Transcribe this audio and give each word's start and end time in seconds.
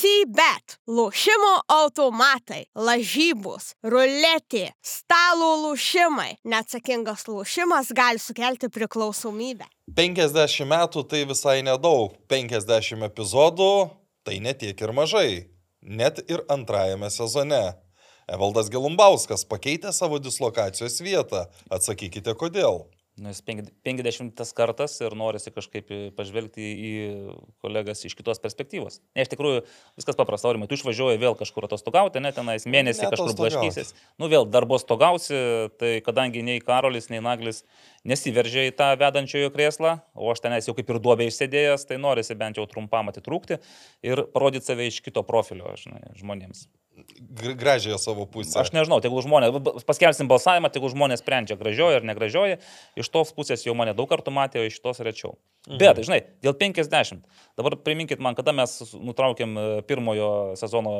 CBET, 0.00 0.78
lošimo 0.88 1.50
automatai, 1.68 2.62
lažybos, 2.72 3.74
ruletė, 3.84 4.70
stalo 4.80 5.50
lošimai. 5.60 6.38
Neatsakingas 6.48 7.26
lošimas 7.28 7.90
gali 7.92 8.22
sukelti 8.22 8.70
priklausomybę. 8.72 9.66
50 9.98 10.64
metų 10.70 11.02
tai 11.10 11.20
visai 11.28 11.58
nedaug, 11.66 12.14
50 12.32 13.04
epizodų 13.10 13.74
tai 14.24 14.38
netiek 14.40 14.80
ir 14.80 14.94
mažai, 14.96 15.50
net 15.84 16.22
ir 16.32 16.46
antrajame 16.48 17.12
sezone. 17.12 17.60
Evaldas 18.30 18.72
Gelumbauskas 18.72 19.44
pakeitė 19.44 19.92
savo 19.92 20.16
dislokacijos 20.22 20.96
vietą. 21.04 21.44
Atsakykite 21.68 22.32
kodėl. 22.40 22.86
Nes 23.20 23.42
50 23.44 24.40
kartas 24.56 24.94
ir 25.02 25.12
norisi 25.18 25.52
kažkaip 25.52 25.90
pažvelgti 26.16 26.64
į 26.72 26.92
kolegas 27.60 28.00
iš 28.08 28.14
kitos 28.16 28.40
perspektyvos. 28.40 29.00
Ne, 29.12 29.26
iš 29.26 29.32
tikrųjų, 29.34 29.62
viskas 30.00 30.16
paprasta, 30.16 30.48
aurimai, 30.48 30.70
tu 30.70 30.78
išvažiuoji 30.78 31.20
vėl 31.20 31.36
kažkur 31.36 31.68
atostogauti, 31.68 32.22
ne 32.24 32.32
tenais 32.32 32.64
mėnesį 32.64 33.04
ne 33.04 33.12
kažkur 33.12 33.36
blaškysis. 33.42 33.92
Nu 34.20 34.30
vėl 34.32 34.48
darbo 34.48 34.80
stogausi, 34.80 35.36
tai 35.76 35.98
kadangi 36.06 36.44
nei 36.46 36.64
Karolis, 36.64 37.10
nei 37.12 37.20
Naglis 37.24 37.60
nesiveržė 38.08 38.70
į 38.70 38.76
tą 38.80 38.94
vedančiojo 39.00 39.52
krėslą, 39.52 39.98
o 40.16 40.32
aš 40.32 40.40
tenais 40.46 40.70
jau 40.70 40.76
kaip 40.78 40.88
ir 40.88 41.02
duobė 41.04 41.28
išsėdėjęs, 41.28 41.90
tai 41.90 42.00
norisi 42.00 42.38
bent 42.40 42.56
jau 42.56 42.64
trumpam 42.70 43.12
atitrūkti 43.12 43.60
ir 44.08 44.24
parodyti 44.32 44.72
save 44.72 44.88
iš 44.88 45.02
kito 45.04 45.26
profilio 45.28 45.76
žinai, 45.76 46.06
žmonėms 46.16 46.70
gražiąją 47.56 47.98
savo 47.98 48.26
pusę. 48.26 48.58
Aš 48.60 48.72
nežinau, 48.74 49.00
tegul 49.02 49.22
žmonės, 49.24 49.54
paskelbsim 49.88 50.28
balsavimą, 50.30 50.70
tegul 50.74 50.92
žmonės 50.92 51.22
sprendžia 51.22 51.56
gražioji 51.60 52.00
ar 52.00 52.06
negražioji. 52.06 52.58
Iš 53.00 53.10
tos 53.14 53.32
pusės 53.36 53.64
jau 53.66 53.74
mane 53.78 53.94
daug 53.96 54.10
kartų 54.10 54.34
matė, 54.34 54.64
iš 54.66 54.80
tos 54.82 55.00
rečiau. 55.04 55.36
Mhm. 55.68 55.78
Bet, 55.80 56.02
žinai, 56.06 56.20
dėl 56.44 56.56
50. 56.58 57.22
Dabar 57.60 57.78
priminkit 57.84 58.22
man, 58.22 58.36
kada 58.38 58.54
mes 58.56 58.74
nutraukėm 58.96 59.56
e, 59.56 59.66
pirmojo 59.88 60.30
sezono 60.60 60.94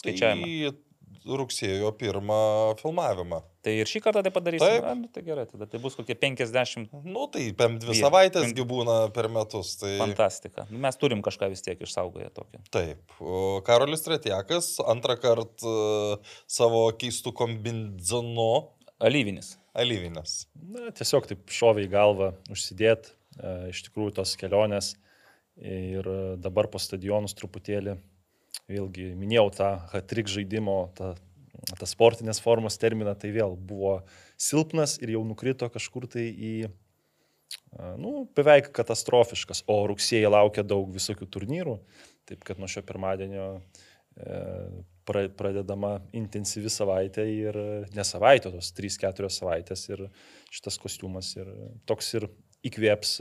skaičiavimą. 0.00 0.48
Tai 0.48 0.74
rugsėjo 1.24 1.90
pirmą 1.96 2.36
filmavimą. 2.80 3.40
Tai 3.64 3.72
ir 3.80 3.88
šį 3.88 4.00
kartą 4.04 4.20
tai 4.24 4.32
padarysime. 4.34 4.68
Taip, 4.76 4.86
A, 4.90 4.94
nu, 4.98 5.08
tai 5.12 5.22
gerai, 5.24 5.46
tada 5.48 5.66
tai 5.70 5.80
bus 5.80 5.96
kokie 5.96 6.16
50. 6.20 6.92
Nu, 7.08 7.24
tai 7.32 7.46
per 7.56 7.72
dvi 7.80 7.96
savaitėsgi 7.96 8.66
būna 8.68 8.98
per 9.16 9.30
metus. 9.32 9.74
Tai... 9.80 9.94
Fantastika. 10.02 10.66
Nu, 10.68 10.82
mes 10.84 11.00
turim 11.00 11.24
kažką 11.24 11.48
vis 11.52 11.64
tiek 11.64 11.80
išsaugoję 11.80 12.28
tokį. 12.36 12.60
Taip. 12.74 13.16
O 13.24 13.62
Karolis 13.64 14.04
Tretjakas 14.04 14.74
antrą 14.84 15.16
kartą 15.22 15.72
uh, 15.72 16.34
savo 16.44 16.86
keistų 17.00 17.32
kombinzonu. 17.40 18.50
Alyvinis. 19.04 19.54
Alyvinis. 19.74 20.44
Na, 20.54 20.90
tiesiog 20.94 21.26
taip 21.30 21.48
šoviai 21.50 21.88
galvą 21.90 22.30
užsidėt, 22.52 23.08
e, 23.40 23.54
iš 23.72 23.80
tikrųjų 23.88 24.12
tos 24.20 24.36
kelionės 24.38 24.92
ir 25.58 26.06
dabar 26.42 26.68
po 26.70 26.78
stadionus 26.82 27.34
truputėlį 27.34 27.96
vėlgi 28.70 29.12
minėjau 29.18 29.48
tą 29.54 29.70
hat-trick 29.92 30.30
žaidimo, 30.30 30.78
tą, 30.96 31.14
tą 31.78 31.88
sportinės 31.88 32.40
formos 32.44 32.78
terminą, 32.80 33.14
tai 33.18 33.32
vėl 33.34 33.56
buvo 33.56 33.98
silpnas 34.40 34.96
ir 35.02 35.14
jau 35.16 35.24
nukrito 35.26 35.68
kažkur 35.72 36.08
tai 36.10 36.28
į, 36.32 36.54
nu, 38.00 38.24
beveik 38.36 38.72
katastrofiškas, 38.76 39.64
o 39.70 39.82
rugsėjai 39.90 40.32
laukia 40.32 40.64
daug 40.66 40.90
visokių 40.94 41.28
turnyrų, 41.36 41.78
taip 42.28 42.44
kad 42.46 42.60
nuo 42.60 42.70
šio 42.70 42.84
pirmadienio 42.86 43.48
e, 43.54 44.40
pradedama 45.04 45.98
intensyvi 46.16 46.72
savaitė 46.72 47.26
ir 47.28 47.58
ne 47.92 48.06
savaitė, 48.06 48.54
tos 48.54 48.72
3-4 48.76 49.28
savaitės 49.32 49.84
ir 49.90 50.06
šitas 50.54 50.80
kostiumas 50.80 51.34
ir 51.36 51.50
toks 51.88 52.14
ir 52.16 52.30
įkvėps 52.64 53.18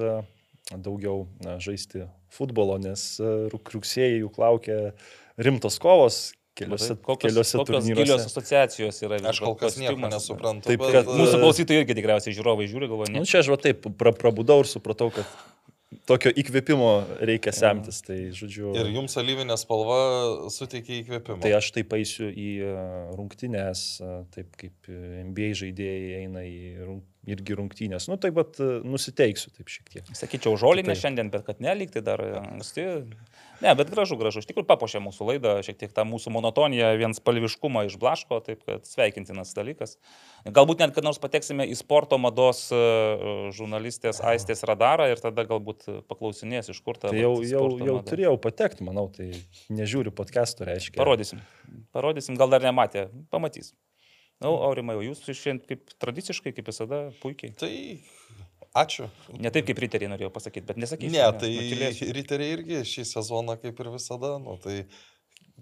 daugiau 0.71 1.27
na, 1.43 1.57
žaisti 1.59 2.05
futbolo, 2.31 2.77
nes 2.79 3.17
rugsėjai 3.51 4.21
juk 4.21 4.39
laukia 4.39 4.77
rimtos 5.37 5.79
kovos, 5.81 6.21
keliose, 6.57 6.97
kokios, 7.01 7.31
keliose 7.31 7.57
kokios 7.57 7.87
gilios 7.89 8.27
asociacijos 8.27 9.01
yra. 9.05 9.21
Aš 9.31 9.41
kol 9.45 9.57
kas 9.59 9.79
nieko 9.81 10.11
nesuprantu. 10.11 10.69
Taip, 10.69 10.85
bet... 10.85 11.09
Mūsų 11.09 11.41
klausytojai 11.41 11.83
irgi 11.83 11.97
tikriausiai 11.99 12.37
žiūrovai 12.37 12.69
žiūri, 12.69 12.91
galvoja. 12.91 13.15
Nu, 13.15 13.25
čia 13.29 13.41
aš 13.43 13.53
va 13.53 13.59
taip 13.61 13.87
pra, 13.99 14.13
prabudau 14.15 14.61
ir 14.63 14.69
supratau, 14.69 15.09
kad 15.13 15.29
tokio 16.09 16.31
įkvėpimo 16.39 16.89
reikia 17.25 17.53
semtis. 17.55 18.01
Tai, 18.05 18.17
žodžiu, 18.35 18.71
ir 18.79 18.91
jums 18.93 19.15
alyvinė 19.19 19.57
spalva 19.59 19.99
suteikia 20.53 20.99
įkvėpimą. 21.01 21.39
Tai 21.43 21.53
aš 21.59 21.71
taip 21.75 21.95
eisiu 21.97 22.29
į 22.29 22.49
e, 22.65 22.75
rungtynės, 23.17 23.85
e, 24.01 24.13
taip 24.35 24.53
kaip 24.59 24.91
NBA 24.91 25.51
žaidėjai 25.63 26.23
eina 26.23 26.45
į 26.47 26.57
rung, 26.83 27.03
irgi 27.29 27.57
rungtynės. 27.59 28.09
Nu, 28.11 28.19
taip 28.21 28.37
pat 28.39 28.59
e, 28.63 28.69
nusiteiksiu 28.87 29.53
taip 29.55 29.71
šiek 29.73 29.93
tiek. 29.93 30.13
Sakyčiau, 30.17 30.57
žolinė 30.59 30.97
šiandien, 30.99 31.31
bet 31.33 31.47
kad 31.49 31.63
nelik, 31.63 31.93
tai 31.95 32.05
dar 32.05 32.23
anksti. 32.43 32.89
Ne, 33.61 33.73
bet 33.77 33.91
gražu, 33.93 34.17
gražu. 34.19 34.41
Iš 34.41 34.47
tikrųjų 34.49 34.67
papuošė 34.69 35.01
mūsų 35.03 35.27
laidą, 35.27 35.53
šiek 35.65 35.77
tiek 35.79 35.93
tą 35.95 36.05
mūsų 36.07 36.33
monotoniją, 36.33 36.89
vien 36.99 37.13
spalviškumą 37.15 37.85
išblaško, 37.89 38.39
taip 38.45 38.63
kad 38.67 38.87
sveikintinas 38.87 39.53
dalykas. 39.57 39.95
Galbūt 40.47 40.81
net 40.83 40.95
kad 40.95 41.05
nors 41.05 41.21
pateksime 41.23 41.67
į 41.69 41.77
sporto 41.79 42.19
mados 42.21 42.65
e, 42.73 42.81
žurnalistės 43.55 44.23
Aistės 44.25 44.65
radarą 44.67 45.07
ir 45.11 45.21
tada 45.23 45.45
galbūt 45.47 45.85
paklausinės, 46.09 46.73
iš 46.73 46.81
kur 46.83 46.99
ta. 46.99 47.13
Tai 47.13 47.21
jau, 47.21 47.35
jau, 47.45 47.63
jau 47.77 47.99
mada. 47.99 48.09
turėjau 48.09 48.35
patekti, 48.41 48.87
manau, 48.87 49.07
tai 49.13 49.31
nežiūriu 49.73 50.15
podcastų, 50.15 50.67
reiškia. 50.71 50.99
Parodysim. 50.99 51.43
Parodysim, 51.95 52.39
gal 52.39 52.51
dar 52.53 52.65
nematė, 52.65 53.07
pamatys. 53.33 53.73
Na, 54.41 54.49
nu, 54.49 54.57
Aurimai, 54.65 54.97
jūs 55.05 55.21
šiandien 55.29 55.61
kaip 55.69 55.93
tradiciškai, 56.03 56.51
kaip 56.57 56.67
visada, 56.67 57.05
puikiai. 57.21 57.53
Tai 57.59 57.71
Ačiū. 58.73 59.05
Ne 59.37 59.51
taip 59.53 59.67
kaip 59.67 59.79
riteriai 59.83 60.09
norėjau 60.09 60.31
pasakyti, 60.33 60.65
bet 60.65 60.79
nesakysiu. 60.81 61.13
Ne, 61.13 61.25
tai 61.37 61.51
ne, 61.77 61.91
riteriai 62.17 62.55
irgi 62.55 62.79
šį 62.89 63.05
sezoną 63.05 63.59
kaip 63.61 63.77
ir 63.83 63.89
visada, 63.93 64.31
nu, 64.41 64.55
tai 64.63 64.79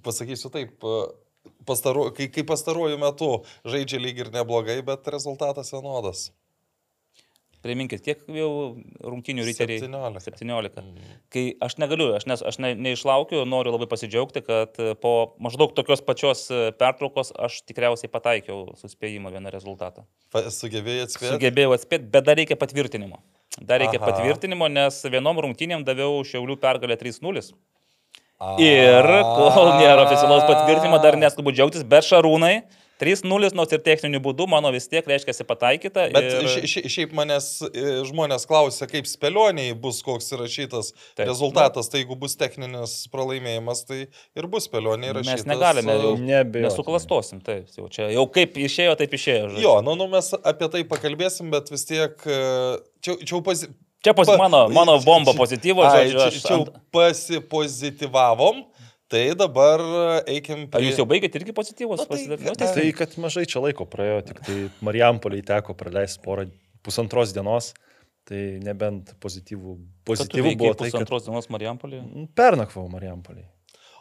pasakysiu 0.05 0.51
taip, 0.53 0.85
pastaru, 1.67 2.05
kai, 2.15 2.29
kai 2.31 2.45
pastaruoju 2.47 2.99
metu 3.01 3.31
žaidžia 3.67 3.99
lyg 3.99 4.23
ir 4.23 4.31
neblogai, 4.31 4.79
bet 4.87 5.11
rezultatas 5.11 5.73
vienodas. 5.75 6.29
Priminkit, 7.61 8.01
kiek 8.01 8.23
jau 8.33 8.49
rungtinių 9.05 9.43
riteriai? 9.45 9.81
17. 9.83 10.33
17. 10.41 10.81
Mm. 10.81 11.17
Kai 11.33 11.43
aš 11.61 11.75
negaliu, 11.77 12.07
aš, 12.17 12.25
nes, 12.29 12.41
aš 12.41 12.57
ne, 12.63 12.71
neišlaukiu, 12.87 13.43
noriu 13.45 13.75
labai 13.75 13.85
pasidžiaugti, 13.91 14.41
kad 14.47 14.79
po 15.03 15.13
maždaug 15.43 15.75
tokios 15.77 16.01
pačios 16.05 16.47
pertraukos 16.81 17.29
aš 17.37 17.59
tikriausiai 17.69 18.09
pataikiau 18.09 18.71
suspėjimą 18.81 19.33
vieną 19.35 19.53
rezultatą. 19.53 20.07
Sugebėjai 20.33 21.05
atspėti? 21.05 21.35
Sugebėjau 21.35 21.75
atspėti, 21.77 22.09
bet 22.17 22.25
dar 22.25 22.41
reikia 22.41 22.57
patvirtinimo. 22.57 23.21
Dar 23.59 23.83
reikia 23.83 23.99
Aha. 23.99 24.09
patvirtinimo, 24.09 24.65
nes 24.71 24.97
vienom 25.11 25.43
rungtynėm 25.45 25.85
daviau 25.85 26.21
Šiaulių 26.25 26.57
pergalę 26.61 26.97
3-0. 26.97 27.51
Ir 28.57 29.09
kol 29.53 29.67
nėra 29.77 30.07
oficialaus 30.07 30.47
patvirtinimo, 30.49 30.97
dar 31.03 31.17
neskubu 31.19 31.53
džiaugtis, 31.53 31.83
bet 31.85 32.07
šarūnai 32.07 32.63
3-0, 33.01 33.51
nors 33.57 33.73
ir 33.73 33.81
techniniu 33.81 34.21
būdu, 34.23 34.45
mano 34.51 34.69
vis 34.73 34.85
tiek 34.91 35.07
reiškia 35.09 35.33
pataikyta. 35.49 36.07
Bet 36.13 36.27
ir... 36.29 36.69
šiaip 36.69 37.15
manęs 37.17 37.49
e, 37.65 37.85
žmonės 38.07 38.45
klausia, 38.49 38.85
kaip 38.91 39.09
spėlioniai 39.09 39.73
bus 39.81 40.03
koks 40.05 40.31
įrašytas 40.35 40.93
Taip. 41.17 41.25
rezultatas, 41.25 41.89
tai 41.89 42.03
jeigu 42.03 42.19
bus 42.21 42.37
techninis 42.39 42.95
pralaimėjimas, 43.13 43.85
tai 43.89 43.99
ir 44.05 44.49
bus 44.51 44.69
spėlioniai 44.69 45.15
įrašytas. 45.15 45.45
Mes 45.45 45.49
negalime, 45.49 45.97
jau 45.97 46.15
nesuklastosim, 46.67 47.41
taip, 47.45 47.69
jau 47.77 47.89
čia 47.91 48.11
jau 48.13 48.25
kaip 48.31 48.57
išėjo, 48.61 48.97
taip 48.99 49.15
išėjo. 49.17 49.45
Žodžiu. 49.51 49.63
Jo, 49.65 49.77
nu, 49.85 49.95
nu 49.99 50.09
mes 50.11 50.33
apie 50.37 50.69
tai 50.73 50.83
pakalbėsim, 50.87 51.51
bet 51.53 51.71
vis 51.73 51.87
tiek 51.89 52.27
e, 52.27 52.41
čia, 53.03 53.17
čia 53.23 53.33
jau 53.35 53.41
pasi... 53.45 53.71
Čia 54.01 54.15
pas, 54.17 54.25
pa, 54.25 54.33
mano, 54.37 54.65
mano 54.73 54.97
bomba 55.07 55.33
pozityvo, 55.37 55.85
žodžiu. 55.85 56.17
Čia, 56.17 56.29
čia 56.41 56.55
jau 56.55 56.63
pasipozityvavom. 56.93 58.63
Tai 59.11 59.23
dabar 59.35 59.81
eikim 60.23 60.67
prie... 60.71 60.79
Ar 60.79 60.85
jūs 60.85 60.99
jau 61.01 61.05
baigėte 61.09 61.39
irgi 61.41 61.55
pozityvus? 61.55 62.03
Na, 62.05 62.07
tai, 62.07 62.25
nu, 62.31 62.55
tai, 62.55 62.69
tai, 62.77 62.85
kad 62.95 63.15
mažai 63.19 63.43
čia 63.49 63.59
laiko 63.63 63.87
praėjo, 63.89 64.21
tik 64.29 64.43
tai 64.47 64.57
Marijampoliai 64.87 65.43
teko 65.47 65.75
praleisti 65.77 66.23
porą 66.23 66.47
pusantros 66.85 67.33
dienos. 67.35 67.73
Tai 68.29 68.39
nebent 68.63 69.15
pozityvų, 69.19 69.75
pozityvų 70.07 70.53
buvo 70.55 70.75
tai, 70.77 70.91
kad... 70.91 71.01
Pusantros 71.01 71.25
dienos 71.27 71.49
Marijampoliai? 71.51 72.27
Pernakvau 72.37 72.85
Marijampoliai. 72.91 73.49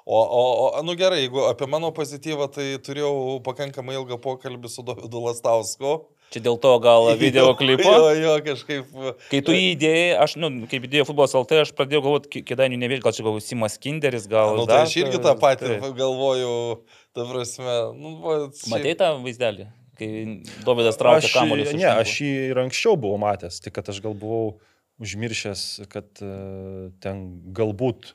O, 0.04 0.20
o, 0.20 0.44
o, 0.78 0.82
nu 0.86 0.94
gerai, 0.98 1.24
jeigu 1.24 1.42
apie 1.48 1.66
mano 1.70 1.90
pozityvą, 1.96 2.46
tai 2.54 2.66
turėjau 2.84 3.40
pakankamai 3.46 3.98
ilgą 3.98 4.16
pokalbį 4.22 4.70
su 4.72 4.84
Dovydu 4.86 5.22
Lastausku. 5.26 5.92
Čia 6.30 6.42
dėl 6.46 6.60
to 6.62 6.76
gal 6.82 7.08
video 7.18 7.50
klipo. 7.58 7.90
Jo, 7.90 8.10
jo, 8.14 8.34
kažkaip. 8.46 8.92
Kai 9.32 9.40
tu 9.42 9.54
įdėjai, 9.56 10.14
aš, 10.22 10.36
nu, 10.38 10.52
kaip 10.70 10.86
įdėjau 10.86 11.08
futbolas 11.08 11.34
LT, 11.34 11.64
aš 11.64 11.72
pradėjau 11.78 12.04
galvoti, 12.06 12.44
kėdainių 12.46 12.78
nevėžį, 12.84 13.02
gal 13.02 13.16
čia 13.16 13.26
gal 13.26 13.40
Simas 13.42 13.74
Kinderis, 13.82 14.28
gal... 14.30 14.54
Na, 14.54 14.62
nu, 14.62 14.68
tai 14.70 14.84
aš 14.84 14.94
irgi 15.02 15.18
tą 15.24 15.34
patį 15.40 15.72
tai. 15.72 15.90
galvoju, 15.98 16.54
ta 17.18 17.26
prasme. 17.26 17.76
Nu, 17.98 18.14
va, 18.22 18.38
šiaip... 18.46 18.70
Matai 18.76 18.94
tą 19.02 19.10
vaizdelį, 19.26 19.68
kai 19.98 20.12
Dovydas 20.68 21.02
traukė 21.02 21.34
kamuolį? 21.34 21.66
Ne, 21.82 21.90
aš 21.90 22.14
jį 22.22 22.32
ir 22.52 22.62
anksčiau 22.62 22.94
buvau 22.94 23.18
matęs, 23.26 23.58
tik 23.66 23.74
kad 23.80 23.90
aš 23.90 23.98
gal 24.06 24.14
buvau 24.14 24.54
užmiršęs, 25.02 25.66
kad 25.90 26.22
uh, 26.22 26.90
ten 27.02 27.26
galbūt 27.56 28.14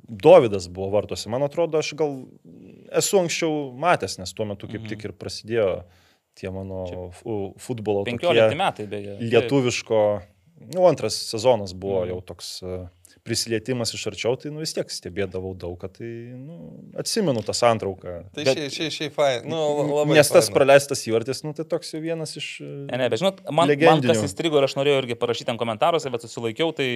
Dovydas 0.00 0.70
buvo 0.72 0.94
vartuose. 0.94 1.28
Man 1.28 1.44
atrodo, 1.44 1.82
aš 1.84 1.92
gal 1.98 2.22
esu 2.96 3.20
anksčiau 3.20 3.66
matęs, 3.76 4.16
nes 4.16 4.32
tuo 4.32 4.48
metu 4.48 4.64
kaip 4.64 4.80
mhm. 4.80 4.94
tik 4.94 5.10
ir 5.10 5.12
prasidėjo 5.20 5.72
uh, 5.82 5.99
tie 6.40 6.52
mano 6.54 6.84
Čia 6.88 7.00
futbolo 7.60 8.04
15 8.08 8.56
metai 8.58 8.86
beje. 8.90 9.18
Lietuviško, 9.20 10.00
nu, 10.74 10.86
antras 10.88 11.18
sezonas 11.30 11.76
buvo 11.76 12.02
mhm. 12.02 12.14
jau 12.14 12.20
toks 12.32 12.54
uh, 12.64 12.88
prisilietimas 13.24 13.92
iš 13.94 14.06
arčiau, 14.10 14.36
tai 14.40 14.50
nu, 14.52 14.62
vis 14.64 14.72
tiek 14.74 14.90
stebėdavau 14.92 15.52
daug, 15.58 15.76
kad 15.80 15.92
tai 15.98 16.08
nu, 16.34 16.56
atsimenu 16.98 17.42
tą 17.44 17.54
santrauką. 17.56 18.14
Tai 18.34 18.44
bet, 18.46 18.56
šiaip, 18.56 18.74
šiaip, 18.74 18.94
šiaip, 18.96 19.14
fain. 19.16 19.48
Nu, 19.50 19.58
labai. 19.90 20.16
Nes 20.18 20.30
tas 20.32 20.48
praleistas 20.52 21.02
įvartis, 21.08 21.42
nu, 21.44 21.52
tai 21.56 21.66
toks 21.68 21.92
jau 21.94 22.00
vienas 22.02 22.32
iš... 22.40 22.48
Ne, 22.62 23.00
ne, 23.00 23.08
bet 23.12 23.22
žinot, 23.22 23.42
man, 23.52 23.72
man 23.84 24.04
kas 24.06 24.22
įstrigo 24.26 24.60
ir 24.60 24.68
aš 24.68 24.76
norėjau 24.78 25.02
irgi 25.02 25.18
parašyti 25.20 25.52
ant 25.52 25.60
komentaruose, 25.60 26.12
bet 26.12 26.24
susilaikiau, 26.26 26.72
tai 26.76 26.88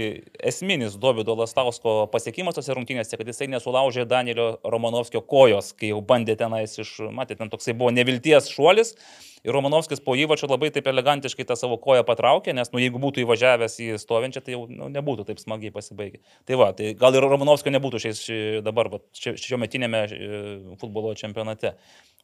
esminis 0.52 0.96
Dovido 1.00 1.37
Lastausko 1.38 1.96
pasiekimas 2.12 2.56
tose 2.56 2.76
rungtynėse, 2.76 3.20
kad 3.20 3.31
jisai 3.31 3.50
nesulaužė 3.52 4.08
Danielio 4.08 4.55
Romanovskio 4.64 5.23
kojos, 5.29 5.75
kai 5.79 5.93
jau 5.93 6.00
bandė 6.05 6.38
tenais 6.41 6.79
iš, 6.81 6.96
matėte, 7.12 7.43
ten 7.44 7.52
toksai 7.52 7.76
buvo 7.76 7.93
nevilties 7.94 8.50
šuolis. 8.55 8.96
Ir 9.44 9.52
Romanovskis 9.52 10.00
po 10.00 10.14
įvačio 10.17 10.49
labai 10.49 10.70
taip 10.73 10.87
elegantiškai 10.88 11.44
tą 11.44 11.56
savo 11.61 11.76
koją 11.81 12.05
patraukė, 12.08 12.55
nes, 12.56 12.70
nu, 12.73 12.81
jeigu 12.81 13.00
būtų 13.02 13.26
įvažiavęs 13.26 13.76
į 13.85 13.88
stovinčią, 14.00 14.41
tai 14.44 14.56
jau 14.56 14.62
nu, 14.70 14.88
nebūtų 14.93 15.26
taip 15.29 15.43
smagiai 15.43 15.75
pasibaigę. 15.75 16.23
Tai 16.49 16.61
va, 16.62 16.70
tai 16.76 16.94
gal 16.96 17.17
ir 17.17 17.29
Romanovskio 17.29 17.75
nebūtų 17.75 18.00
šiais 18.06 18.25
dabar, 18.64 18.88
va, 18.94 19.02
šio 19.12 19.61
metinėme 19.61 20.00
e, 20.08 20.32
futbolo 20.81 21.12
čempionate. 21.19 21.75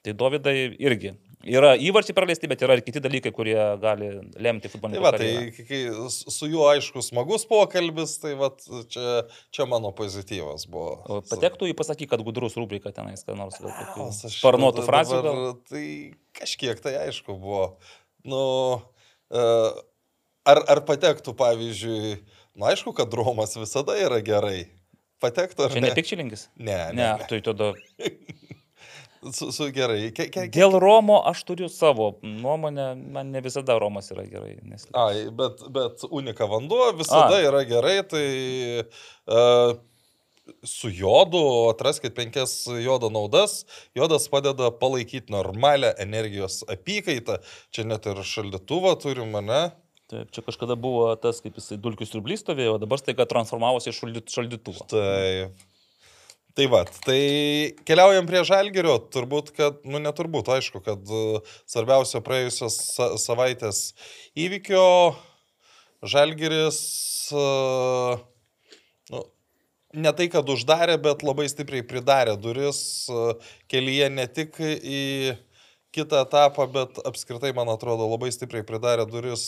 Tai 0.01 0.15
Dovydai 0.17 0.55
irgi 0.81 1.11
yra 1.45 1.75
įvarčiai 1.77 2.15
praleisti, 2.17 2.49
bet 2.49 2.63
yra 2.65 2.79
ir 2.79 2.83
kiti 2.87 3.03
dalykai, 3.05 3.35
kurie 3.37 3.59
gali 3.83 4.09
lemti 4.41 4.71
futbolą. 4.73 4.97
Tai, 4.97 5.03
va, 5.05 5.11
tai 5.21 5.67
kai 5.69 5.81
su 6.09 6.49
juo 6.49 6.65
aišku 6.71 7.05
smagus 7.05 7.45
pokalbis, 7.49 8.17
tai 8.23 8.33
va, 8.41 8.49
čia, 8.89 9.21
čia 9.53 9.69
mano 9.69 9.93
pozityvas 9.97 10.65
buvo. 10.73 10.97
O 11.05 11.21
patektų 11.29 11.69
į 11.69 11.77
pasakį, 11.77 12.09
kad 12.15 12.25
gudrus 12.25 12.57
rubrika 12.57 12.95
tenais, 12.97 13.27
ką 13.29 13.37
nors 13.37 13.61
sparnuotų 13.61 14.89
frazių. 14.89 15.21
Tai 15.69 15.85
kažkiek 16.37 16.81
tai 16.82 16.97
aišku 17.06 17.37
buvo. 17.41 17.65
Nu, 18.27 18.43
uh, 19.32 19.81
ar, 20.49 20.62
ar 20.69 20.82
patektų, 20.88 21.35
pavyzdžiui, 21.38 22.19
nu, 22.56 22.69
aišku, 22.71 22.94
kad 22.97 23.12
Romas 23.17 23.56
visada 23.59 23.97
yra 24.00 24.21
gerai. 24.25 24.69
Patektų 25.21 25.67
ar 25.67 25.75
Čia 25.75 25.82
ne? 25.82 25.91
ne 25.91 25.97
tik 25.97 26.09
čilinkis? 26.09 26.47
Ne, 26.56 26.79
ne. 26.97 27.11
Ne, 27.21 27.29
tai 27.29 27.43
tada. 27.44 27.75
su, 29.32 29.53
su 29.53 29.69
gerai. 29.73 30.11
Ke, 30.17 30.29
ke, 30.32 30.47
ke... 30.49 30.55
Dėl 30.55 30.79
Romo 30.81 31.21
aš 31.29 31.43
turiu 31.49 31.69
savo 31.73 32.15
nuomonę, 32.25 32.94
man 33.12 33.33
ne 33.35 33.43
visada 33.44 33.76
Romas 33.81 34.11
yra 34.15 34.25
gerai. 34.29 34.56
Nes... 34.65 34.87
Ai, 34.97 35.26
bet, 35.37 35.61
bet 35.73 36.05
unika 36.11 36.49
vanduo 36.50 36.91
visada 36.97 37.37
A. 37.37 37.44
yra 37.44 37.62
gerai, 37.69 37.99
tai 38.09 38.26
uh, 38.81 39.76
su 40.67 40.91
jodu, 40.94 41.43
atraskite 41.70 42.14
penkias 42.17 42.55
jodo 42.85 43.11
naudas, 43.12 43.64
jodas 43.97 44.29
padeda 44.32 44.70
palaikyti 44.81 45.32
normalią 45.32 45.94
energijos 46.02 46.62
apykaitą, 46.70 47.41
čia 47.75 47.87
net 47.88 48.08
ir 48.11 48.23
šaldytuvą 48.26 48.97
turime, 49.02 49.44
ne? 49.44 49.62
Taip, 50.11 50.31
čia 50.35 50.43
kažkada 50.43 50.75
buvo 50.75 51.12
tas, 51.23 51.38
kaip 51.43 51.58
jisai 51.61 51.79
dulkių 51.79 52.08
striublys 52.08 52.43
stovėjo, 52.43 52.75
o 52.75 52.82
dabar 52.82 52.99
staiga 52.99 53.29
transformavosi 53.31 53.93
į 53.93 53.99
šaldytuvą. 54.26 54.88
Taip. 54.91 55.67
Tai 56.58 56.67
va, 56.67 56.81
tai 57.06 57.20
keliaujam 57.87 58.26
prie 58.26 58.41
žalgerio, 58.44 58.97
turbūt, 59.14 59.52
kad, 59.55 59.76
nu 59.87 60.00
neturbūt, 60.02 60.50
aišku, 60.50 60.81
kad 60.82 61.12
uh, 61.14 61.52
svarbiausio 61.70 62.19
praėjusios 62.26 62.79
sa 62.97 63.06
savaitės 63.23 63.93
įvykio 64.35 64.82
žalgeris, 66.11 66.81
uh, 67.31 68.19
nu, 68.19 68.30
ne 69.95 70.13
tai, 70.17 70.29
kad 70.33 70.49
uždarė, 70.49 70.97
bet 71.03 71.25
labai 71.27 71.49
stipriai 71.51 71.87
pridarė 71.87 72.37
duris 72.41 72.81
uh, 73.13 73.37
kelyje 73.71 74.11
ne 74.15 74.27
tik 74.31 74.61
į 74.61 75.03
kitą 75.95 76.25
etapą, 76.25 76.67
bet 76.71 77.01
apskritai, 77.07 77.53
man 77.57 77.71
atrodo, 77.73 78.07
labai 78.11 78.31
stipriai 78.35 78.67
pridarė 78.67 79.07
duris 79.11 79.43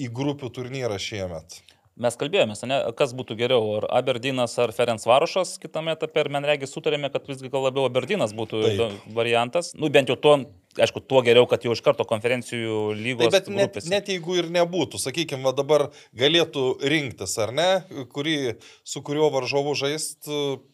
į 0.00 0.10
grupių 0.12 0.50
turnyrą 0.52 0.98
šiemet. 1.00 1.60
Mes 1.96 2.16
kalbėjomės, 2.20 2.60
ne, 2.68 2.76
kas 2.96 3.14
būtų 3.16 3.38
geriau, 3.38 3.62
ar 3.78 3.86
Aberdinas 4.02 4.52
ar 4.60 4.72
Ferenc 4.76 5.04
Varušas 5.08 5.54
kitame 5.62 5.94
etape, 5.96 6.20
ir 6.20 6.28
man 6.32 6.44
regis 6.44 6.74
sutarėme, 6.76 7.08
kad 7.12 7.24
visgi 7.28 7.48
gal 7.52 7.64
labiau 7.64 7.86
Aberdinas 7.88 8.34
būtų 8.36 8.60
Taip. 8.66 9.06
variantas. 9.16 9.70
Nu, 9.72 9.88
bent 9.92 10.12
jau 10.12 10.18
tuo, 10.20 10.34
aišku, 10.82 11.02
tuo 11.08 11.22
geriau, 11.26 11.46
kad 11.50 11.64
jau 11.64 11.74
iš 11.76 11.82
karto 11.84 12.06
konferencijų 12.08 12.80
lygos. 12.98 13.30
Taip, 13.32 13.48
bet 13.48 13.50
net, 13.54 13.80
net 13.90 14.12
jeigu 14.12 14.38
ir 14.40 14.50
nebūtų, 14.54 15.00
sakykime, 15.02 15.54
dabar 15.56 15.88
galėtų 16.16 16.66
rinktis, 16.84 17.36
ar 17.42 17.54
ne, 17.56 17.70
kurį, 18.12 18.56
su 18.86 19.02
kuriuo 19.06 19.30
varžovu 19.34 19.76
žaist, 19.78 20.30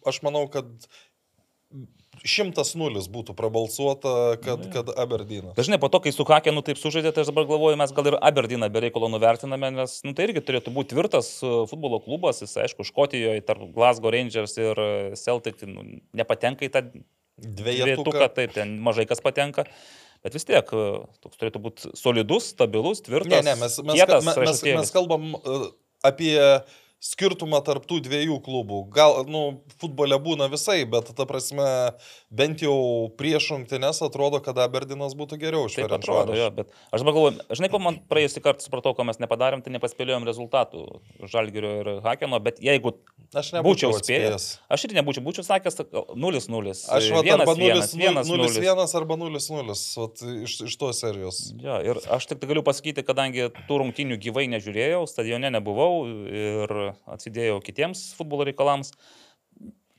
aš 0.08 0.22
manau, 0.26 0.46
kad 0.52 0.68
šimtas 2.22 2.74
nulis 2.78 3.08
būtų 3.10 3.34
prabalsuota, 3.38 4.36
kad, 4.42 4.64
kad 4.72 4.90
Aberdynas. 4.94 5.56
Dažnai 5.56 5.78
po 5.82 5.90
to, 5.92 6.02
kai 6.04 6.12
su 6.14 6.26
Hakenu 6.28 6.62
taip 6.64 6.78
sužaidė, 6.80 7.10
tai 7.14 7.24
aš 7.24 7.32
dabar 7.32 7.48
galvoju, 7.48 7.78
mes 7.80 7.94
gal 7.96 8.10
ir 8.12 8.18
Aberdyną 8.20 8.68
be 8.72 8.84
reikalo 8.84 9.10
nuvertiname, 9.12 9.72
nes 9.74 9.98
nu, 10.06 10.14
tai 10.16 10.28
irgi 10.28 10.44
turėtų 10.44 10.74
būti 10.74 10.94
tvirtas 10.94 11.32
e, 11.42 11.50
futbolo 11.70 11.98
klubas, 12.04 12.42
jis 12.44 12.54
aišku, 12.66 12.86
Škotijoje 12.86 13.42
tarp 13.48 13.64
Glasgow 13.74 14.14
Rangers 14.14 14.54
ir 14.60 14.78
Celtic 15.18 15.64
nu, 15.66 15.86
nepatenka 16.14 16.68
į 16.68 16.72
tą 16.74 16.84
dviejetuką, 17.42 18.28
taip, 18.36 18.54
ten 18.56 18.78
mažai 18.82 19.06
kas 19.10 19.22
patenka. 19.24 19.66
Bet 20.22 20.36
vis 20.36 20.46
tiek, 20.46 20.68
e, 20.70 20.90
toks 21.24 21.40
turėtų 21.40 21.62
būti 21.62 21.92
solidus, 21.98 22.52
stabilus, 22.54 23.02
tvirtas. 23.02 23.42
Ne, 23.42 23.42
ne, 23.50 23.56
mes, 23.58 23.78
mes, 23.82 23.98
kietas, 23.98 24.26
mes, 24.28 24.38
mes, 24.38 24.62
mes 24.78 24.94
kalbam 24.94 25.32
apie 26.06 26.36
skirtumą 27.02 27.58
tarp 27.66 27.86
tų 27.90 27.98
dviejų 28.04 28.38
klubų. 28.44 28.84
Gal, 28.94 29.24
nu, 29.26 29.42
futbole 29.82 30.14
būna 30.22 30.46
visai, 30.52 30.82
bet, 30.88 31.10
ta 31.18 31.26
prasme, 31.26 31.66
bent 32.30 32.62
jau 32.62 33.10
prieš 33.18 33.48
rungtynes 33.56 33.98
atrodo, 34.06 34.38
kad 34.44 34.60
Aberdinas 34.62 35.16
būtų 35.18 35.40
geriau 35.42 35.66
už 35.66 35.80
atrodo, 35.82 36.36
jo, 36.38 36.46
bet 36.54 36.70
aš 36.94 37.02
dabar 37.02 37.16
galvoju, 37.16 37.46
žinai, 37.58 37.70
ko 37.72 37.80
man 37.82 37.98
praėjusį 38.10 38.44
kartą 38.44 38.66
supratau, 38.66 38.94
ko 38.94 39.06
mes 39.08 39.18
nepadarėm, 39.22 39.64
tai 39.64 39.74
nepaspėliojom 39.74 40.28
rezultatų 40.30 40.84
Žalgirio 41.32 41.74
ir 41.80 41.90
Hakeno, 42.06 42.38
bet 42.44 42.62
jeigu 42.62 42.94
aš 43.34 43.50
būčiau 43.66 43.90
spėjęs, 43.98 44.46
aš 44.70 44.86
ir 44.86 44.94
nebūčiau, 45.00 45.24
būčiau 45.26 45.46
sakęs 45.46 45.82
0-0. 45.82 46.76
Aš 46.86 47.10
va, 47.16 47.24
arba 47.34 47.56
0-1 47.58 48.22
arba 49.00 49.18
0-0 49.18 49.76
iš, 50.46 50.56
iš 50.68 50.78
tos 50.78 51.02
serijos. 51.02 51.42
Jo, 51.58 51.80
ir 51.82 52.02
aš 52.14 52.30
tik 52.30 52.46
galiu 52.46 52.62
pasakyti, 52.66 53.02
kadangi 53.06 53.50
tų 53.66 53.82
rungtynių 53.82 54.20
gyvai 54.22 54.46
nežiūrėjau, 54.54 55.02
stadione 55.10 55.50
nebuvau 55.54 56.04
ir 56.06 56.91
atsidėjau 57.10 57.60
kitiems 57.64 58.10
futbolo 58.18 58.46
reikalams. 58.48 58.94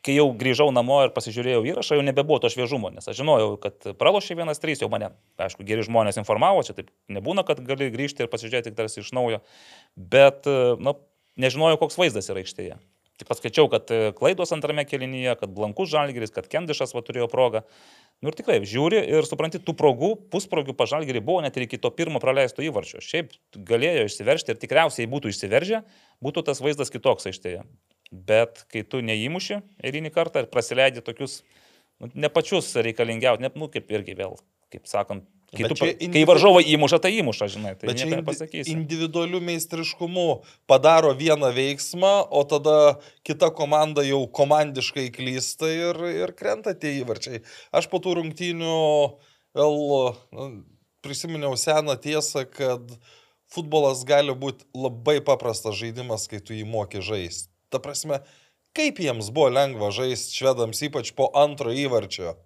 Kai 0.03 0.17
jau 0.17 0.25
grįžau 0.35 0.67
namo 0.75 0.97
ir 1.05 1.13
pasižiūrėjau 1.15 1.61
įrašą, 1.63 1.95
jau 1.95 2.03
nebebuvo 2.03 2.41
to 2.43 2.49
šviežumo, 2.51 2.89
nes 2.91 3.05
aš 3.07 3.21
žinojau, 3.21 3.53
kad 3.63 3.85
pralošė 3.95 4.35
vienas 4.35 4.59
trys, 4.59 4.81
jau 4.83 4.89
mane, 4.91 5.13
aišku, 5.39 5.63
geri 5.63 5.85
žmonės 5.87 6.19
informavo, 6.19 6.65
čia 6.67 6.75
taip 6.75 6.89
nebūna, 7.07 7.45
kad 7.47 7.61
gali 7.63 7.87
grįžti 7.93 8.25
ir 8.25 8.31
pasižiūrėti 8.33 8.75
tarsi 8.75 8.99
iš 8.99 9.13
naujo, 9.15 9.39
bet, 9.95 10.43
na, 10.83 10.97
nežinojau, 11.39 11.79
koks 11.85 12.01
vaizdas 12.01 12.27
yra 12.27 12.43
aikštėje. 12.43 12.81
Tik 13.21 13.29
paskaičiau, 13.29 13.67
kad 13.69 13.91
klaidos 14.17 14.51
antrame 14.55 14.87
kelinyje, 14.89 15.35
kad 15.37 15.51
blankus 15.53 15.91
žalgeris, 15.91 16.33
kad 16.33 16.47
Kendišas 16.49 16.95
va 16.95 17.03
turėjo 17.05 17.27
progą. 17.29 17.61
Nu 18.23 18.31
ir 18.31 18.37
tikrai, 18.39 18.61
žiūri 18.65 19.01
ir 19.11 19.27
supranti, 19.27 19.59
tų 19.59 19.75
progų, 19.77 20.13
pusprogių 20.31 20.73
pažalgerį 20.79 21.21
buvo 21.27 21.41
net 21.43 21.57
ir 21.59 21.65
iki 21.65 21.79
to 21.81 21.91
pirmo 21.93 22.21
praleisto 22.23 22.63
įvarčio. 22.63 23.01
Šiaip 23.03 23.33
galėjo 23.67 24.07
išsiveršti 24.07 24.53
ir 24.53 24.61
tikriausiai 24.61 25.09
būtų 25.11 25.33
išsiveržę, 25.33 25.81
būtų 26.23 26.45
tas 26.47 26.63
vaizdas 26.63 26.93
kitoks 26.93 27.27
aikštėje. 27.29 27.65
Bet 28.13 28.63
kai 28.71 28.85
tu 28.87 29.01
neįmuši 29.03 29.59
eilinį 29.83 30.13
kartą 30.15 30.45
ir 30.45 30.49
praleidži 30.53 31.03
tokius 31.03 31.41
nu, 31.99 32.09
ne 32.13 32.31
pačius 32.31 32.71
reikalingiausius, 32.79 33.43
ne, 33.43 33.51
nu 33.59 33.69
kaip 33.73 33.91
irgi 33.91 34.15
vėl, 34.17 34.37
kaip 34.73 34.89
sakant, 34.89 35.29
Kai, 35.53 35.69
tu, 35.69 35.85
individu... 35.85 36.13
kai 36.15 36.21
varžovai 36.25 36.63
įmuša, 36.73 36.97
tai 37.03 37.11
įmuša, 37.21 37.47
žinai, 37.53 37.73
tai 37.77 37.93
nieko 37.93 38.17
nepasakysi. 38.23 38.73
Individualiu 38.73 39.37
meistriškumu 39.45 40.41
padaro 40.69 41.11
vieną 41.13 41.51
veiksmą, 41.53 42.13
o 42.33 42.41
tada 42.49 42.97
kita 43.27 43.51
komanda 43.53 44.01
jau 44.01 44.23
komandiškai 44.33 45.11
klysta 45.13 45.69
ir, 45.69 45.99
ir 46.25 46.33
krenta 46.37 46.73
tie 46.73 46.95
įvarčiai. 47.03 47.43
Aš 47.69 47.85
po 47.91 48.01
tų 48.01 48.15
rungtynių 48.17 48.79
vėl 49.59 49.77
nu, 50.33 50.47
prisiminiau 51.05 51.53
seną 51.59 51.99
tiesą, 52.01 52.47
kad 52.49 52.95
futbolas 53.53 54.01
gali 54.09 54.33
būti 54.33 54.65
labai 54.73 55.19
paprastas 55.21 55.77
žaidimas, 55.77 56.25
kai 56.31 56.41
tu 56.41 56.57
jį 56.57 56.65
moki 56.65 57.03
žaisti. 57.05 57.51
Ta 57.69 57.77
prasme, 57.83 58.23
kaip 58.73 58.97
jiems 59.01 59.29
buvo 59.29 59.51
lengva 59.53 59.93
žaisti 59.93 60.39
švedams, 60.41 60.81
ypač 60.89 61.13
po 61.13 61.29
antro 61.37 61.69
įvarčio. 61.69 62.39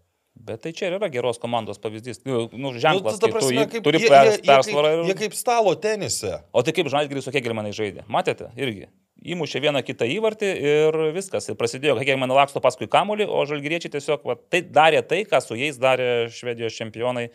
Bet 0.45 0.61
tai 0.63 0.71
čia 0.75 0.89
ir 0.89 0.97
yra 0.99 1.09
geros 1.11 1.39
komandos 1.41 1.79
pavyzdys. 1.81 2.21
Nu, 2.27 2.45
nu 2.53 2.71
ženklas, 2.77 3.17
nu, 3.17 3.21
tai 3.23 3.31
prasme, 3.33 3.65
tu, 3.65 3.71
kaip, 3.73 3.83
turi 3.87 4.01
jie, 4.03 4.11
pers, 4.11 4.37
jie, 4.37 4.45
persvarą. 4.45 4.93
Ir... 4.93 5.09
Jie 5.09 5.17
kaip 5.23 5.35
stalo 5.37 5.73
tenise. 5.81 6.37
O 6.53 6.63
tai 6.65 6.75
kaip 6.77 6.89
Žalgiris 6.93 7.27
su 7.27 7.33
Hegelmanai 7.33 7.73
žaidė. 7.75 8.05
Matėte? 8.11 8.51
Irgi. 8.59 8.87
Įmušė 9.33 9.63
vieną 9.63 9.81
kitą 9.83 10.05
įvartį 10.13 10.49
ir 10.71 10.97
viskas. 11.15 11.49
Ir 11.49 11.57
prasidėjo, 11.59 11.97
Hegelmanai 11.97 12.37
laksto 12.37 12.61
paskui 12.63 12.89
kamolį, 12.91 13.25
o 13.25 13.41
Žalgiriečiai 13.49 13.95
tiesiog 13.97 14.27
va, 14.29 14.37
tai 14.37 14.61
darė 14.61 15.01
tai, 15.07 15.23
ką 15.27 15.41
su 15.41 15.57
jais 15.57 15.79
darė 15.81 16.27
Švedijos 16.33 16.77
čempionai 16.77 17.31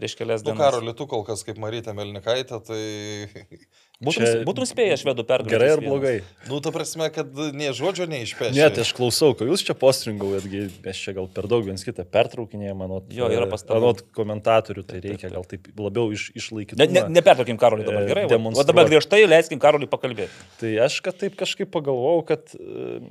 prieš 0.00 0.16
kelias 0.18 0.40
Nu, 0.42 0.50
dienas. 0.54 0.64
Karoli, 0.64 0.96
tu 0.96 1.06
kol 1.10 1.22
kas 1.28 1.44
kaip 1.46 1.60
Marytė 1.60 1.94
Melnikaitė, 1.96 2.58
tai... 2.64 2.80
Būtum, 4.00 4.24
Čia 4.24 4.44
būtum 4.48 4.64
spėję 4.64 4.94
švedų 4.96 5.26
pergalę. 5.28 5.52
Gerai 5.52 5.66
ar 5.74 5.80
blogai? 5.84 6.12
Nu, 6.48 6.56
ta 6.64 6.70
prasme, 6.72 7.10
kad 7.12 7.34
nie 7.52 7.66
žodžio 7.76 8.06
neišpešė. 8.08 8.54
Ne, 8.56 8.68
tai 8.72 8.80
aš 8.80 8.94
klausau, 8.96 9.34
ko 9.36 9.44
jūs 9.44 9.60
čia 9.68 9.74
postringaujatgi, 9.76 10.62
mes 10.86 11.02
čia 11.04 11.12
gal 11.18 11.26
per 11.28 11.44
daug 11.52 11.66
viens 11.66 11.84
kitą 11.84 12.06
pertraukinėjame, 12.08 12.78
manot, 12.80 13.10
Jo, 13.12 13.28
yra 13.28 13.44
pastabų. 13.50 13.76
manot 13.76 14.00
komentatorių, 14.16 14.84
tai 14.88 15.02
reikia 15.04 15.28
gal 15.34 15.44
taip 15.50 15.68
labiau 15.76 16.14
iš, 16.16 16.30
išlaikyti. 16.32 16.80
Ne, 16.80 16.86
ne, 16.96 17.02
nepertraukim 17.18 17.60
Karolį 17.60 17.84
dabar, 17.90 18.06
E, 18.06 18.08
gerai? 18.08 18.24
O 18.56 18.64
dabar 18.70 18.88
griežtai 18.88 19.20
leiskim 19.28 19.60
Karolį 19.60 19.90
pakalbėti. 19.92 20.32
Tai 20.62 20.70
aš 20.86 20.96
kad 21.04 21.20
taip 21.20 21.36
kažkaip 21.44 21.68
pagalvojau, 21.76 22.24
kad 22.32 22.56
e, 22.56 23.02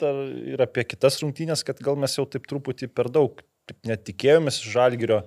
dar 0.00 0.22
ir 0.32 0.64
apie 0.64 0.86
kitas 0.88 1.20
rungtynės, 1.20 1.60
kad 1.68 1.84
gal 1.84 2.00
mes 2.00 2.16
jau 2.16 2.24
taip 2.24 2.48
truputį 2.48 2.88
per 2.88 3.12
daug 3.12 3.44
taip 3.68 3.84
net 3.84 4.08
tikėjomės 4.08 4.62
iš 4.64 4.72
žalgerio, 4.78 5.20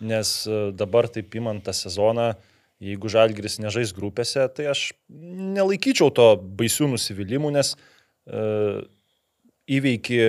nes 0.00 0.30
e, 0.46 0.60
dabar 0.76 1.08
taip 1.12 1.34
imant 1.38 1.64
tą 1.64 1.74
sezoną, 1.76 2.32
jeigu 2.82 3.10
žalgeris 3.10 3.58
nežais 3.58 3.92
grupėse, 3.94 4.44
tai 4.54 4.68
aš 4.70 4.92
nelaikyčiau 5.10 6.12
to 6.14 6.28
baisių 6.60 6.92
nusivylimų, 6.94 7.50
nes 7.58 7.74
e, 7.74 8.44
įveiki 9.78 10.20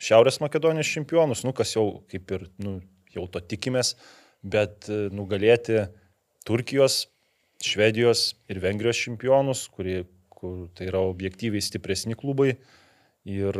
Šiaurės 0.00 0.40
Makedonijos 0.40 0.88
čempionus, 0.88 1.44
nu 1.44 1.52
kas 1.52 1.74
jau 1.74 2.00
kaip 2.08 2.32
ir, 2.32 2.46
nu, 2.64 2.78
jau 3.12 3.26
to 3.28 3.42
tikimės, 3.44 3.94
bet 4.40 4.88
e, 4.88 5.08
nugalėti 5.12 5.84
Turkijos, 6.48 7.04
Švedijos 7.60 8.30
ir 8.48 8.62
Vengrijos 8.62 8.96
čempionus, 8.96 9.66
kurie, 9.68 10.06
kur 10.32 10.70
tai 10.72 10.88
yra 10.88 11.02
objektyviai 11.04 11.60
stipresni 11.60 12.16
klubai. 12.16 12.54
Ir 13.28 13.52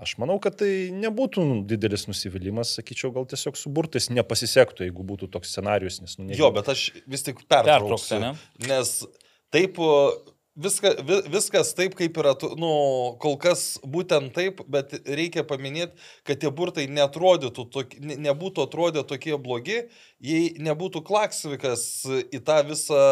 aš 0.00 0.14
manau, 0.16 0.38
kad 0.40 0.54
tai 0.62 0.88
nebūtų 0.96 1.42
nu, 1.44 1.56
didelis 1.68 2.06
nusivylimas, 2.08 2.70
sakyčiau, 2.78 3.10
gal 3.12 3.26
tiesiog 3.28 3.58
su 3.60 3.68
burtais 3.68 4.08
nepasisektų, 4.08 4.86
jeigu 4.86 5.04
būtų 5.04 5.28
toks 5.34 5.52
scenarius, 5.52 6.00
nes, 6.00 6.14
nu, 6.16 6.30
Jo, 6.32 6.48
bet 6.56 6.70
aš 6.72 6.86
vis 7.04 7.26
tik 7.26 7.42
Pertrauksi, 7.44 8.16
pertrauksiu. 8.16 8.20
ne? 8.24 8.32
Nes 8.70 8.94
taip, 9.52 9.76
viska, 10.54 10.92
vi, 11.06 11.18
viskas 11.32 11.72
taip, 11.76 11.94
kaip 11.98 12.16
yra, 12.20 12.34
nu, 12.60 12.70
kol 13.22 13.36
kas 13.40 13.78
būtent 13.88 14.32
taip, 14.36 14.62
bet 14.70 14.94
reikia 15.06 15.44
paminėti, 15.48 15.96
kad 16.28 16.40
tie 16.42 16.50
burtai 16.52 16.86
netrodytų, 16.92 17.66
ne, 18.04 18.18
nebūtų 18.28 18.66
atrodę 18.66 19.04
tokie 19.08 19.34
blogi, 19.40 19.78
jei 20.22 20.52
nebūtų 20.62 21.02
Klaksvikas 21.06 21.84
į 22.32 22.42
tą 22.46 22.60
visą 22.68 23.02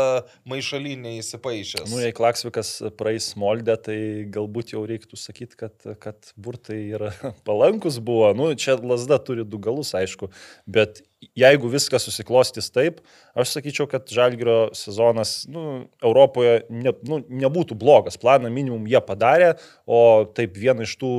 maišalinę 0.48 1.16
įsipaišęs. 1.18 1.88
Nu, 1.90 2.02
jei 2.04 2.14
Klaksvikas 2.16 2.76
praeis 3.00 3.32
Moldę, 3.40 3.76
tai 3.88 3.98
galbūt 4.30 4.74
jau 4.76 4.84
reiktų 4.88 5.18
sakyti, 5.20 5.58
kad, 5.60 5.76
kad 6.02 6.32
burtai 6.36 6.82
yra 6.96 7.14
palankus 7.48 8.00
buvo. 8.02 8.32
Nu, 8.36 8.52
čia 8.54 8.76
lasda 8.80 9.20
turi 9.22 9.46
du 9.48 9.60
galus, 9.62 9.94
aišku, 9.96 10.30
bet 10.70 11.02
jeigu 11.20 11.68
viskas 11.72 12.06
susiklostys 12.06 12.70
taip, 12.72 13.00
aš 13.38 13.54
sakyčiau, 13.56 13.86
kad 13.90 14.08
Žalgirio 14.10 14.70
sezonas 14.76 15.44
nu, 15.50 15.86
Europoje 16.02 16.62
ne, 16.72 16.94
nu, 17.08 17.20
nebūtų 17.42 17.76
blogas. 17.78 18.18
Planą 18.20 18.50
minimum 18.52 18.88
jie 18.90 19.00
padarė, 19.04 19.54
o 19.86 20.24
taip 20.36 20.56
vieną 20.58 20.88
iš 20.88 20.96
tų 21.00 21.12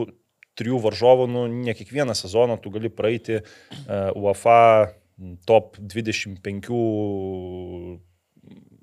trijų 0.59 0.81
varžovų, 0.83 1.27
nu, 1.31 1.45
ne 1.51 1.75
kiekvieną 1.77 2.15
sezoną 2.17 2.57
tu 2.61 2.73
gali 2.73 2.91
praeiti 2.93 3.39
uh, 3.39 4.11
UEFA 4.17 4.91
top 5.47 5.77
25 5.79 6.71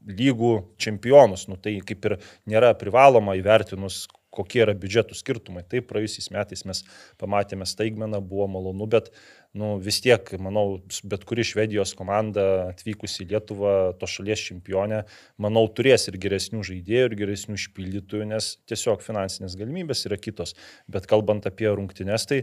lygų 0.08 0.52
čempionus. 0.80 1.48
Nu, 1.50 1.58
tai 1.60 1.78
kaip 1.84 2.06
ir 2.08 2.16
nėra 2.48 2.72
privaloma 2.78 3.36
įvertinus, 3.38 4.06
kokie 4.34 4.62
yra 4.64 4.74
biudžetų 4.78 5.16
skirtumai. 5.18 5.64
Taip, 5.68 5.88
praėjusiais 5.90 6.30
metais 6.34 6.64
mes 6.68 6.84
pamatėme 7.20 7.66
staigmeną, 7.68 8.20
buvo 8.24 8.46
malonu, 8.58 8.88
bet 8.90 9.10
nu, 9.58 9.72
vis 9.82 9.98
tiek, 10.04 10.30
manau, 10.42 10.78
bet 11.10 11.24
kuri 11.28 11.44
Švedijos 11.46 11.94
komanda 11.98 12.44
atvykusi 12.68 13.24
į 13.24 13.28
Lietuvą, 13.32 13.74
to 13.98 14.08
šalies 14.10 14.44
čempionė, 14.50 15.02
manau, 15.42 15.66
turės 15.68 16.08
ir 16.10 16.18
geresnių 16.22 16.62
žaidėjų, 16.70 17.10
ir 17.10 17.18
geresnių 17.22 17.58
išpildytojų, 17.58 18.30
nes 18.32 18.54
tiesiog 18.70 19.04
finansinės 19.04 19.58
galimybės 19.58 20.06
yra 20.08 20.20
kitos. 20.20 20.54
Bet 20.90 21.10
kalbant 21.10 21.50
apie 21.50 21.68
rungtynes, 21.72 22.28
tai 22.30 22.42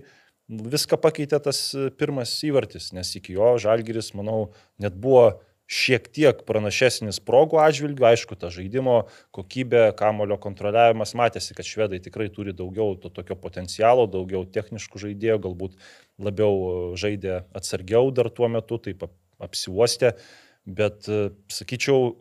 viską 0.50 1.00
pakeitė 1.01 1.41
tas 1.48 1.65
pirmas 2.00 2.36
įvartis, 2.45 2.91
nes 2.93 3.15
iki 3.17 3.39
jo 3.39 3.55
Žalgiris, 3.62 4.13
manau, 4.17 4.51
net 4.81 4.98
buvo 5.00 5.29
šiek 5.65 6.05
tiek 6.13 6.43
pranašesnis 6.45 7.17
progų 7.25 7.57
atžvilgių, 7.63 8.05
aišku, 8.12 8.38
ta 8.38 8.51
žaidimo 8.53 9.05
kokybė, 9.34 9.88
kamulio 9.98 10.38
kontroliavimas, 10.41 11.15
matėsi, 11.17 11.55
kad 11.57 11.65
švedai 11.65 12.00
tikrai 12.05 12.27
turi 12.34 12.53
daugiau 12.53 12.93
to 13.01 13.10
tokio 13.10 13.38
potencialo, 13.39 14.05
daugiau 14.05 14.45
techniškų 14.45 15.01
žaidėjų, 15.07 15.39
galbūt 15.48 15.79
labiau 16.22 16.93
žaidė 17.00 17.41
atsargiau 17.55 18.12
dar 18.15 18.29
tuo 18.34 18.50
metu, 18.51 18.79
taip 18.79 19.03
ap- 19.07 19.15
apsiuostė, 19.43 20.13
bet 20.65 21.10
e, 21.12 21.29
sakyčiau, 21.51 22.13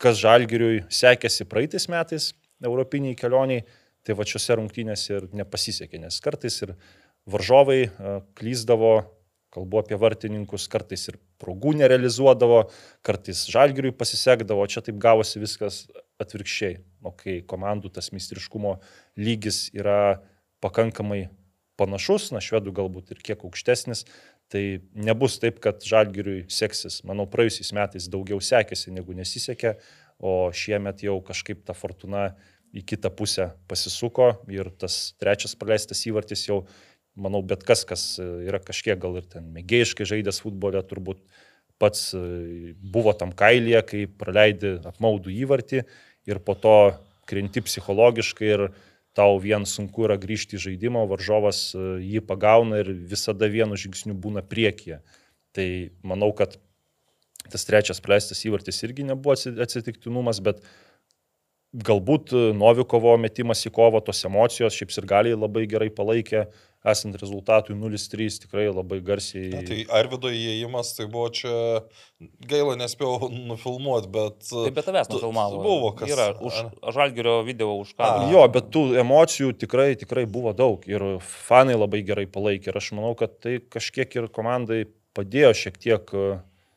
kas 0.00 0.20
žalgiriui 0.20 0.84
sekėsi 0.92 1.46
praeitais 1.48 1.88
metais 1.92 2.30
europiniai 2.64 3.16
kelioniai, 3.18 3.64
tai 4.06 4.16
va 4.16 4.26
šiuose 4.28 4.56
rungtynėse 4.60 5.12
ir 5.18 5.28
nepasisekė, 5.36 6.00
nes 6.02 6.18
kartais 6.24 6.56
ir 6.64 6.74
varžovai 7.28 7.80
e, 7.86 8.16
klyzdavo, 8.38 8.96
kalbu 9.56 9.80
apie 9.80 9.96
vartininkus, 10.00 10.66
kartais 10.68 11.06
ir 11.10 11.20
progų 11.40 11.76
nerealizuodavo, 11.80 12.66
kartais 13.06 13.46
žalgiriui 13.52 13.94
pasisekdavo, 13.96 14.66
čia 14.68 14.82
taip 14.84 14.98
gavosi 15.00 15.40
viskas 15.40 15.84
atvirkščiai. 16.20 16.80
O 17.06 17.12
kai 17.16 17.38
komandų 17.48 17.92
tas 17.94 18.10
mistriškumo 18.12 18.76
lygis 19.20 19.66
yra 19.76 20.18
pakankamai 20.64 21.26
panašus, 21.80 22.30
na 22.34 22.42
švedų 22.44 22.74
galbūt 22.76 23.14
ir 23.14 23.22
kiek 23.24 23.44
aukštesnis, 23.46 24.04
tai 24.52 24.80
nebus 24.94 25.38
taip, 25.42 25.58
kad 25.62 25.82
žalgiriui 25.84 26.46
seksis. 26.52 27.02
Manau, 27.06 27.26
praėjusiais 27.30 27.72
metais 27.76 28.10
daugiau 28.10 28.40
sekėsi 28.42 28.94
negu 28.94 29.16
nesisekė, 29.16 29.76
o 30.22 30.50
šiemet 30.54 31.02
jau 31.04 31.18
kažkaip 31.24 31.64
ta 31.66 31.74
fortuna 31.76 32.30
į 32.76 32.82
kitą 32.88 33.10
pusę 33.14 33.50
pasisuko 33.68 34.30
ir 34.52 34.70
tas 34.80 35.14
trečias 35.20 35.56
praleistas 35.58 36.02
įvartis 36.08 36.46
jau 36.48 36.62
manau, 37.16 37.42
bet 37.44 37.64
kas, 37.66 37.84
kas 37.88 38.04
yra 38.20 38.60
kažkiek 38.62 38.98
gal 39.00 39.18
ir 39.20 39.28
ten 39.30 39.48
mėgėjiškai 39.54 40.08
žaidęs 40.08 40.42
futbole, 40.44 40.80
turbūt 40.88 41.22
pats 41.80 42.10
e, 42.16 42.74
buvo 42.80 43.12
tam 43.16 43.32
kailyje, 43.36 43.82
kai 43.90 44.02
praleidi 44.08 44.76
apmaudų 44.88 45.32
įvartį 45.44 45.82
ir 46.28 46.40
po 46.44 46.56
to 46.56 46.76
krenti 47.28 47.62
psichologiškai 47.64 48.52
ir 48.52 48.68
tau 49.16 49.38
vien 49.40 49.64
sunku 49.64 50.04
yra 50.04 50.18
grįžti 50.20 50.58
į 50.58 50.62
žaidimą, 50.66 51.06
varžovas 51.08 51.70
e, 51.72 51.84
jį 52.04 52.22
pagauna 52.28 52.82
ir 52.82 52.92
visada 53.12 53.48
vienu 53.48 53.78
žingsniu 53.80 54.14
būna 54.14 54.44
priekyje. 54.44 55.00
Tai 55.56 55.68
manau, 56.04 56.34
kad 56.36 56.58
tas 57.48 57.64
trečias 57.64 58.02
praleistas 58.04 58.42
įvartis 58.44 58.82
irgi 58.84 59.06
nebuvo 59.08 59.32
atsi- 59.36 59.54
atsitiktinumas, 59.62 60.42
bet 60.44 60.60
galbūt 61.72 62.34
e, 62.36 62.44
Novikovo 62.56 63.16
metimas 63.20 63.64
į 63.68 63.72
kovą, 63.78 64.02
tos 64.04 64.20
emocijos, 64.28 64.76
šiaip 64.76 64.92
ir 64.92 65.08
gali 65.08 65.34
labai 65.36 65.64
gerai 65.70 65.88
palaikė, 65.92 66.46
esant 66.86 67.16
rezultatui 67.20 67.76
0-3 67.76 68.40
tikrai 68.44 68.66
labai 68.70 69.00
garsiai. 69.04 69.50
Na, 69.52 69.62
tai 69.66 69.82
Arvido 69.98 70.30
įėjimas, 70.32 70.92
tai 70.98 71.08
buvo 71.10 71.28
čia, 71.34 71.52
gaila 72.50 72.76
nespėjau 72.80 73.30
nufilmuoti, 73.34 74.10
bet... 74.14 74.38
Taip, 74.48 74.74
bet 74.76 74.88
tavęs 74.88 75.10
nufilmavo. 75.12 75.62
Buvo 75.64 75.92
kas. 75.98 76.12
Yra 76.14 76.28
už 76.38 76.60
žalgerio 76.96 77.38
video 77.46 77.74
už. 77.80 77.96
A. 77.98 78.12
Jo, 78.32 78.44
bet 78.52 78.70
tų 78.74 78.88
emocijų 79.02 79.54
tikrai, 79.58 79.92
tikrai 79.98 80.26
buvo 80.30 80.54
daug 80.56 80.86
ir 80.90 81.06
fanai 81.24 81.78
labai 81.78 82.04
gerai 82.06 82.28
palaikė 82.30 82.72
ir 82.72 82.80
aš 82.82 82.92
manau, 82.98 83.16
kad 83.18 83.38
tai 83.42 83.58
kažkiek 83.72 84.18
ir 84.20 84.30
komandai 84.32 84.84
padėjo 85.16 85.52
šiek 85.56 85.80
tiek 85.80 86.12
e, 86.12 86.26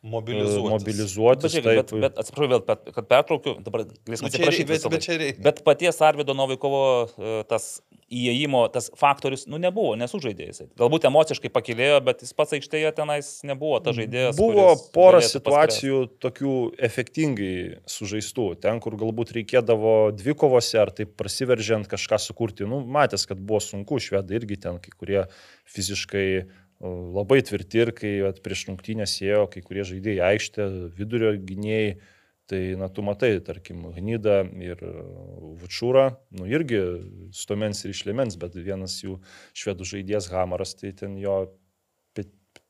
Mobilizuotis. 0.02 0.72
mobilizuotis. 0.72 1.44
Bet, 1.44 1.52
žiūrėk, 1.60 1.76
bet, 1.82 1.88
taip. 1.92 2.02
bet 2.06 2.20
atsiprašau 2.22 2.48
vėl, 2.54 2.62
bet- 2.70 2.86
kad 2.96 3.08
pertraukiu, 3.10 3.56
dabar 3.66 3.82
galėsim 4.08 4.30
Bet 4.30 4.32
čia, 4.32 4.46
rei- 4.46 4.48
atsiprašyti. 4.48 4.68
bet, 4.70 4.92
bet 4.94 5.08
reikia. 5.20 5.44
Bet 5.44 5.64
paties 5.66 6.00
Arvido 6.08 6.32
Novikovo 6.34 7.10
e, 7.20 7.44
tas 7.50 7.82
įėjimo, 8.10 8.62
tas 8.72 8.88
faktorius, 8.98 9.44
nu 9.52 9.60
nebuvo, 9.60 9.98
nesužaidė 10.00 10.48
jisai. 10.48 10.70
Galbūt 10.80 11.04
emociškai 11.12 11.52
pakilėjo, 11.52 12.00
bet 12.08 12.24
jis 12.24 12.32
pats 12.34 12.56
aikštėje 12.58 12.94
tenais 12.96 13.28
nebuvo 13.46 13.82
ta 13.84 13.92
žaidėjas. 13.94 14.40
Buvo 14.40 14.70
pora 14.96 15.20
situacijų 15.22 16.00
tokių 16.24 16.54
efektingai 16.90 17.82
sužaistų. 17.86 18.48
Ten, 18.64 18.80
kur 18.80 18.96
galbūt 18.98 19.36
reikėdavo 19.36 20.16
dvikovose 20.16 20.80
ar 20.80 20.90
taip 20.96 21.12
prasiveržiant 21.20 21.92
kažką 21.92 22.18
sukurti. 22.24 22.66
Nu, 22.66 22.80
matęs, 22.88 23.28
kad 23.28 23.38
buvo 23.38 23.60
sunku, 23.60 24.00
švedai 24.00 24.40
irgi 24.40 24.58
ten 24.64 24.80
kai 24.80 24.96
kurie 24.98 25.26
fiziškai 25.70 26.48
labai 26.80 27.42
tvirti 27.44 27.84
ir 27.84 27.92
kai 27.96 28.14
vat, 28.24 28.40
prieš 28.44 28.68
rungtynės 28.70 29.18
ėjo 29.24 29.48
kai 29.52 29.64
kurie 29.66 29.84
žaidėjai 29.88 30.32
aikštė, 30.34 30.70
vidurio 30.98 31.36
gynėjai. 31.36 32.00
Tai, 32.50 32.60
na, 32.82 32.88
tu 32.90 33.04
matai, 33.06 33.36
tarkim, 33.46 33.84
Gnyda 33.94 34.40
ir 34.58 34.80
e, 34.82 34.92
Vučūra, 35.62 36.08
nu, 36.34 36.48
irgi 36.50 36.80
stomens 37.38 37.84
ir 37.84 37.94
išlemens, 37.94 38.40
bet 38.42 38.58
vienas 38.58 38.96
jų 39.04 39.20
švedų 39.54 39.86
žaidėjas 39.86 40.32
Hamaras, 40.34 40.74
tai 40.80 40.90
ten 40.98 41.14
jo 41.22 41.36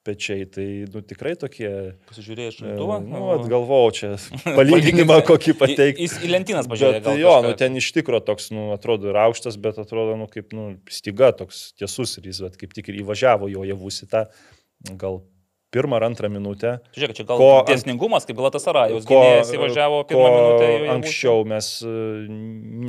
pečiai, 0.08 0.46
tai, 0.50 0.66
nu, 0.94 1.02
tikrai 1.06 1.34
tokie 1.40 1.70
Pasižiūrėjai 2.10 2.54
iš 2.54 2.60
E. 2.64 2.76
Nu, 2.80 3.24
atgalvojau 3.36 3.90
čia 3.96 4.12
palyginimą 4.60 5.20
kokį 5.28 5.56
pateikti. 5.60 6.06
Jis 6.06 6.18
į 6.24 6.32
lentynas 6.32 6.70
pažiūrėjo. 6.72 7.04
Bet 7.06 7.20
jo, 7.22 7.34
nu, 7.46 7.56
ten 7.60 7.76
iš 7.80 7.92
tikro 7.96 8.22
toks, 8.24 8.50
nu, 8.56 8.70
atrodo 8.76 9.12
ir 9.12 9.20
aukštas, 9.26 9.60
bet 9.62 9.82
atrodo, 9.82 10.16
nu, 10.20 10.30
kaip, 10.32 10.56
nu, 10.56 10.70
styga 10.94 11.34
toks 11.36 11.70
tiesus 11.80 12.18
ir 12.22 12.32
jis, 12.32 12.44
vat, 12.46 12.56
kaip 12.60 12.76
tik 12.78 12.92
ir 12.94 13.02
įvažiavo 13.04 13.52
jo 13.52 13.68
javus 13.68 14.04
į 14.06 14.10
tą, 14.14 14.26
gal 15.00 15.22
pirmą 15.74 16.00
ar 16.00 16.06
antrą 16.08 16.30
minutę. 16.34 16.80
Žiūrėk, 16.98 17.14
čia 17.20 17.24
gal 17.30 17.38
Ko 17.38 17.50
tiesningumas, 17.68 18.26
kaip 18.26 18.38
Galatasarajus. 18.40 19.06
Ko, 19.06 19.20
Gynėjas 19.22 19.52
įvažiavo 19.54 20.00
pirmą 20.10 20.24
ko 20.26 20.32
minutę. 20.36 20.70
jau 20.74 20.94
Anksčiau 20.96 21.44
mes 21.50 21.68
e, 21.86 21.92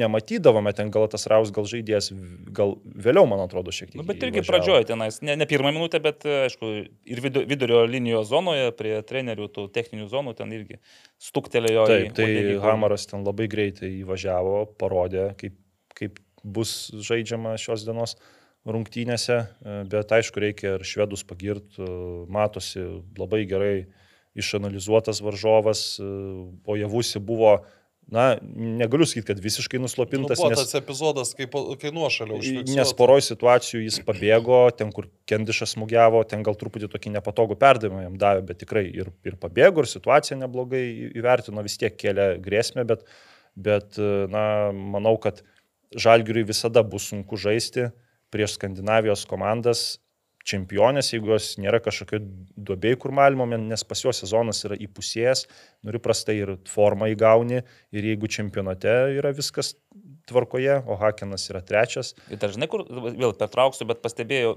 nematydavome 0.01 0.73
ten 0.77 0.91
Galatas 0.95 1.27
Raus, 1.31 1.53
gal 1.55 1.69
žaidėjas, 1.69 2.11
gal 2.57 2.77
vėliau, 2.85 3.27
man 3.29 3.43
atrodo, 3.45 3.75
šiek 3.75 3.91
tiek. 3.93 4.01
Nu, 4.01 4.07
bet 4.09 4.25
irgi 4.25 4.45
pradžioje 4.47 4.89
tenais, 4.91 5.21
ne, 5.27 5.37
ne 5.41 5.49
pirmą 5.51 5.73
minutę, 5.77 6.01
bet 6.05 6.25
e, 6.25 6.47
aišku, 6.49 6.73
ir 7.13 7.23
vidu- 7.25 7.45
vidurio 7.51 7.85
linijos 7.91 8.31
zonoje, 8.33 8.73
prie 8.79 8.97
trenerių 9.07 9.51
tų 9.53 9.69
techninių 9.77 10.09
zonų 10.13 10.37
ten 10.41 10.53
irgi 10.57 10.81
stuktelėjo. 11.21 11.87
Taip, 11.91 12.13
tai 12.17 12.29
uodegį. 12.31 12.59
Hamaras 12.65 13.07
ten 13.11 13.25
labai 13.27 13.49
greitai 13.53 13.93
įvažiavo, 14.01 14.65
parodė, 14.81 15.31
kaip, 15.41 15.57
kaip 15.99 16.21
bus 16.41 16.89
žaidžiama 16.97 17.57
šios 17.61 17.85
dienos 17.85 18.17
rungtynėse, 18.69 19.41
e, 19.41 19.81
bet 19.91 20.13
aišku, 20.13 20.41
reikia 20.43 20.77
ir 20.77 20.87
švedus 20.87 21.25
pagirti, 21.27 21.85
matosi 22.29 22.83
labai 23.19 23.45
gerai 23.49 23.75
išanalizuotas 24.37 25.23
varžovas, 25.25 25.99
e, 25.99 26.09
o 26.67 26.77
javusi 26.77 27.23
buvo, 27.25 27.55
na, 28.11 28.35
negaliu 28.43 29.07
sakyti, 29.07 29.27
kad 29.31 29.41
visiškai 29.43 29.79
Nu, 29.79 29.87
nuslopintas, 29.87 30.39
buvo 30.39 30.51
nes, 30.53 30.61
tas 30.61 30.77
epizodas, 30.79 31.33
kai, 31.39 31.47
kai 31.81 31.93
nuošalio 31.95 32.41
užfiksuotas. 32.41 32.77
nes 32.77 32.93
poroj 32.99 33.25
situacijų 33.27 33.85
jis 33.87 34.01
pabėgo, 34.07 34.61
ten, 34.77 34.93
kur 34.95 35.09
Kendišas 35.31 35.77
smūgiavo, 35.77 36.23
ten 36.29 36.45
gal 36.47 36.59
truputį 36.59 36.91
tokį 36.93 37.15
nepatogų 37.17 37.57
perdavimą 37.61 38.05
jam 38.09 38.21
davė, 38.21 38.45
bet 38.51 38.61
tikrai 38.65 38.85
ir, 38.91 39.13
ir 39.25 39.39
pabėgo, 39.41 39.85
ir 39.85 39.91
situaciją 39.91 40.41
neblogai 40.43 40.85
įvertino, 41.15 41.65
vis 41.65 41.79
tiek 41.81 41.97
kėlė 41.97 42.35
grėsmę, 42.43 42.85
bet, 42.85 43.07
bet 43.57 43.99
e, 43.99 44.13
na, 44.31 44.45
manau, 44.75 45.17
kad 45.23 45.43
Žalgiriui 45.91 46.45
visada 46.47 46.85
bus 46.87 47.09
sunku 47.11 47.35
žaisti 47.35 47.89
prieš 48.31 48.57
Skandinavijos 48.59 49.27
komandas 49.31 49.99
čempionės, 50.47 51.13
jeigu 51.13 51.35
jos 51.35 51.53
nėra 51.61 51.81
kažkokio 51.85 52.21
duobėjų 52.57 52.99
kurmalimo, 53.03 53.47
nes 53.51 53.85
pas 53.85 54.01
juos 54.05 54.23
sezonas 54.23 54.63
yra 54.67 54.79
įpusėjęs, 54.81 55.45
nori 55.87 56.01
prastai 56.03 56.39
ir 56.41 56.55
formą 56.71 57.11
įgauni 57.13 57.61
ir 57.61 58.09
jeigu 58.13 58.31
čempionate 58.33 58.95
yra 59.19 59.35
viskas 59.37 59.75
tvarkoje, 60.31 60.81
o 60.87 60.97
Hakenas 61.01 61.49
yra 61.53 61.63
trečias, 61.67 62.15
Ir 62.31 62.41
dar 62.41 62.53
žinai, 62.55 62.71
kur 62.71 62.87
vėl 62.89 63.35
pertrauksiu, 63.37 63.87
bet 63.91 64.03
pastebėjau, 64.05 64.57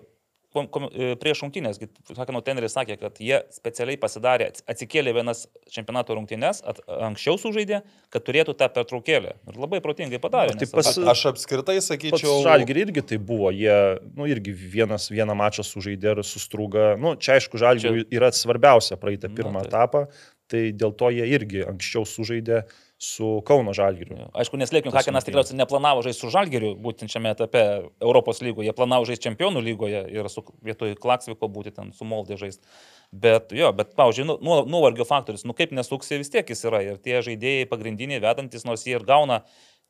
prieš 0.54 1.42
rungtynės, 1.44 1.80
Hakeno 2.18 2.42
treneris 2.46 2.76
sakė, 2.78 2.98
kad 3.02 3.18
jie 3.24 3.40
specialiai 3.54 3.98
pasidarė, 4.02 4.50
ats- 4.52 4.64
atsikėlė 4.70 5.14
vienas 5.18 5.46
čempionato 5.74 6.16
rungtynės, 6.18 6.62
at, 6.70 6.80
anksčiau 6.88 7.40
sužaidė, 7.42 7.82
kad 8.14 8.26
turėtų 8.28 8.56
tą 8.60 8.70
pertraukėlę. 8.76 9.34
Ir 9.50 9.58
labai 9.60 9.82
protingai 9.84 10.20
padarė. 10.22 10.54
Na, 10.54 10.62
nes 10.62 10.70
tai 10.72 10.78
pas- 10.82 10.98
Aš 11.14 11.26
apskritai 11.34 11.78
sakyčiau. 11.82 12.44
Žalgirį 12.46 12.86
irgi 12.88 13.06
tai 13.14 13.18
buvo, 13.18 13.50
jie, 13.52 13.78
nu, 14.16 14.28
irgi 14.30 14.54
vienas, 14.54 15.10
vieną 15.10 15.36
mačą 15.36 15.66
sužaidė 15.66 16.14
ir 16.18 16.24
sustrūga. 16.28 16.94
Nu, 17.00 17.16
čia 17.16 17.40
aišku, 17.40 17.58
Žalgiriui 17.58 18.06
yra 18.14 18.30
svarbiausia 18.32 18.98
praeitą 19.02 19.30
Na, 19.30 19.36
pirmą 19.36 19.62
taip. 19.66 19.74
etapą, 19.74 20.06
tai 20.48 20.72
dėl 20.72 20.94
to 20.96 21.10
jie 21.10 21.26
irgi 21.34 21.64
anksčiau 21.66 22.06
sužaidė 22.06 22.64
su 23.04 23.28
Kauno 23.48 23.74
Žalgiriu. 23.76 24.30
Aišku, 24.38 24.58
neslėpkim, 24.60 24.94
Hakenas 24.96 25.26
tikriausiai 25.28 25.58
neplanavo 25.60 26.04
žaisti 26.06 26.24
su 26.24 26.30
Žalgeriu, 26.32 26.72
būtent 26.80 27.12
šiame 27.12 27.34
etape 27.36 27.64
Europos 28.00 28.40
lygoje. 28.46 28.70
Jie 28.70 28.76
planavo 28.78 29.08
žaisti 29.10 29.28
čempionų 29.28 29.64
lygoje 29.66 30.06
ir 30.14 30.30
su, 30.32 30.46
vietoj 30.64 30.96
Klaksviko 31.04 31.50
būti 31.52 31.74
ten 31.76 31.92
su 31.98 32.08
Moldė 32.08 32.38
žaisti. 32.40 32.64
Bet 33.12 33.52
jo, 33.54 33.70
bet, 33.76 33.92
pavyzdžiui, 34.00 34.28
nu, 34.30 34.38
nuo- 34.42 34.64
nuovargio 34.70 35.06
faktorius, 35.06 35.44
nu 35.46 35.54
kaip 35.58 35.76
nesuksi, 35.76 36.22
vis 36.22 36.32
tiek 36.34 36.48
jis 36.50 36.64
yra. 36.70 36.80
Ir 36.86 37.02
tie 37.04 37.20
žaidėjai 37.26 37.68
pagrindiniai 37.70 38.24
vedantis, 38.24 38.64
nors 38.66 38.88
jie 38.88 38.96
ir 38.96 39.06
gauna 39.08 39.44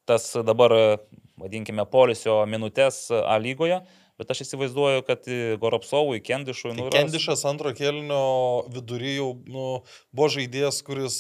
tas 0.09 0.33
dabar, 0.43 0.73
vadinkime, 1.39 1.85
polisio 1.87 2.41
minutės 2.49 3.05
A 3.13 3.37
lygoje. 3.39 3.83
Bet 4.21 4.29
aš 4.29 4.43
įsivaizduoju, 4.45 5.01
kad 5.07 5.25
e, 5.25 5.55
Goropsovui, 5.61 6.19
Kendišui, 6.21 6.75
nu, 6.77 6.85
Tai 6.85 7.01
Kendišas 7.01 7.41
antro 7.49 7.71
kelnio 7.73 8.21
vidury 8.69 9.15
jau 9.15 9.31
nu, 9.49 9.65
buvo 10.13 10.29
žaidėjas, 10.35 10.83
kuris 10.85 11.17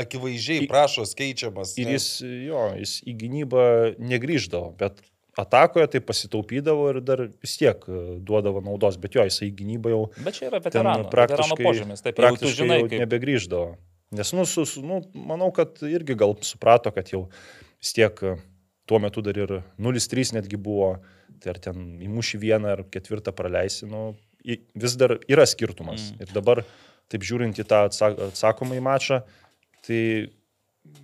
akivaizdžiai 0.00 0.68
prašos 0.68 1.16
keičiamas. 1.16 1.72
Ir 1.80 1.94
jis, 1.96 2.08
jo, 2.20 2.66
jis 2.82 2.98
į 3.08 3.16
gynybą 3.22 3.64
negryždavo, 3.96 4.74
bet 4.80 5.00
atakoje 5.40 5.88
tai 5.94 6.00
pasitaupydavo 6.04 6.86
ir 6.92 7.00
dar 7.04 7.24
vis 7.32 7.56
tiek 7.58 7.88
e, 7.88 8.02
duodavo 8.20 8.62
naudos, 8.64 9.00
bet 9.00 9.16
jo, 9.16 9.24
jisai 9.26 9.48
į 9.50 9.56
gynybą 9.62 9.94
jau 9.94 10.04
Bet 10.20 10.38
čia 10.38 10.48
yra 10.50 10.60
veterano, 10.62 11.08
veterano 11.08 11.10
praktiškai, 11.16 11.64
požymis. 11.64 12.04
Taip, 12.04 12.18
praktiškai 12.20 12.56
žinai, 12.60 12.80
jau 12.82 12.88
kaip 12.92 13.04
nebegrįždavo. 13.06 13.68
Nes, 14.14 14.30
nu, 14.36 14.44
su, 14.46 14.66
nu, 14.84 15.00
manau, 15.16 15.50
kad 15.54 15.80
irgi 15.88 16.14
gal 16.18 16.36
suprato, 16.46 16.92
kad 16.94 17.08
jau 17.10 17.24
vis 17.80 17.96
tiek 17.96 18.20
e, 18.22 18.36
tuo 18.86 19.00
metu 19.02 19.24
dar 19.24 19.38
ir 19.40 19.58
0-3 19.80 20.36
netgi 20.36 20.60
buvo, 20.60 20.94
tai 20.98 21.23
ar 21.50 21.60
ten 21.62 21.98
įmuši 22.04 22.40
vieną 22.42 22.74
ar 22.76 22.84
ketvirtą 22.92 23.34
praleisi, 23.36 23.88
nu, 23.90 24.12
vis 24.44 24.96
dar 25.00 25.16
yra 25.30 25.46
skirtumas. 25.48 26.10
Mm. 26.12 26.22
Ir 26.24 26.34
dabar, 26.36 26.62
taip 27.12 27.24
žiūrint 27.26 27.58
į 27.60 27.66
tą 27.68 27.84
atsa- 27.88 28.14
atsakomą 28.30 28.78
į 28.78 28.84
mačą, 28.84 29.22
tai 29.86 30.00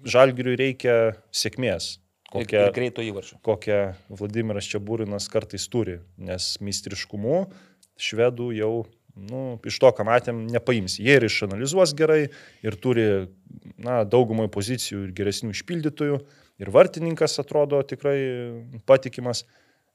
žalgiriui 0.05 0.59
reikia 0.61 0.97
sėkmės. 1.33 1.97
Kokią, 2.31 2.69
greito 2.71 3.03
įvarčio. 3.03 3.41
kokią 3.43 3.81
Vladimiras 4.15 4.69
Čiabūrinas 4.71 5.27
kartais 5.33 5.65
turi, 5.67 5.99
nes 6.15 6.53
meistriškumu 6.63 7.41
švedų 8.01 8.53
jau, 8.55 8.75
nu, 9.19 9.59
iš 9.67 9.81
to, 9.83 9.91
ką 9.97 10.07
matėm, 10.07 10.45
nepaims. 10.53 11.01
Jie 11.03 11.17
ir 11.19 11.27
išanalizuos 11.27 11.93
gerai, 11.99 12.29
ir 12.63 12.77
turi, 12.79 13.09
na, 13.83 14.05
daugumai 14.07 14.47
pozicijų 14.53 15.09
ir 15.09 15.17
geresnių 15.19 15.51
išpildytojų, 15.57 16.21
ir 16.63 16.71
vartininkas 16.71 17.35
atrodo 17.43 17.83
tikrai 17.83 18.21
patikimas 18.87 19.43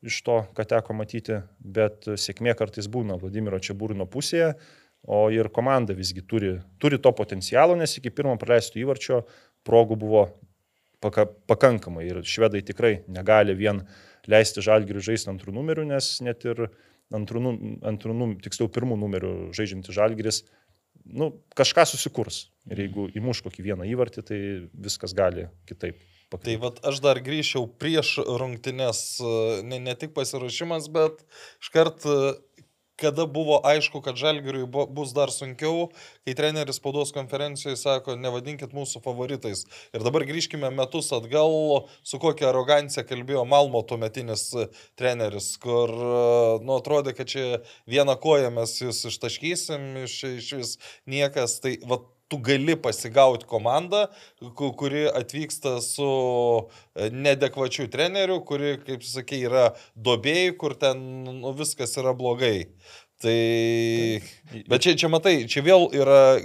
iš 0.07 0.21
to, 0.25 0.39
ką 0.57 0.65
teko 0.69 0.95
matyti, 0.97 1.41
bet 1.59 2.07
sėkmė 2.07 2.55
kartais 2.57 2.87
būna 2.91 3.17
Vladimiro 3.21 3.59
Čiabūrino 3.61 4.07
pusėje, 4.11 4.53
o 5.05 5.27
ir 5.33 5.51
komanda 5.53 5.93
visgi 5.97 6.23
turi, 6.25 6.55
turi 6.81 6.97
to 7.01 7.11
potencialo, 7.13 7.75
nes 7.77 7.97
iki 7.99 8.13
pirmo 8.13 8.33
praleisto 8.41 8.79
įvarčio 8.81 9.21
progų 9.65 9.97
buvo 10.01 10.25
paka, 11.03 11.27
pakankamai 11.49 12.07
ir 12.09 12.21
švedai 12.25 12.63
tikrai 12.65 12.99
negali 13.11 13.53
vien 13.57 13.83
leisti 14.29 14.63
žalgiriui 14.65 15.05
žaisti 15.05 15.29
antrų 15.33 15.53
numerių, 15.53 15.85
nes 15.91 16.09
net 16.25 16.45
ir 16.49 16.67
antrų, 17.13 17.41
nu- 17.45 17.57
antrų 17.85 18.31
tiksliau 18.45 18.71
pirmų 18.73 18.97
numerių 19.03 19.33
žaidžiantis 19.55 19.93
žalgiris, 19.93 20.41
nu, 21.05 21.31
kažką 21.57 21.85
susikurs. 21.85 22.47
Ir 22.71 22.81
jeigu 22.85 23.09
įmuš 23.13 23.43
kokį 23.45 23.67
vieną 23.69 23.85
įvartį, 23.93 24.25
tai 24.25 24.39
viskas 24.73 25.13
gali 25.13 25.47
kitaip. 25.69 26.01
Tai 26.29 26.39
pakrypti. 26.39 26.57
vat, 26.63 26.81
aš 26.85 27.01
dar 27.05 27.21
grįžčiau 27.21 27.67
prieš 27.79 28.17
rungtynes, 28.25 29.19
e, 29.21 29.61
ne, 29.63 29.79
ne 29.79 29.95
tik 29.95 30.13
pasiruošimas, 30.17 30.89
bet 30.91 31.21
iškart, 31.61 32.05
e, 32.05 32.33
kada 32.95 33.25
buvo 33.27 33.59
aišku, 33.63 33.99
kad 34.01 34.15
Žalgiriui 34.15 34.65
bu- 34.71 34.87
bus 34.87 35.11
dar 35.13 35.27
sunkiau, 35.27 35.89
kai 36.23 36.33
treneris 36.33 36.79
spaudos 36.79 37.11
konferencijoje 37.11 37.75
sako, 37.75 38.15
nevadinkit 38.15 38.71
mūsų 38.71 39.01
favoritais. 39.03 39.65
Ir 39.93 39.99
dabar 39.99 40.23
grįžkime 40.23 40.71
metus 40.71 41.11
atgal, 41.11 41.89
su 42.07 42.19
kokia 42.19 42.49
arogancija 42.53 43.03
kalbėjo 43.03 43.43
Malmo 43.45 43.83
tuometinis 43.83 44.47
e, 44.55 44.67
treneris, 44.95 45.57
kur, 45.59 45.91
nu, 46.63 46.79
atrodė, 46.79 47.13
kad 47.15 47.27
čia 47.27 47.61
vieną 47.85 48.15
koją 48.23 48.49
mes 48.55 48.79
jūs 48.81 49.03
ištaškysim, 49.11 49.91
iš, 50.07 50.23
iš 50.39 50.51
vis 50.61 50.77
niekas. 51.05 51.59
Tai, 51.59 51.75
va, 51.83 51.99
tu 52.27 52.39
gali 52.41 52.75
pasigauti 52.81 53.45
komandą, 53.45 54.05
ku- 54.57 54.73
kuri 54.77 55.05
atvyksta 55.09 55.77
su 55.81 56.09
e, 56.95 57.09
nedekvačiu 57.13 57.87
treneriu, 57.93 58.41
kuri, 58.47 58.75
kaip 58.85 59.05
sakė, 59.05 59.41
yra 59.49 59.65
dobėjai, 59.95 60.53
kur 60.57 60.77
ten 60.79 61.01
nu, 61.29 61.53
viskas 61.57 61.97
yra 62.01 62.15
blogai. 62.17 62.69
Tai, 63.23 64.21
bet 64.67 64.83
čia, 64.83 64.91
čia 64.99 65.07
matai, 65.07 65.45
čia 65.47 65.61
vėl 65.63 65.85
yra, 65.95 66.35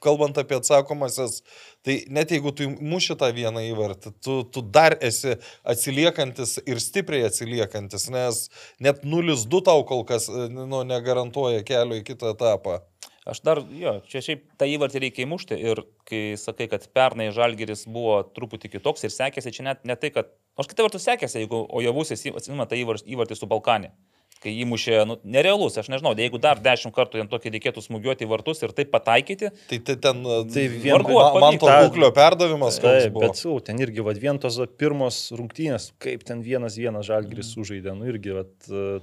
kalbant 0.00 0.38
apie 0.40 0.56
atsakomasias, 0.56 1.42
tai 1.84 1.98
net 2.08 2.32
jeigu 2.32 2.54
tu 2.56 2.70
muši 2.72 3.18
tą 3.20 3.28
vieną 3.36 3.60
įvartį, 3.68 4.14
tu, 4.24 4.38
tu 4.48 4.62
dar 4.64 4.96
esi 5.04 5.36
atsiliekantis 5.68 6.56
ir 6.64 6.80
stipriai 6.80 7.28
atsiliekantis, 7.28 8.08
nes 8.14 8.46
net 8.82 9.04
0-2 9.04 9.60
tau 9.68 9.84
kol 9.86 10.06
kas 10.08 10.30
e, 10.32 10.48
nu, 10.56 10.80
negarantuoja 10.88 11.60
kelio 11.68 12.00
į 12.00 12.06
kitą 12.08 12.32
etapą. 12.32 12.80
Aš 13.26 13.40
dar, 13.42 13.58
jo, 13.74 13.96
čia 14.06 14.20
šiaip 14.22 14.44
tą 14.60 14.68
įvartį 14.70 15.00
reikia 15.02 15.24
įmušti 15.26 15.56
ir 15.58 15.80
kai 16.06 16.20
sakai, 16.38 16.68
kad 16.70 16.84
pernai 16.94 17.32
Žalgeris 17.34 17.82
buvo 17.90 18.20
truputį 18.36 18.70
kitoks 18.76 19.02
ir 19.08 19.10
sekėsi, 19.10 19.50
čia 19.56 19.64
net 19.66 19.82
ne 19.84 19.96
tai, 19.98 20.12
kad, 20.14 20.30
nors 20.56 20.70
kitą 20.70 20.86
vertus 20.86 21.02
sekėsi, 21.08 21.42
jeigu 21.42 21.64
Ojavusis 21.74 22.22
atsimena 22.30 22.68
tą 22.70 22.78
įvar- 22.78 23.02
įvartį 23.02 23.34
su 23.40 23.48
Balkanė. 23.50 23.90
Kai 24.36 24.52
įmušė, 24.62 24.98
nu, 25.08 25.14
nerealus, 25.24 25.78
aš 25.80 25.88
nežinau, 25.88 26.12
jeigu 26.14 26.38
dar 26.38 26.58
dešimt 26.60 26.92
kartų 26.94 27.18
jam 27.22 27.26
tokį 27.32 27.54
reikėtų 27.54 27.82
smūgiuoti 27.82 28.26
į 28.26 28.28
vartus 28.30 28.60
ir 28.62 28.74
taip 28.76 28.90
pataikyti, 28.92 29.48
Tai, 29.70 29.78
tai 29.80 29.94
ten 29.96 30.20
Tai 30.22 30.42
tai 30.52 30.66
vien- 30.68 30.92
man, 30.92 31.06
Vargu, 31.08 31.40
man 31.40 31.58
to 31.58 31.66
tą- 31.66 31.78
būklio 31.88 32.10
perdavimas 32.14 32.76
koks 32.78 33.06
Taip, 33.08 33.16
bet 33.16 33.40
jau, 33.42 33.56
ten 33.64 33.80
irgi, 33.80 34.04
va, 34.04 34.12
vien 34.12 34.38
tos 34.38 34.58
pirmos 34.78 35.32
rungtynės, 35.32 35.88
kaip 35.98 36.22
ten 36.22 36.42
vienas 36.44 36.76
vienas 36.76 37.08
žalgris 37.08 37.54
sužaidė, 37.56 37.96
nu 37.96 38.04
irgi, 38.12 38.36
va, 38.36 38.44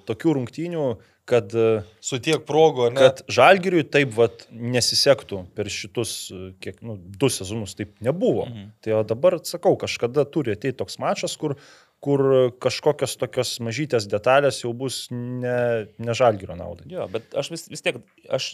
tokių 0.06 0.38
rungtynių, 0.38 0.86
kad, 1.30 1.54
e, 1.56 1.84
Su 2.04 2.20
tiek 2.24 2.44
progo, 2.48 2.90
ne? 2.92 3.00
kad 3.00 3.24
žalgiriui 3.32 3.86
taip, 3.88 4.12
va, 4.18 4.28
nesisektų 4.52 5.44
per 5.56 5.70
šitus, 5.72 6.18
e, 6.34 6.52
kiek, 6.64 6.82
nu, 6.86 6.98
du 6.98 7.30
sezonus 7.32 7.78
taip 7.80 7.96
nebuvo. 8.04 8.48
Mhm. 8.50 8.68
Tai 8.84 9.02
dabar, 9.08 9.40
sakau, 9.48 9.78
kažkada 9.80 10.28
turi 10.30 10.58
ateiti 10.58 10.80
toks 10.84 11.00
mačas, 11.04 11.38
kur 11.40 11.58
kur 12.04 12.52
kažkokios 12.60 13.16
tokios 13.16 13.54
mažytės 13.64 14.10
detalės 14.12 14.58
jau 14.66 14.74
bus 14.76 15.06
ne, 15.14 15.88
ne 16.04 16.16
žalgyro 16.18 16.58
naudai. 16.60 16.90
jo, 16.92 17.06
bet 17.14 17.32
aš 17.40 17.54
vis, 17.54 17.64
vis 17.72 17.86
tiek, 17.86 18.02
aš 18.28 18.50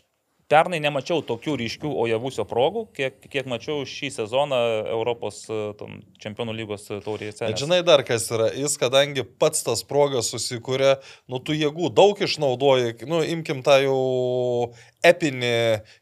pernai 0.50 0.80
nemačiau 0.82 1.22
tokių 1.26 1.56
ryškių 1.62 1.92
Ojavusio 2.04 2.46
progų, 2.50 2.86
kiek, 2.98 3.20
kiek 3.30 3.48
mačiau 3.50 3.86
šį 3.88 4.10
sezoną 4.16 4.60
Europos 4.90 5.44
e, 5.50 5.60
tam, 5.80 6.00
čempionų 6.22 6.56
lygos 6.58 6.88
taurėse. 6.90 7.46
Bet 7.46 7.62
žinai 7.62 7.82
dar 7.86 8.04
kas 8.08 8.26
yra, 8.34 8.50
jis 8.58 8.76
kadangi 8.82 9.26
pats 9.42 9.64
tas 9.68 9.86
progas 9.88 10.32
susikūrė, 10.34 10.98
nu 11.30 11.42
tų 11.44 11.60
jėgų 11.60 11.94
daug 11.96 12.20
išnaudoja, 12.26 12.98
nu 13.10 13.22
imkim 13.36 13.62
tą 13.66 13.78
jau 13.86 14.02
epinį 15.06 15.56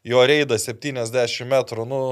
jo 0.08 0.26
reidą 0.32 0.58
70 0.58 1.48
metrų, 1.52 1.88
nu 1.88 2.02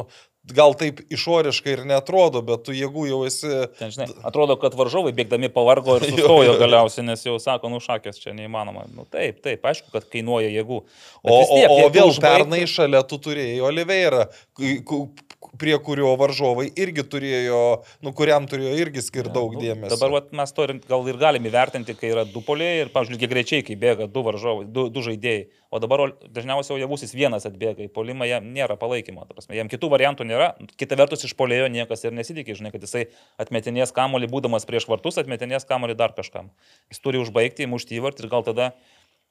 gal 0.55 0.75
taip 0.79 1.01
išoriškai 1.13 1.73
ir 1.75 1.83
netrodo, 1.89 2.43
bet 2.47 2.65
tu 2.67 2.75
jėgų 2.77 3.07
jau 3.11 3.21
esi. 3.27 3.51
Ten, 3.81 3.93
žinai, 3.95 4.09
atrodo, 4.27 4.57
kad 4.61 4.77
varžovai 4.79 5.13
bėgdami 5.17 5.51
pavargo 5.53 5.99
ir 5.99 6.07
sustojo 6.11 6.57
galiausiai, 6.61 7.07
nes 7.09 7.25
jau 7.27 7.37
sako, 7.43 7.71
nu 7.73 7.81
šakės 7.83 8.21
čia 8.23 8.35
neįmanoma. 8.37 8.87
Nu, 8.95 9.07
taip, 9.11 9.41
taip, 9.45 9.67
aišku, 9.67 9.91
kad 9.95 10.07
kainuoja 10.13 10.53
jėgų. 10.55 10.83
Bet 11.27 11.35
o, 11.35 11.41
tiek, 11.51 11.71
o, 11.71 11.79
o 11.87 11.91
vėl 11.91 12.13
užbaigti... 12.13 12.27
pernai 12.27 12.63
šalia 12.71 13.03
tu 13.09 13.19
turėjai 13.23 13.63
Oliveirą, 13.67 14.27
prie 15.61 15.77
kurio 15.83 16.12
varžovai 16.18 16.66
irgi 16.79 17.05
turėjo, 17.11 17.61
nu, 18.05 18.12
kuriam 18.16 18.46
turėjo 18.49 18.75
irgi 18.81 19.03
skirti 19.05 19.33
daug 19.35 19.55
nu, 19.57 19.62
dėmesio. 19.62 19.92
Dabar 19.94 20.14
vat, 20.16 20.33
mes 20.37 20.53
to 20.57 20.66
ir, 20.66 20.72
gal 20.88 21.07
ir 21.11 21.18
galime 21.20 21.51
įvertinti, 21.51 21.96
kai 21.99 22.11
yra 22.12 22.25
du 22.29 22.42
poliai 22.44 22.83
ir, 22.83 22.90
pavyzdžiui, 22.94 23.16
lygiai 23.16 23.31
greičiai, 23.33 23.64
kai 23.66 23.77
bėga 23.81 24.09
du 24.12 24.25
varžovai, 24.27 24.66
du, 24.72 24.87
du 24.92 25.05
žaidėjai. 25.07 25.46
O 25.75 25.81
dabar 25.83 26.05
dažniausiai 26.33 26.81
javusis 26.81 27.14
vienas 27.16 27.49
atbėga 27.49 27.85
į 27.85 27.90
polimą, 27.92 28.29
jam 28.31 28.49
nėra 28.55 28.79
palaikymo. 28.81 29.27
Prasme, 29.29 29.57
jam 29.59 29.70
kitų 29.72 29.90
variantų 29.92 30.29
nėra. 30.29 30.53
Kita 30.79 30.99
vertus, 30.99 31.27
iš 31.27 31.35
polėjo 31.38 31.68
niekas 31.72 32.07
ir 32.07 32.14
nesitikė, 32.16 32.57
žinai, 32.57 32.72
kad 32.75 32.87
jisai 32.87 33.09
atmetinės 33.42 33.92
kamolį, 33.96 34.31
būdamas 34.33 34.68
prieš 34.68 34.88
vartus, 34.90 35.18
atmetinės 35.20 35.68
kamolį 35.68 35.99
dar 35.99 36.14
kažkam. 36.16 36.53
Jis 36.92 37.03
turi 37.03 37.20
užbaigti, 37.20 37.68
mušti 37.68 37.99
įvartį 37.99 38.25
ir 38.25 38.33
gal 38.33 38.46
tada 38.46 38.72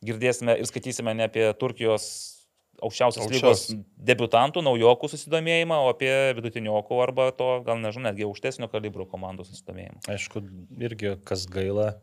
girdėsime 0.05 0.57
ir 0.59 0.67
skaitysime 0.69 1.15
ne 1.17 1.29
apie 1.29 1.47
Turkijos 1.59 2.34
aukščiausios 2.83 3.29
lygos 3.31 3.63
debutantų, 4.07 4.63
naujokų 4.65 5.09
susidomėjimą, 5.13 5.77
o 5.85 5.91
apie 5.93 6.11
vidutiniokų 6.37 6.99
arba 7.03 7.29
to, 7.37 7.49
gal 7.67 7.79
nežinau, 7.81 8.09
netgi 8.09 8.27
aukštesnio 8.27 8.69
kalibro 8.71 9.07
komandų 9.09 9.47
susidomėjimą. 9.47 10.03
Aišku, 10.11 10.43
irgi 10.87 11.15
kas 11.27 11.45
gaila, 11.51 11.93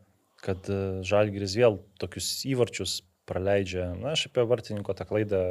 kad 0.43 0.69
e, 0.71 0.79
Žalgiris 1.07 1.57
vėl 1.59 1.79
tokius 2.01 2.29
įvarčius 2.49 3.01
praleidžia. 3.29 3.91
Na, 3.99 4.15
aš 4.17 4.27
apie 4.29 4.45
vartininko 4.47 4.95
tą 4.97 5.07
klaidą, 5.07 5.43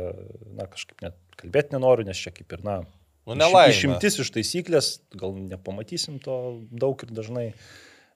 na, 0.52 0.66
kažkaip 0.70 1.04
net 1.04 1.16
kalbėti 1.40 1.76
nenoriu, 1.76 2.06
nes 2.08 2.20
čia 2.20 2.34
kaip 2.34 2.52
ir, 2.52 2.64
na, 2.66 2.80
nu, 3.28 3.36
nelaimė. 3.38 3.72
išimtis 3.72 4.20
iš 4.22 4.32
taisyklės, 4.34 4.92
gal 5.16 5.36
nepamatysim 5.38 6.20
to 6.22 6.38
daug 6.68 7.00
ir 7.06 7.14
dažnai, 7.16 7.46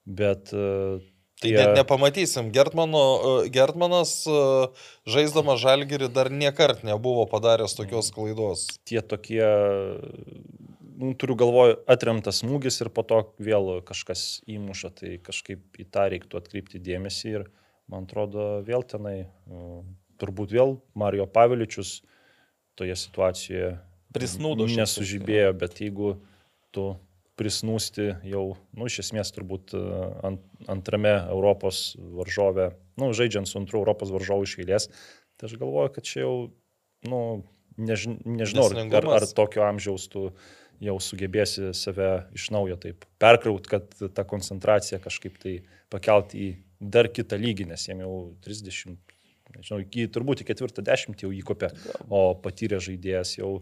bet 0.06 0.52
uh, 0.54 1.00
Tai 1.40 1.50
yeah. 1.50 1.66
net 1.66 1.76
nepamatysim. 1.82 2.48
Gertmano, 2.52 3.02
e, 3.44 3.48
Gertmanas 3.52 4.22
e, 4.24 4.36
žaisdamas 5.04 5.60
žalgerį 5.60 6.08
dar 6.08 6.30
niekart 6.32 6.80
nebuvo 6.86 7.26
padaręs 7.28 7.76
tokios 7.76 8.08
klaidos. 8.14 8.64
Tie 8.88 9.02
tokie, 9.04 9.44
nu, 10.96 11.12
turiu 11.20 11.36
galvoje, 11.36 11.76
atremtas 11.92 12.40
smūgis 12.40 12.80
ir 12.80 12.88
po 12.88 13.04
to 13.04 13.20
vėl 13.36 13.82
kažkas 13.84 14.40
įmuša, 14.48 14.92
tai 14.96 15.12
kažkaip 15.20 15.76
į 15.76 15.88
tą 15.92 16.08
reiktų 16.14 16.40
atkreipti 16.40 16.80
dėmesį 16.80 17.34
ir 17.34 17.46
man 17.92 18.08
atrodo 18.08 18.64
vėl 18.64 18.86
tenai, 18.88 19.28
e, 19.28 19.66
turbūt 20.16 20.56
vėl 20.56 20.78
Mario 20.96 21.28
Paviličius 21.28 21.98
toje 22.80 22.96
situacijoje 22.96 23.74
prisnūdo. 24.16 24.64
Nesužibėjo, 24.72 25.52
bet 25.60 25.84
jeigu 25.84 26.16
tu 26.72 26.94
prisnūsti 27.36 28.08
jau, 28.30 28.44
nu, 28.76 28.88
iš 28.88 29.02
esmės 29.04 29.32
turbūt 29.36 29.74
e, 29.76 29.80
ant, 30.26 30.44
antrame 30.72 31.12
Europos 31.28 31.90
varžovė, 31.98 32.70
nu, 33.00 33.10
žaidžiant 33.16 33.48
su 33.48 33.58
antru 33.60 33.82
Europos 33.82 34.12
varžovu 34.14 34.46
iš 34.46 34.56
eilės, 34.62 34.88
tai 35.36 35.50
aš 35.50 35.58
galvoju, 35.60 35.92
kad 35.96 36.08
čia 36.08 36.22
jau, 36.24 36.36
nu, 37.08 37.20
než, 37.76 38.08
nežinau, 38.24 38.70
ar, 38.72 39.10
ar 39.18 39.28
tokio 39.36 39.66
amžiaus 39.66 40.08
tu 40.12 40.30
jau 40.82 40.96
sugebėsi 41.00 41.72
save 41.76 42.10
iš 42.36 42.50
naujo 42.52 42.76
taip 42.80 43.04
perkraut, 43.20 43.68
kad 43.68 43.88
tą 43.96 44.24
koncentraciją 44.28 45.00
kažkaip 45.04 45.36
tai 45.40 45.58
pakelti 45.92 46.40
į 46.40 46.48
dar 46.80 47.08
kitą 47.08 47.38
lygį, 47.40 47.70
nes 47.70 47.86
jiem 47.88 48.02
jau 48.04 48.14
30, 48.44 48.96
nežinau, 49.56 49.80
iki 49.84 50.08
turbūt 50.12 50.42
į 50.42 50.48
ketvirtą 50.50 50.84
dešimtį 50.84 51.28
jau 51.28 51.32
įkopė, 51.36 51.70
o 52.08 52.28
patyrė 52.42 52.80
žaidėjas 52.84 53.38
jau 53.38 53.52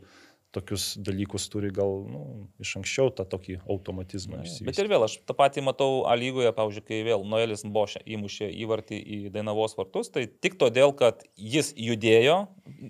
tokius 0.54 0.94
dalykus 1.02 1.46
turi 1.52 1.70
gal 1.74 2.04
nu, 2.08 2.22
iš 2.62 2.76
anksčiau 2.80 3.10
tą 3.14 3.26
tokį 3.28 3.58
automatizmą. 3.70 4.44
Ja, 4.46 4.54
bet 4.68 4.78
ir 4.80 4.90
vėl, 4.90 5.06
aš 5.06 5.18
tą 5.26 5.36
patį 5.36 5.64
matau 5.66 6.04
A 6.10 6.14
lygoje, 6.18 6.52
pavyzdžiui, 6.56 6.84
kai 6.86 7.00
vėl 7.06 7.26
Noelis 7.28 7.66
Bošė 7.74 8.04
įmušė 8.16 8.50
įvartį 8.64 9.00
į 9.00 9.18
Dainavos 9.34 9.76
vartus, 9.78 10.12
tai 10.14 10.26
tik 10.28 10.58
todėl, 10.60 10.94
kad 10.96 11.26
jis 11.34 11.72
judėjo 11.74 12.38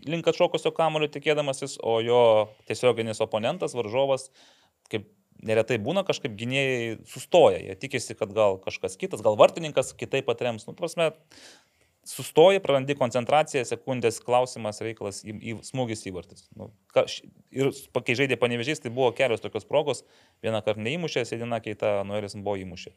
link 0.09 0.29
atšokusio 0.31 0.75
kamulio 0.77 1.09
tikėdamasis, 1.13 1.79
o 1.83 1.99
jo 2.05 2.23
tiesioginis 2.69 3.23
oponentas, 3.25 3.77
varžovas, 3.77 4.29
kaip 4.93 5.09
neretai 5.45 5.79
būna 5.83 6.05
kažkaip 6.07 6.35
gynėjai 6.39 6.99
sustoja, 7.11 7.61
jie 7.63 7.77
tikisi, 7.81 8.17
kad 8.19 8.33
gal 8.37 8.59
kažkas 8.63 8.99
kitas, 9.01 9.25
gal 9.25 9.39
vartininkas 9.41 9.93
kitaip 9.99 10.29
atrems. 10.33 10.67
Nu, 10.69 10.77
prasme, 10.79 11.11
sustoji, 12.09 12.61
prarandi 12.65 12.97
koncentraciją, 12.99 13.65
sekundės 13.69 14.21
klausimas, 14.25 14.81
reikalas, 14.85 15.23
į, 15.25 15.35
į 15.35 15.57
smūgis 15.67 16.05
įvartis. 16.11 16.47
Nu, 16.59 16.71
ka, 16.95 17.07
ir 17.55 17.73
kai 17.97 18.17
žaidė 18.19 18.39
panevežys, 18.41 18.83
tai 18.85 18.93
buvo 18.95 19.11
kelios 19.17 19.43
tokios 19.45 19.67
progos, 19.69 20.05
vieną 20.45 20.63
kartą 20.65 20.85
neįmušė, 20.85 21.27
sėdina, 21.29 21.61
kai 21.65 21.77
tą 21.81 21.97
Noelis 22.09 22.37
buvo 22.39 22.57
įmušė. 22.63 22.95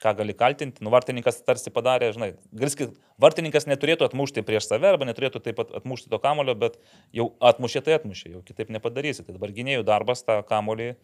Ką 0.00 0.14
gali 0.16 0.32
kaltinti? 0.32 0.80
Nu, 0.80 0.88
vartininkas 0.92 1.42
tarsi 1.44 1.72
padarė, 1.74 2.08
žinai, 2.16 2.30
galski, 2.56 2.88
vartininkas 3.20 3.66
neturėtų 3.68 4.06
atmušti 4.08 4.44
prieš 4.48 4.70
save 4.70 4.88
arba 4.88 5.04
neturėtų 5.04 5.42
taip 5.44 5.58
pat 5.58 5.74
atmušti 5.76 6.08
to 6.12 6.20
kamulio, 6.22 6.54
bet 6.56 6.78
jau 7.16 7.34
atmušė, 7.50 7.82
tai 7.84 7.98
atmušė, 7.98 8.30
jau 8.38 8.40
kitaip 8.46 8.72
nepadarysi. 8.72 9.26
Tai 9.26 9.36
dabar 9.36 9.52
gynėjų 9.52 9.84
darbas 9.84 10.24
tą 10.24 10.38
kamulį 10.48 10.94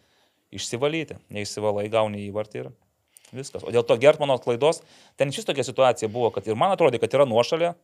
išsivalyti. 0.57 1.19
Neišsivalai, 1.29 1.91
gauni 1.93 2.25
įvartį 2.31 2.63
ir 2.63 2.73
Viskas. 3.35 3.65
O 3.67 3.75
dėl 3.75 3.83
to 3.87 3.97
Gertmano 4.01 4.39
klaidos, 4.43 4.83
ten 5.19 5.33
šis 5.35 5.49
tokia 5.49 5.67
situacija 5.67 6.11
buvo, 6.13 6.31
kad 6.35 6.47
ir 6.47 6.59
man 6.59 6.75
atrodė, 6.77 7.01
kad 7.03 7.15
yra 7.17 7.27
nuošalė. 7.29 7.75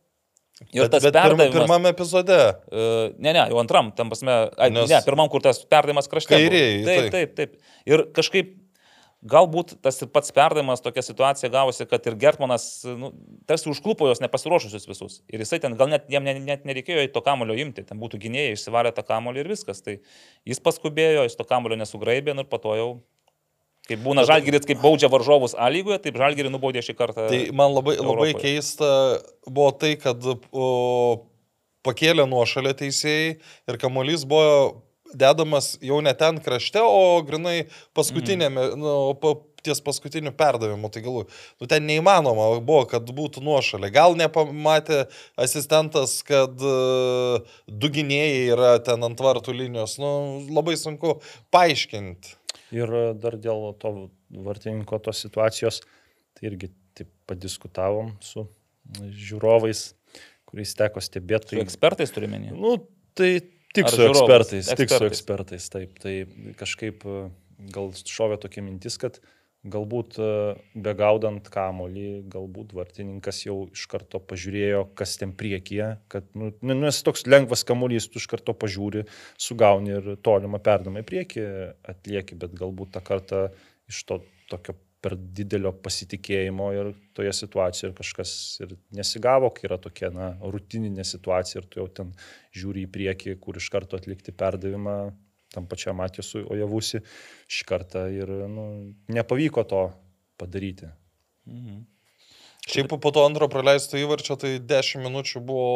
Ir 0.69 0.85
bet, 0.85 0.91
tas 0.93 1.03
bet 1.03 1.15
perdavimas. 1.17 1.55
Pirmame 1.55 1.91
epizode. 1.91 2.39
Uh, 2.69 3.11
ne, 3.17 3.33
ne, 3.33 3.41
jau 3.49 3.57
antram, 3.59 3.89
tam 3.97 4.11
pasme. 4.13 4.35
Nes... 4.71 4.91
Ne, 4.91 4.99
pirmam, 5.05 5.27
kur 5.33 5.41
tas 5.43 5.63
perdavimas 5.65 6.07
krašte. 6.11 6.37
Kairiai. 6.37 6.83
Taip, 6.85 7.07
taip, 7.15 7.33
taip. 7.39 7.55
Ir 7.89 8.05
kažkaip 8.15 8.53
galbūt 9.23 9.77
tas 9.83 9.97
ir 10.03 10.09
pats 10.11 10.33
perdavimas 10.35 10.83
tokia 10.83 11.03
situacija 11.05 11.49
gavosi, 11.51 11.87
kad 11.89 12.05
ir 12.09 12.17
Gertmanas, 12.19 12.67
nu, 12.99 13.13
tarsi 13.49 13.69
užklupo 13.71 14.09
jos 14.09 14.21
nepasiruošusius 14.23 14.87
visus. 14.89 15.17
Ir 15.31 15.43
jisai 15.43 15.61
ten 15.63 15.77
gal 15.79 15.91
net 15.91 16.09
jam 16.11 16.27
net 16.27 16.67
nereikėjo 16.67 17.05
to 17.15 17.23
kamulio 17.25 17.55
imti, 17.63 17.85
ten 17.87 18.01
būtų 18.01 18.19
gynėjai, 18.25 18.57
išsivarė 18.57 18.91
tą 18.95 19.05
kamulį 19.07 19.43
ir 19.43 19.51
viskas. 19.55 19.81
Tai 19.85 19.97
jis 20.49 20.63
paskubėjo, 20.63 21.23
jis 21.27 21.39
to 21.39 21.47
kamulio 21.47 21.79
nesugraibė 21.79 22.35
nu 22.35 22.43
ir 22.43 22.51
po 22.51 22.59
to 22.63 22.75
jau 22.79 22.89
Kaip 23.83 23.99
būna 23.99 24.23
žalgeris, 24.27 24.63
kaip 24.67 24.79
baudžia 24.79 25.09
varžovus 25.11 25.57
A 25.59 25.67
lygoje, 25.71 25.99
taip 26.05 26.15
žalgerį 26.19 26.53
nubaudė 26.53 26.83
šį 26.85 26.95
kartą. 26.95 27.27
Tai 27.27 27.41
man 27.51 27.73
labai, 27.75 27.97
Europoje. 27.97 28.31
labai 28.31 28.43
keista 28.45 28.89
buvo 29.43 29.73
tai, 29.75 29.97
kad 29.99 30.23
o, 30.23 30.69
pakėlė 31.83 32.23
nuošalę 32.31 32.71
teisėjai 32.79 33.33
ir 33.35 33.79
kamuolys 33.81 34.23
buvo 34.29 34.83
dedamas 35.13 35.75
jau 35.83 35.99
ne 36.01 36.13
ten 36.17 36.39
krašte, 36.41 36.81
o 36.81 37.21
grinai 37.27 37.65
paskutinėme, 37.97 38.69
mm. 38.71 38.79
nu, 38.79 38.93
pa, 39.19 39.35
ties 39.63 39.79
paskutiniu 39.83 40.33
perdavimu. 40.35 40.89
Tai 40.91 41.03
galų, 41.05 41.23
nu 41.61 41.69
ten 41.71 41.85
neįmanoma 41.87 42.49
buvo, 42.59 42.83
kad 42.91 43.07
būtų 43.07 43.43
nuošalė. 43.45 43.91
Gal 43.95 44.17
nepamatė 44.19 45.05
asistentas, 45.39 46.19
kad 46.27 46.55
uh, 46.67 47.57
du 47.67 47.91
gynėjai 47.93 48.47
yra 48.55 48.75
ten 48.83 49.03
ant 49.07 49.23
vartų 49.23 49.55
linijos. 49.55 49.97
Nu, 50.01 50.13
labai 50.51 50.75
sunku 50.79 51.19
paaiškinti. 51.53 52.37
Ir 52.73 52.93
dar 53.21 53.37
dėl 53.37 53.71
to 53.81 53.93
vartininko 54.45 54.99
tos 55.05 55.21
situacijos, 55.25 55.81
tai 56.33 56.49
irgi 56.49 56.71
taip 56.97 57.11
padiskutavom 57.29 58.15
su 58.23 58.47
žiūrovais, 58.99 59.85
kuriais 60.49 60.73
teko 60.77 61.03
stebėti. 61.03 61.53
Tai, 61.53 61.61
su 61.61 61.67
ekspertais 61.67 62.13
turime? 62.13 62.41
Nu, 62.49 62.75
tai 63.17 63.35
tik 63.73 63.87
Ar 63.87 63.93
su 63.93 64.01
žiūrovais? 64.01 64.23
ekspertais, 64.23 64.73
ekspertais, 64.73 64.81
tik 64.81 64.97
su 64.97 65.09
ekspertais, 65.11 65.69
taip. 65.73 66.01
Tai 66.03 66.15
kažkaip 66.59 67.07
gal 67.73 67.93
šovė 67.93 68.41
tokia 68.41 68.65
mintis, 68.65 68.97
kad 69.01 69.21
uh, 69.21 69.31
Galbūt 69.63 70.17
e, 70.19 70.29
begaudant 70.75 71.45
kamolį, 71.47 72.07
galbūt 72.31 72.73
vartininkas 72.75 73.45
jau 73.45 73.61
iš 73.71 73.85
karto 73.91 74.19
pažiūrėjo, 74.19 74.81
kas 74.99 75.15
ten 75.21 75.31
priekyje, 75.39 75.87
kad, 76.11 76.27
nu, 76.35 76.51
nes 76.59 76.99
toks 77.07 77.23
lengvas 77.31 77.63
kamolys, 77.67 78.09
tu 78.11 78.19
iš 78.19 78.27
karto 78.33 78.55
pažiūri, 78.59 79.05
sugauni 79.39 79.95
ir 79.95 80.09
tolimą 80.19 80.59
perdamą 80.63 81.05
į 81.05 81.07
priekį 81.07 81.45
atlieki, 81.95 82.39
bet 82.41 82.57
galbūt 82.59 82.91
tą 82.97 83.05
kartą 83.07 83.45
iš 83.87 84.03
to 84.09 84.19
tokio 84.51 84.75
per 85.03 85.15
didelio 85.15 85.73
pasitikėjimo 85.83 86.69
ir 86.75 86.91
toje 87.15 87.33
situacijoje 87.35 87.95
kažkas 87.97 88.31
ir 88.63 88.75
nesigavo, 88.95 89.49
kai 89.55 89.67
yra 89.67 89.77
tokia 89.83 90.09
na, 90.15 90.29
rutininė 90.43 91.03
situacija 91.07 91.61
ir 91.61 91.67
tu 91.67 91.81
jau 91.81 91.89
ten 91.99 92.13
žiūri 92.55 92.85
į 92.87 92.91
priekį, 92.93 93.35
kur 93.43 93.59
iš 93.59 93.67
karto 93.73 93.99
atlikti 93.99 94.35
perdavimą, 94.35 94.97
tam 95.53 95.69
pačiam 95.69 95.97
Matijasui 96.01 96.43
Ojavusi 96.43 97.03
šį 97.51 97.69
kartą 97.69 98.07
ir 98.11 98.29
nu, 98.51 98.67
nepavyko 99.13 99.65
to 99.69 99.85
padaryti. 100.41 100.91
Mhm. 101.49 101.81
Šiaip 102.63 102.93
po 103.03 103.11
to 103.11 103.25
antro 103.27 103.49
praleisto 103.51 103.99
įvarčio 103.99 104.37
tai 104.39 104.55
10 104.63 105.03
minučių 105.03 105.41
buvo 105.43 105.73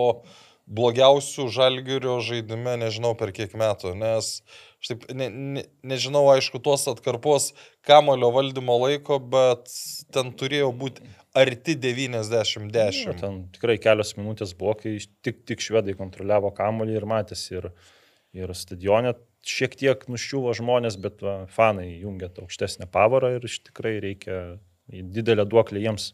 blogiausių 0.68 1.48
žalgirio 1.52 2.18
žaidime, 2.24 2.76
nežinau 2.80 3.14
per 3.20 3.32
kiek 3.36 3.54
metų, 3.60 3.94
nes 3.96 4.42
aš 4.82 4.90
taip 4.92 5.06
ne, 5.16 5.30
ne, 5.32 5.64
nežinau, 5.88 6.26
aišku, 6.34 6.60
tuos 6.64 6.84
atkarpos 6.92 7.54
kamulio 7.88 8.30
valdymo 8.36 8.76
laiko, 8.84 9.20
bet 9.20 9.72
ten 10.14 10.34
turėjo 10.38 10.74
būti 10.76 11.08
arti 11.38 11.78
90-10. 11.80 13.08
Nu, 13.08 13.16
ten 13.22 13.40
tikrai 13.56 13.78
kelios 13.82 14.16
minutės 14.20 14.54
buvo, 14.60 14.76
kai 14.82 14.98
tik, 15.24 15.46
tik 15.48 15.64
švedai 15.64 15.96
kontroliavo 15.98 16.52
kamulį 16.58 17.00
ir 17.00 17.08
matėsi. 17.10 17.62
Ir, 17.62 17.72
ir 18.36 18.52
stadione 18.58 19.16
šiek 19.52 19.76
tiek 19.80 20.06
nuščiuvo 20.12 20.54
žmonės, 20.58 21.00
bet 21.02 21.24
va, 21.26 21.40
fanai 21.54 21.90
jungia 22.02 22.30
tą 22.34 22.46
aukštesnę 22.46 22.90
pavarą 22.94 23.36
ir 23.38 23.48
tikrai 23.70 23.98
reikia 24.04 24.58
didelę 24.88 25.48
duoklę 25.50 25.82
jiems 25.84 26.12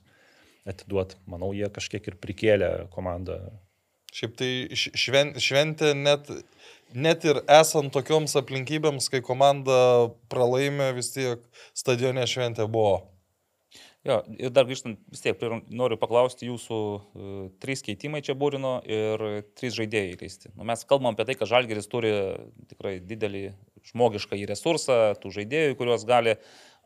atiduoti. 0.70 1.20
Manau, 1.30 1.52
jie 1.56 1.70
kažkiek 1.74 2.08
ir 2.10 2.20
prikėlė 2.22 2.72
komandą 2.94 3.40
Šiaip 4.14 4.36
tai 4.38 4.50
šven, 4.78 5.32
šventė 5.42 5.96
net, 5.98 6.28
net 6.94 7.24
ir 7.26 7.40
esant 7.50 7.90
tokioms 7.96 8.36
aplinkybėms, 8.38 9.08
kai 9.10 9.24
komanda 9.26 9.78
pralaimė, 10.30 10.92
vis 10.94 11.10
tiek 11.16 11.42
stadione 11.74 12.28
šventė 12.30 12.68
buvo. 12.70 13.00
Jo, 14.04 14.18
ir 14.36 14.52
dar 14.52 14.66
grįžtant, 14.68 14.98
vis 15.14 15.22
tiek 15.24 15.40
noriu 15.72 15.96
paklausti 16.00 16.50
jūsų 16.50 16.78
uh, 16.78 17.36
trys 17.64 17.86
keitimai 17.86 18.20
čia 18.26 18.36
būrino 18.36 18.76
ir 18.84 19.22
trys 19.56 19.78
žaidėjai 19.78 20.18
keisti. 20.20 20.52
Nu, 20.58 20.66
mes 20.68 20.84
kalbam 20.90 21.14
apie 21.14 21.24
tai, 21.30 21.38
kad 21.40 21.48
Žalgeris 21.48 21.88
turi 21.88 22.12
tikrai 22.68 22.98
didelį 23.00 23.46
žmogišką 23.88 24.40
į 24.42 24.50
resursą, 24.52 24.98
tų 25.24 25.32
žaidėjų, 25.38 25.78
kuriuos 25.80 26.04
gali 26.08 26.36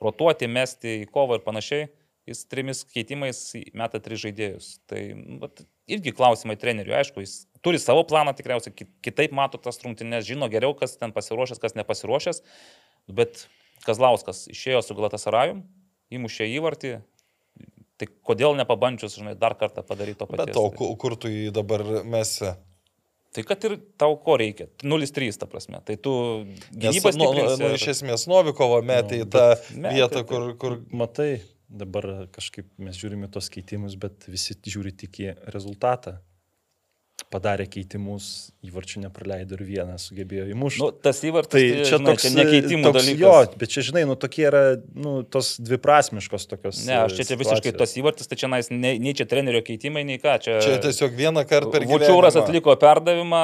rotuoti, 0.03 0.49
mesti 0.49 0.99
į 1.01 1.07
kovą 1.09 1.39
ir 1.39 1.45
panašiai. 1.45 1.87
Jis 2.27 2.43
trimis 2.51 2.83
keitimais 2.91 3.39
meta 3.77 4.01
tris 4.03 4.21
žaidėjus. 4.21 4.69
Tai 4.85 5.01
vat, 5.41 5.63
irgi 5.89 6.13
klausimai 6.13 6.57
treneriui, 6.59 6.97
aišku, 6.99 7.23
jis 7.23 7.47
turi 7.65 7.79
savo 7.81 8.03
planą 8.05 8.35
tikriausiai, 8.37 8.75
kitaip 9.05 9.33
mato 9.33 9.57
tas 9.57 9.79
rungtynės, 9.81 10.27
žino 10.27 10.51
geriau, 10.51 10.75
kas 10.77 10.99
ten 10.99 11.15
pasiruošęs, 11.15 11.61
kas 11.63 11.77
nepasiruošęs, 11.79 12.43
bet 13.07 13.47
Kazlauskas 13.87 14.47
išėjo 14.51 14.81
su 14.83 14.97
Glatasarajum, 14.97 15.63
įmušė 16.13 16.47
įvartį, 16.57 16.93
tai 17.97 18.07
kodėl 18.27 18.55
nepabandžius, 18.59 19.17
žinai, 19.19 19.35
dar 19.39 19.57
kartą 19.59 19.83
padaryti 19.85 20.21
to 20.21 20.29
paties. 20.29 20.53
Bet 20.53 20.59
o 20.61 20.95
kur 20.99 21.17
tu 21.19 21.31
jį 21.31 21.51
dabar 21.55 21.83
mesi? 22.07 22.53
Tai 23.37 23.43
kad 23.45 23.65
ir 23.67 23.75
tau 24.01 24.15
ko 24.23 24.37
reikia. 24.39 24.65
0-3, 24.81 25.35
ta 25.37 25.45
prasme. 25.49 25.81
Tai 25.85 25.97
tu 26.01 26.13
gynybos 26.71 27.19
nu, 27.19 27.27
nu, 27.35 27.43
nu, 27.59 27.73
iš 27.75 27.91
esmės 27.97 28.25
Novikovo 28.29 28.79
metė 28.85 29.21
į 29.21 29.25
nu, 29.27 29.31
tą 29.35 29.43
vietą, 29.93 30.23
kur, 30.25 30.47
kur... 30.57 30.79
Matai, 30.95 31.43
dabar 31.67 32.27
kažkaip 32.33 32.69
mes 32.81 32.97
žiūrime 32.97 33.29
tos 33.33 33.51
keitimus, 33.53 33.97
bet 33.99 34.25
visi 34.31 34.57
žiūri 34.57 34.95
tik 35.03 35.21
į 35.21 35.35
rezultatą. 35.53 36.17
Padarė 37.27 37.65
keitimus, 37.67 38.53
įvarčių 38.63 39.01
nepraleido 39.03 39.57
ir 39.57 39.63
vieną 39.67 39.97
sugebėjo 39.99 40.45
įmušti. 40.53 40.79
Nu, 40.79 40.87
tas 41.03 41.17
įvartis, 41.27 41.51
tai 41.51 41.63
čia, 41.83 41.97
žinai, 41.97 42.13
toks, 42.13 42.23
čia 42.23 42.31
nekeitimų 42.37 42.85
toks, 42.87 42.97
dalykas. 43.01 43.19
Jo, 43.19 43.57
bet 43.59 43.73
čia, 43.73 43.83
žinai, 43.89 44.03
nu, 44.07 44.15
tokie 44.15 44.45
yra, 44.47 44.61
nu, 44.95 45.15
tos 45.27 45.49
dviprasmiškos 45.59 46.47
tokios. 46.47 46.79
Ne, 46.87 47.01
aš 47.01 47.17
čia, 47.17 47.25
čia 47.33 47.39
visiškai 47.41 47.73
tos 47.75 47.97
įvartis, 47.99 48.31
tai 48.31 48.39
čia 48.39 48.47
nais, 48.53 48.71
nei, 48.71 48.95
nei 49.03 49.11
čia 49.17 49.27
trenerio 49.27 49.59
keitimai, 49.67 50.05
nei 50.07 50.21
ką. 50.23 50.37
Čia, 50.45 50.55
čia 50.63 50.79
tiesiog 50.87 51.19
vieną 51.19 51.43
kartą 51.49 51.73
per 51.75 51.83
gyvenimą. 51.83 51.99
Vučiūras 52.07 52.39
atliko 52.39 52.77
perdavimą, 52.79 53.43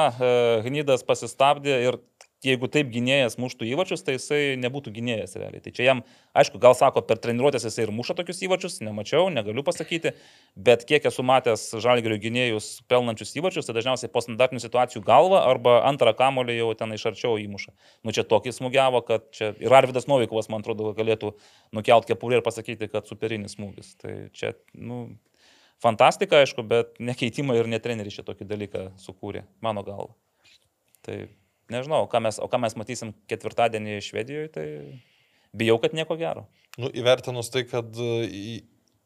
Gnydas 0.64 1.04
pasistabdė 1.04 1.82
ir 1.84 2.00
jeigu 2.46 2.68
taip 2.72 2.90
gynėjas 2.92 3.36
muštų 3.40 3.66
įvačius, 3.72 4.02
tai 4.06 4.14
jisai 4.16 4.40
nebūtų 4.60 4.92
gynėjas 4.94 5.36
realiai. 5.40 5.62
Tai 5.64 5.72
čia 5.76 5.86
jam, 5.86 6.02
aišku, 6.36 6.60
gal 6.62 6.76
sako, 6.78 7.02
per 7.08 7.20
treniruotės 7.22 7.66
jisai 7.68 7.86
ir 7.86 7.92
muša 7.94 8.16
tokius 8.18 8.42
įvačius, 8.46 8.78
nemačiau, 8.84 9.26
negaliu 9.32 9.64
pasakyti, 9.66 10.14
bet 10.54 10.86
kiek 10.88 11.06
esu 11.10 11.24
matęs 11.26 11.66
žalgerio 11.84 12.18
gynėjus 12.22 12.70
pelnančius 12.90 13.34
įvačius, 13.40 13.68
tai 13.68 13.76
dažniausiai 13.78 14.12
po 14.12 14.22
standartinių 14.24 14.62
situacijų 14.64 15.04
galva 15.06 15.44
arba 15.50 15.80
antrą 15.88 16.14
kamolį 16.18 16.58
jau 16.58 16.72
ten 16.78 16.96
iš 16.96 17.06
arčiau 17.12 17.36
įmuša. 17.42 17.74
Nu 18.06 18.14
čia 18.16 18.26
tokį 18.28 18.54
smūgiavo, 18.54 19.04
kad 19.08 19.30
čia 19.34 19.52
ir 19.62 19.76
Arvidas 19.76 20.08
Novikovas, 20.10 20.50
man 20.52 20.64
atrodo, 20.64 20.92
galėtų 20.96 21.34
nukelt 21.76 22.08
kepurį 22.10 22.40
ir 22.40 22.46
pasakyti, 22.46 22.90
kad 22.92 23.08
superinis 23.10 23.56
smūgis. 23.58 23.94
Tai 24.00 24.16
čia, 24.36 24.54
nu, 24.76 25.06
fantastika, 25.82 26.42
aišku, 26.42 26.64
bet 26.66 26.98
nekeitimai 27.02 27.58
ir 27.60 27.70
netreneriai 27.70 28.14
čia 28.14 28.26
tokį 28.26 28.48
dalyką 28.50 28.84
sukūrė, 29.00 29.44
mano 29.64 29.84
galva. 29.86 30.14
Tai 31.04 31.18
nežinau, 31.72 32.04
ką 32.10 32.20
mes, 32.24 32.40
o 32.42 32.48
ką 32.50 32.60
mes 32.62 32.76
matysim 32.78 33.14
ketvirtadienį 33.30 34.00
Švedijoje, 34.04 34.50
tai 34.54 34.66
bijau, 35.56 35.78
kad 35.82 35.96
nieko 35.96 36.18
gero. 36.20 36.46
Nu, 36.80 36.90
įvertinus 36.90 37.52
tai, 37.54 37.64
kad 37.70 37.94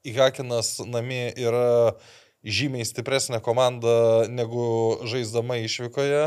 Ihakinas 0.09 0.79
namie 0.88 1.29
yra 1.37 1.99
žymiai 2.47 2.87
stipresnė 2.87 3.42
komanda 3.44 4.29
negu 4.31 4.99
žaisdama 5.09 5.59
išvykoje. 5.66 6.23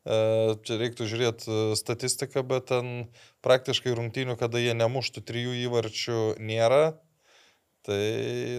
E, 0.00 0.18
čia 0.64 0.78
reiktų 0.80 1.08
žiūrėti 1.10 1.58
statistiką, 1.76 2.44
bet 2.46 2.70
ten 2.70 3.10
praktiškai 3.44 3.92
rungtynių, 3.98 4.38
kada 4.40 4.62
jie 4.62 4.72
nemuštų 4.78 5.24
trijų 5.28 5.56
įvarčių, 5.66 6.20
nėra. 6.40 6.96
Tai 7.84 8.00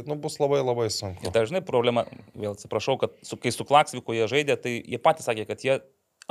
nu, 0.09 0.17
bus 0.17 0.39
labai 0.41 0.63
labai 0.63 0.87
sunku. 0.93 1.29
Dažnai 1.33 1.61
problema, 1.65 2.07
vėl 2.33 2.55
atsiprašau, 2.55 2.97
kad 3.01 3.17
su, 3.25 3.37
kai 3.37 3.53
su 3.53 3.65
Klaksviku 3.69 4.15
jie 4.17 4.25
žaidė, 4.29 4.57
tai 4.57 4.75
jie 4.79 4.97
patys 5.01 5.29
sakė, 5.29 5.45
kad 5.49 5.61
jie 5.65 5.77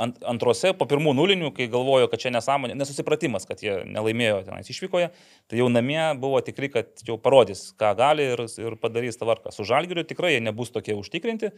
ant, 0.01 0.17
antrose, 0.27 0.71
po 0.77 0.87
pirmų 0.89 1.13
nulinių, 1.17 1.51
kai 1.55 1.67
galvojo, 1.71 2.09
kad 2.11 2.21
čia 2.23 2.31
nesąmonė, 2.33 2.75
nesusipratimas, 2.79 3.45
kad 3.49 3.61
jie 3.63 3.77
nelaimėjo 3.87 4.41
tenais 4.47 4.71
išvykoje, 4.73 5.11
tai 5.51 5.59
jau 5.59 5.69
namie 5.71 6.01
buvo 6.21 6.41
tikri, 6.45 6.71
kad 6.73 7.05
jau 7.07 7.17
parodys, 7.21 7.67
ką 7.79 7.93
gali 7.99 8.27
ir, 8.33 8.43
ir 8.63 8.77
padarys 8.81 9.19
tą 9.19 9.29
varką. 9.29 9.53
Su 9.55 9.67
žalgiriu 9.67 10.05
tikrai 10.07 10.35
jie 10.35 10.43
nebus 10.43 10.73
tokie 10.73 10.97
užtikrinti. 10.97 11.51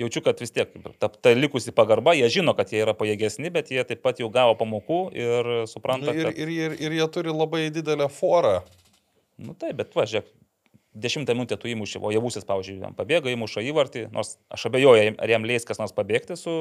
Jaučiu, 0.00 0.20
kad 0.26 0.40
vis 0.42 0.52
tiek 0.52 0.72
ta, 1.00 1.08
ta 1.08 1.32
likusi 1.36 1.72
pagarba, 1.76 2.12
jie 2.18 2.28
žino, 2.38 2.52
kad 2.56 2.72
jie 2.72 2.82
yra 2.84 2.92
pajėgesni, 2.96 3.52
bet 3.54 3.72
jie 3.72 3.84
taip 3.88 4.02
pat 4.04 4.20
jau 4.20 4.28
gavo 4.32 4.56
pamokų 4.60 5.02
ir 5.16 5.52
supranta. 5.70 6.12
Nu, 6.12 6.18
ir, 6.20 6.30
kad... 6.30 6.42
ir, 6.44 6.52
ir, 6.52 6.80
ir 6.84 6.98
jie 7.00 7.06
turi 7.14 7.32
labai 7.32 7.68
didelę 7.72 8.10
forą. 8.12 8.58
Nu 9.40 9.56
taip, 9.56 9.76
bet 9.80 9.96
važiuok, 9.96 10.28
dešimtą 10.96 11.34
minutę 11.36 11.56
tu 11.60 11.68
įmuši, 11.68 12.00
o 12.00 12.10
javusis, 12.14 12.44
pavyzdžiui, 12.48 12.80
jam 12.80 12.96
pabėga, 12.96 13.30
įmuša 13.32 13.62
įvartį, 13.68 14.06
nors 14.14 14.36
aš 14.52 14.66
abejoju, 14.70 15.14
ar 15.20 15.32
jam 15.32 15.46
leis 15.48 15.68
kas 15.68 15.80
nors 15.82 15.94
pabėgti 15.96 16.38
su... 16.40 16.54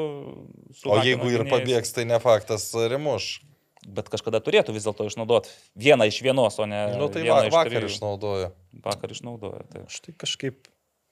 su 0.76 0.92
o 0.92 1.00
jeigu 1.06 1.32
ir 1.32 1.46
pabėgs, 1.50 1.96
tai 1.96 2.08
ne 2.10 2.20
faktas, 2.24 2.68
rimuš. 2.76 3.40
Bet 3.86 4.10
kažkada 4.10 4.42
turėtų 4.42 4.74
vis 4.74 4.86
dėlto 4.88 5.06
išnaudoti 5.06 5.52
vieną 5.78 6.08
iš 6.10 6.22
vienos, 6.26 6.58
o 6.60 6.66
ne... 6.70 6.80
Nu, 6.98 7.08
tai 7.14 7.22
va, 7.28 7.44
vakar 7.54 7.70
trijų. 7.70 7.92
išnaudojo. 7.94 8.48
Vakar 8.86 9.14
išnaudojo. 9.14 9.62
Tai. 9.72 9.84
Štai 9.94 10.16
kažkaip, 10.26 10.72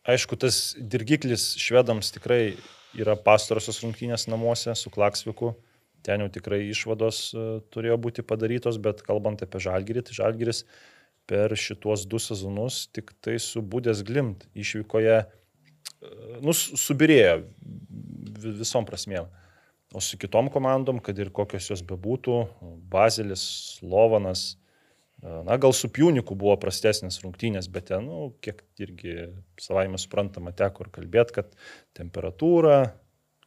aišku, 0.09 0.39
tas 0.41 0.63
dirgiklis 0.77 1.51
švedams 1.62 2.09
tikrai 2.15 2.55
yra 2.97 3.13
pastarosios 3.13 3.77
rungtynės 3.86 4.25
namuose 4.31 4.73
su 4.79 4.89
Klaksviku. 4.93 5.53
Ten 6.03 6.25
jau 6.25 6.31
tikrai 6.33 6.63
išvados 6.71 7.19
uh, 7.38 7.62
turėjo 7.71 7.99
būti 8.01 8.25
padarytos, 8.25 8.81
bet 8.81 9.05
kalbant 9.05 9.45
apie 9.45 9.62
Žalgirį, 9.63 10.01
tai 10.09 10.17
Žalgiris 10.17 10.65
uh, 10.65 10.73
per 11.29 11.55
šituos 11.59 12.07
du 12.09 12.19
sezonus 12.19 12.88
tik 12.93 13.13
tai 13.23 13.38
su 13.41 13.62
Budės 13.62 14.03
Glimt 14.05 14.45
išvykoje, 14.59 15.21
nu, 16.43 16.55
subirėjo 16.55 17.38
visom 18.43 18.88
prasmėm. 18.88 19.29
O 19.93 20.01
su 20.01 20.17
kitom 20.17 20.49
komandom, 20.49 20.99
kad 21.05 21.19
ir 21.21 21.29
kokios 21.29 21.69
jos 21.69 21.83
bebūtų, 21.86 22.38
Bazelis, 22.89 23.43
Slovanas, 23.77 24.55
na, 25.21 25.57
gal 25.62 25.75
su 25.77 25.88
Pjūniku 25.93 26.36
buvo 26.39 26.55
prastesnės 26.59 27.19
rungtynės, 27.23 27.69
bet 27.71 27.91
ten, 27.91 28.07
nu, 28.09 28.31
kiek 28.43 28.63
irgi 28.81 29.29
savaime 29.62 30.01
suprantama 30.01 30.51
teko 30.57 30.88
ir 30.88 30.93
kalbėti, 30.97 31.38
kad 31.38 31.53
temperatūra, 31.99 32.79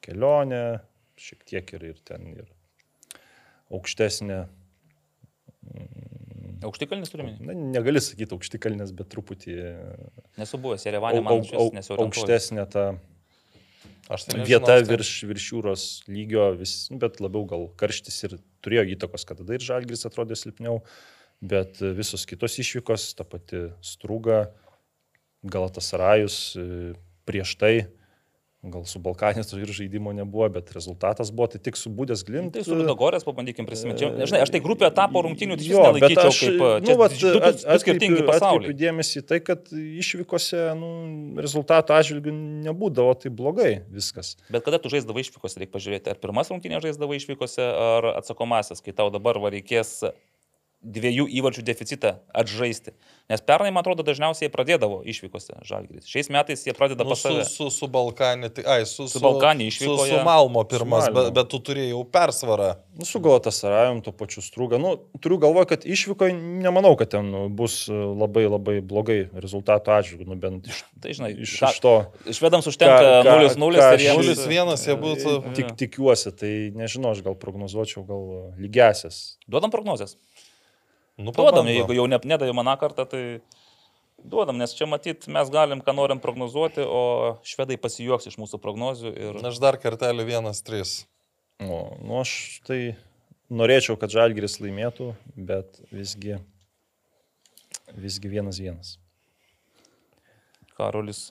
kelionė, 0.06 0.78
šiek 1.18 1.42
tiek 1.50 1.74
ir, 1.74 1.88
ir 1.90 2.00
ten 2.06 2.30
ir 2.36 2.46
aukštesnė 3.74 4.44
Aukštikalnis 6.64 7.12
turime? 7.12 7.35
Na, 7.45 7.57
negali 7.77 8.01
sakyti 8.01 8.33
aukštikalnis, 8.37 8.95
bet 8.97 9.11
truputį... 9.12 9.57
Nesu 10.40 10.61
buvęs, 10.62 10.87
Jerevanė 10.88 11.21
man 11.25 11.42
au, 11.42 11.66
au, 11.66 11.85
aukštesnė 12.07 12.64
ta 12.73 12.87
tai 14.07 14.45
vieta 14.47 14.79
virš, 14.87 15.11
virš 15.27 15.49
jūros 15.51 15.85
lygio, 16.09 16.49
vis, 16.57 16.87
bet 16.95 17.19
labiau 17.21 17.45
gal 17.51 17.66
karštis 17.81 18.23
ir 18.29 18.37
turėjo 18.64 18.87
įtakos, 18.95 19.27
kad 19.27 19.40
tada 19.42 19.57
ir 19.57 19.64
žalgris 19.66 20.07
atrodė 20.07 20.38
silpniau, 20.38 20.81
bet 21.42 21.83
visos 21.97 22.25
kitos 22.29 22.57
išvykos, 22.62 23.11
ta 23.19 23.27
pati 23.29 23.66
strūga, 23.85 24.47
Galatas 25.47 25.92
Rajus 25.95 26.38
prieš 27.27 27.53
tai 27.61 27.75
Gal 28.72 28.85
su 28.88 29.00
Balkanės 29.02 29.52
ir 29.55 29.70
žaidimo 29.70 30.12
nebuvo, 30.16 30.48
bet 30.57 30.72
rezultatas 30.74 31.31
buvo 31.35 31.46
tai 31.52 31.61
tik 31.62 31.79
su 31.79 31.90
Būdės 31.92 32.24
Glimt. 32.26 32.52
Tai 32.57 32.64
su 32.66 32.74
Ludogorės 32.74 33.26
pabandykim 33.26 33.68
prisiminti. 33.68 34.09
Nežinai, 34.18 34.40
aš 34.44 34.52
tai 34.55 34.61
grupė 34.64 34.88
etapo 34.88 35.22
rungtinių 35.26 35.59
tai 35.61 35.68
nelaikyčiau 35.70 36.26
aš, 36.31 36.40
kaip 36.42 36.87
nu, 36.87 36.96
vat, 37.00 37.16
du, 37.16 37.33
du, 37.37 37.52
du 37.62 37.79
skirtingi 37.83 38.26
pasauliai. 38.26 38.66
Atkreipiu 38.66 38.79
dėmesį 38.83 39.22
į 39.22 39.24
tai, 39.31 39.40
kad 39.46 39.72
išvykose 39.76 40.62
nu, 40.81 40.90
rezultato 41.42 41.96
atžvilgių 41.96 42.35
nebūdavo 42.66 43.16
tai 43.22 43.33
blogai 43.42 43.72
viskas. 43.92 44.35
Bet 44.50 44.66
kada 44.66 44.83
tu 44.83 44.92
žaisdavai 44.92 45.22
išvykose, 45.26 45.62
reikia 45.62 45.76
pažiūrėti, 45.79 46.12
ar 46.12 46.22
pirmas 46.22 46.50
rungtinė 46.52 46.83
žaisdavai 46.85 47.20
išvykose, 47.20 47.70
ar 47.90 48.11
atsakomasis, 48.16 48.83
kai 48.83 48.96
tau 48.96 49.12
dabar 49.14 49.38
reikės 49.46 50.00
dviejų 50.87 51.27
įvarčių 51.40 51.62
deficitą 51.66 52.16
atžaisti. 52.35 52.92
Nes 53.27 53.40
pernai, 53.42 53.72
man 53.75 53.83
atrodo, 53.83 54.05
dažniausiai 54.07 54.46
pradėdavo 54.55 55.01
išvykose 55.11 55.57
žalgris. 55.66 56.07
Šiais 56.07 56.29
metais 56.31 56.61
jie 56.62 56.70
pradeda 56.79 57.03
Nu, 57.03 57.11
pas 57.11 57.18
su, 57.18 57.27
save. 57.33 57.44
su, 57.51 57.66
su 57.75 57.88
Balkanė, 57.90 58.53
tai, 58.55 58.62
ai, 58.70 58.85
su, 58.87 59.09
Su 59.11 59.18
Balkanė 59.18 59.66
Su, 59.66 59.72
išvykoje. 59.83 60.12
su 60.14 60.20
Malmo 60.25 60.62
pirmas, 60.70 61.09
Su 61.09 61.11
Malmo. 61.11 61.25
bet, 61.27 61.35
bet 61.35 61.49
tu 61.51 61.59
turėjai 61.59 61.90
jau 61.90 62.05
persvarą. 62.07 62.68
Nu, 62.96 63.05
su 63.05 63.18
Galatasarajum, 63.20 63.99
to 64.07 64.12
pačiu 64.14 64.44
strūga. 64.46 64.79
Nu, 64.81 64.94
turiu 65.20 65.40
galvoje, 65.42 65.66
kad 65.75 65.83
išvykoje 65.85 66.33
nemanau, 66.38 66.94
kad 66.96 67.11
ten 67.16 67.33
bus 67.59 67.88
e, 67.90 67.92
labai 67.92 68.46
labai 68.46 68.77
blogai 68.81 69.18
rezultatų 69.35 69.90
atžvilgių, 69.99 70.29
nu, 70.31 70.38
bent 70.38 70.70
iš, 70.70 70.85
Tai 71.03 71.12
žinai, 71.12 71.33
iš, 71.42 71.57
ką- 71.61 71.72
iš 71.75 71.81
to. 71.83 71.94
Švedams 72.31 72.70
užtenka 72.70 73.03
Ką- 73.03 73.27
ką- 73.27 73.35
0-0 73.59 73.83
ką 73.83 73.90
ir 73.99 74.05
jiems... 74.07 74.31
šis- 74.31 74.46
0-1 74.46 74.87
jie 74.87 74.96
būtų. 75.03 75.35
Tik 75.59 75.75
tikiuosi, 75.83 76.31
tai 76.33 76.53
nežinau, 76.79 77.11
aš 77.12 77.20
gal 77.27 77.35
prognozuočiau, 77.35 78.07
gal 78.07 78.55
lygiasias. 78.57 79.37
Duodam 79.51 79.70
prognozes. 79.75 80.14
Nu, 81.16 81.33
Duodam, 81.33 81.68
jeigu 81.70 81.94
jau 81.96 82.05
ne, 82.11 82.18
nedavė 82.29 82.52
maną 82.57 82.74
kartą, 82.81 83.07
tai 83.09 83.22
duodam, 84.20 84.59
nes 84.61 84.74
čia 84.76 84.88
matyt 84.90 85.24
mes 85.33 85.48
galim, 85.52 85.81
ką 85.85 85.94
norim 85.96 86.20
prognozuoti, 86.20 86.85
o 86.85 87.38
švedai 87.46 87.79
pasijuoks 87.81 88.29
iš 88.29 88.37
mūsų 88.40 88.61
prognozių 88.61 89.12
ir... 89.16 89.38
Aš 89.48 89.61
dar 89.62 89.79
kartelį 89.81 90.26
1-3. 90.29 90.92
O, 91.64 91.79
nu, 92.05 92.18
aš 92.20 92.61
tai 92.68 92.81
norėčiau, 93.48 93.96
kad 94.00 94.12
Žalgiris 94.12 94.59
laimėtų, 94.61 95.14
bet 95.48 95.81
visgi, 95.88 96.37
visgi 97.96 98.33
vienas 98.33 98.61
vienas. 98.61 98.96
Karolis 100.76 101.31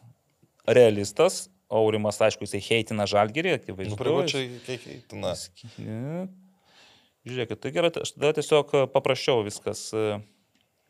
realistas, 0.66 1.46
Aurimas, 1.70 2.18
aišku, 2.22 2.46
jisai 2.46 2.62
heitina 2.62 3.06
žalgerį, 3.10 3.52
Nu, 3.54 3.60
akivaizdu. 3.60 3.98
privačiai 4.00 4.50
kiek 4.66 4.84
įtina. 4.96 5.34
Ne. 5.82 6.26
Žiūrėkit, 7.26 7.62
tai 7.64 7.72
gerai, 7.74 7.90
aš 8.02 8.14
tada 8.14 8.36
tiesiog 8.38 8.74
e, 8.78 8.84
paprasčiau 8.94 9.42
viskas. 9.46 9.88
e, 9.98 10.20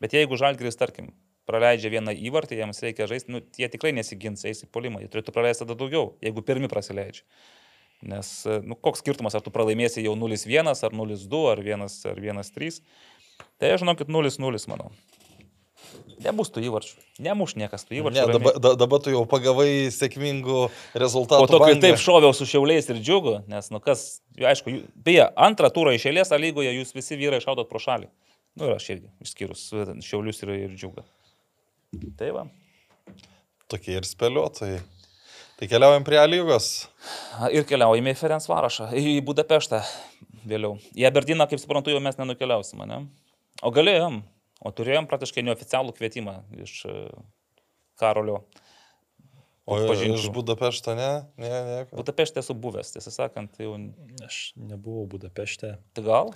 Bet 0.02 0.12
jeigu 0.12 0.36
žalgeris, 0.36 0.76
tarkim, 0.76 1.14
praleidžia 1.48 1.88
vieną 1.94 2.12
įvartį, 2.28 2.58
jiems 2.60 2.82
reikia 2.84 3.06
žaisti, 3.08 3.32
nu, 3.32 3.40
jie 3.56 3.68
tikrai 3.72 3.94
nesigins, 3.96 4.44
eis 4.44 4.60
į 4.66 4.68
polimą, 4.74 5.00
jie 5.00 5.08
turėtų 5.12 5.32
praleisti 5.32 5.64
tada 5.64 5.78
daugiau, 5.78 6.10
jeigu 6.24 6.44
pirmi 6.44 6.68
praleidžia. 6.68 7.24
Nes, 8.04 8.32
e, 8.44 8.58
nu, 8.60 8.76
koks 8.76 9.00
skirtumas, 9.00 9.38
ar 9.38 9.44
tu 9.44 9.52
pralaimėsi 9.54 10.04
jau 10.04 10.12
0-1, 10.18 10.68
ar 10.76 10.96
0-2, 11.00 11.42
ar 11.54 11.62
1, 11.64 11.86
ar 12.12 12.20
1-3. 12.20 12.82
Tai 13.56 13.72
aš 13.72 13.84
žinokit 13.86 14.12
0-0, 14.12 14.68
manau. 14.68 14.92
Nebus 16.24 16.48
tų 16.52 16.62
įvarčių. 16.64 17.02
Nemuš 17.26 17.54
niekas 17.60 17.84
tų 17.84 17.98
įvarčių. 17.98 18.22
Ne, 18.22 18.36
dabar, 18.38 18.58
da, 18.62 18.72
dabar 18.80 19.02
tu 19.04 19.12
jau 19.12 19.22
pagavai 19.28 19.88
sėkmingų 19.92 20.62
rezultatų. 20.96 21.44
Po 21.44 21.50
to, 21.50 21.60
kai 21.60 21.74
bangą. 21.74 21.82
taip 21.84 22.00
šoviau 22.00 22.32
su 22.36 22.48
šiauliais 22.48 22.88
ir 22.88 23.02
džiugu, 23.02 23.34
nes, 23.52 23.68
nu 23.74 23.82
kas, 23.84 24.06
aišku, 24.40 24.72
jų, 24.72 24.80
beje, 25.06 25.26
antrą 25.48 25.68
turą 25.74 25.92
iš 25.96 26.08
eilės 26.08 26.32
lygoje 26.40 26.72
jūs 26.72 26.96
visi 26.96 27.20
vyrai 27.20 27.42
šaudot 27.44 27.68
pro 27.68 27.82
šalį. 27.82 28.08
Nu 28.56 28.70
ir 28.70 28.78
aš 28.78 28.88
irgi, 28.94 29.10
išskyrus 29.20 29.66
e, 29.76 29.86
šiaulius 30.04 30.40
ir, 30.46 30.54
ir 30.64 30.76
džiugą. 30.76 31.04
Tai 32.16 32.30
va. 32.38 32.46
Tokie 33.68 33.98
ir 33.98 34.08
spėliotojai. 34.08 34.80
Tai 35.56 35.68
keliaujam 35.68 36.04
prie 36.04 36.20
lygos. 36.28 36.70
Ir 37.52 37.64
keliaujame 37.68 38.12
į 38.12 38.18
Ferenc 38.18 38.44
Varašą, 38.48 38.90
į 38.96 39.18
Budapeštą 39.24 39.80
vėliau. 40.48 40.76
Į 40.96 41.06
Aberdiną, 41.08 41.46
kaip 41.48 41.60
suprantu, 41.60 41.92
jau 41.92 42.00
mes 42.04 42.18
nenukeliausime, 42.18 42.88
ne? 42.88 42.98
O 43.64 43.72
galėjom, 43.72 44.20
o 44.60 44.72
turėjom 44.72 45.08
praktiškai 45.10 45.44
neoficialų 45.46 45.94
kvietimą 45.96 46.38
iš 46.64 46.78
e, 46.88 46.94
Karolio. 48.00 48.42
O 49.66 49.80
Pažinčių. 49.82 50.18
iš 50.20 50.28
Budapešto 50.30 50.94
ne? 50.94 51.08
Ne, 51.42 51.48
ne. 51.50 51.78
Budapeštė 51.90 52.38
esu 52.38 52.54
buvęs, 52.54 52.92
tiesą 52.94 53.10
sakant, 53.10 53.50
tai 53.56 53.66
jau... 53.66 53.74
Aš 54.22 54.52
nebuvau 54.54 55.08
Budapešte, 55.10 55.72
Tai 55.96 56.04
gal? 56.06 56.30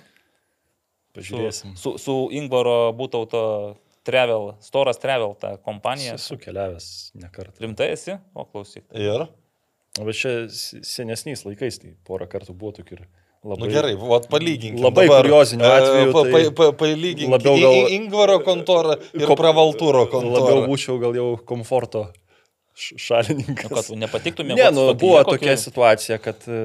pažiūrėsim. 1.15 1.77
Su, 1.79 1.95
su 1.99 2.15
Ingvaro 2.35 2.91
būtauto 2.95 3.41
Travel, 4.07 4.53
Storas 4.63 4.99
Travel, 4.99 5.35
ta 5.39 5.53
kompanija. 5.63 6.15
Esu 6.19 6.37
keliavęs 6.41 7.11
ne 7.19 7.29
kartą. 7.31 7.55
Rimtai 7.63 7.91
esi? 7.95 8.15
O 8.35 8.45
klausyk. 8.47 8.85
Ir? 8.95 9.27
O 9.99 10.07
bet 10.07 10.15
čia 10.17 10.31
senesniais 10.51 11.43
laikais, 11.47 11.81
tai 11.83 11.91
porą 12.07 12.27
kartų 12.31 12.55
buvo 12.55 12.75
tokių 12.79 12.99
ir 12.99 13.03
Na 13.05 13.20
labai... 13.43 13.67
nu, 13.67 13.73
gerai, 13.73 13.93
vat 13.97 14.27
palyginkime. 14.31 14.83
Labai 14.85 15.07
kuriozinių 15.09 15.65
atvejų, 15.73 16.11
Pa, 16.13 16.23
pa, 16.23 16.31
tai 16.35 16.43
pa, 16.61 16.71
palyginkime 16.83 17.35
labiau 17.37 17.57
gal... 17.61 17.91
Ingvaro 17.97 18.39
kontorą 18.45 18.97
ir 19.17 19.27
Ko- 19.29 19.37
pravaltūro 19.39 20.07
kontorą. 20.11 20.41
Labiau 20.45 20.65
būčiau 20.69 20.99
gal 21.01 21.15
jau 21.17 21.29
komforto 21.49 22.07
š- 22.77 22.93
Nu, 22.95 23.01
šalininkas. 23.03 23.67
kad 23.69 23.89
nepatiktų 23.99 24.45
Ne, 24.47 24.69
nu, 24.73 24.85
buvo 24.97 25.19
kokioj? 25.23 25.37
tokia 25.37 25.55
situacija, 25.59 26.17
kad, 26.23 26.45
e, 26.47 26.59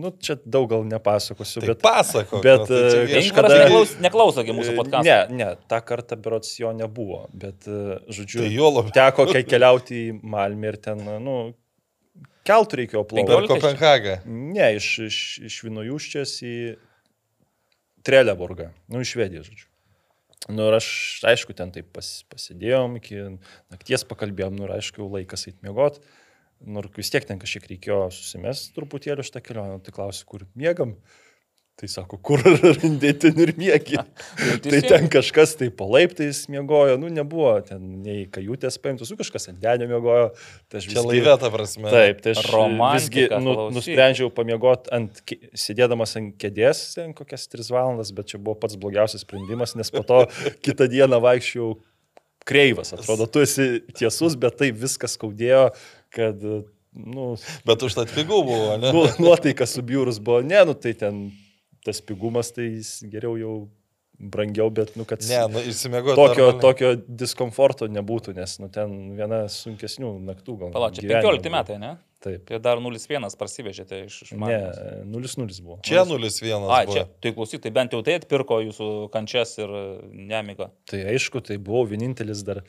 nu, 0.00 0.10
čia 0.22 0.38
daug 0.46 0.70
gal 0.70 0.86
nepasakosiu, 0.88 1.60
Tai 1.62 1.68
bet... 1.74 1.82
pasako. 1.84 2.40
bet, 2.42 2.64
tai 2.70 2.80
čia 2.90 3.02
e, 3.04 3.10
kažkada- 3.18 3.58
neklaus, 3.64 3.92
neklausokė 4.06 4.56
mūsų 4.56 4.72
E, 4.72 4.76
podcast'o. 4.78 5.10
Ne, 5.10 5.18
ne, 5.44 5.50
tą 5.70 5.82
kartą 5.84 6.16
berots 6.24 6.54
jo 6.58 6.72
nebuvo, 6.74 7.26
bet, 7.34 7.68
e, 7.68 7.98
žodžiu, 8.08 8.40
Tai 8.46 8.48
teko 8.96 9.28
keliauti 9.52 10.00
į 10.08 10.16
Malmį 10.22 10.72
ir 10.72 10.80
ten, 10.88 11.04
nu, 11.22 11.36
keltų 12.48 12.80
reikėjo 12.82 13.04
Per 13.08 13.24
plaukti. 13.26 13.52
Kopenhagą. 13.52 14.16
Ne, 14.26 14.74
iš, 14.78 14.88
iš, 15.08 15.20
iš 15.50 15.60
Vinojuščias 15.66 16.34
į 16.44 16.56
Treleborgą, 18.04 18.68
nu, 18.92 19.00
iš 19.00 19.14
Švedijos, 19.14 19.48
žodžiu. 19.48 19.70
Nu 20.52 20.66
ir 20.68 20.76
aš, 20.76 20.86
aišku, 21.24 21.54
ten 21.56 21.70
taip 21.72 21.88
pas, 21.96 22.08
pasidėjom, 22.28 22.98
iki 23.00 23.22
nakties 23.72 24.04
pakalbėjom, 24.10 24.58
nu 24.58 24.66
ir 24.66 24.74
aišku, 24.76 25.06
laikas 25.14 25.46
eit 25.48 25.62
miegot. 25.64 26.02
Nu 26.64 26.82
ir 26.82 26.90
vis 26.96 27.10
tiek 27.12 27.24
ten 27.24 27.40
kažkiek 27.40 27.64
reikėjo 27.72 28.10
susimest 28.12 28.74
truputėlį 28.76 29.24
šitą 29.24 29.40
kelionę, 29.44 29.78
tai 29.84 29.94
klausiu, 29.96 30.26
kur 30.28 30.44
miegam. 30.56 30.98
Tai 31.74 31.88
sako, 31.90 32.20
kur 32.22 32.38
randėti 32.78 33.32
ir 33.34 33.50
mėgi. 33.58 33.96
tai 33.98 34.58
teisingai. 34.62 34.82
ten 34.92 35.08
kažkas 35.10 35.56
tai 35.58 35.66
po 35.74 35.88
laiptais 35.90 36.44
miegojo, 36.52 36.94
nu 37.02 37.08
nebuvo 37.10 37.50
ten 37.66 37.80
nei 38.04 38.28
kajutės 38.30 38.76
paimtos, 38.78 39.10
nu 39.10 39.18
kažkas 39.18 39.48
ant 39.50 39.58
denio 39.58 39.88
miegojo. 39.90 40.28
Tai 40.70 40.78
Čia 40.84 40.92
visgi- 40.92 41.02
laivė, 41.08 41.34
ta 41.42 41.50
prasme. 41.50 41.90
Taip, 41.90 42.20
tai 42.22 42.36
aš 42.36 42.44
Romantika, 42.54 43.00
visgi 43.40 43.42
nu, 43.42 43.56
nusprendžiau 43.74 44.30
pamiegoti 44.36 44.92
ant, 44.94 45.18
sėdėdamas 45.64 46.14
ant 46.22 46.36
kėdės, 46.38 46.84
ten 46.94 47.10
kokias 47.18 47.48
3 47.50 47.66
valandas, 47.74 48.14
bet 48.14 48.30
čia 48.30 48.38
buvo 48.38 48.54
pats 48.62 48.78
blogiausias 48.78 49.26
sprendimas, 49.26 49.74
nes 49.74 49.90
po 49.90 50.06
to 50.06 50.22
kitą 50.64 50.86
dieną 50.94 51.18
vaikščiau 51.26 51.74
kreivas. 52.46 52.94
Atrodo, 52.94 53.26
tu 53.26 53.42
esi 53.42 53.80
tiesus, 53.98 54.38
bet 54.38 54.60
tai 54.62 54.70
viskas 54.70 55.18
skaudėjo, 55.18 55.72
kad, 56.14 56.38
nu, 56.94 57.32
Bet 57.66 57.82
užtat 57.82 58.14
pigų 58.14 58.44
buvo, 58.46 58.74
ne? 58.78 58.94
nu 58.94 59.08
nuotaika 59.26 59.66
subjūrus 59.66 60.22
buvo, 60.22 60.38
ne, 60.46 60.62
nu 60.70 60.78
tai 60.78 60.94
ten 60.94 61.24
tas 61.84 62.00
pigumas, 62.04 62.52
tai 62.54 62.70
jis 62.74 62.98
geriau 63.12 63.36
jau 63.40 63.56
brangiau, 64.18 64.70
bet, 64.70 64.94
nu, 64.94 65.04
kad 65.04 65.22
Ne, 65.26 65.40
nu 65.50 66.14
tokio, 66.14 66.52
tokio 66.62 66.94
diskomforto 67.08 67.88
nebūtų, 67.90 68.34
nes, 68.36 68.56
nu, 68.62 68.70
ten 68.72 68.92
viena 69.18 69.44
sunkesnių 69.50 70.12
naktų 70.28 70.58
gal. 70.60 70.74
Palauk, 70.74 70.94
čia 70.96 71.02
gyvenime 71.02 71.24
15 71.26 71.42
buvo. 71.42 71.54
metai, 71.56 71.78
ne? 71.82 71.92
Taip. 72.24 72.48
Ir 72.54 72.62
dar 72.64 72.80
0-1 72.80 73.36
parsivežėte 73.36 73.98
iš, 74.06 74.20
iš 74.24 74.30
Ne, 74.32 74.40
Malmės. 74.40 75.34
0-0 75.36 75.58
buvo. 75.64 75.80
Čia 75.84 76.06
0-1. 76.08 76.68
Ai, 76.72 76.86
buvo. 76.86 76.94
čia, 76.96 77.04
tai 77.20 77.34
klausyk, 77.36 77.64
tai 77.66 77.74
bent 77.74 77.92
jau 77.92 78.00
tai 78.06 78.16
atpirko 78.20 78.62
jūsų 78.64 78.88
kančias 79.12 79.58
ir 79.60 79.68
e, 79.68 79.84
nemigą. 80.30 80.70
Tai 80.88 81.02
aišku, 81.12 81.42
tai 81.44 81.58
buvau 81.60 81.84
vienintelis 81.90 82.46
dar 82.46 82.62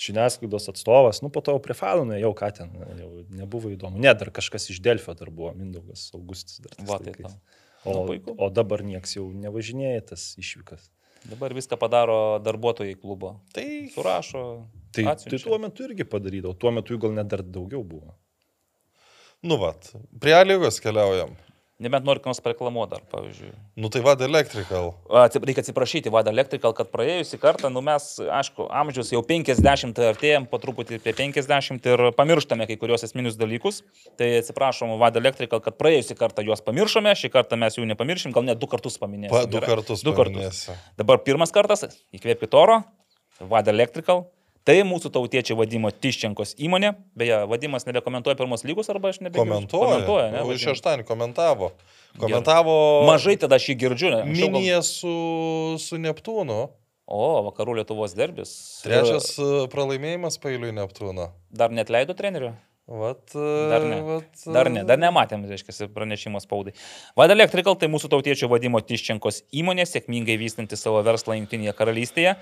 žiniasklaidos 0.00 0.70
atstovas, 0.72 1.20
nu 1.22 1.28
po 1.34 1.42
to 1.44 1.54
prie 1.62 1.76
Falūno 1.76 2.16
jau 2.16 2.32
ką 2.38 2.48
ten, 2.56 2.72
jau 2.98 3.10
nebuvo 3.36 3.74
įdomu. 3.74 4.00
Ne, 4.02 4.14
dar 4.18 4.32
kažkas 4.34 4.70
iš 4.72 4.80
Delfio 4.82 5.14
dar 5.18 5.28
buvo, 5.30 5.52
Mindaugas 5.58 6.08
Augustis 6.16 6.62
dar. 6.64 6.72
Va, 6.88 6.96
tai 6.96 7.12
laikais. 7.12 7.28
tau. 7.28 7.51
O, 7.84 7.92
Nu, 7.94 8.06
puiku. 8.06 8.34
o 8.38 8.48
dabar 8.50 8.82
nieks 8.86 9.16
jau 9.16 9.28
nevažinėja 9.32 10.04
tas 10.12 10.26
išvykas. 10.38 10.88
Dabar 11.30 11.54
viską 11.54 11.76
padaro 11.78 12.38
darbuotojai 12.42 12.96
klubo. 12.98 13.36
Tai 13.54 13.66
Surašo. 13.94 14.42
Tai, 14.92 15.04
tai 15.04 15.12
atsiunčia. 15.12 15.44
tuo 15.46 15.58
metu 15.62 15.84
irgi 15.86 16.04
padarydavau, 16.04 16.56
tuo 16.58 16.72
metu 16.74 16.94
jų 16.96 17.00
gal 17.06 17.14
net 17.16 17.28
dar 17.30 17.42
daugiau 17.42 17.84
buvo. 17.86 18.16
Nu, 19.42 19.56
vat. 19.58 19.88
Prie 20.22 20.34
lygos 20.44 20.78
keliaujam. 20.82 21.32
Nebent 21.80 22.04
nori 22.04 22.20
ką 22.20 22.28
nors 22.30 22.38
reklamuoti 22.44 22.90
dar, 22.92 23.00
pavyzdžiui. 23.10 23.48
Nu, 23.80 23.88
tai 23.88 24.02
vad 24.04 24.20
Electrical. 24.22 24.92
Atsip- 25.08 25.42
Reikia 25.48 25.62
atsiprašyti 25.64 26.10
Vada 26.12 26.30
Electrical, 26.30 26.74
kad 26.76 26.90
praėjusį 26.92 27.38
kartą, 27.42 27.70
nu 27.72 27.80
mes, 27.82 28.18
aišku, 28.20 28.68
amžius 28.70 29.10
jau 29.10 29.22
50 29.26 29.98
artėjom, 30.12 30.46
po 30.50 30.60
truputį 30.62 31.00
apie 31.00 31.14
50 31.16 31.86
ir 31.90 32.04
pamirštame 32.14 32.66
kai 32.68 32.76
kurios 32.76 33.02
esminius 33.02 33.36
dalykus. 33.40 33.82
Tai 34.20 34.28
atsiprašom 34.42 34.94
Vada 35.00 35.18
Electrical, 35.18 35.60
kad 35.64 35.74
praėjusį 35.80 36.14
kartą 36.20 36.44
juos 36.46 36.60
pamiršome, 36.62 37.16
šį 37.18 37.32
kartą 37.34 37.58
mes 37.58 37.74
jų 37.80 37.88
nepamiršim, 37.90 38.32
gal 38.36 38.44
net 38.46 38.60
du 38.62 38.66
kartus 38.70 38.98
paminėsime. 39.02 39.32
Pa, 39.34 39.46
du 39.46 39.58
kartus. 39.64 40.04
Du 40.04 40.12
kartus. 40.14 40.36
paminėsiu. 40.36 40.76
Dabar 41.00 41.18
pirmas 41.24 41.50
kartas, 41.50 41.88
įkvėpkite 42.14 42.54
oro, 42.54 42.82
Vada 43.40 43.72
Electrical. 43.74 44.28
Tai 44.62 44.76
mūsų 44.86 45.10
tautiečiai 45.14 45.56
vadimo 45.58 45.90
Tiščenkos 45.90 46.52
įmonė. 46.62 46.92
Beje, 47.18 47.40
vadimas 47.50 47.82
nebekomentuoja 47.88 48.38
pirmos 48.38 48.62
lygus 48.68 48.90
arba 48.92 49.10
aš 49.10 49.18
nebe. 49.24 49.34
Komentuoja. 49.40 49.88
Komentuoja, 49.96 50.28
ne? 50.36 50.42
Už 50.46 50.62
šeštąjį 50.68 51.06
komentavo. 51.08 51.72
Komentavo. 52.20 52.76
Mažai 53.08 53.34
tada 53.42 53.58
aš 53.58 53.70
jį 53.72 53.76
girdžiu. 53.82 54.12
ne? 54.14 54.20
Anksčiau 54.22 54.46
gal- 54.52 54.54
Minija 54.60 54.82
su, 54.86 55.14
su 55.82 55.98
Neptūnu. 55.98 56.60
O, 57.12 57.22
vakarų 57.50 57.80
Lietuvos 57.80 58.14
derbis. 58.14 58.52
Trečias 58.84 59.32
e, 59.42 59.48
pralaimėjimas 59.72 60.38
pailiui 60.40 60.70
Neptūno. 60.78 61.32
Dar 61.50 61.74
net 61.74 61.90
leido 61.90 62.14
treneriu? 62.14 62.52
Vat, 62.86 63.34
Dar 63.34 63.82
ne. 63.86 63.98
Vat, 64.06 64.40
Dar 64.52 64.68
ne, 64.70 64.82
dar 64.86 64.98
nematėm, 64.98 65.44
reiškia, 65.50 65.86
pranešimo 65.94 66.40
spaudai. 66.42 66.72
Vada 67.18 67.34
Electrical 67.34 67.76
tai 67.78 67.88
mūsų 67.90 68.10
tautiečio 68.14 68.48
vadimo 68.50 68.80
Tiščenkos 68.82 69.42
įmonė, 69.54 69.86
sėkmingai 69.86 70.34
vystanti 70.40 70.78
savo 70.78 71.02
verslą 71.06 71.36
Junktinėje 71.38 71.74
karalystėje, 71.78 72.34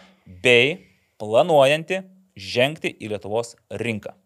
bei 0.44 0.78
planuojanti 1.20 2.02
žengti 2.40 2.92
į 2.96 3.12
Lietuvos 3.14 3.54
rinką. 3.82 4.16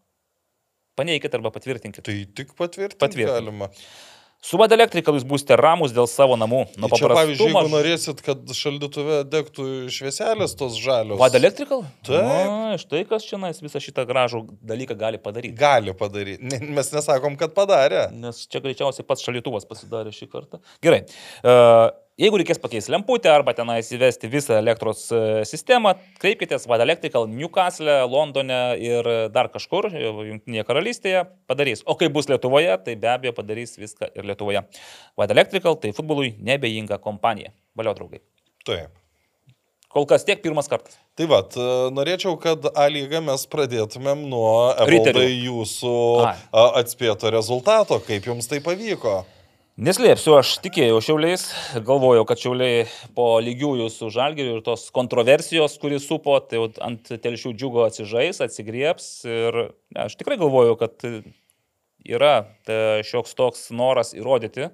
Paneikit 0.95 1.33
arba 1.35 1.51
patvirtinkit. 1.51 2.05
Tai 2.07 2.19
tik 2.37 2.53
patvirtinti 2.55 3.01
Patvirtint. 3.01 3.33
galima. 3.35 3.71
Su 4.45 4.59
Vada 4.61 4.75
Electrical 4.77 5.15
jūs 5.17 5.23
būsite 5.25 5.55
ramus 5.57 5.89
dėl 5.95 6.05
savo 6.05 6.35
namų. 6.37 6.59
Nuo 6.77 6.89
Čia, 6.91 7.07
pavyzdžiui, 7.09 7.47
jeigu 7.49 7.69
norėsit, 7.71 8.19
kad 8.21 8.51
šaldytuve 8.53 9.23
degtų 9.25 9.65
švieselės 9.89 10.53
tos 10.59 10.75
žalios. 10.77 11.17
Vada 11.17 11.39
Electrical? 11.41 11.81
Taip. 12.05 12.27
Na, 12.29 12.75
štai 12.77 13.01
kas 13.09 13.25
čia 13.25 13.39
nais 13.41 13.57
visą 13.63 13.81
šitą 13.81 14.05
gražų 14.05 14.43
dalyką 14.61 14.99
gali 15.01 15.17
padaryti. 15.23 15.57
Gali 15.57 15.95
padaryti. 15.97 16.61
Mes 16.77 16.93
nesakom, 16.93 17.39
kad 17.41 17.57
padarė. 17.57 18.05
Nes 18.13 18.43
čia 18.45 18.61
greičiausiai 18.61 19.07
pats 19.07 19.25
šalituvas 19.25 19.65
pasidarė 19.65 20.13
šį 20.13 20.29
kartą. 20.29 20.61
Gerai. 20.85 21.01
Uh, 21.41 21.89
jeigu 22.21 22.39
reikės 22.39 22.59
pakeisti 22.63 22.93
lemputę 22.93 23.29
arba 23.31 23.53
tenais 23.55 23.89
įvesti 23.93 24.29
visą 24.31 24.57
elektros 24.59 25.05
e, 25.11 25.21
sistemą, 25.47 25.95
kreipkitės 26.21 26.67
Vada 26.69 26.85
Electrical 26.87 27.27
Newcastle, 27.31 27.97
Londone 28.11 28.59
ir 28.79 29.09
dar 29.35 29.51
kažkur, 29.53 29.89
e, 29.91 30.03
Junktinėje 30.31 30.65
karalystėje 30.67 31.25
padarys. 31.49 31.83
O 31.85 31.97
kai 31.99 32.09
bus 32.13 32.29
Lietuvoje, 32.31 32.71
tai 32.85 32.95
be 32.99 33.11
abejo 33.11 33.35
padarys 33.35 33.75
viską 33.79 34.13
ir 34.15 34.29
Lietuvoje. 34.31 34.63
Vada 35.19 35.35
Electrical 35.35 35.79
tai 35.81 35.91
futbolui 35.95 36.35
nebejinga 36.39 37.01
kompanija. 37.03 37.51
Valio 37.75 37.95
draugai. 37.97 38.23
Taip. 38.65 38.95
Kol 39.95 40.03
kas 40.07 40.25
tiek 40.27 40.41
pirmas 40.43 40.67
kartas. 40.67 40.97
Tai 41.15 41.27
vad, 41.31 41.53
norėčiau, 41.95 42.35
kad 42.39 42.65
A 42.75 42.89
lygą 42.91 43.21
mes 43.23 43.45
pradėtumėm 43.47 44.25
nuo. 44.27 44.73
Evaldai 44.83 45.29
jūsų 45.31 45.93
Ai. 46.27 46.33
atspėto 46.81 47.31
rezultato, 47.31 48.01
kaip 48.03 48.27
jums 48.27 48.51
tai 48.51 48.59
pavyko. 48.63 49.21
Neslėpsiu, 49.75 50.37
aš 50.39 50.53
tikėjau 50.63 51.01
šiauliais, 51.03 51.41
galvojau, 51.83 52.21
kad 52.23 52.39
šiauliai 52.39 52.85
po 53.11 53.25
lygiųjų 53.43 53.89
su 53.91 54.07
žalgiriu 54.07 54.53
ir 54.53 54.61
tos 54.63 54.85
kontroversijos, 54.95 55.75
kuris 55.81 56.05
supo, 56.07 56.37
tai 56.39 56.61
ant 56.79 57.11
telšių 57.11 57.51
džiugo 57.51 57.83
atsižais, 57.83 58.39
atsigriebs 58.45 59.09
ir 59.27 59.57
ne, 59.65 60.05
aš 60.05 60.15
tikrai 60.15 60.37
galvojau, 60.39 60.77
kad 60.79 61.03
yra 62.07 62.31
šioks 63.03 63.35
toks 63.35 63.67
noras 63.75 64.13
įrodyti 64.15 64.69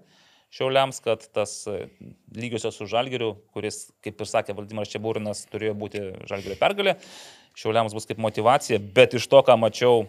šiauliams, 0.54 1.02
kad 1.02 1.26
tas 1.34 1.58
lygiosios 2.38 2.78
su 2.78 2.86
žalgiriu, 2.94 3.34
kuris, 3.58 3.88
kaip 4.06 4.22
ir 4.22 4.30
sakė 4.30 4.54
Valdimiras 4.54 4.94
Čiabūrinas, 4.94 5.48
turėjo 5.50 5.80
būti 5.82 6.06
žalgirio 6.30 6.62
pergalė, 6.62 7.00
šiauliams 7.58 7.98
bus 7.98 8.06
kaip 8.06 8.22
motivacija, 8.22 8.78
bet 8.78 9.18
iš 9.18 9.26
to, 9.34 9.42
ką 9.50 9.58
mačiau 9.66 10.06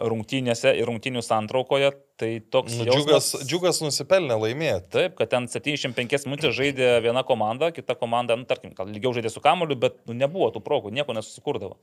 rungtynėse 0.00 0.72
ir 0.78 0.86
rungtynių 0.88 1.22
santraukoje, 1.24 1.92
tai 2.20 2.30
toks 2.52 2.78
Nu, 2.78 2.86
jausmas- 2.88 2.96
džiugas, 2.96 3.48
džiugas 3.48 3.80
nusipelnė 3.84 4.38
laimėti. 4.40 4.88
Taip, 4.94 5.16
kad 5.18 5.30
ten 5.30 5.48
75 5.48 6.26
minutės 6.28 6.56
žaidė 6.56 7.02
viena 7.04 7.22
komanda, 7.24 7.72
kita 7.72 7.94
komanda, 7.98 8.36
nu, 8.36 8.44
tarkim, 8.48 8.72
gal 8.74 8.86
lygiau 8.88 9.12
žaidė 9.12 9.30
su 9.30 9.40
kamoliu, 9.44 9.76
bet 9.76 9.98
nu, 10.06 10.14
nebuvo 10.14 10.50
tų 10.54 10.62
progų, 10.64 10.92
nieko 10.92 11.12
nesusikurdavo. 11.12 11.76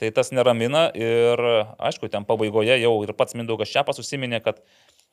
Tai 0.00 0.08
tas 0.10 0.30
neramina 0.32 0.86
ir, 0.96 1.38
aišku, 1.78 2.08
ten 2.08 2.24
pabaigoje 2.24 2.78
jau 2.80 2.94
ir 3.04 3.12
pats 3.12 3.34
Mindaugas 3.36 3.68
Čiapas 3.68 4.00
užsiminė, 4.00 4.40
kad 4.42 4.62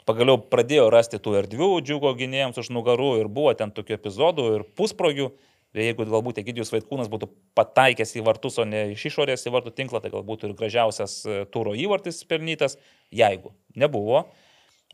pagaliau 0.07 0.39
pradėjo 0.39 0.87
rasti 0.89 1.19
tų 1.19 1.35
erdvių 1.43 1.81
džiugo 1.83 2.13
gynėjams 2.15 2.57
už 2.57 2.69
nugarų 2.71 3.19
ir 3.19 3.27
buvo 3.27 3.51
ten 3.53 3.71
tokių 3.75 3.97
epizodų 3.99 4.45
ir 4.55 4.63
pusprogių. 4.79 5.33
Jeigu 5.77 6.05
galbūt 6.09 6.39
Egidijus 6.41 6.71
Vaitkūnas 6.73 7.11
būtų 7.11 7.27
pataikęs 7.57 8.15
į 8.17 8.23
vartus, 8.25 8.57
o 8.57 8.65
ne 8.65 8.87
iš 8.95 9.03
išorės 9.11 9.45
į 9.45 9.53
vartų 9.53 9.73
tinklą, 9.77 10.01
tai 10.01 10.09
galbūt 10.09 10.47
ir 10.47 10.55
gražiausias 10.57 11.19
e, 11.29 11.43
turo 11.53 11.75
įvartis 11.77 12.23
pelnytas, 12.25 12.79
jeigu 13.13 13.53
nebuvo. 13.77 14.23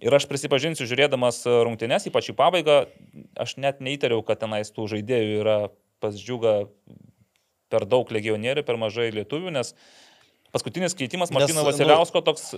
Ir 0.03 0.11
aš 0.11 0.25
prisipažinsiu, 0.27 0.83
žiūrėdamas 0.89 1.45
rungtynes, 1.47 2.09
ypač 2.09 2.27
į 2.33 2.35
pabaigą, 2.35 2.81
aš 3.39 3.55
net 3.63 3.79
neįtariau, 3.79 4.19
kad 4.27 4.41
tenais 4.41 4.73
tų 4.75 4.89
žaidėjų 4.91 5.37
yra 5.45 5.57
pas 6.03 6.17
džiugą 6.19 6.57
per 7.71 7.87
daug 7.87 8.11
legionierių, 8.11 8.65
per 8.67 8.75
mažai 8.81 9.07
lietuvių, 9.15 9.53
nes 9.55 9.71
paskutinis 10.51 10.97
keitimas 10.99 11.31
Martino 11.31 11.63
nu- 11.63 11.69
Vasiliausko 11.69 12.21
toks... 12.27 12.51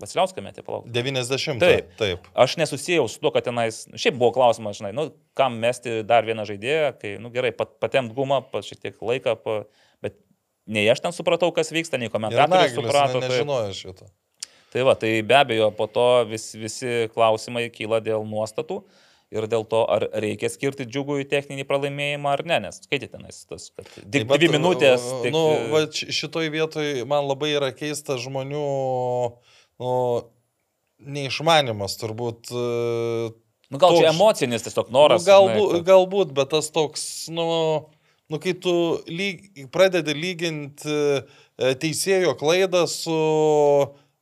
Vasiliauską 0.00 0.42
metė, 0.44 0.62
palauk. 0.64 0.86
90. 0.94 1.58
Taip. 1.60 1.90
Taip. 1.98 2.28
Aš 2.38 2.54
nesusijau 2.60 3.08
su 3.10 3.18
to, 3.20 3.32
kad 3.34 3.44
tenais, 3.48 3.82
nu, 3.90 3.98
šiaip 4.00 4.16
buvo 4.20 4.30
klausimas, 4.36 4.78
žinai, 4.78 4.92
nu, 4.96 5.08
kam 5.36 5.58
mesti 5.60 6.00
dar 6.06 6.24
vieną 6.28 6.46
žaidėją, 6.48 6.92
kai, 7.00 7.16
nu 7.22 7.32
gerai, 7.34 7.50
pat, 7.56 7.74
patemt 7.82 8.14
gumą, 8.16 8.40
pa 8.52 8.62
šiek 8.64 8.80
tiek 8.84 9.02
laiką, 9.02 9.34
pa, 9.42 9.58
bet 10.06 10.16
nei 10.70 10.86
aš 10.92 11.02
ten 11.04 11.16
supratau, 11.16 11.50
kas 11.56 11.74
vyksta, 11.74 11.98
nei 12.00 12.12
Nagilis 12.54 12.78
suprato. 12.78 13.18
ne, 13.18 13.26
tai- 13.26 13.36
nežinojo 13.40 13.76
šito. 13.76 14.10
Tai 14.70 14.86
va, 14.86 14.94
tai 14.94 15.16
be 15.26 15.34
abejo, 15.34 15.72
po 15.74 15.88
to 15.90 16.06
vis, 16.30 16.52
visi 16.54 17.10
klausimai 17.10 17.66
kyla 17.74 17.98
dėl 18.06 18.22
nuostatų 18.22 18.84
ir 19.30 19.46
dėl 19.46 19.62
to, 19.70 19.84
ar 19.86 20.08
reikia 20.24 20.48
skirti 20.50 20.84
džiugui 20.90 21.22
techninį 21.30 21.64
pralaimėjimą 21.68 22.32
ar 22.32 22.42
ne, 22.50 22.56
nes 22.66 22.80
skaitėte, 22.82 23.20
nes 23.22 23.44
tas, 23.46 23.68
kad 23.76 23.86
tik 24.10 24.26
dvi 24.26 24.48
minutės. 24.50 25.04
uh, 25.06 25.20
Tik, 25.22 25.32
Nu, 25.36 25.44
va, 25.70 25.84
č- 25.86 26.10
šitoj 26.10 26.50
vietoj 26.50 27.04
man 27.06 27.28
labai 27.30 27.52
yra 27.54 27.70
keista 27.76 28.16
žmonių 28.18 28.64
nu, 29.80 29.92
neišmanimas 31.00 31.94
turbūt. 32.00 32.50
uh, 32.52 33.30
nu, 33.70 33.78
gal 33.78 33.94
čia 33.96 34.08
toks- 34.10 34.14
emocinis 34.16 34.66
tiesiog 34.66 34.90
noras. 34.92 35.24
nu, 35.24 35.30
galbūt, 35.30 35.72
kad- 35.78 35.86
galbūt, 35.88 36.34
bet 36.36 36.50
tas 36.50 36.70
toks, 36.74 37.28
nu, 37.32 37.46
nu 38.30 38.38
kai 38.42 38.52
tu 38.54 38.74
lyg, 39.08 39.46
pradedi 39.72 40.14
lyginti 40.14 40.90
e, 40.90 41.74
teisėjo 41.74 42.34
klaidą 42.38 42.84
su, 42.90 43.14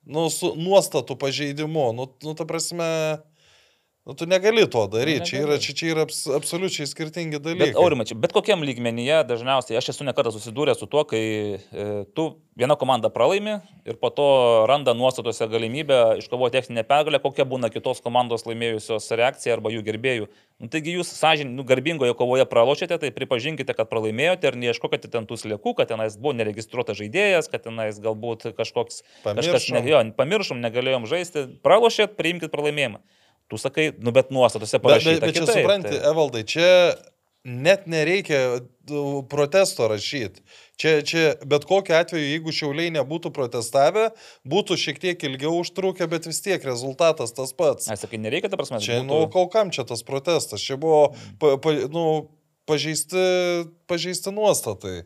nu, 0.08 0.28
su 0.32 0.52
nuostatų 0.56 1.16
pažeidimu, 1.20 1.88
nu, 1.96 2.06
nu 2.24 2.34
ta 2.38 2.44
prasme, 2.48 3.20
nu, 4.08 4.14
tu 4.16 4.26
negali 4.26 4.64
to 4.72 4.86
daryti. 4.88 5.26
Čia 5.28 5.42
yra, 5.44 5.58
čia, 5.60 5.74
čia 5.76 5.90
yra 5.92 6.06
abs, 6.06 6.22
absoliučiai 6.32 6.88
skirtingi 6.88 7.36
dalykai. 7.44 7.74
Bet 7.74 7.76
aurimai, 7.76 8.06
bet 8.16 8.32
kokiam 8.32 8.64
lygmenyje 8.64 9.20
dažniausiai 9.28 9.76
aš 9.76 9.90
esu 9.92 10.06
nekartą 10.08 10.32
susidūręs 10.32 10.80
su 10.80 10.88
tuo, 10.88 11.04
kai 11.08 11.20
e, 11.60 11.88
tu 12.16 12.30
viena 12.56 12.74
komanda 12.80 13.10
pralaimi 13.12 13.58
ir 13.84 13.98
po 14.00 14.08
to 14.08 14.28
randa 14.70 14.94
nuostatuose 14.96 15.46
galimybę 15.52 15.98
iškovoti 16.22 16.56
techninę 16.56 16.86
pergalę, 16.88 17.20
kokia 17.20 17.44
būna 17.48 17.68
kitos 17.74 18.00
komandos 18.00 18.48
laimėjusios 18.48 19.10
reakcija 19.20 19.58
arba 19.58 19.74
jų 19.76 19.84
gerbėjų. 19.90 20.30
Nu, 20.58 20.70
taigi 20.72 20.96
jūs 20.96 21.12
sąžin, 21.14 21.52
nu, 21.54 21.62
garbingoje 21.68 22.16
kovoje 22.18 22.48
pralošėte, 22.48 22.96
tai 23.04 23.12
pripažinkite, 23.14 23.76
kad 23.76 23.92
pralaimėjote 23.92 24.48
ir 24.48 24.58
neieškokite 24.64 25.12
ten 25.12 25.28
tų 25.28 25.38
sliekų, 25.44 25.76
kad 25.78 25.92
tenais 25.92 26.16
buvo 26.18 26.32
neregistruotas 26.40 26.98
žaidėjas, 26.98 27.52
kad 27.52 27.68
tenais 27.68 28.00
galbūt 28.02 28.48
kažkoks... 28.56 29.04
Kažkas, 29.22 29.68
ne, 29.68 29.84
Pamiršom. 29.84 29.92
jo, 29.92 30.02
pamiršom, 30.18 30.64
negalėjom 30.64 31.06
žaisti, 31.12 31.46
pralošėt, 31.62 32.16
priimkite 32.18 32.50
pralaimėjimą. 32.56 33.04
Tu 33.48 33.56
sakai, 33.60 33.90
nu 34.04 34.12
bet 34.12 34.32
nuostatose 34.34 34.80
parašyta. 34.84 35.14
Bet, 35.14 35.20
bet, 35.20 35.28
bet 35.30 35.38
kitaip, 35.38 35.48
čia 35.48 35.62
supranti, 35.62 35.94
tai... 35.94 36.02
Evaldai, 36.10 36.42
čia 36.44 36.68
net 37.48 37.86
nereikia 37.88 38.40
uh, 38.60 39.24
protesto 39.30 39.88
rašyti. 39.88 40.42
Čia, 40.78 40.92
čia 41.02 41.22
bet 41.48 41.64
kokiu 41.66 41.96
atveju, 41.96 42.26
jeigu 42.34 42.52
šiauliai 42.54 42.92
nebūtų 42.98 43.32
protestavę, 43.34 44.10
būtų 44.48 44.76
šiek 44.78 45.00
tiek 45.02 45.24
ilgiau 45.30 45.56
užtrukę, 45.62 46.06
bet 46.10 46.28
vis 46.28 46.42
tiek 46.44 46.62
rezultatas 46.66 47.32
tas 47.34 47.54
pats. 47.56 47.88
Aš 47.90 48.04
sakai, 48.04 48.20
nereikia, 48.20 48.52
ta 48.52 48.60
prasme, 48.60 48.82
čia. 48.84 49.00
Būtų... 49.00 49.08
Nu, 49.08 49.32
kol 49.32 49.48
kam 49.52 49.72
čia 49.74 49.86
tas 49.88 50.04
protestas? 50.06 50.62
Čia 50.62 50.76
buvo 50.80 51.14
pa, 51.40 51.56
pa, 51.56 51.74
nu, 51.94 52.04
pažeisti, 52.68 53.24
pažeisti 53.90 54.34
nuostatai. 54.34 55.02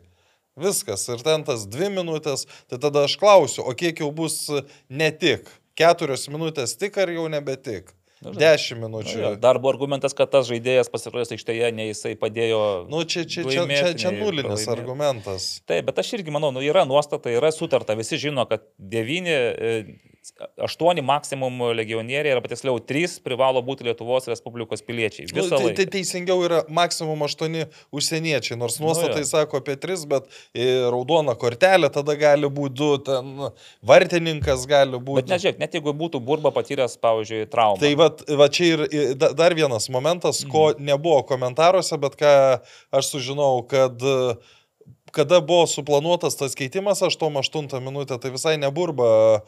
Viskas. 0.59 1.07
Ir 1.09 1.23
ten 1.25 1.47
tas 1.47 1.63
dvi 1.65 1.89
minutės. 1.95 2.45
Tai 2.69 2.77
tada 2.83 3.07
aš 3.07 3.15
klausiu, 3.17 3.63
o 3.65 3.73
kiek 3.77 4.03
jau 4.03 4.11
bus 4.13 4.43
uh, 4.51 4.65
ne 4.91 5.09
tik? 5.15 5.47
Keturios 5.79 6.27
minutės 6.29 6.75
tik 6.77 6.99
ar 7.01 7.09
jau 7.09 7.25
nebetik? 7.31 7.95
10 8.31 8.79
minučių. 8.81 9.17
Na, 9.17 9.25
ja, 9.25 9.31
dar 9.43 9.59
buvo 9.59 9.73
argumentas, 9.73 10.15
kad 10.17 10.31
tas 10.31 10.47
žaidėjas 10.49 10.91
pasirodęs 10.93 11.33
aikštėje, 11.35 11.73
ne 11.75 11.89
jisai 11.89 12.15
padėjo. 12.19 12.63
Nu, 12.91 13.03
čia, 13.03 13.25
čia, 13.27 13.43
laimėt, 13.49 13.75
čia, 13.75 13.91
čia, 13.91 13.99
čia 14.05 14.15
nulinis 14.15 14.47
pralaimėt. 14.47 14.73
argumentas. 14.77 15.49
Taip, 15.69 15.89
bet 15.89 16.01
aš 16.03 16.15
irgi 16.19 16.33
manau, 16.33 16.53
nu, 16.55 16.63
yra 16.63 16.85
nuostata, 16.89 17.33
yra 17.33 17.51
sutarta, 17.55 17.97
visi 17.99 18.21
žino, 18.21 18.47
kad 18.49 18.65
9 18.79 20.12
8 20.57 21.01
maksimum 21.03 21.57
legionieriai, 21.75 22.31
arba 22.37 22.47
tiksliau 22.47 22.79
3 22.79 23.17
privalo 23.25 23.59
būti 23.65 23.83
Lietuvos 23.87 24.27
Respublikos 24.31 24.81
piliečiai. 24.87 25.27
Nu, 25.35 25.43
tai, 25.51 25.73
tai 25.75 25.85
teisingiau 25.97 26.39
yra 26.45 26.61
maksimum 26.71 27.25
8 27.27 27.65
užsieniečiai, 27.91 28.57
nors 28.59 28.79
Nu, 28.79 28.87
nuostatai 28.87 29.25
jo. 29.25 29.29
sako 29.33 29.59
apie 29.59 29.75
3, 29.75 30.05
bet 30.07 30.29
e, 30.55 30.69
raudona 30.93 31.35
kortelė 31.35 31.91
tada 31.93 32.15
gali 32.15 32.47
būti 32.47 32.79
2, 32.79 33.01
ten 33.09 33.33
vartininkas 33.83 34.65
gali 34.69 34.95
Bet 34.97 35.05
būti. 35.09 35.27
nežiūrėk, 35.33 35.59
net 35.61 35.75
jeigu 35.75 35.93
būtų 35.99 36.21
burba 36.23 36.51
patyręs, 36.55 36.95
pavyzdžiui, 37.03 37.45
traumą. 37.51 37.79
Tai 37.83 37.93
va, 37.99 38.09
va 38.39 38.47
čia 38.53 38.71
ir 38.73 39.15
dar 39.19 39.53
vienas 39.57 39.89
momentas, 39.91 40.43
ko 40.47 40.69
Mhm. 40.73 40.85
nebuvo 40.93 41.23
komentaruose, 41.27 41.97
bet 41.99 42.15
ką 42.15 42.33
aš 42.91 43.11
sužinau, 43.13 43.67
kad 43.67 43.99
e, 44.01 44.35
kada 45.13 45.41
buvo 45.41 45.67
suplanuotas 45.69 46.35
tas 46.35 46.55
keitimas 46.57 47.01
8-8 47.05 47.79
minutę, 47.81 48.17
tai 48.19 48.31
visai 48.33 48.57
neburba 48.57 49.41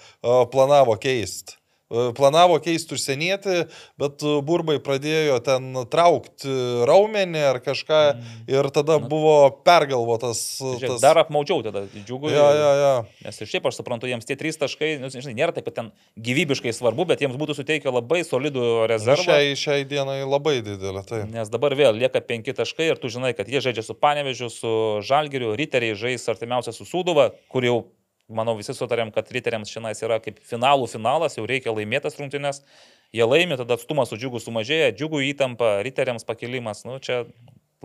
planavo 0.51 0.97
keisti. 1.01 1.57
E, 1.85 2.07
planavo 2.17 2.55
keisti 2.65 2.95
užsienietį, 2.97 3.55
bet 4.01 4.23
e, 4.25 4.31
burbai 4.45 4.79
pradėjo 4.81 5.35
ten 5.45 5.67
traukti 5.93 6.49
raumenį 6.89 7.43
ar 7.45 7.59
kažką 7.61 7.99
mm. 8.15 8.37
ir 8.49 8.69
tada 8.73 8.95
nu. 8.97 9.09
buvo 9.11 9.35
pergalvotas. 9.67 10.41
Tas... 10.81 10.97
Dar 11.03 11.19
apmaudžiau 11.21 11.61
tada 11.67 11.83
džiugu. 11.93 12.31
Ja, 12.33 12.47
ja, 12.57 12.71
ja. 12.79 12.93
Nes 13.27 13.37
ir 13.37 13.51
šiaip 13.51 13.67
aš 13.69 13.77
suprantu, 13.77 14.09
jiems 14.09 14.25
tie 14.25 14.37
trys 14.39 14.57
taškai, 14.57 14.95
nu, 15.03 15.11
žinai, 15.13 15.35
nėra 15.37 15.53
taip, 15.53 15.67
kad 15.69 15.77
ten 15.77 15.91
gyvybiškai 16.25 16.73
svarbu, 16.73 17.05
bet 17.11 17.21
jiems 17.21 17.37
būtų 17.37 17.59
suteikę 17.59 17.93
labai 17.93 18.23
solidų 18.25 18.87
rezervą. 18.89 19.27
Šiai, 19.29 19.53
šiai 19.59 19.85
dienai 19.89 20.23
labai 20.25 20.57
didelė. 20.65 21.05
Tai. 21.05 21.21
Nes 21.29 21.53
dabar 21.53 21.77
vėl 21.77 21.93
lieka 22.01 22.23
penki 22.25 22.55
taškai 22.57 22.89
ir 22.95 23.01
tu 23.01 23.13
žinai, 23.13 23.35
kad 23.37 23.45
jie 23.51 23.61
žaidžia 23.61 23.85
su 23.85 23.93
Panevežiu, 23.93 24.49
su 24.49 24.73
Žalgiriu, 25.05 25.53
Riteriai 25.53 25.93
žais 25.93 26.25
artimiausia 26.33 26.73
su 26.73 26.89
Sūduva, 26.89 27.29
kur 27.53 27.69
jau 27.69 27.77
Manau, 28.25 28.55
visi 28.57 28.73
sutarėm, 28.73 29.11
kad 29.13 29.27
riteriams 29.29 29.69
šiandien 29.69 29.99
yra 30.07 30.17
kaip 30.23 30.39
finalų 30.49 30.87
finalas, 30.89 31.35
jau 31.37 31.45
reikia 31.45 31.73
laimėtas 31.75 32.17
rungtynės. 32.17 32.63
Jie 33.13 33.25
laimi, 33.27 33.57
tada 33.59 33.77
atstumas 33.77 34.09
su 34.09 34.17
džiugu 34.17 34.41
sumažėja, 34.41 34.95
džiugu 34.97 35.21
įtampa, 35.27 35.77
riteriams 35.85 36.25
pakilimas. 36.25 36.81
Nu, 36.87 36.97
čia 36.97 37.21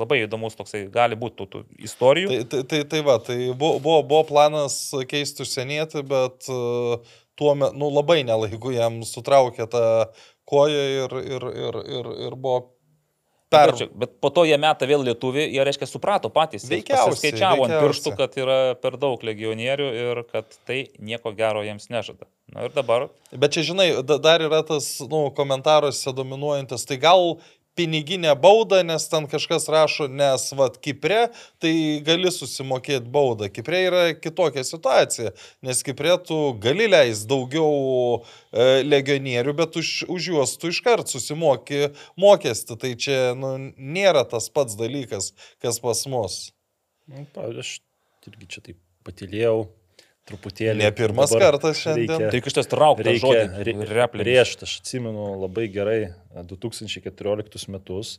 labai 0.01 0.23
įdomus 0.25 0.57
toksai 0.57 0.87
gali 0.93 1.19
būti 1.21 1.43
tų, 1.43 1.47
tų 1.53 1.63
istorijų. 1.85 2.31
Tai, 2.33 2.41
tai, 2.49 2.63
tai, 2.73 2.81
tai 2.89 3.03
va, 3.05 3.19
tai 3.21 3.39
buvo, 3.51 3.77
buvo, 3.85 4.01
buvo 4.01 4.23
planas 4.33 4.79
keisti 5.11 5.45
užsienietį, 5.45 6.05
bet 6.09 6.49
uh, 6.49 7.13
tuo 7.41 7.55
metu 7.61 7.77
nu, 7.81 7.93
labai 7.93 8.23
nelaiku 8.25 8.73
jam 8.75 9.03
sutraukė 9.07 9.69
tą 9.71 9.85
koją 10.51 10.85
ir, 11.05 11.17
ir, 11.21 11.49
ir, 11.67 11.81
ir, 12.01 12.13
ir 12.29 12.37
buvo 12.37 12.63
Per... 13.51 13.73
Bet 13.99 14.13
po 14.23 14.31
to 14.31 14.45
jie 14.47 14.55
meta 14.63 14.87
vėl 14.87 15.03
lietuvį, 15.09 15.43
jie 15.51 15.65
reiškia 15.67 15.89
suprato 15.91 16.31
patys. 16.31 16.69
Skaičiavo 16.71 17.67
ant 17.67 17.75
pirštų, 17.83 18.13
kad 18.19 18.37
yra 18.39 18.59
per 18.79 18.95
daug 19.03 19.23
legionierių 19.27 19.89
ir 20.05 20.21
kad 20.31 20.47
tai 20.69 20.85
nieko 21.03 21.33
gero 21.35 21.65
jiems 21.67 21.91
nežada. 21.91 22.29
Na 22.55 22.69
ir 22.69 22.75
dabar. 22.75 23.09
Bet 23.31 23.55
čia, 23.55 23.67
žinai, 23.67 23.89
dar 24.07 24.43
yra 24.47 24.63
tas 24.67 24.87
nu, 25.11 25.25
komentaruose 25.35 26.15
dominuojantis, 26.15 26.87
tai 26.87 26.99
gal 27.03 27.41
piniginę 27.81 28.37
baudą, 28.37 28.83
nes 28.85 29.09
ten 29.09 29.27
kažkas 29.27 29.69
rašo, 29.73 30.09
nes 30.09 30.51
vad 30.53 30.77
Kipre, 30.85 31.31
tai 31.63 31.73
gali 32.05 32.29
susimokėti 32.33 33.09
baudą. 33.09 33.49
Kipre 33.49 33.81
yra 33.87 34.03
kitokia 34.21 34.65
situacija, 34.69 35.33
nes 35.65 35.81
Kipre 35.87 36.19
tu 36.29 36.37
gali 36.61 36.91
leisti 36.93 37.31
daugiau 37.31 38.21
e, 38.21 38.83
legionierių, 38.85 39.57
bet 39.63 39.81
už, 39.81 39.95
už 40.13 40.29
juos 40.35 40.55
tu 40.61 40.69
iškart 40.75 41.09
susimoki 41.09 41.89
mokestį. 42.21 42.77
Tai 42.85 42.93
čia 43.01 43.19
nu, 43.39 43.57
nėra 43.77 44.27
tas 44.29 44.53
pats 44.53 44.77
dalykas, 44.77 45.33
kas 45.65 45.81
pas 45.81 46.05
mus. 46.13 46.41
Nu, 47.09 47.25
aš 47.49 47.79
irgi 48.29 48.53
čia 48.53 48.67
taip 48.69 48.81
patilėjau, 49.09 49.71
truputėlį. 50.31 50.85
Ne 50.85 50.91
pirmas 50.95 51.33
kartas 51.35 51.83
šiandien. 51.83 52.15
Reikia, 52.15 52.31
tai 52.33 52.53
šitas 52.53 52.71
trauktas 52.71 53.09
reikia 53.11 53.43
repliką. 53.91 54.25
Prieš, 54.25 54.55
aš 54.67 54.77
atsimenu 54.83 55.27
labai 55.43 55.67
gerai 55.73 55.99
2014 56.37 57.69
metus, 57.75 58.19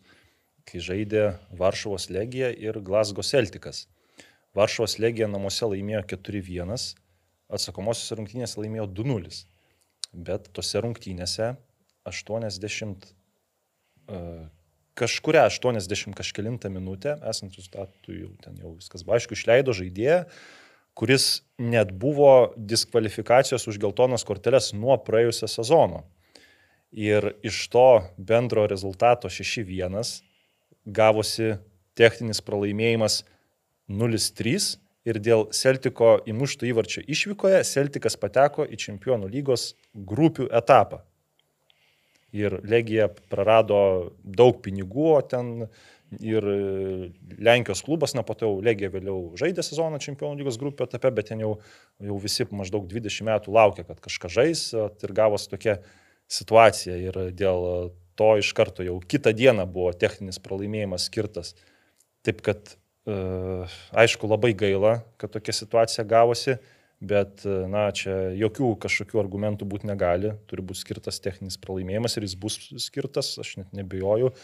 kai 0.67 0.83
žaidė 0.83 1.25
Varšuvos 1.57 2.09
legija 2.13 2.51
ir 2.51 2.79
Glasgow 2.85 3.25
Celticas. 3.25 3.85
Varšuvos 4.57 4.97
legija 4.99 5.29
namuose 5.31 5.69
laimėjo 5.71 6.03
4-1, 6.11 6.91
atsakomosios 7.51 8.11
rungtynėse 8.19 8.59
laimėjo 8.59 8.89
2-0. 8.99 9.43
Bet 10.27 10.49
tose 10.55 10.81
rungtynėse 10.83 11.53
80, 12.07 13.05
uh, 14.11 14.41
kažkuria 14.99 15.45
80 15.47 16.17
kažkelintą 16.17 16.71
minutę, 16.73 17.15
esant 17.31 17.55
rezultatui 17.55 18.25
jau 18.25 18.33
ten 18.43 18.59
jau 18.59 18.73
viskas 18.75 19.05
buvo 19.05 19.15
aišku, 19.15 19.37
išleido 19.37 19.75
žaidėją, 19.77 20.25
kuris 21.01 21.41
net 21.57 21.89
buvo 21.97 22.53
diskvalifikacijos 22.55 23.63
už 23.67 23.79
geltonas 23.81 24.21
korteles 24.21 24.67
nuo 24.77 24.99
praėjusio 25.01 25.47
sezono. 25.49 26.03
Ir 26.93 27.31
iš 27.41 27.63
to 27.73 28.03
bendro 28.21 28.67
rezultato 28.69 29.31
6-1 29.33 29.97
gavosi 30.85 31.55
techninis 31.97 32.43
pralaimėjimas 32.45 33.23
0-3 33.89 34.75
ir 35.09 35.19
dėl 35.25 35.47
Celtiko 35.57 36.19
įmušto 36.29 36.69
įvarčio 36.69 37.01
išvykoje 37.09 37.63
Celtikas 37.65 38.19
pateko 38.21 38.69
į 38.69 38.77
Čempionų 38.85 39.31
lygos 39.33 39.71
grupių 39.95 40.51
etapą. 40.53 41.01
Ir 42.29 42.59
Legija 42.61 43.09
prarado 43.09 43.81
daug 44.21 44.61
pinigų, 44.61 45.09
o 45.17 45.21
ten 45.25 45.65
ir 46.19 46.47
e, 46.51 46.57
Lenkijos 47.39 47.83
klubas, 47.87 48.15
na, 48.17 48.25
po 48.27 48.35
to 48.35 48.49
jau 48.49 48.59
Legija 48.65 48.91
vėliau 48.91 49.31
žaidė 49.39 49.63
sezoną 49.63 50.01
Čempionų 50.03 50.41
lygos 50.41 50.59
grupė 50.61 50.89
etape, 50.89 51.13
bet 51.15 51.31
ten 51.31 51.43
jau, 51.43 51.55
jau 52.03 52.19
visi 52.21 52.47
maždaug 52.51 52.89
20 52.91 53.27
metų 53.29 53.55
laukia, 53.55 53.87
kad 53.87 54.03
kažką 54.03 54.31
žais 54.31 54.67
ir 54.75 55.15
gavosi 55.15 55.51
tokia 55.51 55.79
situacija 56.31 56.95
ir 56.99 57.19
dėl 57.35 57.91
to 58.19 58.35
iš 58.41 58.51
karto 58.57 58.85
jau 58.85 58.99
kitą 58.99 59.33
dieną 59.35 59.65
buvo 59.71 59.91
techninis 59.97 60.39
pralaimėjimas 60.43 61.07
skirtas. 61.09 61.55
Taip 62.25 62.43
kad, 62.45 62.75
e, 63.09 63.15
aišku, 64.03 64.29
labai 64.29 64.53
gaila, 64.57 64.99
kad 65.21 65.33
tokia 65.33 65.55
situacija 65.57 66.05
gavosi, 66.05 66.57
bet, 67.01 67.45
e, 67.45 67.61
na, 67.71 67.87
čia 67.95 68.13
jokių 68.37 68.75
kažkokių 68.83 69.21
argumentų 69.23 69.67
būti 69.69 69.89
negali, 69.89 70.35
turi 70.51 70.65
būti 70.65 70.83
skirtas 70.83 71.21
techninis 71.23 71.57
pralaimėjimas 71.61 72.17
ir 72.17 72.27
jis 72.27 72.35
bus 72.37 72.59
skirtas, 72.85 73.33
aš 73.41 73.55
net 73.63 73.73
nebejoju. 73.73 74.35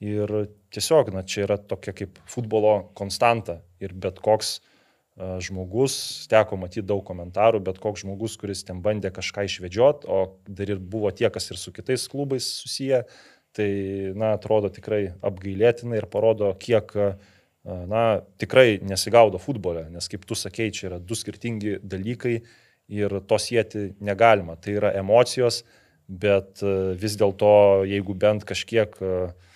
Ir 0.00 0.30
tiesiog, 0.72 1.10
na, 1.12 1.20
čia 1.28 1.44
yra 1.44 1.58
tokia 1.60 1.92
kaip 1.92 2.18
futbolo 2.28 2.90
konstanta. 2.96 3.58
Ir 3.84 3.92
bet 3.92 4.22
koks 4.24 4.54
uh, 4.60 5.36
žmogus, 5.44 5.94
teko 6.30 6.56
matyti 6.60 6.86
daug 6.88 7.02
komentarų, 7.04 7.60
bet 7.66 7.80
koks 7.82 8.06
žmogus, 8.06 8.38
kuris 8.40 8.64
ten 8.64 8.80
bandė 8.84 9.10
kažką 9.12 9.44
išvedžiot, 9.48 10.06
o 10.08 10.22
dar 10.48 10.72
ir 10.72 10.80
buvo 10.80 11.12
tie, 11.12 11.28
kas 11.32 11.50
ir 11.52 11.60
su 11.60 11.72
kitais 11.76 12.06
klubais 12.08 12.48
susiję, 12.62 13.02
tai, 13.56 13.68
na, 14.16 14.32
atrodo 14.38 14.70
tikrai 14.72 15.10
apgailėtina 15.20 16.00
ir 16.00 16.08
parodo, 16.08 16.54
kiek, 16.56 16.96
uh, 16.96 17.36
na, 17.68 18.06
tikrai 18.40 18.78
nesigaudo 18.80 19.42
futbole. 19.42 19.84
Nes, 19.92 20.08
kaip 20.08 20.24
tu 20.24 20.38
sakei, 20.38 20.72
čia 20.72 20.88
yra 20.94 21.02
du 21.04 21.18
skirtingi 21.18 21.76
dalykai 21.84 22.38
ir 22.88 23.18
to 23.28 23.36
sieti 23.36 23.90
negalima. 24.00 24.56
Tai 24.56 24.78
yra 24.80 24.96
emocijos, 24.96 25.60
bet 26.08 26.64
uh, 26.64 26.96
vis 26.96 27.20
dėlto, 27.20 27.84
jeigu 27.84 28.16
bent 28.16 28.48
kažkiek 28.48 28.96
uh, 29.04 29.49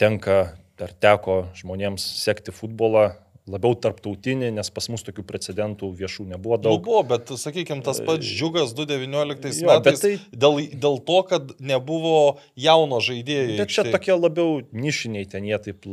tenka 0.00 0.40
ar 0.82 0.94
teko 0.98 1.44
žmonėms 1.54 2.02
sekti 2.24 2.54
futbolą 2.54 3.12
labiau 3.50 3.74
tarptautinį, 3.74 4.52
nes 4.54 4.70
pas 4.70 4.86
mus 4.92 5.02
tokių 5.02 5.24
precedentų 5.26 5.88
viešų 5.98 6.28
nebuvo 6.30 6.58
daug. 6.62 6.78
Nu, 6.78 6.84
buvo, 6.84 7.02
bet, 7.10 7.32
sakykime, 7.38 7.82
tas 7.82 7.98
pats 8.06 8.26
Džiugas 8.26 8.74
2019 8.78 9.64
jo, 9.64 9.70
metais 9.70 10.02
tai... 10.02 10.12
dėl, 10.30 10.60
dėl 10.70 11.00
to, 11.02 11.18
kad 11.26 11.54
nebuvo 11.58 12.38
jauno 12.54 13.00
žaidėjo. 13.02 13.56
Bet 13.58 13.74
čia 13.74 13.86
tokie 13.88 14.14
labiau 14.14 14.60
nišiniai 14.70 15.26
ten, 15.30 15.48
jie 15.48 15.58
taip 15.66 15.88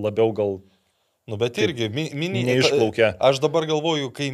labiau 0.00 0.32
gal 0.36 0.56
Nu, 1.24 1.38
bet 1.40 1.56
irgi, 1.56 1.86
mini... 1.88 2.42
Neišplaukia. 2.44 3.14
Aš 3.16 3.38
dabar 3.40 3.64
galvoju, 3.64 4.10
kai 4.12 4.26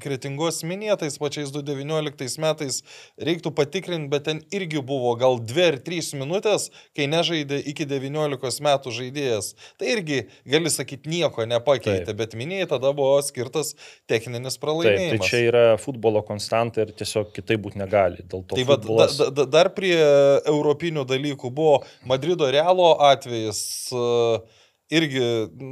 kretingos 0.00 0.62
minėtais 0.64 1.18
pačiais 1.20 1.50
2019 1.52 2.40
metais 2.40 2.78
reiktų 3.20 3.52
patikrinti, 3.52 4.08
bet 4.08 4.24
ten 4.30 4.40
irgi 4.56 4.80
buvo 4.80 5.12
gal 5.20 5.36
2 5.44 5.66
ar 5.66 5.76
3 5.84 6.14
minutės, 6.16 6.70
kai 6.96 7.04
nežaidė 7.12 7.58
iki 7.68 7.84
19 7.90 8.64
metų 8.64 8.92
žaidėjas. 8.96 9.50
Tai 9.76 9.90
irgi, 9.92 10.22
gali 10.48 10.72
sakyti, 10.72 11.12
nieko 11.12 11.44
nepakeitė, 11.50 12.06
Taip. 12.08 12.16
bet 12.22 12.36
minėjai 12.40 12.70
tada 12.70 12.94
buvo 12.96 13.18
skirtas 13.26 13.74
techninis 14.08 14.56
pralaimėjimas. 14.62 15.18
Taip, 15.18 15.26
tai 15.26 15.28
čia 15.28 15.42
yra 15.50 15.64
futbolo 15.82 16.22
konstanta 16.24 16.86
ir 16.86 16.94
tiesiog 16.96 17.28
kitaip 17.36 17.60
būti 17.66 17.82
negali. 17.82 18.24
Tai 18.24 18.40
futbolas... 18.56 19.18
va, 19.20 19.28
da, 19.28 19.42
da, 19.42 19.50
dar 19.58 19.68
prie 19.76 19.98
europinių 20.00 21.04
dalykų 21.12 21.52
buvo 21.52 21.82
Madrido 22.08 22.48
Realo 22.48 22.94
atvejis. 23.10 23.60
Uh, 23.92 24.57
irgi 24.92 25.22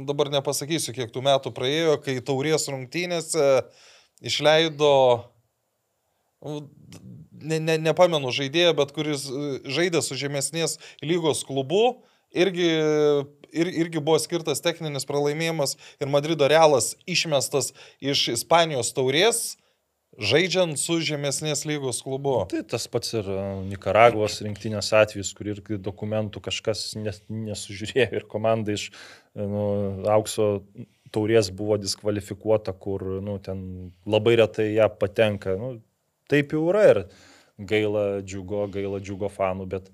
dabar 0.07 0.31
nepasakysiu, 0.33 0.93
kiek 0.95 1.11
tų 1.13 1.23
metų 1.25 1.53
praėjo, 1.55 1.97
kai 2.03 2.17
taurės 2.25 2.67
rungtynėse 2.69 3.47
išleido, 4.25 4.93
nu, 6.45 6.59
ne, 7.31 7.59
ne, 7.59 7.77
nepamenu 7.89 8.31
žaidėją, 8.33 8.73
bet 8.77 8.93
kuris 8.95 9.27
e, 9.29 9.47
žaidė 9.69 10.01
su 10.05 10.17
žemesnės 10.17 10.77
lygos 11.05 11.43
klubu, 11.47 12.01
irgi, 12.33 12.69
ir, 13.53 13.71
irgi 13.85 14.01
buvo 14.01 14.17
skirtas 14.21 14.61
techninis 14.63 15.07
pralaimėjimas 15.09 15.77
ir 16.01 16.11
Madrido 16.11 16.49
Realas 16.49 16.95
išmestas 17.09 17.73
iš 18.01 18.27
Ispanijos 18.35 18.93
taurės 18.97 19.55
žaidžiant 20.17 20.77
su 20.81 20.97
žemesnės 21.05 21.63
lygos 21.69 22.01
klubu. 22.05 22.39
Tai 22.51 22.63
tas 22.71 22.87
pats 22.91 23.13
ir 23.17 23.29
e, 23.29 23.39
Nikaragvos 23.69 24.41
rinktinės 24.45 24.91
atvejis, 24.97 25.31
kur 25.37 25.51
irgi 25.53 25.79
dokumentų 25.81 26.41
kažkas 26.49 26.89
nes, 26.99 27.21
nesužiūrėjo 27.29 28.09
ir 28.21 28.27
komanda 28.29 28.73
iš 28.73 28.89
e, 28.89 29.45
nu, 29.45 29.67
aukso 30.09 30.49
taurės 31.13 31.51
buvo 31.53 31.77
diskvalifikuota, 31.79 32.73
kur 32.73 33.05
nu, 33.23 33.37
ten 33.43 33.93
labai 34.09 34.35
retai 34.41 34.71
ją 34.73 34.89
patenka. 34.99 35.55
Nu, 35.59 35.77
taip 36.31 36.55
jau 36.55 36.65
yra 36.73 36.83
ir 36.91 37.03
gaila 37.57 38.07
džiugo, 38.25 38.65
gaila 38.73 38.99
džiugo 39.01 39.29
fanų, 39.33 39.69
bet 39.71 39.91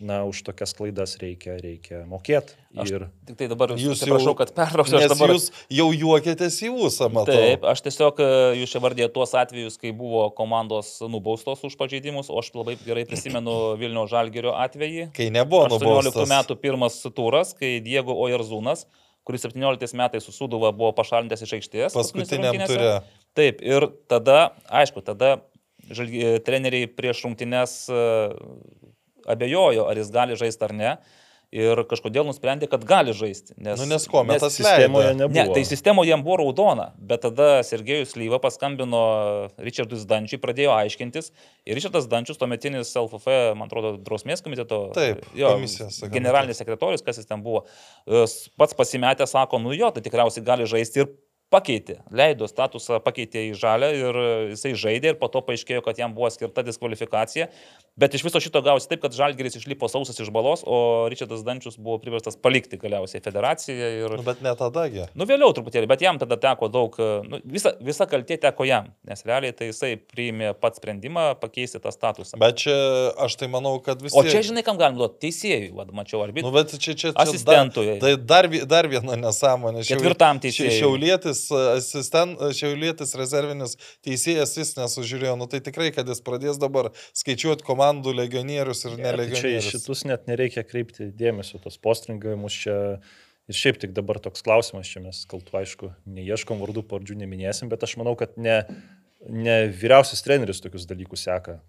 na, 0.00 0.24
už 0.28 0.42
tokias 0.44 0.74
klaidas 0.76 1.16
reikia, 1.20 1.56
reikia 1.60 2.02
mokėti. 2.08 2.56
Aš 2.76 2.90
Ir 2.92 3.04
tik 3.24 3.38
tai 3.40 3.48
dabar 3.48 3.72
Jūs 3.80 4.02
prašau, 4.04 4.34
kad 4.36 4.52
pertrauksiu. 4.56 4.98
Aš 4.98 5.06
Nes 5.06 5.12
dabar... 5.14 5.32
jūs 5.32 5.46
jau 5.72 5.86
juokėtės 5.96 6.58
į 6.66 6.70
ūsą, 6.74 7.08
matau. 7.14 7.32
Taip, 7.32 7.64
aš 7.64 7.80
tiesiog, 7.86 8.20
e, 8.20 8.28
jūs 8.60 8.74
čia 8.74 8.82
vardėte 8.84 9.14
tuos 9.14 9.32
atvejus, 9.38 9.78
kai 9.80 9.94
buvo 9.96 10.26
komandos 10.36 10.98
nubaustos 11.08 11.64
už 11.64 11.78
pažeidimus, 11.80 12.28
o 12.28 12.36
aš 12.42 12.52
labai 12.58 12.76
gerai 12.84 13.06
prisimenu 13.08 13.56
Vilnių 13.80 14.04
Žalgerio 14.12 14.52
atvejį. 14.60 15.08
Kai 15.16 15.30
nebuvo 15.32 15.64
18 15.70 15.80
nubaustas. 15.80 16.30
metų 16.34 16.60
pirmas 16.60 17.00
turas, 17.16 17.56
kai 17.56 17.78
Diego 17.84 18.18
Ojarzūnas, 18.26 18.84
kuris 19.26 19.48
17 19.48 19.96
metais 19.96 20.28
su 20.28 20.36
Suduva 20.36 20.74
buvo 20.76 20.92
pašalintas 20.96 21.42
iš 21.48 21.56
aikštės. 21.58 21.96
Paskutiniam 21.96 22.60
turė. 22.68 22.98
Taip, 23.36 23.64
ir 23.64 23.88
tada, 24.08 24.52
aišku, 24.68 25.00
tada 25.04 25.38
treneriai 25.86 26.88
prieš 26.90 27.22
rungtynes 27.24 27.86
e, 27.88 28.04
abejojo, 29.34 29.86
ar 29.90 29.98
jis 30.00 30.10
gali 30.14 30.36
žaisti 30.38 30.68
ar 30.68 30.74
ne. 30.76 30.96
Ir 31.54 31.78
kažkodėl 31.86 32.24
nusprendė, 32.26 32.66
kad 32.68 32.82
gali 32.84 33.12
žaisti. 33.14 33.54
Nes, 33.62 33.78
Nu, 33.78 33.86
nes 33.86 34.02
ko, 34.10 34.24
metas 34.26 34.56
sistemoje 34.58 35.12
leido. 35.12 35.18
nebuvo. 35.20 35.36
Ne, 35.38 35.44
tai 35.54 35.62
sistemoje 35.64 36.10
jam 36.10 36.24
buvo 36.26 36.40
raudona, 36.40 36.88
bet 36.98 37.22
tada 37.22 37.62
Sergejus 37.64 38.16
Lyva 38.18 38.40
paskambino 38.42 38.98
Richardui 39.62 40.00
Zdančiui, 40.02 40.40
pradėjo 40.42 40.74
aiškintis. 40.74 41.30
Ir 41.64 41.78
Richardas 41.78 42.08
Zdančius, 42.08 42.40
tuometinis 42.40 42.90
LFF, 42.98 43.30
man 43.54 43.70
atrodo, 43.70 43.94
drausmės 44.02 44.42
komiteto 44.42 44.88
Taip, 44.98 45.22
jo, 45.38 45.52
komisijos 45.54 46.00
generalinis 46.10 46.58
sekretorius, 46.60 47.06
kas 47.06 47.22
jis 47.22 47.30
ten 47.30 47.46
buvo, 47.46 47.62
e, 48.10 48.26
pats 48.58 48.74
pasimetė, 48.82 49.30
sako, 49.30 49.62
nu 49.62 49.70
jo, 49.78 49.92
tai 49.94 50.02
tikriausiai 50.02 50.44
gali 50.50 50.66
žaisti 50.66 51.04
ir 51.04 51.14
pakeitė, 51.52 52.00
leido 52.10 52.48
statusą, 52.50 52.98
pakeitė 53.04 53.46
į 53.50 53.54
žalę 53.58 53.90
ir 53.94 54.18
e, 54.18 54.28
jisai 54.52 54.72
žaidė 54.78 55.12
ir 55.12 55.18
po 55.20 55.28
to 55.32 55.42
paaiškėjo, 55.46 55.82
kad 55.86 55.98
jam 56.00 56.14
buvo 56.16 56.30
skirta 56.34 56.64
diskvalifikacija. 56.66 57.46
Bet 57.96 58.12
iš 58.18 58.26
viso 58.26 58.40
šito 58.42 58.60
gausi 58.60 58.90
taip, 58.90 59.00
kad 59.00 59.14
Žalgeris 59.16 59.54
išlipo 59.56 59.88
sausas 59.88 60.18
iš 60.20 60.28
balos, 60.34 60.60
o 60.68 61.06
Richardas 61.08 61.44
Dančius 61.46 61.78
buvo 61.80 61.96
priverstas 62.02 62.36
palikti 62.36 62.76
galiausiai 62.80 63.22
federaciją. 63.24 63.92
Ir... 64.02 64.16
Nu, 64.18 64.26
bet 64.26 64.42
ne 64.44 64.52
tadagi. 64.58 65.06
Nu 65.16 65.24
vėliau 65.28 65.54
truputėlį, 65.56 65.88
bet 65.88 66.04
jam 66.04 66.18
tada 66.20 66.36
teko 66.42 66.68
daug, 66.72 66.98
e, 67.00 67.08
nu, 67.30 67.40
visa, 67.48 67.72
visa 67.80 68.08
kaltė 68.10 68.36
teko 68.42 68.66
jam, 68.68 68.90
nes 69.08 69.24
realiai 69.28 69.54
tai 69.56 69.70
jisai 69.70 69.94
priėmė 69.96 70.52
pat 70.60 70.76
sprendimą 70.80 71.28
pakeisti 71.40 71.80
tą 71.80 71.94
statusą. 71.94 72.36
Bet 72.42 72.60
čia 72.66 72.76
aš 73.24 73.38
tai 73.40 73.48
manau, 73.52 73.78
kad 73.84 74.02
visi. 74.04 74.18
O 74.18 74.26
čia 74.26 74.42
žinai, 74.44 74.66
kam 74.66 74.80
galim 74.82 74.98
duoti 74.98 75.22
teisėjui, 75.28 75.72
vad 75.78 75.94
mačiau, 75.96 76.20
Nu, 76.20 76.26
arbitrai. 76.26 76.52
bet 76.58 76.76
čia, 76.76 76.92
čia, 76.92 77.14
čia 77.14 77.14
Asistentui. 77.22 77.86
Dar, 77.94 78.02
tai 78.02 78.12
dar, 78.18 78.50
dar 78.68 78.90
viena 78.90 79.16
nesąmonė. 79.20 79.86
Ketvirtam 79.88 80.40
teisėjui. 80.42 80.76
Šiaulietis, 80.80 81.35
asistent, 81.52 82.40
šiaulietis 82.56 83.14
rezervinis 83.18 83.76
teisėjas 84.06 84.54
jis 84.58 84.74
nesužiūrėjo. 84.78 85.36
Nu 85.40 85.48
tai 85.50 85.60
tikrai, 85.64 85.90
kad 85.94 86.08
jis 86.10 86.22
pradės 86.24 86.60
dabar 86.62 86.92
skaičiuoti 87.16 87.66
komandų 87.66 88.14
legionierius 88.16 88.84
ir 88.86 88.96
Ne, 88.96 89.02
tai 89.02 89.04
čia 89.04 89.12
nelegionierius. 89.12 89.70
šitus 89.74 90.04
net 90.08 90.26
nereikia 90.30 90.66
kreipti 90.66 91.10
dėmesio, 91.12 91.60
tos 91.62 91.80
postringavimus 91.82 92.60
čia. 92.64 92.76
Ir 93.46 93.54
šiaip 93.54 93.76
tik 93.78 93.92
dabar 93.94 94.18
toks 94.18 94.42
klausimas, 94.42 94.88
čia 94.90 94.98
mes 95.04 95.20
kaltų 95.30 95.60
aišku, 95.60 95.92
neieškom 96.10 96.58
vardų, 96.58 96.82
pavardžių 96.90 97.14
neminėsim, 97.20 97.68
bet 97.70 97.84
aš 97.86 97.92
manau, 98.00 98.16
kad 98.18 98.32
ne, 98.34 98.56
ne 99.22 99.54
vyriausias 99.70 100.24
treneris 100.26 100.58
tokius 100.64 100.88
dalykus 100.90 101.22
seka, 101.28 101.60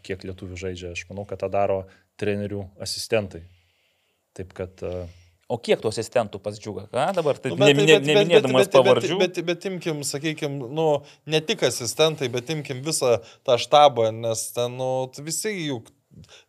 kiek 0.00 0.24
lietuvių 0.24 0.56
žaidžia. 0.62 0.94
Aš 0.96 1.04
manau, 1.10 1.26
kad 1.28 1.42
tą 1.44 1.50
daro 1.52 1.82
trenerių 2.16 2.62
asistentai. 2.80 3.42
Taip 4.36 4.56
kad 4.56 4.80
e, 4.80 5.04
O 5.48 5.58
kiek 5.62 5.78
tų 5.78 5.92
asistentų 5.92 6.40
pas 6.42 6.56
džiugą? 6.58 6.88
Ką 6.90 7.04
dabar? 7.14 7.38
Tai 7.38 7.52
Nu, 7.52 7.56
bet- 7.60 7.68
neminė, 7.70 8.00
bet- 8.00 8.06
bet- 8.06 8.16
neminėdamas 8.16 8.64
bet- 8.64 8.72
bet- 8.72 8.74
pavardžių. 8.74 9.18
Bet, 9.20 9.34
bet, 9.36 9.44
bet 9.46 9.66
imkim, 9.70 10.00
sakykim, 10.02 10.56
nu, 10.74 10.86
ne 11.26 11.40
tik 11.40 11.62
asistentai, 11.62 12.28
bet 12.28 12.50
imkim 12.50 12.82
visą 12.82 13.20
tą 13.46 13.54
štabą, 13.62 14.10
nes 14.12 14.52
ten, 14.52 14.74
nu, 14.76 15.06
visi 15.22 15.52
juk 15.68 15.92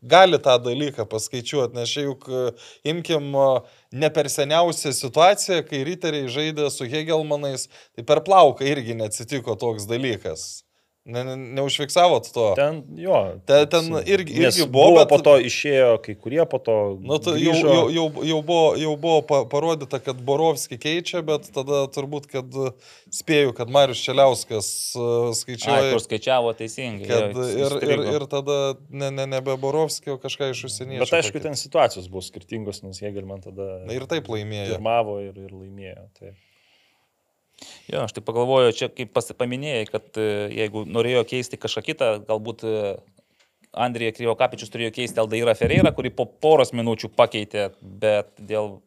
gali 0.01 0.39
tą 0.39 0.57
dalyką 0.63 1.05
paskaičiuoti, 1.11 1.75
nes 1.75 1.89
čia 1.93 2.07
juk 2.07 2.25
e, 2.31 2.51
imkim 2.89 3.35
e, 3.35 3.47
ne 3.91 4.09
per 4.09 4.29
seniausią 4.33 4.93
situaciją, 4.95 5.61
kai 5.67 5.83
riteriai 5.83 6.25
žaidė 6.31 6.69
su 6.71 6.87
Hegelmanais, 6.89 7.67
tai 7.93 8.01
per 8.07 8.21
plauką 8.25 8.65
irgi 8.65 8.95
neatsitiko 8.97 9.57
toks 9.59 9.85
dalykas. 9.85 10.63
Ne, 11.07 11.21
ne, 11.23 11.35
neužfiksavot 11.55 12.25
to? 12.35 12.49
ten, 12.59 12.81
jo. 12.99 13.39
Ten- 13.47 13.67
ten 13.71 13.85
irgi- 14.03 14.33
irgi 14.43 14.65
buvo, 14.67 14.89
buvo, 14.91 14.97
bet- 14.99 15.07
po 15.13 15.17
to 15.23 15.37
išėjo 15.39 15.93
kai 16.03 16.15
kurie, 16.19 16.41
po 16.51 16.59
to... 16.59 16.75
Nu, 16.99 17.15
tai 17.23 17.37
jau, 17.39 17.53
jau, 17.55 17.85
jau, 17.95 18.07
jau, 18.27 18.39
buvo, 18.43 18.65
jau 18.75 18.91
buvo 18.99 19.21
pa- 19.23 19.45
parodyta, 19.47 20.01
kad 20.03 20.19
Borovski 20.27 20.75
keičia, 20.75 21.21
bet 21.23 21.47
tada 21.55 21.85
turbūt, 21.95 22.27
kad 22.27 22.43
e, 22.51 22.73
spėju, 23.15 23.53
kad 23.55 23.71
Marius 23.71 24.01
Čeliauskas 24.03 24.67
e, 24.99 25.05
Ai, 25.29 25.37
skaičiuoja, 25.39 25.93
kur 25.95 26.03
skaičiavo 26.03 26.51
teisingai. 26.59 27.07
kad 27.07 27.39
jo, 27.39 27.47
ir, 27.55 27.77
ir, 27.87 28.03
ir 28.17 28.27
tada 28.27 28.57
ne, 28.91 29.07
ne, 29.15 29.29
nebe 29.37 29.55
Borovski, 29.63 30.11
o 30.11 30.19
kažką 30.19 30.51
iš 30.51 30.65
užsieniečių. 30.67 31.05
Bet 31.05 31.15
aišku, 31.21 31.37
pakeitė. 31.37 31.47
ten 31.47 31.55
situacijos 31.63 32.11
buvo 32.11 32.25
skirtingos, 32.27 32.83
nes 32.83 32.99
Hegelman 32.99 33.39
tada 33.47 33.85
Na, 33.87 33.95
Ir 33.95 34.03
taip 34.11 34.27
laimėjo. 34.27 34.75
pirmavo 34.75 35.21
ir, 35.23 35.31
ir 35.47 35.55
laimėjo. 35.55 36.03
Tai. 36.19 36.35
Jo, 37.89 38.03
aš 38.05 38.13
tai 38.13 38.23
pagalvoju, 38.25 38.73
čia 38.77 38.89
kaip 38.93 39.13
pas- 39.15 39.33
paminėjai, 39.37 39.85
kad 39.89 40.19
e, 40.21 40.27
jeigu 40.59 40.83
norėjo 40.85 41.23
keisti 41.29 41.57
kažką 41.57 41.83
kitą, 41.87 42.09
galbūt 42.27 42.65
e, 42.67 42.81
Andrija 43.77 44.13
Krivokapičius 44.13 44.71
turėjo 44.73 44.93
keisti 44.95 45.21
Aldairą 45.21 45.55
Ferreirą, 45.57 45.91
kurį 45.95 46.13
po 46.17 46.27
poros 46.27 46.73
minučių 46.77 47.11
pakeitė, 47.17 47.71
bet 47.81 48.33
dėl... 48.37 48.77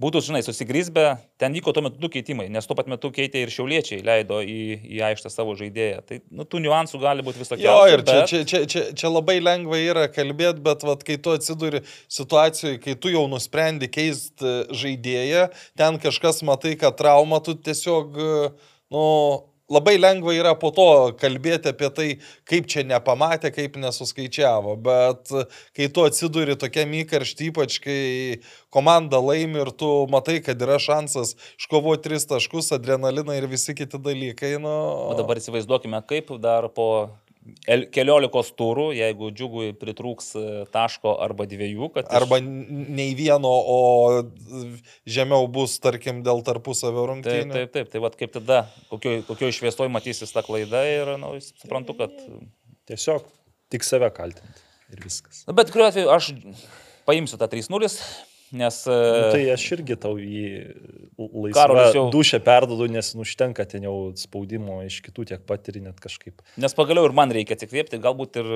Būtų, 0.00 0.22
žinai, 0.24 0.40
susigrizbę, 0.40 1.04
ten 1.40 1.52
vyko 1.52 1.74
tuo 1.76 1.82
metu 1.84 2.00
du 2.00 2.08
keitimai, 2.12 2.46
nes 2.52 2.64
tuo 2.64 2.76
pat 2.78 2.86
metu 2.88 3.10
keitė 3.12 3.42
ir 3.44 3.50
šiauliečiai, 3.52 4.00
leido 4.06 4.38
į, 4.40 4.60
į 4.96 5.02
aikštę 5.10 5.28
savo 5.32 5.52
žaidėją. 5.58 5.98
Tai 6.08 6.20
nu, 6.32 6.46
tų 6.48 6.62
niuansų 6.64 7.00
gali 7.02 7.24
būti 7.26 7.42
visokių. 7.42 7.66
Jo, 7.66 7.76
ir 7.90 8.04
čia, 8.08 8.22
čia, 8.30 8.40
čia, 8.48 8.62
čia, 8.70 8.84
čia 8.96 9.10
labai 9.12 9.36
lengva 9.44 9.76
yra 9.76 10.06
kalbėti, 10.08 10.64
bet 10.64 10.86
vat, 10.88 11.04
kai 11.04 11.18
tu 11.20 11.34
atsiduri 11.36 11.82
situacijoje, 12.08 12.80
kai 12.80 12.96
tu 12.96 13.12
jau 13.12 13.26
nusprendi 13.28 13.90
keisti 13.92 14.54
žaidėją, 14.72 15.50
ten 15.76 16.00
kažkas 16.00 16.40
matai, 16.48 16.78
kad 16.80 16.96
trauma, 16.96 17.42
tu 17.44 17.58
tiesiog, 17.60 18.16
e, 18.16 18.40
nu, 18.96 19.04
labai 19.70 19.96
lengva 19.98 20.34
yra 20.34 20.54
po 20.58 20.72
to 20.74 20.88
kalbėti 21.20 21.70
apie 21.70 21.90
tai, 21.94 22.08
kaip 22.48 22.66
čia 22.70 22.84
nepamatė, 22.88 23.52
kaip 23.54 23.78
nesuskaičiavo, 23.80 24.74
bet 24.82 25.32
e, 25.32 25.46
kai 25.78 25.88
tu 25.94 26.04
atsiduri 26.06 26.58
tokiam 26.60 26.92
įkarštį, 27.00 27.50
ypač 27.52 27.78
kai 27.84 28.00
komanda 28.74 29.22
laimi 29.22 29.62
ir 29.62 29.72
tu 29.72 29.88
matai, 30.10 30.40
kad 30.44 30.60
yra 30.66 30.80
šansas 30.82 31.36
iškovoti 31.60 32.08
tris 32.08 32.26
taškus, 32.30 32.72
adrenaliną 32.76 33.38
ir 33.38 33.48
visi 33.50 33.76
kiti 33.78 34.00
dalykai, 34.02 34.56
nu... 34.62 34.76
O 35.10 35.16
dabar 35.18 35.40
įsivaizduokime, 35.40 36.02
kaip 36.10 36.34
dar 36.42 36.68
po 36.74 36.90
keliolikos 37.94 38.50
turų, 38.58 38.90
jeigu 38.96 39.30
džiugui 39.32 39.70
pritrūks 39.80 40.26
e, 40.36 40.42
taško 40.74 41.14
arba 41.24 41.46
dviejų, 41.48 41.88
kad... 41.94 42.08
iš- 42.08 42.16
Arba 42.20 42.38
nei 42.44 43.14
vieno, 43.18 43.48
o 43.50 43.78
žemiau 45.08 45.48
bus, 45.52 45.78
tarkim, 45.82 46.22
dėl 46.26 46.42
tarpusavio 46.46 47.06
Taip, 47.06 47.10
rungtynių. 47.14 47.54
taip, 47.56 47.72
taip. 47.76 47.90
Tai 47.94 48.02
vad 48.04 48.16
kaip 48.20 48.34
tada, 48.36 48.60
kokioj, 48.92 49.22
kokioj 49.28 49.54
šviesoj 49.56 49.88
matysis 49.92 50.34
ta 50.36 50.44
klaida 50.46 50.82
ir, 50.88 51.14
na, 51.16 51.32
nu, 51.32 51.44
suprantu, 51.62 51.96
kad... 52.00 52.16
Tiesiog 52.90 53.22
tik 53.70 53.84
save 53.86 54.08
kaltinti 54.10 54.64
ir 54.90 55.00
viskas. 55.04 55.44
Na, 55.46 55.54
bet 55.54 55.68
kuriuo 55.70 55.86
atveju 55.92 56.08
aš 56.10 56.32
paimsiu 57.06 57.38
tą 57.38 57.46
3-0, 57.52 57.90
nes... 58.52 58.78
Nu, 58.86 58.94
Tai... 58.94 59.30
tai 59.34 59.42
aš 59.54 59.64
irgi 59.76 59.96
tau 60.00 60.16
į 60.18 60.40
Karolis 61.54 61.90
laisvą 61.90 61.94
jau- 61.96 62.10
dušę 62.14 62.40
perdodu, 62.44 62.86
nes 62.90 63.12
nu, 63.14 63.22
užtenka 63.26 63.64
ten 63.68 63.84
jau 63.86 63.94
spaudimo 64.18 64.80
iš 64.86 65.00
kitų 65.06 65.26
tiek 65.32 65.44
patiri 65.48 65.82
net 65.84 66.00
kažkaip. 66.02 66.42
Nes 66.60 66.74
pagaliau 66.76 67.06
ir 67.08 67.14
man 67.16 67.30
reikia 67.34 67.56
atsikvėpti, 67.58 68.00
galbūt 68.02 68.40
ir, 68.42 68.50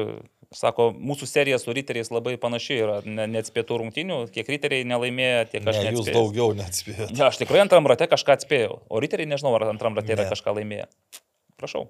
sako, 0.55 0.89
mūsų 0.97 1.29
serija 1.31 1.59
su 1.63 1.75
riteriais 1.77 2.11
labai 2.15 2.37
panaši 2.41 2.79
yra, 2.81 2.99
ne, 3.07 3.27
neatspėtų 3.37 3.81
rungtynių, 3.85 4.19
kiek 4.35 4.51
riteriai 4.57 4.87
nelaimėjo, 4.89 5.47
tiek 5.55 5.63
aš 5.71 5.81
Ne, 5.81 5.87
jūs 5.95 6.05
neatspėjau. 6.05 6.19
daugiau 6.21 6.51
neatspėjote. 6.61 7.11
Ja, 7.19 7.31
aš 7.31 7.41
tikrai 7.43 7.63
antram 7.65 7.87
rate 7.91 8.09
kažką 8.11 8.39
atspėjau, 8.39 8.81
o 8.89 9.03
riteriai 9.05 9.31
nežinau, 9.31 9.55
ar 9.59 9.69
antram 9.73 9.97
rate 9.99 10.15
yra 10.17 10.27
Ne. 10.27 10.31
kažką 10.35 10.57
laimėję. 10.61 10.87
Prašau. 11.61 11.89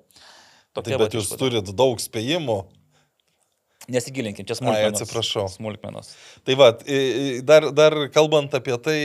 Taip, 0.74 0.82
Tokia 0.84 0.98
bet 0.98 1.06
vat 1.06 1.14
jūs 1.20 1.28
turit 1.38 1.68
daug 1.78 2.00
spėjimų. 2.02 2.64
Nesigilinkim, 3.92 4.46
čia 4.48 4.56
Ai, 4.56 4.60
smulkmenos. 4.62 5.00
atsiprašau. 5.02 5.48
Smulkmenos. 5.52 6.12
Tai 6.46 6.56
va, 6.60 6.70
dar, 7.44 7.68
dar 7.76 7.96
kalbant 8.14 8.54
apie 8.56 8.76
tai, 8.80 9.00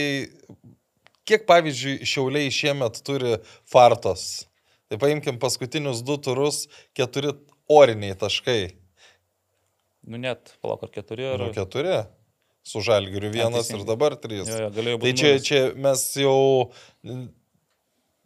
kiek 1.28 1.44
pavyzdžiui 1.48 2.06
šiauliai 2.08 2.52
šiemet 2.54 3.02
turi 3.06 3.36
fartos. 3.68 4.46
Tai 4.90 4.98
paimkim 5.02 5.36
paskutinius 5.42 6.00
du 6.06 6.16
turus, 6.18 6.64
keturi 6.96 7.34
oriniai 7.70 8.16
taškai. 8.18 8.62
Nu 10.10 10.18
net, 10.18 10.56
palauk, 10.64 10.88
ar 10.88 10.94
keturi, 10.94 11.28
ar... 11.28 11.44
Nu, 11.44 11.52
keturi. 11.54 12.00
Su 12.66 12.82
žalgiriu 12.84 13.30
vienas 13.32 13.70
ir 13.72 13.84
dabar 13.88 14.16
trys. 14.20 14.48
Jo, 14.48 14.68
jo, 14.68 14.96
Tai 15.00 15.12
čia, 15.16 15.30
čia 15.40 15.60
mes 15.80 16.02
jau, 16.20 16.72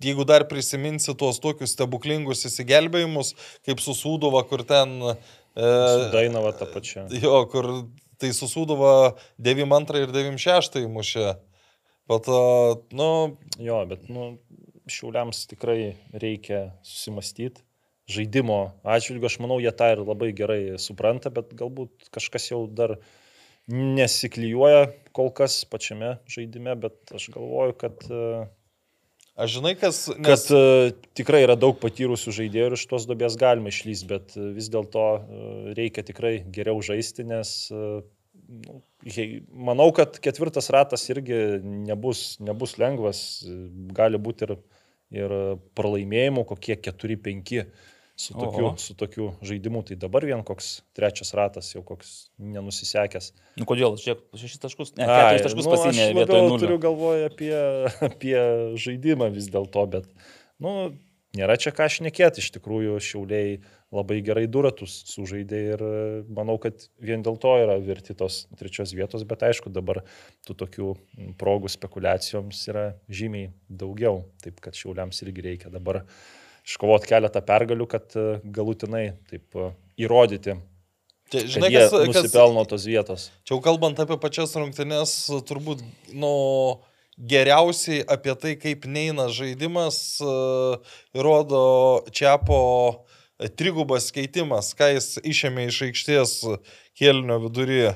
jeigu 0.02 0.26
dar 0.26 0.46
prisiminsi 0.50 1.14
tuos 1.18 1.38
tokius 1.42 1.76
stebuklingus 1.76 2.42
įsigelbėjimus, 2.50 3.34
kaip 3.66 3.82
susūduva, 3.84 4.42
kur 4.50 4.64
ten... 4.66 5.00
Dainava 5.54 6.52
tą 6.58 6.66
pačią. 6.72 7.06
jo, 7.22 7.36
kur 7.52 7.70
tai 8.18 8.32
susūduva 8.34 9.14
92 9.42 10.06
ir 10.06 10.14
96 10.14 10.86
mušė. 10.90 11.28
Bet, 12.10 12.26
a, 12.28 12.40
nu, 12.92 13.10
Jo, 13.64 13.78
bet 13.88 14.08
nu, 14.12 14.34
šiauliams 14.90 15.46
tikrai 15.48 15.94
reikia 16.12 16.74
susimastyti. 16.84 17.62
Žaidimo 18.10 18.58
atžvilgiu, 18.84 19.30
aš 19.30 19.38
manau, 19.40 19.56
jie 19.62 19.72
tą 19.72 19.94
ir 19.94 20.02
labai 20.04 20.34
gerai 20.36 20.76
supranta, 20.82 21.30
bet 21.32 21.54
galbūt 21.56 22.10
kažkas 22.12 22.50
jau 22.50 22.66
dar 22.68 22.98
nesiklyjuoja 23.72 24.90
kol 25.16 25.30
kas 25.32 25.62
pačiame 25.70 26.18
žaidime, 26.28 26.74
bet 26.76 27.14
aš 27.16 27.30
galvoju, 27.32 27.76
kad, 27.80 28.04
e, 28.12 28.44
Aš 29.34 29.56
žinai, 29.56 29.74
kas... 29.74 30.04
nes... 30.14 30.26
kad 30.26 30.50
e, 30.54 30.92
tikrai 31.18 31.42
yra 31.42 31.56
daug 31.58 31.78
patyrusių 31.82 32.34
žaidėjų 32.36 32.66
ir 32.70 32.76
iš 32.76 32.84
tos 32.90 33.06
dobės 33.10 33.34
galima 33.40 33.72
išlysti, 33.72 34.06
bet 34.10 34.36
e, 34.38 34.50
vis 34.54 34.68
dėlto 34.70 35.06
reikia 35.74 36.04
tikrai 36.06 36.36
geriau 36.54 36.78
žaisti, 36.86 37.26
nes 37.26 37.54
nu, 37.64 38.78
manau, 39.50 39.88
kad 39.96 40.20
ketvirtas 40.22 40.70
ratas 40.74 41.08
irgi 41.10 41.40
nebus, 41.64 42.36
nebus 42.44 42.76
lengvas, 42.78 43.24
gali 43.96 44.20
būti 44.22 44.46
ir, 44.46 44.54
ir 45.18 45.34
pralaimėjimų 45.74 46.46
kokie 46.52 46.78
4-5 46.86 47.66
su 48.16 48.34
tokiu, 48.34 48.66
Oho. 48.66 48.76
su 48.78 48.94
tokiu 48.94 49.30
žaidimu. 49.42 49.82
Tai 49.88 49.96
dabar 50.06 50.26
vien 50.26 50.44
koks 50.46 50.82
trečias 50.96 51.34
ratas, 51.34 51.72
jau 51.74 51.82
koks 51.86 52.12
nenusisekęs. 52.38 53.32
Nu, 53.60 53.66
kodėl? 53.68 53.98
Šiek 54.00 54.22
šešis 54.38 54.62
taškus, 54.62 54.94
ne, 54.98 55.08
keturis 55.08 55.48
taškus 55.48 55.66
nu, 55.66 55.72
pasimė 55.74 56.10
vietoj 56.20 56.44
nulio. 56.46 56.60
Turiu 56.62 56.78
galvoje 56.82 57.30
apie, 57.30 57.56
apie 58.10 58.36
žaidimą 58.80 59.32
vis 59.34 59.50
dėlto, 59.52 59.86
bet, 59.96 60.06
nu, 60.62 60.92
nėra 61.34 61.56
čia 61.60 61.72
ką 61.74 61.88
šnekėti. 61.90 62.42
Iš 62.44 62.52
tikrųjų, 62.56 63.00
šiauliai 63.02 63.58
labai 63.94 64.20
gerai 64.26 64.46
duratus 64.50 64.94
sužaidė 65.10 65.60
ir 65.74 65.84
manau, 66.34 66.56
kad 66.62 66.86
vien 67.02 67.22
dėl 67.26 67.38
to 67.42 67.56
yra 67.62 67.76
verti 67.82 68.16
tos 68.18 68.44
trečios 68.58 68.94
vietos, 68.96 69.26
bet 69.28 69.42
aišku, 69.46 69.70
dabar 69.74 70.02
tų 70.46 70.56
tokių 70.62 70.94
progų 71.40 71.70
spekulacijoms 71.74 72.62
yra 72.70 72.86
žymiai 73.10 73.52
daugiau, 73.68 74.24
taip 74.42 74.62
kad 74.64 74.78
šiauliams 74.78 75.22
irgi 75.26 75.46
reikia 75.50 75.74
dabar 75.74 76.04
iškovoti 76.64 77.10
keletą 77.10 77.42
pergalių, 77.44 77.88
kad 77.90 78.16
e, 78.18 78.38
galutinai 78.44 79.04
taip 79.30 79.58
e, 79.58 79.70
įrodyti. 80.04 80.56
Čia, 81.32 81.44
žinai, 81.56 81.70
kas, 81.72 81.94
nusipelno 82.08 82.64
tos 82.68 82.84
vietos. 82.88 83.28
Čia 83.46 83.56
jau 83.56 83.62
kalbant 83.64 84.00
apie 84.02 84.18
pačias 84.20 84.52
rungtynes, 84.58 85.14
turbūt, 85.48 85.80
nu, 86.12 86.34
geriausiai 87.18 88.02
apie 88.10 88.34
tai, 88.40 88.54
kaip 88.60 88.86
neina 88.90 89.28
žaidimas, 89.32 89.98
įrodo 91.14 91.64
Čiapo 92.14 92.60
trigubas 93.58 94.10
keitimas, 94.14 94.72
ką 94.78 94.92
jis 94.94 95.14
išėmė 95.22 95.68
iš 95.70 95.80
aikštės 95.88 96.34
kėlinio 96.98 97.40
viduryje. 97.46 97.94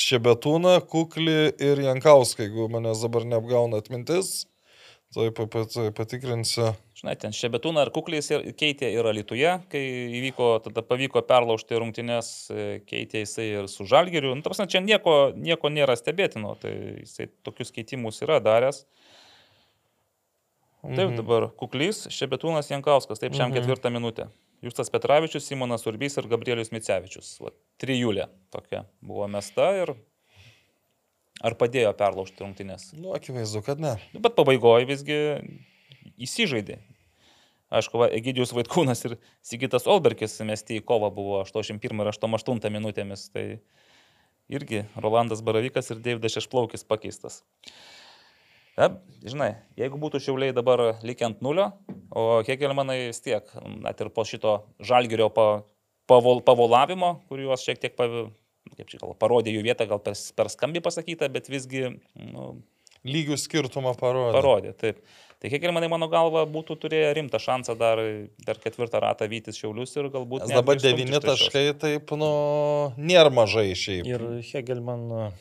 Šebetūną, 0.00 0.74
Kuklį 0.90 1.40
ir 1.56 1.80
Jankauską, 1.86 2.44
jeigu 2.44 2.68
manęs 2.72 3.00
dabar 3.04 3.24
neapgauna 3.28 3.80
atmintis. 3.80 4.44
Tai 5.14 5.30
patikrinsiu. 5.34 6.68
Žinai, 7.00 7.14
ten 7.16 7.32
Šebetūna 7.32 7.86
ir 7.86 7.90
Kuklis 7.94 8.26
keitė 8.60 8.90
ir 8.92 9.06
Alituje, 9.08 9.54
kai 9.72 9.80
įvyko, 10.18 10.50
tada 10.66 10.82
pavyko 10.84 11.22
perlaužti 11.24 11.78
rungtynės, 11.80 12.28
e, 12.52 12.66
keitė 12.84 13.22
jisai 13.22 13.46
ir 13.62 13.70
su 13.72 13.86
Žalgiriu. 13.88 14.34
Nu, 14.36 14.44
tarsi, 14.44 14.66
čia 14.68 14.82
nieko, 14.84 15.32
nieko 15.32 15.70
nėra 15.72 15.96
stebėtino, 15.96 16.52
tai 16.60 16.74
jisai 17.00 17.30
tokius 17.46 17.72
keitimus 17.72 18.20
yra 18.26 18.36
daręs. 18.44 18.82
Taip, 20.82 21.06
mhm. 21.06 21.16
dabar 21.22 21.48
Kuklys, 21.56 22.04
Šebetūnas 22.12 22.68
Jankauskas, 22.68 23.22
taip, 23.22 23.32
šiam 23.32 23.48
mhm. 23.48 23.56
ketvirtą 23.56 23.92
minutę. 23.96 24.28
Justas 24.60 24.92
Petravičius, 24.92 25.48
Simonas 25.48 25.88
Urbys 25.88 26.20
ir 26.20 26.28
Gabrielius 26.28 26.68
Micevičius. 26.74 27.32
Va, 27.40 27.54
trijulė 27.80 28.28
tokia 28.52 28.84
buvo 29.00 29.24
mesta 29.32 29.72
ir 29.80 29.96
Ar 31.40 31.56
padėjo 31.56 31.94
perlaužti 31.96 32.42
rungtynės? 32.44 32.90
Nu, 33.00 33.14
akivaizdu, 33.16 33.62
kad 33.64 33.80
ne. 33.80 33.94
Nu, 34.12 34.20
bet 34.20 34.34
pabaigoje 34.36 34.84
visgi 34.90 35.16
įsižaidė. 36.20 36.76
Aišku, 37.70 38.00
va, 38.02 38.08
Egidijus 38.10 38.52
Vaitkūnas 38.56 39.04
ir 39.06 39.16
Sigitas 39.46 39.86
Olberkis 39.90 40.40
mesti 40.46 40.80
į 40.80 40.84
kovą 40.86 41.12
buvo 41.14 41.40
81 41.44 42.02
ir 42.02 42.10
88 42.10 42.74
minutėmis. 42.74 43.28
Tai 43.34 43.44
irgi 44.50 44.84
Rolandas 44.98 45.44
Baravykas 45.46 45.92
ir 45.94 46.02
Deividas 46.02 46.34
Šešplaukis 46.34 46.86
pakeistas. 46.88 47.44
Ja, 48.78 48.88
žinai, 49.26 49.52
jeigu 49.78 49.98
būtų 50.00 50.20
šiauliai 50.24 50.54
dabar 50.56 50.82
likę 51.04 51.26
ant 51.26 51.42
nulio, 51.44 51.68
o 52.16 52.40
Hegelmanai 52.46 53.10
vis 53.10 53.20
tiek, 53.22 53.46
net 53.82 54.00
ir 54.00 54.10
po 54.14 54.24
šito 54.24 54.60
žalgerio 54.82 55.28
pa, 55.34 55.46
pavol, 56.08 56.40
pavolavimo, 56.46 57.18
kuriuos 57.28 57.66
šiek 57.66 57.82
tiek 57.82 57.98
kaip 58.76 58.90
čia 58.90 59.00
gal 59.00 59.14
parodė 59.18 59.54
jų 59.54 59.64
vietą, 59.66 59.86
gal 59.90 60.00
per, 60.02 60.16
per 60.36 60.50
skambiai 60.52 60.84
pasakyta, 60.84 61.30
bet 61.32 61.50
visgi... 61.52 61.88
Nu, 62.18 62.52
Lygių 63.00 63.38
skirtumą 63.40 63.94
parodė. 63.96 64.32
Parodė, 64.34 64.70
taip. 64.76 64.98
Tai 65.40 65.48
kiek 65.48 65.62
ir 65.64 65.72
manai, 65.72 65.88
mano 65.88 66.04
galva, 66.12 66.42
būtų 66.44 66.74
turėję 66.82 67.12
rimtą 67.16 67.38
šansą 67.40 67.72
dar, 67.80 68.00
dar 68.44 68.58
ketvirtą 68.60 69.00
ratą 69.00 69.24
vytis 69.30 69.56
šiaulius 69.56 69.94
ir 69.96 70.10
galbūt... 70.12 70.44
Nes 70.44 70.58
dabar 70.58 70.76
devyni 70.76 71.16
taškai, 71.24 71.62
taip, 71.80 72.12
nu, 72.20 72.28
nėra 73.00 73.32
mažai 73.32 73.70
šiaip. 73.72 74.10
Ir 74.10 74.26
Hegelman 74.50 75.32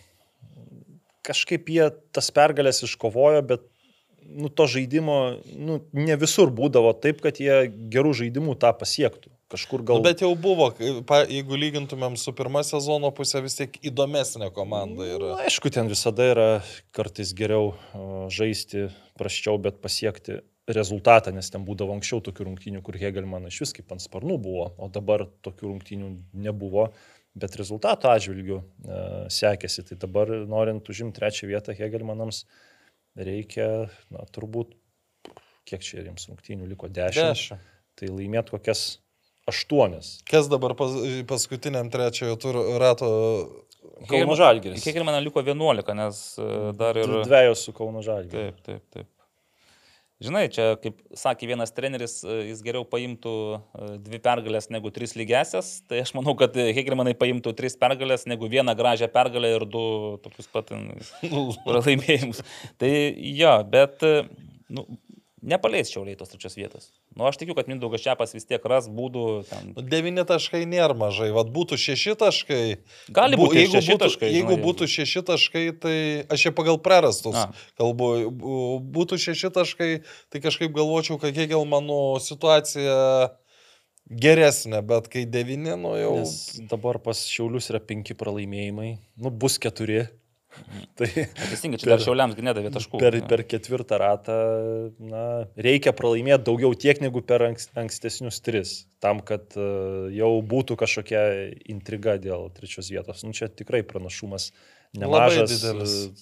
kažkaip 1.28 1.68
jie 1.70 1.90
tas 2.16 2.32
pergalės 2.32 2.80
iškovojo, 2.88 3.44
bet 3.50 3.68
nu, 4.24 4.48
to 4.48 4.70
žaidimo 4.72 5.18
nu, 5.52 5.82
ne 5.92 6.16
visur 6.22 6.52
būdavo 6.54 6.94
taip, 7.04 7.20
kad 7.26 7.42
jie 7.42 7.66
gerų 7.92 8.16
žaidimų 8.24 8.56
tą 8.62 8.72
pasiektų. 8.80 9.34
Kažkur 9.50 9.82
gal. 9.82 9.98
Nu, 9.98 10.06
bet 10.06 10.22
jau 10.22 10.30
buvo, 10.38 10.68
jeigu 10.78 11.58
lygintumėm 11.58 12.20
su 12.22 12.30
pirmą 12.38 12.62
sezono 12.68 13.10
pusė, 13.18 13.42
vis 13.42 13.58
tiek 13.58 13.80
įdomesnė 13.90 14.52
komanda 14.54 15.08
yra. 15.10 15.32
Na, 15.40 15.48
aišku, 15.50 15.72
ten 15.74 15.90
visada 15.90 16.28
yra 16.36 16.48
kartais 16.94 17.32
geriau 17.38 17.72
žaisti 18.30 18.92
praščiau, 19.18 19.58
bet 19.64 19.82
pasiekti 19.82 20.38
rezultatą, 20.70 21.34
nes 21.34 21.50
ten 21.50 21.66
būdavo 21.66 21.96
anksčiau 21.98 22.22
tokių 22.28 22.46
rungtynių, 22.46 22.84
kur 22.86 23.00
Hegelman 23.02 23.50
iš 23.50 23.64
vis 23.64 23.74
kaip 23.74 23.90
ant 23.96 24.06
sparnų 24.06 24.38
buvo, 24.44 24.70
o 24.78 24.92
dabar 24.94 25.26
tokių 25.46 25.72
rungtynių 25.72 26.12
nebuvo, 26.46 26.92
bet 27.40 27.58
rezultato 27.58 28.14
atžvilgių 28.14 28.60
e, 28.60 29.02
sekėsi. 29.34 29.88
Tai 29.90 29.98
dabar, 30.06 30.30
norint 30.50 30.94
užimti 30.94 31.18
trečią 31.18 31.50
vietą 31.50 31.74
Hegelmanams, 31.74 32.44
reikia, 33.18 33.90
na, 34.14 34.30
turbūt, 34.30 34.78
kiek 35.70 35.82
čia 35.86 36.04
jiems 36.06 36.30
rungtynių 36.30 36.70
liko, 36.70 36.90
dešimt. 36.94 37.34
Dešimt. 37.34 37.78
Tai 38.00 38.14
laimėt 38.14 38.54
kokias 38.54 39.00
aštuonis. 39.50 40.18
Kas 40.30 40.48
dabar 40.52 40.76
pas, 40.80 40.94
paskutiniam 41.30 41.90
trečiojo 41.94 42.38
turo 42.42 42.66
rato 42.82 43.10
Kauno 44.08 44.36
Žalgiris. 44.40 44.84
Kiek 44.84 45.00
ir 45.00 45.06
man 45.08 45.20
liko 45.24 45.44
11, 45.44 45.96
nes 45.98 46.20
e, 46.40 46.50
dar 46.80 47.00
ir... 47.00 47.16
Dviejos 47.28 47.66
su 47.68 47.76
Kauno 47.76 48.04
Žalgiriu. 48.06 48.52
Taip, 48.52 48.62
taip, 48.66 48.84
taip. 48.96 49.10
Žinai, 50.20 50.50
čia, 50.52 50.74
kaip 50.84 50.98
sakė 51.16 51.48
vienas 51.48 51.72
treneris, 51.76 52.18
e, 52.28 52.42
jis 52.50 52.64
geriau 52.64 52.84
paimtų 52.88 53.36
e, 53.56 53.90
dvi 54.04 54.20
pergalės 54.24 54.68
negu 54.72 54.92
tris 54.96 55.16
lygesias. 55.20 55.78
Tai 55.88 56.02
aš 56.04 56.12
manau, 56.18 56.36
kad 56.40 56.56
Hegelmanai 56.60 57.16
paimtų 57.20 57.56
tris 57.56 57.78
pergalės 57.80 58.28
negu 58.28 58.50
vieną 58.52 58.76
gražią 58.80 59.08
pergalę 59.14 59.54
ir 59.56 59.68
du 59.68 59.84
tokius 60.26 60.52
pat 60.52 60.74
pralaimėjimus. 61.68 62.44
tai 62.80 62.92
jo, 63.40 63.56
bet 63.72 64.04
nu, 64.70 64.86
nepaleis 65.42 65.92
šiauliai 65.92 66.18
tos 66.20 66.32
trečios 66.32 66.56
vietos. 66.58 66.90
Nu, 67.16 67.26
aš 67.30 67.40
tikiu, 67.40 67.56
kad 67.58 67.70
Mindaugas 67.72 68.04
Čiapas 68.04 68.34
vis 68.36 68.48
tiek 68.50 68.64
ras 68.70 68.90
būdų. 68.92 69.26
Ten... 69.50 69.72
Nu, 69.78 69.84
devyni 69.86 70.26
taškai 70.28 70.66
nėra 70.70 70.96
mažai, 70.98 71.30
vad 71.36 71.52
būtų 71.56 71.80
šeši 71.80 72.16
taškai. 72.20 72.62
Gali 73.16 73.40
būti 73.40 73.64
jeigu 73.64 73.78
šeši 73.78 73.94
būtų, 73.96 74.04
taškai. 74.06 74.32
Jeigu 74.36 74.56
žinai, 74.56 74.66
būtų 74.68 74.90
šeši 74.96 75.26
taškai, 75.32 75.66
tai 75.86 75.98
aš 76.28 76.48
čia 76.48 76.54
pagal 76.56 76.80
prarastus 76.84 77.38
A. 77.40 77.50
kalbu. 77.80 78.12
Būtų 78.96 79.20
šeši 79.30 79.54
taškai, 79.56 79.92
tai 80.34 80.44
kažkaip 80.44 80.74
galvočiau, 80.76 81.20
kad 81.22 81.38
Hegel 81.38 81.66
mano 81.70 82.20
situacija 82.24 82.98
geresnė, 84.10 84.82
bet 84.86 85.08
kai 85.14 85.26
devyni, 85.30 85.76
nu 85.78 85.94
jau. 85.98 86.16
Nes 86.24 86.60
dabar 86.72 87.00
pas 87.04 87.22
Šiaulius 87.30 87.70
yra 87.72 87.82
penki 87.84 88.18
pralaimėjimai, 88.18 88.96
nu 89.22 89.32
bus 89.32 89.60
keturi. 89.62 90.08
Tai 91.00 91.08
teisingai, 91.08 91.80
čia 91.82 91.90
dar 91.92 92.02
šiauliams 92.04 92.40
nedavė 92.40 92.72
taškų. 92.76 93.00
Per, 93.02 93.18
per 93.30 93.44
ketvirtą 93.48 94.00
ratą 94.02 94.38
na, 95.00 95.24
reikia 95.60 95.94
pralaimėti 95.96 96.48
daugiau 96.50 96.76
tiek 96.78 97.00
negu 97.04 97.24
per 97.26 97.46
ankstesnius 97.50 98.42
tris, 98.46 98.74
tam, 99.04 99.22
kad 99.26 99.56
uh, 99.58 100.10
jau 100.16 100.32
būtų 100.46 100.80
kažkokia 100.80 101.24
intriga 101.72 102.18
dėl 102.22 102.50
trečios 102.56 102.92
vietos. 102.92 103.24
Nu, 103.28 103.36
čia 103.36 103.48
tikrai 103.52 103.82
pranašumas 103.88 104.52
nemažas, 104.98 105.56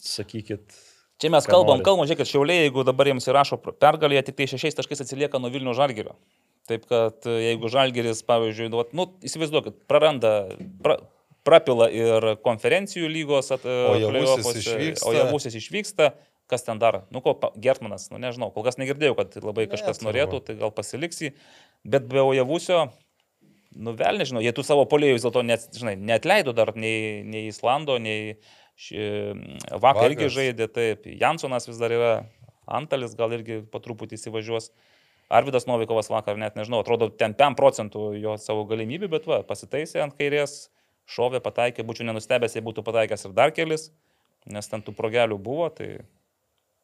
sakykit. 0.03 0.77
Čia 1.17 1.31
mes 1.33 1.49
kalbam, 1.49 1.81
kalbam, 1.81 2.05
žiūrėkit, 2.05 2.29
šiauliai, 2.29 2.67
jeigu 2.67 2.83
dabar 2.85 3.09
jiems 3.09 3.25
įrašo 3.25 3.57
pergalę, 3.81 4.19
tik 4.25 4.37
tai 4.37 4.45
šešiais 4.51 4.77
taškais 4.77 5.01
atsilieka 5.01 5.41
nuo 5.41 5.49
Vilnių 5.49 5.73
Žalgirio. 5.77 6.13
Taip 6.69 6.83
kad 6.85 7.25
jeigu 7.25 7.71
Žalgiris, 7.71 8.21
pavyzdžiui, 8.27 8.69
nu, 8.97 9.07
įsivaizduokit, 9.25 9.79
praranda, 9.89 10.33
pra, 10.83 10.99
prapila 11.47 11.87
ir 11.93 12.33
konferencijų 12.45 13.09
lygos, 13.11 13.51
at, 13.55 13.65
o 13.65 13.95
javusis 15.15 15.57
išvyksta. 15.61 16.11
Kas 16.47 16.63
ten 16.63 16.79
dar? 16.79 17.01
Nu, 17.11 17.19
ko, 17.19 17.33
Gertmanas, 17.59 18.05
nu 18.07 18.21
nežinau, 18.23 18.53
kol 18.55 18.63
kas 18.63 18.77
negirdėjau, 18.79 19.17
kad 19.17 19.33
labai 19.43 19.65
kažkas 19.67 19.99
ne, 19.99 20.07
norėtų, 20.07 20.39
tai 20.47 20.55
gal 20.61 20.71
pasiliksi. 20.71 21.33
Bet 21.83 22.05
be 22.07 22.21
Ojavusio, 22.23 22.85
nu 23.75 23.91
vėl 23.99 24.21
nežinau, 24.21 24.39
jie 24.45 24.53
tų 24.55 24.63
savo 24.63 24.85
polėjų 24.87 25.17
vis 25.17 25.25
dėlto 25.25 25.43
net, 25.43 25.67
žinai, 25.75 25.97
netleido 25.99 26.53
dar 26.55 26.71
nei, 26.79 27.19
nei 27.27 27.49
Islando, 27.51 27.97
nei 27.99 28.37
ši, 28.79 28.95
vakar 29.73 30.05
Vakas. 30.05 30.13
irgi 30.13 30.29
žaidė, 30.37 30.69
taip, 30.71 31.09
Jansonas 31.19 31.67
vis 31.67 31.81
dar 31.81 31.91
yra, 31.91 32.13
Antalis 32.79 33.15
gal 33.19 33.35
irgi 33.35 33.61
po 33.67 33.83
truputį 33.83 34.15
įsivažiuos. 34.15 34.71
Arvidas 35.27 35.67
Novikovas 35.67 36.07
vakar 36.07 36.39
net 36.39 36.55
nežinau, 36.55 36.79
atrodo, 36.83 37.09
ten 37.11 37.35
5 37.35 37.59
procentų 37.59 38.13
jo 38.21 38.39
savo 38.39 38.63
galimybių, 38.69 39.11
bet 39.11 39.27
va, 39.27 39.41
pasitaisė 39.47 39.99
ant 40.05 40.15
kairės 40.15 40.69
šovė, 41.07 41.39
pataikė, 41.43 41.85
būčiau 41.87 42.05
nenustebęs, 42.09 42.55
jei 42.57 42.63
būtų 42.65 42.83
pataikęs 42.87 43.25
ir 43.29 43.35
dar 43.37 43.51
kelis, 43.55 43.89
nes 44.47 44.67
ten 44.71 44.83
tų 44.83 44.93
progelių 44.97 45.37
buvo, 45.43 45.69
tai, 45.75 45.97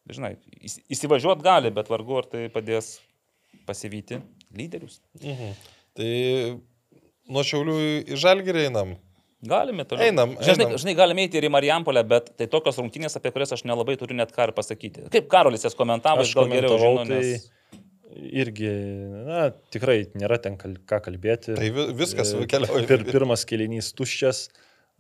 žinai, 0.09 0.33
įs- 0.63 0.81
įsivažiuot 0.91 1.43
gali, 1.43 1.71
bet 1.75 1.91
vargu 1.91 2.17
ar 2.21 2.27
tai 2.31 2.45
padės 2.53 2.97
pasivyti 3.67 4.21
lyderius. 4.55 4.99
Mhm. 5.21 5.53
Tai 5.93 6.11
nuo 7.33 7.43
Šiaulių 7.45 7.75
į 8.13 8.17
Žalgirį 8.19 8.67
einam. 8.69 8.95
Galime 9.43 9.83
toliau. 9.83 10.07
Einam, 10.07 10.37
Žinai, 10.39 10.69
einam. 10.69 10.77
žinai, 10.79 10.93
galime 10.95 11.25
eiti 11.25 11.35
ir 11.35 11.43
į 11.43 11.51
Marijampolę, 11.51 11.99
bet 12.07 12.29
tai 12.39 12.45
tokios 12.47 12.77
rungtynės, 12.79 13.17
apie 13.19 13.27
kurias 13.35 13.51
aš 13.51 13.65
nelabai 13.67 13.97
turiu 13.99 14.15
net 14.15 14.31
ką 14.31 14.45
ir 14.47 14.53
pasakyti. 14.55 15.09
Kaip 15.11 15.27
Karolis 15.31 15.65
jas 15.67 15.75
komentavo, 15.75 16.23
Aš 16.23 16.31
gal 16.37 16.47
geriau 16.47 16.77
komentavau, 16.77 17.07
tai- 17.09 17.19
nes... 17.19 17.49
Irgi, 18.13 18.69
na, 19.25 19.47
tikrai 19.73 20.03
nėra 20.13 20.37
ten 20.41 20.57
ką 20.59 20.99
kalbėti. 21.01 21.55
Tai 21.57 21.69
vi- 21.73 21.89
viskas 21.97 22.33
keliauja. 22.49 22.85
Pir, 22.89 23.05
pirmas 23.09 23.45
kelinys 23.49 23.89
tuščias, 23.97 24.47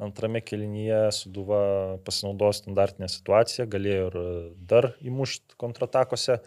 antrame 0.01 0.41
kelinyje 0.41 1.11
Suduva 1.13 1.99
pasinaudojo 2.05 2.55
standartinę 2.57 3.09
situaciją, 3.11 3.67
galėjo 3.69 4.07
ir 4.09 4.17
dar 4.57 4.89
įmušti 5.05 5.57
kontratakose, 5.61 6.39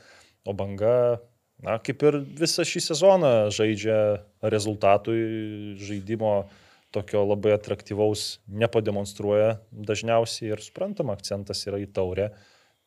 o 0.46 0.52
banga, 0.58 1.20
na, 1.62 1.78
kaip 1.78 2.02
ir 2.02 2.18
visą 2.42 2.66
šį 2.66 2.82
sezoną 2.90 3.32
žaidžia 3.54 4.00
rezultatui 4.42 5.76
žaidimo 5.78 6.48
tokio 6.94 7.22
labai 7.26 7.52
atraktyvaus 7.54 8.38
nepademonstruoja 8.48 9.56
dažniausiai 9.72 10.52
ir 10.54 10.62
suprantama, 10.64 11.16
akcentas 11.16 11.62
yra 11.68 11.78
į 11.82 11.88
taurę, 11.92 12.30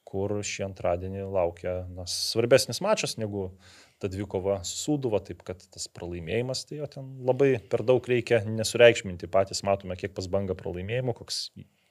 kur 0.10 0.40
šį 0.46 0.66
antradienį 0.70 1.28
laukia 1.30 1.84
na, 1.94 2.08
svarbesnis 2.10 2.82
mačas 2.82 3.18
negu 3.22 3.50
ta 4.00 4.10
dvikova 4.12 4.62
su 4.68 4.78
Sūduva, 4.80 5.20
taip 5.26 5.44
kad 5.48 5.62
tas 5.74 5.90
pralaimėjimas, 5.92 6.64
tai 6.70 6.80
jo 6.80 6.88
ten 6.92 7.10
labai 7.28 7.52
per 7.72 7.84
daug 7.88 8.06
reikia 8.10 8.42
nesureikšminti. 8.48 9.30
Patys 9.32 9.62
matome, 9.68 9.98
kiek 10.00 10.16
pas 10.16 10.30
banga 10.32 10.56
pralaimėjimų, 10.58 11.18
koks 11.20 11.42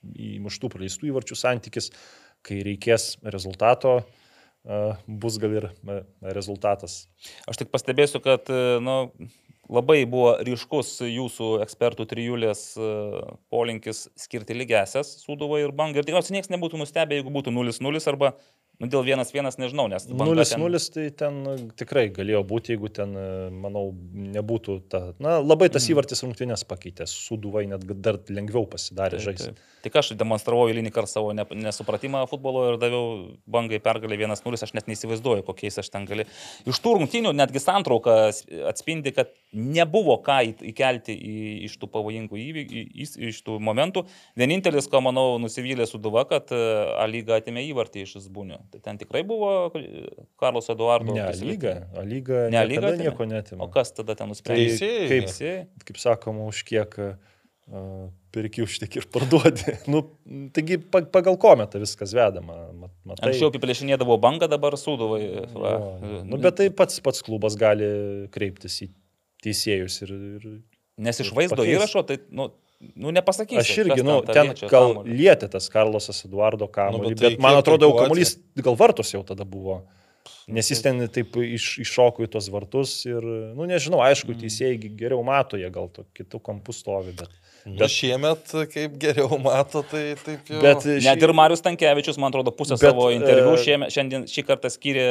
įmuštų 0.08 0.70
praleistų 0.72 1.10
įvarčių 1.10 1.36
santykis, 1.38 1.90
kai 2.46 2.62
reikės 2.66 3.16
rezultato, 3.26 3.98
bus 5.06 5.38
gal 5.42 5.58
ir 5.60 5.68
rezultatas. 6.34 7.02
Aš 7.50 7.62
tik 7.62 7.70
pastebėsiu, 7.74 8.22
kad 8.24 8.48
nu, 8.84 8.96
labai 9.68 10.02
buvo 10.08 10.34
ryškus 10.46 10.94
jūsų 11.06 11.48
ekspertų 11.64 12.06
trijulės 12.10 12.62
e, 12.80 12.92
polinkis 13.52 14.06
skirti 14.18 14.56
lygesias 14.56 15.16
Sūduvą 15.24 15.60
ir 15.66 15.74
Bangą. 15.76 16.00
Ir 16.02 16.08
tikriausiai 16.08 16.38
niekas 16.38 16.52
nebūtų 16.54 16.80
nustebę, 16.80 17.18
jeigu 17.20 17.32
būtų 17.34 17.52
0-0 17.54 18.08
arba 18.12 18.32
nu, 18.78 18.86
dėl 18.86 19.02
1-1, 19.02 19.56
nežinau, 19.58 19.88
nes 19.90 20.04
Banga 20.06 20.44
ten- 20.46 20.60
0-0 20.62 20.90
tai 20.94 21.06
ten 21.10 21.40
nu, 21.42 21.54
tikrai 21.74 22.04
galėjo 22.14 22.44
būti, 22.46 22.76
jeigu 22.76 22.86
ten, 22.94 23.10
e, 23.18 23.48
manau, 23.50 23.88
nebūtų 24.14 24.76
ta... 24.88 25.00
Na, 25.18 25.40
labai 25.42 25.66
tas 25.68 25.82
Mhm. 25.82 25.96
įvartis 25.96 26.22
rungtynės 26.22 26.62
pakeitė. 26.68 27.08
Suduvai 27.10 27.66
net 27.66 27.82
dar 28.00 28.20
lengviau 28.30 28.68
pasidarė 28.70 29.18
Taip, 29.18 29.26
žaisti. 29.26 29.48
taip. 29.50 29.64
Tik 29.82 29.96
aš 29.98 30.12
demonstravau 30.18 30.68
eilinį 30.70 30.90
kartą 30.94 31.10
savo 31.10 31.32
ne, 31.34 31.42
nesupratimą 31.58 32.22
futbolo 32.30 32.64
ir 32.72 32.78
daviau 32.78 33.34
bangai 33.50 33.78
pergalę 33.82 34.14
1-0, 34.18 34.62
aš 34.62 34.72
net 34.74 34.86
neįsivaizduoju, 34.90 35.42
kokiais 35.46 35.78
aš 35.82 35.90
ten 35.90 36.06
gali. 36.06 36.24
Iš 36.66 36.78
tų 36.82 36.96
rungtynių 37.00 37.34
netgi 37.34 37.58
santrauka 37.62 38.30
atspindi, 38.70 39.10
kad 39.14 39.34
nebuvo 39.52 40.18
ką 40.24 40.38
įkelti 40.68 41.14
į, 41.16 41.36
iš 41.68 41.76
tų 41.80 41.88
pavojingų 41.94 42.36
įvykių, 42.42 42.82
iš 43.30 43.38
tų 43.46 43.54
momentų. 43.64 44.02
Vienintelis, 44.38 44.88
ko 44.92 45.00
manau, 45.04 45.38
nusivylė 45.40 45.86
Suduva, 45.88 46.26
kad 46.28 46.52
e, 46.52 46.58
A 47.00 47.06
lyga 47.08 47.38
atėmė 47.40 47.62
įvartį 47.70 48.04
iš 48.04 48.16
Zbūnio. 48.26 48.58
Tai 48.74 48.80
ten 48.84 49.00
tikrai 49.00 49.22
buvo 49.24 49.70
e, 49.78 50.04
Karlos 50.40 50.68
Eduardo. 50.72 51.14
Ne, 51.16 51.24
prisilietimas. 51.30 51.48
lyga. 51.48 51.74
A 51.96 52.04
lyga 52.04 52.42
Ne, 52.48 52.58
ne, 52.58 52.66
lyga 52.74 52.92
nieko 53.00 53.24
netima. 53.30 53.64
O 53.64 53.70
kas 53.72 53.94
tada 53.96 54.14
ten 54.18 54.28
nusprendė? 54.34 54.68
Teisėjai. 54.68 55.08
kaip- 55.08 55.26
Teisėjai? 55.30 55.64
Kaip 55.88 56.02
sakoma, 56.04 56.44
už 56.52 56.60
kiek 56.68 56.98
uh, 57.00 58.06
pirki 58.36 58.62
už 58.68 58.76
tiek 58.84 59.00
ir 59.00 59.08
parduodi. 59.12 59.78
nu, 59.92 60.04
taigi 60.52 60.76
pa- 60.78 61.06
pagal 61.08 61.40
kometą 61.40 61.80
viskas 61.80 62.12
vedama. 62.16 62.68
mat- 62.76 62.92
Matai, 63.08 63.30
Anksčiau 63.32 63.48
apiplėšinėdavo 63.48 64.20
bangą, 64.20 64.44
dabar 64.52 64.76
Suduvai. 64.76 65.24
va. 65.56 65.72
Jo, 66.04 66.22
nu, 66.28 66.36
bet 66.36 66.60
tai 66.60 66.68
pats, 66.68 67.00
pats 67.00 67.24
klubas 67.24 67.56
gali 67.56 67.88
kreiptis 68.34 68.82
į 68.84 68.90
teisėjus 69.44 70.02
ir, 70.06 70.14
ir 70.38 70.48
Nes 70.98 71.20
iš 71.22 71.30
vaizdo 71.34 71.60
Pakeis. 71.60 71.76
įrašo, 71.76 72.02
tai, 72.08 72.16
nu, 72.34 72.48
nu 72.98 73.12
nepasakysiu. 73.14 73.62
Aš 73.62 73.70
irgi, 73.84 74.02
nu, 74.06 74.18
ten 74.26 74.50
liečia 74.50 74.70
gal 74.70 74.96
lietė 75.06 75.46
tas 75.52 75.68
Karlosas 75.70 76.24
Eduardo 76.26 76.66
kamuolį, 76.66 76.98
Nu, 76.98 77.12
nu, 77.12 77.14
bet 77.14 77.22
tai 77.22 77.30
bet 77.36 77.44
man 77.44 77.58
atrodo, 77.60 77.86
jau 77.86 78.00
kamuolys 78.02 78.34
gal 78.58 78.78
vartus 78.78 79.14
jau 79.14 79.22
tada 79.26 79.46
buvo. 79.46 79.84
Nes 80.48 80.70
jis 80.72 80.80
ten 80.82 81.02
taip 81.12 81.36
iš, 81.36 81.78
iššoko 81.84 82.24
į 82.24 82.30
tos 82.32 82.46
vartus 82.48 82.94
ir, 83.06 83.20
nu 83.56 83.66
nežinau, 83.68 84.00
aišku, 84.00 84.32
Mm. 84.32 84.40
teisėjai 84.46 84.78
geriau 84.96 85.20
mato, 85.24 85.56
jie 85.60 85.68
gal 85.70 85.88
to 85.92 86.04
kitų 86.16 86.40
kampų 86.40 86.72
stovi, 86.72 87.12
bet... 87.18 87.28
Bet 87.68 87.90
šiemet, 87.92 88.48
kaip 88.72 88.94
geriau 89.02 89.36
mato, 89.44 89.82
tai 89.84 90.14
taip 90.24 90.46
jau. 90.48 90.60
bet 90.62 90.86
Net 91.04 91.20
ir 91.26 91.32
Marius 91.36 91.60
Tankievičius, 91.60 92.16
man 92.16 92.30
atrodo, 92.32 92.48
pusę 92.56 92.78
Bet, 92.78 92.80
savo 92.86 93.10
interviu 93.12 93.52
e, 93.52 93.58
šiandien, 93.60 93.90
šiandien 93.92 94.24
šį 94.30 94.44
kartą 94.48 94.70
skyrė 94.72 95.04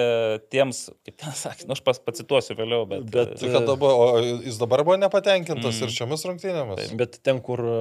tiems, 0.50 0.80
kaip 1.06 1.20
ten 1.22 1.36
sakė, 1.38 1.68
nu 1.70 1.76
aš 1.78 1.84
pas, 1.86 2.00
pacituosiu 2.02 2.56
vėliau, 2.58 2.88
bet... 2.90 3.06
Bet- 3.14 3.36
e, 3.36 3.42
Tai 3.44 3.52
kad 3.60 3.68
dabar, 3.70 3.94
o 3.94 4.24
jis 4.48 4.58
dabar 4.58 4.82
buvo 4.88 4.98
nepatenkintas 4.98 5.70
Mm. 5.70 5.84
mm. 5.84 5.86
ir 5.86 5.96
šiomis 6.00 6.26
rungtynėmis. 6.32 6.96
Bet 6.98 7.20
ten, 7.22 7.44
kur 7.46 7.62
e, 7.62 7.78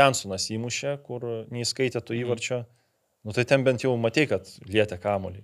Jansonas 0.00 0.48
įmušė, 0.54 0.96
kur 1.04 1.20
neįskaitė 1.52 2.00
to 2.00 2.14
Mhm. 2.14 2.22
įvarčio, 2.24 2.64
nu 3.24 3.32
tai 3.36 3.44
ten 3.44 3.64
bent 3.68 3.84
jau 3.84 3.92
matei, 4.00 4.24
kad 4.30 4.48
lietė 4.64 4.96
kamuolį. 5.02 5.42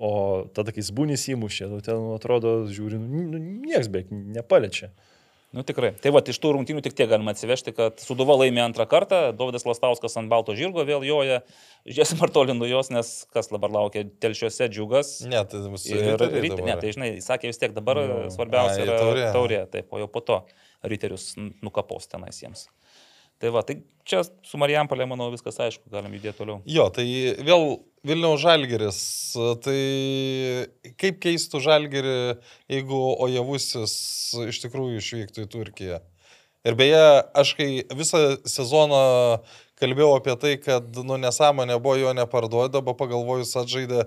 O 0.00 0.10
tada, 0.56 0.72
kai 0.72 0.80
Zbūnis 0.80 1.26
įmušė, 1.28 1.66
nu, 1.68 1.78
ten 1.84 2.00
atrodo, 2.16 2.62
žiūri, 2.72 2.96
nu, 2.96 3.40
niekas 3.66 3.90
beveik 3.92 4.08
nepaliečia. 4.10 4.88
Nu 5.52 5.64
tikrai. 5.66 5.90
Tai 5.98 6.12
va, 6.14 6.20
iš 6.30 6.38
tų 6.38 6.52
rungtynių 6.54 6.80
tik 6.86 6.94
tiek 6.94 7.08
galima 7.10 7.32
atsivežti, 7.34 7.72
kad 7.74 7.98
Suduva 8.00 8.36
laimė 8.38 8.62
antrą 8.62 8.84
kartą, 8.86 9.18
Dovydas 9.34 9.64
Lastauskas 9.66 10.14
ant 10.16 10.30
Balto 10.30 10.54
žirgo 10.54 10.84
vėl 10.86 11.02
joja, 11.02 11.40
žiūrėsim 11.90 12.22
ar 12.22 12.30
toli 12.30 12.54
nuo 12.54 12.68
jos, 12.70 12.88
nes 12.94 13.10
kas 13.34 13.50
dabar 13.50 13.74
laukia, 13.74 14.04
telšiuose 14.22 14.68
džiugas. 14.70 15.10
Ne, 15.26 15.42
tai 15.50 15.64
vis 15.74 15.88
Ir 15.90 16.14
ryte, 16.16 16.62
ne, 16.62 16.76
tai 16.78 16.94
žinai, 16.94 17.10
sakė 17.24 17.50
vis 17.50 17.58
tiek 17.58 17.74
dabar 17.74 17.98
Jo. 17.98 18.20
svarbiausia 18.30 18.78
Ai, 18.78 18.86
yra 18.86 19.32
taurė. 19.34 19.64
taip, 19.74 19.90
o 19.90 19.98
jau 19.98 20.06
po 20.08 20.22
to 20.22 20.38
riterius 20.86 21.32
n- 21.36 21.50
nukapos 21.66 22.06
tenais 22.08 22.38
jiems. 22.40 22.68
Tai 23.40 23.52
va, 23.54 23.62
tai 23.64 23.78
čia 24.04 24.20
su 24.44 24.58
Marijampolė, 24.60 25.06
manau, 25.08 25.30
viskas 25.32 25.56
aišku, 25.64 25.88
galim 25.92 26.12
judėti 26.12 26.42
toliau. 26.42 26.58
Jo, 26.68 26.90
tai 26.92 27.06
vėl 27.40 27.78
Vilniaus 28.06 28.42
žalgeris. 28.42 29.00
Tai 29.64 29.78
kaip 31.00 31.20
keistų 31.24 31.62
žalgerį, 31.64 32.16
jeigu 32.72 33.00
Ojavusis 33.26 33.94
iš 34.44 34.60
tikrųjų 34.64 35.00
išvyktų 35.00 35.44
į 35.46 35.50
Turkiją. 35.56 36.00
Ir 36.68 36.76
beje, 36.76 37.02
aš 37.40 37.54
kai 37.56 37.68
visą 37.96 38.20
sezoną 38.44 39.04
kalbėjau 39.80 40.14
apie 40.18 40.36
tai, 40.40 40.54
kad 40.60 41.00
nu, 41.08 41.16
nesąmonė 41.20 41.78
buvo 41.80 41.96
jo 41.96 42.12
neparduoti, 42.16 42.74
dabar 42.76 42.96
pagalvojus 42.98 43.56
atžaidė 43.56 44.04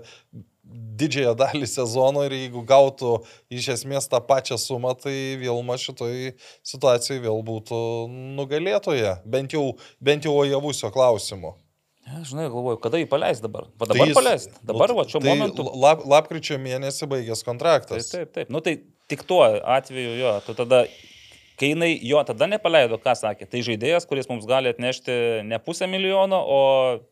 didžiąją 0.64 1.34
dalį 1.36 1.66
sezono 1.68 2.22
ir 2.26 2.32
jeigu 2.32 2.62
gautų 2.66 3.16
iš 3.52 3.68
esmės 3.76 4.08
tą 4.08 4.20
pačią 4.24 4.56
sumą, 4.58 4.94
tai 4.98 5.36
Vilma 5.40 5.76
šitoj 5.80 6.32
situacijai 6.64 7.20
vėl 7.24 7.42
būtų 7.46 7.80
nugalėtoje. 8.38 9.18
Bent 9.26 9.52
jau, 9.56 9.74
bent 10.00 10.24
jau 10.28 10.34
Ojavusio 10.40 10.90
klausimu. 10.94 11.54
Žinai, 12.04 12.50
galvoju, 12.52 12.78
kada 12.84 12.98
jį 13.00 13.06
paleis 13.08 13.40
dabar? 13.40 13.64
Va 13.80 13.86
Tai 13.88 13.94
dabar 13.94 14.10
jis- 14.10 14.18
paleis. 14.18 14.42
Dabar, 14.62 14.92
nu, 14.92 14.96
va, 14.98 15.04
šiuo 15.08 15.22
tai 15.24 15.30
momentu. 15.30 15.64
Lap, 15.80 16.02
lapkričio 16.04 16.58
mėnesį 16.60 17.08
baigės 17.08 17.40
Taip, 17.40 17.48
kontraktas. 17.48 18.10
taip, 18.12 18.32
taip. 18.36 18.50
Nu 18.52 18.60
tai 18.60 18.74
tik 19.08 19.22
tuo 19.24 19.40
atveju 19.46 20.18
jo, 20.20 20.32
tu 20.44 20.52
tada, 20.58 20.82
kai 21.56 21.70
jinai 21.72 21.94
jo 22.04 22.20
tada 22.28 22.44
nepaleido, 22.52 22.98
ką 23.00 23.14
sakė, 23.16 23.48
tai 23.48 23.62
žaidėjas, 23.64 24.04
kuris 24.10 24.28
mums 24.28 24.44
gali 24.44 24.68
atnešti 24.74 25.16
ne 25.48 25.58
pusę 25.64 25.88
milijono, 25.88 26.42
o 26.44 26.60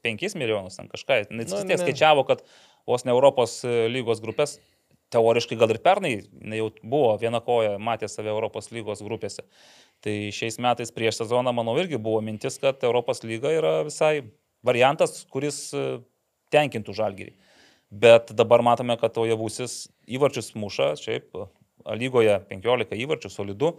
penkis 0.04 0.36
milijonus 0.36 0.76
ten 0.76 0.92
kažką. 0.92 1.22
Jis 1.24 1.32
Nu, 1.56 1.64
tiek 1.64 1.80
skaičiavo, 1.80 2.26
kad 2.28 2.44
vos 2.88 3.06
ne 3.06 3.14
Europos 3.14 3.60
e, 3.64 3.86
lygos 3.92 4.22
grupės, 4.24 4.58
teoriškai 5.12 5.58
gal 5.60 5.74
ir 5.74 5.80
pernai, 5.84 6.12
jau 6.56 6.70
buvo 6.82 7.14
viena 7.20 7.42
koja, 7.44 7.76
matė 7.78 8.08
save 8.08 8.32
Europos 8.32 8.70
lygos 8.72 9.02
grupėse. 9.04 9.44
Tai 10.02 10.14
šiais 10.34 10.58
metais 10.62 10.92
prieš 10.94 11.20
sezoną, 11.20 11.52
manau, 11.54 11.76
irgi 11.78 12.00
buvo 12.00 12.22
mintis, 12.24 12.56
kad 12.62 12.82
Europos 12.86 13.22
lyga 13.26 13.52
yra 13.54 13.74
visai 13.86 14.24
variantas, 14.66 15.22
kuris 15.30 15.68
e, 15.76 16.00
tenkintų 16.52 16.94
žalgyrį. 16.96 17.34
Bet 17.92 18.32
dabar 18.32 18.64
matome, 18.64 18.96
kad 18.96 19.18
Ojavusis 19.20 19.90
įvarčius 20.08 20.54
muša, 20.56 20.94
šiaip 20.96 21.36
lygoje 21.98 22.38
15 22.48 22.96
įvarčių, 23.04 23.30
solidu, 23.32 23.74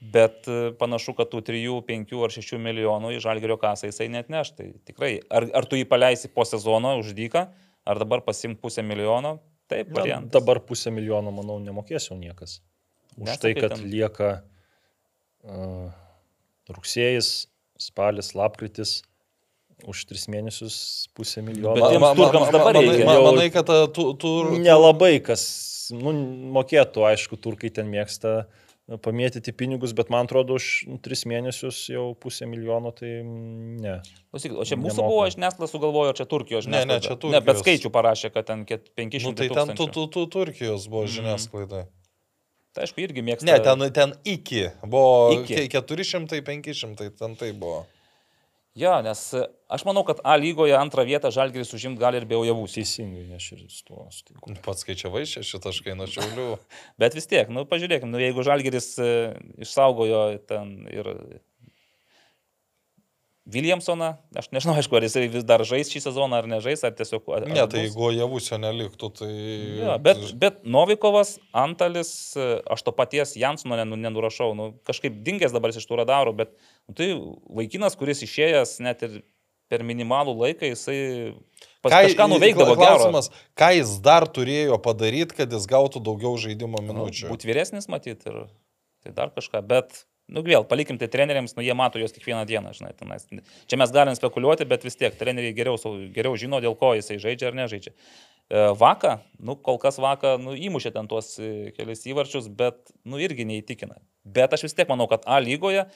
bet 0.00 0.48
e, 0.48 0.72
panašu, 0.80 1.14
kad 1.18 1.30
tų 1.32 1.42
3, 1.44 1.62
5 1.88 2.16
ar 2.24 2.34
6 2.34 2.60
milijonų 2.62 3.14
į 3.16 3.20
žalgerio 3.24 3.58
kasą 3.60 3.90
jisai 3.90 4.08
net 4.12 4.32
neš. 4.32 4.54
Tai 4.56 4.70
tikrai, 4.88 5.18
ar, 5.30 5.48
ar 5.56 5.68
tu 5.68 5.78
jį 5.78 5.86
paleisi 5.88 6.32
po 6.32 6.46
sezono 6.48 6.96
už 7.00 7.14
dyką, 7.16 7.46
ar 7.86 8.00
dabar 8.02 8.20
pasimk 8.26 8.58
pusę 8.60 8.82
milijono, 8.82 9.36
taip, 9.70 9.88
Na, 9.92 10.00
variantas. 10.00 10.32
dabar 10.40 10.60
pusę 10.66 10.90
milijono, 10.94 11.30
manau, 11.34 11.58
nemokės 11.62 12.10
jau 12.10 12.16
niekas. 12.18 12.58
Už 13.16 13.28
Nesakai 13.30 13.54
tai, 13.54 13.60
kad 13.62 13.74
ten. 13.76 13.86
lieka 13.90 14.30
uh, 15.46 15.90
rugsėjas, 16.70 17.46
spalis, 17.80 18.32
lapkritis, 18.36 18.98
už 19.86 20.04
tris 20.08 20.26
mėnesius 20.32 20.76
pusę 21.16 21.42
milijono. 21.44 21.76
Bet 21.78 21.94
tiems 21.94 22.14
turkams 22.18 22.52
dabar 22.54 22.74
reikia. 22.78 23.04
ma- 23.06 23.16
Jau- 23.18 23.26
Manai, 23.30 23.48
kad 23.52 23.68
a, 23.70 23.80
tu, 23.92 24.10
tu, 24.20 24.30
Nelabai 24.58 25.18
kas, 25.24 25.46
nu, 25.92 26.12
mokėtų, 26.56 27.04
aišku, 27.12 27.36
turkai 27.40 27.70
ten 27.70 27.90
mėgsta 27.92 28.46
pamėtyti 28.86 29.50
pinigus, 29.50 29.90
bet 29.98 30.10
man 30.14 30.28
atrodo, 30.28 30.54
už 30.60 30.84
nu, 30.86 30.96
tris 31.02 31.24
mėnesius 31.26 31.88
jau 31.90 32.14
pusę 32.22 32.46
milijono, 32.46 32.92
tai 32.94 33.08
mm, 33.24 33.80
ne. 33.82 33.94
Klausyk, 34.30 34.54
O 34.54 34.62
čia 34.62 34.78
mūsų 34.78 35.00
Nemoka. 35.02 35.10
buvo 35.10 35.24
žiniasklaida 35.34 35.70
sugalvojo, 35.72 36.12
čia 36.14 36.26
Turkijos 36.30 36.68
Ne, 36.70 36.84
ne, 36.86 37.00
žiniasklaida. 37.00 37.18
čia 37.18 37.30
Ne, 37.34 37.40
bet 37.40 37.56
Turkijos. 37.56 37.64
skaičių 37.66 37.90
parašė, 37.90 38.30
kad 38.32 38.46
ten 38.46 38.62
ket- 38.64 38.92
500 38.94 39.26
Nu, 39.26 39.34
tai 39.34 39.48
ten 39.50 39.74
tu, 39.74 39.88
tu, 39.90 40.06
tu 40.06 40.26
Turkijos 40.30 40.86
buvo 40.86 41.02
Mhm. 41.02 41.12
žiniasklaida. 41.18 41.86
Tai 42.76 42.84
aišku, 42.84 43.00
irgi 43.02 43.22
mėgsta. 43.26 43.42
Ne, 43.48 43.58
ten, 43.58 43.90
ten 43.92 44.12
iki. 44.24 44.68
Buvo 44.86 45.32
Iki. 45.42 45.66
ke- 45.66 45.80
400, 45.80 46.42
500, 46.44 47.10
ten 47.18 47.34
tai 47.34 47.50
buvo. 47.52 47.86
Ja, 48.76 48.98
nes 49.00 49.20
e, 49.32 49.40
aš 49.72 49.86
manau, 49.88 50.02
kad 50.04 50.18
A 50.20 50.34
lygoje 50.36 50.74
antrą 50.76 51.06
vietą 51.08 51.30
Žalgiris 51.32 51.72
užimti 51.72 52.02
gali 52.02 52.20
ir 52.20 52.26
be 52.28 52.36
Ojavus. 52.36 52.74
Teisingai, 52.76 53.24
aš 53.38 53.46
ir 53.54 53.62
su 53.72 53.86
tuo 53.88 54.04
sutinku. 54.12 54.52
Pats 54.66 54.84
skaičiavai 54.84 55.24
šeši 55.30 55.60
taškai 55.64 55.94
nuo 55.96 56.08
šiaulių. 56.12 56.48
Bet 57.00 57.16
vis 57.16 57.28
tiek, 57.30 57.48
nu 57.48 57.64
pažiūrėkime, 57.70 58.12
nu, 58.12 58.20
jeigu 58.20 58.44
Žalgiris 58.44 58.90
e, 59.00 59.08
išsaugojo 59.64 60.22
ten 60.50 60.76
ir 60.92 61.08
Williamsoną, 63.46 64.08
aš 64.34 64.48
nežinau, 64.50 64.74
aišku, 64.74 64.96
ar 64.98 65.04
jisai 65.06 65.28
vis 65.30 65.44
dar 65.46 65.62
žais 65.62 65.86
šį 65.92 66.00
sezoną 66.02 66.34
ar 66.40 66.48
nežais, 66.50 66.80
ar 66.82 66.90
tiesiog... 66.98 67.22
Ar, 67.30 67.44
Ne, 67.46 67.62
tai 67.70 67.84
jeigu 67.84 68.08
javusio 68.16 68.58
neliktų, 68.58 69.10
tai... 69.20 69.28
Ja, 69.78 69.94
bet, 70.02 70.18
bet 70.42 70.64
Novikovas, 70.66 71.36
Antalis, 71.54 72.10
aš 72.36 72.82
to 72.82 72.90
paties 72.96 73.36
Jansono 73.38 73.78
nenu- 73.78 74.00
nenurašau, 74.02 74.50
nu, 74.58 74.66
kažkaip 74.88 75.20
dingęs 75.22 75.54
dabar 75.54 75.70
jis 75.70 75.78
iš 75.84 75.86
tų 75.86 76.00
radarų, 76.02 76.34
bet 76.42 76.56
nu, 76.58 76.96
tai 76.98 77.08
vaikinas, 77.62 77.94
kuris 78.00 78.24
išėjęs 78.26 78.80
net 78.82 79.06
ir 79.06 79.20
per 79.70 79.82
minimalų 79.86 80.34
laiką, 80.42 80.72
jisai 80.74 80.98
pas, 81.82 81.90
Ką- 81.94 82.02
kažką 82.08 82.26
nuveikdavo 82.34 82.74
kla- 82.74 82.82
gero. 82.82 82.98
Klausimas, 82.98 83.30
ką 83.58 83.70
jis 83.78 83.94
dar 84.02 84.26
turėjo 84.26 84.80
padaryti, 84.82 85.38
kad 85.38 85.54
jis 85.54 85.70
gautų 85.70 86.02
daugiau 86.06 86.34
žaidimo 86.38 86.82
minučių? 86.82 87.30
Būti 87.30 87.46
vyresnis 87.50 87.86
matyti 87.90 88.26
ir 88.30 88.42
tai 89.06 89.14
dar 89.14 89.30
kažką, 89.34 89.62
bet, 89.66 90.02
nu 90.32 90.42
vėl, 90.46 90.64
palikim 90.68 90.98
tai 91.00 91.08
treneriams, 91.12 91.54
nu 91.56 91.64
jie 91.64 91.74
mato 91.78 92.00
juos 92.00 92.14
kiekvieną 92.14 92.44
dieną, 92.48 92.72
žinai, 92.76 92.92
tenais. 92.98 93.26
Čia 93.70 93.78
mes 93.80 93.92
galim 93.94 94.16
spekuliuoti, 94.18 94.66
bet 94.68 94.86
vis 94.86 94.98
tiek 94.98 95.14
treneriai 95.18 95.54
geriau, 95.56 95.78
geriau 96.14 96.38
žino, 96.40 96.60
dėl 96.64 96.74
ko 96.78 96.94
jisai 96.98 97.20
žaidžia 97.22 97.52
ar 97.52 97.58
nežaidžia. 97.60 97.94
E, 97.94 98.66
Vaka, 98.78 99.20
nu 99.38 99.56
kol 99.58 99.78
kas 99.82 100.00
Vaka, 100.02 100.36
nu 100.42 100.56
įmušė 100.58 100.92
ten 100.94 101.10
tuos 101.10 101.36
e, 101.38 101.70
kelis 101.78 102.04
įvarčius, 102.10 102.50
bet, 102.50 102.78
nu 103.06 103.22
irgi 103.22 103.46
neįtikina. 103.46 103.98
Bet 104.26 104.54
aš 104.54 104.66
vis 104.66 104.74
tiek 104.74 104.90
manau, 104.90 105.06
kad 105.10 105.26
A 105.30 105.38
lygoje 105.42 105.86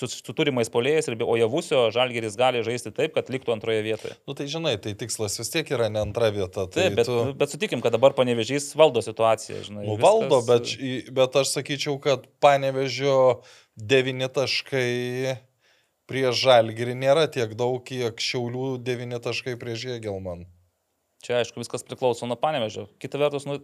su, 0.00 0.08
su 0.10 0.34
turimais 0.36 0.70
polėjais 0.72 1.06
ir 1.10 1.16
be 1.20 1.26
Ojavusio 1.28 1.82
Žalgeris 1.94 2.38
gali 2.40 2.62
žaisti 2.66 2.92
taip, 2.96 3.12
kad 3.18 3.28
liktų 3.32 3.52
antroje 3.54 3.82
vietoje. 3.84 4.16
Nu 4.28 4.34
tai 4.38 4.46
žinai, 4.50 4.72
tai 4.80 4.94
tikslas 4.98 5.36
vis 5.40 5.52
tiek 5.52 5.68
yra 5.76 5.90
ne 5.92 6.00
antra 6.02 6.32
vieta. 6.34 6.64
Tai 6.66 6.86
Taip, 6.88 6.96
bet, 6.98 7.10
tu... 7.10 7.18
bet 7.40 7.52
sutikim, 7.52 7.82
kad 7.84 7.92
dabar 7.94 8.16
panevežys 8.16 8.70
valdo 8.80 9.02
situaciją, 9.04 9.60
žinai. 9.68 9.84
Nu, 9.84 9.94
viskas- 9.98 10.06
valdo, 10.08 10.40
bet, 10.48 10.72
š- 10.72 11.12
bet 11.20 11.36
aš 11.42 11.52
sakyčiau, 11.58 11.98
kad 12.02 12.24
panevežio 12.42 13.18
devyni 13.76 14.26
taškai 14.32 15.36
prieš 16.10 16.40
žalgirį 16.42 16.96
nėra 16.98 17.28
tiek 17.30 17.52
daug, 17.54 17.78
kiek 17.86 18.18
šiaulių 18.18 18.72
devyni 18.82 19.20
taškai 19.22 19.54
prieš 19.60 19.84
jėgelman. 19.92 20.48
Čia, 21.22 21.42
aišku, 21.42 21.60
viskas 21.60 21.84
priklauso 21.84 22.24
nuo 22.26 22.36
panevežio. 22.40 22.88
Kita 22.98 23.20
vertus, 23.20 23.44
nu, 23.46 23.58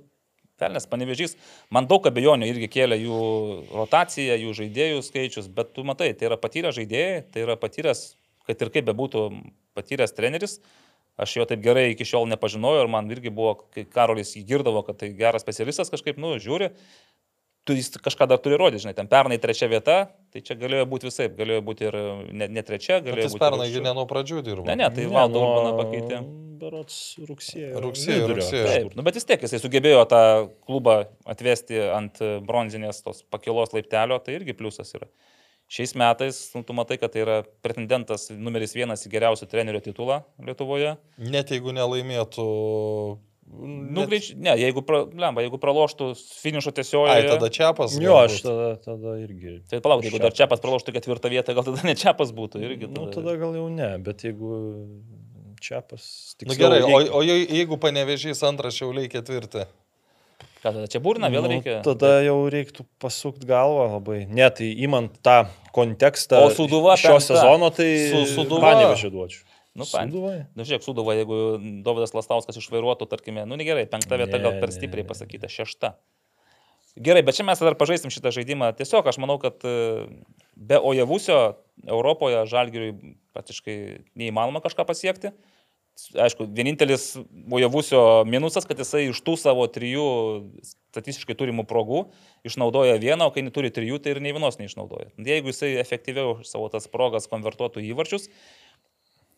Pelnės 0.60 0.88
panevežys, 0.88 1.36
man 1.68 1.88
daug 1.90 2.06
abejonių 2.08 2.48
irgi 2.48 2.70
kėlė 2.72 2.96
jų 3.02 3.20
rotacija, 3.74 4.38
jų 4.40 4.54
žaidėjų 4.56 5.02
skaičius, 5.04 5.50
bet 5.52 5.74
tu 5.76 5.84
matai, 5.84 6.14
tai 6.16 6.30
yra 6.30 6.38
patyrę 6.40 6.72
žaidėjai, 6.72 7.26
tai 7.32 7.44
yra 7.44 7.58
patyręs, 7.60 8.06
kad 8.48 8.64
ir 8.64 8.72
kaip 8.72 8.88
bebūtų 8.88 9.26
patyręs 9.76 10.16
treneris. 10.16 10.60
Aš 11.20 11.38
jo 11.38 11.44
taip 11.48 11.62
gerai 11.64 11.90
iki 11.94 12.04
šiol 12.04 12.26
nepažinojau 12.28 12.84
ir 12.84 12.90
man 12.92 13.08
irgi 13.12 13.32
buvo, 13.32 13.54
kai 13.72 13.86
Karolis 13.88 14.34
jį 14.36 14.42
girdavo, 14.48 14.82
kad 14.84 14.98
tai 15.00 15.14
geras 15.16 15.44
specialistas 15.44 15.92
kažkaip, 15.92 16.18
nu, 16.20 16.34
žiūri, 16.40 16.72
tu 17.66 17.74
jis 17.74 17.90
kažką 17.98 18.28
dar 18.30 18.38
turi 18.42 18.56
rodyti, 18.60 18.84
žinai, 18.84 18.94
ten 18.94 19.08
pernai 19.10 19.38
trečia 19.42 19.68
vieta, 19.70 19.96
tai 20.32 20.42
čia 20.46 20.54
galėjo 20.58 20.86
būti 20.90 21.08
visai, 21.08 21.26
galėjo 21.34 21.62
būti 21.66 21.88
ir 21.88 21.96
ne, 22.30 22.48
ne 22.54 22.62
trečia, 22.66 23.00
galėjo 23.04 23.26
jis 23.26 23.34
būti. 23.34 23.42
pernai 23.42 23.66
ir 23.66 23.72
gi 23.72 23.80
aukščiau. 23.80 23.86
ne 23.88 23.94
nuo 23.98 24.04
pradžių 24.10 24.42
dirbo. 24.46 24.66
Ne, 24.70 24.76
ne, 24.78 24.90
tai 24.94 25.06
valdo 25.10 25.42
Urbaną 25.42 25.72
pakeitė. 25.80 26.20
Berots 26.56 26.98
rugsėjo. 27.28 27.82
Rugsėjo, 27.84 28.28
rugsėjo. 28.30 28.68
Taip, 28.70 28.94
nu, 28.96 29.04
bet 29.04 29.18
vis 29.18 29.26
tiek 29.28 29.42
jisai 29.44 29.60
sugebėjo 29.60 30.06
tą 30.08 30.22
klubą 30.64 31.02
atvesti 31.28 31.82
ant 31.92 32.22
e, 32.24 32.36
bronzinės 32.46 33.02
tos 33.04 33.20
pakilos 33.28 33.74
laiptelio, 33.76 34.16
tai 34.24 34.38
irgi 34.38 34.56
pliusas 34.56 34.94
yra. 34.96 35.10
Šiais 35.68 35.96
metais, 35.98 36.38
nu, 36.54 36.62
tu 36.64 36.72
matai, 36.78 36.96
kad 37.02 37.12
tai 37.12 37.24
yra 37.24 37.40
pretendentas 37.66 38.30
numeris 38.30 38.76
vienas 38.78 39.02
į 39.04 39.10
geriausią 39.16 39.50
trenerio 39.50 39.82
titulą 39.82 40.22
Lietuvoje. 40.46 40.94
Net 41.18 41.50
jeigu 41.52 41.74
nelaimėtų. 41.74 42.46
Nu, 43.46 44.00
net- 44.02 44.08
greič, 44.10 44.32
ne, 44.36 44.56
jeigu, 44.58 44.82
pra, 44.82 45.04
lemba, 45.06 45.40
jeigu 45.44 45.56
praloštų 45.62 46.08
finišo 46.42 46.72
tiesiojoje. 46.74 47.12
Ai, 47.14 47.28
tada 47.30 47.46
čiapas. 47.48 47.94
Jo, 48.02 48.16
aš 48.26 48.40
tada, 48.42 48.66
tada 48.82 49.14
irgi. 49.22 49.60
Tai 49.70 49.78
palauk, 49.84 50.02
jeigu 50.02 50.18
dar 50.18 50.34
Čiapas. 50.34 50.60
Praloštų 50.60 50.92
ketvirtą 50.96 51.30
vietą, 51.30 51.54
gal 51.54 51.62
tada 51.64 51.80
ne 51.86 51.94
Čiapas 51.94 52.34
būtų 52.34 52.58
irgi. 52.66 52.90
Nu, 52.90 53.06
tada 53.14 53.36
gal 53.38 53.54
jau 53.54 53.68
ne, 53.70 53.92
bet 54.02 54.26
jeigu 54.26 54.50
Čiapas. 55.62 56.34
Na 56.42 56.52
nu, 56.52 56.58
gerai, 56.58 56.82
o, 56.84 56.98
o 57.16 57.22
jei- 57.24 57.46
jeigu 57.48 57.78
panevežys 57.80 58.42
antras 58.44 58.74
šiauliai 58.76 59.08
ketvirtį. 59.08 59.64
Ką 60.60 60.72
tada 60.74 60.86
čia 60.90 61.00
burna, 61.00 61.30
vėl 61.32 61.46
nu, 61.46 61.54
reikia. 61.54 61.78
Tada 61.86 62.18
jau 62.26 62.36
reiktų 62.52 62.84
pasukti 63.00 63.46
galvą 63.48 63.86
labai. 63.94 64.26
Ne, 64.28 64.50
tai 64.50 64.68
įmant 64.84 65.14
tą 65.24 65.46
kontekstą 65.72 66.42
O 66.44 66.50
Sūduva 66.50 66.96
šio 66.98 67.14
penkta. 67.14 67.28
sezono, 67.30 67.70
tai 67.72 67.88
Su 68.10 68.24
Sūduva- 68.34 68.64
Panevežį 68.74 69.10
duočiau. 69.14 69.44
Nu, 69.76 69.84
Sūduvai? 69.84 70.36
Na, 70.56 70.64
žiūrėk, 70.64 70.84
Sudova, 70.86 71.14
jeigu 71.18 71.38
Dovydas 71.84 72.14
Lastauskas 72.16 72.56
išvairuotų, 72.60 73.08
tarkime, 73.10 73.44
nu 73.48 73.58
negerai, 73.60 73.84
penkta 73.90 74.16
vieta 74.16 74.38
Ne, 74.38 74.44
gal 74.46 74.60
per 74.62 74.72
stipriai 74.72 75.04
ne. 75.04 75.10
pasakyta, 75.10 75.50
šešta. 75.52 75.92
Gerai, 76.96 77.20
bet 77.20 77.36
čia 77.36 77.44
mes 77.44 77.60
dar 77.60 77.76
pažaisim 77.76 78.08
šitą 78.12 78.32
žaidimą. 78.32 78.70
Tiesiog 78.78 79.04
aš 79.04 79.18
manau, 79.20 79.36
kad 79.42 79.60
e, 79.68 80.06
be 80.56 80.78
Ojavusio 80.80 81.58
Europoje 81.84 82.40
Žalgiriui 82.48 82.94
praktiškai 83.36 83.76
neįmanoma 84.16 84.62
kažką 84.64 84.86
pasiekti. 84.88 85.34
Aišku, 86.16 86.48
vienintelis 86.56 87.14
Ojavusio 87.52 88.00
minusas, 88.28 88.64
kad 88.68 88.80
jisai 88.80 89.06
iš 89.10 89.20
tų 89.24 89.36
savo 89.40 89.64
trijų 89.72 90.06
statistiškai 90.96 91.36
turimų 91.36 91.64
progų 91.68 92.02
išnaudoja 92.48 92.96
vieną, 93.00 93.28
o 93.28 93.32
kai 93.32 93.44
neturi 93.44 93.72
trijų, 93.72 94.00
tai 94.00 94.14
ir 94.14 94.20
nei 94.24 94.32
vienos 94.36 94.56
neišnaudoja. 94.60 95.12
Jeigu 95.20 95.52
jisai 95.52 95.74
efektyviau 95.80 96.38
savo 96.48 96.68
tas 96.72 96.88
progas 96.92 97.28
konvertuotų 97.32 97.84
į 97.84 97.92
įvarčius, 97.92 98.28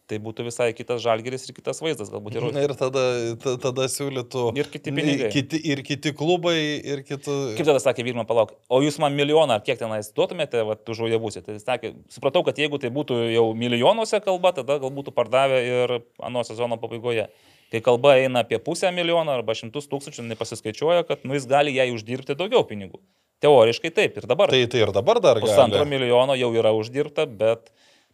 tai 0.09 0.19
būtų 0.25 0.47
visai 0.47 0.71
kitas 0.77 1.03
žalgeris 1.05 1.45
ir 1.49 1.55
kitas 1.57 1.83
vaizdas, 1.85 2.09
galbūt 2.13 2.39
ir 2.39 2.47
Na 2.55 2.63
ir 2.65 2.73
tada, 2.79 3.03
ta- 3.43 3.57
tada 3.61 3.87
siūlytų. 3.93 4.45
Ir 4.59 4.71
kiti 4.73 4.95
pinigai. 4.95 5.29
Kiti, 5.35 5.61
ir 5.73 5.83
kiti 5.87 6.15
klubai, 6.17 6.57
ir 6.81 7.05
kiti. 7.07 7.35
Kaip 7.59 7.69
tada 7.69 7.83
sakė 7.83 8.07
Vilma, 8.07 8.25
palauk, 8.29 8.55
o 8.73 8.81
jūs 8.85 8.99
man 9.03 9.17
milijoną 9.19 9.59
ar 9.59 9.67
kiek 9.67 9.79
tenais 9.81 10.09
duotumėte, 10.17 10.65
va, 10.69 10.79
už 10.81 11.03
žojavusį. 11.05 11.45
Tai 11.45 11.59
jis 11.59 11.69
sakė, 11.69 11.93
supratau, 12.15 12.43
kad 12.47 12.59
jeigu 12.59 12.81
tai 12.81 12.91
būtų 12.95 13.21
jau 13.35 13.47
milijonuose 13.59 14.23
kalba, 14.25 14.55
tada 14.57 14.81
gal 14.81 14.95
būtų 14.95 15.15
pardavę 15.17 15.61
ir 15.67 15.99
ano 16.25 16.45
sezono 16.49 16.81
pabaigoje. 16.81 17.29
Kai 17.69 17.83
kalba 17.85 18.15
eina 18.17 18.41
apie 18.47 18.57
pusę 18.65 18.89
milijono 18.97 19.35
arba 19.37 19.53
šimtus 19.53 19.91
tūkstančių, 19.93 20.25
nepasiskaičiuoja, 20.31 21.05
kad 21.05 21.27
nu, 21.29 21.37
jis 21.37 21.45
gali 21.51 21.75
jai 21.77 21.91
uždirbti 21.93 22.39
daugiau 22.39 22.65
pinigų. 22.65 23.03
Teoriškai 23.45 23.91
taip 23.95 24.17
ir 24.19 24.25
dabar. 24.27 24.51
Tai, 24.51 24.63
tai 24.73 24.81
ir 24.83 24.91
dabar 24.97 25.21
dar 25.23 25.39
pusantro 25.43 25.85
milijono 25.87 26.35
jau 26.35 26.49
yra 26.57 26.73
uždirbta, 26.75 27.29
bet 27.29 27.69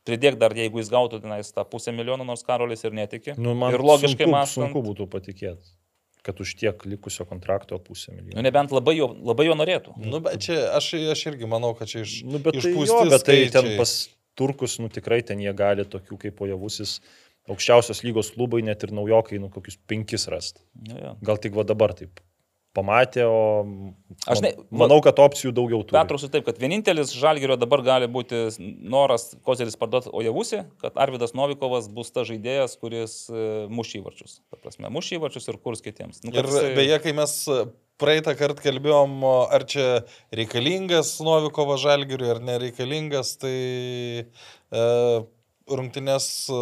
pridėk 0.04 0.36
dar, 0.40 0.52
jeigu 0.56 0.80
jis 0.82 0.90
gautų 0.92 1.20
tenais 1.24 1.50
tą 1.54 1.64
pusę 1.68 1.92
milijono, 1.96 2.24
nors 2.28 2.44
Karolis 2.46 2.84
ir 2.84 2.92
netiki. 2.96 3.34
Nu, 3.40 3.54
man 3.58 3.72
ir 3.74 3.82
logiškai 3.84 4.26
mąstant. 4.28 4.68
sunku 4.68 4.82
būtų 4.84 5.06
patikėti, 5.12 5.72
kad 6.24 6.40
už 6.40 6.54
tiek 6.60 6.84
likusio 6.88 7.24
kontrakto 7.28 7.78
pusę 7.78 8.12
Nu, 8.12 8.18
milijono. 8.22 8.42
nebent 8.46 8.72
labai 8.72 8.96
jo, 8.98 9.10
labai 9.24 9.46
jo 9.48 9.54
norėtų. 9.60 9.96
Nu, 10.04 10.20
bet 10.24 10.40
čia 10.46 10.58
aš, 10.76 10.92
aš 11.16 11.26
irgi 11.32 11.48
manau, 11.50 11.74
kad 11.78 11.88
čia 11.88 12.04
iš, 12.04 12.22
Nu, 12.24 12.38
bet 12.38 12.56
tai, 12.56 12.62
išpūsti 12.70 12.94
jo, 12.94 13.10
bet 13.10 13.24
tai 13.28 13.38
ten 13.52 13.76
pas 13.80 13.94
turkus, 14.36 14.78
nu 14.82 14.88
tikrai 14.88 15.22
ten 15.22 15.38
jie 15.40 15.52
gali 15.54 15.84
tokių 15.84 16.18
kaip 16.26 16.36
pojavusis 16.40 16.98
aukščiausios 17.48 18.00
lygos 18.06 18.30
klubai, 18.34 18.62
net 18.64 18.82
ir 18.86 18.92
naujokai, 18.96 19.36
nu 19.38 19.50
kokius 19.52 19.76
penkis 19.86 20.24
rast. 20.32 20.62
Nu, 20.74 20.96
jo. 20.96 21.16
Gal 21.22 21.36
tik 21.38 21.52
va 21.54 21.64
dabar 21.68 21.92
taip 21.96 22.20
pamatė, 22.74 23.22
o 23.30 23.40
Aš 24.30 24.40
ne- 24.42 24.52
manau, 24.74 24.98
kad 25.04 25.18
opcijų 25.22 25.52
daugiau 25.54 25.82
turi. 25.84 25.94
Pertrauksiu 25.96 26.30
taip, 26.32 26.44
kad 26.48 26.58
vienintelis 26.58 27.12
Žalgirio 27.14 27.56
dabar 27.60 27.82
gali 27.86 28.08
būti 28.10 28.40
noras 28.82 29.28
Kozeris 29.46 29.76
parduoti 29.78 30.10
Ojavusi, 30.12 30.64
kad 30.82 30.96
Arvidas 30.98 31.34
Novikovas 31.38 31.86
bus 31.88 32.10
ta 32.14 32.24
žaidėjas, 32.26 32.74
kuris 32.80 33.14
e, 33.30 33.44
muš 33.70 33.94
įvarčius. 34.00 34.40
Ta 34.50 34.58
prasme, 34.58 34.90
muš 34.90 35.12
įvarčius 35.18 35.46
ir 35.52 35.60
kurs 35.62 35.84
kitiems. 35.84 36.22
Nu, 36.24 36.32
Ir 36.34 36.42
kad 36.42 36.50
jisai- 36.50 36.74
beje, 36.78 36.98
kai 37.04 37.12
mes 37.16 37.36
praeitą 38.02 38.34
kartą 38.34 38.64
kalbėjom, 38.64 39.12
ar 39.54 39.62
čia 39.70 39.86
reikalingas 40.34 41.14
Novikovo 41.22 41.76
žalgiriui 41.78 42.32
ar 42.34 42.42
nereikalingas, 42.42 43.36
tai 43.38 44.26
e, 44.26 44.84
rungtynės 45.70 46.26
e, 46.50 46.58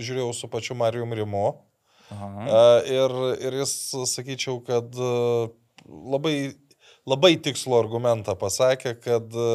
žiūrėjau 0.00 0.32
su 0.36 0.48
pačiu 0.52 0.74
Marijum 0.80 1.12
Rimu. 1.16 1.46
Aha. 2.14 2.46
E, 2.46 2.94
ir, 2.94 3.14
ir 3.48 3.58
jis, 3.62 3.74
sakyčiau, 4.12 4.60
kad 4.66 4.94
e, 4.94 5.10
labai, 6.14 6.36
labai 7.08 7.34
tikslų 7.42 7.78
argumentą 7.80 8.36
pasakė, 8.38 8.94
kad 9.02 9.34
e, 9.34 9.50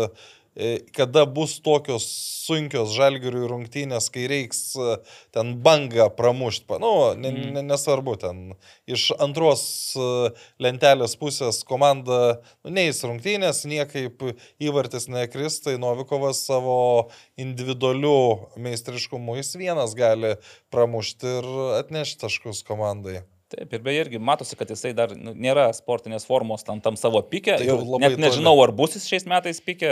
kada 0.91 1.24
bus 1.26 1.60
tokios 1.64 2.04
sunkios 2.45 2.91
žalgirių 2.97 3.45
rungtynės, 3.47 4.10
kai 4.12 4.26
reiks 4.28 4.74
e, 4.76 4.97
ten 5.32 5.54
bangą 5.64 6.10
pramušti. 6.18 6.80
Nu, 6.82 7.14
ne, 7.16 7.32
Mhm. 7.32 7.54
ne, 7.56 7.62
nesvarbu, 7.70 8.16
ten 8.20 8.41
iš 8.88 9.12
antros 9.24 9.95
e, 9.95 10.32
lentelės 10.60 11.16
pusės 11.16 11.64
komanda 11.64 12.41
nu, 12.66 12.72
neįs 12.76 13.04
rungtynės, 13.08 13.64
niekaip 13.66 14.20
įvartis 14.60 15.08
nekris, 15.08 15.62
tai 15.64 15.78
Novikovas 15.78 16.43
savo 16.45 17.10
individualiu 17.39 18.49
meistriškumu 18.58 19.38
jis 19.39 19.56
vienas 19.56 19.95
gali 19.95 20.36
pramušti 20.74 21.38
ir 21.39 21.47
atnešti 21.80 22.20
taškus 22.26 22.64
komandai. 22.68 23.22
Taip, 23.52 23.74
ir 23.76 23.82
beje, 23.84 24.04
irgi 24.06 24.20
matosi, 24.24 24.56
kad 24.56 24.70
jisai 24.72 24.93
dar 24.95 25.12
nu, 25.18 25.34
nėra 25.36 25.66
sportinės 25.76 26.24
formos 26.28 26.64
tam, 26.64 26.80
tam 26.84 26.95
savo 26.99 27.20
pikė. 27.28 27.58
Tai 27.60 27.78
net 27.99 28.16
nežinau, 28.22 28.54
ar 28.64 28.72
bus 28.76 28.95
jis 28.95 29.08
šiais 29.10 29.26
metais 29.28 29.60
pikė, 29.66 29.89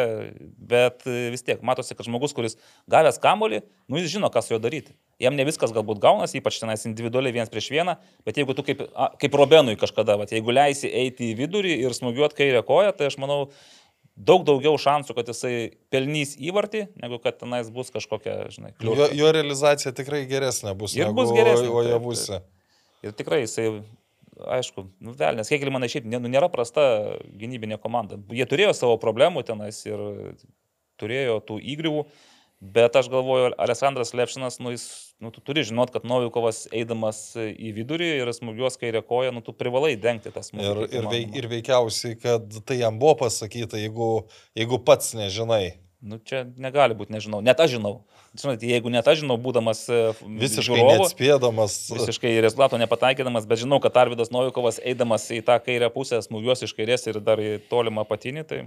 bet 0.71 1.03
e, 1.09 1.27
vis 1.33 1.43
tiek 1.43 1.59
matosi, 1.65 1.97
kad 1.97 2.07
žmogus, 2.07 2.35
kuris 2.37 2.55
gavęs 2.91 3.19
kamolį, 3.23 3.59
nu 3.91 3.99
jis 3.99 4.13
žino, 4.15 4.29
ką 4.31 4.43
su 4.45 4.53
juo 4.55 4.61
daryti. 4.63 4.95
Jam 5.19 5.35
ne 5.35 5.43
viskas 5.47 5.73
galbūt 5.75 5.99
gaunasi, 6.03 6.39
ypač 6.39 6.61
tenais 6.61 6.85
individualiai 6.87 7.35
vienas 7.35 7.51
prieš 7.51 7.67
vieną, 7.73 7.97
bet 8.27 8.39
jeigu 8.39 8.55
tu 8.55 8.63
kaip, 8.63 8.85
kaip 9.19 9.35
Robenui 9.35 9.75
kažkada, 9.81 10.15
vat, 10.21 10.31
jeigu 10.31 10.55
leisi 10.55 10.87
eiti 10.87 11.33
į 11.33 11.37
vidurį 11.41 11.75
ir 11.83 11.97
smūgiuoti 11.97 12.39
kairę 12.39 12.63
koją, 12.67 12.93
tai 12.95 13.09
aš 13.11 13.19
manau, 13.19 13.41
daug 14.19 14.43
daugiau 14.47 14.75
šansų, 14.79 15.15
kad 15.17 15.29
jisai 15.31 15.53
pelnys 15.91 16.35
įvartį, 16.39 16.85
negu 16.99 17.19
kad 17.23 17.37
tenais 17.39 17.69
bus 17.71 17.91
kažkokia, 17.93 18.45
žinai, 18.51 18.73
Jo, 18.75 18.79
kliūtis. 18.81 19.13
jo 19.19 19.33
realizacija 19.35 19.93
tikrai 19.95 20.23
geresnė 20.29 20.75
bus. 20.79 20.95
Ir 20.95 21.11
bus 21.15 21.31
geresnė, 21.35 21.69
O 21.71 21.79
taip, 21.79 21.87
jie 21.87 21.93
taip. 21.95 22.07
būsi. 22.07 22.39
Ir 23.05 23.15
tikrai 23.15 23.43
jisai, 23.43 23.67
aišku, 24.59 24.87
nu, 25.03 25.13
vėl, 25.15 25.37
nes 25.39 25.51
kiek 25.51 25.63
man 25.71 25.87
šiaip 25.87 26.07
nu, 26.09 26.31
nėra 26.31 26.49
prasta 26.51 26.83
gynybinė 27.39 27.79
komanda. 27.81 28.19
Jie 28.35 28.47
turėjo 28.49 28.73
savo 28.75 28.97
problemų 29.01 29.45
tenais 29.47 29.79
ir 29.87 30.03
turėjo 30.99 31.39
tų 31.47 31.59
įgriuvų, 31.73 32.03
bet 32.59 32.95
aš 32.99 33.07
galvoju, 33.11 33.53
Alessandras 33.61 34.11
Lepšinas, 34.11 34.59
nu, 34.59 34.73
jis, 34.75 34.85
nu, 35.23 35.31
tu 35.31 35.39
turi 35.43 35.63
žinot, 35.67 35.93
kad 35.95 36.07
Novikovas 36.07 36.65
eidamas 36.75 37.21
į 37.39 37.71
vidurį 37.77 38.09
ir 38.19 38.31
smūgiuos 38.35 38.75
kairę 38.81 39.01
koją, 39.07 39.31
nu, 39.35 39.43
tu 39.45 39.55
privalai 39.55 39.95
dengti 39.95 40.33
tas 40.35 40.51
smūgius. 40.51 40.89
Ir, 40.89 40.99
ir, 40.99 41.07
veik, 41.11 41.37
ir 41.39 41.47
veikiausiai, 41.55 42.19
kad 42.19 42.59
tai 42.67 42.81
jam 42.81 42.99
buvo 42.99 43.15
pasakyta, 43.23 43.79
jeigu, 43.79 44.11
jeigu 44.59 44.81
pats 44.83 45.15
nežinai. 45.15 45.77
Nu, 45.99 46.15
čia 46.23 46.45
negali 46.55 46.95
būti, 46.95 47.11
nežinau. 47.11 47.41
Net 47.43 47.59
aš 47.59 47.73
žinau. 47.75 48.05
Žinote, 48.31 48.63
jeigu 48.69 48.91
net 48.93 49.07
aš 49.09 49.19
žinau, 49.19 49.35
būdamas 49.41 49.81
e, 49.91 49.97
Visiškai 50.23 50.77
žiūrovu, 50.77 50.93
neatspėdamas. 51.03 51.75
Visiškai 51.91 52.31
rezultato 52.45 52.79
nepataikydamas, 52.79 53.47
bet 53.49 53.59
žinau, 53.65 53.81
kad 53.83 53.97
Arvidas 53.99 54.31
Novikovas 54.31 54.79
eidamas 54.79 55.27
į 55.35 55.41
tą 55.43 55.57
kairę 55.65 55.89
pusę 55.91 56.21
smūgiuos 56.23 56.63
iš 56.63 56.75
kairės 56.77 57.03
ir 57.11 57.19
dar 57.25 57.43
į 57.43 57.57
tolimą 57.67 58.05
patinį, 58.07 58.45
tai 58.47 58.61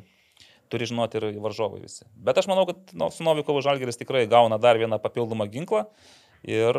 turi 0.72 0.90
žinoti 0.90 1.20
ir 1.22 1.28
varžovai 1.40 1.80
visi. 1.86 2.04
Bet 2.20 2.36
aš 2.42 2.50
manau, 2.52 2.66
kad 2.68 2.92
nu, 2.92 3.08
su 3.14 3.24
Novikovu 3.24 3.64
Žalgeris 3.64 4.00
tikrai 4.00 4.26
gauna 4.28 4.60
dar 4.60 4.80
vieną 4.80 5.00
papildomą 5.00 5.48
ginklą 5.52 5.86
ir 6.44 6.78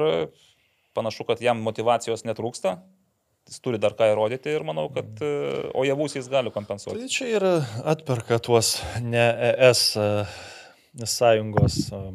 panašu, 0.94 1.26
kad 1.30 1.42
jam 1.42 1.66
motivacijos 1.66 2.28
netrūksta. 2.30 2.78
Jis 3.50 3.60
turi 3.64 3.80
dar 3.82 3.96
ką 3.98 4.08
įrodyti 4.14 4.54
ir 4.56 4.64
manau, 4.68 4.88
kad 4.94 5.20
e, 5.24 5.32
o 5.76 5.84
javus 5.84 6.16
jis 6.16 6.30
gali 6.32 6.52
kompensuoti. 6.54 7.02
Tai 7.02 7.12
čia 7.12 7.32
ir 7.32 7.48
atperka 7.92 8.40
tuos 8.44 8.78
ne 9.04 9.26
ES 9.52 9.82
e, 10.00 10.06
sąjungos 11.04 11.82
e, 11.92 12.06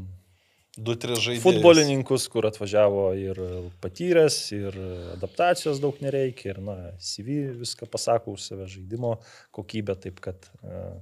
Du, 0.79 0.95
tris 0.95 1.19
žaidėjus. 1.19 1.43
futbolininkus, 1.43 2.29
kur 2.31 2.47
atvažiavo 2.47 3.09
ir 3.19 3.39
patyręs, 3.83 4.37
ir 4.55 4.77
adaptacijos 5.17 5.81
daug 5.83 5.97
nereikia, 6.05 6.53
ir, 6.53 6.61
na, 6.63 6.77
CV 7.03 7.41
viską 7.59 7.89
pasako 7.91 8.37
už 8.37 8.45
save 8.45 8.69
žaidimo 8.71 9.17
kokybę, 9.57 9.97
taip 9.99 10.21
kad 10.23 10.47
uh, 10.63 10.95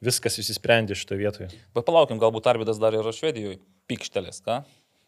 viskas 0.00 0.40
įsisprendė 0.40 0.96
šitoje 0.96 1.20
vietoje. 1.20 1.50
Bet 1.76 1.84
palaukim, 1.84 2.20
galbūt 2.22 2.48
Arvidas 2.48 2.80
dar 2.80 2.96
yra 2.96 3.12
Švedijoje 3.12 3.60
pikštelės, 3.90 4.40
ką? 4.46 4.62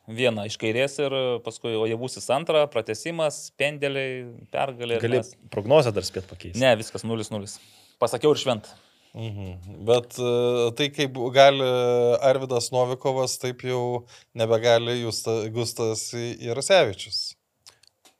Vieną 0.08 0.46
iš 0.48 0.56
kairės 0.56 0.94
ir 1.02 1.12
paskui 1.44 1.74
o 1.76 1.84
javusis 1.88 2.24
antrą, 2.32 2.62
pratesimas, 2.72 3.50
pendeliai, 3.60 4.24
pergalė. 4.54 4.96
Gali 5.02 5.20
mes- 5.20 5.34
prognozę 5.52 5.92
dar 5.92 6.06
spėt 6.06 6.24
pakeisti. 6.30 6.60
Ne, 6.62 6.74
viskas 6.80 7.04
0-0. 7.04 7.58
Pasakiau 8.00 8.32
ir 8.32 8.40
švent. 8.40 8.70
Mhm. 9.14 9.84
Bet 9.88 10.16
e, 10.20 10.70
tai 10.76 10.88
kaip 10.92 11.16
gali 11.34 11.64
Arvidas 12.24 12.70
Novikovas, 12.72 13.38
taip 13.40 13.64
jau 13.64 14.06
nebegali 14.36 15.00
Justa, 15.02 15.48
Gustas 15.52 16.10
Jarusevičius. 16.14 17.34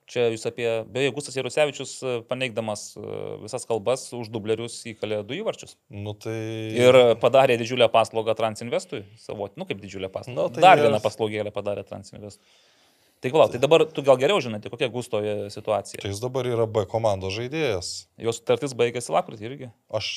Čia 0.08 0.30
jūs 0.32 0.46
apie, 0.48 0.66
beje, 0.88 1.10
Gustas 1.12 1.36
Jarusevičius 1.36 1.90
e, 2.00 2.12
paneigdamas 2.30 2.94
e, 2.96 3.02
visas 3.42 3.66
kalbas 3.68 4.06
už 4.16 4.30
dublerius 4.32 4.78
įkalė 4.88 5.20
du 5.28 5.36
įvarčius. 5.36 5.74
Nu, 5.92 6.14
tai... 6.16 6.38
Ir 6.80 6.96
padarė 7.20 7.58
didžiulę 7.60 7.90
paslaugą 7.92 8.32
Transinvestui. 8.38 9.02
Savo, 9.20 9.50
nu 9.60 9.68
kaip 9.68 9.82
didžiulę 9.82 10.08
paslaugą. 10.12 10.38
Nu, 10.38 10.48
tai 10.54 10.64
Dar 10.64 10.80
vieną 10.80 11.02
paslaugėlę 11.04 11.52
padarė 11.52 11.84
Transinvestui. 11.88 12.40
Tai 13.18 13.32
palauk, 13.34 13.50
tai 13.50 13.58
dabar 13.58 13.82
tu 13.90 14.02
gal 14.06 14.16
geriau 14.20 14.38
žinai, 14.40 14.60
tai 14.62 14.70
kokia 14.70 14.88
Gustoje 14.94 15.34
situacija. 15.50 15.98
Tai 16.00 16.10
jis 16.12 16.20
dabar 16.22 16.46
yra 16.46 16.68
B 16.70 16.84
komandos 16.86 17.34
žaidėjas. 17.34 17.88
Jos 18.22 18.38
sutartis 18.38 18.76
baigėsi 18.78 19.10
lapkritį 19.10 19.48
irgi. 19.48 19.70
Aš 19.90 20.10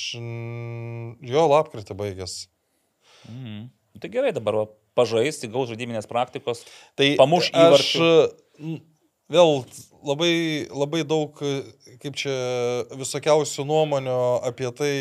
jo 1.33 1.45
lapkritį 1.49 1.97
baigęs. 1.97 2.43
Mhm. 3.27 3.57
Nu, 3.91 3.99
Tai 3.99 4.07
gerai, 4.13 4.31
dabar 4.31 4.69
pažaisti, 4.95 5.49
gaus 5.51 5.67
žaidiminės 5.71 6.07
praktikos. 6.07 6.63
Tai 6.95 7.09
Pamuš 7.19 7.49
aš 7.51 7.59
įvarčių. 7.65 8.07
mm, 8.61 8.77
vėl 9.31 9.63
labai, 10.05 10.33
labai 10.69 11.03
daug, 11.07 11.37
kaip 12.01 12.17
čia, 12.19 12.33
visokiausių 12.97 13.65
nuomonių 13.69 14.17
apie 14.49 14.69
tai 14.77 14.93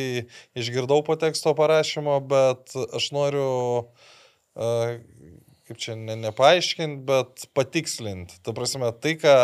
išgirdau 0.58 1.02
po 1.06 1.16
teksto 1.20 1.54
parašymo, 1.58 2.18
bet 2.30 2.76
aš 2.76 3.10
noriu, 3.16 3.50
kaip 4.54 5.80
čia, 5.80 5.96
ne, 5.98 6.16
nepaaiškinti, 6.28 7.04
bet 7.08 7.50
patikslinti. 7.56 8.40
Ta 8.44 8.54
prasme, 8.56 8.92
tai, 9.02 9.16
ką 9.20 9.36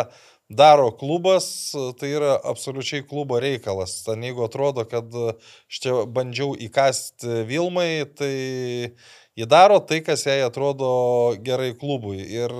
daro 0.47 0.91
klubas, 0.95 1.75
tai 1.99 2.13
yra 2.15 2.37
absoliučiai 2.47 3.03
klubo 3.07 3.39
reikalas. 3.43 3.99
Ten 4.05 4.23
jeigu 4.23 4.45
atrodo, 4.47 4.85
kad 4.87 5.11
aš 5.11 5.81
čia 5.83 5.95
bandžiau 6.07 6.55
įkasti 6.67 7.43
Vilmai, 7.49 8.07
tai 8.15 8.93
Ji 9.37 9.45
daro 9.45 9.77
tai, 9.85 9.99
kas 10.01 10.23
jai 10.25 10.39
atrodo 10.41 10.87
gerai 11.45 11.75
klubui. 11.77 12.23
Ir 12.25 12.53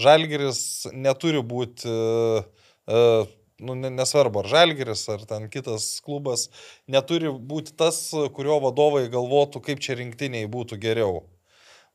Žalgeris 0.00 0.88
neturi 0.96 1.42
būti, 1.44 1.92
uh, 1.92 3.26
nu, 3.60 3.74
ne- 3.76 3.90
nesvarbu, 3.92 4.40
ar 4.40 4.48
Žalgeris, 4.48 5.02
ar 5.12 5.26
ten 5.28 5.50
kitas 5.52 6.00
klubas, 6.06 6.48
neturi 6.88 7.28
būti 7.28 7.76
tas, 7.76 7.98
kurio 8.32 8.56
vadovai 8.64 9.10
galvotų, 9.12 9.60
kaip 9.68 9.82
čia 9.84 9.98
rinktiniai 10.00 10.48
būtų 10.48 10.80
geriau. 10.80 11.26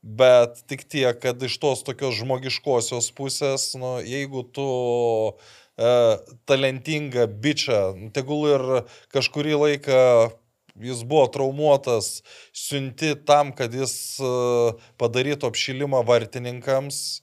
Bet 0.01 0.63
tik 0.69 0.85
tiek, 0.89 1.17
kad 1.21 1.41
iš 1.41 1.57
tos 1.61 1.81
tokios 1.85 2.15
žmogiškosios 2.17 3.09
pusės, 3.17 3.71
nu, 3.77 3.95
jeigu 4.05 4.41
tu 4.53 4.67
e, 5.77 5.91
talentingą 6.49 7.25
bičią, 7.41 7.81
nu, 7.97 8.09
tegul 8.13 8.47
ir 8.53 8.65
kažkurį 9.13 9.57
laiką 9.65 9.99
jis 10.85 11.03
buvo 11.07 11.25
traumuotas, 11.33 12.21
siunti 12.53 13.13
tam, 13.27 13.53
kad 13.55 13.73
jis 13.75 13.93
e, 14.21 14.31
padarytų 15.01 15.51
apšilimą 15.51 16.03
vartininkams. 16.07 17.21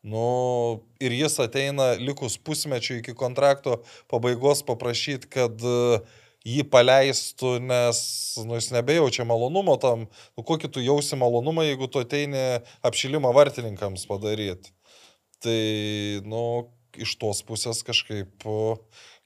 Nu, 0.00 0.80
ir 0.96 1.12
jis 1.12 1.36
ateina 1.44 1.92
likus 2.00 2.38
pusmečiu 2.40 3.00
iki 3.00 3.12
kontrakto 3.12 3.82
pabaigos 4.08 4.62
paprašyti, 4.64 5.28
kad 5.28 5.60
e, 5.60 6.00
jį 6.48 6.64
paleistų, 6.72 7.58
nes 7.60 8.00
nu, 8.46 8.56
jis 8.56 8.70
nebejaučia 8.72 9.26
malonumo 9.28 9.76
tam. 9.80 10.06
Nu, 10.38 10.44
kokį 10.46 10.72
tu 10.72 10.84
jausi 10.84 11.18
malonumą, 11.20 11.66
jeigu 11.68 11.90
tu 11.92 12.00
ateini 12.00 12.62
apšilimą 12.86 13.32
vartininkams 13.36 14.06
padaryti. 14.08 14.72
Tai, 15.44 15.60
nu, 16.28 16.44
iš 16.98 17.16
tos 17.20 17.44
pusės 17.46 17.84
kažkaip 17.86 18.46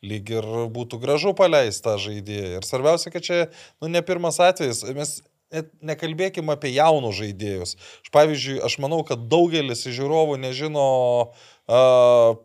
lyg 0.05 0.33
ir 0.37 0.49
būtų 0.75 1.01
gražu 1.03 1.35
paleistą 1.37 1.97
žaidėją. 2.01 2.59
Ir 2.59 2.67
svarbiausia, 2.69 3.13
kad 3.15 3.25
čia, 3.27 3.39
nu, 3.83 3.91
ne 3.93 4.03
pirmas 4.05 4.41
atvejis. 4.43 4.85
Mes 4.97 5.17
net 5.55 5.71
nekalbėkime 5.85 6.55
apie 6.57 6.73
jaunus 6.75 7.19
žaidėjus. 7.21 7.77
Aš, 8.05 8.11
pavyzdžiui, 8.15 8.59
aš 8.67 8.79
manau, 8.83 9.03
kad 9.07 9.29
daugelis 9.31 9.87
žiūrovų 9.87 10.39
nežino 10.43 10.89
uh, 11.31 12.37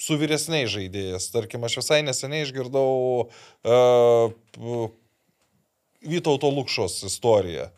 su 0.00 0.18
vyresniais 0.20 0.70
žaidėjais. 0.72 1.30
Tarkim, 1.34 1.66
aš 1.66 1.80
visai 1.82 2.02
neseniai 2.06 2.46
išgirdau 2.46 2.92
uh, 3.26 4.86
Vytauto 6.06 6.52
Lukšos 6.52 7.00
istoriją. 7.08 7.70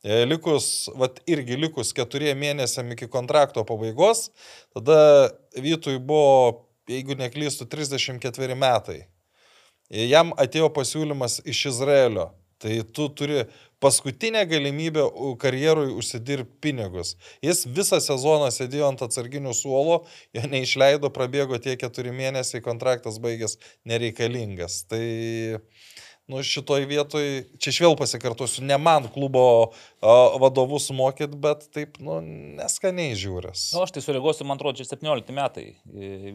E, 0.00 0.24
Likus, 0.24 0.88
vat 0.96 1.20
irgi 1.28 1.58
likus 1.60 1.92
keturiem 1.96 2.38
mėnesiam 2.40 2.88
iki 2.94 3.08
kontrakto 3.12 3.66
pabaigos, 3.68 4.30
tada 4.72 5.28
Vytui 5.52 5.98
buvo, 6.00 6.69
jeigu 6.90 7.16
neklystu, 7.18 7.66
34 7.70 8.58
metai. 8.58 9.00
Jam 9.90 10.34
atėjo 10.38 10.68
pasiūlymas 10.74 11.40
iš 11.50 11.66
Izraelio. 11.72 12.30
Tai 12.60 12.74
tu 12.92 13.06
turi 13.16 13.46
paskutinę 13.80 14.42
galimybę 14.46 15.06
karjerui 15.40 15.94
užsidirbti 15.96 16.58
pinigus. 16.60 17.14
Jis 17.42 17.64
visą 17.64 17.96
sezoną 18.04 18.50
sėdėjo 18.52 18.90
ant 18.92 19.00
atsarginių 19.06 19.54
suolo, 19.56 20.02
jo 20.36 20.42
neišleido, 20.52 21.08
prabėgo 21.14 21.56
tie 21.64 21.78
keturi 21.80 22.12
mėnesiai, 22.12 22.60
kontraktas 22.60 23.16
baigęs 23.24 23.56
nereikalingas. 23.88 24.82
Tai, 24.92 25.00
nu, 26.30 26.42
šitoj 26.46 26.86
vietoj, 26.90 27.28
čia 27.60 27.72
aš 27.74 27.80
vėl 27.84 27.96
pasikartosiu, 27.98 28.64
ne 28.66 28.78
man 28.80 29.08
klubo 29.12 29.44
a, 29.66 30.16
vadovus 30.40 30.90
mokyt, 30.94 31.34
bet 31.42 31.66
taip, 31.74 31.98
nu, 32.02 32.20
neskaniai 32.60 33.16
žiūrės. 33.18 33.70
Na, 33.74 33.80
nu, 33.80 33.86
aš 33.86 33.96
tai 33.96 34.04
sureaguosiu, 34.04 34.46
man 34.48 34.60
atrodo, 34.60 34.78
čia 34.80 34.88
17 34.94 35.34
metai. 35.36 35.66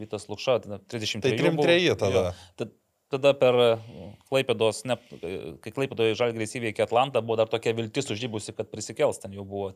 Vytas 0.02 0.28
Lukša, 0.30 0.60
33. 0.92 1.22
Tai 1.24 1.38
33 1.40 1.96
tada. 2.02 2.28
Jo, 2.60 2.72
tada 3.12 3.32
per 3.38 3.56
Klaipėdos, 4.26 4.82
ne, 4.88 4.96
kai 5.62 5.72
Klaipėdoje 5.74 6.16
Žalgrės 6.18 6.56
įveikė 6.58 6.84
Atlantą, 6.86 7.22
buvo 7.24 7.38
dar 7.40 7.50
tokia 7.50 7.74
viltis 7.76 8.10
užžybusi, 8.12 8.54
kad 8.56 8.70
prisikels, 8.72 9.20
ten 9.22 9.36
jau 9.36 9.46
buvo 9.46 9.72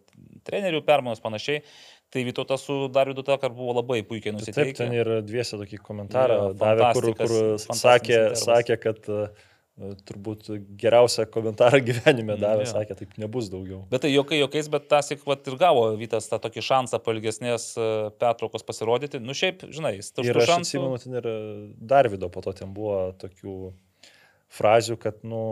trenerių 0.47 0.83
permainos 0.87 1.23
panašiai. 1.23 1.63
Tai 2.11 2.25
Vytautas 2.27 2.65
su 2.67 2.89
Dariu 2.91 3.15
Takar 3.23 3.55
buvo 3.55 3.77
labai 3.79 4.01
puikiai 4.07 4.35
nusiteikę. 4.35 4.73
Taip, 4.73 4.81
ten 4.81 4.97
ir 4.97 5.13
dviese 5.23 5.61
tokį 5.61 5.79
komentarą 5.87 6.41
jo, 6.41 6.49
davė, 6.59 6.91
kur, 6.97 7.07
kur 7.21 7.37
sakė, 7.79 8.19
sakė, 8.41 8.81
kad 8.83 9.07
uh, 9.13 9.47
turbūt 10.09 10.51
geriausią 10.81 11.27
komentarą 11.33 11.81
gyvenime 11.89 12.35
mm, 12.35 12.43
davė, 12.43 12.67
ja. 12.67 12.73
sakė, 12.75 12.97
taip 12.99 13.17
nebus 13.21 13.49
daugiau. 13.53 13.83
Bet 13.93 14.05
tai 14.05 14.13
jokai 14.13 14.41
jokiais, 14.41 14.69
bet 14.73 14.89
tas 14.91 15.11
ir 15.15 15.21
gavo 15.61 15.87
Vytas 16.01 16.29
tą 16.31 16.41
tokį 16.43 16.65
šansą 16.67 17.01
po 17.05 17.15
ilgesnės 17.17 17.71
e, 17.81 17.89
pertraukos 18.21 18.67
pasirodyti. 18.67 19.23
Nu 19.25 19.37
šiaip, 19.37 19.65
žinai, 19.73 19.97
jis 19.99 20.13
turi 20.17 20.33
šansų. 20.33 20.45
Aš 20.45 20.55
atsimenu, 20.57 21.01
ten 21.03 21.19
ir 21.21 21.31
Darvido 21.93 22.31
po 22.33 22.45
to 22.45 22.55
ten 22.61 22.75
buvo 22.77 23.11
tokių 23.21 23.57
frazių, 24.51 24.99
kad, 25.01 25.21
nu, 25.27 25.43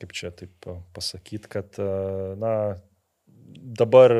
kaip 0.00 0.16
čia 0.16 0.32
taip 0.36 0.70
pasakyti, 0.96 1.50
kad, 1.52 1.78
e, 1.80 1.92
na, 2.40 2.56
dabar 3.82 4.14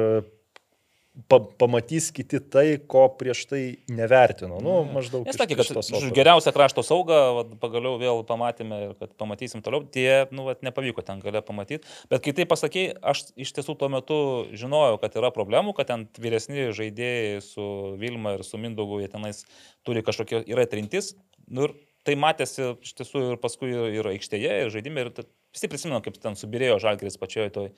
pa, 1.29 1.39
pamatys 1.59 2.09
kiti 2.15 2.41
tai, 2.41 2.67
ko 2.89 3.05
prieš 3.19 3.45
tai 3.51 3.61
nevertino. 3.93 4.59
Nu, 4.65 4.79
maždaug. 4.89 5.27
Jis 5.29 5.39
sakė, 5.41 5.59
kad 5.61 6.09
geriausią 6.17 6.53
krašto 6.57 6.85
saugą 6.87 7.21
vat, 7.39 7.53
pagaliau 7.63 7.99
vėl 8.01 8.23
pamatėme 8.29 8.81
ir 8.87 8.95
kad 9.01 9.13
pamatysim 9.21 9.65
toliau. 9.65 9.85
Tie, 9.93 10.25
nu, 10.33 10.47
vat, 10.49 10.65
nepavyko 10.65 11.05
ten 11.07 11.21
galę 11.25 11.45
pamatyti. 11.45 11.89
Bet 12.13 12.25
kai 12.25 12.35
tai 12.37 12.49
pasakė, 12.49 12.87
aš 13.13 13.27
iš 13.37 13.55
tiesų 13.59 13.77
tuo 13.81 13.91
metu 13.93 14.19
žinojau, 14.57 14.99
kad 15.03 15.21
yra 15.21 15.33
problemų, 15.35 15.77
kad 15.77 15.93
ten 15.93 16.09
vyresni 16.23 16.71
žaidėjai 16.77 17.41
su 17.45 17.69
Vilma 18.01 18.37
ir 18.39 18.47
su 18.49 18.61
Mindaugu, 18.61 19.03
jie 19.05 19.13
tenais 19.13 19.45
turi 19.87 20.05
kažkokie, 20.07 20.45
yra 20.49 20.67
trintis. 20.71 21.13
Nu, 21.53 21.69
ir 21.69 21.77
tai 22.09 22.17
matėsi 22.19 22.73
iš 22.83 22.97
tiesų 22.99 23.33
ir 23.33 23.41
paskui 23.43 23.73
ir 23.99 24.09
aikštėje, 24.15 24.55
ir 24.65 24.73
žaidime. 24.75 25.05
Ir 25.05 25.27
visi 25.53 25.69
prisimenu, 25.71 26.01
kaip 26.05 26.17
ten 26.23 26.39
subirėjo 26.39 26.81
žalgeris 26.83 27.21
pačioje 27.21 27.53
toj 27.55 27.69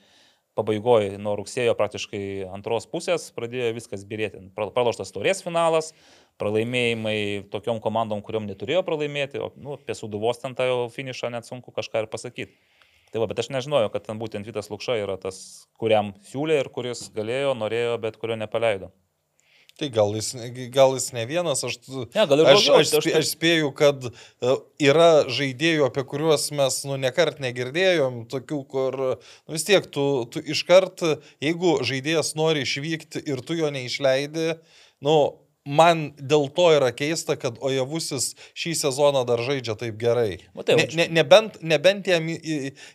pabaigoje, 0.55 1.17
nuo 1.21 1.35
rugsėjo 1.39 1.75
praktiškai 1.77 2.47
antros 2.55 2.87
pusės 2.91 3.27
pradėjo 3.35 3.73
viskas 3.75 4.05
birėti. 4.07 4.41
Praloštas 4.55 5.11
taurės 5.15 5.43
finalas, 5.45 5.91
pralaimėjimai 6.41 7.17
tokiom 7.51 7.81
komandom, 7.83 8.23
kuriuom 8.25 8.47
neturėjo 8.49 8.83
pralaimėti, 8.87 9.41
o 9.43 9.51
nu, 9.59 9.75
apie 9.79 9.97
suduvos 9.97 10.39
ten 10.41 10.55
tą 10.57 10.69
finišą 10.95 11.31
net 11.35 11.47
sunku 11.47 11.75
kažką 11.75 12.05
ir 12.05 12.11
pasakyti. 12.11 12.55
Tai 13.11 13.21
va, 13.23 13.29
bet 13.31 13.39
aš 13.39 13.51
nežinojau, 13.53 13.91
kad 13.93 14.07
ten 14.07 14.19
būtent 14.19 14.47
Vitas 14.47 14.67
Lukša 14.71 14.97
yra 14.99 15.15
tas, 15.21 15.37
kuriam 15.79 16.15
siūlė 16.27 16.57
ir 16.63 16.71
kuris 16.73 17.05
galėjo, 17.15 17.53
norėjo, 17.55 17.99
bet 18.03 18.17
kurio 18.19 18.35
nepaleido. 18.39 18.91
Tai 19.75 19.89
gal 19.91 20.13
jis, 20.15 20.29
gal 20.71 20.93
jis 20.95 21.09
ne 21.11 21.25
vienas, 21.27 21.59
aš, 21.67 21.73
ne, 22.15 22.23
gal 22.29 22.45
aš, 22.47 22.61
aš, 22.63 22.75
aš, 22.79 22.91
spė, 23.03 23.13
aš 23.19 23.31
spėju, 23.33 23.71
kad 23.75 24.05
e, 24.07 24.53
yra 24.87 25.09
žaidėjų, 25.27 25.83
apie 25.89 26.05
kuriuos 26.07 26.45
mes 26.55 26.77
nu, 26.87 26.95
nekart 27.01 27.41
negirdėjom, 27.43 28.21
tokių, 28.31 28.59
kur 28.71 28.95
nu, 29.03 29.51
vis 29.51 29.67
tiek 29.67 29.83
tu, 29.91 30.05
tu 30.31 30.39
iškart, 30.39 31.03
jeigu 31.43 31.73
žaidėjas 31.83 32.37
nori 32.39 32.63
išvykti 32.63 33.25
ir 33.27 33.43
tu 33.43 33.59
jo 33.59 33.73
neišleidi, 33.75 34.53
nu, 35.03 35.17
man 35.65 36.05
dėl 36.15 36.47
to 36.55 36.69
yra 36.77 36.93
keista, 36.95 37.35
kad 37.41 37.57
Ojavusis 37.59 38.31
šį 38.55 38.75
sezoną 38.79 39.25
dar 39.27 39.41
žaidžia 39.43 39.75
taip 39.79 39.97
gerai. 39.99 40.37
Matai, 40.55 40.77
ne, 40.79 40.87
ne, 41.01 41.07
nebent, 41.19 41.57
nebent, 41.65 42.07
jam, 42.07 42.29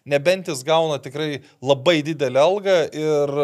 nebent 0.08 0.48
jis 0.48 0.64
gauna 0.64 1.00
tikrai 1.02 1.42
labai 1.60 1.98
didelę 2.06 2.40
algą 2.40 2.78
ir 2.94 3.34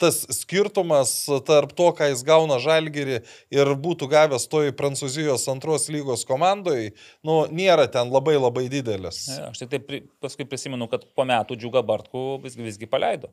tas 0.00 0.22
skirtumas 0.38 1.12
tarp 1.48 1.72
to, 1.76 1.88
ką 1.96 2.10
jis 2.12 2.22
gauna 2.26 2.58
žalgerį 2.62 3.20
ir 3.54 3.72
būtų 3.80 4.08
gavęs 4.12 4.48
toj 4.52 4.72
Prancūzijos 4.76 5.46
antros 5.52 5.88
lygos 5.92 6.26
komandai, 6.28 6.92
nu, 7.26 7.44
nėra 7.48 7.88
ten 7.92 8.12
labai 8.12 8.36
labai 8.38 8.66
didelis. 8.72 9.26
Ja, 9.32 9.50
aš 9.50 9.64
tik 9.64 9.72
tai 9.72 10.00
paskui 10.22 10.48
prisimenu, 10.48 10.88
kad 10.92 11.08
po 11.16 11.26
metų 11.28 11.58
Džiuga 11.60 11.84
Bartkų 11.86 12.26
visgi, 12.44 12.66
visgi 12.66 12.90
paleido. 12.90 13.32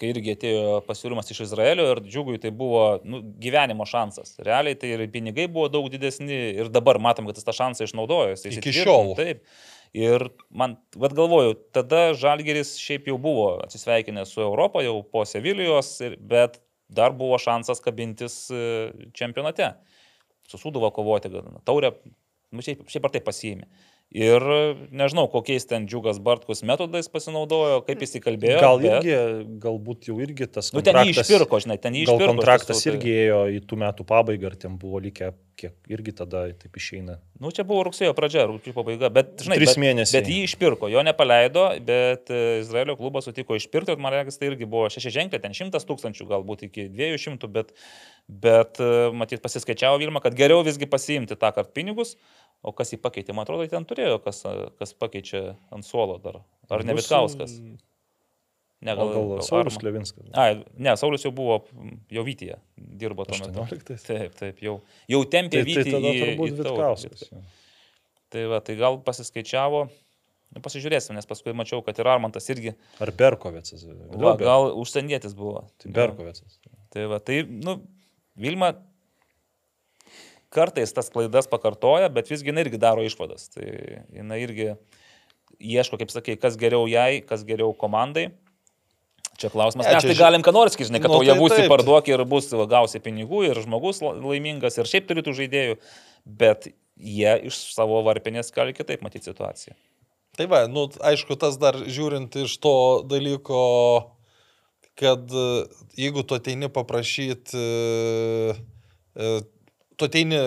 Kai 0.00 0.08
irgi 0.08 0.32
atėjo 0.32 0.78
pasiūlymas 0.86 1.28
iš 1.34 1.42
Izraelio 1.44 1.84
ir 1.92 1.98
džiugui 2.06 2.38
tai 2.40 2.48
buvo 2.56 3.02
nu, 3.04 3.20
gyvenimo 3.42 3.84
šansas. 3.84 4.38
Realiai 4.40 4.78
tai 4.80 4.94
ir 4.94 5.02
pinigai 5.12 5.44
buvo 5.52 5.66
daug 5.68 5.90
didesni 5.92 6.38
ir 6.62 6.70
dabar 6.72 6.96
matom, 7.02 7.28
kad 7.28 7.36
jis 7.36 7.44
tą 7.44 7.52
šansą 7.58 7.84
išnaudojo. 7.84 8.38
Iki 8.56 8.72
šiol. 8.78 9.12
Taip. 9.18 9.44
Ir 9.92 10.24
man, 10.48 10.78
vad 10.96 11.12
galvoju, 11.12 11.54
tada 11.76 12.14
Žalgeris 12.16 12.78
šiaip 12.80 13.10
jau 13.10 13.18
buvo 13.20 13.58
atsisveikinęs 13.60 14.30
su 14.32 14.40
Europą, 14.40 14.80
jau 14.80 15.02
po 15.04 15.26
Sevilijos, 15.28 15.98
bet 16.16 16.62
dar 16.88 17.12
buvo 17.16 17.36
šansas 17.40 17.82
kabintis 17.84 18.36
e, 18.48 18.62
čempionate. 19.16 19.74
Susūduvo 20.48 20.88
kovoti, 20.96 21.28
taurę, 21.68 21.92
nu, 22.52 22.64
šiaip, 22.64 22.86
šiaip 22.88 23.08
ar 23.08 23.12
tai 23.12 23.22
pasiėmė. 23.24 23.68
Ir 24.12 24.44
nežinau, 24.92 25.24
kokiais 25.32 25.64
ten 25.64 25.86
džiugas 25.88 26.18
Bartkus 26.20 26.60
metodais 26.68 27.06
pasinaudojo, 27.08 27.78
kaip 27.86 28.02
jis 28.04 28.18
įkalbėjo. 28.18 28.58
Gal 28.60 28.82
bet... 28.82 28.96
irgi, 28.98 29.46
galbūt 29.62 30.10
jau 30.10 30.18
irgi 30.20 30.48
tas 30.52 30.68
kontraktas. 30.68 30.76
Nu, 30.76 30.84
ten 30.84 31.08
jį 31.08 31.14
išpirko, 31.16 31.60
žinai, 31.64 31.78
ten 31.80 31.96
jį 31.96 32.02
išpirko. 32.04 32.20
Gal 32.20 32.32
kontraktas 32.34 32.82
tiesų, 32.82 32.90
irgi 32.92 33.14
ėjo 33.22 33.40
į 33.56 33.62
tų 33.70 33.78
metų 33.80 34.06
pabaigą, 34.10 34.50
ar 34.50 34.58
ten 34.66 34.76
buvo 34.82 35.00
likę, 35.00 35.30
kiek 35.62 35.92
irgi 35.92 36.12
tada 36.18 36.44
taip 36.60 36.76
išeina. 36.76 37.16
Nu, 37.40 37.50
čia 37.56 37.64
buvo 37.64 37.86
rugsėjo 37.88 38.12
pradžia, 38.16 38.44
rūpiučio 38.50 38.74
pabaiga, 38.76 39.08
bet, 39.12 39.32
žinai, 39.46 39.56
Tris 39.62 39.78
mėnesiai. 39.80 40.18
Bet, 40.18 40.28
bet 40.28 40.32
jį 40.34 40.44
išpirko, 40.50 40.90
jo 40.92 41.04
nepaleido, 41.08 41.64
bet 41.88 42.32
e, 42.32 42.42
Izraelio 42.60 42.98
klubas 43.00 43.26
sutiko 43.28 43.56
išpirkti, 43.56 43.96
man 44.02 44.12
reikia, 44.14 44.36
tai 44.36 44.50
irgi 44.50 44.68
buvo 44.68 44.90
šeši 44.92 45.14
ženklė, 45.16 45.40
ten 45.42 45.56
šimtas 45.56 45.88
tūkstančių, 45.88 46.28
galbūt 46.30 46.66
iki 46.68 46.88
dviejų 46.92 47.20
šimtų, 47.26 47.52
bet, 47.56 47.72
bet 48.28 48.80
e, 48.82 48.92
matyt, 49.16 49.42
pasiskaičiavo 49.44 50.00
Vilma, 50.02 50.22
kad 50.24 50.36
geriau 50.38 50.60
visgi 50.66 50.88
pasiimti 50.90 51.38
tą 51.38 51.52
kartą 51.56 51.74
pinigus. 51.80 52.16
O 52.62 52.70
kas 52.78 52.92
jį 52.94 53.00
pakeitė, 53.02 53.34
man 53.34 53.42
atrodo, 53.42 53.64
ten 53.70 53.86
turėjo, 53.88 54.20
kas, 54.22 54.44
kas 54.78 54.92
pakeičia 54.94 55.56
ant 55.74 55.86
suolo 55.86 56.20
dar. 56.22 56.42
Ar 56.70 56.84
ne 56.86 56.94
Vitkauskas? 56.94 57.56
Ne, 58.82 58.94
gal, 58.98 59.10
gal, 59.14 59.26
gal 59.30 59.42
Saulis 59.46 59.78
Klevinskas. 59.78 60.26
A, 60.34 60.46
ne, 60.74 60.94
Saulis 60.98 61.22
jau 61.22 61.30
buvo, 61.34 61.60
jau 62.10 62.22
Vytyje 62.26 62.56
dirbo 62.76 63.26
tuo 63.26 63.38
metu. 63.38 63.66
Taip, 64.06 64.34
taip, 64.38 64.62
jau, 64.62 64.76
jau 65.10 65.20
tempė 65.30 65.60
tai, 65.60 65.66
Vytyje. 65.68 65.84
Tai 65.86 65.96
tada 65.96 66.14
turbūt 66.18 66.56
Vitkauskas. 66.58 67.26
Tai 68.32 68.46
va, 68.50 68.62
tai 68.64 68.78
gal 68.80 68.98
pasiskaičiavo, 69.06 69.82
nu, 70.54 70.62
pasižiūrėsim, 70.64 71.18
nes 71.18 71.28
paskui 71.28 71.54
mačiau, 71.58 71.82
kad 71.86 71.98
ir 71.98 72.10
Armantas 72.10 72.48
irgi. 72.50 72.74
Ar 73.02 73.12
Berkovicas? 73.14 73.84
Va, 74.14 74.34
gal 74.40 74.70
užsienietis 74.82 75.34
buvo. 75.38 75.66
Tai 75.82 75.92
Berkovicas. 75.98 76.58
Tai 76.94 77.06
va, 77.10 77.22
tai, 77.22 77.42
nu, 77.46 77.78
Vilma 78.40 78.72
kartais 80.52 80.92
tas 80.94 81.10
klaidas 81.12 81.48
pakartoja, 81.50 82.10
bet 82.12 82.30
visgi 82.30 82.52
jinai 82.52 82.66
irgi 82.66 82.80
daro 82.80 83.04
išvadas. 83.06 83.48
Tai 83.54 83.66
jinai 84.12 84.40
irgi 84.44 84.72
ieško, 85.62 85.98
kaip 86.00 86.12
sakai, 86.12 86.38
kas 86.40 86.58
geriau 86.60 86.86
jai, 86.90 87.22
kas 87.26 87.46
geriau 87.48 87.74
komandai. 87.76 88.30
Čia 89.40 89.48
klausimas. 89.50 89.88
Ne, 89.88 89.96
Mes 89.96 90.06
tai 90.06 90.16
galim 90.18 90.44
ką 90.44 90.52
nors, 90.54 90.76
žinai, 90.76 91.00
kad 91.02 91.10
nu, 91.10 91.22
tau 91.24 91.38
būsi 91.40 91.64
parduok 91.70 92.10
ir 92.12 92.22
bus 92.28 92.50
gausi 92.70 93.00
pinigų 93.02 93.46
ir 93.48 93.58
žmogus 93.64 94.02
laimingas 94.04 94.76
ir 94.78 94.90
šiaip 94.90 95.08
turi 95.08 95.24
tų 95.24 95.34
žaidėjų, 95.40 95.78
bet 96.28 96.68
jie 97.00 97.32
iš 97.48 97.62
savo 97.72 98.02
varpinės 98.06 98.52
gali 98.54 98.76
kitaip 98.76 99.02
matyti 99.02 99.30
situaciją. 99.30 99.74
Tai 100.36 100.46
va, 100.48 100.62
nu, 100.70 100.86
aišku, 101.04 101.36
tas 101.40 101.58
dar 101.60 101.76
žiūrint 101.76 102.36
iš 102.44 102.54
to 102.62 102.76
dalyko, 103.08 103.64
kad 105.00 105.32
jeigu 105.98 106.24
tu 106.24 106.36
ateini 106.38 106.70
paprašyti 106.72 107.64
tu 110.02 110.10
ateini 110.10 110.42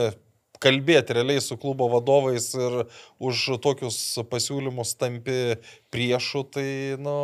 kalbėti 0.61 1.15
realiai 1.15 1.44
su 1.44 1.57
klubo 1.60 1.88
vadovais 1.91 2.49
ir 2.57 2.84
už 3.23 3.48
tokius 3.64 3.98
pasiūlymus 4.32 4.95
tampi 4.99 5.57
priešų, 5.94 6.44
tai, 6.52 6.69
nu, 7.02 7.18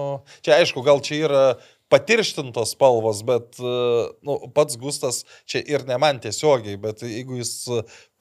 čia 0.46 0.60
aišku, 0.60 0.84
gal 0.86 1.02
čia 1.04 1.22
yra 1.28 1.46
patirštintos 1.92 2.76
spalvos, 2.78 3.24
bet 3.28 3.60
nu, 3.60 4.38
pats 4.56 4.78
Gustas 4.80 5.24
čia 5.50 5.64
ir 5.64 5.84
ne 5.90 5.98
man 6.00 6.22
tiesiogiai, 6.24 6.80
bet 6.80 7.04
jeigu 7.04 7.42
jis 7.42 7.56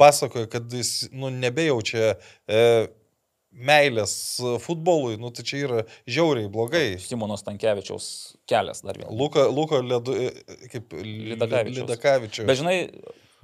pasakoja, 0.01 0.51
kad 0.51 0.67
jis 0.75 1.11
nu, 1.15 1.31
nebejaučia 1.31 2.17
e, 2.51 2.65
meilės 3.51 4.13
futbolui, 4.65 5.17
nu, 5.23 5.31
tai 5.35 5.47
čia 5.47 5.63
yra 5.69 5.81
žiauriai 6.11 6.51
blogai. 6.51 6.99
Simono 7.03 7.39
Stankievičiaus 7.39 8.11
kelias 8.51 8.83
dar 8.83 8.99
vienas. 8.99 9.15
Luka, 9.15 9.47
Luka 9.51 9.83
Ledu, 9.83 10.19
kaip 10.71 10.95
Lidakavičius. 10.99 11.83
Lidakavičius. 11.85 12.51
Bet 12.51 12.63
žinai, 12.63 12.79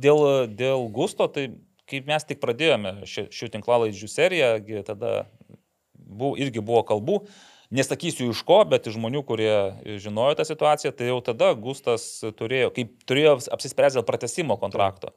Dėl, 0.02 0.46
dėl 0.52 0.88
gusto, 0.92 1.28
tai 1.32 1.48
kaip 1.88 2.08
mes 2.08 2.26
tik 2.26 2.40
pradėjome 2.42 3.06
ši, 3.08 3.28
šių 3.32 3.50
tinklalaidžių 3.54 4.08
seriją, 4.10 4.50
tada 4.86 5.12
buvo, 5.94 6.34
irgi 6.40 6.62
buvo 6.64 6.82
kalbų, 6.86 7.20
nesakysiu 7.74 8.30
iš 8.32 8.42
ko, 8.46 8.60
bet 8.68 8.86
iš 8.86 8.96
žmonių, 8.98 9.22
kurie 9.26 9.54
žinojo 10.02 10.36
tą 10.38 10.46
situaciją, 10.48 10.92
tai 10.94 11.10
jau 11.10 11.20
tada 11.24 11.52
Gustas 11.58 12.06
turėjo, 12.38 12.72
kaip 12.76 12.92
turėjo 13.08 13.38
apsispręsti 13.56 14.00
dėl 14.00 14.06
pratesimo 14.06 14.58
kontrakto. 14.60 15.14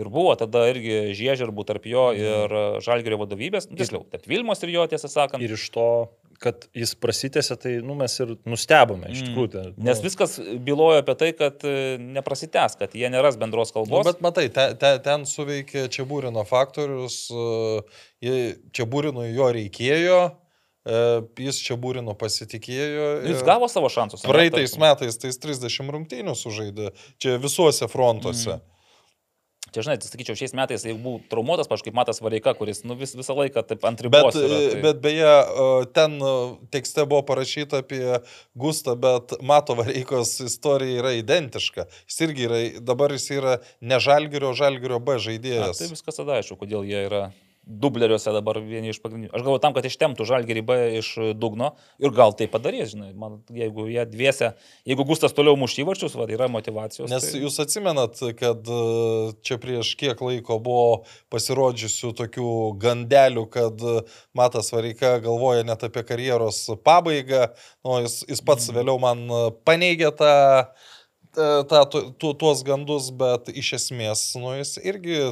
Ir 0.00 0.08
buvo 0.08 0.32
tada 0.40 0.64
irgi 0.70 1.12
žiežirbų 1.12 1.66
tarp 1.68 1.84
jo 1.84 2.06
ir 2.16 2.52
Žalgerio 2.80 3.18
vadovybės, 3.20 3.66
nu, 3.68 3.76
tiksliau, 3.76 4.06
tarp 4.08 4.24
Vilmos 4.30 4.62
ir 4.64 4.72
jo, 4.72 4.86
tiesą 4.88 5.10
sakant. 5.12 5.44
Ir 5.44 5.52
iš 5.52 5.66
to, 5.74 5.84
kad 6.42 6.64
jis 6.72 6.94
prasitėsi, 6.96 7.58
tai 7.60 7.74
nu, 7.84 7.92
mes 7.98 8.14
ir 8.24 8.32
nustebome 8.48 9.10
iš 9.12 9.20
tikrųjų. 9.26 9.50
Tai, 9.52 9.64
nu, 9.76 9.84
Nes 9.90 10.00
viskas 10.00 10.38
bylojo 10.64 11.02
apie 11.02 11.16
tai, 11.20 11.28
kad 11.36 11.60
e, 11.68 11.74
neprasitęs, 12.00 12.78
kad 12.80 12.96
jie 12.96 13.12
neras 13.12 13.36
bendros 13.40 13.70
Nu, 13.74 13.82
kalbos. 13.82 14.08
bet 14.08 14.24
matai, 14.24 14.46
ten, 14.54 14.78
ten, 14.80 14.96
ten 15.04 15.28
suveikė 15.28 15.84
čia 15.92 16.08
būrino 16.08 16.46
faktorius, 16.48 17.26
čia 18.72 18.88
būrino 18.88 19.28
jo 19.28 19.52
reikėjo, 19.60 20.18
e, 20.88 20.98
jis 21.46 21.62
čia 21.68 21.76
būrino 21.80 22.16
pasitikėjo. 22.18 23.12
Jis 23.28 23.44
gavo 23.46 23.68
savo 23.68 23.92
šansus. 23.92 24.24
Praeitais 24.24 24.80
metais 24.80 25.20
tais 25.20 25.36
30 25.44 25.92
rungtynių 25.94 26.34
sužaidė, 26.38 26.94
čia 27.22 27.36
visuose 27.42 27.92
frontuose. 27.92 28.56
Mm. 28.56 28.68
Čia, 29.72 29.86
žinai, 29.86 29.96
tai 30.00 30.10
sakyčiau, 30.10 30.36
šiais 30.36 30.52
metais, 30.56 30.82
jeigu 30.84 31.00
buvo 31.00 31.20
traumuotas, 31.32 31.68
kažkaip 31.70 31.94
Matas 31.96 32.20
Vareika, 32.20 32.52
kuris 32.58 32.82
nu, 32.84 32.96
vis, 32.98 33.14
visą 33.16 33.36
laiką 33.38 33.62
taip 33.64 33.86
ant 33.88 34.02
ribos. 34.04 34.34
Bet, 34.34 34.40
yra, 34.44 34.58
tai... 34.58 34.80
bet 34.84 34.98
beje, 35.04 35.30
ten 35.96 36.18
tekste 36.74 37.06
buvo 37.08 37.22
parašyta 37.30 37.80
apie 37.80 38.02
Gustą, 38.58 38.98
bet 39.00 39.32
Mato 39.40 39.76
Vareikos 39.78 40.34
istorija 40.44 41.00
yra 41.00 41.14
identiška. 41.16 41.86
Jis 42.04 42.20
irgi 42.28 42.48
yra, 42.50 42.60
dabar 42.84 43.16
jis 43.16 43.30
yra 43.32 43.56
ne 43.80 44.00
Žalgirio, 44.02 44.52
Žalgirio 44.58 45.00
B 45.00 45.16
žaidėjas. 45.22 45.80
tai 45.80 45.88
viskas 45.94 46.20
tada 46.20 46.36
aišku, 46.42 46.60
kodėl 46.60 46.84
jie 46.84 47.06
yra 47.08 47.30
dubleriuose 47.62 48.32
dabar 48.34 48.58
vieni 48.58 48.90
iš 48.90 48.98
pagrindinių. 49.02 49.30
Aš 49.30 49.44
galvoju 49.44 49.62
tam, 49.62 49.74
kad 49.76 49.86
ištemtų 49.86 50.26
žalgerį 50.26 50.62
B 50.66 50.76
iš 50.98 51.10
dugno 51.38 51.72
ir 52.02 52.10
gal 52.14 52.34
tai 52.34 52.48
padarys, 52.50 52.90
žinai, 52.90 53.12
man, 53.18 53.38
jeigu 53.54 53.86
jie 53.86 54.02
dviese, 54.10 54.52
jeigu 54.88 55.06
Gustas 55.06 55.34
toliau 55.36 55.54
mušyvačius, 55.60 56.16
va, 56.18 56.26
yra 56.32 56.48
motivacijos. 56.50 57.10
Nes 57.12 57.28
tai... 57.28 57.42
jūs 57.44 57.60
atsimenat, 57.62 58.18
kad 58.40 58.66
e, 58.66 58.80
čia 59.46 59.60
prieš 59.62 59.92
kiek 60.00 60.18
laiko 60.26 60.58
buvo 60.62 60.88
pasirodžiusių 61.32 62.10
tokių 62.18 62.56
gandelių, 62.82 63.46
kad 63.54 63.86
e, 63.86 63.94
Matas 64.38 64.72
Vareika 64.74 65.14
galvoja 65.22 65.62
net 65.66 65.86
apie 65.86 66.02
karjeros 66.08 66.64
pabaigą, 66.82 67.46
nu, 67.86 68.00
jis, 68.02 68.18
jis 68.26 68.42
pats 68.42 68.72
mm. 68.72 68.80
vėliau 68.80 68.98
man 69.06 69.22
e, 69.22 69.40
paneigė 69.62 70.10
tą, 70.18 70.34
tą, 71.30 71.86
tu, 71.94 72.04
tu, 72.18 72.34
tuos 72.42 72.66
gandus, 72.66 73.12
bet 73.14 73.54
iš 73.54 73.76
esmės, 73.78 74.32
nu, 74.34 74.56
jis 74.58 74.76
irgi 74.82 75.22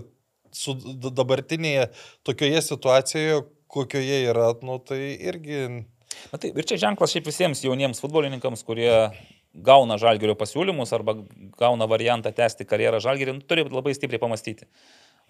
su 0.56 0.74
dabartinėje 1.06 1.88
tokioje 2.26 2.62
situacijoje, 2.66 3.40
kokioje 3.70 4.22
yra, 4.32 4.50
nu, 4.66 4.80
tai 4.82 5.00
irgi 5.14 5.64
Na, 6.30 6.38
tai, 6.38 6.50
ir 6.52 6.66
čia 6.66 6.78
ženklas 6.88 7.14
šiaip 7.14 7.28
visiems 7.30 7.62
jauniems 7.64 8.02
futbolininkams, 8.02 8.64
kurie 8.66 8.90
gauna 9.66 9.96
žalgerio 9.98 10.36
pasiūlymus 10.38 10.92
arba 10.94 11.16
gauna 11.58 11.88
variantą 11.90 12.32
tęsti 12.34 12.66
karjerą 12.68 13.00
žalgerį, 13.02 13.36
nu, 13.38 13.46
turi 13.46 13.64
labai 13.66 13.94
stipriai 13.96 14.22
pamastyti. 14.22 14.68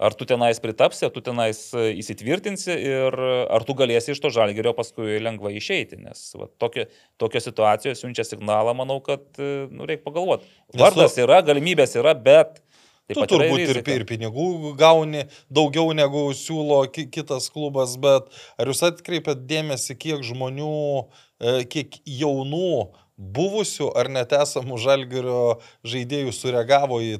Ar 0.01 0.15
tu 0.17 0.25
tenais 0.25 0.57
pritapsi, 0.57 1.03
ar 1.05 1.11
tu 1.13 1.21
tenais 1.21 1.59
įsitvirtinsi 1.77 2.73
ir 2.73 3.17
ar 3.21 3.65
tu 3.67 3.75
galėsi 3.77 4.15
iš 4.15 4.21
to 4.23 4.31
žalgerio 4.33 4.73
paskui 4.73 5.19
lengvai 5.21 5.53
išeiti. 5.59 5.99
Nes 6.01 6.23
va, 6.39 6.47
tokio, 6.61 6.87
tokio 7.21 7.41
situacijos 7.43 8.01
siunčia 8.01 8.25
signalą, 8.25 8.73
manau, 8.77 8.97
kad 9.05 9.21
nu, 9.37 9.85
reikia 9.85 10.07
pagalvoti. 10.07 10.49
Vardas 10.81 11.19
yra, 11.21 11.43
galimybės 11.45 11.97
yra, 12.01 12.17
bet... 12.17 12.63
taip 13.13 13.27
Tu 13.27 13.35
turbūt 13.35 13.59
ir, 13.65 13.81
ir 13.95 14.05
pinigų 14.09 14.75
gauni 14.79 15.25
daugiau 15.51 15.91
negu 15.93 16.29
siūlo 16.37 16.83
ki- 16.91 17.09
kitas 17.11 17.49
klubas, 17.53 17.97
bet 18.01 18.27
ar 18.57 18.65
jūs 18.71 18.81
atkreipėt 18.91 19.45
dėmesį, 19.49 19.97
kiek 19.97 20.23
žmonių, 20.23 21.07
e, 21.41 21.63
kiek 21.65 21.99
jaunų 22.05 22.89
buvusių 23.21 23.91
ar 24.01 24.07
net 24.09 24.31
esamų 24.33 24.79
žalgerio 24.81 25.59
žaidėjų 25.85 26.31
sureagavo 26.33 26.97
į, 27.05 27.19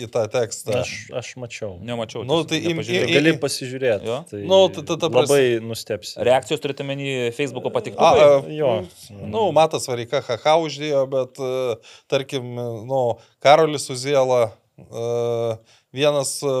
į 0.00 0.06
tą 0.14 0.22
tekstą? 0.32 0.78
Aš, 0.80 0.92
aš 1.12 1.32
mačiau. 1.36 1.74
Nemačiau. 1.84 2.22
Nu, 2.24 2.38
tai 2.48 2.62
im- 2.62 2.78
nepažiūrėjau. 2.78 3.08
i- 3.10 3.16
Gali 3.18 3.34
pasižiūrėti. 3.42 4.06
Jo. 4.08 4.16
Tai 4.30 4.40
Nu, 4.48 4.68
ta- 4.72 4.80
ta- 4.80 4.96
ta 4.96 5.10
pras- 5.12 5.28
labai 5.28 5.60
nustepsi. 5.60 6.16
Reakcijos 6.24 6.62
turite 6.62 6.80
menį 6.88 7.34
Facebook'o 7.36 7.68
A, 7.68 7.74
patiktukai. 7.76 8.22
a, 8.24 8.48
Jo. 8.48 8.86
Nu, 9.10 9.52
Matas 9.52 9.86
Vareika 9.88 10.22
haha 10.24 10.56
uždėjo, 10.64 11.04
bet, 11.10 11.36
e, 11.38 11.76
tarkim, 12.08 12.54
nu, 12.88 13.18
Karolis 13.42 13.90
Uziela, 13.90 14.46
e, 14.48 14.52
vienas 15.92 16.42
e, 16.42 16.52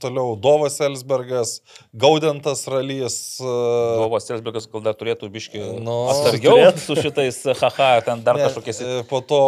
toliau 0.00 0.36
Dovas 0.36 0.80
Elsbergas, 0.80 1.60
Gaudentas 1.92 2.66
Ralys. 2.70 3.38
e, 3.40 3.44
Dovas 3.98 4.28
Elsbergas 4.30 4.66
gal 4.72 4.84
dar 4.88 4.94
turėtų 4.98 5.30
biški 5.34 5.62
Nu, 5.82 6.04
atsargiau 6.12 6.56
turėtų. 6.58 6.84
su 6.86 6.98
šitais 7.04 7.42
haha, 7.60 7.92
ten 8.06 8.22
dar 8.26 8.36
ne, 8.38 8.48
e, 8.48 9.02
Po 9.08 9.20
to 9.20 9.42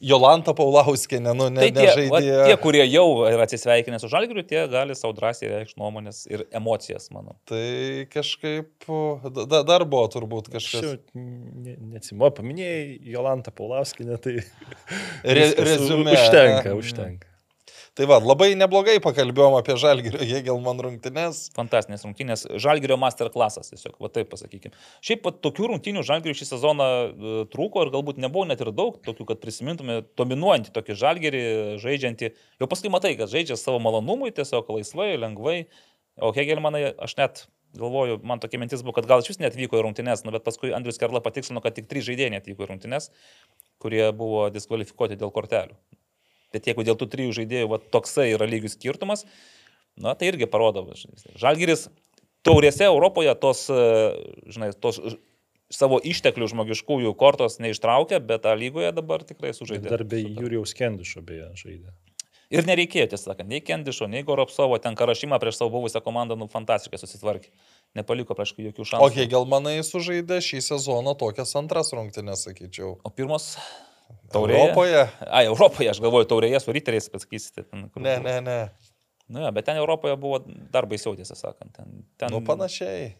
Jolanta 0.00 0.54
Paulauskinė, 0.56 1.34
nu, 1.36 1.50
ne, 1.52 1.60
Tai 1.60 1.66
tie, 1.76 2.06
va, 2.08 2.20
nežaidė. 2.22 2.44
tie, 2.48 2.54
kurie 2.62 2.86
jau 2.88 3.02
yra 3.28 3.44
atsisveikinę 3.44 3.98
su 4.00 4.08
žalgiriu, 4.08 4.40
tie 4.48 4.62
gali 4.72 4.94
savo 4.96 5.12
drąsiai 5.12 5.50
reikšti 5.52 5.76
nuomonės 5.76 6.22
ir 6.32 6.46
emocijas, 6.56 7.10
manau. 7.12 7.34
Tai 7.44 7.60
kažkaip 8.08 8.88
da, 9.28 9.44
da- 9.44 9.60
dar 9.68 9.84
buvo 9.84 10.06
turbūt 10.08 10.48
Aš 10.48 10.56
kažkas. 10.56 10.86
jau 10.88 10.94
ne- 11.20 11.76
neatsimuoju, 11.92 12.32
paminėjai 12.38 13.12
Jolantą 13.12 13.52
Paulauskinę, 13.52 14.16
tai 14.24 14.38
Re, 15.20 15.50
rezume. 15.68 16.16
Užtenka, 16.16 16.72
užtenka. 16.80 17.28
Tai 18.00 18.06
va, 18.08 18.16
labai 18.16 18.54
neblogai 18.56 18.94
pakalbėjom 19.04 19.58
apie 19.58 19.74
Žalgirio 19.76 20.24
Jėgelman 20.24 20.78
rungtynes. 20.86 21.40
Fantastinės 21.52 22.06
rungtynės. 22.06 22.46
Žalgirio 22.64 22.96
masterclassas, 22.96 23.68
tiesiog, 23.74 23.98
va 24.00 24.08
taip 24.08 24.30
pasakykime. 24.32 24.72
Šiaip 25.04 25.20
pat 25.26 25.42
tokių 25.44 25.68
rungtynių 25.74 26.06
žalgirių 26.08 26.38
šį 26.38 26.48
sezoną 26.48 26.86
e, 26.86 27.34
trūko 27.52 27.84
ir 27.84 27.92
galbūt 27.92 28.22
nebuvo 28.24 28.46
net 28.48 28.64
ir 28.64 28.72
daug 28.72 28.96
tokių, 29.04 29.26
kad 29.28 29.44
prisimintume 29.44 29.98
dominuojantį 30.16 30.72
tokį 30.78 30.96
žalgirį, 31.02 31.44
žaidžiantį. 31.84 32.32
Jau 32.64 32.70
paskui 32.72 32.94
matai, 32.96 33.12
kad 33.20 33.28
žaidžia 33.34 33.60
savo 33.60 33.84
malonumui, 33.84 34.32
tiesiog 34.32 34.72
laisvai, 34.78 35.12
lengvai. 35.20 35.58
O 36.24 36.32
Hegelmanai, 36.32 36.86
aš 37.04 37.18
net 37.20 37.44
galvoju, 37.76 38.22
man 38.24 38.40
tokia 38.40 38.64
mintis 38.64 38.80
buvo, 38.80 38.96
kad 38.96 39.12
gal 39.12 39.20
iš 39.20 39.34
vis 39.34 39.44
netvyko 39.44 39.76
į 39.76 39.84
rungtynes, 39.90 40.24
nu, 40.24 40.32
bet 40.32 40.48
paskui 40.48 40.72
Andrius 40.72 40.96
Kerla 41.04 41.20
patikslino, 41.20 41.60
kad 41.60 41.76
tik 41.76 41.92
trys 41.92 42.08
žaidėjai 42.08 42.38
netvyko 42.38 42.64
į 42.64 42.72
rungtynes, 42.72 43.12
kurie 43.76 44.06
buvo 44.16 44.48
diskvalifikuoti 44.56 45.20
dėl 45.20 45.36
kortelių. 45.36 45.76
Bet 46.54 46.66
jeigu 46.66 46.84
dėl 46.86 46.98
tų 46.98 47.08
trijų 47.12 47.34
žaidėjų 47.40 47.70
va, 47.70 47.78
toksai 47.94 48.30
yra 48.34 48.48
lygių 48.50 48.72
skirtumas, 48.72 49.26
na 50.00 50.16
tai 50.18 50.32
irgi 50.32 50.48
parodo. 50.50 50.86
Žalgiris 51.38 51.88
taurėse 52.46 52.88
Europoje 52.88 53.34
tos, 53.38 53.66
e, 53.70 53.82
žinai, 54.50 54.72
tos 54.74 55.00
savo 55.70 56.00
išteklių 56.02 56.50
žmogiškųjų 56.50 57.14
kortos 57.18 57.60
neištraukia, 57.62 58.18
bet 58.24 58.44
tą 58.46 58.54
lygoje 58.58 58.90
dabar 58.96 59.24
tikrai 59.26 59.54
sužaidė. 59.54 59.92
Dar 59.92 60.04
bei 60.04 60.26
Super. 60.26 60.44
Jūrijaus 60.44 60.74
Kendišo 60.76 61.22
beje 61.26 61.50
žaidė. 61.60 61.94
Ir 62.50 62.66
nereikėjo, 62.66 63.12
tiesą 63.12 63.30
sakant, 63.30 63.46
nei 63.46 63.60
Kendišo, 63.62 64.08
nei 64.10 64.24
Goropsovo, 64.26 64.74
ten 64.82 64.96
Karašymą 64.98 65.38
prieš 65.38 65.60
savo 65.60 65.70
buvusią 65.76 66.00
komandą, 66.02 66.34
nu, 66.34 66.48
fantastiškai 66.50 66.98
susitvarkė. 66.98 67.52
Nepaliko 67.94 68.34
prieš 68.34 68.56
jokių 68.58 68.86
šansų. 68.90 69.06
O 69.06 69.12
Hegelmanai 69.14 69.76
sužaidė 69.86 70.40
šį 70.42 70.64
sezoną 70.66 71.14
tokias 71.20 71.54
antras 71.60 71.94
rungtynės, 71.94 72.42
sakyčiau. 72.48 72.96
O 73.06 73.14
pirmos 73.14 73.52
taurėje. 74.34 74.60
Europoje? 74.60 75.02
Ai, 75.28 75.44
Europoje, 75.50 75.90
aš 75.92 76.00
galvoju, 76.04 76.28
taurėje 76.30 76.60
su 76.64 76.74
ryteriais, 76.76 77.08
pasakysite. 77.12 77.64
Ten, 77.70 77.88
kur 77.90 78.02
Ne, 78.04 78.18
ne, 78.24 78.36
ne. 78.44 78.58
Nu, 79.30 79.44
jo, 79.44 79.50
bet 79.54 79.68
ten 79.68 79.78
Europoje 79.78 80.16
buvo 80.18 80.40
dar 80.74 80.88
baisiau, 80.90 81.12
tiesą 81.18 81.36
sakant. 81.38 81.70
Ten, 81.76 82.00
ten... 82.18 82.32
Nu, 82.34 82.40
panašiai. 82.46 83.12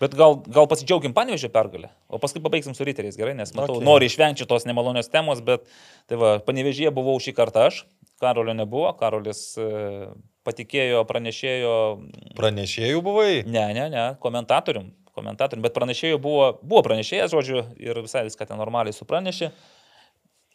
Bet 0.00 0.14
gal, 0.16 0.38
gal 0.48 0.64
pasidžiaugim 0.70 1.12
panevežė 1.12 1.50
pergalę, 1.52 1.90
o 2.08 2.16
paskui 2.22 2.40
pabaigsim 2.40 2.72
su 2.74 2.86
ryteriais, 2.86 3.18
gerai, 3.18 3.34
nes 3.36 3.50
matau, 3.52 3.76
Okay. 3.76 3.84
nori 3.84 4.06
išvengti 4.08 4.46
tos 4.48 4.64
nemalonios 4.64 5.10
temos, 5.12 5.42
bet 5.44 5.66
tai 6.08 6.16
va, 6.16 6.30
panevežėje 6.40 6.92
buvau 6.94 7.18
šį 7.20 7.34
kartą 7.36 7.66
aš, 7.68 7.82
Karolio 8.22 8.54
nebuvo, 8.56 8.88
Karolis 8.98 9.42
e, 9.60 9.66
patikėjo, 10.48 11.02
pranešėjo, 11.10 11.74
Pranešėjų 12.38 13.02
buvai? 13.04 13.42
ne, 13.44 13.66
ne, 13.76 13.84
ne, 13.92 14.06
komentatorium, 14.22 14.88
komentatorium, 15.18 15.66
bet 15.66 15.74
pranešėjo 15.76 16.20
buvo, 16.22 16.52
buvo 16.62 16.84
pranešėjas, 16.86 17.34
žodžiu, 17.34 17.66
ir 17.82 18.00
visai 18.06 18.24
viską 18.30 18.48
ten 18.48 18.60
normaliai 18.60 18.96
supranešė. 18.96 19.50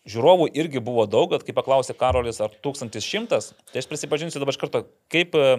Žiūrovų 0.10 0.50
irgi 0.60 0.82
buvo 0.84 1.06
daug, 1.08 1.30
bet 1.32 1.46
kai 1.48 1.54
paklausė 1.56 1.94
Karolis, 1.96 2.42
ar 2.44 2.52
1100, 2.66 3.38
tai 3.72 3.80
aš 3.80 3.88
prisipažinsiu 3.88 4.42
dabar 4.42 4.52
iš 4.52 4.60
karto, 4.60 4.82
kaip, 5.14 5.38
e, 5.40 5.54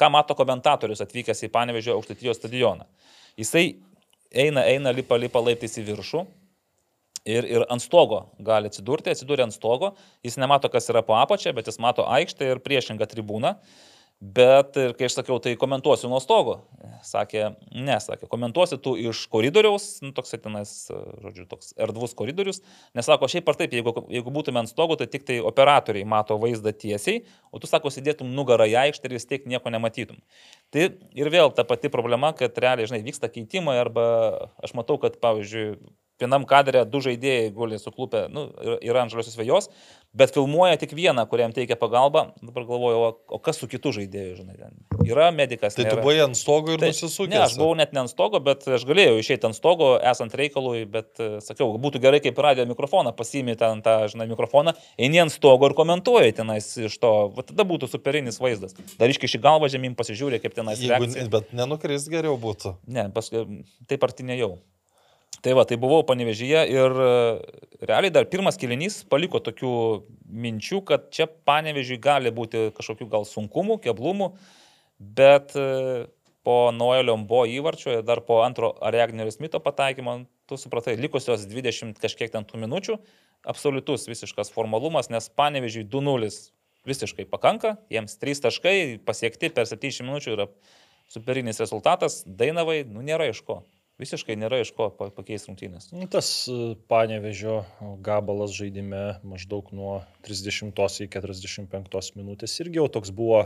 ką 0.00 0.08
mato 0.14 0.36
komentatorius 0.38 1.04
atvykęs 1.04 1.44
į 1.44 1.50
Panevežio 1.52 1.98
aukštatijos 1.98 2.40
stadioną. 2.40 2.86
Jisai 3.36 3.66
eina, 4.32 4.64
eina, 4.64 4.94
lipa, 4.96 5.18
lipa 5.20 5.42
laiptais 5.44 5.76
į 5.76 5.84
viršų 5.90 6.24
ir, 7.28 7.46
ir 7.46 7.66
ant 7.68 7.84
stogo 7.84 8.24
gali 8.42 8.70
atsidurti, 8.72 9.12
atsidūrė 9.12 9.46
ant 9.46 9.54
stogo, 9.54 9.92
jis 10.24 10.38
nemato, 10.40 10.70
kas 10.72 10.88
yra 10.88 11.04
po 11.06 11.16
apačia, 11.20 11.52
bet 11.52 11.68
jis 11.68 11.80
mato 11.82 12.06
aikštę 12.08 12.48
ir 12.54 12.62
priešingą 12.64 13.08
tribūną. 13.12 13.56
Bet 14.22 14.76
ir 14.78 14.92
kai 14.94 15.08
aš 15.08 15.16
sakiau, 15.16 15.40
tai 15.42 15.56
komentuosiu 15.58 16.06
nuo 16.06 16.20
stogo. 16.22 16.60
Sakė, 17.02 17.56
ne, 17.74 17.96
sakė, 17.98 18.28
komentuosi 18.30 18.76
tu 18.78 18.92
iš 18.94 19.24
koridoriaus, 19.32 19.86
nu, 20.04 20.12
toks 20.14 20.36
tenais, 20.44 20.74
žodžiu, 21.24 21.48
toks 21.50 21.72
erdvus 21.74 22.14
koridorius. 22.14 22.60
Nesako, 22.94 23.26
šiaip 23.32 23.50
ar 23.50 23.58
taip, 23.58 23.74
jeigu, 23.74 23.90
jeigu 24.14 24.34
būtume 24.34 24.62
ant 24.62 24.70
stogo, 24.70 24.94
tai 25.00 25.08
tik 25.10 25.26
tai 25.26 25.40
operatoriai 25.42 26.06
mato 26.06 26.36
vaizdą 26.38 26.70
tiesiai, 26.70 27.24
o 27.50 27.58
tu 27.58 27.66
sako, 27.66 27.90
sėdėtum 27.90 28.30
nugarą 28.36 28.68
į 28.70 28.78
aikštę 28.84 29.10
ir 29.10 29.16
vis 29.18 29.26
tiek 29.26 29.50
nieko 29.50 29.74
nematytum. 29.74 30.22
Tai 30.70 30.86
ir 31.18 31.32
vėl 31.34 31.50
ta 31.56 31.66
pati 31.66 31.90
problema, 31.90 32.30
kad 32.38 32.62
realiai, 32.62 32.86
žinai, 32.92 33.02
vyksta 33.02 33.26
keitimai 33.26 33.74
arba 33.82 34.06
aš 34.62 34.76
matau, 34.78 35.00
kad, 35.02 35.18
pavyzdžiui, 35.18 35.80
vienam 36.22 36.46
kadre 36.48 36.84
du 36.88 37.02
žaidėjai 37.04 37.50
guli 37.56 37.80
suklupę, 37.82 38.28
nu, 38.32 38.48
yra 38.80 39.04
ant 39.04 39.12
žaliosios 39.12 39.36
vėjos, 39.38 39.68
bet 40.12 40.34
filmuoja 40.34 40.76
tik 40.76 40.90
vieną, 40.92 41.22
kuriam 41.30 41.54
teikia 41.56 41.76
pagalbą. 41.80 42.26
Dabar 42.44 42.66
galvoju, 42.68 42.98
o, 43.00 43.12
o 43.32 43.38
kas 43.40 43.56
su 43.62 43.68
kitu 43.70 43.94
žaidėju, 43.96 44.34
žinai, 44.42 44.56
ten. 44.60 44.74
Yra 45.08 45.30
medicas. 45.32 45.72
Tai 45.72 45.86
nėra. 45.86 45.94
tu 45.96 46.04
buvai 46.04 46.18
ant 46.26 46.36
stogo 46.36 46.74
ir 46.74 46.82
Tai- 46.82 46.90
nusisukęs. 46.92 47.32
Ne, 47.32 47.38
aš 47.46 47.56
buvau 47.60 47.76
net 47.78 47.94
ne 47.96 48.02
ant 48.04 48.12
stogo, 48.12 48.40
bet 48.44 48.66
aš 48.68 48.84
galėjau 48.88 49.16
išeiti 49.22 49.48
ant 49.48 49.56
stogo, 49.56 49.94
esant 50.12 50.36
reikalui, 50.36 50.82
bet 50.92 51.16
e, 51.16 51.30
sakiau, 51.44 51.70
būtų 51.80 52.02
gerai, 52.04 52.20
kaip 52.24 52.38
radio 52.44 52.66
mikrofoną, 52.68 53.14
pasiimi 53.16 53.56
ten 53.58 53.80
tą, 53.84 53.96
žinai, 54.12 54.28
mikrofoną, 54.34 54.76
eini 55.00 55.22
ant 55.24 55.32
stogo 55.32 55.70
ir 55.70 55.76
komentuoji 55.78 56.36
tenais 56.42 56.68
iš 56.76 56.98
to, 57.00 57.14
va 57.32 57.46
tada 57.48 57.64
būtų 57.72 57.88
superinis 57.94 58.36
vaizdas. 58.42 58.76
Dar 59.00 59.08
iškiši 59.12 59.40
galvą 59.42 59.72
žemyn, 59.72 59.96
pasižiūrė, 59.96 60.42
kaip 60.44 60.52
tenais 60.60 60.76
Jeigu, 60.84 60.92
reakcija. 61.08 61.26
bet 61.32 61.56
nenukrist 61.56 62.12
geriau 62.12 62.36
būtų. 62.40 62.76
Ne, 62.92 63.08
paskui 63.16 63.46
taip 63.88 64.04
arti 64.04 64.28
nejau. 64.28 64.58
Tai 65.42 65.56
va, 65.58 65.64
tai 65.66 65.74
buvau 65.82 66.04
panevežyje 66.06 66.60
ir 66.70 66.92
e, 67.02 67.12
realiai 67.82 68.12
dar 68.14 68.28
pirmas 68.30 68.54
kilinys 68.60 69.00
paliko 69.10 69.40
tokių 69.42 69.72
minčių, 70.30 70.78
kad 70.86 71.08
čia 71.10 71.26
panevežiui 71.26 71.98
gali 72.02 72.30
būti 72.30 72.68
kažkokių 72.76 73.08
gal 73.10 73.26
sunkumų, 73.26 73.80
keblumų, 73.82 74.28
bet 75.18 75.56
e, 75.58 75.64
po 76.46 76.70
Noelio 76.74 77.16
buvo 77.18 77.42
įvarčio 77.50 77.96
ir 77.96 78.06
dar 78.06 78.22
po 78.22 78.38
antro 78.46 78.70
Aregnerio 78.86 79.34
Smito 79.34 79.58
pataikymo, 79.62 80.20
tu 80.46 80.60
supratai, 80.62 80.94
likusios 81.02 81.48
20 81.50 81.98
kažkiek 81.98 82.30
ten 82.30 82.46
tų 82.46 82.62
minučių, 82.62 83.00
absoliutus 83.42 84.06
visiškas 84.06 84.54
formalumas, 84.54 85.10
nes 85.10 85.26
panevežiui 85.26 85.88
2-0 85.90 86.30
visiškai 86.86 87.26
pakanka, 87.34 87.80
jiems 87.90 88.14
3 88.22 88.46
taškai 88.46 88.78
pasiekti 89.06 89.50
per 89.50 89.66
70 89.66 90.06
minučių 90.06 90.38
yra 90.38 90.50
superinis 91.10 91.58
rezultatas, 91.58 92.22
Dainavai, 92.26 92.84
nu 92.86 93.02
nėra 93.02 93.26
iš 93.34 93.42
ko. 93.42 93.64
Visiškai 94.00 94.34
nėra 94.40 94.62
iš 94.62 94.72
ko 94.76 94.88
pa- 94.96 95.10
pakeisti 95.12 95.50
rungtynės. 95.50 95.90
Nu, 95.92 96.06
Tas 96.10 96.28
e, 96.48 96.74
panevežio 96.90 97.58
gabalas 98.04 98.54
žaidime 98.56 99.18
maždaug 99.26 99.68
nuo 99.76 99.98
30 100.26 100.72
iki 101.04 101.20
45 101.20 102.16
minutės 102.16 102.56
irgi 102.64 102.80
jau 102.80 102.88
toks 102.88 103.12
buvo, 103.14 103.44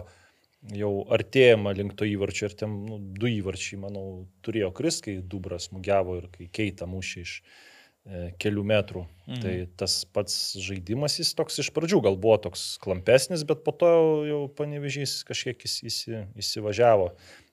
jau 0.73 0.93
artėjama 1.13 1.75
link 1.77 1.97
to 1.99 2.07
įvarčio 2.09 2.49
ir 2.49 2.57
ten 2.63 2.77
nu, 2.87 2.99
du 2.99 3.29
įvarčiai, 3.31 3.81
manau, 3.83 4.27
turėjo 4.47 4.71
kris, 4.77 5.01
kai 5.05 5.19
Dubras 5.21 5.71
mugiavo 5.75 6.21
ir 6.23 6.29
kai 6.33 6.49
keita 6.61 6.89
mušė 6.91 7.25
iš 7.27 7.35
e, 7.43 8.29
kelių 8.39 8.65
metrų. 8.71 9.03
Mhm. 9.27 9.41
Tai 9.43 9.55
tas 9.83 9.99
pats 10.15 10.39
žaidimas 10.63 11.19
jis 11.21 11.35
toks 11.37 11.59
iš 11.65 11.73
pradžių 11.75 12.05
gal 12.07 12.17
buvo 12.23 12.39
toks 12.47 12.77
klampesnis, 12.83 13.43
bet 13.45 13.67
po 13.67 13.75
to 13.75 13.91
jau, 14.31 14.41
panevežys 14.57 15.19
kažkiek 15.27 15.67
įsi, 15.69 15.91
įsi, 15.91 16.23
įsivažiavo. 16.39 17.11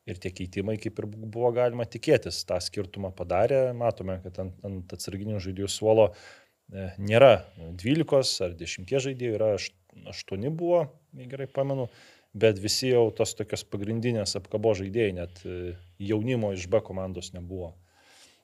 Ir 0.09 0.17
tie 0.19 0.33
keitimai, 0.35 0.75
kaip 0.83 0.97
ir 0.99 1.05
buvo 1.07 1.53
galima 1.55 1.85
tikėtis, 1.87 2.41
tą 2.47 2.57
skirtumą 2.59 3.13
padarė. 3.15 3.69
Matome, 3.77 4.17
kad 4.25 4.41
ant, 4.43 4.57
ant 4.67 4.95
atsarginių 4.97 5.39
žaidėjų 5.43 5.69
suolo 5.71 6.09
e, 6.11 6.89
nėra 6.99 7.45
12 7.79 8.43
ar 8.43 8.57
10 8.59 8.91
žaidėjų, 9.07 9.37
yra 9.37 9.53
8 10.11 10.49
buvo, 10.59 10.81
gerai 11.15 11.47
pamenu, 11.47 11.87
bet 12.35 12.59
visi 12.59 12.91
jau 12.91 13.05
tos 13.15 13.31
tokios 13.39 13.63
pagrindinės 13.63 14.35
apkabo 14.41 14.73
žaidėjai, 14.75 15.15
net 15.21 15.39
e, 15.47 15.77
jaunimo 16.03 16.51
iš 16.57 16.67
B 16.67 16.83
komandos 16.83 17.31
nebuvo. 17.37 17.71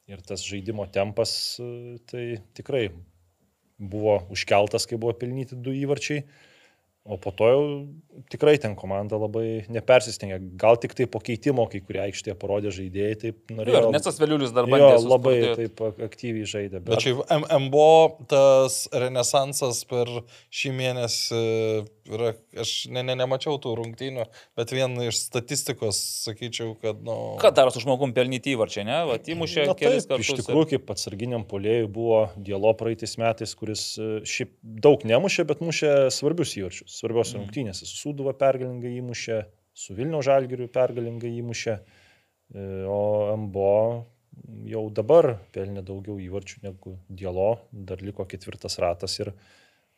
Ir 0.09 0.23
tas 0.25 0.41
žaidimo 0.47 0.87
tempas 0.95 1.31
e, 1.59 1.97
tai 2.09 2.23
tikrai 2.55 2.87
buvo 3.79 4.21
užkeltas, 4.31 4.87
kai 4.87 4.99
buvo 4.99 5.11
pelnyti 5.17 5.59
du 5.59 5.75
įvarčiai. 5.75 6.23
O 7.09 7.17
po 7.17 7.31
to 7.33 7.45
jau 7.49 7.61
tikrai 8.29 8.59
ten 8.61 8.75
komanda 8.77 9.17
labai 9.17 9.63
nepersistengė. 9.73 10.37
Gal 10.61 10.77
tik 10.77 10.93
tai 10.93 11.07
po 11.09 11.17
keitimo, 11.25 11.63
kai 11.71 11.79
kurie 11.81 12.03
aikštėje 12.03 12.35
parodė 12.37 12.69
žaidėjai, 12.75 13.15
taip 13.23 13.53
norėjo. 13.57 13.79
Ir 13.87 13.95
Nesas 13.95 14.19
Vėliulis 14.21 14.53
dar 14.53 14.67
jo, 14.69 14.75
bandė. 14.75 14.99
labai 15.09 15.33
suspurdėt. 15.39 15.55
taip 15.63 15.81
ak- 15.87 16.03
aktyviai 16.09 16.45
žaidė. 16.53 16.83
Bet 16.85 17.01
šiaip 17.01 17.23
M- 17.33 17.47
MBO 17.65 17.87
tas 18.29 18.77
renesansas 18.93 19.81
per 19.89 20.05
šį 20.53 20.75
mėnesį 20.83 21.41
yra, 22.15 22.31
aš 22.59 22.71
ne, 22.93 23.03
ne, 23.05 23.15
nemačiau 23.19 23.57
tų 23.61 23.75
rungtynių, 23.79 24.25
bet 24.59 24.73
vien 24.75 24.95
iš 25.05 25.19
statistikos 25.27 25.99
sakyčiau, 26.25 26.73
kad, 26.81 26.99
nu... 27.05 27.15
Ką 27.41 27.51
daro 27.55 27.71
su 27.73 27.81
žmogum 27.83 28.13
pelnyti 28.17 28.55
įvarčiai, 28.55 28.85
ne? 28.87 28.97
Va, 29.09 29.17
įmušė 29.21 29.65
Na, 29.69 29.75
kelis 29.79 30.07
taip, 30.09 30.17
kartus. 30.17 30.33
iš 30.33 30.41
tikrųjų, 30.43 30.69
kaip 30.73 30.91
atsarginiam 30.95 31.45
polėjui 31.49 31.87
buvo 31.95 32.19
dialo 32.37 32.73
praeitais 32.79 33.15
metais, 33.21 33.55
kuris 33.59 33.85
e, 34.01 34.09
šiaip 34.27 34.53
daug 34.63 35.05
nemušė, 35.07 35.47
bet 35.53 35.63
mušė 35.65 35.93
svarbius 36.13 36.55
įvarčius, 36.59 36.99
svarbios 36.99 37.33
Mhm. 37.33 37.41
rungtynės. 37.45 37.83
Su 37.85 37.95
Sūduva 38.09 38.33
pergalingai 38.39 38.95
įmušė, 38.99 39.41
su 39.79 39.93
Vilnių 39.97 40.21
Žalgiriu 40.25 40.67
pergalingai 40.73 41.31
įmušė, 41.39 41.79
e, 42.55 42.69
o 42.89 43.01
MBO 43.37 44.05
jau 44.69 44.85
dabar 44.95 45.33
pelnė 45.53 45.81
daugiau 45.85 46.15
įvarčių 46.23 46.61
negu 46.63 46.93
dialo, 47.09 47.59
dar 47.71 47.99
liko 48.01 48.23
ketvirtas 48.29 48.77
ratas 48.79 49.17
ir 49.19 49.33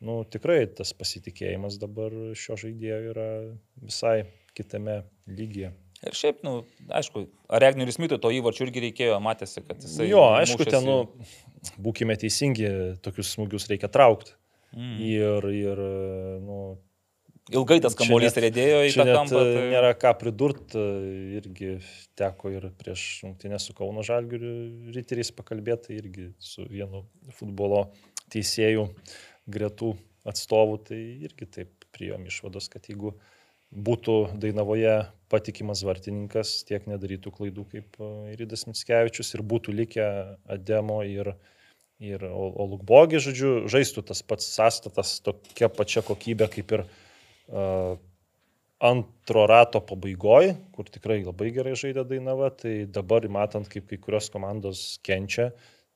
nu, 0.02 0.22
tikrai 0.28 0.64
tas 0.78 0.92
pasitikėjimas 0.98 1.78
dabar 1.82 2.14
šio 2.38 2.58
žaidėjo 2.60 2.98
yra 3.12 3.30
visai 3.82 4.16
kitame 4.56 5.02
lygyje. 5.30 5.72
Ir 6.02 6.16
šiaip, 6.18 6.40
nu, 6.42 6.64
aišku, 6.90 7.28
Aregniui 7.54 7.94
Smitui 7.94 8.18
to 8.22 8.32
įvarčių 8.34 8.66
irgi 8.66 8.88
reikėjo, 8.88 9.18
matėsi, 9.22 9.62
kad 9.62 9.84
jisai... 9.84 10.08
Jo, 10.10 10.24
aišku, 10.40 10.64
mušėsi. 10.64 10.72
ten, 10.74 10.88
nu, 10.88 11.76
būkime 11.84 12.16
teisingi, 12.18 12.70
tokius 13.04 13.36
smūgius 13.36 13.68
reikia 13.70 13.90
traukti. 13.92 14.34
Mm. 14.74 14.96
Ir, 15.06 15.46
ir, 15.54 15.84
nu, 16.42 16.58
Ilgai 17.50 17.80
tas 17.82 17.96
kamuolys 17.98 18.36
rėdėjo 18.38 18.82
į 18.86 18.92
tą 18.94 19.04
kampą. 19.08 19.40
tai... 19.42 19.54
Tai... 19.56 19.64
nėra 19.72 19.90
ką 19.98 20.12
pridurti, 20.20 20.82
irgi 21.40 21.72
teko 22.18 22.52
ir 22.54 22.68
prieš 22.78 23.02
rungtynę 23.24 23.58
su 23.62 23.74
Kauno 23.74 24.04
Žalgiriu 24.06 24.92
riteriais 24.94 25.32
pakalbėti, 25.34 25.88
tai 25.88 25.98
irgi 25.98 26.28
su 26.38 26.66
vienu 26.70 27.02
futbolo 27.34 27.88
teisėjų 28.32 28.86
gretų 29.50 29.94
atstovų, 30.28 30.78
tai 30.88 31.00
irgi 31.26 31.48
taip 31.58 31.86
priėm 31.94 32.26
išvados, 32.30 32.68
kad 32.72 32.86
jeigu 32.88 33.14
būtų 33.72 34.16
Dainavoje 34.40 34.94
patikimas 35.32 35.82
vartininkas, 35.86 36.60
tiek 36.68 36.84
nedarytų 36.90 37.32
klaidų 37.32 37.64
kaip 37.72 37.98
e, 37.98 38.10
Iridas 38.34 38.66
Mitskevičius 38.68 39.32
ir 39.34 39.42
būtų 39.48 39.74
likę 39.74 40.06
Ademo 40.52 41.00
ir, 41.08 41.32
ir 42.02 42.24
Olukbogė, 42.28 43.22
žodžiu, 43.24 43.52
žaistų 43.72 44.04
tas 44.12 44.22
pats 44.22 44.50
sąstatas 44.52 45.18
tokia 45.24 45.72
pačia 45.72 46.04
kokybė 46.04 46.50
kaip 46.52 46.76
ir 46.76 46.84
uh, 46.84 47.96
antro 48.82 49.46
rato 49.46 49.80
pabaigoje, 49.86 50.56
kur 50.74 50.88
tikrai 50.90 51.20
labai 51.22 51.52
gerai 51.54 51.76
žaidė 51.78 52.02
Dainava, 52.10 52.50
tai 52.50 52.82
dabar 52.90 53.28
matant, 53.30 53.68
kaip 53.70 53.86
kai 53.88 53.98
kurios 54.02 54.28
komandos 54.34 54.98
kenčia, 55.06 55.52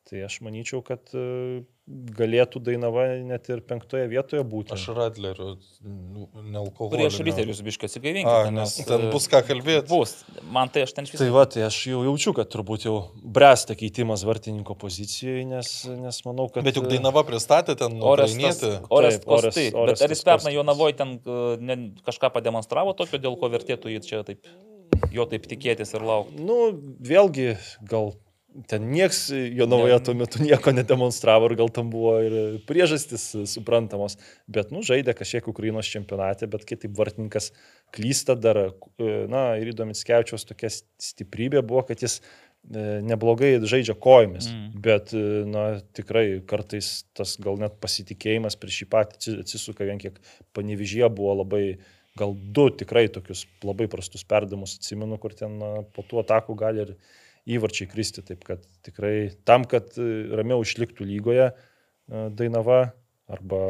tai 0.06 0.22
aš 0.26 0.40
manyčiau, 0.46 0.82
kad 0.86 1.10
uh, 1.16 1.64
galėtų 1.86 2.60
Dainava 2.66 3.04
net 3.22 3.46
ir 3.52 3.60
penktoje 3.66 4.08
vietoje 4.10 4.42
būti. 4.46 4.74
Aš 4.74 4.88
Radleriu, 4.96 5.52
nealkoholiu. 5.86 6.96
Prieš 6.96 7.20
ryterius 7.22 7.60
biškai 7.62 7.86
A, 7.86 7.90
atsigaivinkite. 7.92 8.50
nes 8.56 8.74
ten 8.88 9.04
bus 9.12 9.28
ką 9.30 9.42
kalbėti. 9.46 9.86
Bus. 9.92 10.16
Man 10.50 10.72
tai 10.74 10.82
aš 10.86 10.96
ten 10.96 11.06
iš 11.06 11.14
Tai 11.20 11.28
va, 11.34 11.44
tai 11.50 11.62
aš 11.68 11.78
jau 11.92 12.02
jaučiu, 12.08 12.34
kad 12.34 12.50
turbūt 12.50 12.88
jau 12.88 12.96
bręsta 13.22 13.78
keitimas 13.78 14.26
vartininko 14.26 14.74
pozicijoje, 14.82 15.46
nes, 15.46 15.72
nes 16.02 16.20
manau, 16.26 16.48
kad... 16.50 16.66
Bet 16.66 16.80
juk 16.80 16.90
Dainava 16.90 17.22
pristatė 17.28 17.78
ten 17.78 17.94
Taip, 17.94 18.90
Orestas- 18.90 19.26
Kostai. 19.30 19.68
Bet 19.70 20.02
ar 20.02 20.16
jis 20.16 20.26
pernai. 20.26 20.56
Jonavoje 20.58 20.98
ten 20.98 21.16
ne, 21.62 21.80
kažką 22.06 22.34
pademonstravo 22.34 22.98
tokio, 22.98 23.22
dėl 23.22 23.38
ko 23.38 23.50
vertėtų 23.54 23.94
jį 23.94 24.02
čia 24.06 24.26
taip, 24.26 24.42
jo 25.14 25.30
taip 25.30 25.46
tikėtis 25.46 25.94
ir 25.94 26.02
laukti? 26.06 26.42
Nu, 26.42 26.72
vėlgi, 26.98 27.52
gal 27.86 28.16
ten 28.68 28.86
nieks 28.90 29.26
Jonavoje 29.32 29.98
tuo 30.06 30.14
metu 30.16 30.40
nieko 30.42 30.72
nedemonstravo 30.72 31.50
ir 31.50 31.56
gal 31.58 31.68
tam 31.74 31.90
buvo 31.92 32.14
ir 32.24 32.36
priežastis 32.68 33.28
suprantamos. 33.52 34.16
Bet, 34.48 34.70
nu, 34.74 34.80
žaidė 34.86 35.14
kažkiek 35.18 35.48
Ukrainos 35.52 35.90
čempionate, 35.92 36.48
bet 36.50 36.64
kai 36.68 36.78
taip 36.80 36.94
vartininkas 36.96 37.50
klysta 37.96 38.36
dar, 38.38 38.60
e, 38.98 39.12
na, 39.30 39.48
ir 39.60 39.72
įdomis 39.74 40.04
Kevičiaus 40.08 40.46
tokia 40.48 40.70
stiprybė 40.72 41.60
buvo, 41.66 41.82
kad 41.88 42.00
jis 42.02 42.20
e, 42.20 43.00
neblogai 43.06 43.52
žaidžia 43.62 43.94
kojomis, 43.94 44.48
Mm. 44.50 44.80
bet, 44.82 45.12
e, 45.14 45.44
na, 45.46 45.66
tikrai 45.94 46.40
kartais 46.48 47.04
tas 47.14 47.36
gal 47.38 47.60
net 47.60 47.76
pasitikėjimas 47.82 48.56
prieš 48.58 48.80
šį 48.82 48.88
patį 48.90 49.16
atsi- 49.20 49.36
atsisuka 49.44 49.84
vien 49.86 49.98
kiek 50.02 50.16
panevižyje 50.56 51.08
buvo 51.14 51.36
labai, 51.44 51.76
gal 52.16 52.32
du 52.34 52.70
tikrai 52.72 53.06
tokius 53.12 53.44
labai 53.62 53.86
prastus 53.92 54.24
perdamus 54.24 54.78
atsimenu, 54.80 55.18
kur 55.20 55.34
ten 55.36 55.58
po 55.92 56.02
tų 56.02 56.24
atakų 56.24 56.56
gali 56.56 56.80
ir 56.86 56.94
įvarčiai 57.46 57.90
kristi, 57.90 58.24
taip 58.26 58.42
kad 58.46 58.64
tikrai 58.86 59.30
tam, 59.46 59.64
kad 59.70 59.92
e, 59.98 60.08
ramiau 60.36 60.64
išliktų 60.66 61.06
lygoje 61.06 61.50
e, 61.52 61.54
Dainava 62.34 62.88
arba 63.30 63.60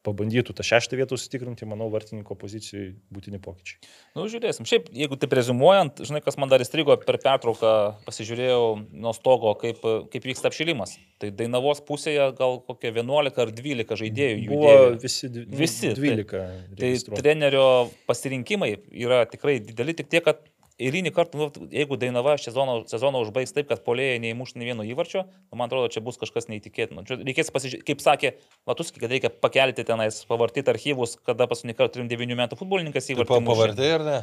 pabandytų 0.00 0.54
tą 0.56 0.64
šeštą 0.64 0.96
vietą 0.96 1.12
užsitikrinti, 1.12 1.66
manau, 1.68 1.90
vartininko 1.92 2.32
pozicijai 2.40 2.86
būtini 3.12 3.36
pokyčiai. 3.44 3.82
Nu, 4.16 4.24
žiūrėsim. 4.32 4.64
Šiaip, 4.64 4.86
jeigu 4.96 5.18
taip 5.20 5.34
rezumuojant, 5.36 6.00
žinai, 6.08 6.22
kas 6.24 6.38
man 6.40 6.48
dar 6.48 6.64
įstrigo 6.64 6.96
per 7.02 7.18
pertrauką, 7.20 7.72
pasižiūrėjau 8.06 8.62
nuo 8.96 9.12
stogo, 9.12 9.52
kaip, 9.60 9.82
kaip 10.14 10.28
vyksta 10.30 10.48
apšilimas. 10.48 10.94
Tai 11.20 11.28
Dainavos 11.36 11.82
pusėje 11.84 12.30
gal 12.38 12.56
kokie 12.64 12.94
11 12.96 13.42
ar 13.44 13.52
12 13.52 14.00
žaidėjų 14.00 14.38
jų 14.46 14.48
Buvo 14.54 14.72
dėvi. 14.72 15.02
visi, 15.04 15.30
Visi, 15.60 15.90
taip. 15.92 16.00
12. 16.00 16.32
Tai 16.32 16.80
registruoti. 16.86 17.20
trenerio 17.20 17.66
pasirinkimai 18.08 18.72
yra 19.04 19.26
tikrai 19.28 19.58
dideli, 19.60 19.98
tik 20.00 20.08
tiek, 20.16 20.24
kad 20.24 20.40
eilinį 20.80 21.12
kartą, 21.14 21.38
nu, 21.40 21.68
jeigu 21.72 21.98
Dainava 22.00 22.36
sezoną, 22.40 22.80
sezoną 22.90 23.22
užbaigs 23.26 23.54
taip, 23.56 23.68
kad 23.70 23.84
polėjai 23.86 24.18
neįmuš 24.24 24.54
nei 24.56 24.70
vieno 24.70 24.86
įvarčio, 24.86 25.24
nu, 25.28 25.58
man 25.60 25.68
atrodo, 25.68 25.90
čia 25.92 26.02
bus 26.04 26.20
kažkas 26.20 26.50
neįtikėtino. 26.50 27.04
Čia 27.08 27.20
reikės 27.20 27.52
pasižiūrėti, 27.54 27.86
kaip 27.92 28.04
sakė 28.04 28.34
Latuski, 28.70 29.02
kad 29.02 29.12
reikia 29.12 29.32
pakelti 29.32 29.86
tenais, 29.88 30.22
pavartyti 30.30 30.72
archyvus, 30.72 31.18
kada 31.26 31.48
paskutinį 31.50 31.78
kartą 31.78 31.98
turim 31.98 32.12
9 32.12 32.38
metų 32.44 32.60
futbolininkas 32.60 33.12
įvartį. 33.14 33.42
Pavardė 33.50 33.90
ar 33.98 34.06
ne? 34.06 34.20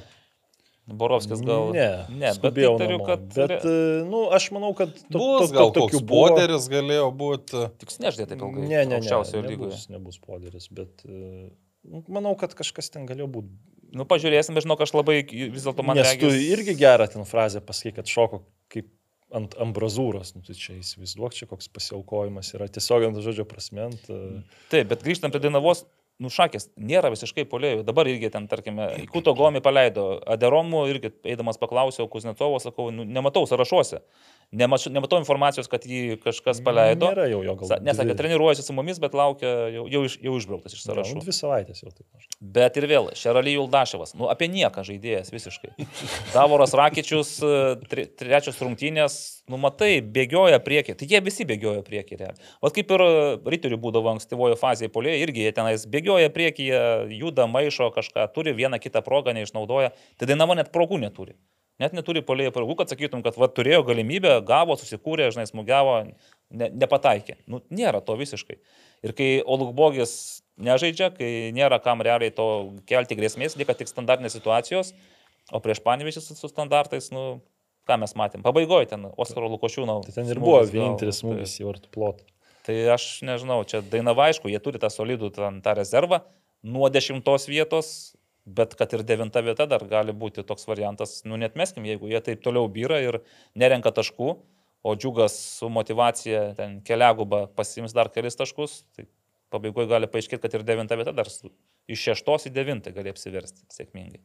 Borovskis 0.88 1.42
gal. 1.44 1.74
Ne, 1.76 1.88
ne 2.08 2.30
bet 2.30 2.38
skubėjau 2.38 2.76
įtariu, 2.78 2.98
namo. 3.02 3.08
kad... 3.10 3.24
Bet, 3.36 3.66
e, 3.68 4.04
nu, 4.08 4.22
aš 4.32 4.48
manau, 4.56 4.72
kad 4.78 4.94
to, 4.96 5.20
Bus 5.20 5.50
to, 5.50 5.56
gal 5.58 5.74
tokių 5.76 6.00
buvo. 6.00 6.30
poderis 6.32 6.68
galėjo 6.72 7.10
būti. 7.20 7.64
Tik 7.82 7.92
sneždė 7.92 8.30
taip 8.30 8.40
ilgai. 8.40 8.64
Ne, 8.64 8.70
ne, 8.70 8.86
ne. 8.94 9.00
Aukščiausioje 9.02 9.44
lygoje. 9.44 9.74
Nebus, 9.74 9.88
nebus 9.92 10.22
poderis, 10.24 10.70
bet 10.72 11.04
e, 11.04 11.50
nu, 11.92 12.06
manau, 12.08 12.38
kad 12.40 12.56
kažkas 12.56 12.94
ten 12.94 13.08
galėjo 13.10 13.28
būti. 13.36 13.52
Nu, 13.96 14.04
pažiūrėsim, 14.10 14.56
bet 14.58 14.66
žinau, 14.66 14.76
aš 14.84 14.94
labai 14.96 15.22
vis 15.28 15.64
dėlto 15.64 15.84
man 15.86 15.96
Nes 16.00 16.10
tu 16.20 16.28
regis- 16.28 16.48
irgi 16.58 16.76
gerą 16.80 17.08
ten 17.12 17.24
frazę 17.26 17.62
pasakai, 17.64 17.96
kad 18.02 18.06
šoko 18.12 18.42
kaip 18.74 18.90
ant 19.36 19.56
ambrazūros. 19.60 20.34
Nu, 20.36 20.42
tai 20.48 20.56
čia 20.56 20.78
įsivaizduok, 20.80 21.34
čia 21.36 21.46
koks 21.48 21.68
pasiaukojimas 21.68 22.54
yra 22.56 22.68
tiesiog 22.72 23.10
ant 23.10 23.22
žodžio 23.24 23.46
prasment. 23.48 24.00
e, 24.10 24.42
Taip, 24.72 24.88
bet 24.88 25.04
grįžtant 25.04 25.32
prie 25.36 25.42
Dainavos, 25.44 25.86
nušakės, 26.24 26.70
nėra 26.80 27.12
visiškai 27.14 27.44
polėjų. 27.46 27.84
Dabar 27.86 28.08
irgi 28.10 28.32
ten, 28.34 28.48
tarkime, 28.48 28.88
į 29.04 29.08
Kuto 29.12 29.36
Gomį 29.38 29.62
paleido. 29.62 30.20
Aderomų 30.26 30.88
irgi 30.90 31.12
eidamas 31.24 31.60
paklausiau 31.62 32.08
Kuznetovo, 32.10 32.58
sakau, 32.64 32.88
nu, 32.92 33.04
nematau 33.06 33.44
sąrašuose. 33.46 34.00
Nemačiau, 34.56 34.94
nematau 34.96 35.18
informacijos, 35.20 35.68
kad 35.68 35.84
jį 35.84 36.22
kažkas 36.24 36.62
paleido. 36.64 37.10
Nėra 37.12 37.26
jau 37.28 37.42
jo 37.44 37.56
gal. 37.60 37.68
Sa- 37.68 37.78
Nesakė, 37.84 38.14
treniruojasi 38.16 38.64
su 38.64 38.72
mumis, 38.72 38.96
bet 39.04 39.12
laukia, 39.12 39.50
jau, 39.76 39.82
jau, 39.92 40.04
iš, 40.08 40.14
jau 40.24 40.36
išbrauktas 40.40 40.72
iš 40.78 40.86
gal 40.86 40.94
sąrašų. 40.94 41.20
Dvi 41.26 41.34
savaitės 41.36 41.82
jau 41.84 41.92
taip. 41.92 42.06
Bet 42.40 42.80
ir 42.80 42.88
vėl, 42.88 43.10
Šeraly 43.12 43.58
Juldaševas, 43.58 44.14
nu 44.16 44.30
apie 44.32 44.48
nieką 44.48 44.86
žaidėjas 44.88 45.34
visiškai. 45.36 45.74
Davoras 46.32 46.72
Rakičius, 46.80 47.34
e, 47.44 47.76
tre, 47.92 48.06
trečios 48.08 48.62
rungtynės, 48.64 49.18
nu 49.52 49.60
matai, 49.60 50.00
bėgioja 50.00 50.62
priekį. 50.64 50.96
Tai 50.96 51.10
jie 51.12 51.22
visi 51.28 51.44
bėgioja 51.44 51.84
priekį. 51.84 52.22
Vat 52.64 52.72
kaip 52.80 52.96
ir 52.96 53.04
ryterių 53.52 53.82
būdavo 53.84 54.16
ankstyvojo 54.16 54.56
fazėje 54.56 54.94
polėje, 54.96 55.28
irgi 55.28 55.44
jie 55.44 55.52
tenais 55.60 55.84
bėgioja 55.92 56.32
priekį, 56.32 56.72
juda, 57.20 57.52
maišo 57.52 57.92
kažką, 57.92 58.30
turi 58.32 58.56
vieną 58.56 58.80
kitą 58.80 59.04
progą, 59.04 59.36
neišnaudoja. 59.36 59.92
Tai 60.16 60.32
Dainava 60.32 60.56
net 60.56 60.72
progų 60.72 61.04
neturi. 61.04 61.36
Net 61.82 61.94
neturi 61.94 62.24
polėjo 62.26 62.52
progų, 62.56 62.80
kad 62.80 62.90
sakytum, 62.90 63.22
kad 63.26 63.36
va, 63.38 63.50
turėjo 63.54 63.84
galimybę, 63.86 64.32
gavo, 64.48 64.74
susikūrė, 64.80 65.28
žinai, 65.36 65.46
smūgiavo, 65.46 65.98
ne, 66.58 66.70
nepataikė. 66.74 67.36
Nu, 67.46 67.62
nėra 67.70 68.02
to 68.02 68.16
visiškai. 68.18 68.58
Ir 69.06 69.14
kai 69.18 69.28
Olukbogis 69.46 70.42
nežaidžia, 70.58 71.12
kai 71.14 71.30
nėra 71.54 71.78
kam 71.84 72.02
realiai 72.06 72.34
to 72.34 72.48
kelti 72.90 73.18
grėsmės, 73.20 73.60
lieka 73.60 73.78
tik 73.78 73.92
standartinės 73.92 74.34
situacijos, 74.40 74.96
o 75.54 75.62
prieš 75.62 75.84
Panevišį 75.86 76.24
su, 76.26 76.50
standartais, 76.50 77.12
nu, 77.14 77.44
ką 77.88 78.00
mes 78.02 78.16
matėm. 78.18 78.42
Pabaigoje 78.46 78.90
ten 78.92 79.06
Oskaro 79.14 79.52
Lukošiūno. 79.54 80.02
Tai 80.08 80.16
ten 80.18 80.34
ir 80.34 80.42
buvo 80.42 80.64
vienintelis 80.66 81.22
tai- 81.22 81.28
smūgis 81.28 81.60
į 81.62 81.70
vartų 81.70 81.94
plotą. 81.94 82.26
Tai 82.68 82.76
aš 82.98 83.22
nežinau, 83.24 83.62
čia 83.70 83.80
Dainava 83.86 84.26
aišku, 84.28 84.50
jie 84.52 84.60
turi 84.60 84.82
tą 84.82 84.90
solidų 84.92 85.30
ten, 85.38 85.62
tą 85.64 85.78
rezervą 85.78 86.24
nuo 86.68 86.90
dešimtos 86.92 87.48
vietos, 87.48 88.16
bet 88.48 88.76
kad 88.80 88.94
ir 88.96 89.04
devinta 89.04 89.44
vieta 89.44 89.68
dar 89.68 89.84
gali 89.90 90.16
būti 90.16 90.46
toks 90.48 90.68
variantas, 90.70 91.20
nu 91.28 91.38
net 91.40 91.58
meskim, 91.60 91.86
jeigu 91.88 92.08
jie 92.08 92.22
taip 92.24 92.44
toliau 92.46 92.70
vyra 92.72 93.02
ir 93.04 93.20
nerenka 93.60 93.92
taškų, 93.92 94.30
o 94.88 94.94
džiugas 94.96 95.36
su 95.60 95.70
motivacija 95.74 96.54
ten 96.56 96.80
keliaguba 96.88 97.48
pasims 97.58 97.96
dar 97.96 98.08
kelis 98.14 98.40
taškus, 98.40 98.80
tai 98.96 99.08
pabaigoje 99.52 99.90
gali 99.92 100.08
paaiškėti, 100.12 100.44
kad 100.46 100.56
ir 100.56 100.64
devinta 100.68 100.96
vieta 101.00 101.12
dar 101.16 101.28
iš 101.28 102.06
šeštos 102.08 102.48
į 102.48 102.54
devintą 102.56 102.94
gali 102.96 103.12
apsiversti 103.12 103.68
sėkmingai. 103.74 104.24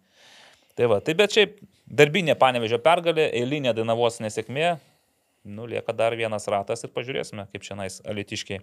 Tai 0.79 0.89
va, 0.89 1.01
tai 1.05 1.15
bet 1.19 1.35
šiaip 1.35 1.59
darbinė 1.85 2.37
panevežio 2.41 2.79
pergalė, 2.83 3.27
eilinė 3.37 3.75
Dainavos 3.77 4.23
nesėkmė, 4.25 4.77
nu 5.45 5.67
lieka 5.69 5.93
dar 5.93 6.17
vienas 6.17 6.47
ratas 6.49 6.87
ir 6.87 6.93
pažiūrėsime, 6.95 7.49
kaip 7.53 7.67
šiandien 7.67 7.99
alitiškiai. 8.15 8.63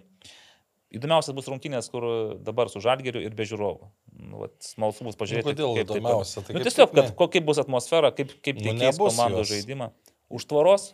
Įdomiausias 0.90 1.34
bus 1.36 1.46
rungtynės, 1.46 1.86
kur 1.92 2.04
dabar 2.42 2.70
su 2.72 2.80
žalgeriu 2.82 3.20
ir 3.22 3.34
be 3.38 3.44
žiūrovų. 3.46 3.90
Nu, 4.24 4.40
vat, 4.42 4.56
smalsu 4.64 5.06
bus 5.06 5.18
pažiūrėti. 5.20 5.52
Nu, 5.52 5.54
kodėl 5.54 5.76
kaip 5.76 5.86
tai 5.86 6.00
įdomiausia? 6.00 6.42
Tai 6.46 6.56
nu, 6.56 6.62
tiesiog, 6.66 6.94
kad 6.98 7.12
kokia 7.18 7.42
bus 7.46 7.60
atmosfera, 7.62 8.10
kaip, 8.16 8.32
kaip 8.42 8.58
Nu, 8.64 8.74
nebus 8.74 9.14
komandos 9.14 9.46
jos. 9.46 9.52
žaidimą. 9.54 9.92
Už 10.34 10.48
tvoros 10.50 10.88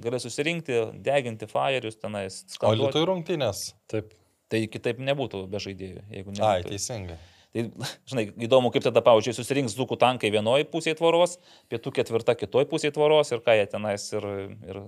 gali 0.00 0.20
susirinkti, 0.22 0.78
deginti 1.02 1.48
fajerius 1.50 1.98
tenais. 1.98 2.44
O 2.46 2.54
skanduoti. 2.54 2.86
Lietuvai 2.86 3.10
rungtynės. 3.10 3.64
Taip. 3.90 4.14
Tai 4.50 4.62
kitaip 4.70 5.02
nebūtų 5.06 5.44
be 5.50 5.60
žaidėjų, 5.62 6.06
jeigu 6.14 6.32
ne. 6.34 6.42
Ai, 6.46 6.62
teisingai. 6.66 7.18
Tai, 7.50 7.66
žinai, 8.10 8.24
įdomu, 8.46 8.70
kaip 8.74 8.82
tada, 8.86 9.02
pavyzdžiui, 9.02 9.34
susirinks 9.34 9.74
dzukų 9.74 9.98
tankai 9.98 10.30
vienoje 10.30 10.66
pusėje 10.70 10.96
tvoros, 10.98 11.36
pietų 11.70 11.92
ketvirta 11.98 12.36
kitoje 12.38 12.66
pusėje 12.70 12.94
tvoros 12.94 13.30
ir 13.34 13.42
ką 13.46 13.58
jie 13.58 13.66
tenais 13.70 14.06
ir, 14.14 14.26
ir 14.66 14.80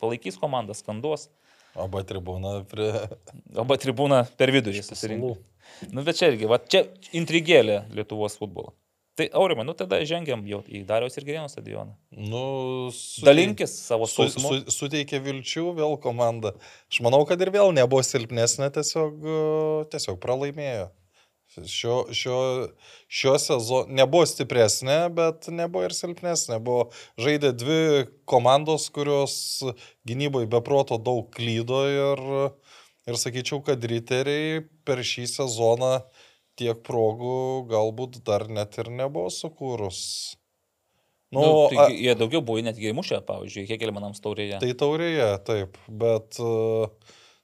palaikys 0.00 0.40
komandą, 0.40 0.76
skanduos. 0.76 1.28
Arba 1.78 2.02
tribūna 2.06 2.60
prie... 2.70 2.90
Arba 3.54 3.78
tribūna 3.80 4.24
per 4.38 4.52
vidurį 4.54 4.82
susirinks. 4.82 5.22
Salų. 5.22 5.92
Nu, 5.94 6.02
bet 6.06 6.18
čia 6.18 6.32
irgi, 6.32 6.48
va, 6.50 6.58
čia 6.58 6.84
intrigėlė 7.16 7.84
Lietuvos 7.94 8.34
futbolo. 8.40 8.74
Tai 9.18 9.26
aurimai, 9.36 9.66
nu 9.68 9.74
tada 9.76 9.98
žengiam 10.06 10.42
jau 10.48 10.62
į 10.70 10.80
Dariaus 10.88 11.18
ir 11.18 11.26
Gerėno 11.26 11.50
stadioną. 11.50 11.92
Nu, 12.14 12.42
su... 12.94 13.24
Dalinkis 13.26 13.74
savo 13.84 14.06
Su, 14.08 14.24
skausmu. 14.26 14.52
su, 14.64 14.74
suteikė 14.78 15.20
vilčių 15.24 15.66
vėl 15.76 15.98
komanda. 16.00 16.54
Aš 16.90 17.02
manau, 17.04 17.20
kad 17.28 17.42
ir 17.42 17.50
vėl 17.54 17.74
nebuvo 17.76 18.02
silpnesnė, 18.06 18.70
tiesiog, 18.74 19.26
tiesiog 19.92 20.18
pralaimėjo. 20.22 20.88
Šio, 21.50 22.04
šio, 22.14 22.68
šio 23.10 23.32
sezono 23.42 23.90
nebuvo 23.90 24.22
stipresnė, 24.30 24.98
bet 25.14 25.48
nebuvo 25.50 25.88
ir 25.88 25.94
silpnesnė. 25.96 26.60
Buvo 26.62 26.84
žaidė 27.18 27.50
dvi 27.58 27.78
komandos, 28.30 28.86
kurios 28.94 29.34
gynybai 30.06 30.44
beproto 30.50 31.00
daug 31.02 31.26
klydo 31.34 31.80
ir, 31.90 32.22
ir 33.10 33.18
sakyčiau, 33.18 33.64
kad 33.66 33.82
riteriai 33.82 34.60
per 34.86 35.02
šį 35.02 35.26
sezoną 35.32 35.96
tiek 36.60 36.84
progų 36.86 37.66
galbūt 37.70 38.20
dar 38.26 38.46
net 38.52 38.78
ir 38.78 38.92
nebuvo 38.94 39.32
sukūrus. 39.34 40.36
Nu, 41.30 41.40
Nu, 41.42 41.50
tai 41.70 41.78
a- 41.78 41.90
jie 41.94 42.14
daugiau 42.18 42.42
buvo 42.42 42.62
netgi 42.62 42.90
mušę, 42.94 43.20
pavyzdžiui, 43.26 43.66
kiek 43.70 43.84
manams 43.94 44.18
taurėje. 44.22 44.58
Tai 44.62 44.70
taurėje, 44.74 45.28
taip, 45.46 45.76
bet, 45.86 46.38
e, 46.42 46.88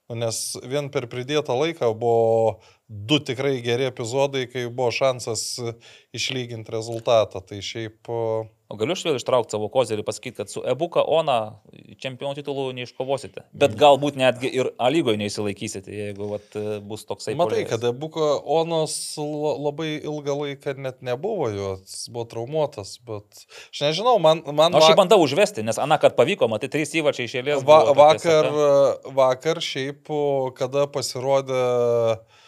nu, 0.09 0.15
nes 0.23 0.39
vien 0.63 0.89
per 0.91 1.07
pridėtą 1.07 1.55
laiką 1.55 1.93
buvo 1.95 2.59
du 2.87 3.19
tikrai 3.19 3.57
geri 3.61 3.87
epizodai, 3.91 4.45
kai 4.47 4.67
buvo 4.71 4.91
šansas 4.95 5.41
e, 5.59 5.73
išlyginti 6.15 6.71
rezultatą. 6.71 7.41
Tai 7.43 7.57
šiaip, 7.63 8.07
e, 8.07 8.45
O 8.67 8.75
galiu 8.75 8.95
aš 8.97 9.01
vėl 9.07 9.15
ištraukti 9.15 9.55
savo 9.55 9.69
kozerį 9.71 10.01
ir 10.01 10.05
pasakyti, 10.07 10.35
kad 10.41 10.49
su 10.51 10.59
Ebuka 10.67 10.99
Ona 11.15 11.61
čempionų 12.03 12.35
titulų 12.35 12.65
neiškovosite. 12.75 13.45
Bet 13.55 13.77
galbūt 13.79 14.17
netgi 14.19 14.49
ir 14.59 14.69
A 14.75 14.89
lygoje 14.91 15.19
neįsilaikysite, 15.21 15.91
jeigu 15.95 16.27
vat, 16.33 16.57
bus 16.83 17.05
toksai. 17.07 17.35
matai, 17.39 17.61
puolėjas. 17.63 17.69
kad 17.71 17.99
Buko 17.99 18.27
Onos 18.57 18.95
la- 19.19 19.53
labai 19.69 19.87
ilgą 20.01 20.35
laiką 20.41 20.75
net 20.83 20.99
nebuvo, 20.99 21.47
jo, 21.55 21.69
jis 21.79 22.09
buvo 22.11 22.25
traumuotas, 22.27 22.97
bet 23.07 23.45
aš 23.71 23.83
nežinau, 23.85 24.17
man... 24.19 24.43
man 24.51 24.75
Aš 24.75 24.89
jį 24.89 24.95
va- 24.95 24.99
bandau 24.99 25.21
užvesti, 25.23 25.63
nes 25.63 25.79
aną 25.79 25.95
kartą 26.03 26.19
pavyko, 26.19 26.51
matai, 26.51 26.67
trys 26.71 26.91
įvačiai 26.99 27.27
išėlės. 27.31 27.63
Va, 27.63 27.83
buvo 27.85 27.95
tokia 27.95 28.03
vakar, 28.03 28.51
seka. 28.51 29.15
vakar 29.21 29.63
šiaip, 29.63 30.11
kada 30.59 30.87
pasirodė 30.91 31.63
uh, 31.63 32.43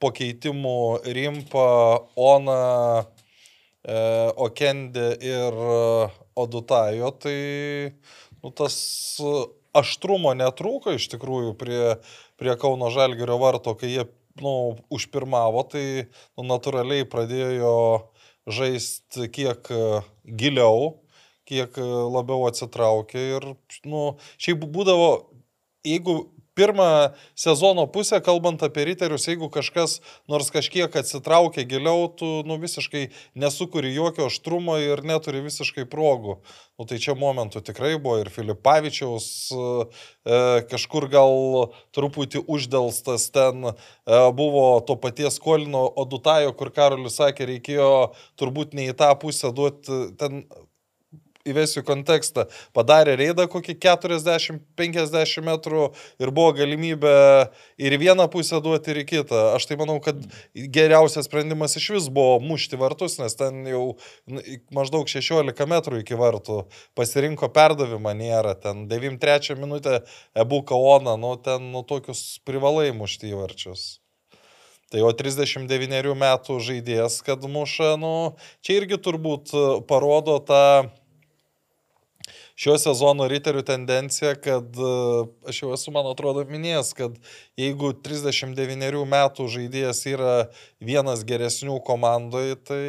po 0.00 0.10
keitimų 0.16 0.76
Rimpa, 1.16 1.66
Ona, 2.20 2.60
uh, 3.04 4.30
Okendė 4.46 5.10
ir 5.24 5.58
uh, 5.60 6.14
Odutajo, 6.40 7.10
tai 7.20 7.36
nu, 8.40 8.52
tas 8.56 8.76
aštrumo 9.76 10.32
netrūko 10.38 10.96
iš 10.96 11.10
tikrųjų 11.12 11.52
prie, 11.60 11.82
prie 12.40 12.56
Kauno 12.60 12.88
Žalgirio 12.94 13.36
varto, 13.42 13.76
kai 13.76 13.92
jie 13.92 14.06
nu, 14.40 14.78
užpirmavo, 14.94 15.66
tai 15.68 15.84
nu, 16.08 16.46
natūraliai 16.48 17.04
pradėjo 17.08 17.76
žaisti 18.50 19.28
kiek 19.30 19.68
giliau 20.24 20.96
kiek 21.50 21.78
e, 21.80 21.86
labiau 22.14 22.46
atsitraukė 22.48 23.24
ir, 23.36 23.48
nu, 23.90 24.04
šiaip 24.40 24.66
būdavo, 24.74 25.10
jeigu 25.86 26.20
pirmą 26.60 26.88
sezono 27.34 27.86
pusę, 27.88 28.20
kalbant 28.20 28.62
apie 28.66 28.84
riterius, 28.84 29.24
jeigu 29.30 29.48
kažkas 29.52 29.98
nors 30.28 30.50
kažkiek 30.52 30.96
atsitraukia 31.00 31.64
giliau, 31.68 32.10
tu, 32.12 32.28
nu, 32.44 32.58
visiškai 32.60 33.06
nesukuri 33.34 33.94
jokio 33.94 34.28
aštrumo 34.28 34.76
ir 34.82 35.00
neturi 35.08 35.40
visiškai 35.46 35.86
progų. 35.88 36.40
Nu, 36.80 36.86
tai 36.88 37.00
čia 37.00 37.16
momentų 37.16 37.60
tikrai 37.64 37.94
buvo 38.00 38.20
ir 38.22 38.30
Filipavičiaus 38.32 39.26
e, 39.52 40.38
kažkur 40.70 41.08
gal 41.12 41.34
truputį 41.96 42.44
uždelstas 42.48 43.28
ten 43.34 43.72
e, 43.72 43.74
buvo 44.36 44.64
to 44.88 44.96
paties 45.00 45.40
Kolino 45.40 45.86
Odutajo, 46.00 46.54
kur 46.56 46.72
Karolis 46.76 47.20
sakė, 47.20 47.48
reikėjo 47.54 47.92
turbūt 48.40 48.76
ne 48.76 48.90
į 48.92 48.96
tą 49.00 49.12
pusę 49.20 49.52
duoti 49.56 50.02
ten 50.20 50.44
įvesiu 51.48 51.82
kontekstą, 51.86 52.44
padarė 52.76 53.14
reidą 53.20 53.46
kokį 53.50 53.76
40-50 53.80 55.44
metrų 55.46 55.86
ir 56.20 56.32
buvo 56.36 56.52
galimybė 56.58 57.14
ir 57.80 57.96
vieną 58.00 58.26
pusę 58.32 58.60
duoti, 58.64 58.92
ir 58.92 59.04
kitą. 59.08 59.40
Aš 59.56 59.68
tai 59.70 59.78
manau, 59.80 59.98
kad 60.04 60.20
geriausias 60.54 61.28
sprendimas 61.30 61.78
iš 61.80 61.90
vis 61.96 62.10
buvo 62.12 62.38
mušti 62.44 62.80
vartus, 62.80 63.18
nes 63.22 63.36
ten 63.38 63.64
jau 63.68 63.84
nu, 64.28 64.44
maždaug 64.76 65.08
16 65.08 65.70
metrų 65.70 66.02
iki 66.04 66.18
vartų 66.20 66.64
pasirinko 66.98 67.48
perdavimą, 67.54 68.14
nėra 68.16 68.54
ten 68.60 68.86
93 68.90 69.56
minutę 69.60 70.02
Ebu 70.36 70.62
Kaona, 70.68 71.16
nu 71.20 71.34
ten 71.40 71.72
nu 71.72 71.84
tokius 71.86 72.38
privalai 72.44 72.90
mušti 72.96 73.32
į 73.32 73.40
varčius. 73.40 73.88
Tai 74.90 75.04
o 75.06 75.10
39 75.14 76.16
metų 76.18 76.56
žaidėjas, 76.66 77.20
kad 77.22 77.44
muša, 77.46 77.92
nu, 78.02 78.34
čia 78.58 78.80
irgi 78.80 78.96
turbūt 78.98 79.52
parodo 79.86 80.40
tą 80.42 80.90
šio 82.60 82.76
sezono 82.80 83.26
riterių 83.30 83.62
tendencija, 83.66 84.34
kad 84.36 84.76
e, 84.76 84.94
aš 85.48 85.62
jau 85.62 85.72
esu, 85.76 85.92
man 85.94 86.08
atrodo, 86.10 86.44
minėjęs, 86.48 86.92
kad 86.98 87.16
jeigu 87.60 87.94
39 88.04 89.04
metų 89.14 89.48
žaidėjas 89.54 90.02
yra 90.10 90.34
vienas 90.82 91.24
geresnių 91.28 91.80
komandoje, 91.86 92.58
tai... 92.68 92.82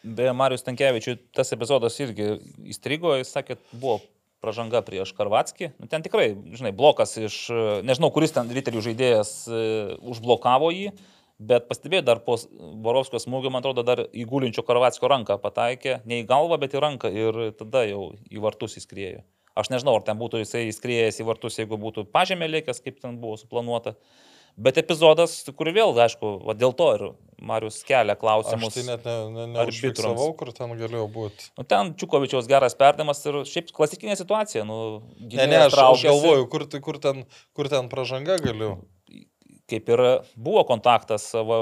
Beje, 0.00 0.32
Marius 0.32 0.64
Tankievičius 0.64 1.20
tas 1.36 1.52
epizodas 1.52 1.98
irgi 2.00 2.38
įstrigo, 2.72 3.12
jis 3.20 3.34
sakė, 3.36 3.58
buvo 3.74 3.98
pažanga 4.40 4.80
prieš 4.80 5.12
Karvatskį. 5.18 5.74
Nu, 5.76 5.88
ten 5.92 6.00
tikrai, 6.00 6.32
žinai, 6.56 6.72
blokas 6.72 7.12
iš, 7.20 7.42
nežinau, 7.84 8.08
kuris 8.14 8.32
ten 8.32 8.48
riterių 8.56 8.82
žaidėjas 8.88 9.34
e, 9.52 9.64
užblokavo 10.00 10.72
jį, 10.72 10.94
Bet 11.40 11.70
pastebėjau, 11.70 12.04
dar 12.04 12.18
po 12.20 12.34
Borovskio 12.84 13.16
smūgio, 13.22 13.48
man 13.52 13.62
atrodo, 13.62 13.80
dar 13.86 14.02
įgulinčio 14.12 14.60
Karvatskio 14.66 15.08
ranką 15.08 15.38
pataikė, 15.40 16.02
ne 16.04 16.20
į 16.20 16.26
galvą, 16.28 16.58
bet 16.60 16.76
į 16.76 16.82
ranką 16.84 17.08
ir 17.16 17.38
tada 17.56 17.86
jau 17.88 18.10
į 18.28 18.42
vartus 18.44 18.76
įskriejo. 18.76 19.22
Aš 19.56 19.70
nežinau, 19.72 19.96
ar 19.96 20.04
ten 20.04 20.20
būtų 20.20 20.42
jisai 20.42 20.66
įskriejęs 20.68 21.22
į 21.22 21.26
vartus, 21.30 21.56
jeigu 21.56 21.80
būtų 21.80 22.04
pažemė 22.12 22.50
lėkęs, 22.58 22.82
kaip 22.84 23.00
ten 23.00 23.16
buvo 23.22 23.38
suplanuota. 23.40 23.96
Bet 24.60 24.76
epizodas, 24.82 25.38
kur 25.56 25.70
vėl, 25.72 25.94
aišku, 26.04 26.34
va, 26.44 26.54
dėl 26.58 26.74
to 26.76 26.90
ir 26.98 27.04
Marius 27.40 27.80
kelia 27.88 28.18
klausimus. 28.20 28.74
Aš 28.74 28.76
tai 28.76 28.86
net 28.90 29.08
ne, 29.08 29.16
ne, 29.32 29.48
neužfiksavau, 29.54 30.28
kur 30.36 30.52
ten 30.52 30.74
galėjo 30.76 31.06
būti. 31.14 31.48
Nu, 31.56 31.64
ten 31.64 31.94
Čiukovičiaus 31.96 32.50
geras 32.50 32.76
perdamas 32.76 33.24
ir 33.24 33.40
šiaip 33.48 33.72
klasikinė 33.72 34.18
situacija. 34.20 34.66
Nu, 34.68 35.00
ne, 35.22 35.46
ne, 35.46 35.64
aš, 35.70 35.78
aš 35.86 36.04
galvoju, 36.10 36.50
kur, 36.52 36.66
kur, 36.84 37.00
ten, 37.00 37.24
kur 37.56 37.70
ten 37.72 37.88
pažanga 37.88 38.36
galiu 38.42 38.74
kaip 39.70 39.90
ir 39.94 40.02
buvo 40.34 40.64
kontaktas 40.68 41.30
savo 41.32 41.60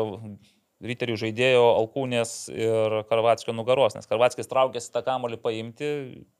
ryterių 0.84 1.16
žaidėjo 1.18 1.64
Alkūnės 1.80 2.34
ir 2.54 3.00
Karvatskio 3.10 3.54
nugaros, 3.56 3.96
nes 3.98 4.06
Karvatskis 4.08 4.50
traukėsi 4.50 4.92
tą 4.94 5.02
kamolį 5.06 5.40
paimti, 5.42 5.88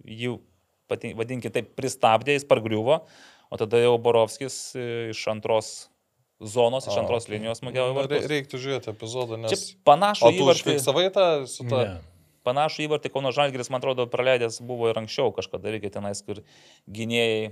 jį, 0.07 0.37
vadinkime 0.89 1.55
taip, 1.55 1.73
pristabdė, 1.79 2.37
jis 2.39 2.47
pargriuvo, 2.49 3.01
o 3.51 3.61
tada 3.61 3.81
jau 3.83 3.97
Borovskis 4.03 4.59
iš 4.79 5.25
antros 5.33 5.73
zonos, 6.39 6.87
iš 6.87 7.01
antros 7.01 7.27
o, 7.27 7.33
linijos 7.35 7.59
smūgiavo 7.63 7.91
į 7.91 7.97
vartus. 7.97 8.29
Reiktų 8.31 8.63
žiūrėti 8.63 8.93
epizodą, 8.93 9.41
nes... 9.43 9.51
Čia 9.51 9.81
panašu 9.89 10.31
į 10.31 10.39
įvartį. 10.45 10.71
Fiksavai 10.71 11.09
tą 11.15 11.27
su 11.51 11.67
tą... 11.67 11.83
Ne. 11.83 11.99
Panašu 12.47 12.85
įvartį 12.87 13.11
Kauno 13.13 13.33
Žalgiris, 13.35 13.69
man 13.69 13.83
atrodo, 13.83 14.07
praleidęs 14.09 14.61
buvo 14.65 14.87
ir 14.89 14.97
anksčiau 14.97 15.35
kažkada, 15.37 15.73
reikia 15.75 15.91
tenais, 15.99 16.23
kur 16.25 16.39
gynėjai 16.87 17.51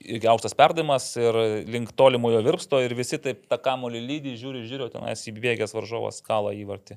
irgi 0.00 0.28
aukštas 0.30 0.56
perdavimas 0.56 1.10
ir 1.20 1.36
link 1.68 1.92
tolimojo 1.96 2.40
virpsto 2.44 2.80
ir 2.82 2.94
visi 2.96 3.18
taip 3.22 3.44
tą 3.50 3.58
kamolį 3.60 4.00
lydį, 4.06 4.34
žiūri, 4.40 4.64
žiūri, 4.68 4.88
tenais 4.94 5.26
įbėgęs 5.28 5.76
varžovas 5.76 6.22
kalą 6.24 6.54
įvartį. 6.56 6.96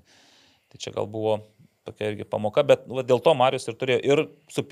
Tai 0.72 0.82
čia 0.82 0.94
gal 0.96 1.10
buvo 1.12 1.42
tokia 1.88 2.12
irgi 2.14 2.28
pamoka, 2.28 2.64
bet 2.66 2.88
va, 2.88 3.04
dėl 3.06 3.22
to 3.24 3.34
Marius 3.38 3.68
ir 3.68 3.78
turėjo. 3.80 4.00
Ir 4.08 4.24
su, 4.52 4.64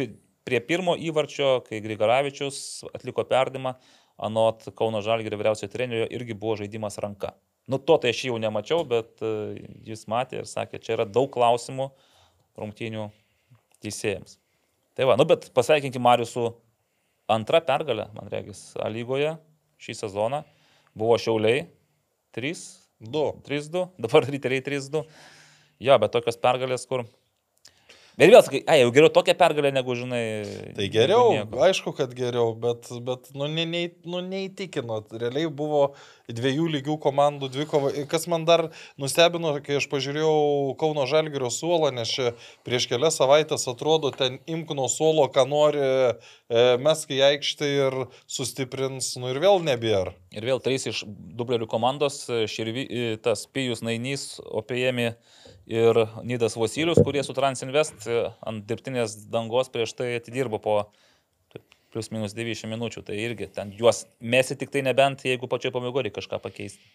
prie 0.47 0.61
pirmo 0.65 0.95
įvarčio, 0.95 1.59
kai 1.67 1.81
Grigaravičius 1.83 2.87
atliko 2.95 3.25
perdimą, 3.27 3.75
anot 4.21 4.69
Kauno 4.77 5.01
Žalgirio 5.03 5.39
vyriausiojo 5.39 5.71
trenerio 5.73 6.07
irgi 6.13 6.37
buvo 6.37 6.57
žaidimas 6.61 6.99
ranka. 7.03 7.33
Nu 7.69 7.77
to 7.77 7.97
tai 8.01 8.13
aš 8.13 8.25
jau 8.29 8.37
nemačiau, 8.41 8.85
bet 8.87 9.21
uh, 9.25 9.53
jis 9.85 10.07
matė 10.09 10.41
ir 10.41 10.49
sakė, 10.49 10.81
čia 10.81 10.95
yra 10.97 11.05
daug 11.05 11.29
klausimų 11.33 11.91
rungtynių 12.59 13.09
teisėjams. 13.83 14.37
Tai 14.97 15.07
va, 15.09 15.15
nu 15.19 15.25
bet 15.29 15.49
pasveikinkime 15.55 16.03
Marius 16.03 16.33
su 16.35 16.49
Antra 17.31 17.61
pergalė, 17.63 18.09
man 18.15 18.27
regis, 18.31 18.71
A 18.75 18.89
lygoje 18.91 19.35
šį 19.81 19.95
sezoną 20.03 20.41
buvo 20.97 21.15
Šiauliai 21.21 21.65
3-2. 22.35 23.23
3-2, 23.47 23.85
dabar 24.01 24.27
ryteriai 24.27 24.63
3-2. 24.65 25.05
Jo, 25.81 25.97
bet 26.01 26.13
tokios 26.13 26.37
pergalės, 26.41 26.83
kur 26.89 27.05
Ir 28.19 28.31
vėl 28.33 28.41
sakai, 28.43 28.59
ai, 28.67 28.81
jau 28.81 28.91
geriau 28.91 29.11
tokia 29.13 29.33
pergalė 29.39 29.71
negu, 29.71 29.95
žinai. 29.95 30.23
Tai 30.75 30.87
geriau, 30.91 31.29
aišku, 31.67 31.93
kad 31.95 32.11
geriau, 32.15 32.51
bet, 32.59 32.89
bet 33.05 33.29
nu, 33.37 33.47
ne, 33.47 33.63
ne, 33.69 33.83
nu, 34.03 34.19
neįtikino. 34.25 34.99
Realiai 35.15 35.47
buvo 35.47 35.93
dviejų 36.31 36.67
lygių 36.75 36.97
komandų 37.01 37.49
dvikova. 37.53 37.93
Kas 38.11 38.27
man 38.31 38.43
dar 38.47 38.67
nustebino, 38.99 39.53
kai 39.63 39.79
aš 39.79 39.87
pažiūrėjau 39.91 40.75
Kauno 40.81 41.07
Žalgirio 41.09 41.51
suolą, 41.53 41.93
nes 41.95 42.11
čia 42.11 42.33
prieš 42.67 42.89
kelias 42.91 43.19
savaitės 43.19 43.67
atrodo, 43.71 44.11
ten 44.15 44.39
imk 44.49 44.75
nuo 44.75 44.89
suolo, 44.91 45.29
ką 45.31 45.47
nori, 45.47 45.81
e, 45.81 46.65
mes 46.83 47.05
kai 47.07 47.21
aikštė 47.31 47.71
ir 47.77 47.99
sustiprins, 48.27 49.13
nu 49.21 49.31
ir 49.31 49.39
vėl 49.43 49.63
nebėra. 49.63 50.15
Ir 50.35 50.47
vėl 50.51 50.63
trys 50.63 50.87
iš 50.91 51.05
dublerių 51.07 51.67
komandos, 51.71 52.25
širvi, 52.27 52.87
tas 53.23 53.47
Pijus 53.51 53.83
Nainys, 53.87 54.35
Opėjami 54.51 55.13
ir 55.71 55.99
Nidas 56.27 56.57
Vasilius, 56.59 56.99
kurie 57.03 57.23
su 57.23 57.35
Transinvest 57.37 58.07
ant 58.47 58.65
dirbtinės 58.67 59.15
dangos 59.31 59.71
prieš 59.71 59.95
tai 59.97 60.13
atidirbo 60.17 60.59
po 60.63 60.75
plus 61.91 62.11
minus 62.11 62.35
90 62.35 62.71
minučių. 62.71 63.03
Tai 63.07 63.19
irgi 63.19 63.49
ten 63.55 63.73
juos 63.75 64.05
mesi 64.19 64.57
tik 64.59 64.71
tai 64.73 64.83
nebent, 64.87 65.25
jeigu 65.27 65.49
pačioje 65.51 65.75
pabaigoje 65.75 66.13
kažką 66.15 66.39
pakeisti. 66.43 66.91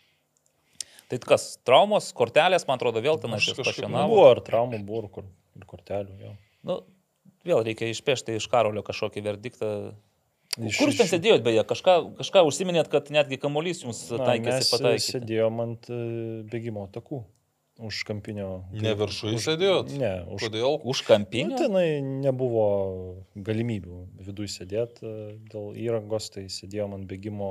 Tai 1.06 1.20
kas, 1.22 1.52
traumos, 1.62 2.08
kortelės, 2.16 2.64
man 2.66 2.80
atrodo, 2.80 3.02
vėl 3.04 3.20
ten 3.22 3.36
aš 3.36 3.52
pašienau. 3.60 4.08
Buvo 4.10 4.24
ar 4.32 4.40
traumų, 4.42 4.80
buvo 4.88 5.04
ir, 5.04 5.12
kur, 5.14 5.28
ir 5.54 5.68
kortelių. 5.68 6.16
Jau. 6.24 6.32
Nu, 6.66 6.80
vėl 7.46 7.62
reikia 7.68 7.92
išpešti 7.92 8.40
iš 8.40 8.48
karolio 8.50 8.82
kažkokį 8.86 9.22
verdiktą. 9.28 9.70
Iš, 10.56 10.80
Kur 10.80 10.90
jūs 10.90 10.98
ten 10.98 11.06
sėdėjot, 11.06 11.44
beje, 11.46 11.62
kažką, 11.68 11.94
kažką 12.18 12.42
užsiminėt, 12.48 12.90
kad 12.90 13.12
netgi 13.14 13.38
kamuolys 13.38 13.84
jums 13.84 14.00
taikėsi 14.08 14.72
pataikyti. 14.72 15.12
Sėdėjom 15.12 15.62
ant 15.62 15.90
e, 15.92 16.02
bėgimo 16.48 16.88
takų 16.94 17.20
už 17.78 18.02
kampinio. 18.08 18.64
Ne 18.72 18.94
viršuje 18.96 19.40
sėdėjot? 19.42 19.92
Ne, 20.00 20.12
už, 20.32 20.46
Kodėl? 20.46 20.78
Už 20.80 21.02
kampinio? 21.06 21.54
Nu, 21.54 21.60
tenai 21.60 21.88
nebuvo 22.02 22.66
galimybių 23.36 23.98
viduje 24.26 24.52
sėdėti 24.54 25.04
e, 25.04 25.16
dėl 25.52 25.74
įrangos, 25.86 26.30
tai 26.32 26.46
sėdėjom 26.52 26.96
ant 26.96 27.08
bėgimo 27.10 27.50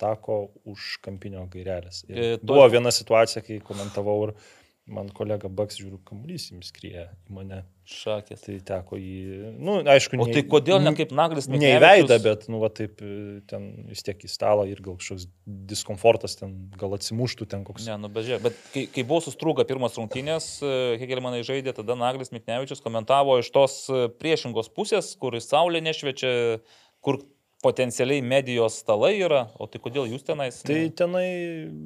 tako 0.00 0.52
už 0.68 0.98
kampinio 1.04 1.46
gairelės. 1.52 2.04
Ir 2.10 2.18
e, 2.18 2.28
to... 2.38 2.46
Buvo 2.52 2.68
viena 2.70 2.92
situacija, 2.94 3.42
kai 3.46 3.58
komentavau 3.64 4.18
ir 4.28 4.36
man 4.86 5.08
kolega 5.14 5.48
Baks 5.50 5.80
žiūriu, 5.80 5.98
kamuolys 6.06 6.50
jums 6.52 6.70
skrieja 6.70 7.08
į 7.26 7.34
mane. 7.36 7.58
Šakės. 7.86 8.40
Tai 8.42 8.54
teko 8.66 8.96
jį, 8.98 9.50
nu, 9.62 9.76
aišku, 9.86 10.18
o 10.18 10.26
tai 10.26 10.42
kodėl 10.46 10.80
ne 10.82 10.90
kaip 10.98 11.12
naglis, 11.14 11.46
ne 11.50 11.60
į 11.68 11.76
veidą, 11.82 12.16
bet, 12.22 12.48
nu, 12.50 12.58
va, 12.62 12.70
taip, 12.74 12.98
ten 13.50 13.68
vis 13.86 14.02
tiek 14.06 14.24
į 14.26 14.30
stalą 14.30 14.64
ir 14.66 14.82
gal 14.82 14.96
kažkoks 14.98 15.28
diskomfortas 15.70 16.34
ten, 16.40 16.56
gal 16.78 16.96
atsimuštų 16.98 17.46
ten 17.52 17.62
koks. 17.66 17.86
Ne, 17.86 17.94
nu, 18.02 18.10
bežiūrėk, 18.10 18.42
bet 18.48 18.58
kai, 18.74 18.86
kai 18.90 19.06
buvo 19.06 19.22
sustrūga 19.26 19.66
pirmas 19.70 19.94
rungtynės, 20.00 20.48
e, 20.66 20.74
Hegelmanai 21.02 21.44
žaidė, 21.46 21.76
tada 21.78 21.94
naglis 21.98 22.34
Miknevičius 22.34 22.82
komentavo 22.82 23.38
iš 23.42 23.52
tos 23.54 23.78
e, 23.86 24.08
priešingos 24.18 24.72
pusės, 24.74 25.14
kur 25.22 25.38
saulė 25.38 25.84
nešviečia, 25.86 26.32
kur 27.06 27.22
potencialiai 27.64 28.22
medijos 28.24 28.80
stalai 28.82 29.14
yra, 29.18 29.46
o 29.56 29.68
tai 29.70 29.80
kodėl 29.82 30.08
jūs 30.10 30.26
tenais? 30.26 30.58
Ne? 30.64 30.68
Tai 30.68 30.80
tenai 31.02 31.28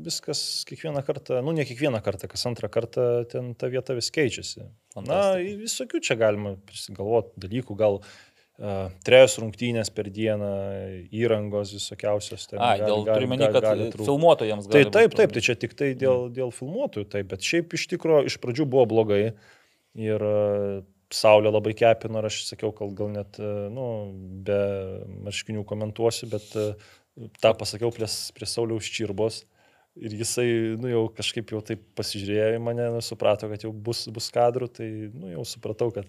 viskas 0.07 0.65
kiekvieną 0.69 1.03
kartą, 1.07 1.39
nu 1.47 1.55
ne 1.57 1.67
kiekvieną 1.69 2.03
kartą, 2.05 2.31
kas 2.31 2.47
antrą 2.51 2.71
kartą 2.73 3.07
ten 3.31 3.53
ta 3.59 3.71
vieta 3.73 3.97
vis 3.97 4.11
keičiasi. 4.15 4.67
Na, 5.07 5.23
visokių 5.39 6.03
čia 6.05 6.19
galima 6.21 6.57
prisigalvoti 6.67 7.47
dalykų, 7.47 7.79
gal 7.79 8.03
Uh, 8.61 8.91
trejos 9.09 9.39
rungtynės 9.41 9.89
per 9.97 10.11
dieną, 10.13 10.49
įrangos 11.17 11.71
visokiausios. 11.73 12.43
Ten, 12.51 12.59
A, 12.61 12.75
gali, 12.77 12.91
dėl 12.91 13.07
gali, 13.07 13.15
turiu 13.17 13.29
menį, 13.31 13.47
kad 13.55 13.65
gali 13.65 13.87
filmuotojams 13.95 14.67
gali. 14.69 14.75
Tai 14.85 14.99
taip, 14.99 15.15
taip, 15.17 15.33
tai 15.33 15.43
čia 15.47 15.55
tik 15.57 15.73
tai 15.79 15.89
dėl, 15.97 16.27
mm. 16.27 16.35
dėl 16.37 16.53
filmuotojų, 16.53 17.07
taip, 17.09 17.31
bet 17.31 17.49
šiaip 17.49 17.73
iš 17.79 17.87
tikrųjų 17.95 18.29
iš 18.29 18.37
pradžių 18.43 18.67
buvo 18.75 18.85
blogai 18.91 19.23
ir 19.97 20.27
uh, 20.29 20.83
Saulė 21.11 21.51
labai 21.51 21.73
kepino 21.75 22.21
ir 22.21 22.29
aš 22.29 22.45
sakiau, 22.47 22.71
gal, 22.77 22.93
gal 22.95 23.09
net, 23.11 23.39
e, 23.43 23.53
nu, 23.75 23.87
be 24.47 24.59
marškinių 25.27 25.65
komentuosiu, 25.67 26.29
bet 26.31 26.53
e, 26.55 26.67
tą 27.43 27.55
pasakiau 27.59 27.91
prie, 27.95 28.07
prie 28.37 28.49
Sauliaus 28.49 28.91
Čirbos. 28.95 29.43
Ir 29.99 30.15
jisai, 30.15 30.47
nu, 30.79 30.87
jau 30.87 31.01
kažkaip 31.17 31.51
jau 31.51 31.59
taip 31.67 31.83
pasižiūrėjo 31.99 32.53
į 32.55 32.61
mane, 32.63 32.87
nu, 32.95 33.01
suprato, 33.03 33.49
kad 33.51 33.67
jau 33.67 33.73
bus, 33.75 34.05
bus 34.15 34.31
kadrų, 34.33 34.71
tai, 34.79 34.87
nu, 35.11 35.33
jau 35.35 35.43
supratau, 35.51 35.91
kad 35.97 36.07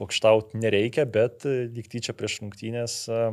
pokštauti 0.00 0.58
nereikia, 0.58 1.06
bet 1.06 1.46
e, 1.46 1.70
lyg 1.70 1.86
tyčia 1.92 2.16
prieš 2.18 2.40
rungtynės 2.42 3.04
uh, 3.12 3.30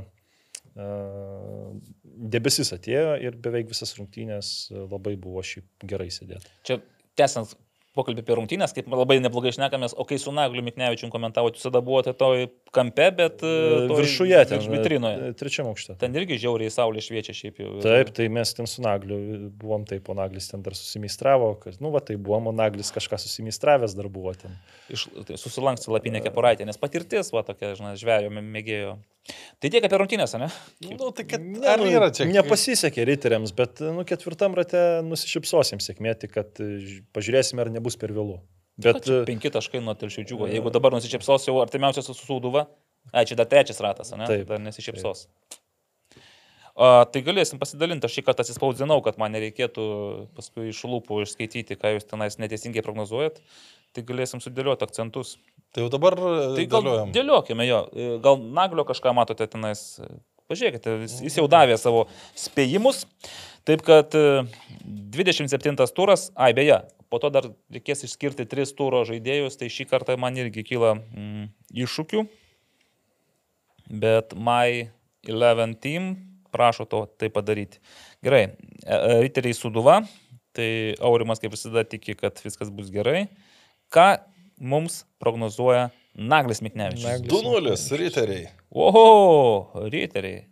debesis 2.37 2.69
atėjo 2.75 3.15
ir 3.25 3.37
beveik 3.41 3.69
visas 3.71 3.95
rungtynės 3.97 4.69
labai 4.69 5.15
buvo 5.17 5.41
šiaip 5.41 5.87
gerai 5.89 6.11
sėdėti. 6.13 6.51
Čia, 6.67 6.77
tęsiant 7.17 7.55
pokalbį 7.97 8.23
apie 8.23 8.35
rungtynės, 8.39 8.73
kaip 8.77 8.87
labai 8.93 9.17
neblogai 9.23 9.51
šnekamės, 9.55 9.95
o 9.97 10.05
kai 10.07 10.19
su 10.21 10.31
Nagliu 10.35 10.61
Miknevičiu 10.65 11.09
komentavote, 11.13 11.57
jūs 11.57 11.67
tada 11.67 11.81
buvote 11.83 12.13
toj 12.17 12.45
kampe, 12.75 13.09
bet 13.17 13.41
e, 13.43 13.51
toj 13.89 13.97
Viršuje 13.99 14.39
ten. 14.51 14.61
virš 14.61 14.69
vitrinoje. 14.75 15.31
e, 15.31 15.35
Trečiam 15.39 15.67
aukšte. 15.71 15.97
Ten 16.01 16.15
irgi 16.15 16.37
žiauriai 16.45 16.71
saulė 16.73 17.01
šviečia 17.03 17.35
šiaip 17.37 17.59
jau. 17.63 17.73
Taip, 17.83 18.13
tai 18.17 18.29
mes 18.31 18.53
ten 18.57 18.69
su 18.69 18.85
Nagliu 18.85 19.17
buvom, 19.57 19.83
taip, 19.89 20.07
o 20.07 20.17
Naglis 20.17 20.47
ten 20.53 20.61
dar 20.65 20.77
susimeistravo, 20.77 21.53
kad, 21.65 21.81
nu, 21.83 21.91
va, 21.95 21.99
tai 22.05 22.15
buvom, 22.21 22.51
o 22.51 22.55
Naglis 22.55 22.93
kažką 22.95 23.19
susimeistravęs 23.25 23.97
dar 23.97 24.07
buvo 24.13 24.33
ten. 24.37 24.53
Iš, 24.93 25.07
tai 25.27 25.37
susilanksti 25.41 25.91
lapinę 25.91 26.21
kepuraitę, 26.23 26.65
nes 26.69 26.77
patirtis, 26.79 27.33
va 27.35 27.43
tokia, 27.47 27.73
žinai, 27.79 27.95
žvėjo 27.99 28.31
mė- 28.37 28.45
mėgėjo. 28.57 28.97
Tai 29.61 29.71
tiek 29.73 29.83
apie 29.83 29.97
rungtynės, 29.99 30.35
ne? 30.39 30.47
Nu, 30.87 31.09
tai 31.15 31.25
kad 31.27 31.43
Ne, 31.43 31.63
ar 31.67 31.81
nu, 31.81 31.89
yra 31.91 32.07
čia? 32.15 32.27
Nepasisekė 32.29 33.03
riteriams, 33.09 33.51
bet 33.57 33.81
nu, 33.83 34.05
ketvirtam 34.07 34.55
rate 34.57 34.83
nusišypsosim 35.07 35.81
sėkmė, 35.83 36.13
tik 36.21 36.35
kad 36.37 36.61
e, 36.63 37.01
pažiūrėsime, 37.17 37.65
ar 37.65 37.73
nebus 37.73 37.99
per 37.99 38.13
vėlų. 38.15 38.39
Bet 38.77 39.01
Bet 39.01 39.09
e, 39.09 39.21
penki 39.27 39.51
taškai 39.53 39.81
nuo 39.83 39.97
telšių 39.97 40.25
džiugo. 40.29 40.49
Jeigu 40.51 40.71
dabar 40.73 40.95
nusišypsos 40.95 41.49
jau 41.49 41.57
artimiausias 41.63 42.07
su 42.07 42.15
Sūduva, 42.19 42.67
ai 43.11 43.25
čia 43.27 43.39
dar 43.39 43.49
trečias 43.49 43.81
ratas, 43.83 44.13
ne? 44.15 44.29
Taip, 44.29 44.45
Dar 44.51 44.61
nesišypsos. 44.63 45.25
A, 46.77 47.07
tai 47.09 47.23
galėsim 47.25 47.57
pasidalinti, 47.57 48.05
aš 48.05 48.19
šį 48.19 48.23
kartą 48.27 48.43
atsispausdinau, 48.45 48.99
kad 49.01 49.17
man 49.17 49.33
nereikėtų 49.33 49.85
paskui 50.37 50.69
iš 50.69 50.83
lūpų 50.85 51.23
išskaityti, 51.23 51.77
ką 51.81 51.95
jūs 51.95 52.05
tenais 52.05 52.37
neteisingai 52.37 52.83
prognozuojat. 52.85 53.41
Tai 53.97 54.03
galėsim 54.05 54.43
sudėlioti 54.43 54.85
akcentus. 54.85 55.39
Tai 55.75 55.83
jau 55.85 55.89
dabar 55.93 56.15
Tai 56.17 56.55
tai 56.55 56.65
gal 56.71 56.81
dėliojam. 56.85 57.11
dėliokime 57.15 57.67
jo. 57.67 57.79
E, 57.93 58.07
Gal 58.23 58.39
Naglio 58.39 58.85
kažką 58.87 59.13
matote 59.17 59.47
tenais. 59.51 59.99
e, 59.99 60.07
Pažiūrėkite, 60.47 60.93
jis, 61.25 61.35
jau 61.35 61.47
davė 61.51 61.75
savo 61.77 62.05
spėjimus. 62.39 63.03
Taip 63.67 63.81
kad 63.83 64.15
e, 64.15 64.45
27 65.11 65.75
turas, 65.91 66.29
ai 66.39 66.53
beje, 66.55 66.79
po 67.11 67.19
to 67.19 67.29
dar 67.35 67.49
reikės 67.73 68.05
išskirti 68.07 68.45
3 68.47 68.71
turo 68.77 69.03
žaidėjus, 69.07 69.59
tai 69.59 69.67
šį 69.67 69.89
kartą 69.91 70.15
man 70.19 70.39
irgi 70.39 70.63
kyla 70.63 70.93
mm, 70.95 71.49
iššūkių. 71.83 72.23
Bet 73.91 74.33
My 74.35 74.87
11 75.27 75.75
Team 75.83 76.15
prašo 76.51 76.87
to 76.87 77.05
tai 77.19 77.29
padaryti. 77.29 77.79
Gerai, 78.23 78.43
e, 78.47 78.95
e, 78.95 79.19
riteriai 79.27 79.53
suduva, 79.53 79.99
tai 80.55 80.95
Aurimas 81.03 81.43
kaip 81.43 81.51
visada 81.53 81.83
tiki, 81.83 82.15
kad 82.17 82.39
viskas 82.43 82.71
bus 82.73 82.87
gerai. 82.91 83.27
Ką 83.93 84.15
mums 84.59 85.03
prognozuoja 85.21 85.89
Naglis 86.17 86.61
Miknevičius? 86.65 87.05
Naglis. 87.05 87.31
2-0, 87.31 87.97
riteriai. 88.03 88.47
Oho, 88.73 89.87
riteriai. 89.93 90.45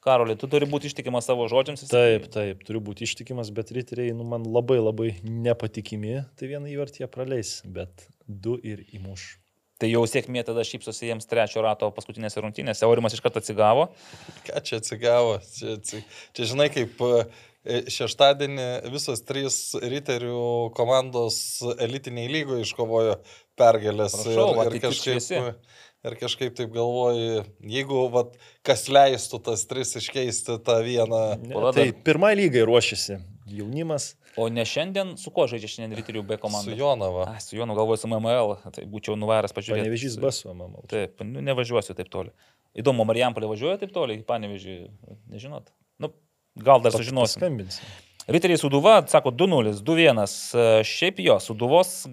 Karoli, 0.00 0.32
tu 0.40 0.48
turi 0.48 0.64
būti 0.64 0.88
ištikimas 0.88 1.26
savo 1.28 1.44
žodžiams. 1.52 1.82
taip, 1.90 2.30
taip, 2.32 2.62
turiu 2.64 2.80
būti 2.80 3.04
ištikimas, 3.04 3.50
bet 3.52 3.68
riteriai, 3.76 4.14
nu, 4.16 4.24
man 4.24 4.46
labai 4.48 4.78
labai 4.80 5.10
nepatikimi, 5.20 6.22
tai 6.40 6.48
vieną 6.48 6.72
įvartį 6.72 7.02
jie 7.04 7.08
praleis, 7.12 7.50
bet 7.68 8.06
du 8.24 8.56
ir 8.64 8.80
įmuš. 8.96 9.34
Tai 9.80 9.88
jau 9.88 10.02
sėkmė 10.08 10.42
tada 10.44 10.64
šypsosi 10.64 11.08
jiems 11.08 11.28
trečio 11.28 11.60
rato 11.64 11.88
paskutinėse 11.96 12.40
rungtynėse. 12.44 12.84
Aurimas 12.84 13.14
iš 13.16 13.22
karto 13.24 13.40
atsigavo. 13.40 13.86
Ką 14.48 14.60
čia 14.64 14.80
atsigavo? 14.80 15.38
Čia, 15.56 15.76
atsi- 15.78 16.02
čia 16.36 16.48
žinai, 16.50 16.66
kaip 16.72 17.00
e, 17.00 17.22
šeštadienį 17.92 18.66
visos 18.92 19.24
trys 19.24 19.56
riterių 19.80 20.72
komandos 20.76 21.38
elitiniai 21.80 22.28
lygoje 22.28 22.66
iškovojo 22.68 23.16
pergalės. 23.60 24.16
Prašau, 24.16 24.48
ir, 24.54 24.70
tai 24.72 24.78
ir, 24.80 24.84
kažkaip, 24.86 25.74
ir 26.10 26.16
kažkaip 26.22 26.56
taip 26.58 26.72
galvoju, 26.74 27.44
jeigu 27.76 28.06
vat, 28.14 28.34
kas 28.66 28.86
leistų 28.92 29.42
tas 29.50 29.66
tris 29.70 29.92
iškeisti 30.00 30.56
tą 30.66 30.80
vieną. 30.86 31.20
Ne, 31.44 31.54
tai 31.76 31.90
dar- 31.90 32.00
pirmai 32.08 32.32
lygai 32.40 32.64
ruošiasi 32.68 33.20
jaunimas. 33.50 34.14
O 34.38 34.46
ne 34.48 34.62
šiandien, 34.62 35.16
su 35.18 35.32
kuo 35.34 35.48
žaidžia 35.50 35.68
šiandien 35.72 35.98
riterių 35.98 36.20
B 36.22 36.36
komanda? 36.38 36.70
Su 36.70 36.76
Jonava. 36.78 37.24
A, 37.34 37.40
su 37.42 37.56
Jonu 37.58 37.74
galvoju 37.74 37.98
su 37.98 38.06
MML, 38.08 38.52
tai 38.76 38.84
būčiau 38.86 39.16
nuvaręs 39.18 39.50
pažiūrėti. 39.56 39.82
Panevežys 39.82 40.14
basu, 40.22 40.52
manau. 40.54 40.84
Taip, 40.90 41.18
nu, 41.26 41.42
nevažiuosiu 41.42 41.96
taip 41.98 42.12
toli. 42.14 42.30
Įdomu, 42.78 43.02
Marijampolė 43.08 43.48
važiuoja 43.50 43.80
taip 43.82 43.90
toli 43.96 44.20
Panevežį, 44.22 44.76
nežinot. 45.34 45.72
Nu, 45.98 46.12
gal 46.62 46.78
dar 46.84 46.94
sužinosim. 46.94 47.42
Skambinsim. 47.42 47.90
Riteriai 48.30 48.60
Suduva, 48.62 49.00
sako 49.10 49.32
2-0, 49.34 49.74
2-1. 49.82 50.22
E, 50.54 50.68
Šiaip 50.86 51.18
jo, 51.26 51.40
Suduvos 51.42 52.04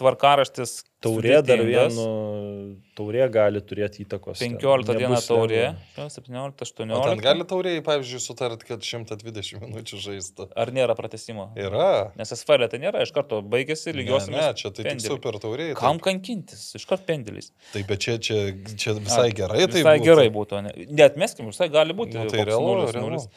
tvarkaraštis. 0.00 0.82
Taurė 1.06 1.42
dar 1.44 1.60
sudėtingas. 1.60 1.92
vienu, 1.92 2.76
taurė 2.96 3.26
gali 3.30 3.60
turėti 3.62 4.00
įtakos. 4.02 4.38
ten. 4.40 4.54
15 4.56 4.94
dieną 4.96 5.10
Nebus 5.12 5.26
taurė, 5.28 5.58
lengva. 5.60 5.98
jo, 6.00 6.06
17, 6.08 6.64
O 6.64 6.78
ten 6.80 6.90
18. 6.96 7.20
gali 7.26 7.44
tauriai, 7.52 7.82
pavyzdžiui, 7.84 8.20
sutart, 8.24 8.64
kad 8.66 8.80
120 8.82 9.60
minučių 9.60 10.00
žaistų. 10.06 10.46
Ar 10.56 10.72
nėra 10.74 10.96
pratesimo? 10.98 11.50
Yra. 11.60 12.12
Nes 12.16 12.32
SFL 12.32 12.64
tai 12.72 12.80
nėra, 12.82 13.04
iš 13.04 13.12
karto 13.14 13.42
baigėsi 13.44 13.92
lygios. 13.94 14.26
Ne, 14.32 14.40
ne, 14.40 14.48
čia 14.58 14.72
tai 14.74 14.88
tik 14.88 15.04
super 15.04 15.36
tauriai. 15.42 15.76
Kam 15.78 16.00
kankintis? 16.02 16.64
Iš 16.80 16.88
karto 16.88 17.04
pendelis. 17.12 17.52
taip, 17.76 17.86
bet 17.92 18.00
čia, 18.02 18.16
čia, 18.18 18.40
čia 18.74 18.96
visai 18.96 19.28
gerai. 19.36 19.66
Tai 19.68 19.76
Visai 19.84 19.98
būtų. 20.00 20.08
gerai 20.08 20.26
būtų. 20.32 20.62
ne? 20.64 20.74
Neatmeskim, 20.96 21.52
visai 21.52 21.68
gali 21.68 21.92
būti. 21.94 22.16
Nu, 22.18 22.26
tai 22.32 22.48
realu, 22.48 22.72
nulis, 22.80 22.96
realu. 22.96 23.12
nulis. 23.12 23.28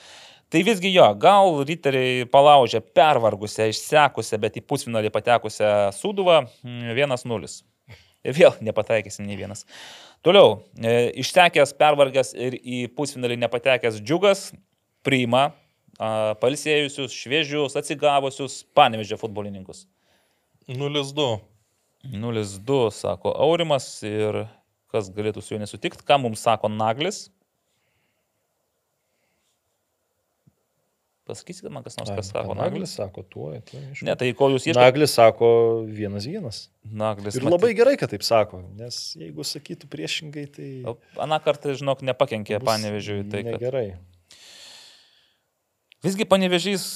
Tai 0.50 0.64
visgi 0.66 0.90
jo, 0.90 1.06
gal 1.22 1.60
riteriai 1.62 2.24
palaužė 2.30 2.82
pervargusią, 2.82 3.68
išsekusią, 3.70 4.40
bet 4.42 4.56
į 4.58 4.64
pusfinalį 4.66 5.12
patekusią 5.14 5.92
Suduvą 5.94 6.40
1-0. 6.66 7.50
Ir 8.26 8.36
vėl 8.36 8.58
nepataikysim 8.66 9.28
nei 9.30 9.38
vienas. 9.38 9.62
Toliau, 10.26 10.58
e, 10.82 11.12
išsekęs, 11.22 11.76
pervargęs 11.80 12.34
ir 12.34 12.58
į 12.58 12.82
pusfinalį 12.98 13.38
nepatekęs 13.46 14.02
džiugas 14.02 14.50
priima 15.06 15.52
a, 16.00 16.34
palsėjusius, 16.42 17.14
šviežius, 17.14 17.78
atsigavusius 17.80 18.64
panevežė 18.76 19.20
futbolininkus. 19.22 19.86
0-2. 20.68 21.30
0-2, 22.10 22.82
sako 22.96 23.32
Aurimas 23.46 23.88
ir 24.08 24.48
kas 24.90 25.10
galėtų 25.14 25.44
su 25.46 25.54
juo 25.54 25.62
nesutikti, 25.62 26.04
ką 26.04 26.20
mums 26.26 26.42
sako 26.42 26.72
Naglis. 26.74 27.28
Pasakysite 31.30 31.70
man, 31.70 31.86
kas 31.86 32.00
nors, 32.00 32.10
kas 32.18 32.32
sako 32.34 32.56
Naglis 32.58 32.74
Naglis. 32.74 32.96
sako, 32.98 33.24
tuo. 33.30 33.52
tuo 33.70 33.82
Ne, 34.08 34.16
tai 34.18 34.32
ko 34.38 34.50
jūs 34.50 34.66
ieškote? 34.66 34.82
Naglis 34.82 35.14
sako 35.14 35.50
vienas 35.86 36.26
vienas. 36.26 36.62
Naglis. 36.84 37.38
Ir 37.38 37.46
labai 37.46 37.76
gerai, 37.78 37.94
kad 38.02 38.10
taip 38.10 38.26
sako, 38.26 38.64
nes 38.80 38.98
jeigu 39.20 39.46
sakytų 39.46 39.90
priešingai, 39.94 40.48
tai... 40.56 40.70
Aną 41.22 41.38
kartą, 41.46 41.76
žinok, 41.78 42.02
nepakenkė 42.10 42.62
panevežiui. 42.66 43.22
Tai, 43.30 43.46
kad... 43.46 43.60
Negerai. 43.60 43.86
Visgi 46.06 46.26
panevežys 46.26 46.90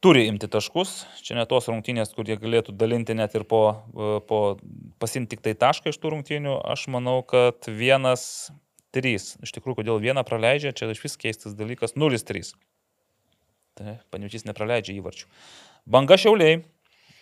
turi 0.00 0.24
imti 0.30 0.48
taškus. 0.48 0.94
Čia 1.20 1.36
ne 1.36 1.44
tos 1.50 1.68
rungtynės, 1.68 2.14
kur 2.16 2.28
jie 2.28 2.38
galėtų 2.40 2.72
dalinti 2.80 3.16
net 3.18 3.36
ir 3.36 3.44
po, 3.48 3.62
po 4.30 4.40
pasimti 5.02 5.36
tik 5.36 5.44
tai 5.44 5.54
tašką 5.58 5.92
iš 5.92 6.00
tų 6.00 6.14
rungtynių. 6.14 6.56
Aš 6.72 6.88
manau, 6.94 7.20
kad 7.26 7.68
vienas, 7.68 8.24
trys. 8.94 9.34
Iš 9.44 9.54
tikrųjų, 9.56 9.82
kodėl 9.82 10.00
vieną 10.02 10.24
praleidžia, 10.26 10.72
čia 10.76 10.90
iš 10.94 11.02
vis 11.04 11.18
keistas 11.20 11.56
dalykas. 11.58 11.96
0-3. 11.98 12.54
Tai 13.80 13.96
panevežys 14.12 14.44
nepraleidžia 14.44 14.92
įvarčių. 15.00 15.24
Banga 15.88 16.18
šiauliai. 16.20 16.60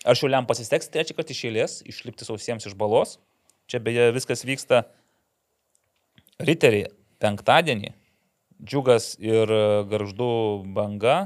Ar 0.09 0.19
šiauliam 0.19 0.47
pasiseks 0.47 0.91
trečią 0.91 1.15
kartą 1.15 1.35
iš 1.35 1.45
eilės, 1.47 1.75
išlipti 1.87 2.27
sausiems 2.27 2.67
iš 2.67 2.75
balos? 2.79 3.17
Čia 3.71 3.79
beje 3.85 4.09
viskas 4.17 4.43
vyksta 4.47 4.85
riteriai 6.43 6.89
penktadienį. 7.23 7.93
Džiugas 8.59 9.13
ir 9.23 9.51
garždų 9.91 10.31
banga 10.75 11.19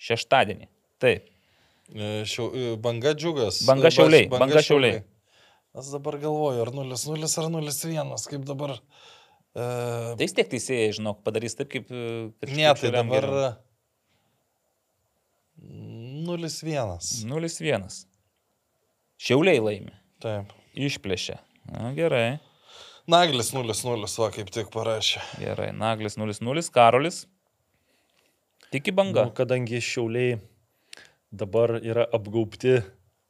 šeštadienį. 0.00 0.68
Taip. 1.02 1.28
E, 1.92 2.24
Šiau, 2.28 2.48
e, 2.52 2.72
banga 2.80 3.12
džiugas. 3.16 3.62
Banga 3.68 3.92
Šiauliai, 3.92 4.28
Banga 4.32 4.46
Banga 4.46 4.64
Šiauliai. 4.64 5.04
Aš 5.76 5.92
dabar 5.92 6.16
galvoju, 6.20 6.64
ar 6.64 6.72
0-0 6.72 7.28
ar 7.28 7.48
0-1, 7.52 8.28
kaip 8.32 8.48
dabar. 8.48 8.78
E, 8.78 9.62
Tai 9.62 10.24
vis 10.24 10.36
tiek 10.36 10.48
teisėjai, 10.48 10.92
žinok, 11.00 11.20
padarys 11.26 11.56
taip, 11.58 11.70
kaip... 11.72 11.92
ne, 11.92 12.68
tai 12.80 12.92
dabar 12.94 13.28
geriau. 13.28 13.67
0-1. 15.58 16.98
0-1. 17.28 17.88
Šiauliai 19.18 19.62
laimi. 19.62 19.94
Taip. 20.22 20.52
Išplėšė. 20.78 21.38
Na, 21.72 21.92
gerai. 21.96 22.38
Naglis 23.08 23.50
0-0, 23.54 24.06
va 24.20 24.28
kaip 24.34 24.52
tik 24.54 24.70
parašė. 24.74 25.22
Gerai. 25.42 25.72
Naglis 25.74 26.18
0-0. 26.20 26.64
Karolis. 26.74 27.24
Tik 28.68 28.90
į 28.90 28.94
bangą. 28.98 29.28
Nu, 29.30 29.34
kadangi 29.36 29.80
šiauliai 29.80 30.36
dabar 31.32 31.78
yra 31.80 32.04
apgaubti 32.14 32.78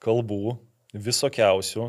kalbų 0.02 0.56
visokiausių, 0.94 1.88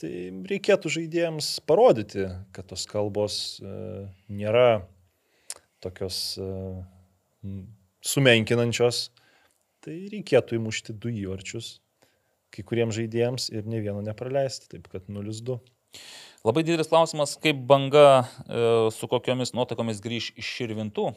tai 0.00 0.12
reikėtų 0.48 0.92
žaidėjams 0.92 1.48
parodyti, 1.68 2.26
kad 2.56 2.68
tos 2.70 2.86
kalbos 2.88 3.34
e, 3.60 3.72
nėra 4.32 4.82
tokios 5.84 6.38
e, 6.40 6.48
sumenkinančios. 8.04 9.08
Tai 9.84 9.94
reikėtų 10.12 10.58
įmušti 10.58 10.96
du 11.00 11.12
įvarčius 11.22 11.78
kai 12.54 12.64
kuriems 12.66 12.96
žaidėjams 12.98 13.48
ir 13.54 13.68
ne 13.70 13.80
vieno 13.82 14.02
nepraleisti, 14.04 14.68
taip 14.72 14.88
kad 14.90 15.06
0-2. 15.10 15.58
Labai 16.46 16.64
didelis 16.64 16.88
klausimas, 16.90 17.36
kaip 17.42 17.58
banga 17.68 18.04
e, 18.20 18.62
su 18.94 19.08
kokiomis 19.10 19.52
nuotaikomis 19.56 20.00
grįž 20.02 20.30
iš 20.40 20.52
širvintų, 20.56 21.10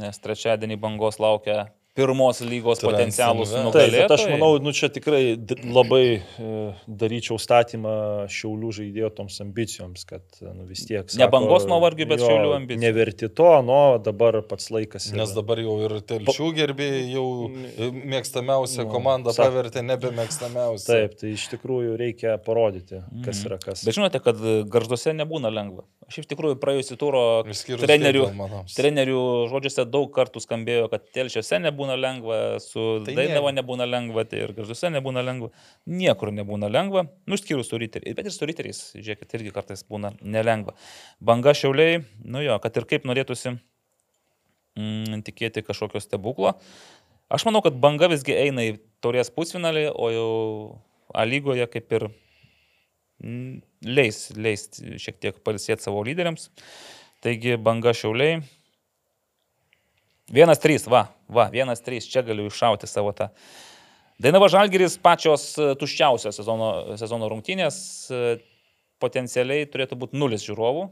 nes 0.00 0.22
trečiadienį 0.22 0.78
bangos 0.82 1.20
laukia 1.22 1.68
pirmos 1.96 2.40
lygos 2.44 2.82
potencialus. 2.84 3.50
Taip, 3.54 3.64
nugalėtojai. 3.66 4.02
bet 4.04 4.14
aš 4.16 4.24
manau, 4.30 4.50
nu 4.62 4.72
čia 4.76 4.90
tikrai 4.92 5.22
labai 5.64 6.02
e, 6.20 6.50
daryčiau 6.86 7.38
statymą 7.40 7.94
šiaulių 8.32 8.72
žaidėjo 8.80 9.10
toms 9.16 9.38
ambicijoms, 9.44 10.04
kad 10.08 10.22
nu, 10.44 10.66
vis 10.68 10.84
tiek... 10.88 11.08
Ne 11.16 11.28
bangos 11.32 11.64
nuovargiui, 11.70 12.08
bet 12.10 12.20
jo, 12.20 12.28
Šiaulių 12.28 12.52
ambicijų. 12.58 12.82
Neverti 12.84 13.30
to, 13.40 13.48
nu, 13.66 13.78
dabar 14.04 14.38
pats 14.46 14.68
laikas. 14.74 15.08
yra. 15.10 15.22
Nes 15.22 15.32
dabar 15.36 15.60
jau 15.64 15.76
ir 15.86 15.96
telšių 16.12 16.50
gerbėjai 16.60 17.02
jau 17.14 17.26
mėgstamiausią 18.12 18.84
Nu, 18.86 18.90
komandą 18.92 19.32
sak- 19.34 19.48
pavertė 19.48 19.82
nebemėgstamiausią. 19.86 20.86
Taip, 20.90 21.16
tai 21.20 21.32
iš 21.36 21.46
tikrųjų 21.54 21.96
reikia 22.00 22.36
parodyti, 22.42 23.00
kas 23.24 23.40
yra 23.46 23.58
kas. 23.62 23.84
Bet 23.86 23.96
žinote, 23.96 24.20
kad 24.24 24.40
garžduose 24.72 25.14
nebūna 25.16 25.50
lengva. 25.54 25.86
Aš 26.06 26.20
iš 26.22 26.26
tikrųjų 26.30 26.58
praėjusi 26.62 26.94
turo 27.00 27.22
Išskyrus 27.50 27.82
trenerių, 27.82 28.26
trenerių 28.76 29.22
žodžiuose 29.50 29.84
daug 29.90 30.10
kartų 30.14 30.42
skambėjo, 30.44 30.84
kad 30.92 31.02
telšiuose 31.16 31.58
nebūna 31.64 31.85
lengva, 31.94 32.58
su 32.64 32.82
Tai 33.06 33.14
Dainavo 33.14 33.52
ne. 33.52 33.60
nebūna 33.60 33.86
lengva, 33.86 34.24
tai 34.26 34.40
ir 34.42 34.54
garžduose 34.56 34.90
nebūna 34.90 35.22
lengva. 35.22 35.52
Niekur 35.86 36.32
nebūna 36.34 36.70
lengva, 36.72 37.04
nu 37.28 37.38
išskyrus 37.38 37.70
su 37.70 37.78
riteriais. 37.78 38.16
Bet 38.18 38.26
ir 38.26 38.34
su 38.34 38.48
riteriais, 38.50 38.82
žiūrėkit, 38.96 39.36
irgi 39.38 39.54
kartais 39.54 39.86
būna 39.86 40.16
nelengva. 40.24 40.74
Banga 41.22 41.54
šiauliai, 41.54 42.02
nu 42.26 42.42
jo, 42.42 42.58
kad 42.64 42.80
ir 42.80 42.88
kaip 42.90 43.06
norėtųsi 43.06 43.54
mm, 43.54 45.22
tikėti 45.28 45.62
kažkokio 45.68 46.02
stebuklo. 46.02 46.56
Aš 47.30 47.46
manau, 47.46 47.62
kad 47.62 47.78
banga 47.78 48.10
visgi 48.10 48.34
eina 48.34 48.66
į 48.66 48.76
taurės 49.04 49.30
pusfinalį, 49.34 49.88
o 49.94 50.10
jau 50.14 50.28
A 51.14 51.24
lygoje 51.24 51.66
kaip 51.70 51.92
ir 51.96 52.08
mm, 53.22 53.60
leis, 53.86 54.26
leis 54.36 54.66
šiek 55.00 55.20
tiek 55.22 55.38
palisėti 55.46 55.86
savo 55.86 56.02
lyderiams. 56.06 56.50
Taigi 57.24 57.56
banga 57.56 57.94
šiauliai. 57.96 58.42
Vienas 60.26 60.58
trys, 60.58 60.88
va, 60.90 61.04
va, 61.30 61.46
vienas 61.52 61.84
trys, 61.86 62.08
čia 62.10 62.24
galiu 62.26 62.48
iššauti 62.50 62.88
savo 62.90 63.12
tą. 63.14 63.28
Dainava 64.18 64.48
Žalgiris 64.50 64.96
pačios 64.98 65.52
e, 65.60 65.68
tuščiausios 65.78 66.34
sezono, 66.40 66.70
sezono 66.98 67.28
rungtynės, 67.30 67.76
e, 68.10 68.38
potencialiai 69.02 69.68
turėtų 69.70 69.98
būti 70.00 70.18
nulis 70.18 70.42
žiūrovų. 70.48 70.86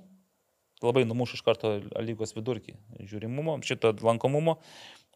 Labai 0.85 1.03
numuš 1.09 1.39
iš 1.39 1.43
karto 1.47 1.73
lygos 2.05 2.35
vidurkį 2.37 2.77
žiūrimumo, 3.09 3.57
šito 3.67 3.91
lankomumo. 4.05 4.59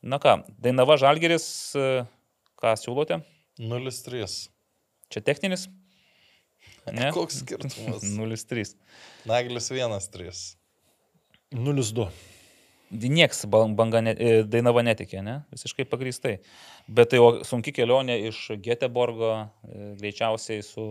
Na 0.03 0.19
ką, 0.23 0.41
Dainava 0.65 0.97
Žalgiris, 0.99 1.47
e, 1.79 1.91
ką 2.59 2.73
siūlote? 2.81 3.21
0-3. 3.63 4.27
Čia 5.15 5.23
techninis? 5.23 5.69
Ne? 6.91 7.13
Koks 7.15 7.45
skirtumas? 7.45 8.03
0-3. 8.19 8.75
Naglis 9.31 9.71
1-3. 9.71 10.35
0-2. 11.55 12.09
Niekas 12.91 13.45
banga 13.51 14.01
ne, 14.01 14.15
e, 14.17 14.43
Dainava 14.49 14.81
netikė, 14.87 15.21
ne? 15.25 15.43
Visiškai 15.53 15.85
pagristai. 15.91 16.39
Bet 16.89 17.13
tai 17.13 17.21
sunki 17.45 17.75
kelionė 17.77 18.17
iš 18.31 18.39
Geteborgo, 18.65 19.33
e, 19.69 19.93
greičiausiai 20.01 20.65
su, 20.65 20.87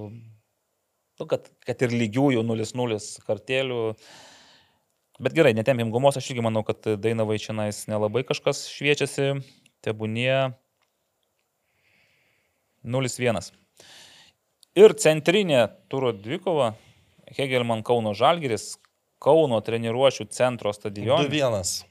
nu, 1.17 1.25
kad, 1.25 1.49
kad 1.65 1.81
ir 1.81 1.95
lygiųjų 1.97 2.43
0-0 2.45 2.99
kartėlių. 3.25 3.81
Bet 5.17 5.33
gerai, 5.33 5.55
netempim 5.57 5.89
gumos, 5.89 6.19
aš 6.19 6.29
irgi 6.29 6.45
manau, 6.45 6.61
kad 6.67 6.85
Dainavai 7.01 7.39
čia 7.41 7.57
nelabai 7.57 8.21
kažkas 8.27 8.67
šviečiasi, 8.69 9.31
tebūnie 9.81 10.53
0-1. 12.85 13.53
Ir 14.77 14.93
centrinė 15.01 15.63
turo 15.89 16.13
dvikova, 16.13 16.75
Hegelman 17.33 17.81
Kauno 17.83 18.13
Žalgiris, 18.15 18.75
Kauno 19.23 19.59
treniruošių 19.65 20.27
centro 20.33 20.73
stadione. 20.75 21.27
2-1. 21.31 21.85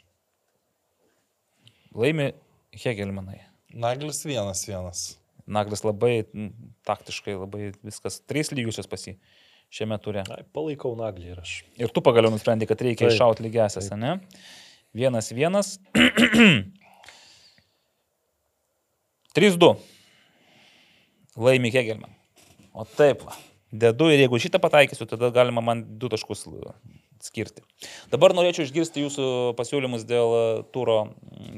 Laimi 1.96 2.30
Hegelmanai. 2.76 3.40
Naglis 3.74 4.22
1-1. 4.26 5.16
Naglis 5.46 5.82
labai 5.86 6.26
taktiškai, 6.86 7.34
labai 7.38 7.72
viskas. 7.86 8.20
Trys 8.26 8.52
lygiusios 8.54 8.88
pasi 8.90 9.16
šiame 9.74 9.98
ture. 10.02 10.22
Ai, 10.30 10.44
Palaikau 10.54 10.94
naglį 10.98 11.34
ir 11.34 11.42
aš. 11.42 11.56
Ir 11.80 11.92
tu 11.94 12.02
pagaliau 12.04 12.32
nusprendai, 12.34 12.68
kad 12.70 12.82
reikia 12.82 13.06
Taip. 13.06 13.14
iššauti 13.14 13.46
lygiasias, 13.46 13.90
ne? 13.98 14.16
Vienas, 14.96 15.32
vienas. 15.34 15.76
3-2. 19.36 19.74
Laimi 21.36 21.70
Hegelman. 21.74 22.12
O 22.72 22.84
taip, 22.84 23.22
va. 23.24 23.34
dedu 23.72 24.08
ir 24.12 24.22
jeigu 24.22 24.38
šitą 24.40 24.60
pataikysiu, 24.60 25.04
tada 25.08 25.28
galima 25.32 25.60
man 25.64 25.82
du 26.00 26.08
taškus 26.12 26.46
skirti. 27.24 27.64
Dabar 28.12 28.34
norėčiau 28.36 28.66
išgirsti 28.66 29.04
jūsų 29.04 29.28
pasiūlymus 29.58 30.06
dėl 30.08 30.34
e, 30.36 30.44
turo 30.74 30.98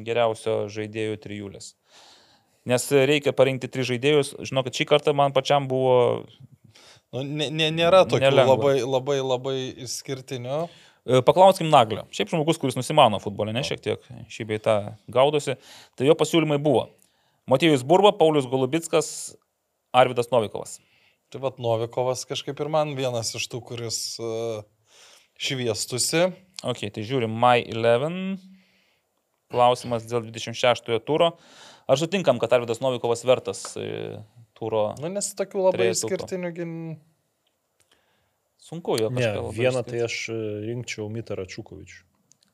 geriausio 0.07 0.67
žaidėjų 0.73 1.19
trijulės. 1.25 1.73
Nes 2.69 2.85
reikia 2.93 3.33
parinkti 3.33 3.71
tris 3.73 3.89
žaidėjus. 3.89 4.35
Žinau, 4.45 4.65
kad 4.67 4.77
šį 4.77 4.89
kartą 4.91 5.15
man 5.17 5.33
pačiam 5.37 5.71
buvo 5.71 6.27
Nu, 7.09 7.23
ne, 7.25 7.49
ne, 7.49 7.71
nėra 7.73 8.03
tokių 8.05 8.27
Nelengva. 8.27 8.55
labai, 8.55 8.75
labai, 8.85 9.17
labai 9.25 9.57
išskirtinių. 9.87 10.59
E, 11.09 11.21
Paklauskim 11.25 11.71
Naglio. 11.73 12.05
Šiaip 12.13 12.35
žmogus, 12.35 12.61
kuris 12.61 12.77
nusimano 12.77 13.21
futbolę, 13.23 13.55
ne 13.57 13.63
šiek 13.65 13.81
tiek 13.81 14.11
šį 14.29 14.49
bei 14.51 14.61
tą 14.61 14.75
gaudosi. 15.13 15.57
Tai 15.97 16.09
jo 16.09 16.17
pasiūlymai 16.21 16.61
buvo. 16.61 16.91
Matėjus 17.49 17.87
Burba, 17.89 18.13
Paulius 18.13 18.49
Golubitskas, 18.51 19.09
Arvidas 19.97 20.29
Novikovas. 20.35 20.77
Tai 21.33 21.41
vad 21.47 21.57
Novikovas 21.61 22.27
kažkaip 22.29 22.61
ir 22.61 22.69
man 22.73 22.93
vienas 22.97 23.33
iš 23.37 23.49
tų, 23.49 23.63
kuris 23.71 23.99
uh, 24.21 24.61
šviestusi. 25.39 26.29
Ok, 26.67 26.85
tai 26.95 27.05
žiūrim, 27.07 27.31
My 27.31 27.63
11. 27.63 28.43
Klausimas 29.49 30.05
dėl 30.05 30.27
26 30.27 30.91
turo. 31.07 31.33
Ar 31.89 31.97
sutinkam, 31.97 32.41
kad 32.43 32.53
Arvidas 32.53 32.83
Novikovas 32.85 33.23
vertas 33.25 33.63
e, 33.81 34.19
turo? 34.59 34.91
Nu, 35.01 35.09
nes 35.09 35.31
tokių 35.39 35.71
labai 35.71 35.93
išskirtinių 35.95 36.51
gin... 36.57 36.75
Sunku 38.69 38.99
jo 39.01 39.09
Ne, 39.09 39.23
kažką 39.23 39.45
labai 39.47 39.57
vieną 39.57 39.81
išskirti. 39.81 39.95
tai 39.95 40.05
aš 40.05 40.17
e, 40.35 40.39
rinkčiau 40.67 41.09
Mitarą 41.13 41.47
Čukovičių. 41.49 42.03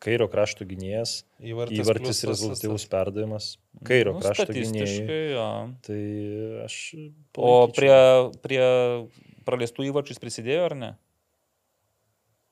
Kairio 0.05 0.27
krašto 0.29 0.67
gynėjas, 0.69 1.23
Įvartis, 1.41 1.81
įvartis 1.81 2.19
rezultatyvus 2.29 2.85
perdavimas. 2.93 3.47
Kairio 3.89 4.13
Nu, 4.19 4.21
krašto 4.21 4.45
statistiškai, 4.51 5.21
jo. 5.33 5.47
Tai 5.87 6.01
aš. 6.67 6.77
O 7.01 7.01
palaikyčiau. 7.41 7.73
prie, 7.79 7.97
prie 8.45 8.67
praleistų 9.49 9.89
įvarčių 9.89 10.19
prisidėjo 10.21 10.69
ar 10.69 10.77
ne? 10.77 10.91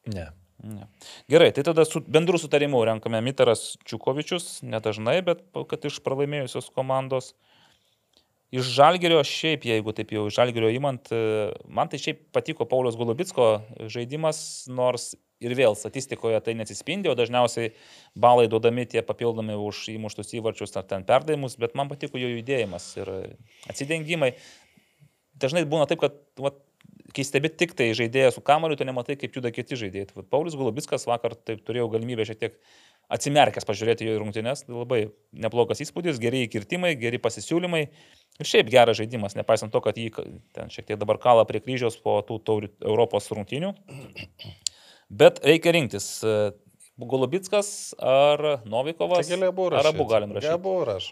Ne. 0.07 0.31
Ne. 0.63 0.87
Gerai, 1.31 1.51
tai 1.51 1.65
tada 1.67 1.85
su 1.85 2.01
bendru 2.07 2.39
sutarimu 2.39 2.85
renkame 2.87 3.21
Mitaras 3.21 3.77
Čiukovičius, 3.89 4.61
nedažnai, 4.63 5.19
bet 5.27 5.43
kad 5.71 5.89
iš 5.89 5.99
pralaimėjusios 6.07 6.71
komandos. 6.75 7.33
Iš 8.53 8.69
Žalgerio 8.77 9.23
šiaip, 9.25 9.65
jeigu 9.65 9.95
taip 9.97 10.13
jau 10.13 10.27
iš 10.29 10.37
Žalgerio 10.37 10.69
įmant, 10.71 11.09
e, 11.11 11.49
man 11.67 11.89
tai 11.91 11.99
šiaip 11.99 12.21
patiko 12.37 12.67
Paulius 12.69 12.99
Golubitsko 13.01 13.47
žaidimas, 13.91 14.43
nors 14.69 15.15
ir 15.43 15.55
vėl 15.59 15.75
statistikoje 15.75 16.39
tai 16.45 16.55
neatsispindi, 16.59 17.11
o 17.11 17.17
dažniausiai 17.19 17.73
balai 18.15 18.47
duodami 18.53 18.85
tie 18.87 19.03
papildomi 19.07 19.57
už 19.59 19.87
įmuštus 19.97 20.35
įvarčius 20.39 20.77
ar 20.79 20.87
ten 20.87 21.07
perdavimus, 21.09 21.57
bet 21.59 21.75
man 21.79 21.91
patiko 21.91 22.21
jo 22.21 22.29
judėjimas 22.29 22.91
ir 23.01 23.13
atsidengimai. 23.73 24.35
Dažnai 25.43 25.65
būna 25.67 25.89
taip, 25.91 26.05
kad 26.05 26.21
vat, 26.39 26.61
kai 27.17 27.25
stebi 27.27 27.51
tik 27.53 27.75
tai 27.79 27.91
žaidėją 27.97 28.33
su 28.37 28.43
kamoliu, 28.45 28.79
tu 28.79 28.87
nematai, 28.89 29.19
kaip 29.21 29.37
juda 29.37 29.53
kiti 29.55 29.79
žaidėjai. 29.79 30.09
Tai 30.11 30.25
Paulius 30.33 30.57
Golubitskas 30.59 31.07
vakar 31.09 31.37
taip 31.37 31.63
turėjau 31.67 31.91
galimybę 31.93 32.27
šiek 32.29 32.41
tiek 32.41 32.57
atsimerkęs 33.13 33.67
pažiūrėti 33.69 34.09
jo 34.09 34.17
rungtynes, 34.23 34.65
tai 34.67 34.75
labai 34.75 35.01
neblogas 35.45 35.83
įspūdis, 35.85 36.21
geri 36.23 36.47
įkirtimai, 36.47 36.95
geri 37.01 37.21
pasisiūlymai 37.23 37.83
ir 37.85 38.49
šiaip 38.49 38.71
geras 38.73 38.99
žaidimas, 39.01 39.37
nepaisant 39.37 39.75
to, 39.75 39.83
kad 39.85 39.99
jį 40.01 40.11
ten 40.57 40.73
šiek 40.73 40.89
tiek 40.89 41.01
dabar 41.01 41.21
kala 41.21 41.45
prie 41.49 41.61
kryžiaus 41.65 41.99
po 42.01 42.19
tų 42.27 42.41
taurių 42.47 42.73
Europos 42.81 43.29
rungtynių. 43.35 43.75
Bet 45.13 45.43
reikia 45.45 45.75
rinktis. 45.77 46.07
e, 46.25 46.53
Golubitskas 46.97 47.95
ar 47.99 48.63
Novikovas. 48.69 49.27
Ar 49.81 49.91
abu 49.91 50.05
galim 50.09 50.33
rašyti. 50.37 50.53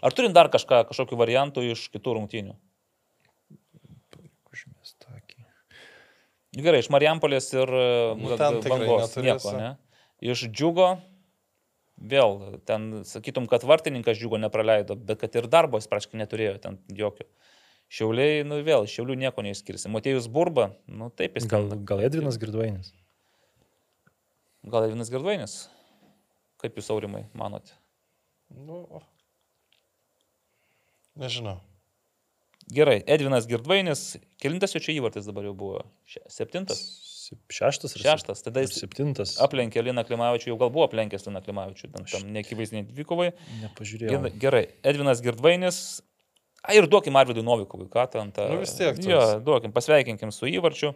Ar 0.05 0.15
turim 0.15 0.33
dar 0.33 0.49
kažką, 0.53 0.83
kažkokių 0.91 1.17
variantų 1.19 1.65
iš 1.73 1.87
kitų 1.93 2.15
rungtynių? 2.17 2.53
Užmės 4.51 4.95
tokį. 5.01 5.41
Gerai, 6.51 6.81
iš 6.83 6.89
Marijampolės 6.91 7.47
ir 7.55 7.69
e, 7.71 7.85
Nu, 8.19 8.35
bangos 8.35 9.15
nieko, 9.23 9.53
ne? 9.55 9.69
Iš 10.19 10.49
džiugo, 10.51 10.89
vėl, 12.11 12.59
ten 12.67 13.05
sakytum, 13.07 13.47
kad 13.49 13.63
vartininkas 13.63 14.19
džiugo 14.19 14.39
nepraleido, 14.41 14.97
bet 14.99 15.21
kad 15.23 15.37
ir 15.39 15.47
darbo 15.51 15.79
jis 15.79 15.87
praškai 15.91 16.19
neturėjo 16.19 16.57
ten 16.65 16.81
jokio. 16.97 17.29
Šiauliai, 17.91 18.43
nu 18.47 18.59
vėl, 18.67 18.83
šiaulių 18.87 19.17
nieko 19.23 19.43
neišskirsi. 19.43 19.89
Matėjus 19.91 20.27
Burba, 20.31 20.69
nu 20.87 21.09
taip 21.15 21.39
jis 21.39 21.47
Gal, 21.51 21.71
gal 21.87 22.03
Edvinas 22.03 22.39
Girdvainis? 22.39 22.93
Gal 24.67 24.87
Evinas 24.87 25.11
Girdvainis? 25.11 25.55
Kaip 26.61 26.77
jūs 26.77 26.91
aurimai 26.93 27.25
manote? 27.35 27.73
Nu, 28.51 28.83
nežinau. 31.19 31.59
Gerai, 32.69 32.99
Edvinas 33.09 33.47
Girdvainis, 33.49 34.03
kilintas 34.41 34.75
jo 34.75 34.81
čia 34.83 34.93
įvartis 34.93 35.25
dabar 35.29 35.47
jau 35.47 35.55
buvo? 35.57 35.81
Septintas? 36.29 36.83
Šeštas 37.51 37.95
ar 37.95 38.03
Šeštas, 38.03 38.43
tada 38.43 38.63
jis 38.65 38.75
septintas. 38.81 39.37
aplenkė 39.41 39.83
Liną 39.85 40.03
Klimavičių, 40.03 40.49
jau 40.51 40.57
gal 40.59 40.71
buvo 40.73 40.83
aplenkęs 40.89 41.23
Liną 41.29 41.41
Klimavičių, 41.45 41.91
tam, 41.93 42.07
tam 42.11 42.25
neakivaizdiniai 42.35 42.89
dvikovai. 42.89 43.29
Nepažiūrėjau. 43.61 44.33
Gerai, 44.41 44.65
Edvinas 44.83 45.23
Girdvainis. 45.23 45.79
A, 46.61 46.75
ir 46.77 46.85
duokim 46.91 47.15
Arvidui 47.17 47.41
Novikovui, 47.45 47.87
ką 47.89 48.03
ten 48.11 48.33
tą. 48.35 48.49
Nu, 48.51 48.59
vis 48.61 48.75
tiek. 48.77 48.99
Jo, 49.07 49.21
duokim, 49.41 49.71
pasveikinkim 49.73 50.33
su 50.35 50.49
įvarčiu. 50.51 50.91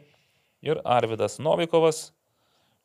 Ir 0.65 0.81
Arvidas 0.83 1.39
Novikovas. 1.41 2.09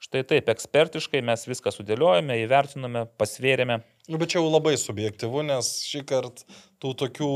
Štai 0.01 0.23
taip, 0.25 0.47
ekspertiškai 0.49 1.21
mes 1.27 1.43
viską 1.45 1.75
sudėliojame, 1.75 2.39
įvertinome, 2.47 3.03
pasvėrėme. 3.21 3.83
Nu, 4.09 4.21
bet 4.21 4.33
čia 4.33 4.39
jau 4.39 4.47
labai 4.47 4.73
subjektivu, 4.81 5.43
nes 5.45 5.75
šį 5.91 6.01
kartą 6.09 6.47
tų 6.81 6.95
tokių 7.03 7.29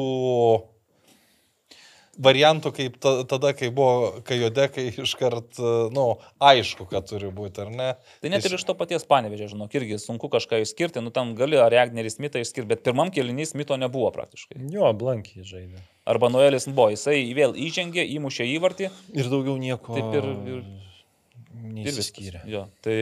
variantų 2.22 2.72
kaip 2.76 2.98
ta, 3.02 3.12
tada, 3.28 3.52
kai 3.56 3.70
buvo 3.74 4.20
kajodekai 4.26 4.86
iškart, 5.02 5.58
nu, 5.94 6.06
aišku, 6.42 6.86
kad 6.90 7.08
turi 7.10 7.30
būti, 7.34 7.64
ar 7.64 7.72
ne? 7.74 7.88
Tai 8.22 8.32
net 8.32 8.46
ir 8.46 8.56
iš 8.58 8.66
to 8.68 8.76
paties 8.78 9.06
panevežė, 9.08 9.50
žinok, 9.54 9.74
irgi 9.78 9.98
sunku 10.02 10.30
kažką 10.32 10.62
išskirti, 10.64 11.02
nu 11.04 11.12
tam 11.14 11.34
gali 11.38 11.58
Ariagneris 11.60 12.20
mitą 12.22 12.42
išskirti, 12.42 12.70
bet 12.70 12.84
pirmam 12.86 13.12
kelinys 13.14 13.54
mito 13.58 13.78
nebuvo 13.80 14.10
praktiškai. 14.14 14.62
Jo, 14.74 14.92
blankiai 14.96 15.46
žaidė. 15.46 15.82
Arba 16.08 16.28
Noelis 16.28 16.68
buvo, 16.68 16.90
jisai 16.92 17.22
vėl 17.36 17.56
įžengė, 17.56 18.04
įmušė 18.18 18.46
įvartį 18.58 18.90
Ir 19.16 19.30
daugiau 19.32 19.56
nieko. 19.60 19.96
Taip 19.96 20.18
ir- 20.20 20.32
ir-. 20.52 20.66
Nesiskyrė. 21.64 22.42
Jo, 22.50 22.66
tai 22.84 22.96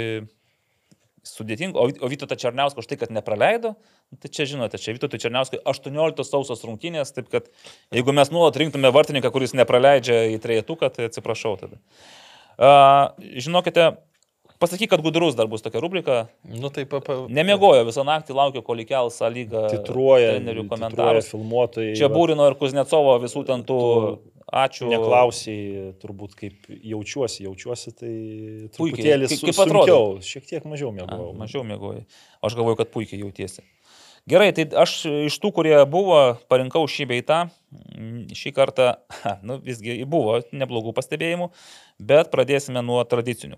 sudėtinga. 1.26 1.78
O, 1.78 1.88
o 1.88 2.10
Vytautas 2.10 2.40
Černiauskas 2.42 2.82
už 2.82 2.90
tai, 2.90 2.98
kad 3.00 3.12
nepraleido, 3.14 3.74
nu, 4.10 4.18
tai 4.22 4.30
čia 4.34 4.46
žinote, 4.50 4.80
čia 4.82 4.94
Vytautas 4.96 5.22
Černiauskai 5.22 5.62
18 5.72 6.26
sausos 6.26 6.64
rungtynės, 6.66 7.14
taip 7.14 7.30
kad 7.32 7.50
jeigu 7.94 8.14
mes 8.16 8.32
nuolat 8.34 8.58
rinktume 8.58 8.90
vartininką, 8.94 9.30
kuris 9.34 9.54
nepraleidžia 9.58 10.24
į 10.34 10.40
trejetuką, 10.42 10.90
tai 10.94 11.10
atsiprašau 11.10 11.54
tada. 11.62 11.78
Uh, 12.58 13.14
žinokite, 13.40 13.92
pasakyk, 14.62 14.90
kad 14.92 15.02
gudrus 15.02 15.36
dar 15.38 15.48
bus 15.50 15.62
tokia 15.64 15.80
rubrika. 15.82 16.18
Nu, 16.46 16.70
tai 16.74 16.84
papa. 16.90 17.22
Nemiegojo 17.32 17.86
visą 17.88 18.04
naktį, 18.06 18.36
laukiu, 18.38 18.62
kol 18.66 18.82
įkels 18.84 19.18
lygą 19.34 19.66
Titruoja, 19.72 20.36
trenerių 20.36 20.66
komentarus. 20.70 21.30
filmuotojai. 21.32 21.96
Čia 21.98 22.10
Būrino 22.12 22.46
ir 22.50 22.58
Kuznecovo 22.60 23.16
visų 23.22 23.46
ten 23.48 23.64
tų... 23.66 23.80
Ačiū. 24.52 24.84
Neklausiai, 24.92 25.94
turbūt 26.02 26.34
kaip 26.36 26.66
jaučiuosi, 26.68 27.46
jaučiuosi, 27.46 27.92
tai 27.96 28.10
truputėlį 28.74 29.30
Kaip- 29.30 29.46
kaip 29.48 29.56
sunkiau, 29.56 30.10
šiek 30.20 30.44
tiek 30.50 30.66
mažiau 30.68 30.90
mėgau. 30.92 31.30
mažiau 31.32 31.64
mėgoji. 31.64 32.04
Aš 32.44 32.58
galvoju, 32.58 32.76
kad 32.82 32.90
puikiai 32.92 33.22
jautiesi. 33.22 33.64
Gerai, 34.28 34.52
tai 34.54 34.68
aš 34.78 35.06
iš 35.08 35.38
tų, 35.42 35.50
kurie 35.56 35.74
buvo, 35.88 36.36
parinkau 36.52 36.84
šį 36.86 37.08
beitą. 37.10 37.40
Šį 38.36 38.52
kartą, 38.54 38.92
nu 39.42 39.56
visgi 39.58 40.04
buvo 40.04 40.42
neblogų 40.52 40.92
pastebėjimų, 40.94 41.48
bet 41.98 42.30
pradėsime 42.30 42.84
nuo 42.84 43.00
tradicinių. 43.08 43.56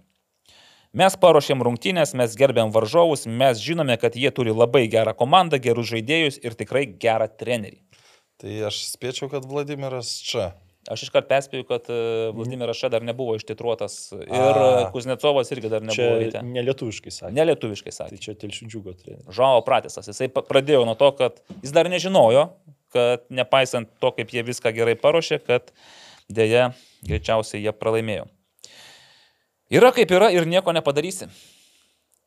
Mes 0.95 1.17
paruošėm 1.19 1.59
rungtynės, 1.67 2.15
mes 2.15 2.37
gerbėm 2.39 2.71
varžovus, 2.71 3.27
mes 3.27 3.59
žinome, 3.59 3.99
kad 3.99 4.15
jie 4.15 4.31
turi 4.31 4.55
labai 4.55 4.87
gerą 4.87 5.13
komandą, 5.19 5.59
gerus 5.59 5.91
žaidėjus 5.91 6.39
ir 6.39 6.55
tikrai 6.55 6.87
gerą 6.87 7.27
trenerį. 7.27 7.81
Tai 8.39 8.55
aš 8.71 8.79
spėčiau, 8.95 9.27
kad 9.33 9.45
Vladimiras 9.45 10.15
čia. 10.23 10.53
Aš 10.91 11.07
iškart 11.07 11.29
perspėju, 11.31 11.65
kad 11.69 11.87
e, 11.89 11.97
Vladimiras 12.37 12.77
Še 12.77 12.91
dar 12.93 13.05
nebuvo 13.07 13.39
ištitruotas 13.39 13.97
ir 14.19 14.35
A. 14.37 14.91
Kuznecovas 14.93 15.49
irgi 15.55 15.71
dar 15.73 15.85
nebuvo. 15.85 16.19
Čia 16.29 16.43
nelietuviškai 16.45 17.13
sakė. 17.15 17.33
nelietuviškai 17.39 17.93
Tai 17.93 17.97
sakė. 17.97 18.21
čia 18.21 18.35
telšių 18.43 18.69
džiugo 18.69 18.93
treneris. 18.99 19.29
Žao 19.33 19.63
Pratisas. 19.65 20.11
Jisai 20.11 20.29
pradėjo 20.35 20.85
nuo 20.85 20.97
to, 21.01 21.09
kad 21.17 21.41
jis 21.63 21.73
dar 21.73 21.89
nežinojo, 21.93 22.51
kad 22.93 23.25
nepaisant 23.33 23.89
to, 24.03 24.13
kaip 24.19 24.35
jie 24.35 24.45
viską 24.45 24.75
gerai 24.77 24.97
paruošė, 25.01 25.41
kad 25.47 25.73
dėja 26.29 26.73
greičiausiai 27.07 27.65
jie 27.65 27.73
pralaimėjo. 27.77 28.29
Yra 29.73 29.91
kaip 29.97 30.13
yra 30.13 30.29
ir 30.35 30.45
nieko 30.49 30.75
nepadarysi. 30.77 31.31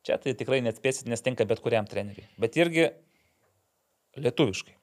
Čia 0.06 0.18
tai 0.22 0.34
tikrai 0.34 0.58
neatspėsit, 0.66 1.06
nes 1.10 1.22
tinka 1.22 1.46
bet 1.46 1.62
kuriam 1.62 1.86
treneriui. 1.86 2.26
Bet 2.40 2.58
irgi 2.58 2.90
lietuviškai. 4.18 4.77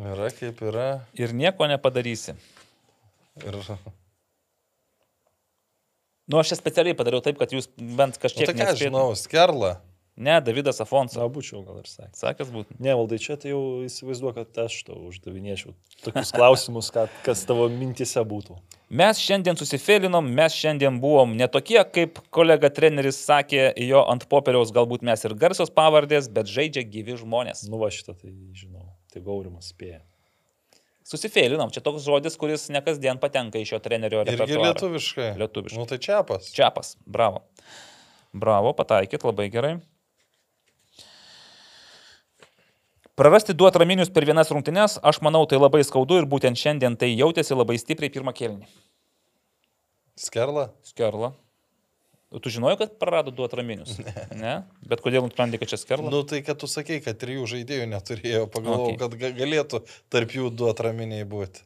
Yra 0.00 0.30
kaip 0.32 0.62
yra. 0.64 0.88
Ir 1.18 1.34
nieko 1.36 1.68
nepadarysi. 1.68 2.36
Ir... 3.44 3.60
Nu, 6.30 6.38
aš 6.40 6.52
čia 6.52 6.60
specialiai 6.60 6.96
padariau 6.96 7.20
taip, 7.24 7.40
kad 7.40 7.52
jūs 7.52 7.68
bent 7.76 8.16
Nu, 8.16 8.22
kažkiek 8.22 8.48
tai 8.48 8.56
ką 8.56 8.68
aš 8.72 8.84
žinau, 8.84 9.06
skerla. 9.18 9.78
Ne, 10.20 10.36
Davidas 10.44 10.80
Afonso. 10.82 11.16
Na, 11.20 11.26
būčiau 11.32 11.62
gal 11.64 11.78
ir 11.80 11.88
sakęs. 11.88 12.20
Sakęs 12.20 12.50
būtų. 12.52 12.76
Ne, 12.82 12.92
valdai, 12.98 13.16
čia 13.22 13.38
tai 13.40 13.54
jau 13.54 13.60
įsivaizduoju, 13.86 14.34
kad 14.36 14.60
aš 14.66 14.76
tau 14.88 14.98
uždavinėčiau 15.08 15.72
tokius 16.04 16.32
klausimus, 16.36 16.90
kad, 16.92 17.12
kas 17.24 17.46
tavo 17.48 17.64
mintise 17.72 18.20
būtų. 18.28 18.58
Mes 19.00 19.22
šiandien 19.22 19.56
susifėlinom, 19.56 20.28
mes 20.36 20.56
šiandien 20.60 21.00
buvom 21.00 21.32
netokie, 21.40 21.78
kaip 21.94 22.20
kolega 22.34 22.68
treneris 22.74 23.22
sakė, 23.24 23.70
jo 23.86 24.04
ant 24.12 24.28
popieriaus 24.28 24.74
galbūt 24.76 25.06
mes 25.06 25.24
ir 25.24 25.36
garsios 25.40 25.72
pavardės, 25.72 26.28
bet 26.28 26.50
žaidžia 26.52 26.84
gyvi 26.84 27.16
žmonės. 27.20 27.64
Nu, 27.70 27.80
va 27.80 27.88
šitą 27.94 28.18
tai 28.18 28.34
žinau. 28.52 28.90
Tai 29.10 29.22
gaurimas 29.26 29.72
spėja. 29.72 30.00
Susifėlinom, 31.10 31.72
čia 31.74 31.82
toks 31.82 32.04
žodis, 32.06 32.36
kuris 32.38 32.68
ne 32.70 32.82
kasdien 32.86 33.18
patenka 33.18 33.58
iš 33.58 33.72
šio 33.72 33.80
trenerio 33.82 34.20
Irgi 34.22 34.36
repertuaro. 34.36 34.66
lietuviškai. 34.68 35.30
Lietuviškai. 35.40 35.78
Nu, 35.80 35.86
tai 35.90 35.98
čiapas. 35.98 36.50
Čiapas, 36.54 36.92
bravo. 37.02 37.42
Bravo, 38.30 38.70
pataikėt 38.78 39.26
labai 39.26 39.48
gerai. 39.50 39.72
Prarasti 43.18 43.52
du 43.52 43.66
atraminius 43.66 44.08
per 44.14 44.24
vienas 44.24 44.48
rungtynes, 44.54 45.00
aš 45.02 45.18
manau, 45.20 45.42
tai 45.50 45.58
labai 45.58 45.82
skaudu 45.84 46.20
ir 46.22 46.28
būtent 46.30 46.56
šiandien 46.56 46.94
tai 46.96 47.10
jautėsi 47.10 47.58
labai 47.58 47.76
stipriai 47.80 48.12
pirmą 48.14 48.32
kėlinį. 48.36 48.70
Skerla? 50.20 50.70
Skerla. 50.86 51.34
Tu 52.30 52.50
žinojai, 52.54 52.76
kad 52.78 52.92
prarado 53.00 53.32
du 53.34 53.42
atraminius? 53.42 53.96
Ne. 54.38 54.52
Bet 54.86 55.00
kodėl 55.02 55.24
nusprendė, 55.26 55.58
kad 55.58 55.72
čia 55.72 55.78
skerla? 55.82 56.12
Nu, 56.14 56.20
tai 56.22 56.38
kad 56.46 56.60
tu 56.62 56.68
sakei, 56.70 57.00
kad 57.02 57.18
trijų 57.18 57.48
žaidėjų 57.50 57.88
neturėjo, 57.90 58.44
pagalvojau, 58.54 58.92
Okay. 58.94 59.00
kad 59.00 59.16
ga- 59.18 59.32
galėtų 59.34 59.80
tarp 60.14 60.30
jų 60.38 60.52
du 60.54 60.68
atraminiai 60.70 61.26
būti. 61.26 61.64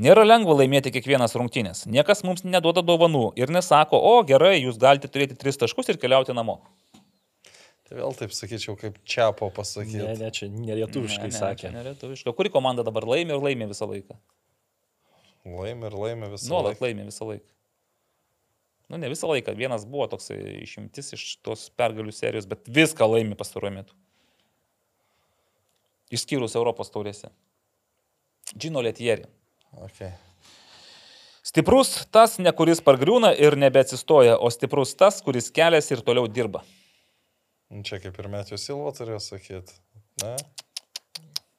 Nėra 0.00 0.24
lengva 0.26 0.56
laimėti 0.58 0.90
kiekvienas 0.96 1.36
rungtynės. 1.38 1.84
Niekas 1.86 2.24
mums 2.26 2.40
neduoda 2.42 2.82
dovanų 2.82 3.28
ir 3.38 3.52
nesako, 3.54 4.00
o 4.00 4.14
gerai, 4.26 4.56
jūs 4.64 4.80
galite 4.80 5.06
turėti 5.12 5.36
tris 5.38 5.60
taškus 5.60 5.92
ir 5.92 6.00
keliauti 6.02 6.34
namo. 6.34 6.56
Tai 7.84 8.00
vėl 8.00 8.16
taip 8.16 8.32
sakyčiau, 8.34 8.74
kaip 8.80 8.96
čiapo 9.04 9.52
pasakyti. 9.54 10.00
Ne, 10.00 10.16
ne, 10.24 10.30
čia 10.34 10.48
nelietuviškai 10.48 11.28
Ne, 11.28 11.34
ne, 11.36 11.36
sakė. 11.38 11.68
čia 11.68 11.74
nelietuviška. 11.76 12.32
Kuri 12.34 12.50
komanda 12.50 12.82
dabar 12.82 13.04
laimi 13.06 13.36
ir 13.36 13.44
laimi 13.44 13.68
visą 13.70 13.86
laiką? 13.92 14.16
Laimi 15.44 15.86
ir 15.92 15.94
laimi 16.00 16.32
visą 16.32 16.48
Nuolat 16.48 16.72
laiką. 16.80 16.88
laimi 16.88 17.04
visą 17.12 17.28
laiką. 17.28 17.44
Nu, 18.88 18.98
ne 19.00 19.08
visą 19.08 19.30
laiką. 19.30 19.54
Vienas 19.56 19.86
buvo 19.88 20.06
toks 20.12 20.30
išimtis 20.34 21.14
iš 21.16 21.24
tos 21.44 21.68
pergalių 21.78 22.12
serijos, 22.12 22.48
bet 22.48 22.68
viską 22.68 23.08
laimi 23.08 23.38
pastaruoju 23.38 23.78
metu. 23.78 23.96
Išskyrus 26.14 26.54
Europos 26.58 26.92
taurėse. 26.94 27.32
Džino 28.52 28.82
Letieri. 28.84 29.24
Okay. 29.88 30.12
Stiprus 31.44 31.96
tas, 32.14 32.36
ne 32.38 32.52
kuris 32.56 32.80
pargriūna 32.84 33.32
ir 33.36 33.56
nebeatsistoja, 33.60 34.36
o 34.40 34.50
stiprus 34.52 34.94
tas, 35.00 35.20
kuris 35.24 35.50
keliasi 35.54 35.96
ir 35.96 36.04
toliau 36.06 36.28
dirba. 36.30 36.62
Nu, 37.72 37.82
Čia 37.84 37.98
kaip 38.04 38.20
ir 38.20 38.28
Metijos 38.32 38.64
Silva 38.68 38.92
turėjo 38.96 39.18
sakyti. 39.24 39.80
Ne? 40.22 40.36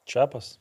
Čiapas. 0.09 0.55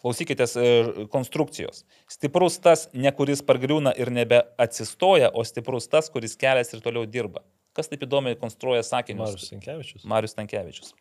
Klausykitės 0.00 0.56
e, 0.56 0.66
konstrukcijos. 1.12 1.84
Stiprus 2.08 2.56
tas, 2.64 2.86
ne 2.96 3.12
kuris 3.12 3.42
pargriūna 3.44 3.92
ir 4.00 4.12
nebeatsistoja, 4.16 5.28
o 5.36 5.44
stiprus 5.44 5.90
tas, 5.92 6.08
kuris 6.12 6.38
keliasi 6.40 6.78
ir 6.78 6.84
toliau 6.84 7.04
dirba. 7.04 7.44
Kas 7.76 7.90
taip 7.90 8.02
įdomiai 8.06 8.38
konstruoja 8.40 8.82
sakinius? 8.86 9.34
Marius 9.34 9.52
Sinkevičius. 9.52 10.06
Marius 10.08 10.36
Tankievičius. 10.38 10.94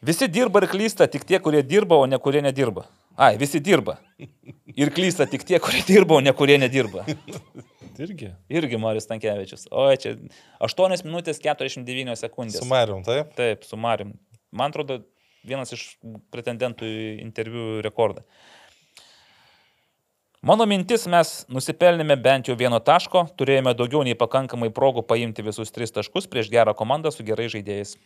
Visi 0.00 0.30
dirba 0.32 0.62
ir 0.62 0.70
klysta 0.72 1.10
tik 1.12 1.26
tie, 1.28 1.36
kurie 1.44 1.60
dirba, 1.66 1.98
o 2.00 2.06
ne 2.08 2.16
kurie 2.22 2.40
nedirba. 2.44 2.86
Ai, 3.20 3.34
visi 3.36 3.60
dirba. 3.60 3.98
Ir 4.72 4.92
klysta 4.96 5.26
tik 5.28 5.44
tie, 5.44 5.58
kurie 5.60 5.82
dirba, 5.84 6.16
o 6.16 6.24
ne 6.24 6.32
kurie 6.32 6.56
nedirba. 6.62 7.04
Irgi. 8.00 8.30
Irgi 8.48 8.78
Marius 8.80 9.10
Tankievičius. 9.10 9.66
O 9.68 9.90
čia 10.00 10.14
8 10.64 11.04
minutės 11.04 11.42
49 11.44 12.16
sekundės. 12.16 12.62
Su 12.62 12.68
Marium, 12.70 13.02
taip? 13.04 13.34
Taip, 13.36 13.66
su 13.68 13.76
Marium. 13.76 14.14
Man 14.56 14.72
atrodo, 14.72 15.02
vienas 15.46 15.72
iš 15.76 15.84
pretendentų 16.32 16.88
į 16.88 17.04
interviu 17.24 17.80
rekordą. 17.84 18.24
Mano 20.40 20.64
mintis, 20.64 21.02
mes 21.04 21.42
nusipelnėme 21.52 22.16
bent 22.16 22.48
jau 22.48 22.54
vieno 22.56 22.78
taško, 22.80 23.26
turėjome 23.36 23.74
daugiau 23.76 24.00
nei 24.06 24.16
pakankamai 24.16 24.70
progų 24.72 25.02
paimti 25.04 25.44
visus 25.44 25.68
tris 25.74 25.92
taškus 25.92 26.30
prieš 26.32 26.48
gerą 26.52 26.72
komandą 26.76 27.12
su 27.12 27.26
gerai 27.28 27.50
žaidėjais. 27.52 27.98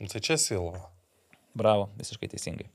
Nu, 0.00 0.08
Tai 0.12 0.20
čia 0.20 0.36
Silva. 0.40 0.82
Bravo, 1.56 1.88
visiškai 1.96 2.28
teisingai. 2.34 2.68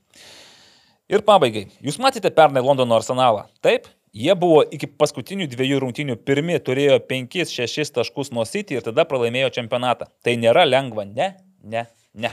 Ir 1.06 1.22
pabaigai. 1.22 1.68
Jūs 1.86 2.00
matėte 2.02 2.32
pernai 2.34 2.64
Londono 2.66 2.98
arsenalą? 2.98 3.46
Taip? 3.62 3.86
Jie 4.16 4.34
buvo 4.34 4.62
iki 4.72 4.88
paskutinių 4.88 5.46
dviejų 5.52 5.78
rungtynių 5.84 6.16
pirmi, 6.26 6.56
turėjo 6.58 6.96
5-6 7.06 7.94
taškus 7.98 8.32
nuo 8.34 8.46
City 8.48 8.78
ir 8.78 8.82
tada 8.86 9.04
pralaimėjo 9.06 9.52
čempionatą. 9.58 10.08
Tai 10.24 10.34
nėra 10.40 10.64
lengva. 10.66 11.04
Ne, 11.06 11.34
ne, 11.62 11.84
ne. 12.16 12.32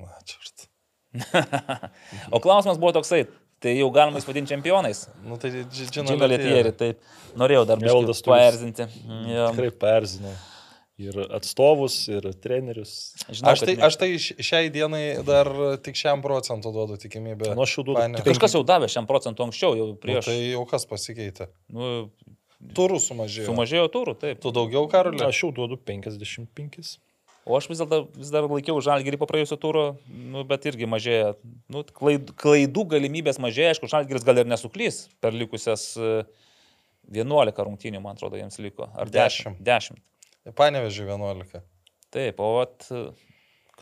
Na, 0.00 0.12
čiart. 0.24 0.68
O 2.32 2.40
klausimas 2.40 2.78
buvo 2.80 2.92
toksai, 2.96 3.26
tai 3.62 3.74
jau 3.78 3.90
galima 3.94 4.16
jais 4.20 4.26
vadinti 4.28 4.52
čempionais. 4.54 5.04
Nu, 5.24 5.36
tai 5.40 5.50
dži- 5.50 5.90
Džino 5.92 6.16
Letieri. 6.26 6.72
taip. 6.72 7.02
Norėjau 7.36 7.66
dar 7.68 7.78
Tulis. 7.82 8.22
paerzinti. 8.24 8.86
Jo. 9.32 9.50
Tikrai 9.52 9.70
perzino. 9.70 10.32
Ir 11.02 11.16
atstovus, 11.34 11.94
ir 12.12 12.26
trenerius. 12.44 13.14
Žinau, 13.32 13.52
Aš 13.54 13.62
tai, 13.64 13.74
ne- 13.76 13.82
aš 13.88 13.96
tai 13.98 14.08
šiai 14.20 14.68
dienai 14.70 15.24
dar 15.26 15.48
tik 15.82 15.96
šiam 15.98 16.20
procentu 16.22 16.70
duodu 16.70 16.98
tikimybę. 17.00 17.54
Nu, 17.56 17.62
aš 17.64 17.78
jau 17.78 17.84
duodu 17.88 18.04
tik 18.20 18.26
Kažkas 18.28 18.54
jau 18.54 18.62
davė 18.68 18.90
šiam 18.92 19.08
procentų 19.08 19.46
anksčiau, 19.48 19.72
jau 19.78 19.86
Nu, 19.92 19.96
prieš. 19.98 20.28
tai 20.28 20.36
jau 20.52 20.62
kas 20.68 20.84
pasikeitė? 20.86 21.48
Nu, 21.72 22.10
Turų 22.76 23.00
sumažėjo. 23.02 23.48
sumažėjo 23.48 23.88
turų, 23.90 24.12
taip. 24.20 24.38
Tu 24.44 24.52
daugiau, 24.54 24.84
Karolė? 24.92 25.24
Aš 25.26 25.40
jau 25.42 25.50
duodu 25.56 25.76
55. 25.80 26.98
O 27.42 27.56
aš 27.58 27.66
vis 27.66 27.80
dėlto 27.80 28.04
vis 28.14 28.30
dar 28.30 28.46
laikiau 28.46 28.78
žalgerį 28.84 29.18
po 29.18 29.26
praėjusio 29.26 29.56
turo, 29.58 29.84
nu, 30.06 30.44
bet 30.46 30.68
irgi 30.70 30.86
mažėja. 30.86 31.32
Nu, 31.72 31.82
klaid, 31.82 32.30
klaidų 32.38 32.84
galimybės 32.94 33.40
mažėja, 33.42 33.72
aišku, 33.74 33.90
žalgeris 33.90 34.22
gal 34.26 34.38
ir 34.38 34.50
nesuklys 34.50 35.08
per 35.22 35.34
likusias 35.34 35.88
e, 35.98 36.22
11 37.10 37.58
rungtynių, 37.66 37.98
man 38.04 38.14
atrodo, 38.14 38.38
jiems 38.38 38.60
liko. 38.62 38.86
Ar 38.94 39.10
10? 39.10 39.58
10. 39.58 39.98
Panevežiu 40.54 41.08
11. 41.10 41.66
Taip, 42.14 42.38
o 42.38 42.52
vat, 42.60 42.86
e, 42.94 43.08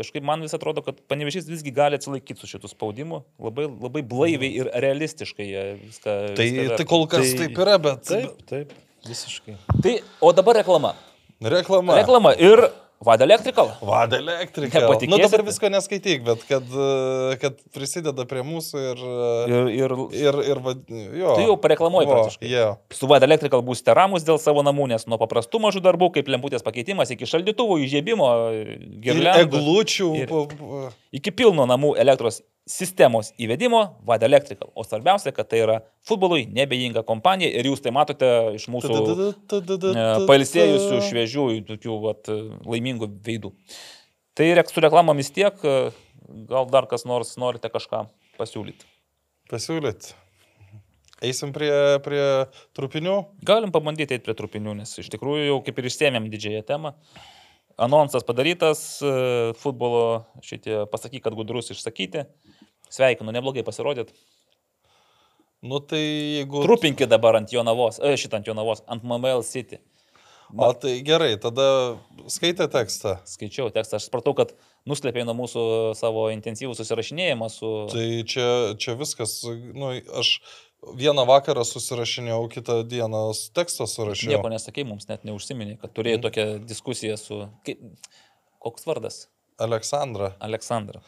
kažkaip 0.01 0.25
man 0.25 0.41
vis 0.41 0.57
atrodo, 0.57 0.81
kad 0.87 1.05
panevežys 1.13 1.49
visgi 1.51 1.77
gali 1.77 2.01
atsilaikyti 2.01 2.41
su 2.41 2.49
šitų 2.55 2.73
spaudimu. 2.73 3.23
Labai, 3.45 3.69
labai 3.69 4.07
blaiviai 4.09 4.55
ir 4.63 4.73
realistiškai 4.89 5.51
jie 5.51 5.65
viską. 5.85 6.19
Tai, 6.33 6.49
viską 6.57 6.81
tai 6.81 6.89
kol 6.89 7.05
kas 7.13 7.29
Tai- 7.29 7.41
taip 7.45 7.65
yra, 7.67 7.77
bet... 7.77 8.09
Taip, 8.09 8.45
taip, 8.49 8.73
visiškai. 9.05 9.61
tai, 9.85 9.99
o 10.25 10.33
dabar 10.33 10.63
reklama. 10.65 10.97
Reklama. 11.45 12.01
Reklama 12.01 12.33
ir 12.41 12.71
Vada 13.01 13.25
Electrical. 13.25 13.71
Vada 13.81 14.19
elektrika. 14.21 14.77
Nepatikėsite. 14.83 15.09
Nu 15.09 15.19
dabar 15.25 15.43
visko 15.47 15.69
neskaityk, 15.73 16.21
bet 16.27 16.43
kad, 16.45 16.67
kad 17.41 17.57
prisideda 17.73 18.27
prie 18.29 18.43
mūsų 18.45 18.83
ir... 18.91 19.01
Ir, 19.49 19.71
ir, 19.79 19.95
Ir, 20.21 20.39
ir 20.53 20.61
vad, 20.61 20.83
jo. 20.93 21.33
Tu 21.39 21.47
jau 21.47 21.55
pareklamuoji 21.63 22.11
praktiškai. 22.11 22.51
Jo. 22.53 22.67
Su 22.93 23.09
Vada 23.09 23.25
Electrical 23.25 23.65
būsite 23.65 23.95
ramus 23.97 24.27
dėl 24.29 24.37
savo 24.43 24.61
namų, 24.67 24.91
nes 24.93 25.09
nuo 25.09 25.17
paprastų 25.23 25.63
mažų 25.65 25.81
darbų, 25.89 26.11
kaip 26.19 26.29
lemputės 26.29 26.61
pakeitimas, 26.67 27.09
iki 27.17 27.25
šaldytuvų 27.31 27.81
įžiebimo, 27.87 28.29
Ir 28.61 28.77
girliandų, 29.09 29.49
eglučių. 29.49 30.11
ir- 30.21 30.93
iki 31.17 31.33
pilno 31.33 31.65
namų 31.73 31.95
elektros 32.05 32.43
sistemos 32.71 33.33
įvedimo 33.41 33.81
Vada 34.07 34.29
Electrical. 34.29 34.71
O 34.79 34.85
svarbiausia, 34.87 35.33
kad 35.35 35.49
tai 35.51 35.63
yra 35.65 35.79
futbolui 36.07 36.45
nebejinga 36.47 37.03
kompanija 37.09 37.51
ir 37.51 37.67
jūs 37.71 37.83
tai 37.85 37.93
matote 37.95 38.29
iš 38.57 38.69
mūsų 38.71 39.01
e, 39.51 40.07
pailsėjusių, 40.31 41.01
šviežių, 41.09 41.47
tokių 41.73 41.99
vat, 42.05 42.31
laimingų 42.71 43.11
veidų. 43.27 43.53
Tai 44.39 44.49
rek- 44.61 44.71
su 44.73 44.83
reklamomis 44.85 45.33
tiek, 45.35 45.59
e, 45.67 45.91
gal 46.51 46.71
dar 46.71 46.87
kas 46.91 47.05
nors 47.09 47.35
norite 47.41 47.69
kažką 47.73 48.07
pasiūlyti. 48.39 48.87
Pasiūlyt. 49.51 50.13
Eisim 51.27 51.51
prie, 51.53 51.73
prie 52.01 52.23
trupinių. 52.77 53.17
Galim 53.45 53.75
pabandyti 53.75 54.17
eiti 54.17 54.25
prie 54.25 54.37
trupinių, 54.39 54.79
nes 54.79 54.95
iš 55.03 55.11
tikrųjų 55.13 55.51
jau 55.51 55.59
kaip 55.67 55.83
ir 55.83 55.91
išsėmėm 55.91 56.31
didžiąją 56.33 56.63
temą. 56.71 56.95
Anonsas 57.81 58.25
padarytas, 58.29 59.01
e, 59.05 59.53
futbolo 59.61 60.25
šitie 60.45 60.85
pasakyk, 60.93 61.25
kad 61.25 61.37
gudrus 61.37 61.73
išsakyti. 61.73 62.27
Sveikinu, 62.91 63.35
neblogai 63.35 63.65
pasirodėt. 63.67 64.13
Nu 65.61 65.79
tai 65.85 66.01
jeigu... 66.01 66.65
Trupinkit 66.65 67.11
dabar 67.11 67.37
ant 67.37 67.53
Jonavos, 67.53 68.01
e, 68.01 68.15
šitą 68.21 68.41
ant 68.41 68.49
Jonavos, 68.49 68.81
ant 68.89 69.05
MML 69.05 69.45
City. 69.45 69.81
O 70.57 70.71
tai 70.75 70.97
gerai, 71.07 71.35
tada 71.39 71.67
skaitė 72.33 72.67
tekstą. 72.73 73.19
Skaičiau 73.29 73.71
tekstą, 73.75 74.01
aš 74.01 74.09
supratau, 74.09 74.33
kad 74.39 74.55
nuslėpė 74.89 75.23
nuo 75.29 75.37
mūsų 75.39 75.63
savo 75.99 76.27
intensyvų 76.35 76.75
susirašinėjimą 76.79 77.51
su... 77.53 77.71
Tai 77.93 78.07
čia, 78.27 78.49
čia 78.81 78.97
viskas. 78.99 79.37
Nu, 79.47 79.93
aš 80.19 80.33
vieną 80.99 81.27
vakarą 81.29 81.63
susirašinėjau, 81.69 82.43
kitą 82.57 82.81
dieną 82.89 83.23
tekstą 83.55 83.87
surašiau. 83.91 84.33
Nieko 84.35 84.51
nesakė, 84.51 84.87
mums 84.89 85.07
net 85.11 85.29
neužsiminė, 85.29 85.77
kad 85.83 85.95
turėjo 85.95 86.25
tokią 86.27 86.49
diskusiją 86.67 87.21
su... 87.21 87.45
Kaip... 87.69 87.85
Koks 88.61 88.85
vardas? 88.85 89.23
Aleksandra. 89.61 90.35
Aleksandra. 90.45 91.01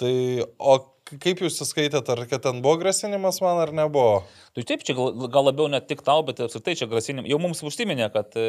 Tai, 0.00 0.14
o 0.58 0.78
kaip 1.06 1.40
jūs 1.44 1.60
įskaitėte, 1.62 2.14
ar 2.14 2.22
kad 2.26 2.42
ten 2.42 2.58
buvo 2.64 2.80
grasinimas 2.80 3.38
man 3.42 3.60
ar 3.62 3.70
nebuvo? 3.74 4.24
Tai 4.56 4.64
taip, 4.66 4.82
čia 4.86 4.96
gal, 4.96 5.26
gal 5.30 5.46
labiau 5.46 5.68
ne 5.70 5.78
tik 5.84 6.00
tau, 6.06 6.24
bet 6.26 6.40
apskritai 6.42 6.74
čia 6.80 6.88
grasinim. 6.90 7.26
Jau 7.30 7.38
mums 7.42 7.62
užsiminė, 7.66 8.08
kad 8.14 8.34
e, 8.40 8.46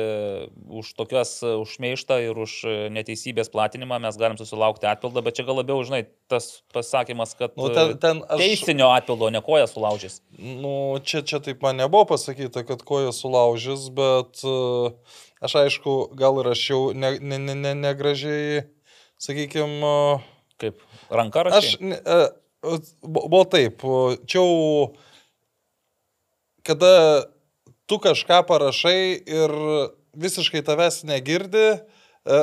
už 0.79 0.93
tokias 0.97 1.35
e, 1.45 1.53
užmeištą 1.61 2.19
ir 2.25 2.39
už 2.41 2.53
e, 2.65 2.75
neteisybės 2.95 3.51
platinimą 3.53 3.99
mes 4.03 4.17
galim 4.17 4.39
susilaukti 4.39 4.89
atpildą, 4.89 5.21
bet 5.25 5.37
čia 5.37 5.45
gal 5.47 5.59
labiau, 5.61 5.83
žinai, 5.85 6.05
tas 6.31 6.63
pasakymas, 6.73 7.35
kad 7.37 7.53
Nu, 7.59 7.69
ten, 7.75 7.93
ten 8.01 8.23
aš... 8.25 8.37
aš, 8.37 8.41
teisinio 8.41 8.89
atpildo, 8.95 9.29
ne 9.33 9.43
koja 9.45 9.67
sulaužys. 9.69 10.21
nu, 10.37 10.71
čia, 11.05 11.21
čia 11.27 11.41
taip 11.43 11.61
man 11.65 11.77
nebuvo 11.77 12.07
pasakyta, 12.13 12.65
kad 12.67 12.81
koja 12.87 13.13
sulaužys, 13.15 13.89
bet 13.93 14.41
uh, 14.47 14.95
aš 15.45 15.59
aišku, 15.61 15.99
gal 16.17 16.41
rašiau 16.45 16.89
negražiai, 16.97 17.21
ne, 17.21 17.37
ne, 17.37 17.55
ne, 17.61 17.75
negražiai, 17.85 18.65
sakykime, 19.21 19.83
uh, 19.85 20.33
Kaip 20.57 20.81
ranka 21.13 21.45
Aš, 21.45 21.53
rašai? 21.53 21.85
ne, 21.85 21.97
e, 22.01 22.17
buvo 23.03 23.43
taip, 23.49 23.83
čia 24.25 24.39
jau, 24.39 24.95
kada 26.67 27.27
tu 27.87 27.99
kažką 28.03 28.41
parašai 28.47 29.23
ir 29.23 29.53
visiškai 30.17 30.63
tavęs 30.65 31.03
negirdi, 31.07 31.67
e, 31.77 31.79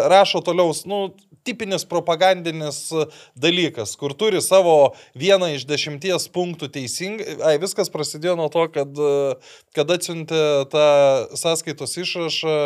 rašo 0.08 0.40
toliau, 0.44 0.72
nu, 0.88 1.00
tipinis 1.44 1.84
propagandinis 1.84 2.88
dalykas, 3.36 3.96
kur 4.00 4.14
turi 4.16 4.40
savo 4.40 4.94
vieną 5.18 5.50
iš 5.58 5.66
dešimties 5.68 6.30
punktų 6.32 6.70
teisingai. 6.72 7.36
Ai, 7.44 7.56
viskas 7.60 7.92
prasidėjo 7.92 8.38
nuo 8.40 8.48
to, 8.52 8.64
kad, 8.72 8.94
e, 8.96 9.34
kad 9.76 9.92
atsiuntė 9.92 10.44
tą 10.72 10.88
sąskaitos 11.36 11.98
išrašą, 12.00 12.58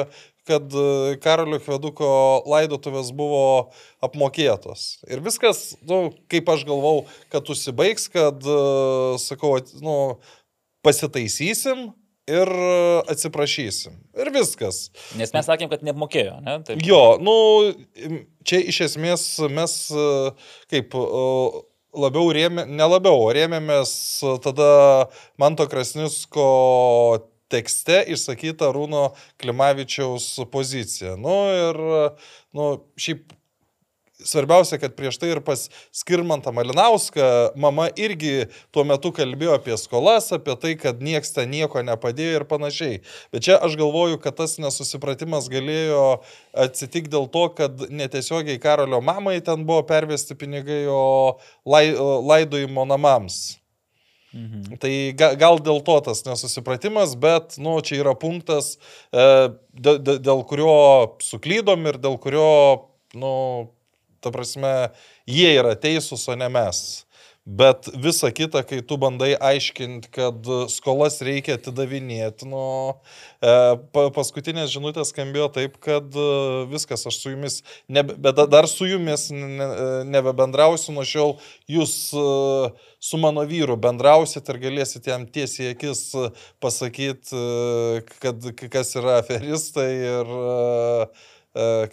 kad 0.49 0.73
e, 0.73 1.19
Karolio 1.23 1.61
Kveduko 1.63 2.09
laidotuvės 2.49 3.13
buvo 3.17 3.43
apmokėtos. 4.05 4.89
Ir 5.11 5.23
viskas, 5.25 5.77
nu, 5.89 6.09
kaip 6.33 6.49
aš 6.53 6.65
galvau, 6.69 7.05
kad 7.33 7.49
užsibaigs, 7.53 8.09
kad, 8.13 8.43
e, 8.43 8.59
sakau, 9.23 9.55
nu, 9.85 9.97
pasitaisysim 10.87 11.89
ir 12.29 12.53
e, 12.53 12.75
atsiprašysim. 13.15 13.97
Ir 14.19 14.33
viskas. 14.35 14.89
Nes 15.21 15.33
mes 15.37 15.49
sakėm, 15.49 15.71
kad 15.73 15.85
neapmokėjo, 15.87 16.39
ne? 16.45 16.59
Taip. 16.67 16.85
Jo, 16.87 17.03
nu, 17.23 17.37
čia 18.49 18.63
iš 18.73 18.85
esmės 18.91 19.31
mes 19.53 19.81
kaip 20.73 20.97
labiau 21.99 22.29
rėmė, 22.35 22.67
nelabiau, 22.69 23.29
rėmėmės 23.35 23.91
tada 24.45 24.71
Manto 25.41 25.67
Krasnisko 25.71 26.49
tekste 27.53 28.03
išsakyta 28.15 28.71
Rūno 28.75 29.09
Klimavičiaus 29.41 30.31
pozicija. 30.53 31.17
Nu 31.21 31.37
ir, 31.57 31.83
nu, 32.57 32.71
šiaip 33.01 33.35
Svarbiausia, 34.25 34.81
kad 34.83 34.97
prieš 34.99 35.15
tai 35.23 35.29
ir 35.31 35.39
pas 35.47 35.69
Skirmantą 35.95 36.51
Malinauską 36.51 37.55
mama 37.55 37.85
irgi 37.95 38.49
tuo 38.75 38.83
metu 38.83 39.13
kalbėjo 39.15 39.53
apie 39.55 39.77
skolas, 39.79 40.33
apie 40.35 40.57
tai, 40.59 40.73
kad 40.81 40.99
nieks 40.99 41.31
ten 41.37 41.53
nieko 41.55 41.85
nepadėjo 41.87 42.41
ir 42.41 42.45
panašiai. 42.51 42.97
Bet 43.31 43.47
čia 43.47 43.61
aš 43.63 43.77
galvoju, 43.79 44.19
kad 44.25 44.35
tas 44.41 44.57
nesusipratimas 44.59 45.47
galėjo 45.53 46.03
atsitikti 46.67 47.15
dėl 47.15 47.31
to, 47.31 47.45
kad 47.61 47.87
netiesiogiai 47.95 48.59
Karolio 48.59 48.99
mamai 48.99 49.39
ten 49.39 49.63
buvo 49.69 49.87
pervesti 49.87 50.35
pinigai, 50.35 50.83
o 50.91 51.39
lai, 51.63 51.87
laidojimo 51.95 52.89
namams. 52.91 53.61
Mhm. 54.35 54.77
Tai 54.81 54.93
ga, 55.17 55.31
gal 55.41 55.57
dėl 55.65 55.81
to 55.87 55.95
tas 56.05 56.21
nesusipratimas, 56.27 57.15
bet, 57.17 57.57
nu, 57.57 57.79
čia 57.81 58.03
yra 58.03 58.13
punktas, 58.19 58.75
e, 59.13 59.25
dėl, 59.73 59.99
dėl- 60.21 60.45
kurio 60.51 61.17
suklydom 61.25 61.87
ir 61.89 61.97
dėl 61.99 62.19
kurio, 62.21 62.49
nu, 63.17 63.71
ta 64.21 64.31
prasme, 64.35 64.91
jie 65.27 65.55
yra 65.57 65.73
teisūs, 65.81 66.29
o 66.29 66.37
ne 66.37 66.49
mes. 66.53 67.07
Bet 67.49 67.89
visa 67.97 68.29
kita, 68.29 68.61
kai 68.69 68.83
tu 68.85 68.99
bandai 69.01 69.31
aiškinti, 69.41 70.11
kad 70.13 70.49
skolas 70.69 71.15
reikia 71.25 71.55
atidavinėti, 71.57 72.45
nu, 72.45 72.61
e, 73.41 73.55
pa, 73.95 74.03
paskutinės 74.13 74.69
žinutės 74.75 75.15
skambėjo 75.15 75.47
taip, 75.55 75.79
kad 75.81 76.13
e, 76.13 76.27
viskas, 76.69 77.07
aš 77.09 77.17
su 77.23 77.33
jumis, 77.33 77.57
nebe, 77.89 78.19
bet 78.21 78.37
da- 78.37 78.45
dar 78.53 78.69
su 78.69 78.91
jumis 78.91 79.31
ne, 79.33 79.71
nebebendrausiu 80.13 80.93
nuo 80.93 81.07
šiol, 81.09 81.39
jūs 81.73 81.97
e, 82.13 82.27
su 83.01 83.23
mano 83.25 83.47
vyru 83.49 83.79
bendrausit 83.81 84.53
ir 84.53 84.61
galėsit 84.69 85.09
jam 85.09 85.25
tiesiai 85.25 85.73
akis 85.73 86.05
pasakyti, 86.61 87.33
kad 88.21 88.45
kas 88.69 88.93
yra 89.01 89.23
aferistai 89.23 89.89
ir 89.97 90.37
e, 90.37 91.09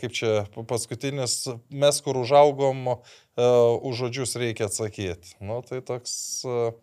kaip 0.01 0.11
čia 0.13 0.45
pa- 0.55 0.63
paskutinis, 0.63 1.47
mes 1.69 2.01
kur 2.05 2.17
užaugom, 2.21 2.85
e, 2.93 3.45
už 3.81 4.05
žodžius 4.05 4.35
reikia 4.41 4.67
atsakyti. 4.69 5.35
Nu, 5.41 5.61
tai 5.65 5.81
toks. 5.81 6.43
e, 6.45 6.73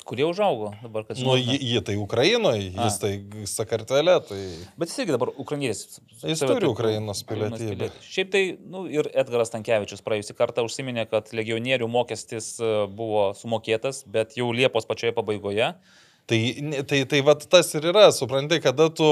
Kurie 0.00 0.24
užaugo 0.24 0.70
dabar, 0.82 1.04
kad 1.04 1.18
Nu, 1.20 1.34
žinai. 1.36 1.44
jį, 1.44 1.56
jį 1.74 1.80
tai 1.84 1.94
Ukrainoje, 2.00 2.70
jis 2.72 2.94
tai 3.02 3.10
Sakartvele, 3.44 4.14
tai 4.24 4.38
Bet 4.80 4.88
jis 4.88 5.02
irgi 5.04 5.12
dabar 5.12 5.28
ukrainietis. 5.36 6.00
Jis 6.24 6.40
turi 6.40 6.56
taip- 6.56 6.70
Ukrainos 6.72 7.20
pilietybę. 7.28 7.90
Šiaip 8.08 8.30
tai, 8.32 8.42
nu, 8.64 8.86
ir 8.88 9.10
Edgaras 9.12 9.52
Tankievičius 9.52 10.00
praėjusį 10.00 10.34
kartą 10.38 10.64
užsiminė, 10.64 11.04
kad 11.10 11.28
legionierių 11.36 11.84
mokestis 11.92 12.54
e, 12.64 12.70
buvo 12.88 13.26
sumokėtas, 13.36 14.00
bet 14.08 14.32
jau 14.40 14.48
Liepos 14.56 14.88
pačioje 14.88 15.12
pabaigoje. 15.12 15.74
Tai, 16.30 16.38
tai, 16.86 17.00
tai 17.10 17.20
vat 17.26 17.42
tas 17.50 17.72
ir 17.74 17.88
yra, 17.90 18.04
supranti, 18.14 18.60
kada 18.62 18.84
tu, 18.94 19.06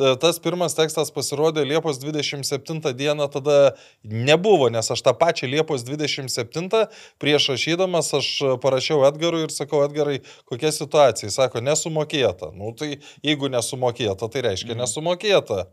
e, 0.00 0.14
tas 0.22 0.38
pirmas 0.40 0.72
tekstas 0.78 1.10
pasirodė 1.12 1.66
Liepos 1.68 1.98
27 2.00 2.94
dieną, 2.96 3.26
tada 3.34 3.74
nebuvo, 4.02 4.70
nes 4.72 4.88
aš 4.94 5.02
tą 5.04 5.12
pačią 5.20 5.50
Liepos 5.52 5.84
27 5.84 6.86
prieš 7.20 7.50
rašydamas 7.52 8.08
aš 8.16 8.30
parašiau 8.64 9.04
Edgarui 9.10 9.44
ir 9.44 9.52
sakau, 9.52 9.82
Edgarai, 9.84 10.22
kokia 10.48 10.72
situacija? 10.72 11.28
Jis 11.28 11.36
sako, 11.36 11.60
nesumokėta. 11.60 12.48
Nu 12.56 12.72
tai 12.72 12.94
jeigu 13.20 13.52
nesumokėta, 13.52 14.30
tai 14.32 14.46
reiškia 14.48 14.72
Mhm. 14.72 14.80
nesumokėta. 14.86 15.66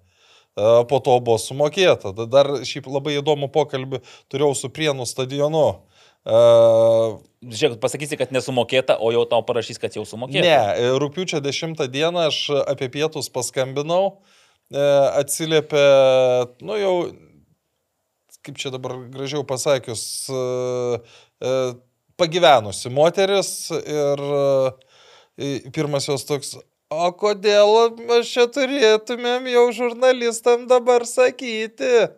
E, 0.60 0.84
Po 0.90 1.00
to 1.00 1.16
buvo 1.24 1.38
sumokėta. 1.40 2.12
Da- 2.16 2.26
Dar 2.28 2.46
šiaip 2.68 2.92
labai 2.92 3.16
įdomų 3.22 3.48
pokalbį 3.56 4.02
turėjau 4.30 4.56
su 4.58 4.68
Prienų 4.70 5.08
stadionu. 5.08 5.80
E, 6.26 6.40
Žiūrėk, 7.40 7.78
pasakysi, 7.80 8.18
kad 8.20 8.34
nesumokėta, 8.36 8.98
o 9.00 9.14
jau 9.16 9.22
tau 9.30 9.40
parašys, 9.48 9.78
kad 9.80 9.94
jau 9.96 10.04
sumokėta. 10.04 10.44
Ne, 10.44 10.56
e, 10.76 10.90
rūpiučio 11.00 11.40
10 11.40 11.86
dieną 11.88 12.26
aš 12.28 12.40
apie 12.68 12.90
pietus 12.92 13.32
paskambinau, 13.32 14.18
e, 14.68 14.82
atsiliepė, 15.22 15.84
nu 16.68 16.76
jau, 16.76 16.94
kaip 18.44 18.60
čia 18.60 18.74
dabar 18.76 18.98
gražiau 19.14 19.46
pasakius, 19.48 20.04
e, 20.28 21.54
pagyvenusi 22.20 22.92
moteris 22.92 23.54
ir 23.80 24.26
pirmas 25.72 26.10
jos 26.12 26.28
toks, 26.28 26.58
o 26.92 27.12
kodėl 27.16 27.96
mes 28.04 28.28
čia 28.28 28.50
turėtumėm 28.52 29.48
jau 29.48 29.70
žurnalistam 29.80 30.68
dabar 30.68 31.08
sakyti? 31.08 32.10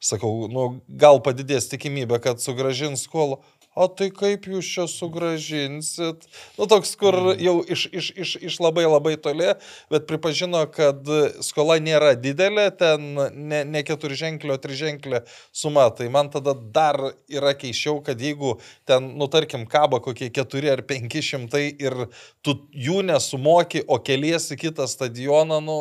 Sakau, 0.00 0.48
nu, 0.48 0.80
gal 0.88 1.20
padidės 1.20 1.68
tikimybė, 1.68 2.20
kad 2.24 2.40
sugražins 2.40 3.04
skolą. 3.04 3.40
O 3.78 3.84
tai 3.86 4.08
kaip 4.10 4.48
jūs 4.50 4.66
čia 4.66 4.84
sugražinsit? 4.90 6.24
Nu, 6.58 6.66
toks, 6.66 6.90
kur 6.98 7.14
jau 7.38 7.60
iš, 7.70 7.84
iš, 7.94 8.06
iš, 8.18 8.30
iš 8.48 8.56
labai 8.58 8.82
labai 8.88 9.12
toli, 9.22 9.52
bet 9.92 10.08
pripažino, 10.10 10.64
kad 10.74 11.06
skola 11.46 11.76
nėra 11.78 12.16
didelė, 12.18 12.64
ten 12.80 13.04
ne, 13.30 13.60
ne 13.62 13.82
keturženklio, 13.86 14.56
triženklio 14.58 15.20
suma. 15.54 15.86
Tai 15.94 16.08
man 16.10 16.32
tada 16.34 16.56
dar 16.58 16.98
yra 17.30 17.52
keiščiau, 17.54 18.00
kad 18.04 18.18
jeigu 18.20 18.56
ten, 18.90 19.12
nu, 19.20 19.30
tarkim, 19.30 19.68
kaba 19.70 20.00
kokie 20.02 20.32
keturi 20.34 20.72
ar 20.74 20.82
penki 20.82 21.22
šimtai 21.22 21.68
ir 21.70 22.08
tu 22.42 22.56
jų 22.74 23.04
nesumoki, 23.06 23.84
o 23.86 24.00
keliesi 24.02 24.58
kitą 24.58 24.90
stadioną, 24.90 25.60
nu, 25.62 25.78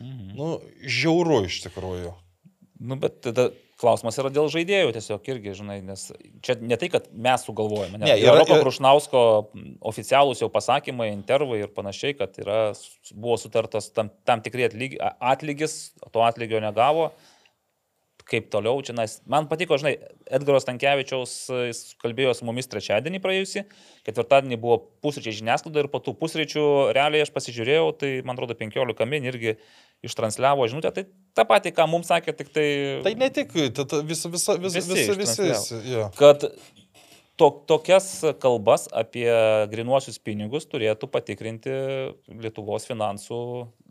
Mhm. 0.00 0.34
nu 0.38 0.50
žiauru 0.86 1.44
iš 1.44 1.62
tikrųjų. 1.66 2.12
Nu, 2.80 2.96
bet 2.96 3.18
tada 3.20 3.50
klausimas 3.80 4.16
yra 4.20 4.30
dėl 4.32 4.46
žaidėjų 4.52 4.92
tiesiog 4.96 5.26
irgi, 5.34 5.52
žinai, 5.58 5.78
nes 5.84 6.06
čia 6.44 6.54
ne 6.60 6.76
tai, 6.80 6.88
kad 6.92 7.08
mes 7.12 7.44
sugalvojame. 7.44 7.98
Ne, 8.00 8.06
Ne, 8.08 8.14
yra, 8.20 8.38
Roko 8.38 8.54
yra- 8.56 8.62
Krušnausko 8.64 9.20
oficialūs 9.90 10.40
jau 10.40 10.48
pasakymai, 10.52 11.10
intervai 11.12 11.62
ir 11.64 11.68
panašiai, 11.76 12.16
kad 12.18 12.36
yra, 12.40 12.72
buvo 13.12 13.36
sutartas 13.40 13.90
tam, 13.92 14.10
tam 14.24 14.40
tikri 14.44 14.64
atlygi, 14.68 14.98
a- 15.00 15.14
atlygis, 15.34 15.92
to 16.12 16.24
atlygio 16.24 16.60
negavo. 16.64 17.10
Kaip 18.30 18.46
toliau, 18.52 18.78
čia, 18.86 18.94
man 19.30 19.48
patiko, 19.50 19.74
žinai, 19.80 19.96
Edgaras 20.30 20.66
Tankievičiaus, 20.68 21.32
jis 21.66 21.80
kalbėjo 21.98 22.36
su 22.38 22.46
mumis 22.46 22.70
trečiadienį 22.70 23.18
praėjusį, 23.24 23.64
ketvirtadienį 24.06 24.58
buvo 24.62 24.76
pusryčiai 25.02 25.34
žiniasklaida 25.40 25.82
ir 25.82 25.88
po 25.90 25.98
tų 26.04 26.14
pusryčių 26.20 26.64
realiai 26.94 27.24
aš 27.24 27.32
pasižiūrėjau, 27.34 27.88
tai 27.98 28.12
man 28.22 28.38
atrodo 28.38 28.54
15 28.60 29.08
min 29.10 29.26
irgi 29.26 29.56
ištransliavo 30.06 30.68
žinutę, 30.70 30.92
tai 30.94 31.04
tą 31.34 31.46
patį, 31.48 31.74
ką 31.74 31.88
mums 31.90 32.12
sakė, 32.12 32.36
tik 32.38 32.54
tai... 32.54 32.68
Tai 33.02 33.16
ne 33.18 33.32
tik, 33.34 33.56
ta, 33.74 33.84
ta, 33.84 34.04
visa, 34.06 34.30
visa, 34.30 34.54
visa, 34.62 34.84
Visi 34.86 35.18
visi, 35.18 35.50
visi, 35.50 35.80
jo. 35.90 36.06
kad 36.16 36.46
to, 37.40 37.50
tokias 37.66 38.08
kalbas 38.40 38.86
apie 38.92 39.28
grinuosius 39.72 40.20
pinigus 40.22 40.66
turėtų 40.70 41.08
patikrinti 41.12 41.72
Lietuvos 42.42 42.86
finansų 42.88 43.40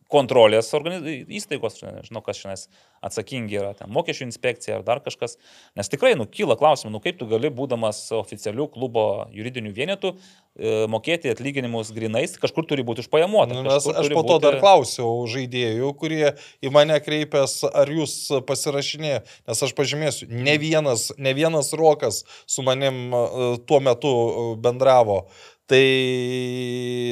kontrolės 0.09 0.71
organiz... 0.73 1.05
įstaigos, 1.39 1.77
nežinau, 1.85 2.21
kas 2.25 2.39
šiandien 2.41 2.65
atsakingi 3.05 3.59
yra, 3.59 3.71
ten 3.77 3.91
mokesčių 3.93 4.25
inspekcija 4.25 4.79
ar 4.79 4.85
dar 4.87 5.01
kažkas, 5.05 5.37
nes 5.77 5.89
tikrai, 5.91 6.15
nu, 6.19 6.25
kyla 6.27 6.57
klausimų, 6.59 6.91
nu, 6.95 7.01
kaip 7.03 7.19
tu 7.19 7.27
gali, 7.29 7.51
būdamas 7.53 8.01
oficialių 8.17 8.67
klubo 8.73 9.05
juridinių 9.35 9.71
vienetų, 9.75 10.11
e, 10.13 10.73
mokėti 10.91 11.31
atlyginimus 11.31 11.93
grinais, 11.95 12.35
kažkur 12.41 12.67
turi 12.69 12.83
būti 12.87 13.05
užpajamuota. 13.05 13.55
Nu, 13.55 13.75
aš 13.75 13.85
po 13.87 14.23
to 14.25 14.39
būti- 14.39 14.43
dar 14.47 14.59
klausiau 14.63 15.13
žaidėjų, 15.29 15.91
kurie 15.99 16.33
į 16.65 16.73
mane 16.73 16.97
kreipęs, 17.05 17.61
ar 17.69 17.93
jūs 17.93 18.17
pasirašinė, 18.49 19.13
nes 19.47 19.63
aš 19.69 19.75
pažymėsiu, 19.77 20.27
ne 20.29 20.57
vienas, 20.57 21.11
ne 21.17 21.33
vienas 21.37 21.71
rokas 21.73 22.23
su 22.49 22.65
manim 22.65 23.13
e, 23.13 23.23
tuo 23.69 23.79
metu 23.79 24.09
e, 24.09 24.49
bendravo. 24.57 25.27
Tai, 25.69 25.85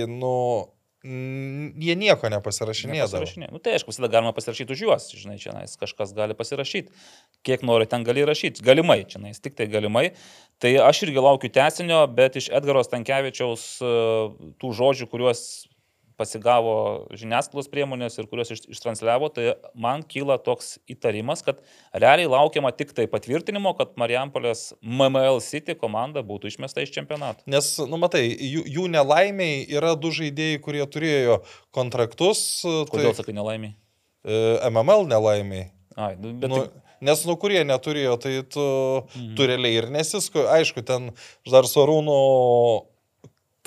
nu, 0.09 0.33
jie 1.07 1.95
nieko 1.99 2.29
nepasirašinėdavo. 2.31 3.21
Nepasirašinė. 3.21 3.49
Nu, 3.53 3.61
tai 3.63 3.75
aišku, 3.77 3.93
visada 3.93 4.09
galima 4.11 4.33
pasirašyti 4.35 4.73
už 4.75 4.83
juos, 4.85 5.07
žinai, 5.15 5.37
čia 5.41 5.53
nais, 5.55 5.75
kažkas 5.79 6.13
gali 6.17 6.35
pasirašyti. 6.37 6.93
Kiek 7.47 7.63
nori, 7.67 7.87
ten 7.89 8.05
gali 8.07 8.25
rašyti. 8.27 8.65
Galimai, 8.65 9.03
čia 9.09 9.21
nais, 9.23 9.39
tik 9.43 9.57
tai 9.59 9.69
galimai. 9.71 10.09
Tai 10.63 10.73
aš 10.87 11.03
irgi 11.05 11.21
laukiu 11.21 11.51
tesinio, 11.53 12.01
bet 12.17 12.39
iš 12.39 12.49
Edgaro 12.57 12.81
Stankievičiaus 12.85 13.65
e, 13.77 13.91
tų 14.57 14.73
žodžių, 14.79 15.09
kuriuos 15.11 15.41
pasigavo 16.17 16.71
žiniasklaidos 17.13 17.67
priemonės 17.69 18.17
ir 18.17 18.25
kuriuos 18.29 18.49
iš, 18.55 18.63
ištransliavo, 18.73 19.29
tai 19.33 19.51
man 19.77 20.01
kyla 20.01 20.39
toks 20.41 20.77
įtarimas, 20.89 21.43
kad 21.45 21.59
realiai 21.93 22.29
laukiama 22.31 22.71
tik 22.75 22.91
tai 22.97 23.05
patvirtinimo, 23.11 23.75
kad 23.77 23.93
Marijampolės 24.01 24.71
MML 24.81 25.37
City 25.45 25.75
komanda 25.77 26.23
būtų 26.25 26.49
išmesta 26.51 26.81
iš 26.81 26.91
čempionato. 26.97 27.45
Nes, 27.45 27.69
nu 27.85 27.99
matai, 28.01 28.25
jų, 28.33 28.65
jų 28.79 28.87
nelaimiai 28.97 29.61
yra 29.77 29.93
du 29.95 30.09
žaidėjai, 30.11 30.59
kurie 30.65 30.83
turėjo 30.89 31.39
kontraktus. 31.75 32.43
e, 32.65 32.83
Kodėl 32.89 33.13
Tai, 33.13 33.21
sakai 33.21 33.37
nelaimiai? 33.37 33.75
e, 34.25 34.41
MML 34.73 35.05
nelaimiai. 35.13 35.69
Ai, 35.97 36.15
nu, 36.19 36.33
bet 36.41 36.49
Nu, 36.49 36.65
tai, 36.65 36.83
nes, 37.01 37.21
nu, 37.29 37.37
kurie 37.37 37.61
neturėjo, 37.65 38.17
tai 38.21 38.35
tu, 38.43 38.65
Mhm. 39.15 39.35
tu 39.37 39.45
realiai 39.49 39.77
ir 39.83 39.87
nesisko. 39.93 40.47
Aišku, 40.49 40.81
ten 40.85 41.11
dar 41.49 41.63
su 41.69 41.79
Arūnu 41.81 42.17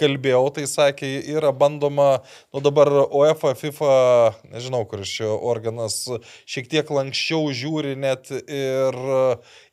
kalbėjau, 0.01 0.43
tai 0.56 0.66
sakė, 0.70 1.09
yra 1.36 1.52
bandoma, 1.52 2.22
nu 2.55 2.62
dabar 2.64 2.90
UEFA, 3.06 3.55
FIFA, 3.59 3.94
nežinau, 4.55 4.82
kuris 4.90 5.12
čia 5.20 5.31
organas, 5.31 6.02
šiek 6.48 6.70
tiek 6.72 6.90
lankščiau 6.90 7.52
žiūri 7.55 7.97
net 8.01 8.32
ir 8.32 9.01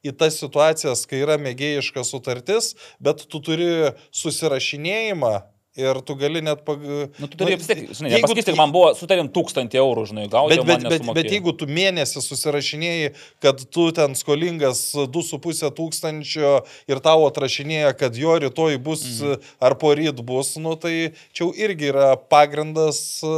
į 0.06 0.16
tas 0.20 0.40
situacijas, 0.44 1.08
kai 1.10 1.24
yra 1.26 1.40
mėgėjiška 1.42 2.06
sutartis, 2.08 2.76
bet 3.00 3.26
tu 3.32 3.42
turi 3.44 3.94
susirašinėjimą. 4.12 5.36
Ir 5.78 6.00
tu 6.02 6.16
gali 6.18 6.42
net 6.42 6.64
pag... 6.66 6.82
nu, 6.82 7.28
tu 7.28 7.38
turi 7.38 7.54
vis 7.60 7.68
tiek, 7.70 7.84
žinai, 7.94 8.10
jeigu 8.16 8.26
nepasakyti, 8.26 8.46
tu- 8.48 8.54
kad 8.56 8.58
man 8.58 8.74
buvo, 8.74 8.90
sutarėm 8.98 9.30
tūkstantį 9.34 9.78
eurų, 9.78 10.06
žinai, 10.10 10.26
gauti. 10.32 10.58
Bet, 10.58 10.66
bet, 10.66 10.86
bet, 10.90 11.10
bet 11.20 11.30
jeigu 11.30 11.54
tu 11.54 11.68
mėnesį 11.70 12.24
susirašinėjai, 12.26 13.12
kad 13.46 13.62
tu 13.74 13.86
ten 13.94 14.18
skolingas 14.18 14.82
2,5 14.98 15.70
tūkstančio 15.78 16.54
ir 16.90 17.04
tau 17.06 17.28
atrašinėja, 17.28 17.94
kad 18.00 18.18
jo 18.18 18.40
rytoj 18.42 18.80
bus 18.82 19.06
mhm. 19.06 19.46
ar 19.70 19.78
poryt 19.78 20.26
bus, 20.26 20.56
nu 20.58 20.74
tai 20.82 20.96
čia 21.38 21.52
irgi 21.54 21.92
yra 21.94 22.16
pagrindas 22.18 23.22
e, 23.22 23.38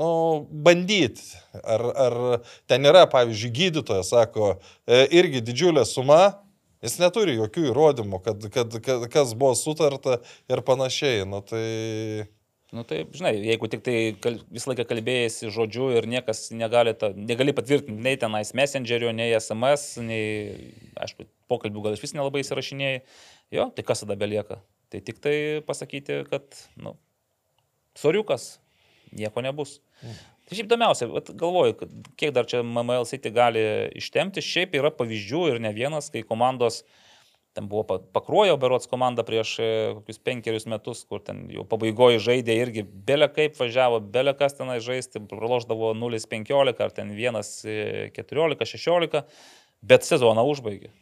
nu, 0.00 0.10
bandyti. 0.48 1.28
Ar, 1.58 1.84
ar 1.92 2.20
ten 2.70 2.88
yra, 2.88 3.04
pavyzdžiui, 3.10 3.54
gydytojas, 3.60 4.12
sako, 4.14 4.56
e, 4.88 5.04
irgi 5.20 5.44
didžiulė 5.44 5.84
suma, 5.88 6.38
jis 6.84 6.98
neturi 7.02 7.36
jokių 7.38 7.68
įrodymų, 7.70 8.20
kad, 8.24 8.48
kad, 8.54 8.74
kad 8.84 9.06
kas 9.12 9.36
buvo 9.38 9.54
sutarta 9.58 10.18
ir 10.50 10.64
panašiai. 10.66 11.24
Nu, 11.28 11.42
tai... 11.46 12.28
Nu 12.68 12.82
taip, 12.84 13.14
žinai, 13.16 13.32
jeigu 13.40 13.68
tik 13.72 13.80
tai 13.80 13.94
visą 14.52 14.68
laiką 14.68 14.84
kalbėjai 14.90 15.48
žodžiu 15.54 15.86
ir 15.96 16.04
niekas 16.10 16.50
negali, 16.52 16.92
ta, 17.00 17.08
negali 17.16 17.54
patvirtinti 17.56 18.04
nei 18.04 18.18
tenais 18.20 18.52
messengerio, 18.52 19.08
nei 19.16 19.32
SMS, 19.38 19.94
nei, 20.04 20.74
aišku, 21.00 21.24
pokalbių 21.48 21.86
gal 21.86 21.96
iš 21.96 22.04
vis 22.04 22.12
nelabai 22.12 22.42
įsirašinėjai, 22.44 22.98
jo, 23.56 23.70
tai 23.72 23.86
kas 23.88 24.04
tada 24.04 24.18
belieka? 24.20 24.60
Tai 24.92 25.00
tik 25.04 25.22
tai 25.24 25.34
pasakyti, 25.64 26.20
kad, 26.28 26.44
nu, 26.76 26.92
soriukas, 27.96 28.58
nieko 29.16 29.40
nebus. 29.48 29.78
Tai 30.48 30.56
šiaip 30.56 30.70
įdomiausia, 30.70 31.10
galvoju, 31.36 31.90
kiek 32.16 32.32
dar 32.32 32.48
čia 32.48 32.62
MML 32.64 33.04
City 33.08 33.32
gali 33.34 33.60
ištemti, 34.00 34.44
šiaip 34.44 34.78
yra 34.80 34.92
pavyzdžių 34.96 35.42
ir 35.52 35.60
ne 35.60 35.74
vienas, 35.76 36.08
kai 36.14 36.24
komandos 36.24 36.86
Ten 37.58 37.66
buvo 37.66 37.82
pa- 37.82 37.98
pakruojo 37.98 38.54
berots 38.60 38.86
komanda 38.86 39.24
prieš 39.26 39.56
e, 39.58 39.64
kokius 39.96 40.20
penkerius 40.22 40.66
metus, 40.70 41.00
kur 41.08 41.18
ten 41.26 41.40
jau 41.50 41.64
pabaigoje 41.66 42.20
žaidė 42.22 42.54
irgi 42.54 42.84
belė 43.08 43.26
kaip 43.34 43.58
važiavo, 43.58 43.98
belė 44.14 44.30
kas 44.38 44.54
tenai 44.54 44.78
žaisti, 44.84 45.18
praloždavo 45.32 45.90
0-15 45.98 46.78
ar 46.84 46.90
ten 46.94 47.10
1-14-16, 47.16 49.24
bet 49.82 50.06
sezoną 50.06 50.46
užbaigė. 50.52 50.92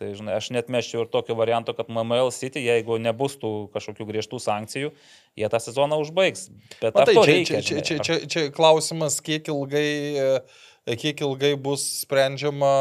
Tai, 0.00 0.08
žinai, 0.16 0.38
aš 0.40 0.48
net 0.54 0.70
meščiau 0.72 1.04
ir 1.04 1.10
tokio 1.12 1.36
varianto, 1.36 1.74
kad 1.76 1.90
MML 1.92 2.30
City, 2.32 2.62
jeigu 2.64 2.96
nebus 3.02 3.36
tų 3.40 3.68
kažkokių 3.74 4.06
griežtų 4.08 4.40
sankcijų, 4.40 4.92
jie 5.36 5.50
tą 5.52 5.60
sezoną 5.60 5.98
užbaigs. 6.00 6.46
Bet 6.80 6.96
Matai, 6.96 7.12
tai, 7.12 7.14
čia, 7.18 7.26
reikia, 7.28 7.60
čia, 7.60 7.62
čia, 7.62 7.82
čia, 7.82 7.98
čia, 8.06 8.16
čia 8.32 8.44
klausimas, 8.56 9.20
kiek 9.24 9.52
ilgai, 9.52 9.90
e, 10.16 10.96
kiek 10.96 11.20
ilgai 11.28 11.52
bus 11.60 11.84
sprendžiama, 12.06 12.72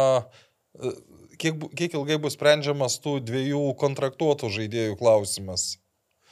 e, 0.79 0.93
kiek, 1.35 1.67
kiek 1.75 1.99
ilgai 1.99 2.21
bus 2.23 2.39
sprendžiamas 2.39 2.95
tų 3.03 3.19
dviejų 3.27 3.65
kontraktuotų 3.83 4.53
žaidėjų 4.61 4.95
klausimas. 5.03 5.80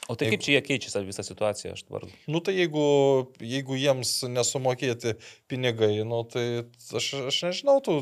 O 0.08 0.16
tai 0.18 0.30
kaip 0.32 0.42
čia 0.42 0.56
jie 0.56 0.62
keičiasi 0.66 1.02
visą 1.06 1.22
situaciją, 1.26 1.74
aš 1.76 1.84
dabar. 1.86 2.06
Nu 2.30 2.40
tai 2.42 2.56
jeigu, 2.56 2.84
jeigu 3.44 3.76
jiems 3.78 4.12
nesumokėti 4.32 5.14
pinigai, 5.50 5.92
nu 6.08 6.22
tai 6.30 6.44
aš, 6.98 7.10
aš 7.30 7.40
nežinau, 7.46 7.78
tų, 7.84 7.98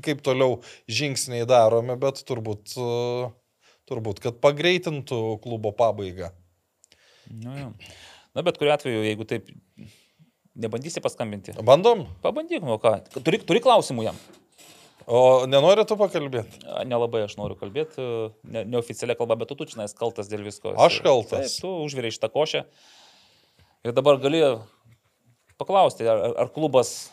kaip 0.00 0.24
toliau 0.26 0.58
žingsniai 0.90 1.46
daromi, 1.46 1.94
bet 2.00 2.24
turbūt, 2.26 2.74
turbūt 3.90 4.22
kad 4.24 4.40
pagreitintų 4.42 5.20
klubo 5.44 5.74
pabaigą. 5.76 6.32
Nu, 7.30 7.54
jo. 7.58 7.70
Na, 8.34 8.42
bet 8.42 8.58
kuriu 8.58 8.74
atveju, 8.74 9.04
jeigu 9.06 9.26
taip 9.30 9.52
nebandysi 10.58 11.02
paskambinti, 11.04 11.54
Bandom? 11.62 12.08
pabandyk, 12.24 12.64
nu 12.66 12.80
ką. 12.82 12.98
Turi, 13.20 13.38
turi 13.46 13.62
klausimų 13.62 14.08
jam. 14.08 14.18
O 15.06 15.44
nenori 15.50 15.84
tu 15.88 15.96
pakalbėti? 16.00 16.62
Nelabai 16.88 17.24
aš 17.26 17.34
noriu 17.36 17.58
kalbėti, 17.60 18.04
ne, 18.48 18.62
neoficialią 18.72 19.18
kalbą, 19.18 19.36
bet 19.42 19.50
tu 19.52 19.58
tu 19.60 19.66
čia 19.68 19.88
kaltas 19.98 20.30
dėl 20.32 20.46
visko. 20.46 20.72
Aš 20.80 21.02
kaltas? 21.04 21.58
Taip, 21.58 21.64
tu 21.64 21.72
užvėrėjai 21.84 22.16
šitą 22.16 22.30
košę. 22.32 22.64
Ir 23.84 23.92
dabar 23.92 24.16
gali 24.22 24.40
paklausti, 25.60 26.08
ar, 26.08 26.24
ar 26.40 26.48
klubas 26.54 27.12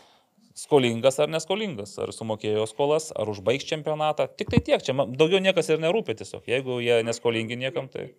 skolingas 0.56 1.20
ar 1.20 1.30
neskolingas, 1.32 1.98
ar 2.02 2.12
sumokėjo 2.16 2.66
skolas, 2.70 3.10
ar 3.16 3.30
užbaigs 3.32 3.68
čempionatą. 3.68 4.28
Tik 4.40 4.52
tai 4.54 4.60
tiek, 4.64 4.84
čia 4.84 4.96
daugiau 4.96 5.44
niekas 5.44 5.72
ir 5.72 5.82
nerūpi 5.84 6.16
tiesiog. 6.20 6.48
Jeigu 6.48 6.80
jie 6.84 7.02
neskolingi 7.08 7.60
niekam, 7.60 7.92
tai... 7.92 8.12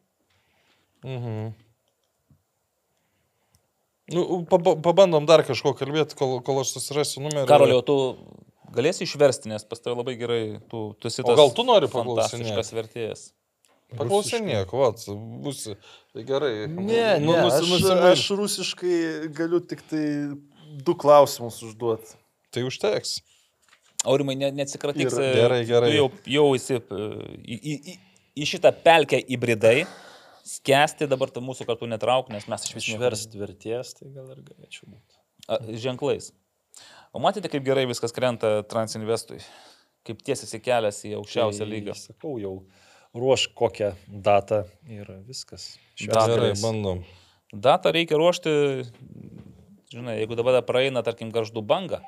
Mhm. 1.04 1.52
Nu, 4.12 4.42
paba- 4.50 4.76
pabandom 4.82 5.24
dar 5.24 5.44
kažko 5.46 5.72
kalbėti, 5.78 6.16
kol, 6.18 6.40
kol 6.44 6.60
aš 6.60 6.74
susirasiu 6.74 7.22
numerį. 7.24 7.46
Karolio, 7.48 7.78
tu 7.86 7.96
galėsi 8.74 9.04
išversti, 9.06 9.50
nes 9.52 9.64
pas 9.68 9.80
tavai 9.82 9.98
labai 10.00 10.14
gerai, 10.20 10.42
tu, 10.72 10.82
tu 11.00 11.10
esi 11.10 11.22
O 11.24 11.28
tas 11.30 11.38
gal 11.40 11.52
tu 11.56 11.64
nori 11.68 11.88
fantastiškas 11.92 12.48
paklausinėt? 12.48 12.76
vertėjas. 12.80 13.24
Paklausinėk, 13.92 14.70
vat, 14.72 15.02
būsi. 15.44 15.74
Tai 16.14 16.22
gerai. 16.28 16.52
Ne, 16.68 17.18
Nu, 17.20 17.34
ne, 17.36 17.42
nusi- 17.60 17.90
aš, 17.92 18.06
aš 18.12 18.22
rusiškai 18.40 18.94
galiu 19.36 19.60
tik 19.60 19.82
tai 19.90 20.04
du 20.86 20.94
klausimus 20.96 21.60
užduoti. 21.66 22.16
Tai 22.52 22.62
užteks. 22.68 23.18
Aurimai, 24.08 24.34
ne, 24.34 24.48
neatsikratyk. 24.50 25.06
E, 25.12 25.28
Gerai, 25.36 25.60
gerai. 25.68 25.90
Tu 25.92 25.96
jau, 26.00 26.08
jau 26.26 26.46
esi 26.56 26.74
e, 26.80 27.02
į, 27.38 27.58
į, 27.60 27.74
į, 27.92 27.98
į 28.42 28.48
šitą 28.50 28.72
pelkę 28.82 29.20
įbridai, 29.36 29.84
skęsti 30.48 31.06
dabar 31.06 31.30
mūsų 31.30 31.68
kartu 31.68 31.86
netrauk, 31.86 32.32
nes 32.34 32.48
mes 32.50 32.64
iš 32.66 32.74
vis 32.74 32.88
Išversti 32.90 33.38
verties, 33.38 33.92
tai 34.00 34.08
gal 34.10 34.32
ir 34.34 34.40
galėčiau 34.48 34.88
būti. 34.90 35.20
A, 35.46 35.60
ženklais. 35.84 36.32
O 37.12 37.20
matėte, 37.20 37.50
kaip 37.52 37.64
gerai 37.66 37.84
viskas 37.84 38.14
krenta 38.16 38.62
Transinvestui? 38.64 39.42
Kaip 40.08 40.22
tiesiasi 40.24 40.58
kelias 40.64 41.02
į 41.04 41.18
aukščiausią 41.18 41.66
lygą. 41.68 41.92
Tai 41.92 42.00
Sakau, 42.08 42.38
jau 42.40 42.54
ruošk 43.12 43.52
kokią 43.58 43.90
datą 44.08 44.62
ir 44.88 45.10
viskas. 45.26 45.74
Datą. 46.00 46.30
Gerai, 46.32 46.54
bandom. 46.62 47.02
Datą 47.52 47.92
reikia 47.92 48.16
ruošti, 48.16 48.54
žinai, 49.92 50.16
jeigu 50.22 50.38
dabar 50.40 50.62
praeina, 50.64 51.02
tarkim, 51.04 51.28
garždų 51.34 51.60
banga, 51.68 52.00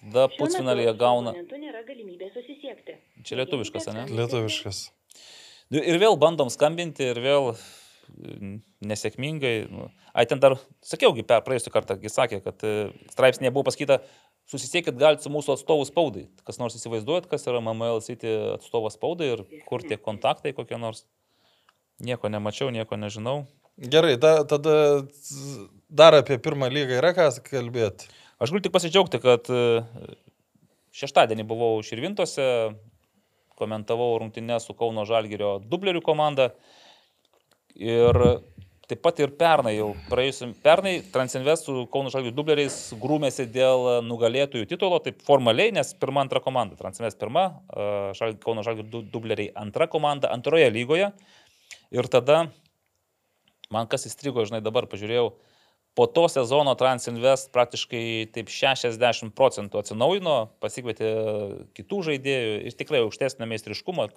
tada 0.00 0.30
pusfinalėje 0.38 0.96
gauna. 0.96 1.34
Nėra 1.36 1.84
galimybės 1.84 2.32
susisiekti. 2.32 2.96
Čia 3.28 3.42
lietuviškas, 3.42 3.90
ane? 3.92 4.06
Lietuviškas. 4.08 4.86
Nu, 5.70 5.84
Ir 5.84 6.00
vėl 6.00 6.16
bandom 6.18 6.48
skambinti, 6.50 7.12
ir 7.12 7.20
vėl 7.20 7.52
nesėkmingai. 8.80 9.54
Nu. 9.70 9.90
Ai, 10.14 10.24
ten 10.26 10.40
dar, 10.42 10.56
sakiaugi, 10.84 11.24
per 11.26 11.44
praėjusią 11.46 11.72
kartą, 11.74 11.96
jis 12.02 12.16
sakė, 12.16 12.40
kad 12.44 12.64
e, 12.66 12.90
straipsnėje 13.12 13.52
buvo 13.54 13.68
pasakyta, 13.68 14.00
susisiekit 14.50 14.98
galite 14.98 15.24
su 15.24 15.30
mūsų 15.32 15.54
atstovų 15.54 15.86
spaudai. 15.88 16.26
Kas 16.46 16.58
nors 16.60 16.76
įsivaizduojat, 16.78 17.28
kas 17.30 17.46
yra 17.46 17.62
MML 17.62 18.02
City 18.04 18.32
atstovas 18.56 18.98
spaudai 18.98 19.32
ir 19.36 19.44
kur 19.68 19.84
tie 19.84 19.98
kontaktai 20.00 20.54
kokie 20.56 20.78
nors. 20.80 21.04
Nieko 22.00 22.30
nemačiau, 22.32 22.70
nieko 22.72 22.96
nežinau. 22.96 23.44
Gerai, 23.80 24.16
da, 24.20 24.40
tada 24.48 24.74
dar 25.88 26.16
apie 26.16 26.38
pirmą 26.42 26.70
lygą 26.72 26.98
yra 26.98 27.12
ką 27.16 27.28
kalbėti. 27.46 28.08
Aš 28.40 28.52
galiu 28.52 28.64
tik 28.64 28.72
pasidžiaugti, 28.72 29.20
kad 29.20 29.48
e, 29.52 29.60
šeštadienį 30.96 31.44
buvau 31.48 31.82
Širvintose, 31.84 32.46
komentavau 33.60 34.14
rungtynę 34.22 34.56
su 34.64 34.74
Kauno 34.76 35.04
Žalgirio 35.08 35.58
dublerių 35.60 36.00
komanda. 36.04 36.50
Ir 37.76 38.16
taip 38.90 39.02
pat 39.04 39.20
ir 39.22 39.30
pernai 39.38 39.76
jau 39.76 39.92
praėjusiam, 40.10 40.52
pernai 40.64 40.96
Transinvest 41.14 41.68
su 41.68 41.84
Kauno 41.92 42.10
Žalgirio 42.12 42.34
dubleriais 42.36 42.78
grūmėsi 43.00 43.46
dėl 43.54 44.00
nugalėtojų 44.06 44.66
titulo, 44.70 44.98
taip 45.04 45.22
formaliai, 45.26 45.70
nes 45.76 45.94
pirma, 46.00 46.24
antra 46.26 46.42
komanda. 46.42 46.78
Transinvest 46.78 47.20
pirma, 47.20 47.46
Žal- 48.18 48.38
Kauno 48.42 48.64
Žalgirio 48.66 48.90
du- 48.90 49.04
dubleriai 49.14 49.52
antra 49.54 49.86
komanda 49.90 50.32
antroje 50.34 50.66
lygoje. 50.74 51.12
Ir 51.94 52.10
tada 52.10 52.48
man 53.70 53.86
kas 53.86 54.08
įstrigo, 54.10 54.42
žinai, 54.46 54.62
dabar 54.62 54.86
pažiūrėjau, 54.90 55.30
po 55.94 56.06
to 56.06 56.26
sezono 56.30 56.74
Transinvest 56.78 57.50
praktiškai 57.54 58.30
taip 58.34 58.50
60 58.50 59.34
procentų 59.38 59.82
atsinaujino, 59.82 60.36
pasikvietė 60.62 61.10
kitų 61.78 62.02
žaidėjų 62.10 62.56
ir 62.66 62.76
tikrai 62.78 63.02
aukštesnio 63.04 63.46
meistriškumo, 63.50 64.08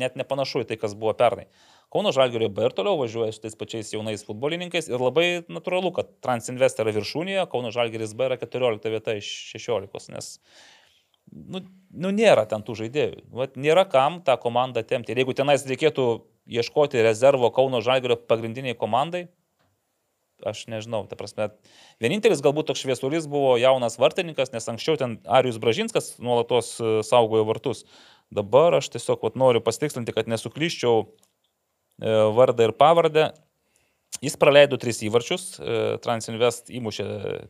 net 0.00 0.16
nepanašu 0.20 0.64
į 0.64 0.68
tai, 0.68 0.78
kas 0.80 0.96
buvo 0.96 1.12
pernai. 1.16 1.46
Kauno 1.94 2.10
Žalgirio 2.10 2.48
B 2.50 2.64
ir 2.66 2.74
toliau 2.74 2.98
važiuoja 2.98 3.30
su 3.32 3.44
tais 3.44 3.54
pačiais 3.54 3.92
jaunais 3.94 4.24
futbolininkais 4.26 4.88
ir 4.90 4.98
labai 4.98 5.44
natūralu, 5.46 5.92
kad 5.94 6.08
Transinvest 6.26 6.80
yra 6.82 6.90
viršūnėje, 6.96 7.44
Kauno 7.52 7.70
Žalgiris 7.74 8.16
B 8.18 8.26
yra 8.26 8.38
14 8.40 8.90
vieta 8.90 9.14
iš 9.20 9.28
16, 9.52 10.10
nes 10.10 10.32
nu, 11.30 11.62
nu 11.94 12.10
nėra 12.16 12.48
ten 12.50 12.66
tų 12.66 12.74
žaidėjų. 12.82 13.22
Vat 13.38 13.54
nėra 13.54 13.86
kam 13.86 14.18
tą 14.26 14.34
komandą 14.42 14.82
temti. 14.82 15.14
Ir 15.14 15.22
jeigu 15.22 15.36
tenais 15.38 15.62
reikėtų 15.70 16.08
ieškoti 16.50 17.04
rezervo 17.06 17.52
Kauno 17.54 17.78
Žalgirio 17.84 18.18
pagrindiniai 18.26 18.74
komandai, 18.78 19.28
aš 20.44 20.64
nežinau, 20.68 21.04
ta 21.08 21.16
prasme, 21.16 21.52
vienintelis 22.02 22.42
galbūt 22.44 22.68
toks 22.72 22.82
šviesulys 22.82 23.28
buvo 23.30 23.54
jaunas 23.60 23.96
vartininkas, 24.02 24.50
nes 24.52 24.66
anksčiau 24.68 24.98
ten 25.00 25.16
Arijus 25.24 25.60
Bražinskas 25.62 26.16
nuolatos 26.18 26.74
e, 26.80 26.96
saugojo 27.06 27.46
vartus. 27.48 27.84
Dabar 28.34 28.74
aš 28.80 28.90
tiesiog 28.96 29.22
vat, 29.24 29.38
noriu 29.38 29.62
pasitikslinti, 29.64 30.12
kad 30.16 30.28
nesuklyščiau 30.28 31.06
vardą 32.00 32.70
ir 32.70 32.76
pavardę. 32.78 33.32
Jis 34.22 34.36
praleido 34.38 34.78
tris 34.80 35.00
įvarčius, 35.04 35.44
e, 35.58 35.78
Transinvest 36.04 36.70
įmušė 36.72 37.06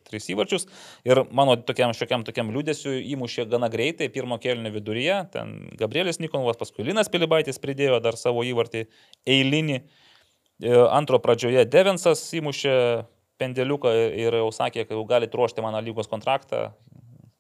tris 0.08 0.26
įvarčius 0.32 0.64
ir 1.06 1.20
mano 1.34 1.58
tokiam 1.60 1.92
šiokiam 1.94 2.24
tokiam 2.24 2.50
liūdėsiu 2.54 2.94
įmušė 3.14 3.44
gana 3.52 3.68
greitai, 3.72 4.08
pirmo 4.12 4.38
kelnio 4.40 4.72
viduryje, 4.74 5.18
ten 5.34 5.54
Gabrielis 5.78 6.22
Nikonovas, 6.22 6.58
paskui 6.60 6.86
Linas 6.88 7.12
Pilibaitis 7.12 7.60
pridėjo 7.62 8.00
dar 8.04 8.16
savo 8.20 8.46
įvartį 8.48 8.86
eilinį. 9.36 9.80
E, 10.64 10.76
Antro 10.88 11.20
pradžioje 11.22 11.66
Devensas 11.68 12.24
įmušė 12.40 12.76
pendeliuką 13.42 13.92
ir 14.24 14.38
jau 14.40 14.48
sakė, 14.54 14.86
kad 14.88 14.96
jau 14.96 15.04
gali 15.10 15.28
ruošti 15.28 15.62
mano 15.64 15.82
lygos 15.84 16.08
kontraktą. 16.08 16.70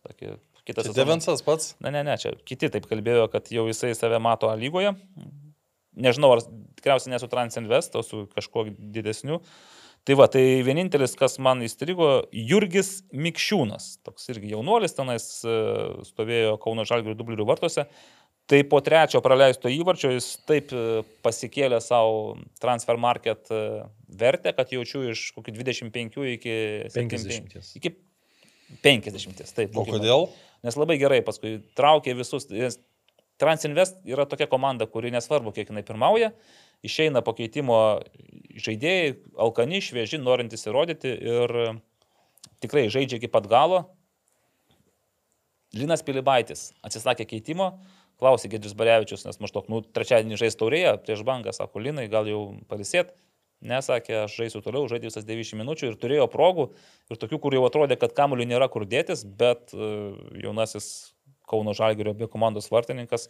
Sakė, 0.04 0.36
Kitas 0.68 0.92
Devensas 0.96 1.42
pats? 1.44 1.74
Ne, 1.84 1.90
ne, 1.92 2.04
ne, 2.06 2.14
čia 2.20 2.32
kiti 2.48 2.70
taip 2.72 2.86
kalbėjo, 2.88 3.26
kad 3.32 3.50
jau 3.52 3.66
jisai 3.68 3.92
save 3.96 4.20
mato 4.20 4.48
lygoje. 4.56 4.94
Nežinau, 5.94 6.34
ar 6.34 6.42
tikriausiai 6.78 7.14
ne 7.14 7.20
su 7.22 7.30
Transinvest, 7.30 7.94
o 7.98 8.02
su 8.02 8.24
kažkuo 8.34 8.66
didesniu. 8.72 9.40
Tai 10.04 10.18
va, 10.20 10.26
tai 10.28 10.60
vienintelis, 10.66 11.14
kas 11.16 11.38
man 11.40 11.62
įstrigo, 11.64 12.26
Jurgis 12.36 12.98
Mikščiūnas. 13.16 13.86
Toks 14.04 14.28
irgi 14.34 14.52
jaunuolis 14.52 14.92
tenais 14.96 15.24
e, 15.48 15.54
stovėjo 16.04 16.58
Kauno 16.60 16.84
Žalgirio 16.88 17.16
dublių 17.16 17.46
vartuose. 17.48 17.86
Tai 18.44 18.58
po 18.68 18.82
trečio 18.84 19.22
praleisto 19.24 19.70
įvarčio 19.72 20.10
jis 20.12 20.26
taip 20.44 20.74
e, 20.76 21.00
pasikėlė 21.24 21.78
savo 21.80 22.34
transfer 22.60 23.00
market 23.00 23.48
e, 23.48 23.62
vertę, 24.20 24.52
kad 24.52 24.74
jaučiu 24.76 25.06
iš 25.14 25.30
kokių 25.38 25.56
25 25.62 26.20
iki 26.34 26.56
50. 26.92 27.24
75. 27.40 27.70
Iki 27.80 27.94
50. 28.84 29.40
Taip, 29.56 29.78
O 29.80 29.86
kodėl? 29.88 30.28
Nes 30.64 30.76
labai 30.76 30.98
gerai 31.00 31.22
paskui 31.24 31.62
traukė 31.78 32.12
visus. 32.18 32.44
Transinvest 33.42 33.98
yra 34.06 34.28
tokia 34.30 34.46
komanda, 34.50 34.86
kuri 34.86 35.10
nesvarbu, 35.10 35.50
kiek 35.56 35.72
jinai 35.72 35.82
pirmauja, 35.86 36.30
išeina 36.86 37.22
po 37.26 37.34
keitimo 37.34 37.78
žaidėjai, 38.54 39.16
alkani, 39.42 39.80
švieži, 39.82 40.20
norintys 40.22 40.68
įrodyti 40.68 41.10
ir 41.10 41.56
tikrai 42.62 42.86
žaidžia 42.92 43.18
iki 43.18 43.30
pat 43.32 43.48
galo. 43.50 43.84
Linas 45.74 46.04
Pilibaitis 46.06 46.68
atsisakė 46.86 47.26
keitimo, 47.26 47.72
klausė 48.22 48.52
Gedris 48.52 48.76
Barevičius, 48.78 49.24
nes 49.26 49.40
maždaug, 49.42 49.66
nu, 49.72 49.82
trečiadienį 49.82 50.38
žais 50.38 50.56
taurėje, 50.60 50.94
prieš 51.02 51.24
bangą, 51.26 51.54
sako, 51.56 51.82
Linai, 51.82 52.06
gal 52.12 52.30
jau 52.30 52.44
palisėt. 52.70 53.10
Nesakė, 53.64 54.26
aš 54.26 54.34
žaisiu 54.36 54.60
toliau, 54.60 54.84
žaidžiu 54.90 55.08
visas 55.08 55.24
90 55.24 55.56
minučių 55.62 55.88
ir 55.88 55.98
turėjo 55.98 56.26
progų 56.28 56.68
ir 57.10 57.18
tokių, 57.18 57.38
kur 57.40 57.54
jau 57.56 57.62
atrodė, 57.64 57.96
kad 57.96 58.12
kamuoliui 58.14 58.46
nėra 58.50 58.68
kur 58.68 58.84
dėtis, 58.84 59.22
bet 59.24 59.72
uh, 59.72 60.12
jaunasis 60.36 61.13
Kauno 61.50 61.74
Žalgirio 61.76 62.14
B 62.16 62.28
komandos 62.30 62.70
vartininkas 62.72 63.28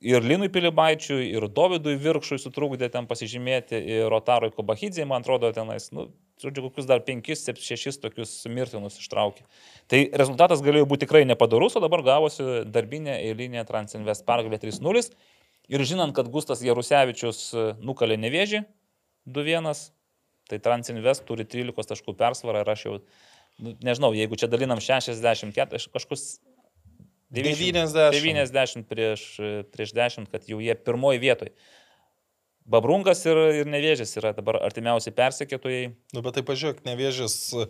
ir 0.00 0.24
Linui 0.24 0.48
Pilibaičiui, 0.52 1.30
ir 1.32 1.48
Dovydui 1.52 1.96
Virkšui 2.00 2.38
sutrūkdė 2.40 2.90
ten 2.92 3.08
pasižymėti, 3.08 3.78
ir 3.80 4.10
Rotarui 4.12 4.52
Kobahidzė, 4.54 5.06
man 5.08 5.24
atrodo, 5.24 5.50
tenais, 5.56 5.88
nu, 5.94 6.10
žodžiu, 6.42 6.66
kokius 6.66 6.88
dar 6.88 7.00
5-6 7.06 8.00
tokius 8.02 8.34
mirtinus 8.52 8.98
ištraukė. 9.00 9.46
Tai 9.90 10.02
rezultatas 10.20 10.62
galėjo 10.64 10.88
būti 10.90 11.06
tikrai 11.06 11.24
nepadarus, 11.28 11.78
o 11.78 11.84
dabar 11.84 12.04
gavosi 12.06 12.66
darbinė 12.68 13.16
eilinė 13.22 13.64
Transinvest 13.68 14.26
pergalė 14.28 14.60
3-0. 14.62 15.06
Ir 15.72 15.82
žinant, 15.82 16.14
kad 16.14 16.28
Gustas 16.30 16.60
Jarusevičius 16.62 17.48
nukalė 17.82 18.18
nevėžį 18.20 18.62
2-1, 19.26 19.80
tai 20.46 20.60
Transinvest 20.62 21.24
turi 21.26 21.48
13 21.48 21.90
taškų 21.90 22.14
persvarą 22.20 22.62
ir 22.62 22.70
aš 22.70 22.84
jau, 22.84 22.98
nu, 23.58 23.72
nežinau, 23.82 24.12
jeigu 24.14 24.38
čia 24.38 24.46
dalinam 24.52 24.78
64, 24.78 25.88
kažkus 25.96 26.36
90. 27.34 28.12
90 28.14 28.86
prieš, 28.86 29.24
prieš 29.74 29.96
10, 29.96 30.30
kad 30.30 30.46
jau 30.46 30.60
jie 30.62 30.76
pirmoji 30.78 31.22
vietoje. 31.22 31.54
Babrungas 32.66 33.20
ir, 33.28 33.38
ir 33.60 33.68
Nevėžis 33.70 34.16
yra 34.18 34.32
dabar 34.34 34.56
artimiausi 34.66 35.12
persekėtojai. 35.14 35.92
Nu, 36.16 36.22
bet 36.24 36.34
tai 36.34 36.42
pažiūrėk, 36.46 36.80
Nevėžis 36.86 37.36
e, 37.54 37.66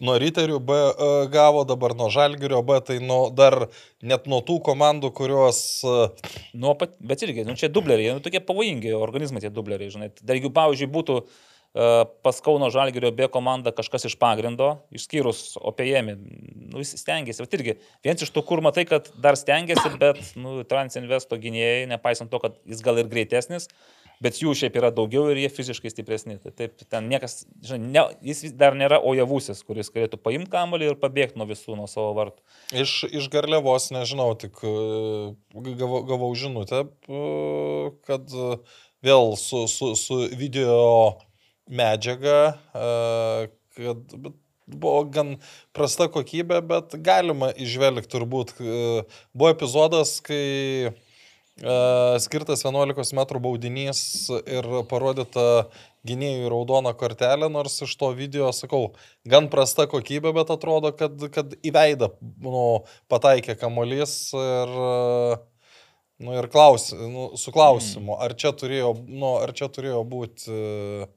nuo 0.00 0.14
Riterių 0.20 0.56
B 0.64 0.78
e, 0.78 1.08
gavo, 1.34 1.66
dabar 1.68 1.92
nuo 1.96 2.08
Žalgirio 2.12 2.62
B, 2.64 2.78
tai 2.80 2.96
nuo, 3.04 3.26
dar 3.28 3.66
net 4.00 4.24
nuo 4.24 4.40
tų 4.40 4.56
komandų, 4.64 5.12
kurios... 5.20 5.60
pat, 6.80 6.96
bet 7.12 7.26
irgi, 7.28 7.44
nu, 7.44 7.58
čia 7.60 7.68
dubleriai, 7.68 8.16
nu, 8.16 8.24
tokie 8.24 8.40
pavojingi 8.40 8.96
organizmai 8.96 9.44
tie 9.44 9.52
dubleriai, 9.52 9.92
žinai. 9.92 10.10
Dar 10.22 10.40
jeigu, 10.40 10.54
pavyzdžiui, 10.56 10.92
būtų 10.96 11.20
uh, 11.20 11.38
pas 11.72 12.40
Kauno 12.42 12.70
Žalgirio 12.72 13.10
B 13.14 13.28
komanda 13.30 13.70
kažkas 13.76 14.08
iš 14.08 14.16
pagrindo, 14.18 14.70
išskyrus 14.94 15.58
OPM, 15.60 16.14
nu, 16.72 16.80
jis 16.80 16.96
stengiasi, 17.02 17.44
bet 17.44 17.56
irgi, 17.58 17.76
vienas 18.04 18.24
iš 18.24 18.32
tų, 18.34 18.42
kur 18.48 18.62
matai, 18.64 18.86
kad 18.88 19.10
dar 19.20 19.36
stengiasi, 19.38 19.92
bet, 20.00 20.20
nu, 20.40 20.62
Transinvesto 20.68 21.38
gynėjai, 21.38 21.86
nepaisant 21.92 22.32
to, 22.32 22.40
kad 22.42 22.56
jis 22.68 22.82
gal 22.84 22.98
ir 22.98 23.10
greitesnis, 23.12 23.68
bet 24.22 24.40
jų 24.40 24.54
šiaip 24.58 24.76
yra 24.80 24.90
daugiau 24.94 25.28
ir 25.30 25.38
jie 25.42 25.50
fiziškai 25.52 25.92
stipresni. 25.92 26.38
Tai 26.42 26.52
taip, 26.56 26.74
ten 26.90 27.06
niekas, 27.10 27.42
žinai, 27.64 27.92
ne, 27.94 28.04
jis 28.30 28.56
dar 28.58 28.76
nėra 28.78 29.00
ojavusis, 29.06 29.62
kuris 29.66 29.92
galėtų 29.94 30.20
paimti 30.22 30.50
kamalį 30.52 30.92
ir 30.92 30.98
pabėgti 31.00 31.38
nuo 31.38 31.48
visų, 31.50 31.76
nuo 31.78 31.86
savo 31.90 32.10
vartų. 32.18 32.42
Iš, 32.82 32.96
iš 33.12 33.30
Garliavos, 33.32 33.90
nežinau, 33.94 34.32
tik 34.40 34.58
e, 34.66 34.74
gavau, 35.54 36.02
gavau 36.08 36.32
žinutę, 36.38 36.84
e, 37.06 37.22
kad 38.08 38.34
e, 38.34 38.50
vėl 39.06 39.34
su, 39.38 39.66
su, 39.70 39.94
su 39.98 40.24
video 40.34 41.18
medžiaga, 41.68 42.38
e, 42.74 43.48
kad 43.78 44.16
buvo 44.68 45.02
gan 45.12 45.36
prasta 45.76 46.08
kokybė, 46.12 46.60
bet 46.68 46.96
galima 47.04 47.52
išvelgti 47.56 48.10
turbūt. 48.12 48.56
Buvo 49.32 49.52
epizodas, 49.54 50.18
kai 50.24 50.92
skirtas 52.22 52.62
11 52.62 53.14
m 53.16 53.40
baudinys 53.42 54.00
ir 54.46 54.66
parodyta 54.90 55.66
gynėjų 56.06 56.50
raudona 56.52 56.92
kortelė, 56.94 57.48
nors 57.50 57.80
iš 57.82 57.96
to 57.98 58.12
video, 58.14 58.52
sakau, 58.54 58.94
gan 59.26 59.48
prasta 59.50 59.88
kokybė, 59.90 60.32
bet 60.36 60.52
atrodo, 60.54 60.92
kad, 60.94 61.18
kad 61.34 61.56
į 61.58 61.72
veidą 61.74 62.12
nu, 62.44 62.84
pataikė 63.10 63.58
kamolys 63.58 64.30
ir, 64.38 64.74
nu, 66.22 66.36
ir 66.38 66.48
klaus, 66.52 66.92
nu, 66.94 67.32
su 67.36 67.52
klausimu, 67.54 68.14
ar 68.22 68.36
čia 68.38 68.54
turėjo, 68.54 68.94
nu, 69.08 69.34
ar 69.42 69.52
čia 69.58 69.68
turėjo 69.74 70.04
būti, 70.08 70.54
e, 70.54 71.08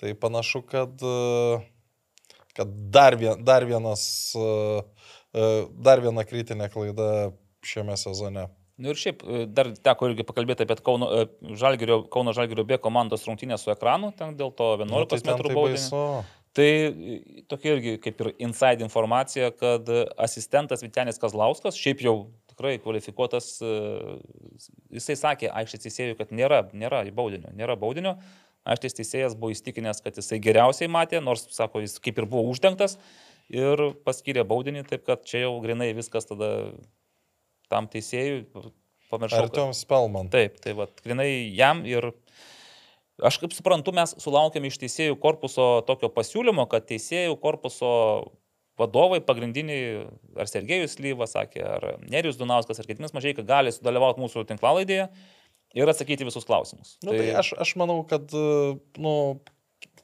tai 0.00 0.14
panašu, 0.14 0.62
kad, 0.62 1.02
e, 1.02 1.60
kad 2.56 2.68
dar, 2.68 3.16
vien, 3.16 3.44
dar 3.44 3.64
vienas, 3.64 4.32
e, 4.34 4.46
e, 5.32 5.50
dar 5.76 6.00
viena 6.00 6.24
kritinė 6.24 6.70
klaida 6.72 7.30
šiame 7.66 7.96
sezone. 8.00 8.48
Nu 8.80 8.94
ir 8.94 8.96
šiaip, 8.96 9.20
dar 9.52 9.68
teko 9.76 10.08
irgi 10.08 10.24
pakalbėti 10.24 10.64
apie 10.64 10.78
Kauno 10.80 11.10
Žalgirio, 11.60 11.98
Kauno 12.08 12.32
Žalgirio 12.32 12.64
B 12.64 12.78
komandos 12.80 13.26
rungtynės 13.28 13.66
su 13.66 13.74
ekranu, 13.74 14.08
ten 14.16 14.32
dėl 14.38 14.54
to 14.56 14.70
11 14.78 14.88
Nu, 14.88 15.02
tai 15.04 15.18
ten 15.20 15.34
m 15.34 15.42
tai 15.44 15.56
baudinio. 15.58 16.04
Tai 16.56 16.70
tokia 17.46 17.74
irgi 17.76 17.92
kaip 18.02 18.22
ir 18.24 18.30
inside 18.42 18.82
informacija, 18.82 19.52
kad 19.52 19.86
asistentas 20.16 20.80
Vitenis 20.82 21.20
Kazlauskas, 21.20 21.76
šiaip 21.78 22.00
jau 22.02 22.14
tikrai 22.50 22.78
kvalifikuotas, 22.80 23.52
jisai 24.96 25.18
sakė 25.20 25.52
aikštės 25.60 25.84
teisėjui, 25.84 26.16
kad 26.18 26.32
nėra, 26.34 26.64
nėra 26.72 27.04
baudinio, 27.14 27.52
nėra 27.60 27.76
baudinio. 27.78 28.16
Aikštės 28.68 28.96
teisėjas 28.98 29.34
buvo 29.40 29.54
įstikinęs, 29.54 30.02
kad 30.04 30.18
jisai 30.20 30.38
geriausiai 30.42 30.88
matė, 30.92 31.22
nors, 31.24 31.46
sako, 31.54 31.80
jis 31.80 31.96
kaip 32.02 32.18
ir 32.20 32.26
buvo 32.28 32.44
uždengtas 32.52 32.98
ir 33.48 33.80
paskyrė 34.06 34.44
baudinį, 34.46 34.84
taip 34.90 35.06
kad 35.08 35.24
čia 35.24 35.46
jau 35.46 35.54
grinai 35.64 35.92
viskas 35.96 36.28
tada 36.28 36.50
tam 37.72 37.88
teisėjui 37.88 38.44
pamiršau. 39.10 39.40
kad- 39.40 39.48
Artiom 39.48 39.72
Spelman. 39.74 40.28
Taip, 40.30 40.60
tai 40.60 40.72
va, 40.76 40.86
grinai 41.02 41.30
jam 41.56 41.84
ir 41.86 42.12
aš 43.22 43.38
kaip 43.40 43.52
suprantu, 43.56 43.92
mes 43.96 44.14
sulaukėme 44.20 44.68
iš 44.68 44.78
teisėjų 44.78 45.16
korpuso 45.20 45.84
tokio 45.88 46.08
pasiūlymo, 46.12 46.68
kad 46.68 46.86
teisėjų 46.86 47.40
korpuso 47.40 47.90
vadovai 48.80 49.20
pagrindiniai, 49.20 50.06
ar 50.40 50.46
Sergejus 50.48 50.98
Lyva 51.00 51.26
sakė, 51.28 51.64
ar 51.64 51.98
Nerijus 52.08 52.38
Dunauskas, 52.40 52.78
ar 52.80 52.86
Ketminas 52.88 53.12
Mažai, 53.12 53.34
gali 53.44 53.72
sudalyvauti 53.72 54.20
mūsų 54.22 54.46
tinklalaidėje 54.48 55.08
ir 55.76 55.90
atsakyti 55.90 56.26
visus 56.26 56.46
klausimus. 56.48 56.96
Nu, 57.04 57.14
tai 57.14 57.30
aš, 57.38 57.52
aš 57.60 57.74
manau, 57.80 58.00
kad 58.08 58.32
e, 58.34 58.46
nu, 59.00 59.14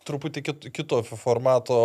truputį 0.06 0.42
kit, 0.46 0.66
kito 0.70 1.00
formato 1.08 1.78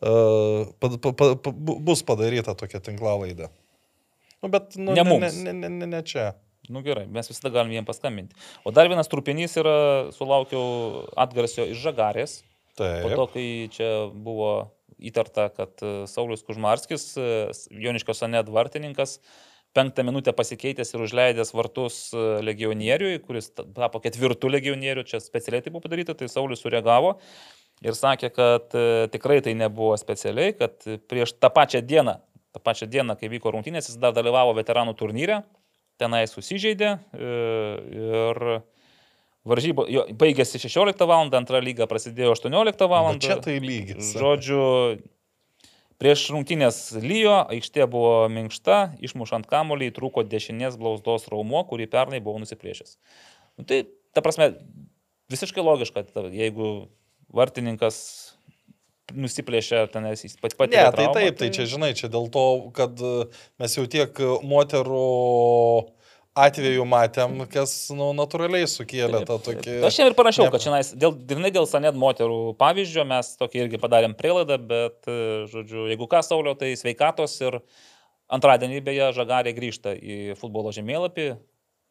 uh, 0.00 0.70
pa, 0.80 0.88
pa, 0.96 1.10
pa, 1.12 1.26
pa, 1.36 1.52
bu- 1.52 1.76
bus 1.84 2.00
padaryta 2.08 2.54
tokia 2.56 2.80
tinklalaidė. 2.80 3.50
Nu, 4.42 4.48
bet 4.48 4.78
nu, 4.80 4.94
Ne 4.96 5.04
ne, 5.04 5.18
ne, 5.20 5.52
ne, 5.52 5.68
ne, 5.68 5.90
ne 5.90 6.00
čia. 6.02 6.32
Nu 6.72 6.80
gerai, 6.80 7.04
mes 7.10 7.28
visada 7.28 7.50
galime 7.52 7.76
jiems 7.76 7.88
paskambinti. 7.90 8.36
O 8.64 8.72
dar 8.74 8.88
vienas 8.88 9.10
trupinys 9.10 9.56
yra, 9.60 10.08
sulaukiau 10.14 11.04
atgarsio 11.18 11.66
iš 11.68 11.82
Žagarės. 11.82 12.38
Po 12.78 13.10
to, 13.12 13.26
Taip. 13.26 13.32
kai 13.34 13.46
čia 13.74 13.88
buvo 14.08 14.52
įtarta, 15.02 15.50
kad 15.52 15.82
e, 15.84 15.90
Saulis 16.08 16.44
Kužmarskis, 16.46 17.10
Joniškio 17.68 18.14
sonet 18.16 18.48
vartininkas, 18.48 19.18
penktą 19.76 20.04
minutę 20.04 20.32
pasikeitęs 20.36 20.92
ir 20.94 21.04
užleidęs 21.06 21.54
vartus 21.56 21.96
e, 22.14 22.24
legionieriui, 22.44 23.18
kuris 23.24 23.50
ta- 23.56 23.64
tapo 23.76 24.00
ketvirtų 24.04 24.50
legionierių, 24.56 25.04
čia 25.08 25.20
specialiai 25.24 25.64
tai 25.64 25.72
buvo 25.74 25.86
padaryta, 25.86 26.14
tai 26.18 26.28
Saulis 26.32 26.60
sureagavo 26.64 27.14
ir 27.82 27.96
sakė, 27.98 28.30
kad 28.36 28.76
e, 28.78 28.84
tikrai 29.14 29.40
tai 29.42 29.54
nebuvo 29.58 29.96
specialiai, 30.00 30.52
kad 30.58 30.76
prieš 31.10 31.34
tą 31.40 31.50
pačią 31.54 31.80
dieną, 31.82 32.18
tą 32.54 32.60
pačią 32.62 32.86
dieną, 32.92 33.16
kai 33.20 33.32
vyko 33.32 33.54
rungtynės, 33.54 33.88
jis 33.90 33.98
dar 34.02 34.12
dalyvavo 34.16 34.52
veteranų 34.60 34.94
turnyre, 35.00 35.40
tenai 36.00 36.24
susižeidė 36.30 36.92
e, 36.92 37.32
ir 37.96 38.42
varžybo, 39.48 39.86
jo, 39.90 40.04
baigėsi 40.18 40.60
16 40.62 41.06
val. 41.08 41.26
antra 41.34 41.60
lyga 41.64 41.88
prasidėjo 41.90 42.36
18 42.36 42.86
val. 42.90 43.12
Bet 43.16 43.24
čia 43.24 43.38
tai 43.42 43.56
lygis. 43.62 44.12
Žodžiu, 44.14 44.62
prieš 46.02 46.24
rungtynės 46.34 46.78
lyjo, 46.98 47.36
aikštė 47.54 47.86
buvo 47.90 48.26
minkšta, 48.32 48.96
išmušant 49.06 49.46
kamolį 49.50 49.92
įtrūko 49.92 50.26
dešinės 50.26 50.78
blausdos 50.80 51.28
raumo, 51.30 51.62
kurį 51.68 51.86
pernai 51.92 52.18
buvo 52.24 52.42
nusiplėšęs. 52.42 52.96
Nu, 53.60 53.66
tai, 53.68 53.84
ta 54.10 54.24
prasme, 54.24 54.50
visiškai 55.30 55.62
logiška, 55.62 56.08
jeigu 56.34 56.72
vartininkas 57.32 58.00
nusiplėšia 59.12 59.86
tenais, 59.92 60.24
jis 60.24 60.34
pat 60.40 60.56
pat. 60.58 60.72
Ne, 60.72 60.84
tai 60.96 61.08
taip, 61.14 61.38
tai 61.38 61.50
čia 61.54 61.68
žinai, 61.70 61.92
čia 61.98 62.10
dėl 62.12 62.28
to, 62.32 62.44
kad 62.76 62.98
mes 63.62 63.78
jau 63.78 63.86
tiek 63.90 64.18
moterų 64.46 65.06
atveju 66.38 66.84
matėm, 66.88 67.42
kas 67.52 67.72
nu, 67.92 68.08
natūraliai 68.16 68.68
sukėlė 68.70 69.22
tą 69.28 69.36
tokį... 69.44 69.76
Aš 69.84 69.98
jam 70.00 70.08
ir 70.08 70.16
parašiau, 70.16 70.46
Ne- 70.46 70.52
kad 70.54 70.64
šiandien, 70.64 71.00
dėl, 71.00 71.14
grinai 71.28 71.50
dėl 71.52 71.68
Sanet 71.68 71.96
moterų 71.98 72.54
pavyzdžio 72.60 73.04
mes 73.08 73.34
tokį 73.40 73.66
irgi 73.66 73.80
padarėm 73.82 74.16
prielaidą, 74.16 74.56
bet, 74.70 74.98
e, 75.04 75.44
žodžiu, 75.52 75.86
jeigu 75.92 76.08
ką 76.08 76.22
Saulio, 76.24 76.54
tai 76.58 76.72
sveikatos 76.80 77.36
ir 77.44 77.58
antradienį 78.32 78.80
beje 78.86 79.10
Žagarė 79.18 79.52
grįžta 79.56 79.92
į 79.92 80.38
futbolo 80.40 80.72
žemėlapį, 80.72 81.28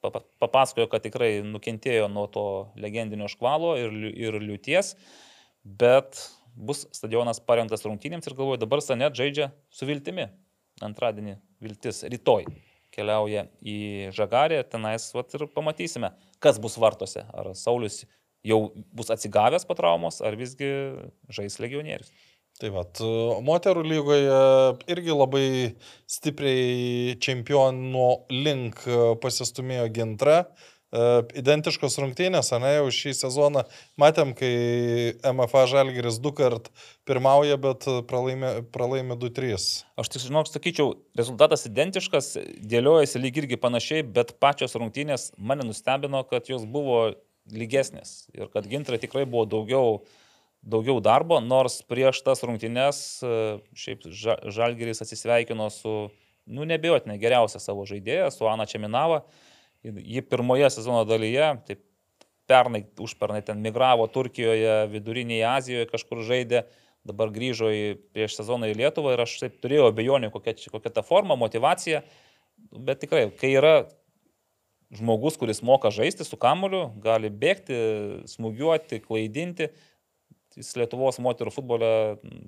papa- 0.01 0.23
papasakojo, 0.41 0.89
kad 0.89 1.05
tikrai 1.05 1.35
nukentėjo 1.45 2.09
nuo 2.09 2.25
to 2.33 2.47
legendinio 2.81 3.29
škvalo 3.29 3.75
ir, 3.77 3.93
ir 4.09 4.39
liūties, 4.41 4.95
bet 5.61 6.17
bus 6.57 6.87
stadionas 6.97 7.37
parengtas 7.45 7.85
rungtynėms 7.85 8.25
ir 8.25 8.37
galvoju, 8.39 8.63
dabar 8.65 8.81
Sanet 8.81 9.13
žaidžia 9.17 9.51
su 9.69 9.85
viltimi. 9.85 10.31
Antradienį 10.81 11.35
viltis 11.61 12.01
rytoj 12.09 12.47
keliauja 12.93 13.45
į 13.63 13.77
Žagarę, 14.15 14.61
tenais 14.71 15.09
vat, 15.15 15.31
ir 15.37 15.47
pamatysime, 15.55 16.11
kas 16.43 16.59
bus 16.61 16.77
vartose. 16.81 17.23
Ar 17.33 17.53
Saulis 17.57 18.03
jau 18.47 18.59
bus 18.95 19.11
atsigavęs 19.13 19.67
po 19.67 19.77
traumos, 19.77 20.19
ar 20.25 20.37
visgi 20.39 20.69
žais 21.31 21.59
legionierius. 21.61 22.11
Tai 22.61 22.69
va, 22.75 22.83
moterų 23.41 23.81
lygoje 23.87 24.41
irgi 24.91 25.15
labai 25.15 25.45
stipriai 26.09 27.15
čempionų 27.23 28.09
link 28.43 28.83
pasistumėjo 29.23 29.87
gintra. 29.95 30.43
Identiškos 30.91 31.95
rungtynės, 32.03 32.51
ne, 32.59 32.73
jau 32.75 32.87
šį 32.91 33.13
sezoną 33.15 33.63
matėm, 34.01 34.33
kai 34.35 34.51
MFA 35.31 35.65
Žalgiris 35.71 36.19
du 36.23 36.33
kart 36.35 36.67
pirmauja, 37.07 37.55
bet 37.61 37.87
pralaimė, 38.09 38.53
pralaimė 38.75 39.15
2-3. 39.21 39.59
Aš 40.01 40.11
tik 40.11 40.25
žinok, 40.25 40.49
sakyčiau, 40.51 40.95
rezultatas 41.17 41.63
identiškas, 41.69 42.33
dėliojasi 42.59 43.21
lyg 43.23 43.43
irgi 43.43 43.59
panašiai, 43.61 44.03
bet 44.03 44.35
pačios 44.43 44.75
rungtynės 44.75 45.31
mane 45.37 45.67
nustebino, 45.67 46.25
kad 46.27 46.51
jos 46.51 46.67
buvo 46.67 47.13
lygesnės 47.51 48.27
ir 48.35 48.51
kad 48.51 48.67
gintrai 48.69 48.99
tikrai 49.01 49.23
buvo 49.25 49.47
daugiau 49.49 50.01
daugiau 50.61 50.99
darbo, 51.01 51.39
nors 51.41 51.79
prieš 51.89 52.21
tas 52.25 52.43
rungtynes 52.45 52.97
šiaip 53.73 54.05
Žalgiris 54.13 55.01
atsisveikino 55.01 55.69
su, 55.73 55.95
nu 56.45 56.67
nebejotinai, 56.69 57.17
geriausia 57.21 57.61
savo 57.61 57.85
žaidėja, 57.89 58.29
su 58.33 58.45
Ana 58.49 58.67
Čeminava. 58.69 59.23
Ji 59.83 60.21
pirmoje 60.21 60.69
sezono 60.69 61.01
dalyje, 61.09 61.47
taip 61.65 61.81
pernai, 62.49 62.83
užpernai 63.01 63.41
ten 63.45 63.61
migravo 63.63 64.05
Turkijoje, 64.11 64.87
vidurinėje 64.91 65.47
Azijoje 65.47 65.87
kažkur 65.89 66.21
žaidė, 66.27 66.65
dabar 67.07 67.31
grįžo 67.33 67.71
į, 67.73 67.85
prieš 68.13 68.37
sezoną 68.37 68.69
į 68.69 68.77
Lietuvą 68.83 69.15
ir 69.15 69.23
aš 69.23 69.39
taip 69.41 69.57
turėjau 69.63 69.89
abejonių, 69.89 70.29
kokia, 70.33 70.53
kokia 70.73 70.91
ta 70.93 71.01
forma, 71.05 71.37
motivacija, 71.39 72.03
bet 72.71 73.01
tikrai, 73.01 73.25
kai 73.39 73.55
yra 73.57 73.73
žmogus, 74.93 75.39
kuris 75.39 75.63
moka 75.65 75.89
žaisti 75.93 76.27
su 76.27 76.37
kamoliu, 76.37 76.89
gali 77.01 77.31
bėgti, 77.31 77.79
smūgiuoti, 78.29 79.01
klaidinti, 79.05 79.71
jis 80.57 80.75
Lietuvos 80.77 81.17
moterų 81.23 81.53
futbole 81.55 81.91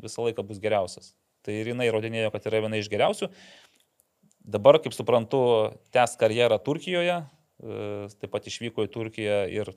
visą 0.04 0.28
laiką 0.28 0.46
bus 0.46 0.60
geriausias. 0.62 1.14
Tai 1.44 1.56
ir 1.56 1.74
jinai 1.74 1.90
įrodinėjo, 1.90 2.30
kad 2.32 2.46
yra 2.48 2.62
viena 2.64 2.80
iš 2.80 2.88
geriausių. 2.92 3.28
Dabar, 4.44 4.80
kaip 4.84 4.96
suprantu, 4.96 5.40
tęs 5.96 6.18
karjerą 6.20 6.60
Turkijoje, 6.64 7.22
e, 7.24 7.84
taip 8.20 8.32
pat 8.34 8.48
išvyko 8.50 8.84
į 8.84 8.92
Turkiją 8.92 9.38
ir 9.56 9.72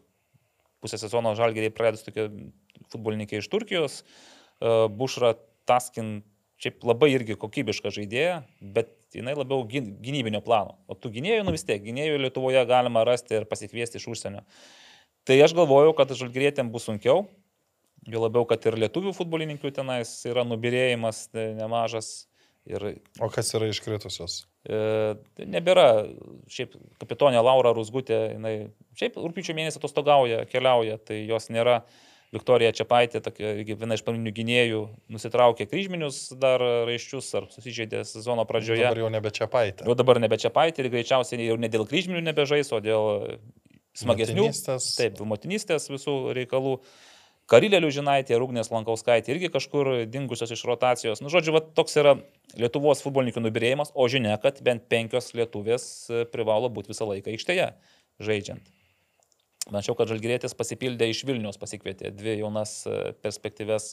pusę 0.82 0.98
sezono 0.98 1.36
žalgeriai 1.38 1.74
pradės 1.74 2.02
tokie 2.06 2.26
futbolininkai 2.90 3.38
iš 3.38 3.51
Turkijos. 3.52 4.01
E, 4.02 4.88
Bušra 4.90 5.36
Taskin 5.66 6.18
šiaip 6.62 6.82
labai 6.88 7.12
irgi 7.14 7.36
kokybiška 7.38 7.93
žaidėja, 7.94 8.40
bet 8.60 8.90
jinai 9.14 9.36
labiau 9.36 9.62
gynybinio 9.68 10.40
plano. 10.44 10.78
O 10.88 10.97
tų 10.98 11.12
gynėjų, 11.18 11.44
nu 11.47 11.55
vis 11.55 11.66
tiek, 11.68 11.82
gynėjų 11.84 12.18
Lietuvoje 12.24 12.62
galima 12.68 13.05
rasti 13.06 13.38
ir 13.38 13.48
pasikviesti 13.51 14.01
iš 14.01 14.09
užsienio. 14.14 14.43
Tai 15.26 15.36
aš 15.43 15.55
galvojau, 15.59 15.93
kad 15.98 16.14
žalgerėtėm 16.16 16.70
bus 16.72 16.86
sunkiau, 16.88 17.26
jo 18.06 18.22
labiau, 18.22 18.47
kad 18.48 18.62
ir 18.66 18.78
lietuvių 18.86 19.12
futbolininkų 19.16 19.72
tenais 19.74 20.12
yra 20.28 20.47
nubirėjimas 20.47 21.26
nemažas. 21.34 22.28
Ir, 22.66 22.97
o 23.22 23.30
kas 23.30 23.52
yra 23.55 23.68
iškritusios? 23.70 24.44
E, 24.66 25.47
nebėra, 25.47 25.86
šiaip 26.51 26.74
kapitonė 27.01 27.38
Laura 27.44 27.70
Rusgutė, 27.76 28.18
jinai 28.34 28.56
šiaip 28.98 29.18
rūpiučio 29.20 29.55
mėnesį 29.55 29.80
atostogauja, 29.80 30.43
keliauja, 30.51 30.98
tai 30.98 31.22
jos 31.28 31.51
nėra. 31.55 31.84
Viktorija 32.34 32.72
Čiapaitė, 32.74 33.20
tokia, 33.22 33.52
viena 33.62 33.94
iš 33.94 34.02
pagrindinių 34.02 34.32
gynėjų, 34.34 34.80
nusitraukė 35.14 35.68
kryžminius 35.70 36.16
dar 36.43 36.59
raiščius 36.88 37.28
ar 37.38 37.47
susižeidė 37.52 38.01
sezono 38.05 38.43
pradžioje. 38.51 38.82
Dabar 38.82 38.98
jau 39.05 39.10
nebe 39.14 39.30
Čiapaitė. 39.32 39.86
Jau 39.86 39.94
dabar 39.97 40.18
nebe 40.20 40.36
Čiapaitė 40.43 40.82
ir 40.82 40.90
greičiausiai 40.97 41.47
jau 41.47 41.56
ne 41.62 41.70
dėl 41.70 41.86
kryžminių 41.86 42.24
nebežais, 42.26 42.72
o 42.74 42.82
dėl 42.82 43.06
smagesnių. 43.97 44.43
Motinystės. 44.43 44.88
Taip, 44.98 45.22
motinystės 45.22 45.88
visų 45.93 46.16
reikalų. 46.36 46.80
Karilėlių 47.47 47.93
žinaitė, 47.94 48.35
Rūgnės 48.43 48.73
Lankauskaitė 48.73 49.31
irgi 49.36 49.52
kažkur 49.55 49.93
dingusios 50.10 50.51
iš 50.51 50.64
rotacijos. 50.66 51.20
Nu, 51.23 51.31
žodžiu, 51.31 51.55
va, 51.55 51.60
toks 51.62 51.94
yra 52.01 52.16
Lietuvos 52.59 53.05
futbolininkų 53.05 53.44
nubirėjimas, 53.44 53.93
o 53.94 54.09
žinia, 54.10 54.35
kad 54.43 54.59
bent 54.66 54.89
penkios 54.90 55.31
lietuvės 55.39 55.85
e, 56.10 56.24
privalo 56.32 56.73
būti 56.74 56.90
visą 56.90 57.06
laiką 57.06 57.31
aikštėje 57.36 57.68
žaidžiant. 58.27 58.66
Mačiau, 59.70 59.94
kad 59.98 60.10
Žalgirėtis 60.10 60.55
pasipildė 60.59 61.09
iš 61.10 61.24
Vilnius, 61.27 61.59
pasikvietė 61.59 62.10
dvi 62.14 62.36
jaunas 62.40 62.81
e, 62.86 63.14
perspektyves 63.23 63.93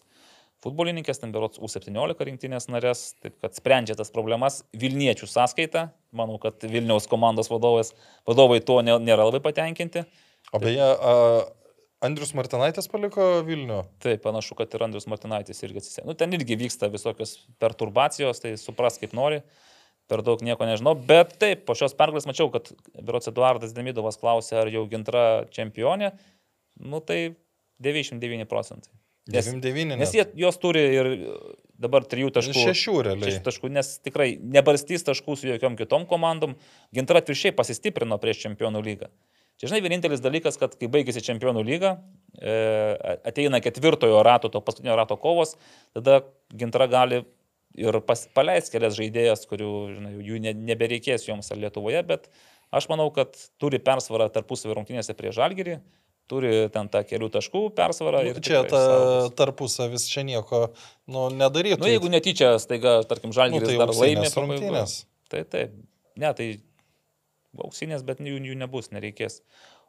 futbolininkės, 0.66 1.22
ten 1.22 1.34
berots 1.34 1.62
U17 1.62 2.26
rinktinės 2.30 2.70
narės, 2.74 3.08
taip 3.22 3.38
kad 3.44 3.58
sprendžia 3.58 3.98
tas 4.00 4.14
problemas 4.14 4.64
Vilniečių 4.74 5.30
sąskaita. 5.30 5.92
Manau, 6.16 6.38
kad 6.42 6.62
Vilniaus 6.66 7.10
komandos 7.12 7.54
vadovas, 7.54 7.94
vadovai 8.30 8.62
tuo 8.66 8.80
nėra 8.86 9.28
labai 9.28 9.42
patenkinti. 9.46 10.08
O 10.54 10.62
beje, 10.62 10.94
Andrius 12.04 12.34
Martinaitis 12.36 12.90
paliko 12.92 13.26
Vilnių. 13.48 13.84
Taip, 14.04 14.24
panašu, 14.26 14.58
kad 14.60 14.74
ir 14.76 14.84
Andrius 14.86 15.08
Martinaitis 15.08 15.64
irgi 15.64 15.80
atsisė. 15.80 16.04
Nu, 16.08 16.16
ten 16.20 16.36
irgi 16.36 16.58
vyksta 16.60 16.90
visokios 16.92 17.38
perturbacijos, 17.64 18.42
tai 18.44 18.56
supras 18.60 19.00
kaip 19.02 19.16
nori. 19.18 19.40
Per 20.12 20.20
daug 20.26 20.42
nieko 20.44 20.68
nežinau, 20.68 20.98
bet 21.00 21.38
taip, 21.40 21.62
po 21.64 21.78
šios 21.80 21.96
pergalės 21.96 22.28
mačiau, 22.28 22.50
kad 22.52 22.74
Birots 23.00 23.32
Eduardas 23.32 23.72
Demidovas 23.76 24.20
klausė, 24.20 24.58
ar 24.60 24.72
jau 24.74 24.84
gintra 24.92 25.46
čempionė. 25.56 26.12
Nu 26.84 27.00
tai 27.00 27.38
99 27.84 28.50
procentai. 28.52 28.92
Nes, 29.32 29.48
99. 29.48 29.96
Nes 30.02 30.12
jie, 30.12 30.26
jos 30.36 30.58
turi 30.60 30.82
ir 30.84 31.10
dabar 31.80 32.04
trijų 32.04 32.34
taškų. 32.36 32.66
Šešių 32.68 32.96
realiai. 33.08 33.30
Šešių 33.30 33.44
taškų, 33.46 33.70
nes 33.72 33.94
tikrai 34.04 34.34
nebarstys 34.36 35.08
taškų 35.08 35.38
su 35.40 35.48
jokiom 35.48 35.78
kitom 35.80 36.04
komandom. 36.10 36.58
Gintra 36.96 37.24
atviršiai 37.24 37.56
pasistiprino 37.56 38.20
prieš 38.20 38.44
čempionų 38.44 38.84
lygą. 38.84 39.08
Čia, 39.62 39.70
žinai, 39.70 39.84
vienintelis 39.86 40.24
dalykas, 40.24 40.58
kad 40.60 40.74
kai 40.80 40.90
baigėsi 40.92 41.22
čempionų 41.24 41.62
lyga, 41.66 41.96
e, 42.40 42.54
ateina 43.30 43.62
ketvirtojo 43.64 44.24
rato, 44.26 44.50
to 44.52 44.62
paskutinio 44.66 44.98
rato 44.98 45.18
kovos, 45.22 45.56
tada 45.96 46.24
gintra 46.52 46.90
gali 46.92 47.22
ir 47.78 48.00
pas, 48.08 48.26
paleis 48.34 48.72
kelias 48.74 48.98
žaidėjas, 48.98 49.46
kurių, 49.50 49.74
žinai, 49.96 50.14
jų 50.26 50.42
ne, 50.44 50.54
nebereikės 50.72 51.28
joms 51.28 51.52
ar 51.54 51.62
Lietuvoje, 51.62 52.02
bet 52.10 52.30
aš 52.74 52.90
manau, 52.92 53.10
kad 53.14 53.38
turi 53.62 53.82
persvarą 53.82 54.30
tarpusavį 54.34 54.80
rungtynėse 54.80 55.16
prie 55.18 55.34
Žalgirį, 55.36 55.80
turi 56.32 56.52
ten 56.74 56.90
tą 56.92 57.04
kelių 57.08 57.30
taškų 57.34 57.64
persvarą. 57.78 58.24
Nu, 58.30 58.44
čia 58.44 58.64
ta 58.70 58.84
tarpusavis 59.38 60.06
čia 60.10 60.24
nieko 60.28 60.66
nu, 61.06 61.28
nedarytų. 61.34 61.82
Na, 61.82 61.88
nu, 61.88 61.92
jeigu 61.92 62.12
netyčia, 62.14 62.56
staiga, 62.64 63.02
tarkim, 63.10 63.34
Žalgiris 63.36 63.68
nu, 63.68 63.74
tai 63.74 63.82
dar 63.82 63.96
laimė 63.98 64.30
rungtynės. 64.32 65.02
Tai 65.34 65.44
taip, 65.50 65.76
ne, 66.20 66.32
tai 66.38 66.48
auksinės, 67.62 68.04
bet 68.08 68.22
jų, 68.24 68.40
jų 68.42 68.58
nebus, 68.60 68.92
nereikės. 68.94 69.42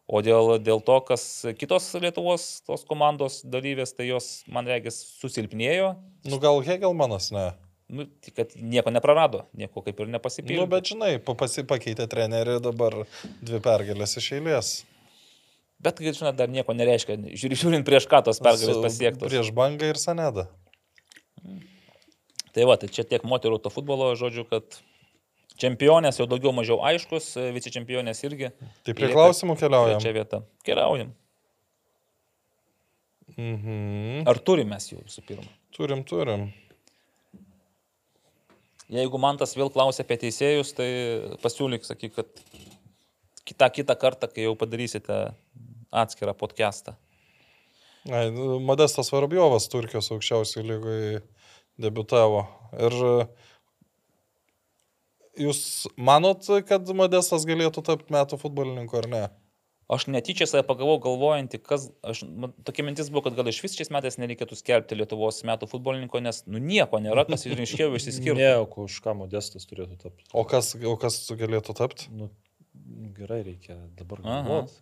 O 0.05 0.21
dėl, 0.21 0.59
dėl 0.61 0.83
to, 0.85 0.99
kas 1.09 1.23
kitos 1.57 1.87
Lietuvos 1.97 2.61
tos 2.67 2.85
komandos 2.85 3.41
dalyvės, 3.49 3.95
tai 3.97 4.11
jos, 4.11 4.43
man 4.53 4.69
regis, 4.69 4.99
susilpnėjo. 5.23 5.95
Nu 6.29 6.41
gal 6.43 6.61
Hegelmanas 6.67 7.31
ne. 7.33 7.53
Nu, 7.89 8.07
kad 8.37 8.53
nieko 8.57 8.93
neprarado, 8.93 9.45
nieko 9.57 9.83
kaip 9.85 9.99
ir 10.01 10.11
nepasipildė. 10.13 10.61
Nu, 10.61 10.69
bet 10.73 10.89
žinai, 10.89 11.13
pakeitė 11.21 12.09
trenerių 12.11 12.59
dabar 12.65 13.03
dvi 13.45 13.61
pergalės 13.65 14.17
iš 14.21 14.31
eilės. 14.39 14.75
Bet, 15.85 16.01
žinai, 16.01 16.33
dar 16.37 16.53
nieko 16.53 16.77
nereiškia, 16.77 17.19
žiūrint 17.37 17.85
prieš 17.85 18.09
ką 18.09 18.23
tos 18.25 18.41
pergalės 18.45 18.81
pasiektos. 18.85 19.29
Prieš 19.29 19.53
bangą 19.57 19.93
ir 19.93 20.01
sanedą. 20.01 20.47
Tai 22.55 22.69
va, 22.71 22.79
tai 22.81 22.89
čia 22.93 23.05
tiek 23.09 23.25
moterų 23.27 23.59
to 23.61 23.73
futbolo, 23.75 24.13
žodžiu, 24.17 24.47
kad 24.49 24.79
Čempionės 25.61 26.19
jau 26.19 26.27
daugiau 26.27 26.51
mažiau 26.55 26.81
aiškus, 26.83 27.35
vicečempionės 27.55 28.25
irgi. 28.27 28.51
Tai 28.87 28.95
prie 28.99 29.13
klausimų 29.13 29.55
keliaujam. 29.61 30.03
Čia 30.03 30.15
vieta. 30.17 30.43
Keliaujam. 30.67 31.13
Mhm. 33.37 34.25
Ar 34.31 34.39
turim 34.43 34.71
mes 34.75 34.91
jų 34.91 35.01
visų 35.05 35.25
pirma? 35.29 35.47
Turim, 35.75 36.03
turim. 36.07 36.49
Jeigu 38.95 39.19
man 39.19 39.39
tas 39.41 39.55
vėl 39.57 39.71
klausia 39.73 40.05
apie 40.05 40.19
teisėjus, 40.27 40.75
tai 40.77 40.89
pasiūlyk, 41.43 41.87
sakyk, 41.87 42.19
kad 42.19 42.43
kitą, 43.49 43.71
kitą 43.79 43.97
kartą, 43.99 44.29
kai 44.31 44.45
jau 44.45 44.53
padarysite 44.61 45.17
atskirą 45.95 46.35
podcastą. 46.37 46.95
Ai, 48.13 48.29
Modestas 48.61 49.09
Varabjovas 49.15 49.71
Turkijos 49.73 50.11
aukščiausiai 50.13 50.67
lygoje 50.69 51.23
debutavo. 51.81 52.45
Ir 52.77 52.99
Jūs 55.41 55.61
manot, 55.97 56.47
kad 56.69 56.91
Modestas 56.97 57.47
galėtų 57.49 57.83
tapti 57.87 58.15
metų 58.15 58.39
futbolininku 58.39 59.01
ar 59.01 59.09
ne? 59.11 59.25
Aš 59.93 60.07
netyčia 60.09 60.47
save 60.49 60.63
pagavau 60.65 60.97
galvojantį, 61.03 61.59
kas, 61.61 61.91
aš, 62.07 62.23
tokia 62.65 62.87
mintis 62.87 63.11
buvo, 63.13 63.27
kad 63.27 63.35
gal 63.37 63.51
iš 63.51 63.59
vis 63.67 63.75
šiais 63.77 63.91
metais 63.93 64.17
nereikėtų 64.17 64.57
skelbti 64.57 64.97
Lietuvos 64.97 65.43
metų 65.45 65.69
futbolininko, 65.69 66.23
nes 66.25 66.41
nu 66.49 66.63
nieko 66.63 67.03
nėra, 67.05 67.27
kas 67.29 67.45
ir 67.45 67.61
iškiau 67.61 67.93
išsiskirtų. 67.99 68.39
Ne, 68.39 68.55
o 68.63 68.87
už 68.87 68.97
ką 69.05 69.13
Modestas 69.19 69.69
turėtų 69.69 69.99
tapti. 70.07 70.25
O 70.33 70.47
kas, 70.49 70.73
o 70.73 70.97
kas 71.01 71.21
galėtų 71.37 71.77
tapti? 71.77 72.09
Nu, 72.17 72.31
gerai, 73.19 73.43
reikia 73.45 73.77
dabar 73.99 74.25
galvoti. 74.25 74.81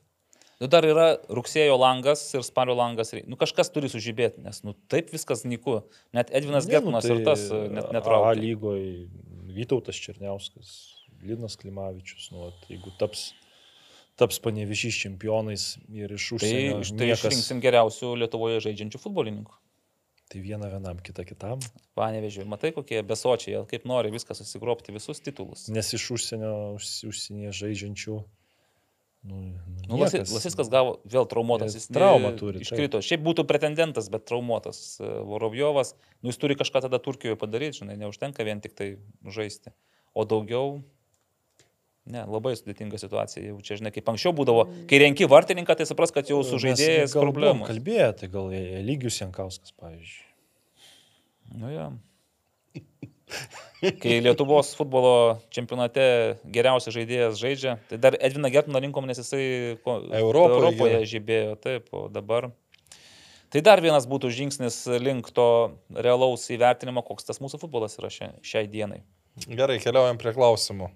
Nu, 0.63 0.69
dar 0.71 0.87
yra 0.87 1.09
rugsėjo 1.27 1.75
langas 1.83 2.23
ir 2.37 2.47
spalio 2.47 2.77
langas. 2.79 3.11
Nu, 3.27 3.35
kažkas 3.41 3.73
turi 3.75 3.91
sužibėti, 3.91 4.45
nes 4.45 4.63
nu, 4.63 4.77
taip 4.93 5.11
viskas 5.11 5.43
nyku. 5.43 5.81
Net 6.15 6.31
Edvinas 6.31 6.69
ne, 6.69 6.77
Getmanas 6.77 7.09
nu, 7.11 7.17
tai 7.17 7.19
ir 7.19 7.27
tas 7.27 7.43
net 7.51 7.91
netraukia. 7.97 8.29
A 8.31 8.39
lygoje 8.39 9.09
Vytautas 9.55 9.99
Černiauskas, 10.03 10.75
Linas 11.23 11.57
Klimavičius, 11.61 12.31
nu, 12.35 12.49
at, 12.51 12.67
jeigu 12.71 12.93
taps, 13.01 13.31
taps 14.21 14.41
panevišys 14.43 15.01
čempionais 15.05 15.67
ir 15.93 16.15
iš 16.17 16.33
užsienio. 16.39 16.81
Tai, 16.81 16.89
tai 16.97 17.11
niekas... 17.11 17.27
išrinksim 17.27 17.63
geriausių 17.65 18.15
Lietuvoje 18.25 18.63
žaidžiančių 18.67 19.03
futbolininkų. 19.03 19.59
Tai 20.33 20.41
viena 20.41 20.71
vienam, 20.73 21.01
kita 21.05 21.27
kitam. 21.29 21.61
Panevežiu, 21.99 22.47
matai, 22.49 22.71
kokie 22.73 23.03
besočiai, 23.05 23.67
kaip 23.69 23.85
nori 23.89 24.09
viską 24.15 24.33
susigropti, 24.39 24.95
visus 24.95 25.21
titulus. 25.21 25.67
Nes 25.69 25.93
iš 25.93 26.07
užsienio, 26.17 26.55
užsienyje 26.81 27.53
žaidžiančių 27.59 28.17
Nu, 29.23 29.39
nu, 29.39 29.73
Nu, 29.89 29.99
Lasi- 29.99 30.19
niekas. 30.23 30.33
Lasiskas 30.35 30.71
gavo 30.73 30.97
vėl 31.07 31.27
traumuotas. 31.31 31.75
Jis 31.77 31.89
traumą 31.93 32.33
turi, 32.39 32.59
taip. 32.63 32.67
Iškrito. 32.67 33.03
Šiaip 33.05 33.23
būtų 33.23 33.45
pretendentas, 33.47 34.09
bet 34.11 34.25
traumuotas 34.27 34.99
e, 34.99 35.07
Vorovjovas. 35.27 35.95
Nu, 36.23 36.31
jis 36.33 36.41
turi 36.43 36.57
kažką 36.59 36.83
tada 36.87 36.99
Turkijoje 37.03 37.39
padaryti, 37.39 37.83
žinai, 37.83 37.99
neužtenka 38.01 38.47
vien 38.47 38.63
tik 38.65 38.75
tai 38.79 38.97
žaisti. 39.27 39.75
O 40.15 40.25
daugiau... 40.29 40.81
Ne, 42.03 42.25
labai 42.27 42.57
sudėtinga 42.59 42.99
situacija. 42.99 43.45
Jau 43.53 43.61
čia, 43.63 43.77
žinai, 43.79 43.93
kaip 43.95 44.09
anksčiau 44.11 44.33
būdavo, 44.35 44.65
kai 44.91 44.99
renki 44.99 45.29
vartininką, 45.31 45.77
tai 45.79 45.87
supras, 45.87 46.11
kad 46.11 46.27
jau 46.27 46.41
su 46.43 46.57
Mes 46.59 46.65
žaidėjais 46.65 47.13
gal 47.15 47.21
buvom 47.21 47.29
problemų. 47.31 47.69
Kalbėjo, 47.69 48.09
tai 48.19 48.29
gal 48.33 48.49
lygius 48.89 49.21
Jankauskas, 49.21 49.71
pavyzdžiui. 49.79 50.27
Nu, 51.63 51.71
ja. 51.71 51.93
Kai 54.03 54.21
Lietuvos 54.23 54.77
futbolo 54.79 55.41
čempionate 55.51 56.05
geriausias 56.55 56.95
žaidėjas 56.95 57.41
žaidžia, 57.41 57.77
tai 57.91 57.99
dar 57.99 58.15
Edviną 58.15 58.51
Gertmaną 58.55 58.83
rinkom, 58.85 59.09
nes 59.11 59.19
jisai 59.19 59.43
Europoje 59.83 60.59
Europoje 60.61 61.01
žibėjo, 61.11 61.57
taip, 61.63 61.89
o 61.91 62.07
dabar. 62.13 62.53
Tai 63.53 63.61
dar 63.61 63.83
vienas 63.85 64.07
būtų 64.09 64.31
žingsnis 64.33 64.85
link 65.03 65.29
to 65.35 65.49
realaus 65.93 66.47
įvertinimo, 66.55 67.03
koks 67.05 67.27
tas 67.29 67.43
mūsų 67.43 67.61
futbolas 67.61 67.99
yra 68.01 68.09
šia, 68.13 68.31
šiai 68.41 68.71
dienai. 68.71 69.03
Gerai, 69.49 69.81
keliaujam 69.83 70.21
prie 70.21 70.33
klausimų. 70.37 70.89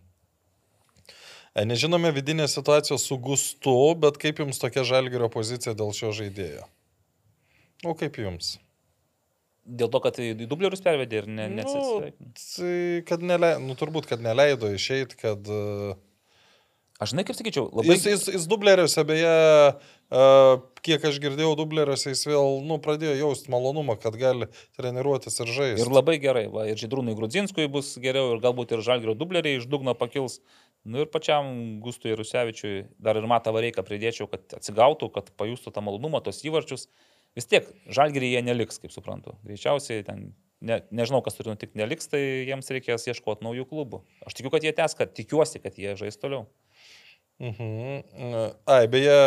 E, 1.57 1.65
Nežinome 1.69 2.13
vidinės 2.17 2.55
situacijos 2.57 3.05
su 3.09 3.19
Gustu, 3.21 3.77
bet 4.01 4.21
kaip 4.23 4.41
jums 4.45 4.61
tokia 4.63 4.87
žalgerio 4.89 5.29
pozicija 5.33 5.75
dėl 5.77 5.93
šio 5.97 6.15
žaidėjo? 6.17 6.65
O 7.85 7.93
kaip 7.99 8.17
jums? 8.21 8.57
Dėl 9.67 9.91
to, 9.91 9.99
kad 10.05 10.19
į 10.23 10.47
dublerius 10.47 10.83
pervedė 10.85 11.25
ir 11.25 11.27
ne, 11.27 11.49
Nu, 11.51 11.59
neatsisveikino. 11.59 12.33
tai, 12.39 12.75
kad 13.09 13.25
neleido, 13.27 13.65
nu, 13.67 13.75
turbūt, 13.79 14.07
kad 14.07 14.23
neleido 14.23 14.71
išeiti, 14.75 15.19
kad... 15.19 15.43
e, 15.51 15.97
Aš 16.97 17.11
žinai, 17.13 17.27
kaip 17.29 17.37
sakyčiau, 17.37 17.67
labai... 17.77 17.93
Jis, 17.93 18.07
jis, 18.09 18.23
jis 18.33 18.45
dubleriuose, 18.49 19.03
beje, 19.05 19.33
e, 20.17 20.21
kiek 20.87 21.03
aš 21.05 21.19
girdėjau, 21.21 21.51
dubleriuose 21.59 22.15
jis 22.15 22.23
vėl, 22.31 22.55
nu, 22.65 22.79
pradėjo 22.81 23.19
jausti 23.19 23.53
malonumą, 23.53 23.99
kad 24.01 24.17
gali 24.17 24.49
treniruotis 24.79 25.37
ir 25.45 25.51
žaisti. 25.59 25.83
Ir 25.85 25.93
labai 25.93 26.15
gerai, 26.23 26.47
va, 26.49 26.65
ir 26.71 26.81
Židrūnui 26.81 27.13
Grudzinskui 27.19 27.67
bus 27.69 27.91
geriau, 28.01 28.31
ir 28.33 28.41
galbūt 28.41 28.73
ir 28.73 28.85
Žalgirio 28.87 29.13
dubleriai 29.19 29.59
iš 29.61 29.67
dugno 29.69 29.93
pakils. 29.99 30.39
Nu 30.89 31.03
ir 31.03 31.11
pačiam 31.13 31.51
Gustui 31.85 32.15
Rusevičiui 32.17 32.87
dar 33.03 33.19
ir 33.21 33.27
Mata 33.29 33.53
Vareiką 33.53 33.85
pridėčiau, 33.85 34.31
kad 34.31 34.57
atsigautų, 34.57 35.11
kad 35.19 35.29
pajustų 35.37 35.75
tą 35.75 35.83
malonumą, 35.85 36.23
tos 36.25 36.41
įvarčius. 36.47 36.87
Vis 37.37 37.49
tiek 37.51 37.67
Žalgirį 37.93 38.33
jie 38.33 38.43
neliks, 38.45 38.79
kaip 38.81 38.93
suprantu. 38.95 39.35
Greičiausiai 39.45 40.05
ten, 40.07 40.31
ne, 40.65 40.81
nežinau, 40.95 41.21
kas 41.25 41.37
turi 41.37 41.53
nutikti, 41.53 41.77
neliks, 41.77 42.09
tai 42.09 42.23
jiems 42.49 42.71
reikės 42.73 43.05
ieškoti 43.11 43.45
naujų 43.45 43.67
klubų. 43.69 44.01
Aš 44.25 44.39
tikiu, 44.39 44.53
kad 44.55 44.65
jie 44.65 44.73
tęs, 44.77 44.97
kad 44.97 45.13
tikiuosi, 45.17 45.61
kad 45.61 45.77
jie 45.77 45.93
žais 46.01 46.17
toliau. 46.23 46.47
Mhm. 47.45 48.01
Ai, 48.73 48.87
beje, 48.89 49.19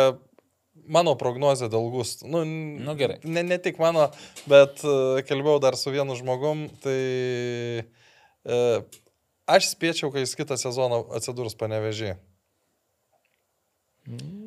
mano 0.90 1.14
prognozė 1.20 1.70
dėl 1.70 1.86
gustų. 1.94 2.26
Nu, 2.32 2.42
Nu, 2.80 2.96
gerai. 2.98 3.20
Ne, 3.22 3.44
ne 3.46 3.60
tik 3.62 3.78
mano, 3.82 4.08
bet 4.50 4.82
e, 4.82 5.22
kalbėjau 5.28 5.62
dar 5.62 5.78
su 5.78 5.94
vienu 5.94 6.18
žmogum, 6.18 6.66
tai 6.82 6.98
e, 7.86 8.58
aš 9.46 9.70
spėčiau, 9.76 10.10
kad 10.10 10.26
jis 10.26 10.34
kitą 10.38 10.58
sezoną 10.58 11.04
atsidurs 11.14 11.54
panevežį. 11.60 12.16
Net 14.10 14.39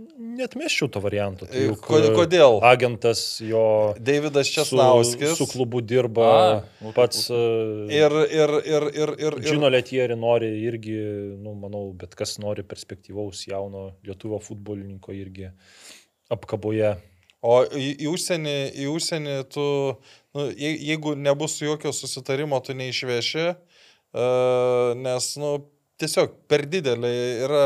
meščiau 0.60 0.90
to 0.92 1.00
varianto. 1.04 1.46
Tai 1.46 1.56
E, 1.60 1.68
juk, 1.70 1.80
ko- 1.86 2.00
kodėl? 2.18 2.58
Agentas 2.66 3.40
jo 3.44 3.94
Davidas 4.00 4.48
su, 4.50 4.54
Česnauskis. 4.58 5.36
su 5.38 5.48
klubu 5.52 5.82
dirba, 5.82 6.28
A, 6.34 6.64
nu, 6.82 6.92
pats 6.96 7.30
Ir, 7.30 8.12
ir, 8.30 8.54
ir, 8.66 8.88
ir, 8.94 9.14
ir, 9.28 9.40
Žino 9.46 9.70
Letieri 9.70 10.16
nori 10.16 10.50
irgi, 10.68 10.98
nu, 11.44 11.54
manau, 11.56 11.92
bet 11.94 12.16
kas 12.16 12.38
nori 12.40 12.64
perspektyvaus 12.64 13.46
jauno 13.48 13.94
lietuvio 14.04 14.40
futbolininko 14.42 15.14
irgi 15.14 15.52
apkaboje. 16.34 16.96
O 17.44 17.58
į, 17.76 17.90
į, 18.00 18.08
užsienį, 18.14 18.58
į 18.80 18.86
užsienį 18.94 19.34
tu, 19.52 19.64
nu, 20.34 20.46
je- 20.56 20.78
jeigu 20.80 21.12
nebus 21.20 21.58
jokio 21.62 21.92
susitarimo, 21.92 22.60
tu 22.64 22.72
neišveši, 22.74 23.48
uh, 24.16 24.94
nes, 24.96 25.28
nu, 25.42 25.58
tiesiog 26.00 26.32
per 26.48 26.64
didelį 26.72 27.12
yra 27.46 27.66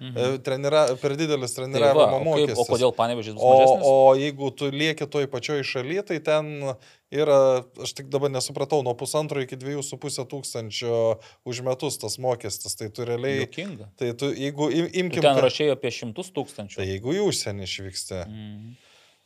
mhm. 0.00 0.38
trenira, 0.42 0.86
per 1.00 1.14
didelis 1.16 1.54
Tai 1.54 1.64
va, 1.64 1.70
treniravimo 1.70 2.04
o, 2.04 2.18
kaip, 2.18 2.26
mokestis. 2.26 2.58
o 2.58 2.64
kodėl 2.72 2.92
panevežys 2.96 3.34
bus 3.34 3.42
O, 3.42 3.52
mažesnis? 3.54 3.86
o 3.86 4.14
jeigu 4.18 4.50
tu 4.56 4.70
lieki 4.70 5.06
toj 5.10 5.26
pačioj 5.32 5.62
šalyje, 5.64 6.02
tai 6.10 6.18
ten 6.20 6.74
yra, 7.14 7.64
aš 7.82 7.92
tik 7.94 8.08
dabar 8.10 8.30
nesupratau, 8.34 8.82
nuo 8.82 8.94
pusantro 8.98 9.40
iki 9.44 9.54
dviejų 9.56 9.82
su 9.86 9.96
pusė 10.02 10.24
tūkstančio 10.26 11.18
už 11.46 11.60
metus 11.62 11.98
tas 12.02 12.18
mokestis. 12.18 12.74
Tai 12.74 12.88
tu 12.90 13.04
realiai, 13.06 13.44
Juokinga. 13.46 13.90
tai 13.96 14.12
tu, 14.18 14.32
jeigu 14.34 14.70
im- 14.70 14.90
Tu 14.90 14.98
imkim, 15.04 15.22
ten 15.22 15.34
kad- 15.36 15.44
rašėjo 15.46 15.76
apie 15.78 15.90
šimtus 15.90 16.32
tūkstančių. 16.34 16.76
tai 16.76 16.86
jeigu 16.90 17.14
į 17.14 17.22
užsienį 17.28 17.62
išvyksti. 17.70 18.24
Mhm. 18.26 18.74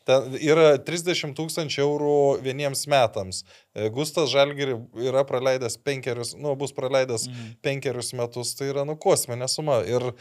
Ten 0.09 0.39
yra 0.41 0.79
30 0.81 1.35
tūkstančių 1.37 1.83
eurų 1.85 2.41
vieniems 2.41 2.87
metams. 2.89 3.43
E, 3.77 3.91
Gustas 3.93 4.31
Žalgiri 4.33 4.73
yra 5.05 5.21
praleidęs 5.29 5.77
penkerius, 5.85 6.31
nu, 6.35 6.55
bus 6.57 6.73
praleidęs 6.73 7.27
Mhm. 7.29 7.51
penkerius 7.61 8.15
metus, 8.17 8.55
tai 8.57 8.71
yra, 8.73 8.87
nu, 8.87 8.97
kosminė 8.97 9.47
suma. 9.53 9.83
Ir 9.85 10.15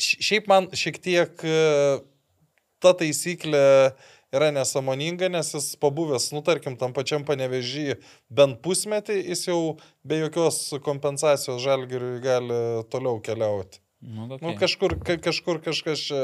šiaip 0.00 0.48
man 0.50 0.68
šiek 0.76 0.98
tiek 1.02 1.42
e, 1.46 1.56
ta 2.82 2.92
taisyklė 2.96 3.62
yra 4.36 4.50
nesamoninga, 4.52 5.30
nes 5.32 5.52
jis 5.54 5.70
pabuvęs, 5.80 6.28
nu, 6.34 6.42
tarkim, 6.44 6.74
tam 6.76 6.92
pačiam 6.96 7.24
panevežį 7.24 7.96
bent 8.36 8.58
pusmetį, 8.64 9.16
jis 9.30 9.46
jau 9.48 9.60
be 10.04 10.18
jokios 10.24 10.58
kompensacijos 10.84 11.62
Žalgiriui 11.64 12.18
gali 12.24 12.58
toliau 12.92 13.20
keliauti. 13.24 13.80
Nu, 14.02 14.26
Nu, 14.28 14.36
okay. 14.36 14.58
kažkur, 14.66 14.98
ka- 15.00 15.20
kažkur 15.22 15.62
kažkas 15.64 16.02
čia... 16.10 16.20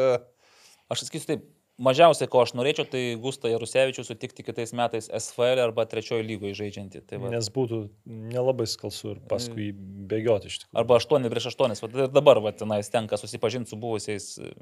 Aš 0.93 1.07
sakysiu 1.07 1.31
taip, 1.31 1.45
mažiausiai, 1.81 2.29
ko 2.31 2.43
aš 2.43 2.53
norėčiau, 2.57 2.87
tai 2.89 3.03
Gustą 3.21 3.51
Jarusevičių 3.53 4.05
sutikti 4.07 4.45
kitais 4.45 4.75
metais 4.77 5.09
SFL 5.09 5.63
arba 5.63 5.85
trečiojo 5.89 6.25
lygoje 6.27 6.57
žaidžiantį. 6.59 7.03
Tai 7.09 7.21
va. 7.23 7.33
Nes 7.33 7.49
būtų 7.53 7.81
nelabai 8.07 8.67
skalsu 8.71 9.15
ir 9.15 9.23
paskui 9.31 9.71
jį 9.71 9.73
bėgioti 10.13 10.51
iš 10.51 10.59
tikrųjų. 10.63 10.79
Arba 10.83 10.99
8 11.01 11.33
prieš 11.33 11.49
8. 11.53 11.77
Va, 11.85 12.09
dabar 12.13 12.43
va, 12.45 12.53
tenais 12.57 12.93
tenka 12.93 13.19
susipažinti 13.21 13.73
su 13.73 13.81
buvusiais 13.81 14.29
e, 14.39 14.53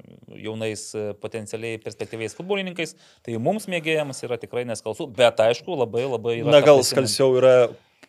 jaunais 0.44 0.86
e, 0.94 1.10
potencialiai 1.22 1.80
perspektyviais 1.82 2.36
futbolininkais. 2.38 2.96
Tai 3.26 3.36
mums 3.42 3.68
mėgėjams 3.70 4.24
yra 4.28 4.38
tikrai 4.40 4.66
neskalsu, 4.68 5.08
bet 5.16 5.42
aišku, 5.42 5.74
labai 5.82 6.06
labai. 6.06 6.40
Na 6.46 6.62
gal 6.64 6.84
skalsiau 6.86 7.36
yra 7.40 7.54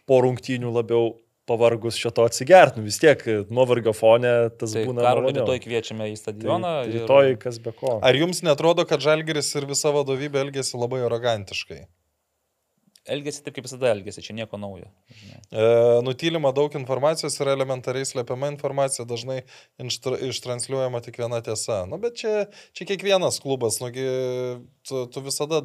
po 0.09 0.21
rungtynių 0.25 0.71
labiau 0.75 1.13
pavargus 1.49 1.97
šito 1.99 2.23
atsigert, 2.27 2.77
nu 2.77 2.85
vis 2.85 2.99
tiek 3.01 3.21
nuovargio 3.51 3.93
fone 3.97 4.33
tas 4.61 4.75
Tai 4.75 4.83
būna. 4.87 5.01
Karolį 5.05 5.33
rytoj 5.39 5.61
kviečiame 5.63 6.11
į 6.11 6.19
stadioną. 6.19 6.75
Tai, 6.83 6.91
ir- 6.91 6.99
rytoj 7.01 7.33
kas 7.41 7.57
be 7.63 7.73
ko. 7.75 7.97
Ar 8.05 8.17
jums 8.17 8.43
netrodo, 8.45 8.85
kad 8.87 9.01
Žalgiris 9.03 9.49
ir 9.57 9.65
visa 9.69 9.91
vadovybė 9.95 10.45
elgėsi 10.45 10.77
labai 10.79 11.01
arogantiškai? 11.07 11.81
Elgesi 13.09 13.41
taip, 13.41 13.55
kaip 13.55 13.65
visada 13.65 13.89
elgesi, 13.89 14.21
čia 14.21 14.35
nieko 14.37 14.59
naujo. 14.61 14.85
žinai. 15.17 15.39
E, 15.49 15.63
nutylima 16.05 16.51
daug 16.53 16.75
informacijos 16.77 17.33
ir 17.41 17.49
elementariai 17.49 18.05
slepiama 18.05 18.51
informacija, 18.53 19.07
dažnai 19.09 19.39
inštra, 19.81 20.19
ištransliuojama 20.29 21.01
tik 21.01 21.17
viena 21.17 21.39
tiesa. 21.41 21.79
Nu, 21.89 21.97
bet 21.97 22.19
čia, 22.21 22.45
čia 22.77 22.85
kiekvienas 22.91 23.41
klubas, 23.41 23.79
nugi, 23.81 24.05
tu, 24.85 25.07
tu 25.09 25.23
visada 25.25 25.63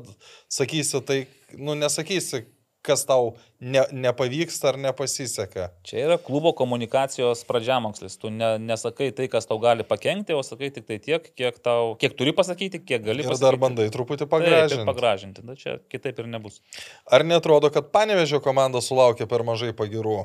sakysi 0.49 1.03
tai, 1.05 1.19
nu, 1.61 1.77
nesakysi, 1.77 2.47
kas 2.87 3.03
tau 3.09 3.33
ne, 3.61 3.83
nepavyksta 3.93 4.71
ar 4.73 4.79
nepasiseka. 4.81 5.67
Čia 5.87 6.05
yra 6.07 6.17
klubo 6.23 6.53
komunikacijos 6.57 7.43
pradžiamokslis. 7.49 8.17
Tu 8.23 8.31
ne, 8.31 8.55
nesakai 8.63 9.11
tai, 9.17 9.27
kas 9.33 9.49
tau 9.51 9.59
gali 9.63 9.85
pakengti, 9.87 10.37
o 10.37 10.43
sakai 10.47 10.71
tik 10.75 10.87
tai 10.89 11.01
tiek, 11.03 11.29
kiek, 11.37 11.59
tau, 11.67 11.95
kiek 12.01 12.15
turi 12.19 12.33
pasakyti, 12.37 12.81
kiek 12.87 13.03
gali 13.05 13.25
Ir 13.27 13.31
pasakyti. 13.33 13.45
dar 13.49 13.59
bandai 13.67 13.89
truputį 13.93 14.25
Taip, 14.25 14.31
ir 14.31 14.35
pagražinti. 14.37 14.87
pagražinti. 14.89 15.47
Na, 15.47 15.59
čia 15.59 15.77
kitaip 15.93 16.23
ir 16.23 16.31
nebus. 16.31 16.63
Ar 17.11 17.27
netrodo, 17.27 17.73
kad 17.75 17.91
Panevežio 17.95 18.41
komanda 18.45 18.83
sulaukė 18.85 19.27
per 19.31 19.43
mažai 19.47 19.73
pagirų? 19.77 20.25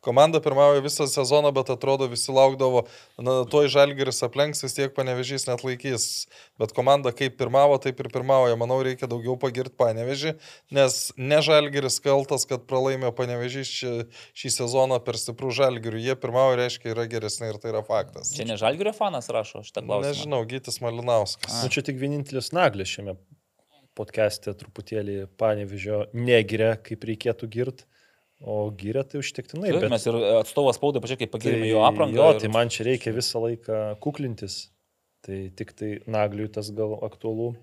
Komanda 0.00 0.40
pirmauja 0.40 0.80
visą 0.80 1.04
sezoną, 1.10 1.50
bet 1.52 1.70
atrodo 1.72 2.06
visi 2.08 2.32
laukdavo, 2.32 2.86
na, 3.20 3.34
tuoj 3.50 3.68
žalgeris 3.72 4.22
aplenks, 4.24 4.62
vis 4.64 4.76
tiek 4.76 4.94
panevežys 4.96 5.44
net 5.48 5.60
laikys. 5.66 6.06
Bet 6.60 6.72
komanda 6.76 7.12
kaip 7.16 7.36
pirmavo, 7.40 7.76
taip 7.84 8.00
ir 8.00 8.08
pirmauja. 8.12 8.56
Manau, 8.60 8.78
reikia 8.86 9.08
daugiau 9.10 9.36
pagirti 9.40 9.76
panevežį, 9.80 10.34
nes 10.76 10.98
ne 11.20 11.40
žalgeris 11.44 12.00
kaltas, 12.04 12.46
kad 12.48 12.64
pralaimė 12.70 13.12
panevežys 13.16 13.72
šį, 13.76 13.92
šį 14.40 14.54
sezoną 14.56 15.00
per 15.04 15.20
stiprų 15.20 15.52
žalgerių. 15.60 16.00
Jie 16.06 16.16
pirmauja, 16.20 16.56
reiškia, 16.62 16.94
yra 16.94 17.04
geresni 17.10 17.50
ir 17.52 17.60
tai 17.60 17.74
yra 17.74 17.84
faktas. 17.84 18.32
Čia 18.36 18.48
ne 18.48 18.56
Žalgirio 18.60 18.94
fanas 18.96 19.28
rašo 19.32 19.60
šitą 19.66 19.84
klausimą. 19.84 20.08
Nežinau, 20.08 20.40
Gytis 20.48 20.80
Malinauskas. 20.80 21.60
Nu, 21.60 21.68
čia 21.72 21.84
tik 21.84 22.00
vienintelis 22.00 22.54
naglis 22.56 22.88
šiame 22.96 23.18
podcast'e 23.98 24.54
truputėlį 24.56 25.24
panevižio 25.40 26.06
negiria, 26.16 26.74
kaip 26.80 27.04
reikėtų 27.08 27.48
girt, 27.52 27.84
o 28.40 28.70
giria 28.76 29.02
tai 29.04 29.20
užtektinai. 29.20 29.70
Taip, 29.70 29.80
bet- 29.84 29.90
Mes 29.92 30.06
ir 30.08 30.16
atstovas 30.40 30.78
spaudai 30.80 31.02
pačiai, 31.04 31.18
kaip 31.20 31.32
pagirėme 31.34 31.66
Tai 31.66 31.70
jo 31.74 31.80
aprangą. 31.84 32.16
Jo, 32.16 32.28
ir- 32.34 32.40
tai 32.40 32.48
man 32.48 32.68
čia 32.72 32.84
reikia 32.88 33.12
visą 33.12 33.42
laiką 33.44 33.98
kuklintis. 34.00 34.68
Tai 35.22 35.50
tik 35.54 35.72
tai 35.76 35.98
nagliui 36.08 36.48
tas 36.52 36.70
gal 36.72 36.94
aktualu 37.04 37.54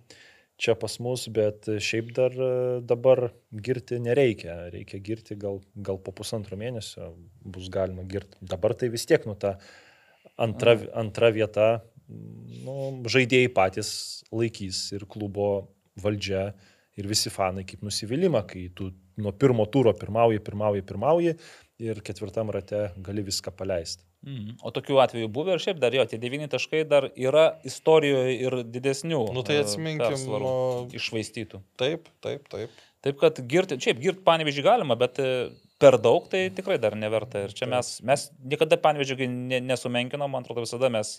čia 0.57 0.73
pas 0.77 0.99
mus, 0.99 1.27
bet 1.29 1.65
šiaip 1.65 2.13
dar 2.17 2.31
e, 2.33 2.81
dabar 2.81 3.31
girti 3.53 3.97
nereikia. 4.01 4.69
Reikia 4.73 4.99
girti 5.01 5.35
gal, 5.37 5.59
gal 5.75 5.97
po 5.97 6.11
pusantro 6.11 6.57
mėnesio 6.57 7.13
bus 7.45 7.69
galima 7.69 8.03
girti. 8.09 8.37
Dabar 8.41 8.73
tai 8.73 8.89
vis 8.89 9.05
tiek, 9.05 9.25
nu 9.25 9.33
ta 9.35 9.57
antra, 10.37 10.77
antra 10.93 11.29
vieta 11.33 11.81
nu, 12.09 13.03
žaidėjai 13.05 13.49
patys 13.53 14.23
laikys 14.31 14.93
ir 14.93 15.05
klubo 15.09 15.67
valdžia 16.01 16.53
ir 16.97 17.07
visi 17.09 17.31
fanai 17.33 17.63
kaip 17.67 17.83
nusivylimą, 17.85 18.43
kai 18.49 18.67
tu 18.75 18.91
nuo 19.21 19.31
pirmo 19.33 19.65
turo 19.73 19.93
pirmauji, 19.97 20.41
pirmauji, 20.45 20.83
pirmauji 20.87 21.33
ir 21.87 22.01
ketvirtam 22.05 22.49
rate 22.53 22.87
gali 23.05 23.23
viską 23.25 23.53
paleisti. 23.57 24.03
Mhm. 24.25 24.57
O 24.65 24.71
tokių 24.73 24.97
atvejų 25.03 25.29
buvo 25.31 25.53
ir 25.53 25.61
šiaip 25.61 25.77
dar 25.79 25.93
jo, 25.93 26.03
tie 26.09 26.17
devyni 26.19 26.49
taškai 26.49 26.81
dar 26.89 27.09
yra 27.13 27.45
istorijoje 27.67 28.33
ir 28.41 28.57
didesnių. 28.65 29.21
Nu 29.35 29.43
tai 29.45 29.59
e, 29.59 29.63
atsiminkim, 29.63 30.25
o- 30.41 30.87
Išvaistytų. 30.97 31.61
Taip, 31.79 32.09
taip, 32.25 32.49
taip. 32.51 32.73
Taip 33.05 33.19
kad 33.21 33.37
girti, 33.47 33.77
šiaip 33.79 34.01
girti 34.01 34.25
panevežį 34.25 34.63
galima, 34.65 34.97
bet 34.99 35.21
e, 35.21 35.29
per 35.79 35.99
daug 36.01 36.25
tai 36.31 36.47
tikrai 36.49 36.79
dar 36.81 36.97
neverta. 36.97 37.45
Ir 37.45 37.53
čia 37.55 37.69
mes, 37.69 37.99
mes 38.01 38.25
niekada 38.41 38.79
panevežį 38.81 39.29
ne, 39.29 39.61
nesumenkinom, 39.69 40.33
man 40.33 40.43
atrodo 40.43 40.65
visada 40.65 40.89
mes 40.91 41.13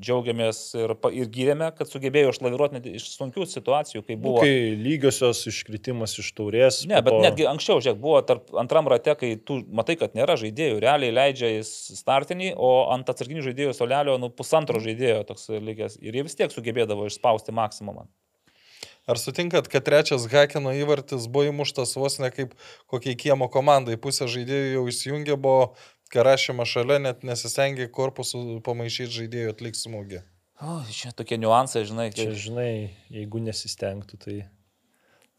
džiaugiamės 0.00 0.60
ir, 0.78 0.94
ir 1.14 1.28
gyrėme, 1.32 1.68
kad 1.76 1.90
sugebėjo 1.90 2.32
išlaviruoti 2.32 2.78
net 2.78 2.88
iš 2.90 3.06
sunkių 3.14 3.46
situacijų, 3.50 4.02
kai 4.06 4.16
Buvo. 4.16 4.38
buvo... 4.38 4.42
Kai 4.44 4.74
lygiosios 4.80 5.44
iškritimas 5.50 6.16
iš 6.22 6.32
taurės. 6.36 6.80
Ne, 6.90 6.98
bet 7.04 7.14
po- 7.14 7.22
netgi 7.24 7.46
anksčiau, 7.50 7.78
žiūrėk, 7.84 8.00
buvo 8.02 8.18
tarp 8.26 8.50
antram 8.60 8.90
rate, 8.90 9.14
kai 9.20 9.34
tu 9.38 9.60
matai, 9.74 9.98
kad 10.00 10.16
nėra 10.18 10.38
žaidėjų, 10.40 10.80
realiai 10.84 11.14
leidžia 11.14 11.54
į 11.58 11.62
startinį, 11.68 12.52
o 12.56 12.74
ant 12.94 13.08
atsarginių 13.10 13.46
žaidėjų 13.46 13.78
solelio, 13.78 14.18
nu, 14.22 14.32
pusantro 14.34 14.82
žaidėjo 14.82 15.24
toks 15.30 15.48
likęs. 15.54 16.00
Ir 16.02 16.18
jie 16.18 16.26
vis 16.26 16.38
tiek 16.38 16.52
sugebėdavo 16.54 17.08
išspausti 17.10 17.54
maksimumą. 17.54 18.08
Ar 19.04 19.20
sutinkat, 19.20 19.66
kad 19.68 19.84
trečias 19.84 20.24
Hakino 20.32 20.70
įvartis 20.72 21.26
buvo 21.28 21.50
įmuštas 21.50 21.90
vos 22.00 22.14
ne 22.22 22.30
kaip 22.32 22.54
kokiai 22.88 23.18
kiemo 23.20 23.50
komandai, 23.52 23.98
pusė 24.00 24.30
žaidėjų 24.32 24.70
jau 24.78 24.84
įsijungė, 24.88 25.36
buvo 25.36 25.74
karašyma 26.14 26.66
šalia, 26.68 27.00
net 27.02 27.26
nesistengė 27.26 27.90
korpusų 27.92 28.60
pamaišyti 28.66 29.18
žaidėjų 29.20 29.54
atliks 29.54 29.84
smūgį. 29.88 30.22
O, 30.62 30.76
čia 30.94 31.10
tokie 31.16 31.36
niuansai, 31.40 31.82
žinai, 31.88 32.12
Čia, 32.14 32.28
kai... 32.30 32.38
žinai, 32.38 32.70
jeigu 33.12 33.40
nesistengtų, 33.42 34.20
tai 34.22 34.36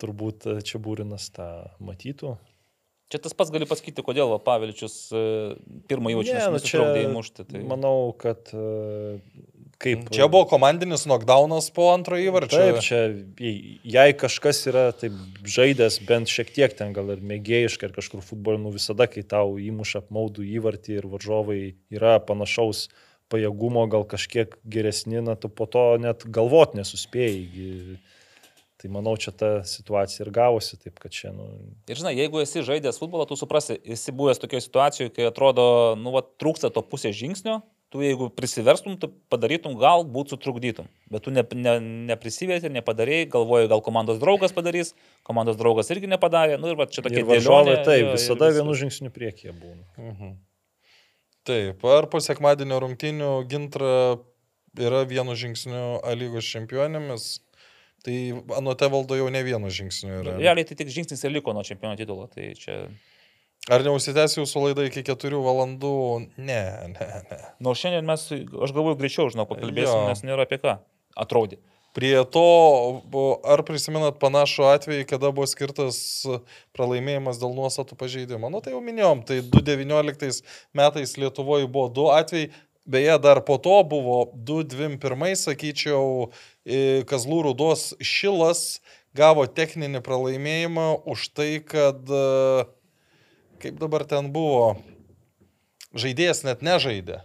turbūt 0.02 0.50
e, 0.52 0.58
čia 0.68 0.82
būrinas 0.84 1.30
tą 1.36 1.48
matytų. 1.80 2.36
Čia 3.14 3.22
tas 3.22 3.36
pats 3.38 3.52
gali 3.54 3.68
pasakyti, 3.70 4.04
kodėl 4.04 4.32
va, 4.34 4.42
Paveličius 4.44 4.98
e, 5.16 5.24
pirmą 5.88 6.12
jaučiu, 6.12 6.34
Ne, 6.34 6.40
nes 6.42 6.50
nu 6.50 6.58
nesutrukdė 6.58 7.06
įmušti. 7.06 7.46
Tai... 7.52 7.62
Manau, 7.70 8.10
kad 8.20 8.52
e, 8.52 8.66
kaip. 9.82 10.10
Čia 10.14 10.28
buvo 10.32 10.46
komandinis 10.50 11.06
knockdownas 11.08 11.70
po 11.76 11.90
antrojo 11.94 12.30
įvarčio. 12.32 12.60
Taip, 12.62 12.80
čia, 12.86 13.02
jei- 13.40 14.16
kažkas 14.18 14.62
yra 14.72 14.86
taip 14.96 15.16
žaidęs 15.44 16.00
bent 16.08 16.32
šiek 16.32 16.52
tiek 16.56 16.76
ten 16.78 16.94
gal 16.96 17.12
ir 17.16 17.24
mėgėjiškai 17.26 17.90
ar 17.90 17.96
kažkur 17.98 18.24
futbolė, 18.26 18.62
nu 18.62 18.74
visada, 18.76 19.08
kai 19.12 19.24
tau 19.24 19.58
įmuša 19.62 20.06
apmaudų 20.06 20.48
įvartį 20.58 21.00
ir 21.00 21.10
varžovai 21.12 21.60
yra 21.94 22.18
panašaus 22.24 22.88
pajėgumo, 23.32 23.88
gal 23.90 24.06
kažkiek 24.06 24.54
geresni, 24.70 25.22
na 25.26 25.36
tu 25.36 25.50
po 25.50 25.66
to 25.66 25.98
net 26.02 26.28
galvot 26.30 26.76
nesuspėjai. 26.78 27.98
Tai 28.76 28.92
manau, 28.92 29.16
čia 29.18 29.32
ta 29.34 29.50
situacija 29.66 30.26
ir 30.26 30.30
gavosi, 30.36 30.76
taip 30.78 31.00
kad 31.02 31.14
čia, 31.16 31.32
nu, 31.34 31.48
Ir 31.90 31.98
žinai, 31.98 32.12
jeigu 32.20 32.42
esi 32.44 32.62
žaidęs 32.62 33.00
futbolą, 33.02 33.26
tu 33.26 33.38
suprasi, 33.40 33.80
esi 33.82 34.14
buvęs 34.14 34.38
tokioje 34.44 34.66
situacijoje, 34.68 35.14
kai 35.16 35.26
atrodo, 35.30 35.96
nu, 35.98 36.12
va, 36.14 36.22
trūksta 36.22 36.70
to 36.76 36.84
pusės 36.86 37.16
žingsnio, 37.18 37.62
tu 37.96 38.04
jeigu 38.04 38.28
prisiverstum, 38.36 38.98
tu 39.00 39.08
padarytum, 39.32 39.78
galbūt 39.80 40.34
sutrukdytum. 40.34 40.90
Bet 41.12 41.24
tu 41.24 41.32
ne, 41.32 41.46
ne, 41.56 41.76
neprisivėti, 42.12 42.68
nepadarėjai, 42.76 43.30
galvoji, 43.32 43.70
gal 43.72 43.84
komandos 43.86 44.20
draugas 44.20 44.52
padarys, 44.56 44.92
komandos 45.28 45.56
draugas 45.56 45.94
irgi 45.96 46.10
nepadarė. 46.12 46.58
Nu, 46.60 46.74
ir 46.74 46.82
va, 46.82 46.90
čia 46.92 47.06
ir 47.06 47.24
varžovai, 47.24 47.40
dėlionė, 47.40 47.78
taip, 47.88 48.02
jo, 48.02 48.10
ir 48.10 48.18
visada 48.18 48.52
vienu 48.58 48.76
žingsniu 48.82 49.14
priekyje 49.16 49.56
būna. 49.56 49.88
Mhm. 50.02 50.36
Taip, 51.48 51.88
ar 51.96 52.10
po 52.12 52.20
sekmadienio 52.26 52.82
rungtinių 52.84 53.32
gintra 53.48 53.96
yra 54.76 55.04
vienu 55.08 55.38
žingsniu 55.40 56.02
A 56.04 56.16
lygos 56.18 56.48
čempionėmis, 56.52 57.28
tai 58.04 58.18
anuote 58.58 58.92
valdo 58.92 59.16
jau 59.16 59.32
ne 59.32 59.44
vienu 59.48 59.72
žingsniu 59.72 60.20
yra. 60.20 60.36
Realiai 60.42 60.68
tai 60.68 60.76
tik 60.84 60.92
žingsnis 60.92 61.24
ir 61.24 61.38
liko 61.38 61.56
nuo 61.56 61.64
čempionų 61.64 62.02
titulo. 62.02 62.28
Tai 62.34 62.52
čia... 62.60 62.82
Ar 63.66 63.82
neužsitęs 63.82 64.36
jūsų 64.38 64.62
laida 64.68 64.84
iki 64.86 65.02
keturių 65.08 65.40
valandų? 65.42 65.94
Ne, 66.38 66.64
ne, 66.92 67.08
ne. 67.32 67.40
Nors 67.66 67.82
šiandien 67.82 68.06
mes, 68.06 68.28
aš 68.30 68.74
galvoju, 68.76 68.98
greičiau, 69.00 69.32
žinau, 69.34 69.48
pakalbėsim, 69.50 70.04
Jo. 70.04 70.10
nes 70.12 70.22
nėra 70.28 70.46
apie 70.46 70.60
ką. 70.62 70.76
Atrodė. 71.18 71.58
Prie 71.96 72.14
to, 72.28 72.44
ar 73.48 73.64
prisimenat 73.64 74.18
panašų 74.20 74.66
atvejį, 74.74 75.06
kada 75.08 75.32
buvo 75.32 75.48
skirtas 75.48 75.98
pralaimėjimas 76.76 77.40
dėl 77.40 77.56
nuostatų 77.56 77.96
pažeidimo? 77.98 78.52
Nu 78.52 78.60
tai 78.62 78.74
jau 78.76 78.82
minėjom, 78.84 79.24
tai 79.26 79.40
2019 79.40 80.44
metais 80.76 81.16
Lietuvoje 81.16 81.70
buvo 81.72 81.88
du 81.96 82.10
atvejai, 82.12 82.52
beje, 82.86 83.16
dar 83.24 83.42
po 83.48 83.56
to 83.58 83.80
buvo 83.88 84.20
2-2-1, 84.36 85.40
sakyčiau, 85.40 86.30
Kazlų 87.10 87.40
Rūdos 87.48 87.94
Šilas 88.04 88.82
gavo 89.16 89.48
techninį 89.48 90.04
pralaimėjimą 90.06 90.90
už 91.08 91.30
tai, 91.32 91.52
kad, 91.64 92.04
e, 92.12 92.66
kaip 93.62 93.80
dabar 93.82 94.06
ten 94.10 94.32
buvo, 94.34 94.76
žaidėjas 95.96 96.44
net 96.48 96.64
nežaidė. 96.66 97.22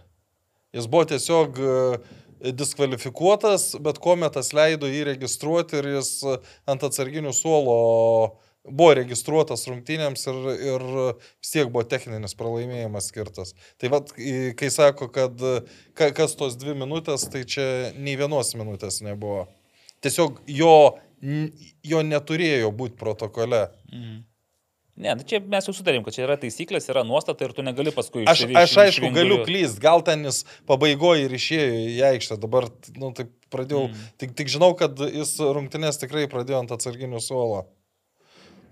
Jis 0.75 0.87
buvo 0.87 1.07
tiesiog 1.11 1.57
e, 1.59 2.51
diskvalifikuotas, 2.55 3.73
bet 3.83 3.99
kometas 4.03 4.53
leido 4.55 4.87
jį 4.87 5.03
registruoti 5.11 5.81
ir 5.81 5.89
jis 5.97 6.13
e, 6.23 6.37
ant 6.71 6.85
atsarginių 6.87 7.33
suolo 7.35 7.75
buvo 8.61 8.93
registruotas 8.99 9.65
rungtynėms 9.67 10.23
ir, 10.29 10.39
ir 10.69 10.85
vis 11.41 11.53
tiek 11.53 11.69
buvo 11.73 11.83
techninis 11.89 12.37
pralaimėjimas 12.37 13.09
skirtas. 13.11 13.55
Tai 13.81 13.91
vad, 13.93 14.13
kai 14.13 14.71
sako, 14.73 15.09
kad 15.13 15.43
e, 15.43 15.55
ka, 15.97 16.11
kas 16.15 16.37
tos 16.39 16.55
dvi 16.61 16.77
minutės, 16.79 17.27
tai 17.33 17.43
čia 17.43 17.65
nei 17.97 18.15
vienos 18.19 18.53
minutės 18.55 19.01
nebuvo. 19.05 19.47
Tiesiog 20.01 20.39
jo, 20.49 20.75
jo 21.85 22.03
neturėjo 22.05 22.71
būti 22.73 22.97
protokole. 23.01 23.65
Ne, 24.99 25.13
tai 25.15 25.23
čia 25.25 25.39
mes 25.39 25.65
jau 25.65 25.73
sutarėm, 25.73 26.03
kad 26.03 26.13
čia 26.13 26.25
yra 26.25 26.35
taisyklės, 26.37 26.89
yra 26.91 27.01
nuostata 27.07 27.45
ir 27.47 27.53
tu 27.55 27.63
negali 27.63 27.93
paskui 27.95 28.25
Aš, 28.27 28.43
išsivi- 28.43 28.57
aš 28.59 28.73
aišku 28.83 29.07
galiu 29.07 29.37
išvinguriuot. 29.39 29.45
klyst, 29.47 29.79
gal 29.81 30.03
ten 30.05 30.25
jis 30.27 30.41
pabaigoje 30.67 31.25
ir 31.29 31.35
išėjo 31.37 31.69
į 31.95 31.99
aikštę, 32.11 32.37
dabar, 32.43 32.67
nu, 32.99 33.13
taip 33.15 33.31
pradėjau, 33.55 33.85
mm. 33.87 34.01
tik, 34.21 34.35
tik 34.35 34.51
žinau, 34.51 34.73
kad 34.77 34.99
jis 34.99 35.31
rungtynės 35.39 35.97
tikrai 36.03 36.27
pradėjo 36.31 36.59
ant 36.65 36.75
atsarginių 36.75 37.21
suolo. 37.23 37.63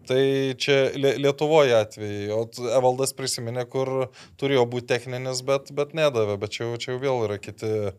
Tai 0.09 0.19
čia 0.57 0.89
Lie- 0.97 1.15
Lietuvoje 1.21 1.75
atvejai, 1.77 2.29
o 2.33 2.43
Evaldas 2.73 3.13
prisiminė, 3.13 3.65
kur 3.69 4.09
turėjo 4.41 4.63
būti 4.69 4.87
techninis, 4.89 5.43
bet, 5.45 5.69
bet 5.77 5.93
nedavė, 5.93 6.37
bet 6.41 6.49
čia, 6.55 6.69
čia 6.81 6.95
jau 6.95 6.99
vėl 7.03 7.25
yra 7.27 7.37
kiti, 7.37 7.93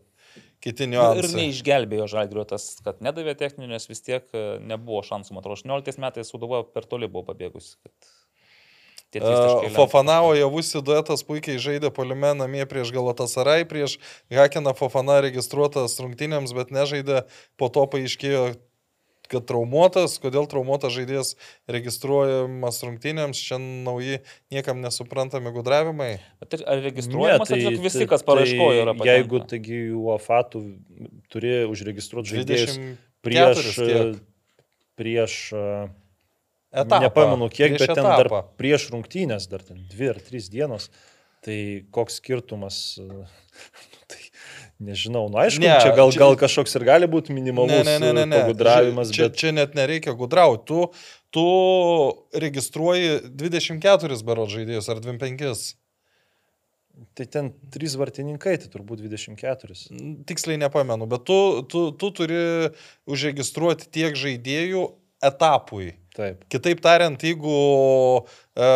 kiti 0.61 0.85
Ir 0.87 0.93
niuansai. 0.93 1.33
neišgelbėjo 1.39 2.07
žalgriu 2.11 2.45
tas, 2.47 2.69
kad 2.85 3.01
nedavė 3.03 3.35
techninių, 3.39 3.73
nes 3.73 3.87
vis 3.89 4.03
tiek 4.05 4.25
e, 4.33 4.45
nebuvo 4.61 5.01
šansų. 5.07 5.35
Man 5.35 5.43
atrodo, 5.43 5.59
18 5.61 6.01
metais 6.01 6.29
Suduva 6.31 6.63
per 6.63 6.87
toli 6.89 7.09
buvo 7.11 7.25
pabėgusi. 7.31 7.77
kad 7.83 9.27
taškai 9.35 9.67
lemtų. 9.67 9.75
Fofanavo 9.75 10.31
javusi 10.37 10.79
duetas 10.87 11.25
puikiai 11.27 11.59
žaidė 11.59 11.91
polime 11.91 12.31
namie 12.37 12.63
prieš 12.69 12.93
Galatasaray, 12.95 13.65
prieš 13.67 13.97
Hakeną 14.31 14.71
Fofana 14.77 15.17
registruotas 15.25 15.97
rungtynėms, 15.99 16.53
bet 16.55 16.71
nežaidė, 16.71 17.25
po 17.59 17.67
to 17.67 17.83
paaiškėjo, 17.91 18.45
kad 19.31 19.45
traumuotas, 19.49 20.17
kodėl 20.21 20.45
traumuotas 20.51 20.93
žaidėjas 20.97 21.33
registruojamas 21.71 22.81
rungtynėms, 22.85 23.39
čia 23.47 23.59
nauji 23.61 24.19
niekam 24.53 24.81
nesuprantami 24.83 25.53
gudravimai. 25.55 26.11
Bet 26.43 26.59
ar 26.61 26.81
registruojamas, 26.83 27.51
ne, 27.53 27.61
tai, 27.63 27.77
visi, 27.85 28.07
kas 28.11 28.25
paraiškojo, 28.27 28.81
yra 28.83 28.95
tai, 28.99 29.07
Jeigu 29.11 29.39
patenka. 29.39 29.51
taigi 29.55 29.79
UEFA 29.95 30.41
tu 30.51 30.63
turi 31.31 31.55
užregistruoti 31.71 32.35
žaidėjus 32.35 32.75
24 32.77 32.99
prieš, 33.25 34.19
prieš 34.99 35.33
e, 35.55 35.65
Etapą. 36.71 37.01
nepamenu 37.03 37.49
kiek, 37.51 37.73
Prieš 37.75 37.81
bet 37.83 37.95
ten 37.97 38.05
dar 38.07 38.25
etapą. 38.27 38.43
prieš 38.59 38.89
rungtynės, 38.93 39.47
dar 39.51 39.63
ten 39.65 39.81
dvi 39.91 40.11
ar 40.13 40.19
trys 40.23 40.47
dienos. 40.53 40.89
Tai 41.41 41.57
koks 41.91 42.19
skirtumas, 42.21 42.77
e, 43.01 43.07
tai 43.90 43.90
nežinau, 44.81 45.27
nu 45.31 45.37
aišku, 45.41 45.61
Ne, 45.63 45.75
čia 45.83 45.93
gal, 45.95 46.09
čia- 46.11 46.21
gal 46.23 46.35
kažkoks 46.39 46.73
ir 46.79 46.85
gali 46.87 47.07
būti 47.11 47.35
minimalus 47.35 47.71
Ne, 47.85 47.99
ne, 48.01 48.13
ne, 48.13 48.25
ne, 48.25 48.39
pagudravimas, 48.41 49.11
čia, 49.13 49.29
bet 49.29 49.37
čia 49.39 49.51
net 49.55 49.75
nereikia 49.77 50.13
gudrauti. 50.17 50.65
Tu, 50.71 50.79
tu 51.31 51.45
registruoji 52.33 53.21
24 53.29 54.23
berot 54.27 54.49
žaidėjus 54.51 54.89
ar 54.91 54.99
25. 55.03 55.75
tai 57.17 57.25
ten 57.25 57.53
trys 57.73 57.95
vartininkai, 57.97 58.57
tai 58.61 58.67
turbūt 58.73 58.99
24. 59.05 59.77
Tiksliai 60.27 60.59
nepamenu, 60.61 61.07
bet 61.09 61.23
tu, 61.25 61.37
tu, 61.71 61.87
tu 61.97 62.11
turi 62.13 62.41
užregistruoti 63.09 63.87
tiek 63.89 64.13
žaidėjų 64.17 64.83
etapui. 65.23 65.93
Taip. 66.17 66.43
Kitaip 66.51 66.81
tariant, 66.83 67.21
jeigu 67.23 67.55
e, 68.57 68.69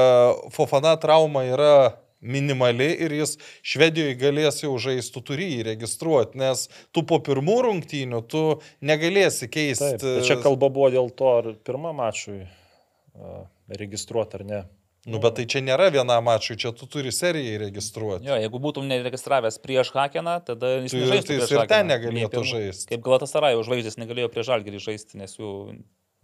Fofana 0.56 0.96
trauma 1.02 1.44
yra 1.50 1.74
minimali 2.22 2.88
ir 3.06 3.14
jis 3.14 3.36
Švedijoje 3.66 4.16
galės 4.22 4.62
jau 4.64 4.74
žaisti, 4.82 5.14
tu 5.16 5.22
turi 5.32 5.50
jį 5.52 5.66
registruoti, 5.72 6.40
nes 6.42 6.68
tu 6.96 7.04
po 7.08 7.20
pirmų 7.24 7.58
rungtynių 7.68 8.22
tu 8.32 8.46
negalėsi 8.86 9.50
keisti. 9.52 9.96
Taip. 9.98 10.06
Tai 10.06 10.24
čia 10.28 10.40
kalba 10.44 10.70
buvo 10.74 10.90
dėl 10.94 11.12
to, 11.14 11.34
ar 11.42 11.52
pirmą 11.68 11.94
mačui 11.98 12.42
uh, 12.46 13.46
registruoti 13.70 14.42
ar 14.42 14.46
ne. 14.48 14.64
Nu, 15.06 15.20
bet 15.22 15.36
tai 15.38 15.44
čia 15.46 15.60
nėra 15.62 15.92
viena 15.94 16.16
mačui, 16.26 16.56
čia 16.58 16.72
tu 16.74 16.88
turi 16.90 17.12
serijai 17.14 17.60
registruoti. 17.68 18.26
Jo, 18.26 18.40
jeigu 18.42 18.58
būtum 18.58 18.88
neregistravęs 18.90 19.60
prieš 19.62 19.92
Hakeną, 19.94 20.40
tada 20.48 20.80
jis 20.80 20.96
nežaistų 20.98 21.28
tai 21.30 21.36
jis 21.38 21.44
prieš 21.46 21.52
ir 21.52 21.60
ten 21.60 21.68
Hakeną. 21.76 21.90
negalėtų 21.92 22.16
Nei 22.18 22.32
pirmų- 22.34 22.50
žaist. 22.50 22.88
Kaip 22.90 23.04
Galatasaray 23.06 23.54
žvaigždės 23.68 24.00
negalėjo 24.02 24.32
prieš 24.34 24.50
Žalgirį 24.50 24.82
žaisti, 24.82 25.20
nes 25.22 25.38
jų 25.38 25.52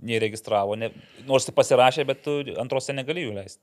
neįregistravo, 0.02 0.74
ne, 0.82 0.90
nors 1.30 1.45
ir 1.45 1.53
pasirašė, 1.53 2.08
bet 2.10 2.24
tu 2.26 2.40
antrose 2.58 2.90
negalėjai 2.98 3.36
leisti. 3.38 3.61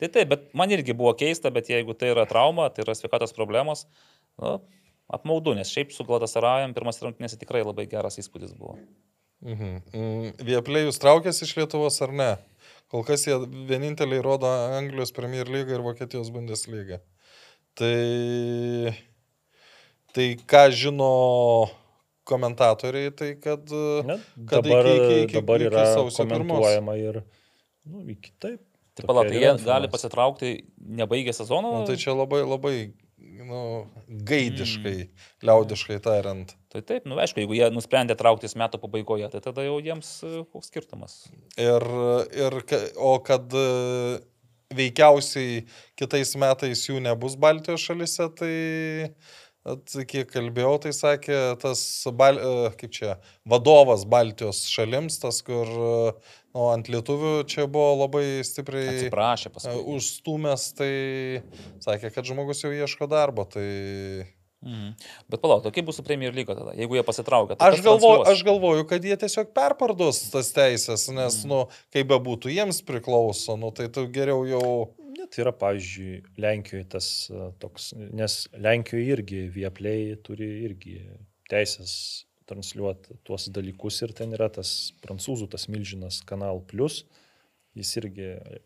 Tai 0.00 0.08
taip, 0.08 0.28
bet 0.32 0.46
man 0.56 0.72
irgi 0.72 0.94
buvo 0.96 1.12
keista, 1.18 1.50
bet 1.52 1.68
jeigu 1.68 1.92
tai 1.98 2.10
yra 2.14 2.24
trauma, 2.28 2.70
tai 2.72 2.86
yra 2.86 2.94
sveikatos 2.96 3.34
problemos, 3.36 3.84
nu, 4.40 4.54
apmaudu, 5.12 5.52
nes 5.58 5.68
šiaip 5.68 5.92
su 5.92 6.06
Galatasarayam 6.08 6.72
pirmas 6.76 7.02
rungtynėse 7.04 7.36
tikrai 7.40 7.60
labai 7.66 7.84
geras 7.90 8.16
įspūdis 8.22 8.54
buvo. 8.56 8.78
Mhm. 9.44 9.74
Mm, 9.96 10.32
Vieplėjus 10.44 11.00
traukėsi 11.00 11.46
iš 11.46 11.54
Lietuvos 11.58 11.96
ar 12.04 12.10
ne? 12.12 12.30
Kol 12.90 13.04
kas 13.06 13.22
jie 13.28 13.36
vieninteliai 13.68 14.20
rodo 14.24 14.48
Anglijos 14.50 15.12
Premier 15.16 15.48
League 15.48 15.70
ir 15.72 15.84
Vokietijos 15.84 16.32
Bundesliga. 16.34 16.98
Tai, 17.78 18.92
tai 20.16 20.26
ką 20.50 20.64
žino 20.74 21.10
komentatoriai, 22.28 23.12
tai 23.16 23.30
kad... 23.42 23.62
Ne, 24.06 24.16
kad 24.48 24.64
dabar, 24.66 24.86
iki- 24.90 25.20
iki- 25.24 25.36
dabar 25.38 25.62
iki 25.62 25.70
yra 25.70 25.84
sausio 25.94 26.26
pirmos. 26.26 26.40
komentuojama 26.48 26.96
ir, 27.00 27.20
nu, 27.86 28.02
iki 28.12 28.32
taip. 28.42 28.60
Tai 29.02 29.16
tai 29.20 29.28
yra 29.30 29.54
jie 29.56 29.66
gali 29.66 29.90
pasitraukti 29.92 30.56
nebaigę 31.00 31.34
sezono? 31.36 31.72
Nu, 31.78 31.86
tai 31.88 31.98
čia 32.00 32.14
labai, 32.16 32.42
labai 32.46 32.74
nu, 33.50 33.60
gaidiškai, 34.30 34.96
mm. 35.04 35.28
liaudiškai 35.46 35.98
tariant. 36.04 36.54
Tai 36.72 36.82
taip, 36.86 37.06
nu 37.08 37.18
aišku, 37.20 37.42
jeigu 37.42 37.56
jie 37.58 37.68
nusprendė 37.74 38.16
trauktis 38.18 38.56
metų 38.58 38.80
pabaigoje, 38.82 39.28
tai 39.32 39.42
tada 39.44 39.64
jau 39.66 39.78
jiems 39.82 40.12
e, 40.26 40.32
koks 40.52 40.70
skirtumas. 40.70 41.20
Ir, 41.60 41.86
ir, 42.36 42.58
o 42.96 43.14
kad 43.26 43.50
e, 43.56 43.66
veikiausiai 44.76 45.64
kitais 45.98 46.34
metais 46.38 46.86
jų 46.86 47.00
nebus 47.04 47.36
Baltijos 47.40 47.84
šalise, 47.88 48.28
tai, 48.38 48.54
at, 49.66 49.96
kiek 50.10 50.30
kalbėjau, 50.30 50.76
tai 50.86 50.94
sakė 50.96 51.40
tas, 51.62 51.82
bal, 52.16 52.38
e, 52.38 52.72
kaip 52.80 52.94
čia, 52.94 53.16
vadovas 53.48 54.06
Baltijos 54.08 54.62
šalims, 54.70 55.18
tas, 55.22 55.42
kur 55.46 55.70
e, 55.70 55.90
nu, 56.56 56.66
ant 56.72 56.90
lietuvių 56.90 57.32
čia 57.50 57.66
buvo 57.70 57.94
labai 58.04 58.24
stipriai 58.46 58.96
Atsiprašė 58.96 59.50
e, 59.50 59.54
paskui. 59.54 59.78
užstumęs, 59.94 60.66
tai 60.78 60.92
sakė, 61.84 62.12
kad 62.14 62.28
žmogus 62.28 62.64
jau 62.64 62.72
ieško 62.74 63.08
darbo. 63.10 63.46
Tai... 63.50 63.66
Mhm. 64.60 64.92
Bet 65.32 65.40
palauk, 65.40 65.64
o 65.64 65.72
kaip 65.72 65.86
bus 65.88 65.96
su 65.96 66.04
Premier 66.04 66.34
League 66.36 66.52
tada, 66.52 66.74
jeigu 66.76 66.98
jie 66.98 67.04
pasitraukia? 67.06 67.56
tai 67.56 67.70
Aš 67.72 67.84
galvoju, 67.86 68.26
aš 68.28 68.42
galvoju, 68.44 68.86
kad 68.90 69.04
jie 69.08 69.16
tiesiog 69.22 69.54
perparduos 69.56 70.26
tas 70.34 70.50
teisės, 70.52 71.06
nes, 71.08 71.38
mm. 71.46 71.48
nu, 71.48 71.60
kaip 71.94 72.10
bebūtų, 72.10 72.52
jiems 72.52 72.82
priklauso, 72.84 73.56
nu, 73.60 73.72
tai 73.72 73.88
tu 73.92 74.04
geriau 74.12 74.44
jau... 74.48 74.64
Net 75.16 75.36
yra, 75.40 75.52
pavyzdžiui, 75.56 76.20
Lenkijoje 76.40 76.86
tas 76.92 77.08
a, 77.32 77.50
toks, 77.60 77.90
nes 77.96 78.36
Lenkijoje 78.56 79.16
irgi 79.16 79.40
Vieplay 79.52 80.14
turi 80.24 80.48
irgi 80.68 81.00
teisės 81.50 81.94
transliuoti 82.50 83.20
tuos 83.26 83.48
dalykus 83.54 84.02
ir 84.04 84.14
ten 84.16 84.34
yra 84.36 84.50
tas 84.52 84.92
prancūzų, 85.04 85.48
tas 85.54 85.68
milžinas 85.72 86.20
Kanal 86.26 86.62
Plus. 86.70 87.04
Jis 87.78 87.92
irgi 88.00 88.26
e, 88.34 88.60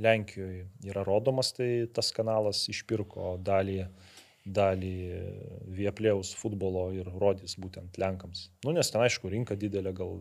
Lenkijoje 0.00 0.64
yra 0.88 1.04
rodomas, 1.04 1.52
tai 1.56 1.84
tas 1.92 2.08
kanalas 2.16 2.62
išpirko 2.72 3.34
dalį, 3.44 3.82
dalį 4.46 4.96
Vieplėjaus 5.76 6.32
futbolo 6.40 6.88
ir 6.96 7.10
rodys 7.20 7.58
būtent 7.60 8.00
Lenkams. 8.00 8.48
Nu, 8.64 8.72
nes 8.72 8.90
ten, 8.92 9.04
aišku, 9.04 9.28
rinka 9.32 9.58
didelė 9.60 9.92
gal 10.00 10.16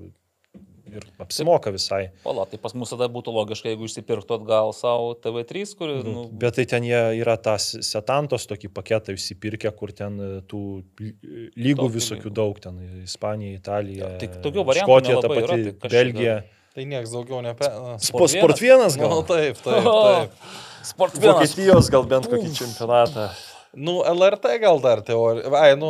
ir 0.92 1.06
apsimoka 1.24 1.72
visai. 1.74 2.10
Pala, 2.24 2.46
tai 2.50 2.60
pas 2.62 2.74
mus 2.78 2.92
tada 2.94 3.08
būtų 3.12 3.34
logiška, 3.36 3.72
jeigu 3.72 3.88
išsipirktų 3.90 4.38
atgal 4.40 4.74
savo 4.78 5.14
TV3, 5.24 5.64
kur... 5.80 5.94
Nu, 6.06 6.14
Nu, 6.16 6.24
bet 6.32 6.56
tai 6.60 6.66
ten 6.70 6.86
jie 6.88 7.00
yra 7.22 7.36
tas 7.42 7.72
setantos 7.86 8.46
tokį 8.50 8.70
paketą 8.76 9.16
išsipirkę, 9.18 9.72
kur 9.78 9.92
ten 9.96 10.20
e, 10.22 10.30
tų 10.52 10.62
ly- 11.02 11.16
lygų 11.56 11.86
Daug 11.88 11.96
visokių 11.96 12.28
lygų. 12.30 12.36
daug, 12.42 12.60
ten 12.64 12.78
Ispanija, 13.04 13.58
Italija, 13.60 14.12
Jo, 14.14 14.20
tai 14.22 14.30
tokių 14.46 14.66
variantų 14.70 14.92
Škotija, 14.92 15.16
ta 15.16 15.28
nelabai 15.28 15.42
yra, 15.44 15.58
pati, 15.58 15.76
tai 15.86 15.94
Belgija. 15.96 16.38
Tai 16.76 16.84
niekas 16.92 17.12
daugiau 17.16 17.42
nepe... 17.46 17.68
Sport, 18.04 18.34
Sport 18.36 18.60
vienas 18.60 18.98
Nu, 19.00 19.08
gal. 19.08 19.22
taip, 19.30 19.60
taip, 19.64 19.86
taip. 20.08 20.48
Sport 20.86 21.16
vienas. 21.18 21.38
Vokietijos 21.40 21.88
gal 21.94 22.04
bent 22.12 22.28
kokį 22.30 22.50
čempionatą. 22.58 23.30
Nu, 23.76 23.98
LRT 24.08 24.52
gal 24.64 24.78
dar 24.84 25.02
teorija. 25.04 25.50
Ai, 25.60 25.74
nu, 25.80 25.90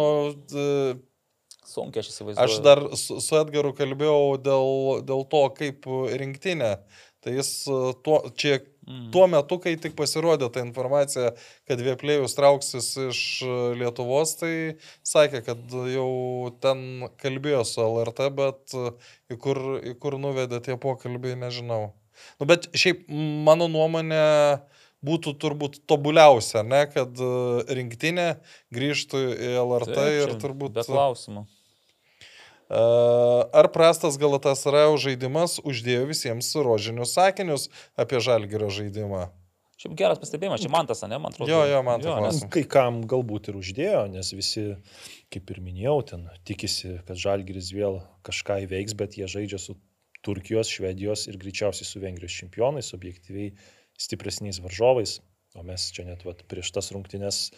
Sunkiai 1.76 2.04
aš 2.04 2.14
įsivaizduoju. 2.14 2.46
aš 2.46 2.62
dar 2.66 2.84
su, 3.00 3.20
su 3.24 3.40
Edgaru 3.42 3.74
kalbėjau 3.78 4.38
dėl, 4.42 4.72
dėl 5.08 5.28
to, 5.32 5.44
kaip 5.60 5.90
rinktinė. 6.22 6.78
Tai 7.26 7.34
jis 7.34 7.52
e, 7.68 7.82
tuo, 8.06 8.22
čia 8.38 8.60
Mm. 8.86 9.10
tuo 9.12 9.26
metu, 9.26 9.58
kai 9.58 9.74
tik 9.82 9.96
pasirodė 9.98 10.46
ta 10.54 10.62
informacija, 10.62 11.32
kad 11.66 11.80
Vieplėjus 11.82 12.38
trauksis 12.38 12.92
iš 13.08 13.22
e, 13.42 13.56
Lietuvos, 13.80 14.36
tai 14.38 14.52
sakė, 15.02 15.42
kad 15.48 15.74
jau 15.90 16.52
ten 16.62 17.08
kalbėjo 17.22 17.64
su 17.66 17.82
LRT, 17.82 18.30
bet 18.38 18.76
e, 18.78 18.94
į 19.34 19.40
kur, 19.42 19.62
į 19.82 19.96
kur 20.02 20.20
nuvedė 20.22 20.62
tie 20.68 20.78
pokalbiai, 20.78 21.34
nežinau. 21.48 21.96
Nu, 22.38 22.46
bet 22.46 22.70
šiaip 22.78 23.10
mano 23.10 23.66
nuomonė 23.74 24.22
būtų 25.06 25.34
turbūt 25.42 25.82
tobuliausia, 25.90 26.62
ne, 26.66 26.86
kad 26.94 27.18
rinktinė 27.66 28.36
grįžtų 28.74 29.26
į 29.34 29.52
LRT 29.66 29.98
Taip, 29.98 30.22
ir 30.22 30.38
turbūt... 30.46 30.78
Be 30.78 30.86
klausimų. 30.86 31.48
Ar 32.70 33.70
prastas 33.74 34.18
Galatasarajo 34.18 34.98
žaidimas 34.98 35.60
uždėjo 35.62 36.08
visiems 36.10 36.50
rožinius 36.58 37.14
sakinius 37.14 37.70
apie 38.00 38.22
žalgerio 38.24 38.72
žaidimą? 38.74 39.28
Šiaip 39.76 39.96
geras 40.00 40.22
pastebėjimas, 40.22 40.62
čia 40.64 40.72
man 40.72 40.88
tas, 40.88 41.02
ne, 41.04 41.18
man 41.20 41.34
atrodo. 41.36 41.52
Jo, 41.52 41.66
jo, 41.68 41.82
man 41.84 42.00
tas 42.00 42.08
Jo, 42.08 42.16
nes-. 42.24 42.46
Kai 42.52 42.64
kam 42.64 43.02
galbūt 43.12 43.52
ir 43.52 43.58
uždėjo, 43.60 44.06
nes 44.14 44.30
visi, 44.32 44.64
kaip 45.36 45.52
ir 45.52 45.60
minėjau, 45.62 45.98
ten 46.14 46.24
tikisi, 46.48 46.94
kad 47.06 47.20
Žalgiris 47.20 47.74
vėl 47.76 48.00
kažką 48.26 48.62
įveiks, 48.70 48.96
bet 48.96 49.20
jie 49.20 49.28
žaidžia 49.28 49.60
su 49.60 49.76
Turkijos, 50.26 50.72
Švedijos 50.72 51.28
ir 51.28 51.38
greičiausiai 51.42 51.86
su 51.86 52.02
Vengrijos 52.02 52.40
čempionais, 52.40 52.94
objektyviai 52.96 53.52
stipresniais 54.00 54.62
varžovais. 54.64 55.20
O 55.56 55.64
mes 55.64 55.90
čia 55.96 56.08
net 56.08 56.24
vat, 56.28 56.42
prieš 56.52 56.72
tas 56.76 56.90
rungtynės 56.96 57.50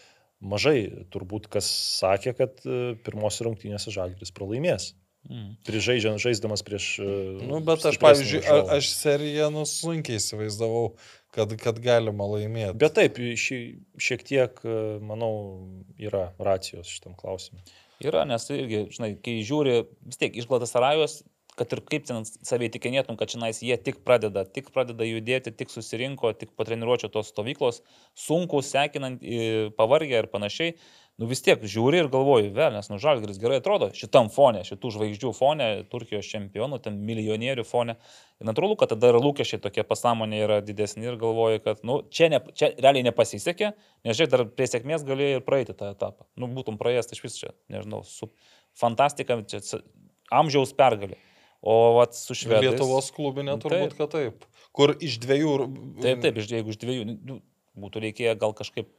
mažai 0.44 1.06
turbūt 1.14 1.48
kas 1.52 1.68
sakė, 2.00 2.34
kad 2.38 2.64
e, 2.66 2.96
pirmos 3.06 3.40
rungtynėse 3.46 3.94
Žalgiris 3.94 4.34
pralaimės. 4.36 4.92
Mm. 5.28 5.56
Prižaidžiant, 5.68 6.22
žaisdamas 6.24 6.62
prieš... 6.64 6.86
e, 7.04 7.14
Nu, 7.50 7.60
bet 7.66 7.84
aš, 7.90 7.98
pavyzdžiui, 8.00 8.44
a- 8.48 8.78
aš 8.78 8.92
seriją 8.96 9.50
nu, 9.52 9.66
sunkiai 9.68 10.22
įsivaizdavau, 10.22 10.94
kad, 11.36 11.52
kad 11.60 11.82
galima 11.84 12.30
laimėti. 12.32 12.78
Bet 12.80 12.96
taip, 12.96 13.18
šį, 13.20 13.60
šiek 14.00 14.24
tiek, 14.30 14.62
e, 14.64 14.78
manau, 15.04 15.34
yra 16.00 16.30
racijos 16.40 16.88
šitam 16.94 17.18
klausimui. 17.20 17.66
Yra, 18.06 18.24
nes 18.30 18.46
irgi, 18.54 18.86
žinai, 18.94 19.16
kai 19.26 19.40
žiūri, 19.42 19.80
vis 20.06 20.22
tiek 20.22 20.36
iš 20.38 20.46
Glatasarajos, 20.48 21.24
kad 21.58 21.74
ir 21.74 21.82
kaip 21.90 22.06
ten 22.08 22.26
savai 22.26 22.70
tikinėtum, 22.74 23.18
kad 23.18 23.32
čionais 23.32 23.64
jie 23.66 23.76
tik 23.82 24.04
pradeda, 24.06 24.46
tik 24.46 24.70
pradeda 24.76 25.08
judėti, 25.08 25.54
tik 25.58 25.74
susirinko, 25.74 26.32
tik 26.38 26.54
po 26.56 26.68
treniruočio 26.68 27.10
tos 27.14 27.34
stovyklos, 27.34 27.82
sunku, 28.28 28.62
sekinant, 28.66 29.26
pavargę 29.80 30.22
ir 30.22 30.32
panašiai. 30.32 30.78
Nu 31.18 31.26
vis 31.26 31.40
tiek 31.42 31.64
žiūri 31.66 31.98
ir 32.04 32.08
galvoji, 32.14 32.52
vėl, 32.54 32.76
nes 32.76 32.92
nu 32.92 33.00
Žalgris 33.02 33.40
gerai 33.42 33.58
atrodo 33.58 33.88
šitam 33.98 34.28
fone, 34.30 34.60
šitų 34.68 34.92
žvaigždžių 34.94 35.32
fone, 35.34 35.70
Turkijos 35.90 36.30
čempionų, 36.30 36.78
ten 36.86 37.00
milijonierių 37.08 37.66
fone. 37.66 37.96
Ir 38.38 38.46
natūralu, 38.46 38.76
kad 38.78 38.92
tada 38.94 39.10
ir 39.10 39.18
lūkesčiai 39.18 39.58
tokie 39.64 39.82
pasąmonė 39.82 40.44
yra 40.46 40.60
didesni 40.62 41.10
ir 41.10 41.18
galvoji, 41.18 41.64
kad, 41.66 41.82
nu, 41.90 42.04
čia, 42.14 42.30
ne, 42.30 42.44
čia 42.54 42.70
realiai 42.78 43.08
nepasisekė, 43.10 43.72
nes 44.06 44.20
žiūrėk, 44.20 44.34
dar 44.36 44.46
prie 44.54 44.70
sėkmės 44.70 45.08
galėjai 45.10 45.40
ir 45.40 45.48
praeiti 45.48 45.74
tą 45.80 45.90
etapą. 45.96 46.30
Nu, 46.38 46.52
būtum 46.54 46.78
praėjęs 46.78 47.10
iš 47.18 47.24
vis 47.26 47.42
čia, 47.42 47.50
nežinau, 47.74 48.04
su 48.06 48.30
fantastika, 48.78 49.40
čia 49.50 49.82
amžiaus 50.30 50.78
pergalė. 50.78 51.18
O 51.62 51.96
vat 51.98 52.14
su 52.16 52.36
švedais. 52.38 52.68
Lietuvos 52.68 53.10
klubinė 53.16 53.56
Nu, 53.56 53.62
turbūt, 53.64 53.96
kad 53.98 54.12
taip. 54.14 54.46
Kur 54.78 54.94
iš 55.02 55.18
dviejų... 55.24 55.54
Taip, 56.04 56.22
taip, 56.22 56.38
iš- 56.38 56.52
jeigu 56.54 56.74
iš 56.74 56.78
dviejų, 56.84 57.06
nu, 57.26 57.40
būtų 57.82 58.04
reikėję 58.06 58.36
gal 58.40 58.54
kažkaip 58.58 58.90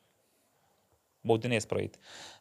baudiniais 1.28 1.66
praeiti. 1.70 1.98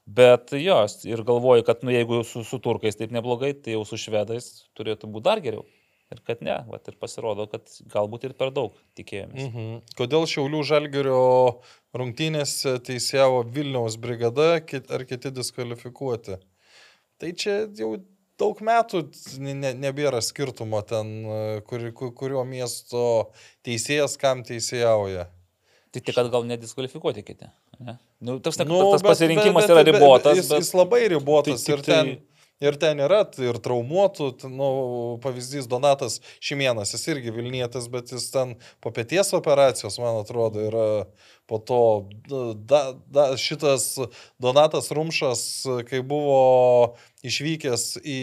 Bet 0.07 0.53
jo, 0.55 0.77
ir 1.09 1.23
galvoju, 1.27 1.65
kad 1.67 1.83
nu, 1.85 1.91
jeigu 1.93 2.21
su, 2.27 2.43
su 2.47 2.59
turkais 2.63 2.95
taip 2.97 3.11
neblogai, 3.13 3.51
tai 3.53 3.75
jau 3.75 3.83
su 3.87 3.99
švedais 3.99 4.47
turėtų 4.77 5.09
būti 5.11 5.27
dar 5.27 5.41
geriau. 5.43 5.65
Ir 6.07 6.21
kad 6.23 6.39
ne, 6.45 6.53
vat, 6.71 6.85
ir 6.87 6.95
pasirodo, 6.95 7.49
kad 7.51 7.67
galbūt 7.91 8.29
ir 8.29 8.33
per 8.39 8.53
daug 8.55 8.77
tikėjomės. 8.95 9.49
Mhm. 9.49 9.79
Kodėl 9.99 10.23
Šiaulių 10.31 10.61
Žalgerio 10.69 11.17
rungtynėse 11.99 12.77
teisėjavo 12.87 13.41
Vilniaus 13.51 13.97
brigada 13.99 14.61
kit- 14.63 14.87
ar 14.95 15.03
kiti 15.09 15.33
diskvalifikuoti? 15.35 16.37
Tai 17.19 17.33
čia 17.35 17.57
jau 17.75 17.97
daug 18.39 18.59
metų 18.63 19.03
ne, 19.41 19.53
ne, 19.57 19.71
nebėra 19.87 20.19
skirtumo 20.23 20.81
ten, 20.87 21.09
kur, 21.69 21.87
kur, 21.97 22.11
kurio 22.17 22.43
miesto 22.47 23.31
teisėjas 23.65 24.17
kam 24.21 24.43
teisėjauja. 24.47 25.27
Tai 25.93 26.01
tik, 26.03 26.13
kad 26.17 26.27
gal 26.33 26.43
nediskvalifikuoti 26.45 27.23
kiti. 27.25 27.47
Ne? 27.79 27.97
Nu, 28.21 28.39
tas, 28.43 28.57
nu, 28.65 28.79
tas 28.91 29.01
bet- 29.01 29.11
pasirinkimas 29.11 29.63
bet- 29.65 29.71
yra 29.73 29.83
bet- 29.83 29.91
bet 29.93 30.01
ribotas. 30.01 30.37
Jis, 30.41 30.49
bet... 30.51 30.65
jis 30.65 30.73
labai 30.77 31.01
ribotas 31.13 31.63
Tai 31.65 31.73
ir 31.77 31.83
tai- 31.85 31.93
ten 31.93 32.11
Ir 32.57 32.73
ten 32.81 32.97
yra 33.05 33.19
ir 33.37 33.59
traumuotų, 33.61 34.31
nu, 34.49 34.67
pavyzdys 35.21 35.67
Donatas 35.69 36.17
Šimienas, 36.41 36.95
jis 36.95 37.05
irgi 37.13 37.33
Vilnietis, 37.35 37.85
bet 37.93 38.09
jis 38.15 38.31
ten 38.33 38.55
po 38.81 38.89
pėties 38.95 39.29
operacijos, 39.37 39.99
man 40.01 40.23
atrodo, 40.23 40.63
yra 40.65 40.87
po 41.47 41.61
to 41.61 41.81
da, 42.25 42.81
da, 43.13 43.29
šitas 43.37 43.91
Donatas 44.41 44.89
Rumšas, 44.89 45.45
kai 45.85 46.01
buvo 46.01 46.97
išvykęs 47.27 47.87
į 48.01 48.19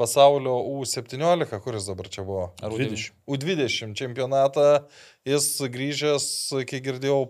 pasaulio 0.00 0.56
U17, 0.72 1.60
kuris 1.60 1.86
dabar 1.92 2.08
čia 2.08 2.24
buvo. 2.24 2.50
Ar 2.64 2.72
20. 2.72 3.12
U20 3.28 3.94
čempionatą, 4.00 4.68
jis 5.28 5.52
grįžęs, 5.76 6.26
kai 6.66 6.80
girdėjau, 6.82 7.26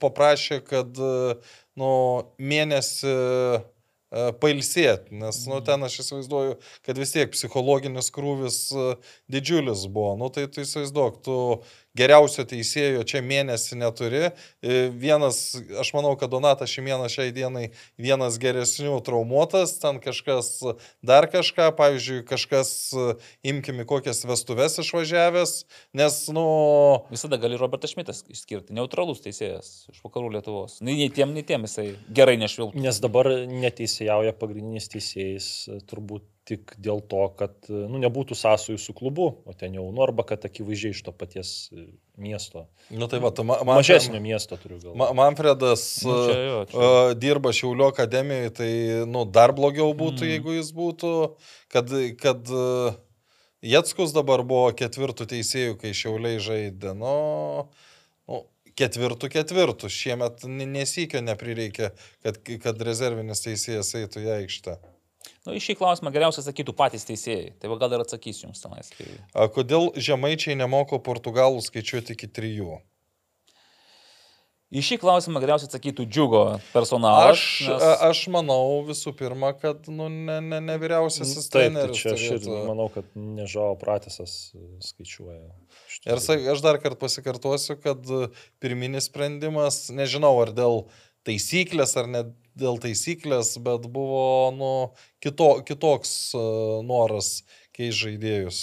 paprašė, 0.00 0.64
kad 0.66 0.96
nu, 1.78 1.90
mėnesį 2.40 3.18
pailsėti, 4.40 5.12
nes 5.20 5.42
nu, 5.50 5.58
ten 5.64 5.84
aš 5.84 5.98
įsivaizduoju, 6.04 6.54
kad 6.86 7.00
vis 7.00 7.12
tiek 7.12 7.32
psichologinis 7.34 8.08
krūvis 8.14 8.60
e, 8.72 8.86
didžiulis 9.28 9.84
buvo. 9.92 10.14
Nu, 10.20 10.30
tai 10.32 10.46
tu 10.48 10.64
įsivaizduok, 10.64 11.18
tu 11.26 11.36
geriausio 11.96 12.44
teisėjo 12.48 13.04
čia 13.08 13.22
mėnesį 13.24 13.78
neturi. 13.80 14.30
E, 14.60 14.88
Vienas, 14.98 15.56
aš 15.80 15.92
manau, 15.96 16.14
kad 16.18 16.30
Donatas 16.32 16.72
Šimienas 16.72 17.14
šiai 17.14 17.32
dienai 17.34 17.68
vienas 18.00 18.38
geresnių 18.40 18.98
traumuotas, 19.06 19.76
ten 19.82 20.00
kažkas 20.02 20.50
dar 21.04 21.28
kažką, 21.30 21.70
pavyzdžiui, 21.78 22.22
kažkas, 22.28 22.72
e, 22.92 23.08
imkime 23.52 23.86
kokias 23.88 24.24
vestuves 24.28 24.78
išvažiavęs, 24.82 25.54
nes, 25.98 26.20
nu, 26.34 26.46
Visada 27.12 27.40
gali 27.40 27.58
Robertas 27.60 27.94
Šmitas 27.94 28.24
išskirti. 28.28 28.74
Neutralus 28.76 29.22
teisėjas 29.24 29.88
iš 29.92 30.02
vakarų 30.04 30.34
Lietuvos. 30.38 30.78
Nei, 30.84 30.98
nei 31.00 31.12
tiem, 31.14 31.32
nei 31.36 31.46
tiem 31.46 31.66
jisai 31.68 31.90
gerai 32.14 32.38
nešvilptų. 32.40 32.82
Nes 32.84 33.00
dabar 33.02 33.30
neteisėjauja 33.48 34.34
pagrindinis 34.38 34.90
teisėjas 34.92 35.48
turbūt 35.88 36.26
tik 36.48 36.72
dėl 36.80 37.02
to, 37.10 37.20
kad 37.38 37.52
e, 37.68 37.76
nu, 37.92 38.00
nebūtų 38.02 38.36
sąsojų 38.38 38.78
su 38.80 38.94
klubu, 38.96 39.26
o 39.44 39.54
ten 39.56 39.74
jau 39.76 39.84
Norba, 39.94 40.24
kad 40.28 40.46
akivaizdžiai 40.48 40.94
iš 40.96 41.02
to 41.06 41.12
paties 41.12 41.50
e, 41.76 41.84
miesto. 42.16 42.64
nu 42.90 43.06
tai 43.12 43.20
va, 43.22 43.30
tu 43.36 43.44
ma, 43.44 43.58
man, 43.62 43.78
Mažesnio 43.82 44.20
miesto 44.24 44.56
turiu 44.60 44.78
galvoje. 44.80 44.98
Ma, 45.02 45.10
Manfredas 45.20 45.84
Nu, 46.08 46.14
čia 46.26 46.38
jo, 46.46 46.62
čia. 46.72 46.78
uh, 46.78 47.12
dirba 47.20 47.52
Šiaulio 47.52 47.90
akademijoje, 47.92 48.54
tai 48.62 48.70
nu, 49.10 49.26
dar 49.28 49.52
blogiau 49.52 49.92
būtų, 49.92 50.24
Mm. 50.24 50.32
jeigu 50.34 50.56
jis 50.56 50.72
būtų, 50.74 51.12
kad, 51.74 51.92
kad 52.24 52.50
uh, 52.54 52.96
Jetskus 53.62 54.12
dabar 54.14 54.44
buvo 54.46 54.68
ketvirtų 54.78 55.26
teisėjų, 55.34 55.78
kai 55.80 55.90
Šiauliai 55.90 56.38
žaidė. 56.38 56.92
Nu, 56.94 57.14
nu, 58.30 58.44
ketvirtų 58.78 59.30
ketvirtų. 59.34 59.88
Šiemet 59.90 60.44
nesikio 60.46 61.18
neprireikė, 61.26 61.88
kad, 62.22 62.38
kad 62.62 62.84
rezervinis 62.86 63.42
teisėjas 63.42 63.90
eitų 63.98 64.22
į 64.22 64.30
aikštę. 64.36 64.76
Nu, 65.48 65.54
į 65.56 65.62
šį 65.64 65.78
klausimą 65.80 66.12
geriausiai 66.12 66.44
sakytų 66.44 66.74
patys 66.76 67.08
teisėjai. 67.08 67.54
Tai 67.56 67.70
va 67.72 67.78
gal 67.80 67.96
ir 67.96 68.04
atsakysiu 68.04 68.50
jums 68.50 68.60
tenais. 68.60 68.92
Tai... 68.92 69.06
A, 69.32 69.48
kodėl 69.48 69.88
žemaičiai 69.96 70.58
nemoko 70.60 71.00
portugalų 71.00 71.62
skaičiuoti 71.64 72.12
iki 72.18 72.28
trijų? 72.36 72.76
Į 74.68 74.82
šį 74.84 74.98
klausimą 75.00 75.40
geriausiai 75.40 75.70
atsakytų 75.70 76.04
džiugo 76.12 76.42
personalas. 76.74 77.38
Aš, 77.38 77.44
nes... 77.64 77.84
aš 78.04 78.18
manau 78.34 78.82
visų 78.84 79.14
pirma, 79.16 79.54
kad 79.56 79.88
nu, 79.88 80.10
ne, 80.12 80.36
ne, 80.44 80.58
ne 80.60 80.74
vyriausiasis 80.82 81.48
Taip, 81.48 81.54
tai 81.54 81.62
treneris. 81.62 82.02
čia 82.02 82.12
aš 82.12 82.24
ir 82.26 82.34
turėtų- 82.34 82.58
manau, 82.68 82.90
kad 82.92 83.08
nežao 83.16 83.70
pratesas 83.80 84.34
e, 84.52 84.66
skaičiuoja. 84.84 85.40
šitus 85.88 86.28
Ir 86.28 86.52
aš 86.52 86.60
dar 86.66 86.76
kartą 86.84 87.00
pasikartosiu, 87.00 87.78
kad 87.80 88.12
e, 88.12 88.28
pirminis 88.60 89.08
sprendimas, 89.08 89.86
nežinau 89.88 90.34
ar 90.44 90.52
dėl 90.52 90.82
taisyklės 91.28 91.94
ar 92.00 92.10
ne 92.10 92.24
dėl 92.58 92.80
taisyklės, 92.82 93.54
bet 93.62 93.86
buvo 93.92 94.50
nu, 94.56 94.72
kito, 95.22 95.52
kitoks 95.68 96.16
uh, 96.34 96.80
noras 96.86 97.38
keisti 97.76 98.08
žaidėjus. 98.08 98.62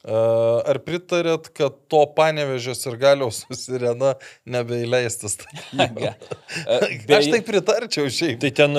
Uh, 0.00 0.62
ar 0.64 0.78
pritarėt, 0.80 1.50
kad 1.52 1.74
to 1.92 1.98
panevežės 2.16 2.86
ir 2.88 2.94
galiaus 3.02 3.42
susirena 3.44 4.14
nebeįleistas? 4.48 5.36
E, 6.50 6.76
Aš 7.14 7.28
tai 7.30 7.38
pritarčiau 7.46 8.08
šiaip. 8.10 8.40
Tai 8.42 8.48
ten 8.56 8.78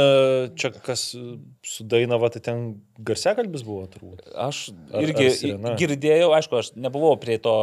čia 0.59 0.71
kas 0.83 1.05
e, 1.15 1.21
su 1.65 1.85
Dainava, 1.87 2.27
tai 2.33 2.41
ten 2.43 2.65
garsiakalbis 3.07 3.63
buvo 3.65 3.85
turbūt. 3.91 4.25
Aš 4.35 4.61
Ar- 4.91 5.05
irgi 5.05 5.27
ar 5.27 5.35
sirena? 5.35 5.73
girdėjau, 5.79 6.31
aišku, 6.37 6.57
aš 6.59 6.71
nebuvau 6.79 7.13
prie 7.21 7.37
to 7.41 7.53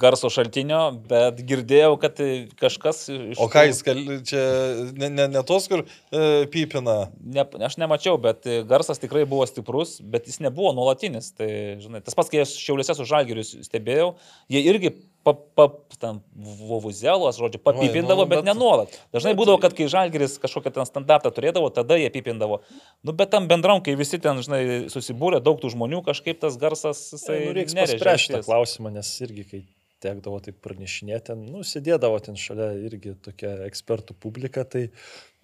garso 0.00 0.30
šaltinio, 0.32 0.82
bet 1.10 1.40
girdėjau, 1.48 1.94
kad 2.02 2.20
kažkas 2.60 3.04
iš... 3.12 3.40
O 3.42 3.48
ką 3.52 3.66
jis 3.68 3.82
kal... 3.86 4.02
čia 4.28 4.42
ne, 4.98 5.10
ne, 5.12 5.28
ne 5.32 5.44
tos, 5.48 5.68
kur 5.70 5.84
e, 5.84 6.22
pypina? 6.52 6.98
Ne, 7.22 7.46
aš 7.68 7.78
nemačiau, 7.82 8.18
bet 8.22 8.48
e, 8.48 8.60
garsas 8.68 9.02
tikrai 9.02 9.24
buvo 9.28 9.46
stiprus, 9.48 9.98
bet 10.02 10.28
jis 10.30 10.40
nebuvo 10.44 10.74
nuolatinis. 10.76 11.32
Tai, 11.38 11.48
žinai, 11.82 12.02
tas 12.04 12.18
pats, 12.18 12.32
kai 12.32 12.44
aš 12.44 12.56
šiauliuose 12.60 12.98
su 12.98 13.08
žalgirius 13.08 13.56
stebėjau, 13.68 14.14
jie 14.52 14.64
irgi 14.72 14.96
pa, 15.24 15.34
pa, 15.34 15.66
ten 16.02 16.20
vovuzelos, 16.36 17.36
žodžiu, 17.38 17.60
papipindavo, 17.62 18.24
nu, 18.24 18.28
bet, 18.30 18.38
bet- 18.38 18.44
bet 18.44 18.48
ne 18.50 18.54
nuolat. 18.58 18.96
Dažnai 19.14 19.34
būdavo, 19.38 19.60
kad 19.62 19.74
kai 19.78 19.86
žalgiris 19.90 20.38
kažkokią 20.42 20.72
ten 20.78 20.88
standartą 20.88 21.30
turėdavo, 21.34 21.70
tada 21.74 21.98
jie 22.00 22.10
pipindavo. 22.14 22.60
Nu, 23.06 23.14
bet 23.14 23.30
tam 23.34 23.46
bendram, 23.50 23.82
kai 23.84 23.94
visi 23.98 24.18
ten, 24.22 24.42
žinai, 24.42 24.62
susibūrė, 24.92 25.42
daug 25.44 25.60
tų 25.62 25.70
žmonių, 25.76 26.02
kažkaip 26.06 26.42
tas 26.42 26.58
garsas, 26.60 27.04
jisai... 27.14 27.38
Nu, 27.46 27.54
reikia 27.58 27.78
nerėžė 27.82 28.00
spręsti 28.02 28.26
šitą 28.30 28.42
klausimą, 28.48 28.92
nes 28.98 29.12
irgi, 29.22 29.46
kai 29.50 29.62
tekdavo 30.02 30.40
taip 30.44 30.58
pranešinėti, 30.64 31.28
ten, 31.30 31.44
nu, 31.52 31.62
sėdėdavo 31.66 32.18
ten 32.24 32.38
šalia 32.38 32.72
irgi 32.88 33.14
tokia 33.22 33.52
ekspertų 33.68 34.16
publika, 34.22 34.64
tai 34.68 34.88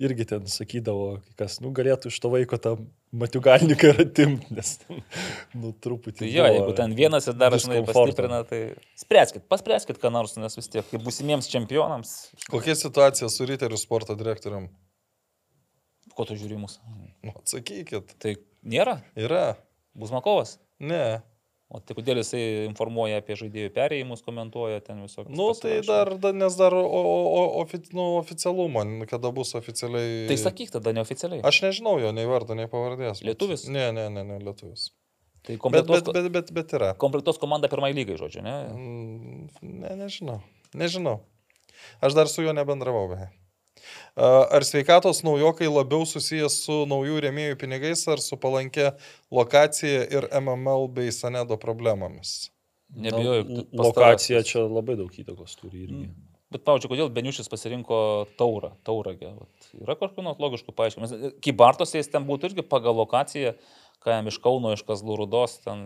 irgi 0.02 0.26
ten 0.32 0.48
sakydavo, 0.50 1.20
kai 1.24 1.36
kas, 1.44 1.60
nu, 1.64 1.70
galėtų 1.74 2.12
iš 2.12 2.18
to 2.22 2.32
vaiko 2.32 2.58
tą 2.62 2.74
matiugalniką 3.16 3.92
ir 3.94 4.02
atimti, 4.04 4.50
nes, 4.58 4.74
nu, 5.54 5.72
truputį. 5.72 6.24
Tai 6.24 6.32
jo, 6.32 6.42
buvo 6.44 6.58
jeigu 6.58 6.74
ten 6.82 6.98
vienas 6.98 7.30
ir 7.30 7.38
dar, 7.38 7.56
žinai, 7.56 7.80
pastiprina, 7.86 8.42
tai 8.48 8.60
spręskit, 8.98 9.46
paspręskit, 9.50 10.02
ką 10.02 10.12
nors, 10.14 10.36
nes 10.42 10.58
vis 10.58 10.70
tiek, 10.74 10.86
kaip 10.90 11.06
būsimiems 11.06 11.50
čempionams, 11.54 12.18
Kokia 12.50 12.76
situacija 12.78 13.30
su 13.32 13.48
Riterių 13.48 13.80
sporto 13.80 14.18
direktorium? 14.18 14.68
ko 16.18 16.26
tu 16.26 16.34
žiūri 16.34 16.58
mus. 16.58 16.80
Nu, 17.22 17.30
atsakykit. 17.38 18.16
Tai 18.18 18.34
nėra, 18.66 18.98
Yra. 19.18 19.54
Buzmakovas. 19.98 20.56
Ne. 20.82 21.20
O 21.68 21.80
tai 21.84 21.92
kodėl 21.98 22.16
jisai 22.22 22.40
informuoja 22.64 23.18
apie 23.20 23.34
žaidėjų 23.36 23.70
perėjimus, 23.76 24.22
komentuoja 24.24 24.78
ten 24.80 25.02
visokius. 25.04 25.34
Nu, 25.36 25.50
tai 25.52 25.82
dar, 25.84 26.14
da, 26.16 26.30
nes 26.32 26.54
dar 26.56 26.72
o, 26.72 26.80
o, 26.80 27.42
ofi, 27.60 27.82
nu, 27.92 28.06
oficialumo, 28.22 28.86
kada 29.10 29.28
bus 29.36 29.52
oficialiai. 29.58 30.22
Tai 30.30 30.38
sakyk 30.40 30.72
tada 30.78 30.94
neoficialiai. 30.96 31.42
Aš 31.44 31.60
nežinau 31.66 31.98
jo 32.00 32.08
nei 32.16 32.24
vardo, 32.30 32.56
nei 32.56 32.70
pavardės. 32.72 33.20
bet- 33.20 33.28
Lietuvis? 33.28 33.66
Ne, 33.68 33.90
ne, 33.92 34.06
ne, 34.08 34.24
ne, 34.24 34.38
lietuvis. 34.40 34.86
Tai 35.44 35.54
Bet, 35.54 35.60
komplektuos, 35.60 36.00
bet, 36.08 36.14
bet, 36.16 36.32
bet, 36.32 36.54
bet 36.56 36.72
yra. 36.80 36.94
komplektuos 36.96 37.36
komanda 37.40 37.68
pirmai 37.68 37.92
lygai, 37.92 38.16
žodžiu, 38.16 38.42
ne? 38.48 38.56
Mm, 38.72 39.48
Ne, 39.84 39.92
nežinau. 40.06 40.40
Nežinau. 40.74 41.18
Aš 42.00 42.16
dar 42.16 42.28
su 42.32 42.42
juo 42.42 42.52
nebendravau 42.56 43.08
beje. 43.12 43.28
Ar 44.18 44.66
sveikatos 44.66 45.22
naujokai 45.26 45.68
labiau 45.70 46.06
susijęs 46.08 46.60
su 46.64 46.82
naujų 46.90 47.20
rėmėjų 47.26 47.58
pinigais 47.60 48.02
ar 48.10 48.22
su 48.22 48.38
palankia 48.40 48.92
lokacija 49.34 50.06
ir 50.10 50.30
MML 50.40 50.88
bei 50.94 51.12
Sanedo 51.14 51.58
problemomis? 51.60 52.48
Nebijoju. 52.88 53.68
Lokacija 53.76 54.42
čia 54.46 54.64
labai 54.64 54.96
daug 54.98 55.12
įtakos 55.12 55.54
turi 55.60 55.84
irgi. 55.84 56.06
Mm. 56.08 56.28
Bet, 56.48 56.62
pavyzdžiui, 56.64 56.88
kodėl 56.94 57.10
Beniušis 57.12 57.50
pasirinko 57.52 57.98
taurą, 58.40 58.70
tauragę? 58.88 59.34
Vat 59.36 59.66
Yra 59.76 59.98
kažkokių 60.00 60.24
nors 60.24 60.38
logiškų 60.40 60.72
paaiškinimų. 60.72 61.32
Kybartose 61.44 62.00
jis 62.00 62.08
ten 62.08 62.24
būtų 62.28 62.48
irgi 62.48 62.64
pagal 62.64 62.96
lokaciją, 62.96 63.52
ką 64.00 64.14
jam 64.14 64.30
iš 64.30 64.38
Kauno, 64.40 64.72
iš 64.72 64.84
Kazlų 64.88 65.18
Rudos, 65.20 65.58
ten, 65.66 65.82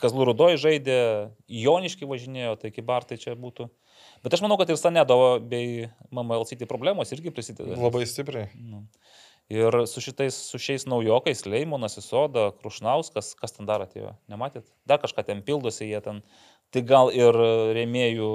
Kazlų 0.00 0.30
Rudoje 0.30 0.56
žaidė, 0.62 0.96
į 1.52 1.66
Joniškį 1.66 2.08
važinėjo, 2.08 2.54
tai 2.62 2.72
Kybartai 2.72 3.20
čia 3.20 3.36
būtų. 3.36 3.68
Bet 4.24 4.34
aš 4.36 4.42
manau, 4.44 4.56
kad 4.60 4.70
ir 4.72 4.78
Sanedo 4.80 5.16
bei 5.40 5.88
MMLCT 6.12 6.66
problemos 6.70 7.12
irgi 7.14 7.32
prisideda. 7.34 7.76
Labai 7.80 8.06
stipriai. 8.08 8.48
Nu. 8.56 8.86
Ir 9.52 9.84
su 9.86 10.02
šitais, 10.02 10.34
su 10.50 10.58
šiais 10.58 10.88
naujokais, 10.90 11.44
Leimonas, 11.46 11.94
Isoda, 12.00 12.48
Krušnauskas, 12.58 13.34
kas 13.38 13.54
ten 13.54 13.68
dar 13.68 13.84
atėjo, 13.84 14.16
nematėt? 14.32 14.66
Dar 14.90 14.98
kažką 14.98 15.22
ten 15.28 15.42
pildosi 15.46 15.86
jie 15.86 16.00
ten. 16.02 16.24
Tai 16.74 16.82
gal 16.82 17.12
ir 17.14 17.36
rėmėjų 17.76 18.30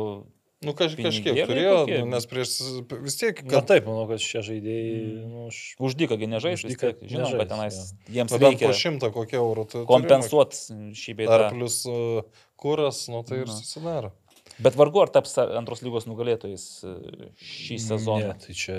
Nu, 0.62 0.76
kaž, 0.78 0.94
kažkiek 0.94 1.40
turėjo, 1.50 1.72
kokie? 1.82 1.96
nu, 2.04 2.12
nes 2.14 2.28
prieš 2.30 2.52
vis 3.02 3.16
tiek, 3.18 3.40
Na 3.48 3.50
kad 3.50 3.66
taip, 3.72 3.88
manau, 3.90 4.04
kad 4.06 4.22
šie 4.22 4.44
žaidėjai, 4.46 5.00
nu, 5.26 5.48
aš 5.50 5.62
už 5.82 5.96
dyką 5.98 6.18
nežais, 6.30 6.62
Už 6.62 6.68
vis 6.68 6.76
dyką 6.76 6.92
tiek 7.00 7.10
žinom, 7.10 7.34
kad 7.40 7.50
tenais 7.50 7.80
jiems 8.06 8.30
nu, 8.30 8.38
bent 8.38 8.60
po 8.62 8.70
reikia 8.70 8.70
šimtą 8.78 9.10
kokie 9.16 9.40
eurų. 9.42 9.64
tu 9.66 9.80
turi 9.80 9.90
kompensuoti 9.90 10.60
šį 10.94 11.16
mokėt. 11.16 11.18
bei 11.18 11.30
Dar 11.32 11.48
tą. 11.48 11.50
plus 11.58 11.80
uh, 11.90 12.46
kuras, 12.62 13.08
nu 13.10 13.24
tai 13.26 13.42
ir 13.42 13.50
Na. 13.50 13.58
susidaro. 13.58 14.14
Bet 14.60 14.76
vargu 14.76 15.02
ar 15.02 15.12
taps 15.14 15.38
antros 15.40 15.84
lygos 15.86 16.08
nugalėtojais 16.10 16.66
e, 16.84 16.96
šį 17.40 17.78
sezoną. 17.86 18.34
Ne, 18.34 18.40
tai 18.42 18.56
čia 18.58 18.78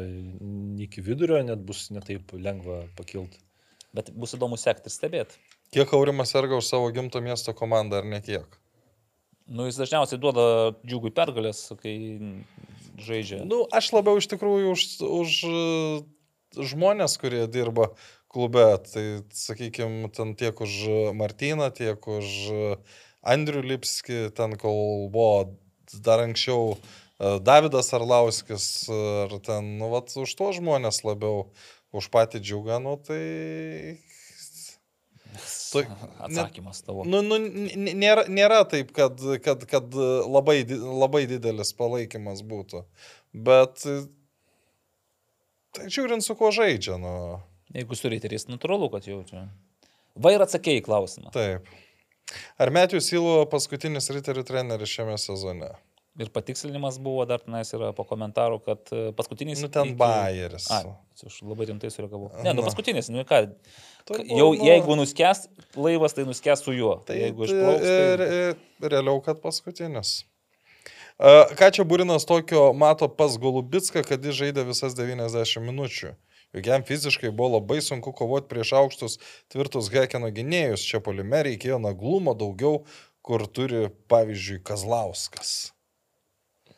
iki 0.85 1.05
vidurio 1.05 1.41
net 1.47 1.63
bus 1.67 1.87
netaip 1.95 2.35
lengva 2.37 2.83
pakilti. 2.99 3.41
Bet 3.97 4.11
bus 4.17 4.37
įdomu 4.37 4.59
sekti 4.61 4.89
ir 4.89 4.95
stebėti. 4.95 5.41
Kiek 5.73 5.93
Aurimas 5.97 6.33
serga 6.33 6.59
už 6.61 6.69
savo 6.69 6.91
gimto 6.93 7.21
miesto 7.25 7.55
komandą, 7.57 8.03
ar 8.03 8.09
ne 8.09 8.21
kiek? 8.25 8.59
Nu, 9.49 9.67
jis 9.69 9.79
dažniausiai 9.81 10.21
duoda 10.21 10.45
džiugui 10.85 11.13
pergalės, 11.17 11.65
kai 11.81 11.95
žaidžia. 13.01 13.43
Nu, 13.49 13.65
aš 13.73 13.91
labiau 13.97 14.21
iš 14.21 14.29
tikrųjų 14.33 14.75
už, 14.77 14.85
už 15.09 15.39
e, 15.49 15.57
žmonės, 16.73 17.17
kurie 17.21 17.47
dirba 17.53 17.91
klube. 18.33 18.69
Tai, 18.89 19.05
sakykime, 19.37 20.09
ten 20.15 20.37
tiek 20.39 20.61
už 20.61 20.79
Martyną, 21.17 21.69
tiek 21.75 22.01
už 22.01 22.29
Andrių 23.23 23.65
Lipskį, 23.73 24.23
ten 24.37 24.57
kol 24.61 25.09
buvo 25.13 25.53
dar 26.01 26.23
anksčiau 26.25 26.77
e, 26.77 27.39
Davidas 27.45 27.93
Arlauskis, 27.97 28.89
ar 29.27 29.37
ten, 29.45 29.75
nu, 29.79 29.91
vat, 29.93 30.13
už 30.17 30.33
tuos 30.39 30.57
žmonės 30.61 31.03
labiau, 31.05 31.49
už 31.93 32.09
patį 32.15 32.41
džiugą, 32.41 32.81
nu, 32.83 32.97
tai 33.05 33.99
Tai- 35.73 35.87
Atsakymas 36.21 36.83
tavo. 36.85 37.07
Nu, 37.09 37.23
nu, 37.25 37.39
nėra, 37.41 38.27
nėra 38.29 38.59
taip, 38.69 38.91
kad, 38.93 39.17
kad, 39.41 39.63
kad 39.71 39.95
labai, 40.29 40.59
labai 40.69 41.23
didelis 41.31 41.73
palaikymas 41.79 42.43
būtų. 42.45 42.83
Bet 43.33 43.81
tai 45.73 45.89
žiūrint, 45.89 46.25
su 46.25 46.37
kuo 46.37 46.51
žaidžia. 46.53 46.99
Nu, 47.01 47.13
Jeigu 47.73 47.97
su 47.97 48.11
reiteriais, 48.13 48.45
natūralu, 48.53 48.91
kad 48.93 49.09
jau 49.09 49.23
čia. 49.25 49.47
Va 50.21 50.35
ir 50.35 50.45
atsakėjai 50.45 50.85
klausimą. 50.85 51.33
taip. 51.33 51.65
Ar 52.61 52.71
Metijus 52.73 53.11
Įlo 53.13 53.43
paskutinis 53.51 54.09
riterių 54.15 54.45
treneris 54.49 54.93
šiame 54.93 55.17
sezone? 55.21 55.73
Ir 56.21 56.29
patikslinimas 56.29 56.99
buvo 57.01 57.25
dar 57.25 57.41
tenais 57.41 57.71
yra 57.73 57.89
po 57.97 58.05
komentarų, 58.05 58.59
kad 58.67 58.91
e, 58.93 59.05
paskutinis... 59.17 59.63
Nu, 59.65 59.71
ten 59.73 59.95
iki- 59.95 59.97
Bayeris. 60.01 60.67
Ai, 60.77 60.91
aš 61.25 61.39
labai 61.41 61.71
rimtai 61.71 61.89
sureagavau. 61.93 62.29
Ne, 62.45 62.53
nu 62.53 62.61
Na. 62.61 62.67
paskutinis, 62.67 63.09
nu 63.13 63.25
ką. 63.29 63.39
Turbūt, 64.09 64.29
Jau 64.37 64.51
nu- 64.53 64.67
jeigu 64.69 64.97
nuskęs 65.01 65.47
laivas, 65.81 66.13
tai 66.19 66.27
nuskęs 66.29 66.61
su 66.67 66.75
juo. 66.77 66.99
Tai 67.09 67.17
jeigu 67.17 67.47
tai, 67.49 67.55
išplauks, 67.55 67.87
tai... 67.89 68.21
re- 68.21 68.91
realiau, 68.93 69.23
kad 69.25 69.41
paskutinis. 69.41 70.13
E, 71.17 71.33
Ką 71.57 71.71
čia 71.79 71.89
Būrinas 71.89 72.29
tokio 72.29 72.69
mato 72.77 73.09
pas 73.09 73.39
Golubitską, 73.41 74.05
kad 74.05 74.21
jis 74.29 74.37
žaidė 74.43 74.67
visas 74.69 74.93
90 74.99 75.65
minučių. 75.65 76.13
Juk 76.53 76.67
jam 76.69 76.83
fiziškai 76.85 77.31
buvo 77.33 77.57
labai 77.57 77.81
sunku 77.81 78.13
kovoti 78.13 78.51
prieš 78.51 78.75
aukštus 78.77 79.19
tvirtus 79.53 79.89
Hekeno 79.93 80.29
gynėjus. 80.35 80.85
Čia 80.85 81.01
polime 81.05 81.41
reikėjo 81.49 81.79
naglumo 81.81 82.35
daugiau, 82.37 82.83
kur 83.25 83.47
turi, 83.49 83.87
pavyzdžiui, 84.13 84.59
Kazlauskas. 84.67 85.71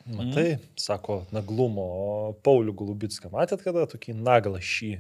Matai, 0.05 0.59
sako 0.77 1.23
naglumo, 1.33 1.85
o 1.85 2.33
Paulių 2.45 2.75
Gulubitską 2.77 3.31
matėt 3.33 3.63
kada 3.65 3.87
tokį 3.89 4.13
naglą 4.21 4.61
šį 4.61 4.91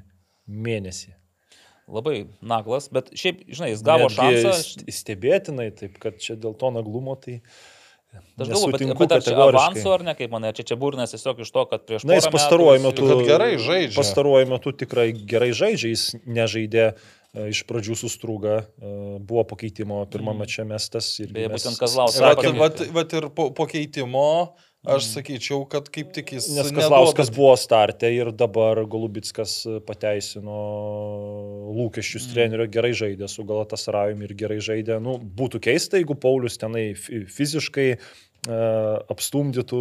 mėnesį? 0.49 1.13
Labai 1.93 2.23
naglas, 2.41 2.87
bet 2.89 3.11
šiaip, 3.13 3.43
žinai, 3.45 3.75
jis 3.75 3.83
gavo 3.85 4.07
Netgi 4.09 4.17
šansą. 4.17 4.53
st- 4.65 4.95
Stebėtinai, 4.97 5.67
taip 5.77 5.99
kad 6.01 6.17
čia 6.25 6.39
dėl 6.41 6.57
to 6.57 6.71
naglumo 6.73 7.19
tai... 7.21 7.43
Aš 8.15 8.51
galvoju, 8.51 8.73
bet, 8.75 8.95
bet 8.99 9.13
ar 9.15 9.23
čia 9.25 9.35
avansu 9.39 9.93
ar 9.95 10.05
ne, 10.07 10.15
kaip 10.19 10.33
manai, 10.33 10.53
čia 10.57 10.67
čia 10.71 10.79
būrinas 10.81 11.15
tiesiog 11.15 11.43
iš 11.45 11.51
to, 11.55 11.65
kad 11.71 11.85
prieš... 11.87 12.07
Na, 12.09 12.19
jis 12.19 12.29
pastaruoju 12.35 12.83
metu... 12.83 13.09
Gerai 13.27 13.55
žaidžia. 13.63 13.97
Pastaruoju 13.99 14.51
metu 14.51 14.75
tikrai 14.85 15.09
gerai 15.15 15.53
žaidžia, 15.57 15.93
jis 15.93 16.05
nežaidė 16.27 16.85
e, 16.91 16.95
iš 17.53 17.63
pradžių 17.71 17.99
sustrūga, 18.03 18.61
e, 18.65 18.95
buvo 19.23 19.47
pakeitimo 19.55 20.03
pirmame 20.11 20.49
čia 20.51 20.67
mestas 20.69 21.13
ir... 21.23 21.31
Beje, 21.35 21.53
mes 21.55 21.63
būtent 21.63 21.83
Kazlauskas 21.83 22.23
Vat, 22.25 22.47
vat, 22.59 22.85
vat 22.99 23.19
ir 23.21 23.31
po, 23.35 23.51
po 23.55 23.69
keitimo 23.71 24.27
aš 24.85 25.07
sakyčiau, 25.15 25.63
kad 25.71 25.89
kaip 25.93 26.11
tik 26.17 26.33
jis... 26.37 26.49
Nes 26.53 26.69
neduoda- 26.69 26.83
Kazlauskas 26.83 27.31
buvo 27.35 27.55
startė 27.61 28.11
ir 28.13 28.33
dabar 28.37 28.83
Golubitskas 28.91 29.55
pateisino 29.89 30.59
lūkesčius 31.79 32.29
trenerio, 32.33 32.67
gerai 32.71 32.93
žaidė 32.97 33.29
su 33.31 33.45
Galatasarajumi 33.49 34.29
ir 34.29 34.37
gerai 34.45 34.61
žaidė. 34.65 35.01
Nu, 35.03 35.17
būtų 35.19 35.61
keista, 35.65 35.99
jeigu 36.01 36.17
Paulius 36.21 36.59
tenai 36.61 36.91
fi- 36.99 37.25
fiziškai 37.31 37.87
e, 37.95 37.99
apstumdytų 39.15 39.81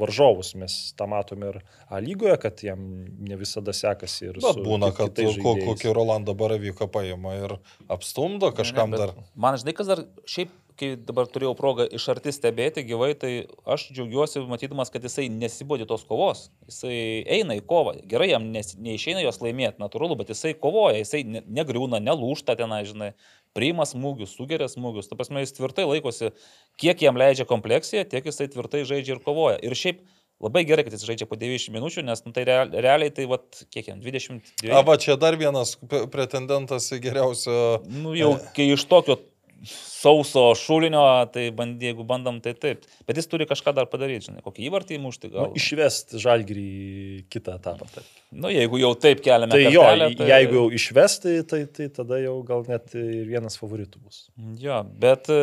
varžovus. 0.00 0.54
Mes 0.60 0.76
tą 0.98 1.06
matome 1.10 1.52
ir 1.54 1.60
A 1.90 1.98
lygoje, 2.02 2.36
kad 2.42 2.60
jam 2.62 2.82
ne 3.18 3.36
visada 3.40 3.72
sekasi. 3.74 4.28
ir 4.30 4.38
Bet 4.40 4.54
su 4.58 4.62
būna, 4.66 4.92
kad 4.94 5.14
ko- 5.42 5.56
kokį 5.58 5.94
Rolandą 5.96 6.34
Baravyką 6.38 6.86
paima 6.92 7.36
ir 7.40 7.56
apstumdo 7.90 8.52
kažkam 8.54 8.90
Ne, 8.90 8.98
ne, 8.98 9.06
dar. 9.06 9.14
Man 9.34 9.56
žinai, 9.58 9.74
kas 9.74 9.90
dar 9.90 10.04
šiaip, 10.26 10.52
kai 10.80 10.90
dabar 10.96 11.28
turėjau 11.28 11.52
progą 11.58 11.84
iš 11.96 12.06
arti 12.12 12.32
stebėti 12.32 12.84
gyvai, 12.88 13.10
tai 13.18 13.32
aš 13.68 13.88
džiaugiuosi 13.94 14.42
matydamas, 14.48 14.92
kad 14.92 15.04
jisai 15.04 15.28
nesibodė 15.32 15.86
tos 15.90 16.06
kovos. 16.08 16.46
Jisai 16.70 16.94
eina 17.38 17.56
į 17.58 17.64
kovą. 17.68 17.98
Gerai, 18.10 18.30
jam 18.32 18.48
nes, 18.54 18.72
neišeina 18.80 19.22
jos 19.24 19.42
laimėti, 19.44 19.80
natūralu, 19.82 20.16
bet 20.20 20.32
jisai 20.32 20.54
kovoja, 20.58 21.02
jisai 21.02 21.22
ne, 21.28 21.44
negriūna, 21.60 22.00
nelūšta 22.04 22.56
tenai, 22.60 22.82
žinai, 22.88 23.12
priima 23.56 23.86
smūgius, 23.88 24.36
sugeria 24.38 24.70
smūgius. 24.70 25.10
Ta 25.10 25.18
prasme, 25.18 25.44
jis 25.44 25.56
tvirtai 25.58 25.86
laikosi, 25.90 26.32
kiek 26.80 27.04
jam 27.04 27.20
leidžia 27.20 27.48
kompleksija, 27.50 28.06
tiek 28.08 28.26
jisai 28.26 28.48
tvirtai 28.52 28.86
žaidžia 28.88 29.16
ir 29.18 29.22
kovoja. 29.24 29.60
Ir 29.66 29.76
šiaip 29.78 30.04
labai 30.40 30.64
gerai, 30.68 30.86
kad 30.86 30.96
jis 30.96 31.04
žaidžia 31.08 31.28
po 31.28 31.36
90 31.40 31.74
minučių, 31.76 32.04
nes 32.06 32.24
nu, 32.24 32.32
tai 32.36 32.46
real, 32.48 32.70
realiai 32.72 33.12
tai, 33.14 33.26
vat, 33.30 33.64
kiek 33.74 33.90
jam, 33.92 34.00
22. 34.00 34.70
A, 34.72 34.80
va, 34.86 34.96
čia 35.00 35.18
dar 35.20 35.36
vienas 35.40 35.76
pretendentas 36.12 36.88
į 36.96 37.02
geriausio. 37.04 37.58
Nu, 37.90 38.14
jau 38.16 38.36
kai 38.56 38.70
iš 38.72 38.86
tokio 38.88 39.18
sauso 39.66 40.46
šulinio, 40.56 41.02
tai 41.34 41.48
bandy, 41.54 41.90
jeigu 41.90 42.04
bandom, 42.08 42.38
tai 42.40 42.54
taip. 42.56 42.86
Bet 43.08 43.18
jis 43.20 43.28
turi 43.28 43.46
kažką 43.50 43.74
dar 43.76 43.88
padaryti, 43.92 44.30
žinai, 44.30 44.40
kokį 44.44 44.64
įvartį 44.70 44.96
įmušti 44.96 45.28
Nu, 45.30 45.34
gal. 45.34 45.52
išvest 45.58 46.16
žalgrį 46.22 46.64
į 46.64 47.20
kitą 47.32 47.58
etapą. 47.60 47.88
Tai, 47.94 48.04
Nu, 48.30 48.48
jeigu 48.54 48.78
jau 48.80 48.92
taip 48.94 49.20
keliame. 49.24 49.50
tai 49.52 49.64
jo, 49.66 49.82
kartelę, 49.84 50.10
tai... 50.16 50.26
jeigu 50.30 50.54
jau 50.60 50.66
išvesti, 50.78 51.36
tai, 51.50 51.64
tai 51.66 51.88
tada 51.92 52.20
jau 52.22 52.36
gal 52.46 52.64
net 52.70 52.94
ir 52.94 53.24
vienas 53.28 53.58
favoritų 53.60 54.00
bus. 54.04 54.20
Jo, 54.62 54.80
bet 55.02 55.28
e, 55.34 55.40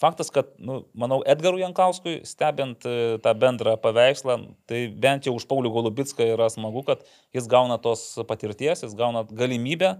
faktas, 0.00 0.30
kad, 0.34 0.50
nu, 0.58 0.80
manau, 0.96 1.20
Edgarui 1.28 1.62
Jankauskui, 1.62 2.18
stebint 2.28 2.84
e, 2.88 3.16
tą 3.22 3.34
bendrą 3.38 3.76
paveikslą, 3.80 4.40
tai 4.66 4.86
bent 4.90 5.28
jau 5.28 5.36
už 5.38 5.46
Paulių 5.50 5.70
Golubitską 5.76 6.26
yra 6.34 6.48
smagu, 6.52 6.82
kad 6.88 7.04
jis 7.36 7.46
gauna 7.52 7.78
tos 7.78 8.08
patirties, 8.28 8.82
jis 8.82 8.96
gauna 8.98 9.22
galimybę. 9.30 9.94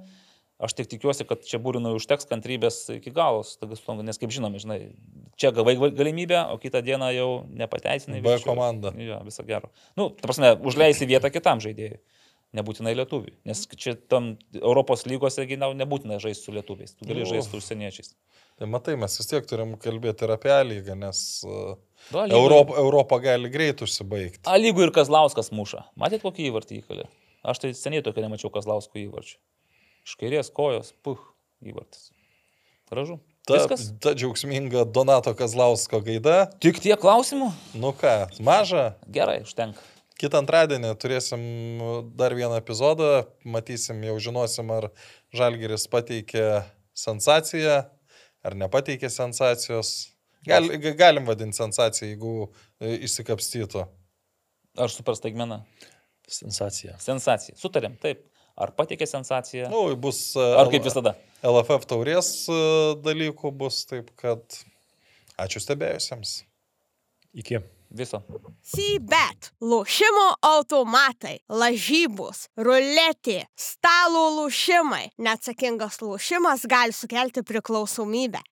Aš 0.59 0.73
tik 0.73 0.87
tikiuosi, 0.89 1.27
kad 1.29 1.43
čia 1.45 1.59
būrinui 1.61 1.93
užteks 1.99 2.25
kantrybės 2.31 2.79
iki 2.97 3.11
su- 3.77 4.03
nes 4.03 4.17
kaip 4.17 4.31
žinome, 4.33 4.57
žinai, 4.57 4.95
čia 5.37 5.51
gavai 5.53 5.75
gal- 5.77 5.93
galimybę, 5.93 6.39
o 6.53 6.57
kitą 6.59 6.81
dieną 6.83 7.11
jau 7.13 7.45
nepateisinai. 7.53 8.23
B 8.23 8.39
komanda. 8.41 8.93
Jo, 8.97 9.21
viso 9.25 9.43
gero. 9.45 9.69
Nu, 9.97 10.09
ta 10.11 10.25
prasme, 10.29 10.55
užleisi 10.65 11.05
vietą 11.07 11.31
kitam 11.31 11.61
žaidėjui. 11.61 11.99
Nebūtinai 12.57 12.95
lietuviui. 12.97 13.35
Nes 13.45 13.67
čia 13.77 13.97
tam 14.09 14.39
Europos 14.55 15.03
lygose 15.05 15.45
ginau 15.47 15.75
nebūtina 15.77 16.17
žaisti 16.23 16.45
su 16.47 16.53
lietuviais. 16.53 16.95
Tu 16.97 17.05
gali 17.05 17.21
Nu. 17.21 17.27
žaisti 17.27 17.51
su 17.51 17.57
užsieniečiais. 17.59 18.15
Tai 18.57 18.67
matai, 18.67 18.97
mes 18.97 19.13
vis 19.19 19.27
tiek 19.27 19.45
turim 19.45 19.75
kalbėti 19.77 20.23
ir 20.25 20.31
apie 20.31 20.55
lygą, 20.65 20.97
nes 20.97 21.45
uh, 21.45 21.75
Du, 22.11 22.19
A 22.19 22.27
lygoj- 22.29 22.33
Europa, 22.33 22.73
Europa 22.79 23.19
gali 23.19 23.51
greit 23.51 23.83
užsibaigti. 23.83 24.47
A 24.47 24.57
lygų 24.57 24.87
ir 24.87 24.91
Kazlauskas 24.95 25.51
muša. 25.53 25.85
Matėt 25.99 26.23
kokį 26.23 26.49
įvartį 26.49 26.81
įkalė? 26.81 27.05
Aš 27.45 27.59
tai 27.59 27.71
seniai 27.75 28.01
tokio 28.03 28.23
nemačiau 28.25 28.49
Kazlausko 28.51 28.95
įvarčių. 29.05 29.37
Iš 30.07 30.15
kairės 30.21 30.53
kojos, 30.55 30.93
puh, 31.03 31.19
įvartis. 31.67 32.11
Gražu. 32.91 33.19
Ta, 33.47 33.57
Viskas? 33.59 33.89
ta 34.03 34.13
džiaugsminga 34.15 34.85
Donato 34.91 35.33
Kazlausko 35.39 36.01
gaida. 36.07 36.47
Tik 36.63 36.79
tiek 36.83 36.99
klausimų? 37.03 37.51
Nu 37.79 37.93
ką, 37.95 38.15
maža. 38.47 38.93
Gerai, 39.11 39.41
užtenka. 39.47 39.83
Kitą 40.17 40.41
antradienį 40.41 40.95
turėsim 41.03 41.43
dar 42.17 42.33
vieną 42.35 42.57
epizodą, 42.63 43.27
matysim, 43.45 43.99
jau 44.07 44.15
žinosim, 44.23 44.71
ar 44.73 44.87
Žalgeris 45.37 45.85
pateikė 45.93 46.47
sensaciją, 46.97 47.83
ar 48.47 48.57
nepateikė 48.57 49.11
sensacijos. 49.13 49.91
Gal, 50.47 50.71
ga- 50.81 50.95
galim 50.97 51.27
vadinti 51.29 51.59
sensaciją, 51.59 52.09
jeigu 52.15 52.33
e, 52.81 52.95
išsikapstytų. 53.07 53.83
Ar 54.81 54.93
super 54.95 55.19
staigmena? 55.19 55.61
Sensacija. 56.31 56.97
Sensacija. 57.03 57.59
Sutarėm, 57.61 57.99
taip. 58.03 58.25
Ar 58.57 58.73
patikė 58.73 59.05
sensaciją? 59.09 59.69
Nu, 59.73 59.83
bus 60.01 60.31
e, 60.33 60.45
Ar 60.57 60.71
kaip 60.73 60.87
visada? 60.87 61.13
LFF 61.45 61.85
taurės 61.91 62.31
e, 62.49 62.59
dalykų 63.05 63.53
bus, 63.61 63.83
taip 63.89 64.09
kad 64.21 64.61
ačiū 65.41 65.61
stebėjusiems. 65.61 66.39
Iki. 67.37 67.61
Viso. 67.97 68.19
Sybet, 68.67 69.53
lošimo 69.63 70.25
automatai, 70.43 71.37
lažybos, 71.47 72.49
ruletė, 72.59 73.45
stalo 73.55 74.25
lošimai. 74.41 75.13
Neatsakingas 75.23 76.01
lošimas 76.03 76.67
gali 76.67 76.97
sukelti 76.97 77.45
priklausomybę. 77.47 78.43